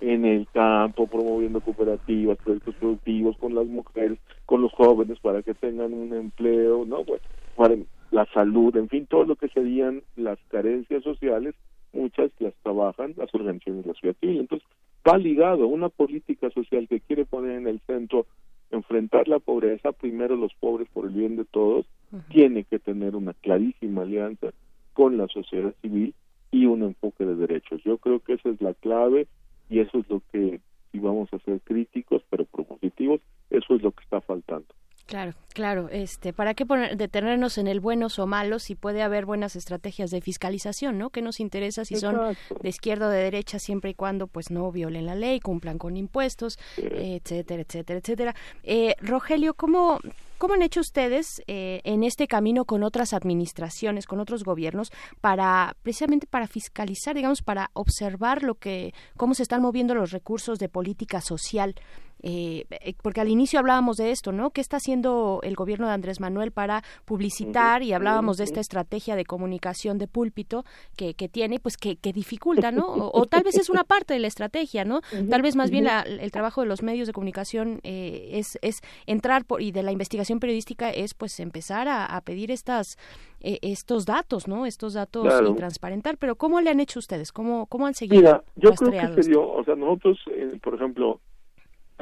En 0.00 0.24
el 0.24 0.46
campo, 0.52 1.08
promoviendo 1.08 1.60
cooperativas, 1.60 2.38
proyectos 2.38 2.76
productivos 2.76 3.36
con 3.38 3.56
las 3.56 3.66
mujeres, 3.66 4.20
con 4.46 4.62
los 4.62 4.70
jóvenes 4.70 5.18
para 5.18 5.42
que 5.42 5.54
tengan 5.54 5.92
un 5.92 6.14
empleo, 6.14 6.84
¿no? 6.84 7.02
Bueno, 7.02 7.24
para 7.56 7.74
la 8.12 8.26
salud, 8.26 8.76
en 8.76 8.88
fin, 8.88 9.06
todo 9.06 9.24
lo 9.24 9.36
que 9.36 9.48
serían 9.48 10.02
las 10.16 10.38
carencias 10.48 11.02
sociales, 11.02 11.54
muchas 11.92 12.30
las 12.38 12.54
trabajan 12.62 13.14
las 13.16 13.34
organizaciones 13.34 13.82
de 13.82 13.88
la 13.88 13.94
sociedad 13.94 14.16
civil. 14.20 14.40
Entonces, 14.40 14.68
va 15.08 15.18
ligado 15.18 15.64
a 15.64 15.66
una 15.66 15.88
política 15.88 16.50
social 16.50 16.86
que 16.88 17.00
quiere 17.00 17.24
poner 17.24 17.52
en 17.52 17.66
el 17.66 17.80
centro 17.80 18.26
enfrentar 18.70 19.28
la 19.28 19.38
pobreza, 19.38 19.92
primero 19.92 20.36
los 20.36 20.52
pobres 20.54 20.88
por 20.92 21.06
el 21.06 21.12
bien 21.12 21.36
de 21.36 21.44
todos, 21.44 21.86
tiene 22.28 22.64
que 22.64 22.78
tener 22.78 23.16
una 23.16 23.32
clarísima 23.32 24.02
alianza 24.02 24.52
con 24.92 25.16
la 25.16 25.26
sociedad 25.28 25.74
civil 25.80 26.14
y 26.50 26.66
un 26.66 26.82
enfoque 26.82 27.24
de 27.24 27.34
derechos. 27.34 27.82
Yo 27.84 27.96
creo 27.98 28.20
que 28.20 28.34
esa 28.34 28.50
es 28.50 28.60
la 28.60 28.74
clave 28.74 29.26
y 29.70 29.80
eso 29.80 29.98
es 29.98 30.08
lo 30.10 30.22
que, 30.30 30.60
si 30.90 30.98
vamos 30.98 31.32
a 31.32 31.38
ser 31.40 31.60
críticos 31.62 32.22
pero 32.28 32.44
propositivos, 32.44 33.20
eso 33.48 33.74
es 33.74 33.82
lo 33.82 33.92
que 33.92 34.04
está 34.04 34.20
faltando. 34.20 34.66
Claro, 35.06 35.34
claro. 35.52 35.88
Este, 35.90 36.32
¿para 36.32 36.54
qué 36.54 36.64
poner, 36.64 36.96
detenernos 36.96 37.58
en 37.58 37.66
el 37.66 37.80
buenos 37.80 38.18
o 38.18 38.26
malos 38.26 38.64
si 38.64 38.74
puede 38.74 39.02
haber 39.02 39.26
buenas 39.26 39.56
estrategias 39.56 40.10
de 40.10 40.20
fiscalización, 40.20 40.96
¿no? 40.96 41.10
Que 41.10 41.22
nos 41.22 41.40
interesa 41.40 41.84
si 41.84 41.96
son 41.96 42.36
de 42.60 42.68
izquierda 42.68 43.08
o 43.08 43.10
de 43.10 43.18
derecha 43.18 43.58
siempre 43.58 43.90
y 43.90 43.94
cuando 43.94 44.26
pues 44.26 44.50
no 44.50 44.70
violen 44.72 45.06
la 45.06 45.14
ley, 45.14 45.40
cumplan 45.40 45.78
con 45.78 45.96
impuestos, 45.96 46.58
etcétera, 46.76 47.62
etcétera, 47.62 47.98
etcétera. 47.98 48.34
Eh, 48.62 48.94
Rogelio, 49.00 49.54
¿cómo 49.54 49.98
¿Cómo 50.42 50.54
han 50.54 50.62
hecho 50.62 50.80
ustedes 50.80 51.40
eh, 51.46 51.82
en 51.84 52.02
este 52.02 52.26
camino 52.26 52.64
con 52.64 52.82
otras 52.82 53.12
administraciones, 53.12 54.06
con 54.06 54.18
otros 54.18 54.42
gobiernos, 54.42 54.90
para 55.20 55.76
precisamente 55.84 56.26
para 56.26 56.48
fiscalizar, 56.48 57.14
digamos, 57.14 57.42
para 57.42 57.70
observar 57.74 58.42
lo 58.42 58.56
que, 58.56 58.92
cómo 59.16 59.34
se 59.34 59.44
están 59.44 59.62
moviendo 59.62 59.94
los 59.94 60.10
recursos 60.10 60.58
de 60.58 60.68
política 60.68 61.20
social? 61.20 61.76
Eh, 62.22 62.66
eh, 62.70 62.94
porque 63.02 63.20
al 63.20 63.28
inicio 63.28 63.58
hablábamos 63.58 63.96
de 63.96 64.10
esto, 64.10 64.32
¿no? 64.32 64.50
¿Qué 64.50 64.60
está 64.60 64.76
haciendo 64.76 65.40
el 65.42 65.54
gobierno 65.54 65.86
de 65.86 65.92
Andrés 65.92 66.20
Manuel 66.20 66.52
para 66.52 66.82
publicitar? 67.04 67.82
Y 67.82 67.92
hablábamos 67.92 68.36
de 68.36 68.44
esta 68.44 68.60
estrategia 68.60 69.16
de 69.16 69.24
comunicación 69.24 69.98
de 69.98 70.06
púlpito 70.06 70.64
que, 70.96 71.14
que 71.14 71.28
tiene, 71.28 71.58
pues 71.58 71.76
que, 71.76 71.96
que 71.96 72.12
dificulta, 72.12 72.70
¿no? 72.70 72.82
O, 73.14 73.26
tal 73.26 73.42
vez 73.42 73.56
es 73.56 73.68
una 73.68 73.84
parte 73.84 74.14
de 74.14 74.20
la 74.20 74.28
estrategia, 74.28 74.84
¿no? 74.84 75.00
Tal 75.28 75.42
vez 75.42 75.56
más 75.56 75.70
bien 75.70 75.84
la, 75.84 76.02
el 76.02 76.30
trabajo 76.30 76.60
de 76.60 76.66
los 76.66 76.82
medios 76.82 77.06
de 77.06 77.12
comunicación 77.12 77.80
eh, 77.82 78.30
es, 78.32 78.58
es 78.62 78.80
entrar 79.06 79.44
por, 79.44 79.60
y 79.60 79.72
de 79.72 79.82
la 79.82 79.92
investigación 79.92 80.40
periodística 80.40 80.90
es 80.90 81.14
pues 81.14 81.40
empezar 81.40 81.88
a, 81.88 82.06
a 82.06 82.20
pedir 82.20 82.50
estas 82.50 82.96
eh, 83.44 83.58
estos 83.62 84.06
datos, 84.06 84.46
¿no? 84.46 84.66
Estos 84.66 84.94
datos 84.94 85.26
y 85.26 85.54
transparentar. 85.54 86.16
Pero 86.16 86.36
¿cómo 86.36 86.60
le 86.60 86.70
han 86.70 86.78
hecho 86.78 87.00
ustedes? 87.00 87.32
¿Cómo, 87.32 87.66
cómo 87.66 87.86
han 87.86 87.94
seguido? 87.94 88.20
Mira, 88.20 88.44
yo 88.54 88.72
creo 88.72 89.14
que 89.14 89.22
se 89.22 89.30
dio, 89.30 89.42
o 89.42 89.64
sea, 89.64 89.74
nosotros, 89.74 90.18
eh, 90.30 90.58
por 90.62 90.74
ejemplo, 90.74 91.20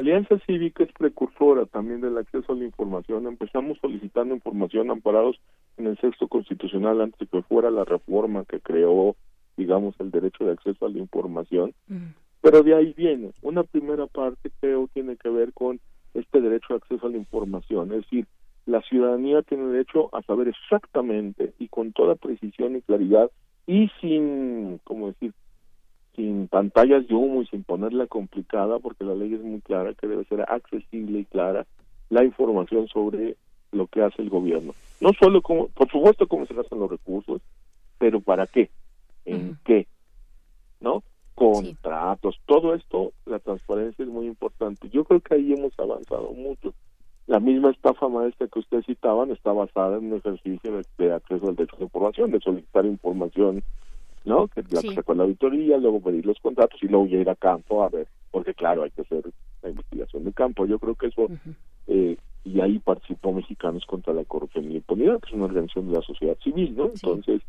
Alianza 0.00 0.38
Cívica 0.46 0.82
es 0.82 0.92
precursora 0.92 1.66
también 1.66 2.00
del 2.00 2.16
acceso 2.16 2.54
a 2.54 2.56
la 2.56 2.64
información. 2.64 3.26
Empezamos 3.26 3.76
solicitando 3.82 4.34
información 4.34 4.90
amparados 4.90 5.38
en 5.76 5.88
el 5.88 5.98
sexto 5.98 6.26
constitucional 6.26 7.02
antes 7.02 7.20
de 7.20 7.26
que 7.26 7.42
fuera 7.42 7.70
la 7.70 7.84
reforma 7.84 8.46
que 8.46 8.60
creó, 8.60 9.14
digamos, 9.58 9.94
el 9.98 10.10
derecho 10.10 10.46
de 10.46 10.52
acceso 10.52 10.86
a 10.86 10.88
la 10.88 10.96
información. 10.96 11.74
Pero 12.40 12.62
de 12.62 12.74
ahí 12.74 12.94
viene. 12.96 13.32
Una 13.42 13.62
primera 13.62 14.06
parte 14.06 14.50
creo 14.58 14.88
tiene 14.94 15.18
que 15.18 15.28
ver 15.28 15.52
con 15.52 15.80
este 16.14 16.40
derecho 16.40 16.68
de 16.70 16.76
acceso 16.76 17.06
a 17.06 17.10
la 17.10 17.18
información. 17.18 17.92
Es 17.92 18.04
decir, 18.04 18.26
la 18.64 18.80
ciudadanía 18.80 19.42
tiene 19.42 19.66
derecho 19.66 20.08
a 20.16 20.22
saber 20.22 20.48
exactamente 20.48 21.52
y 21.58 21.68
con 21.68 21.92
toda 21.92 22.14
precisión 22.14 22.74
y 22.74 22.80
claridad 22.80 23.30
y 23.66 23.90
sin, 24.00 24.80
como 24.82 25.08
decir, 25.08 25.34
sin 26.20 26.48
pantallas 26.48 27.08
de 27.08 27.14
humo 27.14 27.40
y 27.40 27.46
sin 27.46 27.64
ponerla 27.64 28.06
complicada, 28.06 28.78
porque 28.78 29.04
la 29.04 29.14
ley 29.14 29.32
es 29.32 29.40
muy 29.40 29.62
clara, 29.62 29.94
que 29.94 30.06
debe 30.06 30.24
ser 30.24 30.42
accesible 30.42 31.20
y 31.20 31.24
clara 31.24 31.66
la 32.10 32.24
información 32.24 32.88
sobre 32.88 33.36
lo 33.72 33.86
que 33.86 34.02
hace 34.02 34.20
el 34.20 34.28
gobierno. 34.28 34.74
No 35.00 35.12
solo 35.18 35.40
como, 35.40 35.68
por 35.68 35.90
supuesto, 35.90 36.26
cómo 36.26 36.44
se 36.44 36.52
gastan 36.52 36.80
los 36.80 36.90
recursos, 36.90 37.40
pero 37.96 38.20
para 38.20 38.46
qué, 38.46 38.68
en 39.24 39.56
qué, 39.64 39.86
¿no? 40.80 41.02
Contratos, 41.34 42.38
todo 42.44 42.74
esto, 42.74 43.12
la 43.24 43.38
transparencia 43.38 44.02
es 44.02 44.10
muy 44.10 44.26
importante. 44.26 44.90
Yo 44.90 45.04
creo 45.04 45.20
que 45.20 45.36
ahí 45.36 45.54
hemos 45.54 45.72
avanzado 45.78 46.32
mucho. 46.32 46.74
La 47.28 47.40
misma 47.40 47.70
estafa 47.70 48.08
maestra 48.08 48.46
que 48.48 48.58
ustedes 48.58 48.84
citaban 48.84 49.30
está 49.30 49.52
basada 49.52 49.96
en 49.96 50.12
un 50.12 50.18
ejercicio 50.18 50.76
de, 50.76 50.84
de 50.98 51.14
acceso 51.14 51.48
al 51.48 51.56
derecho 51.56 51.76
de 51.78 51.84
información, 51.84 52.30
de 52.30 52.40
solicitar 52.40 52.84
información 52.84 53.62
¿no? 54.24 54.48
Que 54.48 54.62
la 54.70 54.82
que 54.82 54.94
sacó 54.94 55.14
la 55.14 55.24
auditoría, 55.24 55.78
luego 55.78 56.00
pedir 56.00 56.26
los 56.26 56.38
contratos 56.40 56.82
y 56.82 56.88
luego 56.88 57.06
ya 57.06 57.18
ir 57.18 57.30
a 57.30 57.34
campo 57.34 57.82
a 57.82 57.88
ver, 57.88 58.06
porque 58.30 58.54
claro, 58.54 58.82
hay 58.82 58.90
que 58.90 59.02
hacer 59.02 59.24
la 59.62 59.70
investigación 59.70 60.24
de 60.24 60.32
campo. 60.32 60.66
Yo 60.66 60.78
creo 60.78 60.94
que 60.94 61.06
eso, 61.08 61.28
eh, 61.86 62.16
y 62.44 62.60
ahí 62.60 62.78
participó 62.78 63.32
Mexicanos 63.32 63.84
contra 63.86 64.14
la 64.14 64.24
Corrupción 64.24 64.64
y 64.66 64.68
la 64.68 64.74
Impunidad, 64.76 65.20
que 65.20 65.28
es 65.28 65.34
una 65.34 65.44
organización 65.46 65.88
de 65.88 65.94
la 65.94 66.02
sociedad 66.02 66.36
civil, 66.42 66.74
¿no? 66.76 66.86
Entonces, 66.86 67.42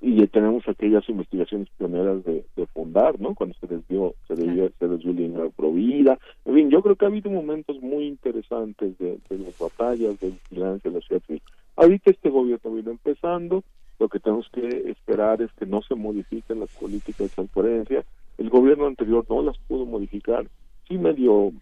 y 0.00 0.24
tenemos 0.28 0.62
aquellas 0.68 1.08
investigaciones 1.08 1.68
pioneras 1.76 2.24
de, 2.24 2.44
de 2.54 2.66
fundar, 2.66 3.18
¿no? 3.20 3.34
Cuando 3.34 3.56
se 3.58 3.66
desvió, 3.66 4.14
se 4.28 4.36
desvió, 4.36 4.70
se 4.78 4.86
desvió 4.86 5.10
el 5.10 5.16
dinero 5.16 5.50
Provida. 5.50 6.18
En 6.44 6.54
fin, 6.54 6.70
yo 6.70 6.82
creo 6.82 6.94
que 6.94 7.04
ha 7.04 7.08
habido 7.08 7.30
momentos 7.30 7.80
muy 7.80 8.06
interesantes 8.06 8.96
de, 8.98 9.18
de 9.28 9.38
las 9.38 9.58
batallas, 9.58 10.20
de 10.20 10.30
vigilancia 10.30 10.90
de 10.90 10.94
la 10.96 11.00
sociedad 11.00 11.22
civil. 11.26 11.42
Ahorita 11.74 12.10
este 12.10 12.30
gobierno 12.30 12.72
vino 12.72 12.90
empezando, 12.92 13.64
lo 13.98 14.08
que 14.08 14.20
tenemos 14.20 14.48
que 14.50 14.90
esperar 14.90 15.40
es 15.42 15.52
que 15.54 15.66
no 15.66 15.82
se 15.82 15.94
modifiquen 15.94 16.60
las 16.60 16.70
políticas 16.74 17.18
de 17.18 17.28
transparencia. 17.28 18.04
El 18.38 18.50
gobierno 18.50 18.86
anterior 18.86 19.24
no 19.28 19.42
las 19.42 19.56
pudo 19.58 19.86
modificar. 19.86 20.46
Sí 20.86 20.98
medio, 20.98 21.52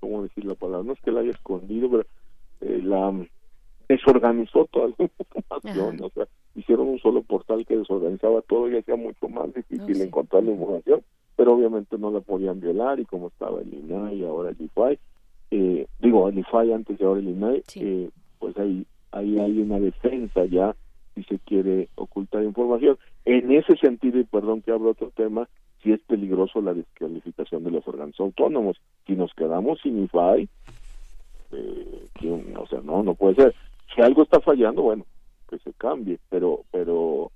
¿cómo 0.00 0.22
decir 0.22 0.44
la 0.44 0.54
palabra? 0.54 0.86
No 0.86 0.92
es 0.94 1.00
que 1.00 1.12
la 1.12 1.20
haya 1.20 1.30
escondido, 1.30 1.90
pero 1.90 2.04
eh, 2.62 2.80
la 2.82 3.12
desorganizó 3.88 4.66
toda 4.66 4.88
la 4.88 4.94
información. 5.34 6.02
O 6.02 6.10
sea, 6.10 6.26
hicieron 6.54 6.88
un 6.88 6.98
solo 6.98 7.22
portal 7.22 7.64
que 7.66 7.76
desorganizaba 7.76 8.42
todo 8.42 8.70
y 8.70 8.76
hacía 8.76 8.96
mucho 8.96 9.28
más 9.28 9.52
difícil 9.54 10.00
encontrar 10.00 10.44
la 10.44 10.52
información, 10.52 11.02
pero 11.36 11.54
obviamente 11.54 11.98
no 11.98 12.10
la 12.10 12.20
podían 12.20 12.60
violar 12.60 13.00
y 13.00 13.04
como 13.04 13.28
estaba 13.28 13.60
el 13.60 13.72
INAI 13.72 14.16
y 14.16 14.24
ahora 14.24 14.50
el 14.50 14.60
IFAI, 14.60 14.98
eh, 15.50 15.86
digo, 16.00 16.28
el 16.28 16.38
IFAI 16.38 16.72
antes 16.72 17.00
y 17.00 17.04
ahora 17.04 17.20
el 17.20 17.28
INAI, 17.28 17.62
eh, 17.76 18.10
pues 18.38 18.56
ahí, 18.58 18.86
ahí 19.12 19.38
hay 19.38 19.60
una 19.60 19.78
defensa 19.78 20.44
ya 20.46 20.74
si 21.22 21.34
se 21.34 21.38
quiere 21.40 21.88
ocultar 21.96 22.42
información. 22.42 22.98
En 23.24 23.52
ese 23.52 23.76
sentido, 23.76 24.18
y 24.18 24.24
perdón 24.24 24.62
que 24.62 24.72
abro 24.72 24.90
otro 24.90 25.10
tema, 25.14 25.48
si 25.82 25.92
es 25.92 26.00
peligroso 26.02 26.60
la 26.60 26.74
descalificación 26.74 27.64
de 27.64 27.70
los 27.70 27.86
órganos 27.86 28.18
autónomos. 28.18 28.80
Si 29.06 29.14
nos 29.14 29.32
quedamos 29.34 29.80
sin 29.80 30.04
IFAI, 30.04 30.48
eh, 31.52 32.08
o 32.56 32.66
sea, 32.66 32.80
no, 32.82 33.02
no 33.02 33.14
puede 33.14 33.36
ser. 33.36 33.54
Si 33.94 34.02
algo 34.02 34.22
está 34.22 34.40
fallando, 34.40 34.82
bueno, 34.82 35.06
que 35.48 35.58
se 35.58 35.72
cambie, 35.74 36.18
pero, 36.28 36.60
pero 36.70 37.30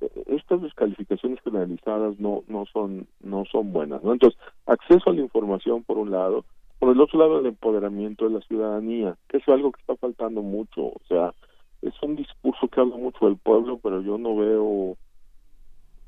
eh, 0.00 0.10
estas 0.26 0.62
descalificaciones 0.62 1.40
generalizadas 1.42 2.18
no, 2.20 2.44
no 2.48 2.66
son, 2.66 3.06
no 3.22 3.44
son 3.50 3.72
buenas, 3.72 4.02
¿no? 4.02 4.12
Entonces, 4.12 4.38
acceso 4.66 5.10
a 5.10 5.14
la 5.14 5.22
información 5.22 5.82
por 5.82 5.98
un 5.98 6.10
lado, 6.10 6.44
por 6.78 6.92
el 6.92 7.00
otro 7.00 7.18
lado 7.18 7.40
el 7.40 7.46
empoderamiento 7.46 8.26
de 8.26 8.34
la 8.34 8.40
ciudadanía, 8.42 9.16
que 9.28 9.38
es 9.38 9.48
algo 9.48 9.72
que 9.72 9.80
está 9.80 9.96
faltando 9.96 10.42
mucho, 10.42 10.86
o 10.86 11.00
sea, 11.08 11.34
es 11.82 11.94
un 12.02 12.16
discurso 12.16 12.68
que 12.68 12.80
habla 12.80 12.96
mucho 12.96 13.26
del 13.26 13.36
pueblo, 13.36 13.78
pero 13.82 14.02
yo 14.02 14.18
no 14.18 14.36
veo 14.36 14.96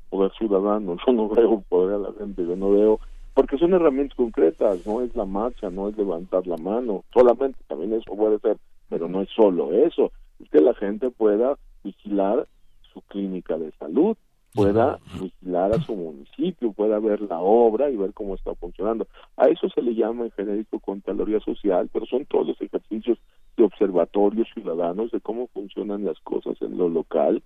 poder 0.09 0.31
ciudadano, 0.37 0.97
yo 1.05 1.13
no 1.13 1.29
veo 1.29 1.63
poder 1.67 1.95
a 1.95 2.09
la 2.09 2.13
gente, 2.13 2.45
yo 2.45 2.55
no 2.55 2.71
veo, 2.71 2.99
porque 3.33 3.57
son 3.57 3.73
herramientas 3.73 4.15
concretas, 4.15 4.85
no 4.85 5.01
es 5.01 5.15
la 5.15 5.25
marcha, 5.25 5.69
no 5.69 5.89
es 5.89 5.97
levantar 5.97 6.45
la 6.45 6.57
mano, 6.57 7.03
solamente 7.13 7.59
también 7.67 7.93
eso 7.93 8.15
puede 8.15 8.39
ser, 8.39 8.57
pero 8.89 9.07
no 9.07 9.21
es 9.21 9.29
solo 9.29 9.73
eso, 9.73 10.11
es 10.39 10.49
que 10.49 10.61
la 10.61 10.75
gente 10.75 11.09
pueda 11.09 11.57
vigilar 11.83 12.47
su 12.93 13.01
clínica 13.01 13.57
de 13.57 13.71
salud, 13.79 14.15
pueda 14.53 14.99
vigilar 15.19 15.73
a 15.73 15.81
su 15.81 15.95
municipio, 15.95 16.71
pueda 16.73 16.99
ver 16.99 17.21
la 17.21 17.39
obra 17.39 17.89
y 17.89 17.95
ver 17.95 18.13
cómo 18.13 18.35
está 18.35 18.53
funcionando. 18.53 19.07
A 19.35 19.47
eso 19.47 19.67
se 19.69 19.81
le 19.81 19.95
llama 19.95 20.25
en 20.25 20.31
genérico 20.31 20.79
Contraloría 20.79 21.39
Social, 21.39 21.89
pero 21.91 22.05
son 22.05 22.25
todos 22.25 22.49
los 22.49 22.61
ejercicios 22.61 23.17
de 23.57 23.63
observatorios 23.63 24.47
ciudadanos 24.53 25.11
de 25.11 25.21
cómo 25.21 25.47
funcionan 25.47 26.05
las 26.05 26.19
cosas 26.21 26.61
en 26.61 26.77
lo 26.77 26.89
local 26.89 27.43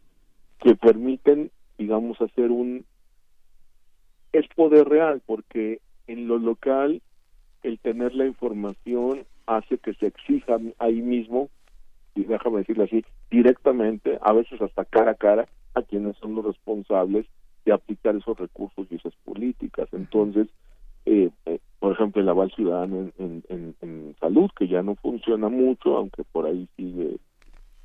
que 0.59 0.75
permiten, 0.75 1.51
digamos, 1.77 2.19
hacer 2.21 2.51
un... 2.51 2.85
es 4.33 4.47
poder 4.55 4.87
real, 4.87 5.21
porque 5.25 5.81
en 6.07 6.27
lo 6.27 6.37
local 6.37 7.01
el 7.63 7.79
tener 7.79 8.15
la 8.15 8.25
información 8.25 9.25
hace 9.45 9.77
que 9.77 9.93
se 9.95 10.07
exija 10.07 10.57
ahí 10.79 11.01
mismo, 11.01 11.49
y 12.15 12.23
déjame 12.23 12.59
decirlo 12.59 12.85
así, 12.85 13.05
directamente, 13.29 14.17
a 14.21 14.33
veces 14.33 14.61
hasta 14.61 14.85
cara 14.85 15.11
a 15.11 15.15
cara, 15.15 15.47
a 15.75 15.81
quienes 15.83 16.17
son 16.17 16.35
los 16.35 16.45
responsables 16.45 17.25
de 17.65 17.73
aplicar 17.73 18.15
esos 18.15 18.37
recursos 18.37 18.87
y 18.89 18.95
esas 18.95 19.13
políticas. 19.25 19.87
Entonces, 19.91 20.47
eh, 21.07 21.29
eh, 21.45 21.59
por 21.79 21.93
ejemplo, 21.93 22.21
el 22.21 22.27
aval 22.27 22.51
ciudadano 22.51 23.09
en, 23.17 23.43
en, 23.47 24.15
salud, 24.19 24.49
que 24.57 24.67
ya 24.67 24.83
no 24.83 24.95
funciona 24.95 25.47
mucho, 25.47 25.95
aunque 25.95 26.25
por 26.25 26.45
ahí 26.45 26.67
sigue 26.75 27.15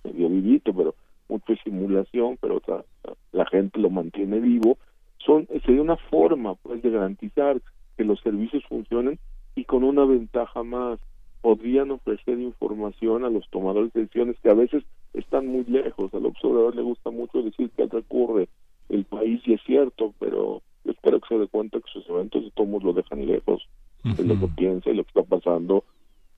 medio 0.03 0.29
vivito, 0.29 0.75
pero 0.75 0.97
mucho 1.29 1.55
simulación, 1.63 2.37
pero 2.41 2.57
otra, 2.57 2.85
la 3.31 3.47
gente 3.47 3.79
lo 3.79 3.91
mantiene 3.91 4.41
vivo, 4.41 4.77
son 5.19 5.47
sería 5.65 5.83
una 5.83 5.97
forma 5.97 6.57
pues 6.57 6.83
de 6.83 6.91
garantizar 6.91 7.63
que 7.97 8.05
los 8.05 8.19
servicios 8.21 8.65
funcionen 8.69 9.21
y 9.55 9.65
con 9.67 9.85
una 9.85 10.05
ventaja 10.05 10.65
más 10.65 10.99
podrían 11.41 11.93
ofrecer 11.93 12.41
información 12.41 13.25
a 13.25 13.31
los 13.31 13.49
tomadores 13.51 13.93
de 13.93 14.01
decisiones 14.01 14.37
que 14.43 14.51
a 14.51 14.55
veces 14.55 14.83
están 15.15 15.47
muy 15.47 15.65
lejos. 15.65 16.13
Al 16.13 16.27
observador 16.27 16.75
le 16.75 16.83
gusta 16.83 17.11
mucho 17.11 17.41
decir 17.43 17.71
que 17.71 17.87
recurre 17.87 18.49
el 18.89 19.05
país 19.05 19.41
y 19.47 19.53
es 19.53 19.63
cierto, 19.63 20.13
pero 20.19 20.63
yo 20.85 20.93
espero 20.93 21.21
que 21.21 21.29
se 21.29 21.39
dé 21.39 21.47
cuenta 21.49 21.79
que 21.81 21.91
sus 21.93 22.09
eventos 22.09 22.45
de 22.45 22.51
todos 22.53 22.83
lo 22.83 22.93
dejan 22.93 23.27
lejos 23.27 23.67
de 24.05 24.25
lo 24.25 24.39
que 24.39 24.49
piensa 24.49 24.91
y 24.91 24.95
lo 24.95 25.05
que 25.05 25.09
está 25.09 25.23
pasando 25.23 25.85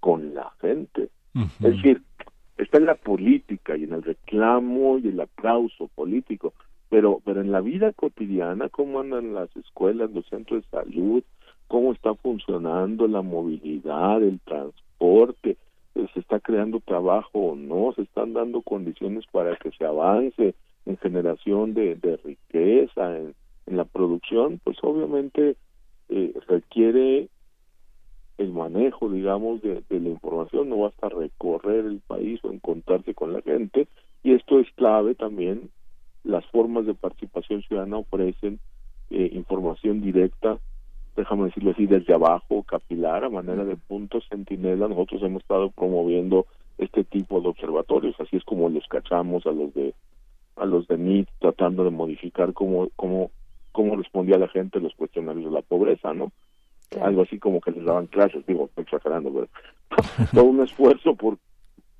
con 0.00 0.34
la 0.34 0.52
gente. 0.60 1.08
Es 1.34 1.76
decir, 1.76 2.02
está 2.58 2.78
en 2.78 2.86
la 2.86 2.94
política 2.94 3.76
y 3.76 3.84
en 3.84 3.94
el 3.94 4.02
reclamo 4.02 4.98
y 4.98 5.08
el 5.08 5.20
aplauso 5.20 5.88
político, 5.94 6.52
pero 6.90 7.20
pero 7.24 7.40
en 7.40 7.50
la 7.50 7.60
vida 7.60 7.92
cotidiana, 7.92 8.68
cómo 8.68 9.00
andan 9.00 9.34
las 9.34 9.54
escuelas, 9.56 10.10
los 10.12 10.26
centros 10.26 10.62
de 10.62 10.70
salud, 10.70 11.24
cómo 11.68 11.92
está 11.92 12.14
funcionando 12.14 13.08
la 13.08 13.22
movilidad, 13.22 14.22
el 14.22 14.40
transporte, 14.40 15.56
se 15.94 16.20
está 16.20 16.38
creando 16.40 16.80
trabajo 16.80 17.38
o 17.38 17.56
no, 17.56 17.92
se 17.94 18.02
están 18.02 18.34
dando 18.34 18.62
condiciones 18.62 19.24
para 19.32 19.56
que 19.56 19.70
se 19.72 19.84
avance 19.84 20.54
en 20.86 20.96
generación 20.98 21.72
de, 21.72 21.94
de 21.96 22.16
riqueza, 22.18 23.16
en, 23.16 23.34
en, 23.66 23.76
la 23.76 23.84
producción, 23.84 24.60
pues 24.62 24.76
obviamente 24.82 25.56
eh, 26.08 26.34
requiere 26.46 27.28
el 28.38 28.52
manejo, 28.52 29.08
digamos, 29.08 29.62
de, 29.62 29.82
de, 29.88 30.00
la 30.00 30.08
información, 30.08 30.68
no 30.68 30.78
basta 30.78 31.08
recorrer 31.08 31.84
el 31.84 32.00
país 32.00 32.40
o 32.42 32.52
encontrarse 32.52 33.14
con 33.14 33.32
la 33.32 33.42
gente, 33.42 33.86
y 34.22 34.32
esto 34.32 34.58
es 34.58 34.70
clave 34.72 35.14
también, 35.14 35.70
las 36.24 36.44
formas 36.46 36.86
de 36.86 36.94
participación 36.94 37.62
ciudadana 37.62 37.98
ofrecen 37.98 38.58
eh, 39.10 39.30
información 39.32 40.00
directa, 40.00 40.58
déjame 41.16 41.44
decirlo 41.44 41.70
así, 41.70 41.86
desde 41.86 42.14
abajo, 42.14 42.62
capilar, 42.64 43.24
a 43.24 43.30
manera 43.30 43.64
de 43.64 43.76
puntos 43.76 44.26
centinela, 44.28 44.88
nosotros 44.88 45.22
hemos 45.22 45.42
estado 45.42 45.70
promoviendo 45.70 46.46
este 46.78 47.04
tipo 47.04 47.40
de 47.40 47.48
observatorios, 47.48 48.18
así 48.18 48.36
es 48.36 48.44
como 48.44 48.68
los 48.68 48.86
cachamos 48.88 49.46
a 49.46 49.52
los 49.52 49.72
de 49.74 49.94
a 50.56 50.64
los 50.66 50.86
de 50.86 50.96
MIT 50.96 51.28
tratando 51.40 51.84
de 51.84 51.90
modificar 51.90 52.52
cómo 52.52 52.88
cómo 52.96 53.30
cómo 53.74 53.96
respondía 53.96 54.38
la 54.38 54.46
gente 54.46 54.78
a 54.78 54.82
los 54.82 54.94
cuestionarios 54.94 55.46
de 55.46 55.50
la 55.50 55.62
pobreza, 55.62 56.14
¿no? 56.14 56.30
algo 57.02 57.22
así 57.22 57.40
como 57.40 57.60
que 57.60 57.72
les 57.72 57.84
daban 57.84 58.06
clases, 58.06 58.46
digo, 58.46 58.66
estoy 58.66 58.84
exagerando, 58.84 59.32
pero 59.32 59.48
todo 60.32 60.44
un 60.44 60.62
esfuerzo 60.62 61.16
por 61.16 61.38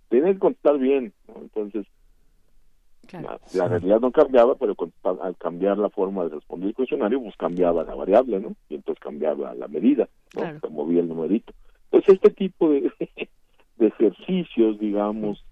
tener 0.09 0.35
que 0.35 0.39
contestar 0.39 0.79
bien, 0.79 1.13
¿no? 1.27 1.35
entonces 1.41 1.85
la, 3.11 3.41
la, 3.55 3.69
realidad 3.69 4.01
no 4.01 4.13
cambiaba, 4.13 4.55
pero 4.55 4.77
con, 4.77 4.93
al 5.03 5.37
cambiar 5.37 5.79
la 5.79 5.91
forma 5.91 6.23
de 6.23 6.37
responder 6.37 6.69
el 6.69 6.75
cuestionario, 6.77 7.21
pues 7.21 7.37
cambiaba 7.37 7.83
la 7.83 7.95
variable, 7.95 8.41
¿no? 8.41 8.57
Y 8.69 8.77
entonces 8.77 9.03
cambiaba 9.03 9.53
la 9.55 9.69
medida, 9.69 10.09
¿no? 10.35 10.41
Claro. 10.41 10.61
Se 10.61 10.69
movía 10.69 11.01
el 11.01 11.09
numerito. 11.09 11.53
Entonces 11.91 12.15
este 12.15 12.31
tipo 12.31 12.71
de, 12.71 12.91
de 13.77 13.87
ejercicios, 13.87 14.79
digamos, 14.79 15.45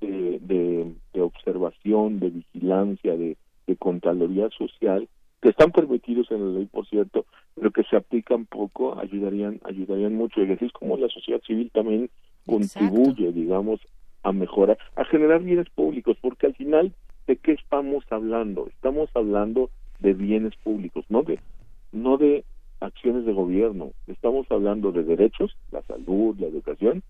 de, 0.00 0.40
de, 0.40 0.94
de 1.12 1.20
observación, 1.20 2.18
de 2.18 2.30
vigilancia, 2.30 3.16
de, 3.16 3.36
de 3.66 3.76
contraloría 3.76 4.48
social, 4.50 5.08
que 5.40 5.50
están 5.50 5.70
permitidos 5.70 6.30
en 6.30 6.40
la 6.44 6.58
ley, 6.58 6.66
por 6.66 6.86
cierto, 6.86 7.26
pero 7.54 7.70
que 7.70 7.84
se 7.84 7.96
aplican 7.96 8.46
poco, 8.46 8.98
ayudarían, 8.98 9.60
ayudarían 9.64 10.14
mucho. 10.14 10.42
Y 10.42 10.50
así 10.52 10.64
es 10.64 10.72
como 10.72 10.96
la 10.96 11.08
sociedad 11.08 11.40
civil 11.46 11.70
también 11.72 12.10
contribuye, 12.46 13.28
Exacto. 13.28 13.32
digamos, 13.32 13.80
a 14.22 14.32
mejorar, 14.32 14.78
a 14.96 15.04
generar 15.04 15.42
bienes 15.42 15.68
públicos, 15.70 16.16
porque 16.20 16.46
al 16.46 16.54
final, 16.54 16.92
¿de 17.26 17.36
qué 17.36 17.52
estamos 17.52 18.04
hablando? 18.10 18.66
Estamos 18.68 19.10
hablando 19.14 19.70
de 20.00 20.12
bienes 20.14 20.54
públicos, 20.56 21.04
no 21.08 21.22
de, 21.22 21.38
no 21.92 22.16
de 22.16 22.44
acciones 22.80 23.24
de 23.24 23.32
gobierno, 23.32 23.92
estamos 24.06 24.46
hablando 24.50 24.92
de 24.92 25.02
derechos, 25.02 25.56
la 25.72 25.82
salud, 25.82 26.36
la 26.38 26.46
educación, 26.46 27.02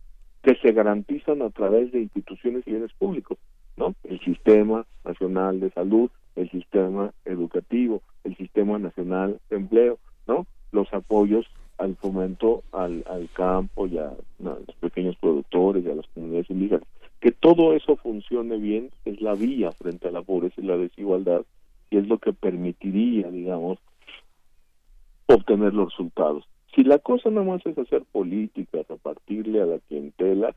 que 0.42 0.54
se 0.56 0.72
garantizan 0.72 1.42
a 1.42 1.50
través 1.50 1.92
de 1.92 2.00
instituciones 2.00 2.62
y 2.66 2.70
bienes 2.70 2.92
públicos, 2.92 3.38
¿no? 3.76 3.94
El 4.04 4.20
sistema 4.20 4.86
nacional 5.04 5.60
de 5.60 5.70
salud, 5.70 6.10
el 6.38 6.50
sistema 6.50 7.12
educativo, 7.24 8.02
el 8.24 8.36
sistema 8.36 8.78
nacional 8.78 9.40
de 9.50 9.56
empleo, 9.56 9.98
¿no? 10.26 10.46
Los 10.72 10.92
apoyos 10.92 11.46
al 11.78 11.96
fomento 11.96 12.62
al, 12.72 13.04
al 13.08 13.28
campo 13.32 13.86
y 13.86 13.98
a, 13.98 14.12
los 14.38 14.76
pequeños 14.80 15.16
productores 15.16 15.84
y 15.84 15.90
a 15.90 15.94
las 15.94 16.06
comunidades 16.08 16.50
indígenas. 16.50 16.84
Que 17.20 17.32
todo 17.32 17.74
eso 17.74 17.96
funcione 17.96 18.58
bien 18.58 18.90
es 19.04 19.20
la 19.20 19.34
vía 19.34 19.72
frente 19.72 20.08
a 20.08 20.12
la 20.12 20.22
pobreza 20.22 20.60
y 20.60 20.64
la 20.64 20.76
desigualdad 20.76 21.42
y 21.90 21.98
es 21.98 22.06
lo 22.06 22.18
que 22.18 22.32
permitiría, 22.32 23.30
digamos, 23.30 23.78
obtener 25.26 25.74
los 25.74 25.90
resultados. 25.90 26.44
Si 26.74 26.84
la 26.84 26.98
cosa 26.98 27.30
nada 27.30 27.46
más 27.46 27.64
es 27.66 27.76
hacer 27.78 28.04
políticas 28.12 28.88
a 28.90 28.96
partirle 28.96 29.62
a 29.62 29.66
la 29.66 29.78
clientela, 29.80 30.54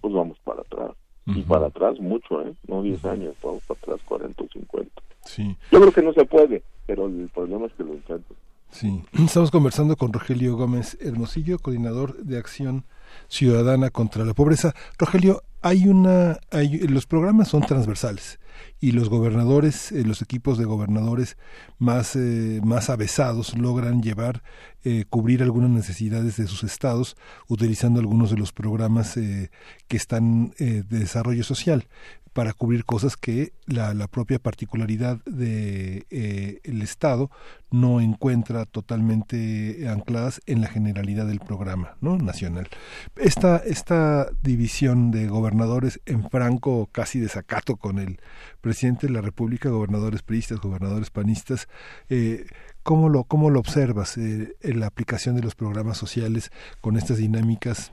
pues 0.00 0.14
vamos 0.14 0.38
para 0.44 0.62
atrás. 0.62 0.92
Uh 1.28 1.32
-huh. 1.32 1.38
Y 1.38 1.42
para 1.42 1.66
atrás 1.66 2.00
mucho, 2.00 2.42
¿eh? 2.42 2.54
No 2.66 2.82
10 2.82 3.04
uh 3.04 3.06
-huh. 3.06 3.10
años, 3.12 3.34
vamos 3.42 3.62
para 3.64 3.78
atrás 3.80 4.00
40 4.06 4.42
o 4.42 4.48
50. 4.48 5.02
Sí. 5.24 5.56
Yo 5.70 5.80
creo 5.80 5.92
que 5.92 6.02
no 6.02 6.12
se 6.12 6.24
puede, 6.24 6.62
pero 6.86 7.06
el 7.06 7.28
problema 7.28 7.66
es 7.66 7.72
que 7.74 7.84
lo 7.84 7.94
intentan. 7.94 8.36
Sí, 8.70 9.02
estamos 9.24 9.50
conversando 9.50 9.96
con 9.96 10.12
Rogelio 10.12 10.56
Gómez 10.56 10.96
Hermosillo, 11.00 11.58
coordinador 11.58 12.16
de 12.16 12.38
acción 12.38 12.84
ciudadana 13.28 13.90
contra 13.90 14.24
la 14.24 14.34
pobreza. 14.34 14.74
Rogelio, 14.98 15.42
hay 15.60 15.86
una, 15.86 16.38
hay, 16.50 16.78
los 16.88 17.06
programas 17.06 17.48
son 17.48 17.62
transversales 17.62 18.38
y 18.80 18.92
los 18.92 19.08
gobernadores, 19.08 19.92
eh, 19.92 20.04
los 20.04 20.22
equipos 20.22 20.58
de 20.58 20.64
gobernadores 20.64 21.36
más, 21.78 22.16
eh, 22.16 22.60
más 22.64 22.90
avesados 22.90 23.56
logran 23.56 24.02
llevar, 24.02 24.42
eh, 24.84 25.04
cubrir 25.08 25.42
algunas 25.42 25.70
necesidades 25.70 26.36
de 26.36 26.46
sus 26.46 26.64
estados 26.64 27.16
utilizando 27.48 28.00
algunos 28.00 28.30
de 28.30 28.36
los 28.36 28.52
programas 28.52 29.16
eh, 29.16 29.50
que 29.88 29.96
están 29.96 30.50
de 30.58 30.82
desarrollo 30.82 31.44
social 31.44 31.88
para 32.32 32.52
cubrir 32.52 32.84
cosas 32.84 33.16
que 33.16 33.52
la, 33.66 34.08
propia 34.08 34.38
particularidad 34.38 35.18
de 35.24 36.06
eh, 36.10 36.60
Estado 36.88 37.30
no 37.70 38.00
encuentra 38.00 38.64
totalmente 38.64 39.88
ancladas 39.88 40.40
en 40.46 40.62
la 40.62 40.68
generalidad 40.68 41.26
del 41.26 41.40
programa 41.40 41.96
¿no? 42.00 42.16
nacional. 42.16 42.68
Esta, 43.16 43.58
esta 43.58 44.28
división 44.42 45.10
de 45.10 45.28
gobernadores 45.28 46.00
en 46.06 46.28
franco 46.30 46.88
casi 46.92 47.20
desacato 47.20 47.76
con 47.76 47.98
el 47.98 48.20
presidente 48.60 49.06
de 49.06 49.12
la 49.12 49.20
República, 49.20 49.68
gobernadores 49.68 50.22
priistas, 50.22 50.60
gobernadores 50.60 51.10
panistas, 51.10 51.68
eh, 52.08 52.46
¿cómo, 52.82 53.08
lo, 53.08 53.24
¿cómo 53.24 53.50
lo 53.50 53.60
observas 53.60 54.16
eh, 54.16 54.56
en 54.62 54.80
la 54.80 54.86
aplicación 54.86 55.36
de 55.36 55.42
los 55.42 55.54
programas 55.54 55.98
sociales 55.98 56.50
con 56.80 56.96
estas 56.96 57.18
dinámicas 57.18 57.92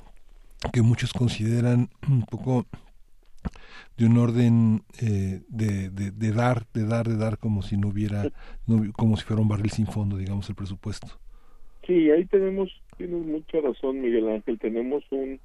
que 0.71 0.81
muchos 0.81 1.11
consideran 1.11 1.89
un 2.07 2.23
poco 2.23 2.65
de 3.97 4.05
un 4.05 4.17
orden 4.17 4.83
eh, 5.01 5.41
de, 5.47 5.89
de, 5.89 6.11
de, 6.11 6.31
dar, 6.31 6.65
de 6.73 6.85
dar, 6.85 7.07
de 7.07 7.17
dar 7.17 7.37
como 7.37 7.61
si 7.61 7.77
no 7.77 7.89
hubiera, 7.89 8.23
no, 8.67 8.81
como 8.93 9.17
si 9.17 9.23
fuera 9.23 9.41
un 9.41 9.47
barril 9.47 9.71
sin 9.71 9.87
fondo, 9.87 10.17
digamos, 10.17 10.49
el 10.49 10.55
presupuesto. 10.55 11.07
Sí, 11.85 12.09
ahí 12.11 12.25
tenemos, 12.25 12.69
tienes 12.97 13.25
mucha 13.25 13.61
razón, 13.61 14.01
Miguel 14.01 14.27
Ángel, 14.29 14.57
tenemos 14.59 15.03
un, 15.11 15.39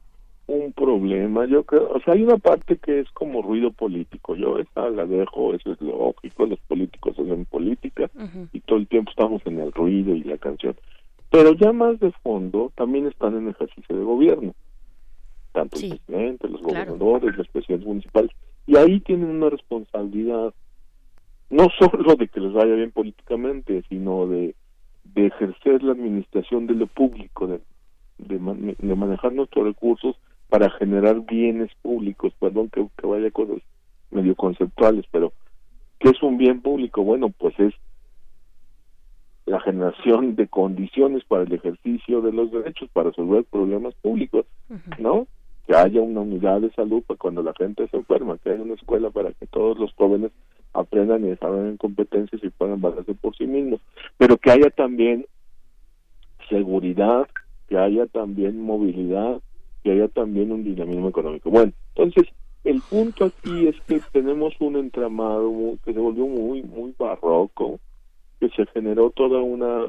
un 0.46 0.72
problema, 0.72 1.46
yo 1.46 1.64
creo, 1.64 1.92
o 1.92 2.00
sea, 2.00 2.14
hay 2.14 2.22
una 2.22 2.38
parte 2.38 2.76
que 2.78 3.00
es 3.00 3.10
como 3.10 3.42
ruido 3.42 3.70
político, 3.70 4.34
yo 4.34 4.58
esa 4.58 4.88
la 4.90 5.06
dejo, 5.06 5.54
eso 5.54 5.72
es 5.72 5.80
lógico, 5.80 6.46
los 6.46 6.58
políticos 6.60 7.18
hacen 7.18 7.44
política 7.44 8.10
uh 8.14 8.20
-huh. 8.20 8.48
y 8.52 8.60
todo 8.60 8.78
el 8.78 8.88
tiempo 8.88 9.10
estamos 9.10 9.42
en 9.44 9.60
el 9.60 9.70
ruido 9.70 10.14
y 10.14 10.24
la 10.24 10.38
canción, 10.38 10.74
pero 11.30 11.52
ya 11.52 11.72
más 11.72 12.00
de 12.00 12.10
fondo 12.22 12.72
también 12.74 13.06
están 13.06 13.36
en 13.36 13.48
ejercicio 13.48 13.96
de 13.96 14.02
gobierno 14.02 14.54
tanto 15.52 15.76
sí, 15.76 15.90
el 15.90 15.98
presidente, 15.98 16.48
los 16.48 16.62
gobernadores, 16.62 17.22
claro. 17.22 17.38
los 17.38 17.48
presidentes 17.48 17.86
municipales, 17.86 18.30
y 18.66 18.76
ahí 18.76 19.00
tienen 19.00 19.30
una 19.30 19.50
responsabilidad 19.50 20.54
no 21.50 21.66
solo 21.78 22.14
de 22.14 22.28
que 22.28 22.40
les 22.40 22.52
vaya 22.52 22.74
bien 22.74 22.92
políticamente, 22.92 23.82
sino 23.88 24.26
de, 24.26 24.54
de 25.04 25.26
ejercer 25.26 25.82
la 25.82 25.92
administración 25.92 26.66
de 26.66 26.74
lo 26.74 26.86
público, 26.86 27.48
de, 27.48 27.60
de, 28.18 28.38
man, 28.38 28.76
de, 28.78 28.94
manejar 28.94 29.32
nuestros 29.32 29.64
recursos 29.64 30.16
para 30.48 30.70
generar 30.70 31.20
bienes 31.20 31.70
públicos, 31.82 32.32
perdón 32.38 32.70
que, 32.70 32.86
que 32.96 33.06
vaya 33.06 33.30
cosas 33.30 33.62
medio 34.10 34.34
conceptuales, 34.36 35.04
pero 35.10 35.32
¿qué 35.98 36.10
es 36.10 36.22
un 36.22 36.38
bien 36.38 36.60
público? 36.60 37.02
Bueno, 37.02 37.30
pues 37.30 37.58
es 37.58 37.74
la 39.46 39.60
generación 39.60 40.36
de 40.36 40.46
condiciones 40.46 41.24
para 41.24 41.42
el 41.42 41.52
ejercicio 41.52 42.20
de 42.20 42.32
los 42.32 42.52
derechos, 42.52 42.88
para 42.92 43.10
resolver 43.10 43.44
problemas 43.44 43.94
públicos. 43.96 44.46
¿no? 44.98 45.26
Que 45.70 45.76
haya 45.76 46.00
una 46.00 46.22
unidad 46.22 46.60
de 46.60 46.72
salud 46.72 47.00
para 47.06 47.16
cuando 47.16 47.44
la 47.44 47.54
gente 47.54 47.86
se 47.86 47.96
enferma, 47.96 48.36
que 48.38 48.50
haya 48.50 48.60
una 48.60 48.74
escuela 48.74 49.08
para 49.10 49.30
que 49.30 49.46
todos 49.46 49.78
los 49.78 49.94
jóvenes 49.94 50.32
aprendan 50.72 51.24
y 51.24 51.28
desarrollen 51.28 51.76
competencias 51.76 52.42
y 52.42 52.48
puedan 52.48 52.80
valerse 52.80 53.14
por 53.14 53.36
sí 53.36 53.46
mismos. 53.46 53.80
Pero 54.18 54.36
que 54.36 54.50
haya 54.50 54.70
también 54.70 55.26
seguridad, 56.48 57.28
que 57.68 57.78
haya 57.78 58.06
también 58.06 58.60
movilidad, 58.60 59.40
que 59.84 59.92
haya 59.92 60.08
también 60.08 60.50
un 60.50 60.64
dinamismo 60.64 61.10
económico. 61.10 61.50
Bueno, 61.50 61.72
entonces 61.94 62.34
el 62.64 62.82
punto 62.90 63.26
aquí 63.26 63.68
es 63.68 63.80
que 63.82 64.00
tenemos 64.10 64.54
un 64.58 64.74
entramado 64.74 65.52
que 65.84 65.92
se 65.92 66.00
volvió 66.00 66.26
muy 66.26 66.64
muy 66.64 66.92
barroco, 66.98 67.78
que 68.40 68.48
se 68.48 68.66
generó 68.74 69.10
toda 69.10 69.40
una 69.40 69.84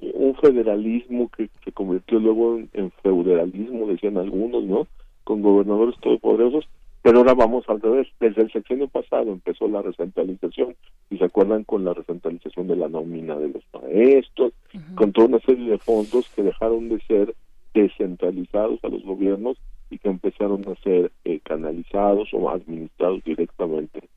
un 0.00 0.34
federalismo 0.36 1.30
que 1.36 1.48
se 1.64 1.72
convirtió 1.72 2.18
luego 2.18 2.56
en, 2.56 2.68
en 2.72 2.90
feudalismo, 3.02 3.86
decían 3.86 4.16
algunos, 4.16 4.64
¿no? 4.64 4.86
Con 5.24 5.42
gobernadores 5.42 5.98
todopoderosos, 6.00 6.68
pero 7.02 7.18
ahora 7.18 7.34
vamos 7.34 7.64
al 7.68 7.80
revés. 7.80 8.08
Desde 8.20 8.42
el 8.42 8.52
sexenio 8.52 8.88
pasado 8.88 9.32
empezó 9.32 9.68
la 9.68 9.82
recentralización, 9.82 10.76
y 11.10 11.18
se 11.18 11.24
acuerdan 11.24 11.64
con 11.64 11.84
la 11.84 11.94
recentralización 11.94 12.66
de 12.66 12.76
la 12.76 12.88
nómina 12.88 13.36
de 13.36 13.48
los 13.48 13.62
maestros, 13.72 14.52
con 14.94 15.12
toda 15.12 15.28
una 15.28 15.40
serie 15.40 15.70
de 15.70 15.78
fondos 15.78 16.28
que 16.34 16.42
dejaron 16.42 16.88
de 16.88 17.00
ser 17.00 17.34
descentralizados 17.74 18.82
a 18.84 18.88
los 18.88 19.02
gobiernos 19.04 19.56
y 19.90 19.98
que 19.98 20.08
empezaron 20.08 20.64
a 20.68 20.74
ser 20.82 21.12
eh, 21.24 21.40
canalizados 21.42 22.28
o 22.32 22.50
administrados 22.50 23.22
directamente 23.24 24.08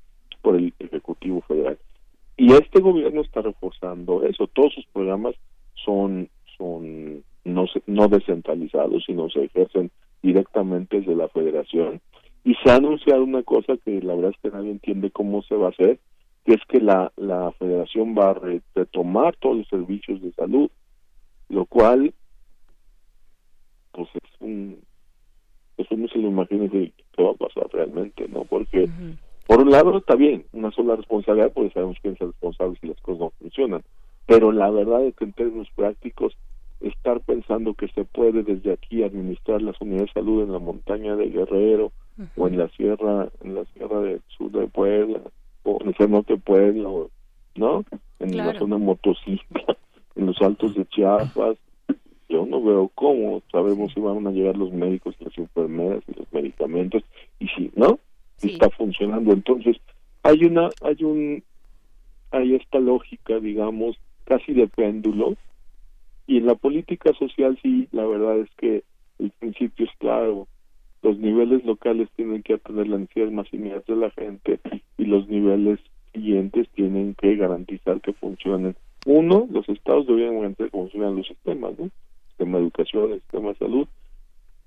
por 0.42 0.56
el 0.56 0.74
Ejecutivo 0.80 1.42
Federal. 1.42 1.78
Y 2.38 2.52
este 2.54 2.80
gobierno 2.80 3.22
está 3.22 3.42
reforzando 3.42 4.24
eso. 4.24 4.48
Todos 4.48 4.74
sus 4.74 4.86
programas 4.88 5.36
son 5.86 6.30
son 6.58 7.24
no 7.44 7.66
no 7.88 8.08
descentralizados, 8.08 9.04
sino 9.06 9.30
se 9.30 9.46
ejercen 9.46 9.90
directamente 10.22 11.00
desde 11.00 11.16
la 11.16 11.28
Federación. 11.30 12.02
Y 12.44 12.56
se 12.56 12.72
ha 12.72 12.76
anunciado 12.76 13.24
una 13.24 13.44
cosa 13.44 13.78
que 13.78 14.02
la 14.02 14.16
verdad 14.16 14.32
es 14.36 14.42
que 14.42 14.56
nadie 14.56 14.72
entiende 14.72 15.12
cómo 15.12 15.42
se 15.44 15.56
va 15.56 15.68
a 15.68 15.70
hacer, 15.70 16.00
que 16.46 16.54
es 16.54 16.62
que 16.68 16.80
la, 16.80 17.12
la 17.16 17.52
Federación 17.60 18.16
va 18.18 18.32
a 18.32 18.34
re- 18.34 18.62
retomar 18.74 19.36
todos 19.38 19.58
los 19.58 19.68
servicios 19.68 20.22
de 20.22 20.32
salud, 20.34 20.70
lo 21.50 21.66
cual 21.66 22.14
pues 23.92 24.08
es 24.16 24.32
un 24.42 24.80
eso 25.78 25.96
no 25.98 26.08
se 26.08 26.20
lo 26.20 26.28
imagina 26.28 26.70
que, 26.70 26.92
que 27.14 27.24
va 27.24 27.32
a 27.32 27.34
pasar 27.36 27.68
realmente, 27.72 28.28
¿no? 28.28 28.44
Porque 28.46 28.88
por 29.48 29.62
un 29.62 29.72
lado 29.72 29.98
está 29.98 30.16
bien, 30.16 30.46
una 30.54 30.72
sola 30.72 30.96
responsabilidad, 30.96 31.52
porque 31.54 31.72
sabemos 31.74 31.98
quién 32.02 32.14
es 32.14 32.22
el 32.22 32.28
responsable 32.28 32.78
si 32.80 32.88
las 32.88 33.02
cosas 33.02 33.20
no 33.20 33.30
funcionan, 33.40 33.82
pero 34.26 34.52
la 34.52 34.70
verdad 34.70 35.04
es 35.06 35.16
que 35.16 35.26
en 35.26 35.34
términos 35.34 35.68
prácticos, 35.76 36.36
estar 36.82 37.20
pensando 37.22 37.76
que 37.76 37.88
se 37.90 38.06
puede 38.06 38.42
desde 38.44 38.74
aquí 38.74 39.04
administrar 39.04 39.62
las 39.62 39.80
unidades 39.82 40.08
de 40.08 40.22
salud 40.22 40.44
en 40.44 40.52
la 40.52 40.60
montaña 40.60 41.16
de 41.16 41.28
Guerrero 41.30 41.92
o 42.36 42.48
en 42.48 42.58
la 42.58 42.70
sierra, 42.70 43.30
en 43.44 43.54
la 43.56 43.66
sierra 43.66 44.00
del 44.02 44.22
sur 44.36 44.52
de 44.52 44.68
Puebla 44.68 45.22
o 45.64 45.78
en 45.82 45.94
el 45.98 46.12
norte 46.12 46.34
de 46.34 46.40
Puebla, 46.40 46.90
o, 46.90 47.10
¿no? 47.56 47.84
En 48.20 48.36
la 48.38 48.44
Claro. 48.46 48.60
zona 48.60 48.78
motocicla, 48.80 49.78
en 50.16 50.26
los 50.26 50.42
altos 50.42 50.74
de 50.76 50.86
Chiapas, 50.88 51.58
yo 52.30 52.46
no 52.48 52.64
veo 52.64 52.90
cómo 52.96 53.42
sabemos 53.52 53.94
si 53.94 54.00
van 54.00 54.26
a 54.26 54.32
llegar 54.32 54.58
los 54.58 54.72
médicos 54.72 55.16
y 55.20 55.26
las 55.26 55.38
enfermeras 55.38 56.02
y 56.08 56.18
los 56.18 56.32
medicamentos 56.34 57.04
y 57.40 57.48
si 57.50 57.72
no 57.76 58.00
si 58.38 58.54
está 58.54 58.70
funcionando. 58.72 59.34
Entonces 59.34 59.78
hay 60.24 60.46
una 60.46 60.70
hay 60.82 61.04
un 61.04 61.44
hay 62.32 62.56
esta 62.56 62.80
lógica 62.80 63.40
digamos 63.40 63.98
casi 64.32 64.54
de 64.54 64.68
péndulo. 64.68 65.36
Y 66.26 66.38
en 66.38 66.46
la 66.46 66.56
política 66.56 67.12
social 67.14 67.60
sí 67.62 67.90
la 67.92 68.06
verdad 68.06 68.40
es 68.40 68.50
que 68.58 68.84
el 69.20 69.32
principio 69.32 69.86
es 69.86 69.92
claro. 70.00 70.48
Los 71.02 71.18
niveles 71.18 71.66
locales 71.66 72.08
tienen 72.16 72.42
que 72.44 72.54
atender 72.54 72.88
las 72.88 73.02
necesidades 73.02 73.34
más 73.34 73.54
inmediatas 73.54 73.88
de 73.88 73.96
la 73.96 74.12
gente 74.12 74.60
y 74.98 75.06
los 75.06 75.28
niveles 75.28 75.80
siguientes 76.14 76.70
tienen 76.76 77.16
que 77.16 77.36
garantizar 77.36 78.00
que 78.00 78.14
funcionen. 78.14 78.76
Uno 79.06 79.48
los 79.52 79.68
estados 79.68 80.08
deberían 80.08 80.36
garantizar 80.36 80.72
que 80.72 80.78
los 80.78 81.28
sistemas 81.28 81.78
no 81.78 81.90
sistema 82.30 82.58
de 82.58 82.64
educación, 82.64 83.12
el 83.12 83.20
sistema 83.22 83.50
de 83.50 83.56
salud, 83.56 83.88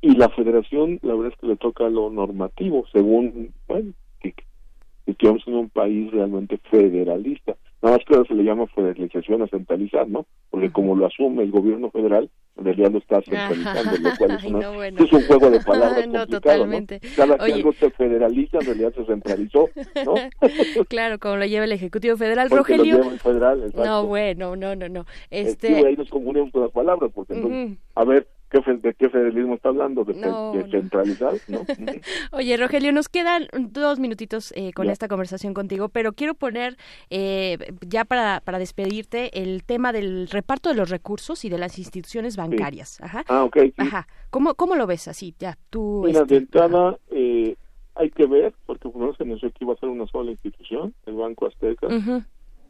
y 0.03 0.17
la 0.17 0.29
federación, 0.29 0.99
la 1.03 1.15
verdad 1.15 1.33
es 1.33 1.41
que 1.41 1.47
le 1.47 1.57
toca 1.57 1.89
lo 1.89 2.11
normativo, 2.11 2.85
según, 2.93 3.55
bueno, 3.67 3.93
que, 4.21 4.33
que 4.33 5.27
en 5.27 5.55
un 5.55 5.71
país 5.71 6.11
realmente 6.11 6.59
federalista. 6.71 7.57
Nada 7.85 7.99
más 7.99 8.07
que 8.07 8.15
ahora 8.15 8.27
se 8.27 8.35
le 8.35 8.45
llama 8.45 8.67
federalización 8.69 9.43
a 9.43 9.47
centralizar, 9.49 10.09
¿no? 10.09 10.25
Porque 10.49 10.73
como 10.73 10.97
lo 10.97 11.05
asume 11.05 11.43
el 11.43 11.51
gobierno 11.51 11.91
federal, 11.91 12.31
en 12.57 12.65
realidad 12.65 12.93
lo 12.93 12.99
está 12.99 13.21
centralizando, 13.21 13.99
lo 13.99 14.17
cual 14.17 14.31
es, 14.31 14.45
una- 14.45 14.59
no, 14.61 14.73
bueno. 14.73 15.05
es 15.05 15.13
un 15.13 15.23
juego 15.27 15.51
de 15.51 15.61
palabras 15.67 16.07
No, 16.07 16.21
complicado, 16.21 16.41
totalmente. 16.41 17.01
¿no? 17.03 17.11
Cada 17.15 17.37
que 17.37 17.45
Oye. 17.45 17.53
algo 17.53 17.73
se 17.75 17.91
federaliza, 17.91 18.59
en 18.61 18.65
realidad 18.67 18.95
se 18.95 19.05
centralizó, 19.05 19.69
¿no? 20.07 20.15
claro, 20.89 21.19
como 21.19 21.37
lo 21.37 21.45
lleva 21.45 21.67
el 21.67 21.73
Ejecutivo 21.73 22.17
Federal. 22.17 22.49
Porque 22.49 22.79
lo 22.79 22.85
Rogelio. 22.85 23.03
lleva 23.03 23.13
el 23.13 23.21
federal, 23.21 23.59
exacto. 23.65 23.85
No, 23.85 24.07
bueno, 24.07 24.57
no, 24.57 24.75
no, 24.75 24.89
no. 24.89 25.01
Eh, 25.31 25.43
Este, 25.43 25.77
ahí 25.87 25.95
nos 25.95 26.09
confundimos 26.09 26.53
con 26.53 26.63
las 26.63 26.71
palabras, 26.71 27.11
porque 27.15 27.35
entonces, 27.35 27.67
Ujú. 27.67 27.77
a 27.97 28.05
ver, 28.07 28.27
¿qué, 28.63 28.73
¿de 28.75 28.95
qué 28.95 29.09
federalismo 29.09 29.55
está 29.55 29.71
hablando? 29.71 30.05
¿De, 30.05 30.15
No, 30.15 30.53
de 30.53 30.63
no. 30.65 30.69
centralizar? 30.71 31.35
¿No? 31.49 31.65
Oye, 32.33 32.57
Rogelio, 32.57 32.93
nos 32.93 33.09
quedan 33.09 33.47
dos 33.59 33.99
minutitos 33.99 34.53
eh, 34.57 34.73
con 34.73 34.87
Ya. 34.87 34.93
esta 34.93 35.09
conversación 35.09 35.55
contigo, 35.55 35.89
pero 35.89 36.13
quiero 36.13 36.35
poner 36.35 36.77
eh, 37.11 37.59
ya 37.87 38.05
para, 38.05 38.41
para 38.41 38.59
despedirte 38.59 39.43
el 39.43 39.65
tema 39.65 39.93
del 39.93 40.29
reparto 40.29 40.69
de 40.69 40.77
los 40.77 40.91
recursos 40.91 41.45
y 41.45 41.49
de 41.49 41.59
las 41.59 41.79
instituciones 41.79 42.37
bancarias. 42.37 43.01
Ajá. 43.01 43.25
Ah, 43.29 43.45
ok, 43.45 43.57
sí. 43.65 43.73
Ajá. 43.79 44.07
¿Cómo, 44.31 44.55
¿Cómo 44.55 44.77
lo 44.77 44.87
ves 44.87 45.09
así? 45.09 45.35
Ya, 45.39 45.57
tú. 45.71 46.03
Mira, 46.05 46.21
este, 46.21 46.35
de 46.35 46.41
entrada 46.41 46.99
eh, 47.11 47.57
hay 47.95 48.11
que 48.11 48.27
ver, 48.27 48.55
porque 48.67 48.89
por 48.89 48.97
ejemplo 49.03 49.17
se 49.17 49.23
anunció 49.25 49.51
que 49.51 49.65
iba 49.65 49.73
a 49.75 49.77
ser 49.77 49.89
una 49.89 50.07
sola 50.07 50.31
institución, 50.31 50.95
el 51.07 51.15
Banco 51.15 51.47
Azteca, 51.47 51.89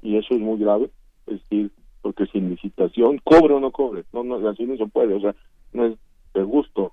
y 0.03 0.17
eso 0.19 0.35
es 0.35 0.41
muy 0.41 0.59
grave, 0.59 0.91
es 1.27 1.41
decir, 1.43 1.71
porque 2.03 2.27
sin 2.27 2.51
licitación, 2.51 3.19
cobre 3.25 3.55
o 3.55 3.61
no 3.61 3.71
cobre, 3.73 4.05
no, 4.13 4.23
no, 4.23 4.47
así 4.49 4.65
no 4.65 4.77
se 4.77 4.87
puede, 4.87 5.15
o 5.15 5.21
sea, 5.21 5.35
no 5.75 5.87
es 5.87 5.99
de 6.33 6.43
gusto. 6.43 6.93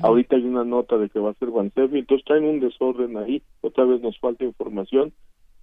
Ahorita 0.00 0.36
hay 0.36 0.44
una 0.44 0.64
nota 0.64 0.96
de 0.96 1.08
que 1.08 1.18
va 1.18 1.30
a 1.30 1.34
ser 1.34 1.50
Bansefi, 1.50 1.98
entonces 1.98 2.24
traen 2.24 2.44
un 2.44 2.60
desorden 2.60 3.16
ahí, 3.16 3.42
otra 3.62 3.84
vez 3.84 4.00
nos 4.00 4.18
falta 4.18 4.44
información. 4.44 5.12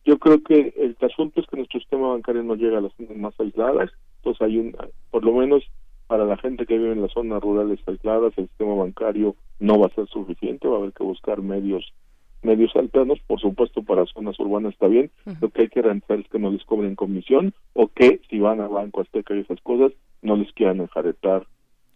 Yo 0.06 0.18
creo 0.20 0.44
que 0.44 0.74
el 0.78 0.98
asunto 1.02 1.40
es 1.40 1.48
que 1.48 1.58
nuestro 1.58 1.80
sistema 1.80 2.10
bancario 2.10 2.44
no 2.44 2.56
llega 2.56 2.80
a 2.80 2.82
las 2.82 2.94
zonas 2.96 3.18
más 3.18 3.40
aisladas, 3.40 3.90
entonces 4.18 4.42
hay 4.42 4.58
un, 4.58 4.76
por 5.10 5.24
lo 5.24 5.34
menos 5.34 5.64
para 6.08 6.26
la 6.26 6.38
gente 6.38 6.66
que 6.66 6.78
vive 6.78 6.92
en 6.92 7.02
las 7.02 7.12
zonas 7.14 7.42
rurales 7.42 7.80
aisladas, 7.86 8.34
el 8.38 8.48
sistema 8.48 8.74
bancario 8.74 9.36
no 9.60 9.80
va 9.80 9.88
a 9.88 9.96
ser 9.96 10.08
suficiente, 10.08 10.68
va 10.68 10.76
a 10.76 10.80
haber 10.80 10.94
que 10.94 11.04
buscar 11.04 11.42
medios 11.42 11.94
medios 12.42 12.74
alternos, 12.76 13.20
por 13.28 13.40
supuesto 13.40 13.84
para 13.84 14.06
zonas 14.06 14.40
urbanas 14.40 14.74
está 14.74 14.88
bien, 14.88 15.12
lo 15.42 15.50
que 15.50 15.64
hay 15.64 15.70
que 15.70 15.82
garantizar 15.82 16.20
es 16.20 16.28
que 16.30 16.40
no 16.40 16.52
les 16.52 16.64
cobren 16.64 16.96
comisión 16.96 17.54
o 17.74 17.90
que 17.90 18.22
si 18.30 18.40
van 18.40 18.62
a 18.62 18.68
Banco 18.68 19.02
Azteca 19.02 19.36
y 19.36 19.40
esas 19.40 19.60
cosas, 19.62 19.92
no 20.22 20.38
les 20.38 20.52
quieran 20.54 20.80
enjaretar 20.80 21.46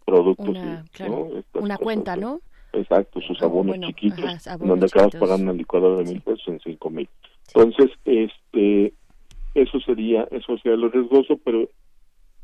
productos. 0.03 0.49
Una, 0.49 0.83
y, 0.85 0.89
claro, 0.89 1.11
¿no? 1.11 1.37
Estas 1.39 1.63
una 1.63 1.75
cosas, 1.75 1.79
cuenta, 1.79 2.15
¿no? 2.15 2.41
Exacto, 2.73 3.21
sus 3.21 3.41
abonos 3.41 3.67
bueno, 3.67 3.87
chiquitos, 3.87 4.25
ajá, 4.25 4.53
abonos 4.53 4.69
donde 4.69 4.85
acabas 4.87 5.15
pagando 5.15 5.43
una 5.43 5.53
licuadora 5.53 5.97
de 5.97 6.05
mil 6.05 6.21
pesos 6.21 6.47
en 6.47 6.59
cinco 6.59 6.89
mil. 6.89 7.07
Entonces, 7.47 7.91
este, 8.05 8.93
eso 9.53 9.79
sería, 9.81 10.27
eso 10.31 10.57
sería 10.57 10.77
lo 10.77 10.89
riesgoso, 10.89 11.37
pero 11.43 11.69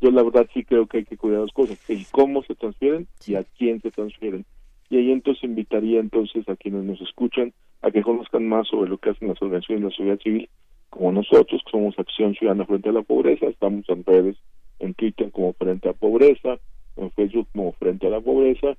yo 0.01 0.11
la 0.11 0.23
verdad 0.23 0.47
sí 0.53 0.63
creo 0.63 0.88
que 0.88 0.99
hay 0.99 1.05
que 1.05 1.17
cuidar 1.17 1.41
las 1.41 1.51
cosas, 1.51 1.77
el 1.89 2.05
cómo 2.11 2.43
se 2.43 2.55
transfieren 2.55 3.07
y 3.25 3.35
a 3.35 3.43
quién 3.43 3.81
se 3.81 3.91
transfieren. 3.91 4.45
Y 4.89 4.97
ahí 4.97 5.11
entonces 5.11 5.43
invitaría 5.43 5.99
entonces 5.99 6.47
a 6.49 6.55
quienes 6.55 6.83
nos 6.83 7.01
escuchan 7.01 7.53
a 7.81 7.91
que 7.91 8.01
conozcan 8.01 8.47
más 8.47 8.67
sobre 8.67 8.89
lo 8.89 8.97
que 8.97 9.11
hacen 9.11 9.27
las 9.27 9.41
organizaciones 9.41 9.83
de 9.83 9.89
la 9.89 9.95
sociedad 9.95 10.19
civil, 10.19 10.49
como 10.89 11.11
nosotros, 11.11 11.61
que 11.63 11.71
somos 11.71 11.97
Acción 11.97 12.33
Ciudadana 12.33 12.65
Frente 12.65 12.89
a 12.89 12.93
la 12.93 13.03
Pobreza, 13.03 13.45
estamos 13.45 13.88
en 13.89 14.03
redes, 14.03 14.38
en 14.79 14.93
Twitter 14.95 15.31
como 15.31 15.53
Frente 15.53 15.89
a 15.89 15.93
Pobreza, 15.93 16.57
en 17.01 17.11
Facebook 17.11 17.47
como 17.53 17.71
Frente 17.73 18.07
a 18.07 18.09
la 18.09 18.21
Pobreza, 18.21 18.75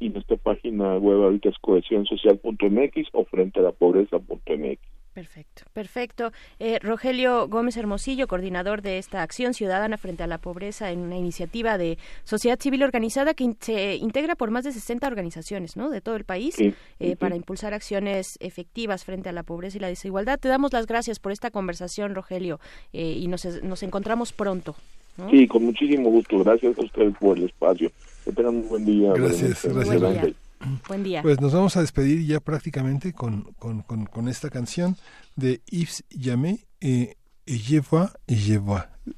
y 0.00 0.08
nuestra 0.10 0.36
página 0.36 0.96
web 0.98 1.22
ahorita 1.22 1.48
es 1.50 1.58
cohesionsocial.mx 1.60 3.08
o 3.12 3.24
frente 3.24 3.60
a 3.60 3.62
la 3.62 3.72
pobreza.mx. 3.72 4.78
Perfecto, 5.14 5.62
perfecto. 5.72 6.32
Eh, 6.58 6.80
Rogelio 6.80 7.46
Gómez 7.46 7.76
Hermosillo, 7.76 8.26
coordinador 8.26 8.82
de 8.82 8.98
esta 8.98 9.22
acción 9.22 9.54
ciudadana 9.54 9.96
frente 9.96 10.24
a 10.24 10.26
la 10.26 10.38
pobreza 10.38 10.90
en 10.90 10.98
una 10.98 11.16
iniciativa 11.16 11.78
de 11.78 11.98
sociedad 12.24 12.58
civil 12.58 12.82
organizada 12.82 13.32
que 13.34 13.44
in- 13.44 13.56
se 13.60 13.94
integra 13.94 14.34
por 14.34 14.50
más 14.50 14.64
de 14.64 14.72
60 14.72 15.06
organizaciones 15.06 15.76
¿no? 15.76 15.88
de 15.90 16.00
todo 16.00 16.16
el 16.16 16.24
país 16.24 16.56
Sí, 16.56 16.74
eh, 16.98 17.10
sí, 17.10 17.14
para 17.14 17.36
impulsar 17.36 17.74
acciones 17.74 18.36
efectivas 18.40 19.04
frente 19.04 19.28
a 19.28 19.32
la 19.32 19.44
pobreza 19.44 19.78
y 19.78 19.80
la 19.80 19.88
desigualdad. 19.88 20.40
Te 20.40 20.48
damos 20.48 20.72
las 20.72 20.88
gracias 20.88 21.20
por 21.20 21.30
esta 21.30 21.52
conversación, 21.52 22.16
Rogelio, 22.16 22.58
eh, 22.92 23.12
y 23.16 23.28
nos, 23.28 23.44
nos 23.62 23.84
encontramos 23.84 24.32
pronto. 24.32 24.74
¿No? 25.16 25.30
Sí, 25.30 25.46
con 25.46 25.64
muchísimo 25.64 26.10
gusto. 26.10 26.38
Gracias 26.42 26.78
a 26.78 26.82
ustedes 26.82 27.14
por 27.18 27.38
el 27.38 27.44
espacio. 27.44 27.90
Que 28.24 28.32
tengan 28.32 28.56
un 28.56 28.68
buen 28.68 28.84
día. 28.84 29.12
Gracias, 29.12 29.64
gracias. 29.64 30.34
Buen 30.88 31.02
día. 31.02 31.20
Pues 31.22 31.40
nos 31.40 31.52
vamos 31.52 31.76
a 31.76 31.80
despedir 31.80 32.24
ya 32.26 32.40
prácticamente 32.40 33.12
con, 33.12 33.52
con, 33.58 33.82
con, 33.82 34.06
con 34.06 34.28
esta 34.28 34.48
canción 34.48 34.96
de 35.36 35.60
Yves 35.66 36.04
Yamé, 36.10 36.60
eh, 36.80 37.16
Et 37.46 37.58
je 37.58 37.78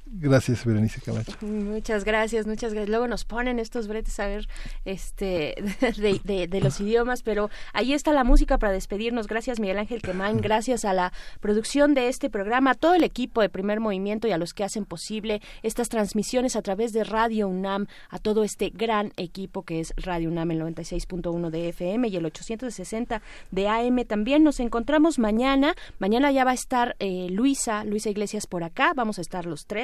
Gracias, 0.05 0.65
Berenice 0.65 0.99
Camacho. 0.99 1.33
Muchas 1.41 2.03
gracias, 2.03 2.45
muchas 2.45 2.73
gracias. 2.73 2.89
Luego 2.89 3.07
nos 3.07 3.23
ponen 3.23 3.57
estos 3.57 3.87
bretes 3.87 4.19
a 4.19 4.27
ver 4.27 4.47
este 4.83 5.55
de, 6.25 6.47
de, 6.47 6.61
los 6.61 6.81
idiomas, 6.81 7.21
pero 7.23 7.49
ahí 7.71 7.93
está 7.93 8.11
la 8.11 8.25
música 8.25 8.57
para 8.57 8.73
despedirnos. 8.73 9.27
Gracias, 9.27 9.59
Miguel 9.59 9.77
Ángel 9.77 10.01
Quemain. 10.01 10.41
Gracias 10.41 10.83
a 10.83 10.93
la 10.93 11.13
producción 11.39 11.93
de 11.93 12.09
este 12.09 12.29
programa, 12.29 12.71
a 12.71 12.75
todo 12.75 12.95
el 12.95 13.03
equipo 13.03 13.41
de 13.41 13.49
Primer 13.49 13.79
Movimiento 13.79 14.27
y 14.27 14.31
a 14.31 14.37
los 14.37 14.53
que 14.53 14.65
hacen 14.65 14.85
posible 14.85 15.41
estas 15.63 15.87
transmisiones 15.87 16.55
a 16.57 16.61
través 16.61 16.91
de 16.91 17.05
Radio 17.05 17.47
UNAM, 17.47 17.87
a 18.09 18.19
todo 18.19 18.43
este 18.43 18.69
gran 18.69 19.13
equipo 19.15 19.63
que 19.63 19.79
es 19.79 19.93
Radio 19.95 20.29
UNAM, 20.29 20.51
el 20.51 20.61
96.1 20.61 21.49
de 21.49 21.69
FM 21.69 22.09
y 22.09 22.15
el 22.17 22.25
860 22.25 23.21
de 23.51 23.67
AM. 23.69 24.03
También 24.05 24.43
nos 24.43 24.59
encontramos 24.59 25.17
mañana. 25.17 25.75
Mañana 25.99 26.31
ya 26.31 26.43
va 26.43 26.51
a 26.51 26.55
estar 26.55 26.97
eh, 26.99 27.27
Luisa, 27.29 27.85
Luisa 27.85 28.09
Iglesias 28.09 28.47
por 28.47 28.65
acá. 28.65 28.93
Vamos 28.93 29.17
a 29.19 29.21
estar 29.21 29.45
los 29.45 29.65
tres. 29.65 29.76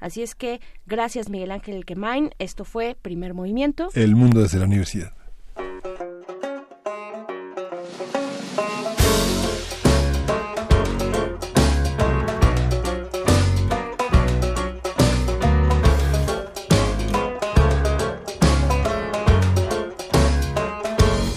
Así 0.00 0.22
es 0.22 0.34
que 0.34 0.60
gracias 0.86 1.28
Miguel 1.28 1.50
Ángel 1.50 1.84
Quemain. 1.84 2.30
Esto 2.38 2.64
fue 2.64 2.96
Primer 3.00 3.34
Movimiento. 3.34 3.88
El 3.94 4.16
mundo 4.16 4.40
desde 4.40 4.58
la 4.58 4.64
universidad. 4.64 5.12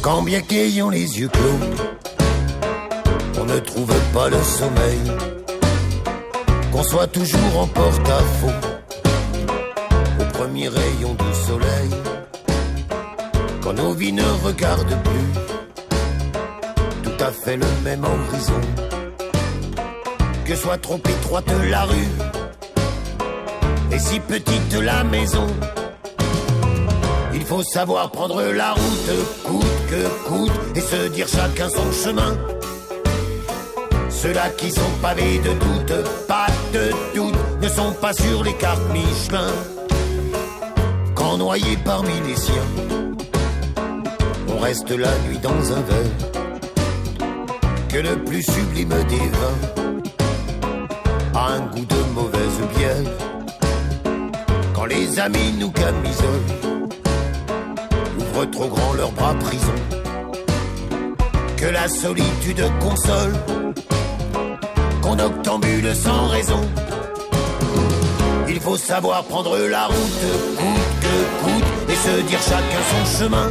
Quand 0.02 0.24
bien 0.24 0.42
qu'ayant 0.42 0.90
les 0.90 1.20
yeux 1.20 1.28
clos, 1.28 1.60
on 3.42 3.46
ne 3.46 3.60
trouve 3.60 3.94
pas 4.14 4.30
le 4.30 4.42
sommeil 4.42 5.37
qu'on 6.78 6.84
soit 6.84 7.08
toujours 7.08 7.58
en 7.58 7.66
porte-à-faux. 7.66 8.70
Au 10.20 10.26
premier 10.38 10.68
rayon 10.68 11.16
du 11.16 11.34
soleil, 11.34 11.90
quand 13.62 13.74
nos 13.74 13.94
vies 13.94 14.14
ne 14.14 14.30
regardent 14.46 14.98
plus. 15.04 15.28
Tout 17.02 17.24
à 17.24 17.32
fait 17.32 17.58
le 17.58 17.66
même 17.84 18.04
horizon, 18.04 18.62
que 20.46 20.56
soit 20.56 20.78
trop 20.78 20.98
étroite 20.98 21.52
la 21.68 21.84
rue. 21.86 22.12
Et 23.92 23.98
si 23.98 24.20
petite 24.20 24.80
la 24.80 25.04
maison. 25.04 25.48
Il 27.34 27.44
faut 27.44 27.64
savoir 27.64 28.12
prendre 28.12 28.44
la 28.44 28.74
route, 28.74 29.12
coûte 29.44 29.78
que 29.90 30.28
coûte, 30.28 30.52
et 30.76 30.82
se 30.82 31.08
dire 31.08 31.28
chacun 31.28 31.70
son 31.70 31.92
chemin. 31.92 32.38
Ceux-là 34.22 34.50
qui 34.58 34.72
sont 34.72 34.92
pavés 35.00 35.38
de 35.38 35.50
doute, 35.50 35.94
pas 36.28 36.48
de 36.74 36.90
doute, 37.14 37.36
ne 37.62 37.70
sont 37.70 37.92
pas 38.02 38.14
sur 38.14 38.44
les 38.44 38.54
cartes 38.54 38.82
Michelin. 38.92 39.52
Quand 41.14 41.38
noyés 41.38 41.78
parmi 41.86 42.20
les 42.28 42.36
siens, 42.36 42.68
on 44.50 44.58
reste 44.60 44.90
la 44.90 45.16
nuit 45.20 45.38
dans 45.38 45.72
un 45.72 45.82
verre. 45.82 46.18
Que 47.90 47.98
le 47.98 48.24
plus 48.24 48.42
sublime 48.42 48.96
des 49.08 49.30
vins 49.38 49.60
a 51.36 51.52
un 51.54 51.60
goût 51.68 51.86
de 51.86 52.14
mauvaise 52.16 52.60
bière. 52.76 53.12
Quand 54.74 54.86
les 54.86 55.20
amis 55.20 55.54
nous 55.60 55.70
camisolent, 55.70 56.42
ouvrent 58.20 58.50
trop 58.50 58.68
grand 58.68 58.94
leurs 58.94 59.12
bras 59.12 59.36
prison. 59.36 59.76
Que 61.56 61.68
la 61.68 61.88
solitude 61.88 62.64
console 62.80 63.34
qu'on 65.08 65.20
octambule 65.20 65.96
sans 65.96 66.28
raison. 66.28 66.62
Il 68.50 68.60
faut 68.60 68.78
savoir 68.78 69.24
prendre 69.24 69.58
la 69.58 69.86
route, 69.86 70.24
coûte 70.58 70.94
que 71.02 71.44
coûte, 71.44 71.90
et 71.90 71.96
se 71.96 72.22
dire 72.28 72.40
chacun 72.42 72.82
son 72.92 73.20
chemin. 73.20 73.50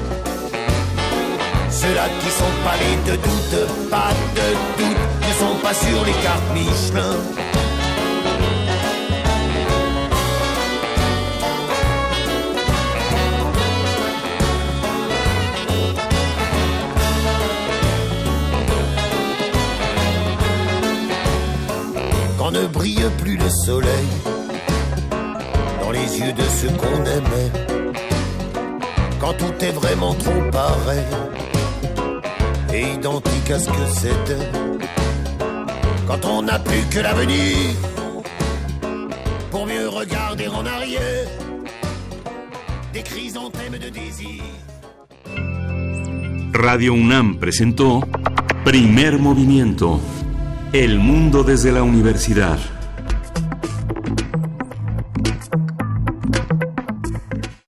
Ceux-là 1.70 2.08
qui 2.20 2.30
sont 2.30 2.54
pavés 2.64 2.98
de 3.06 3.16
doute, 3.22 3.90
pas 3.90 4.12
de 4.34 4.82
doute, 4.82 5.02
ne 5.22 5.32
sont 5.40 5.56
pas 5.62 5.74
sur 5.74 6.04
les 6.04 6.16
cartes 6.24 6.50
Michelin. 6.54 7.16
Quand 22.46 22.52
ne 22.52 22.66
brille 22.68 23.10
plus 23.18 23.36
le 23.36 23.50
soleil 23.64 24.06
dans 25.82 25.90
les 25.90 26.20
yeux 26.20 26.32
de 26.32 26.42
ceux 26.42 26.68
qu'on 26.68 27.04
aimait. 27.04 27.50
Quand 29.18 29.32
tout 29.32 29.52
est 29.64 29.72
vraiment 29.72 30.14
trop 30.14 30.42
pareil 30.52 31.10
et 32.72 32.92
identique 32.92 33.50
à 33.50 33.58
ce 33.58 33.68
que 33.68 33.86
c'était. 33.92 34.48
Quand 36.06 36.24
on 36.24 36.42
n'a 36.42 36.60
plus 36.60 36.84
que 36.88 37.00
l'avenir 37.00 37.56
pour 39.50 39.66
mieux 39.66 39.88
regarder 39.88 40.46
en 40.46 40.64
arrière. 40.64 41.26
Des 42.92 43.02
chrysanthèmes 43.02 43.78
de 43.78 43.88
désir. 43.88 44.44
Radio 46.54 46.94
UNAM 46.94 47.38
presentó 47.40 48.04
Primer 48.64 49.18
Movimiento. 49.18 50.00
El 50.76 50.98
mundo 50.98 51.42
desde 51.42 51.72
la 51.72 51.82
universidad. 51.82 52.58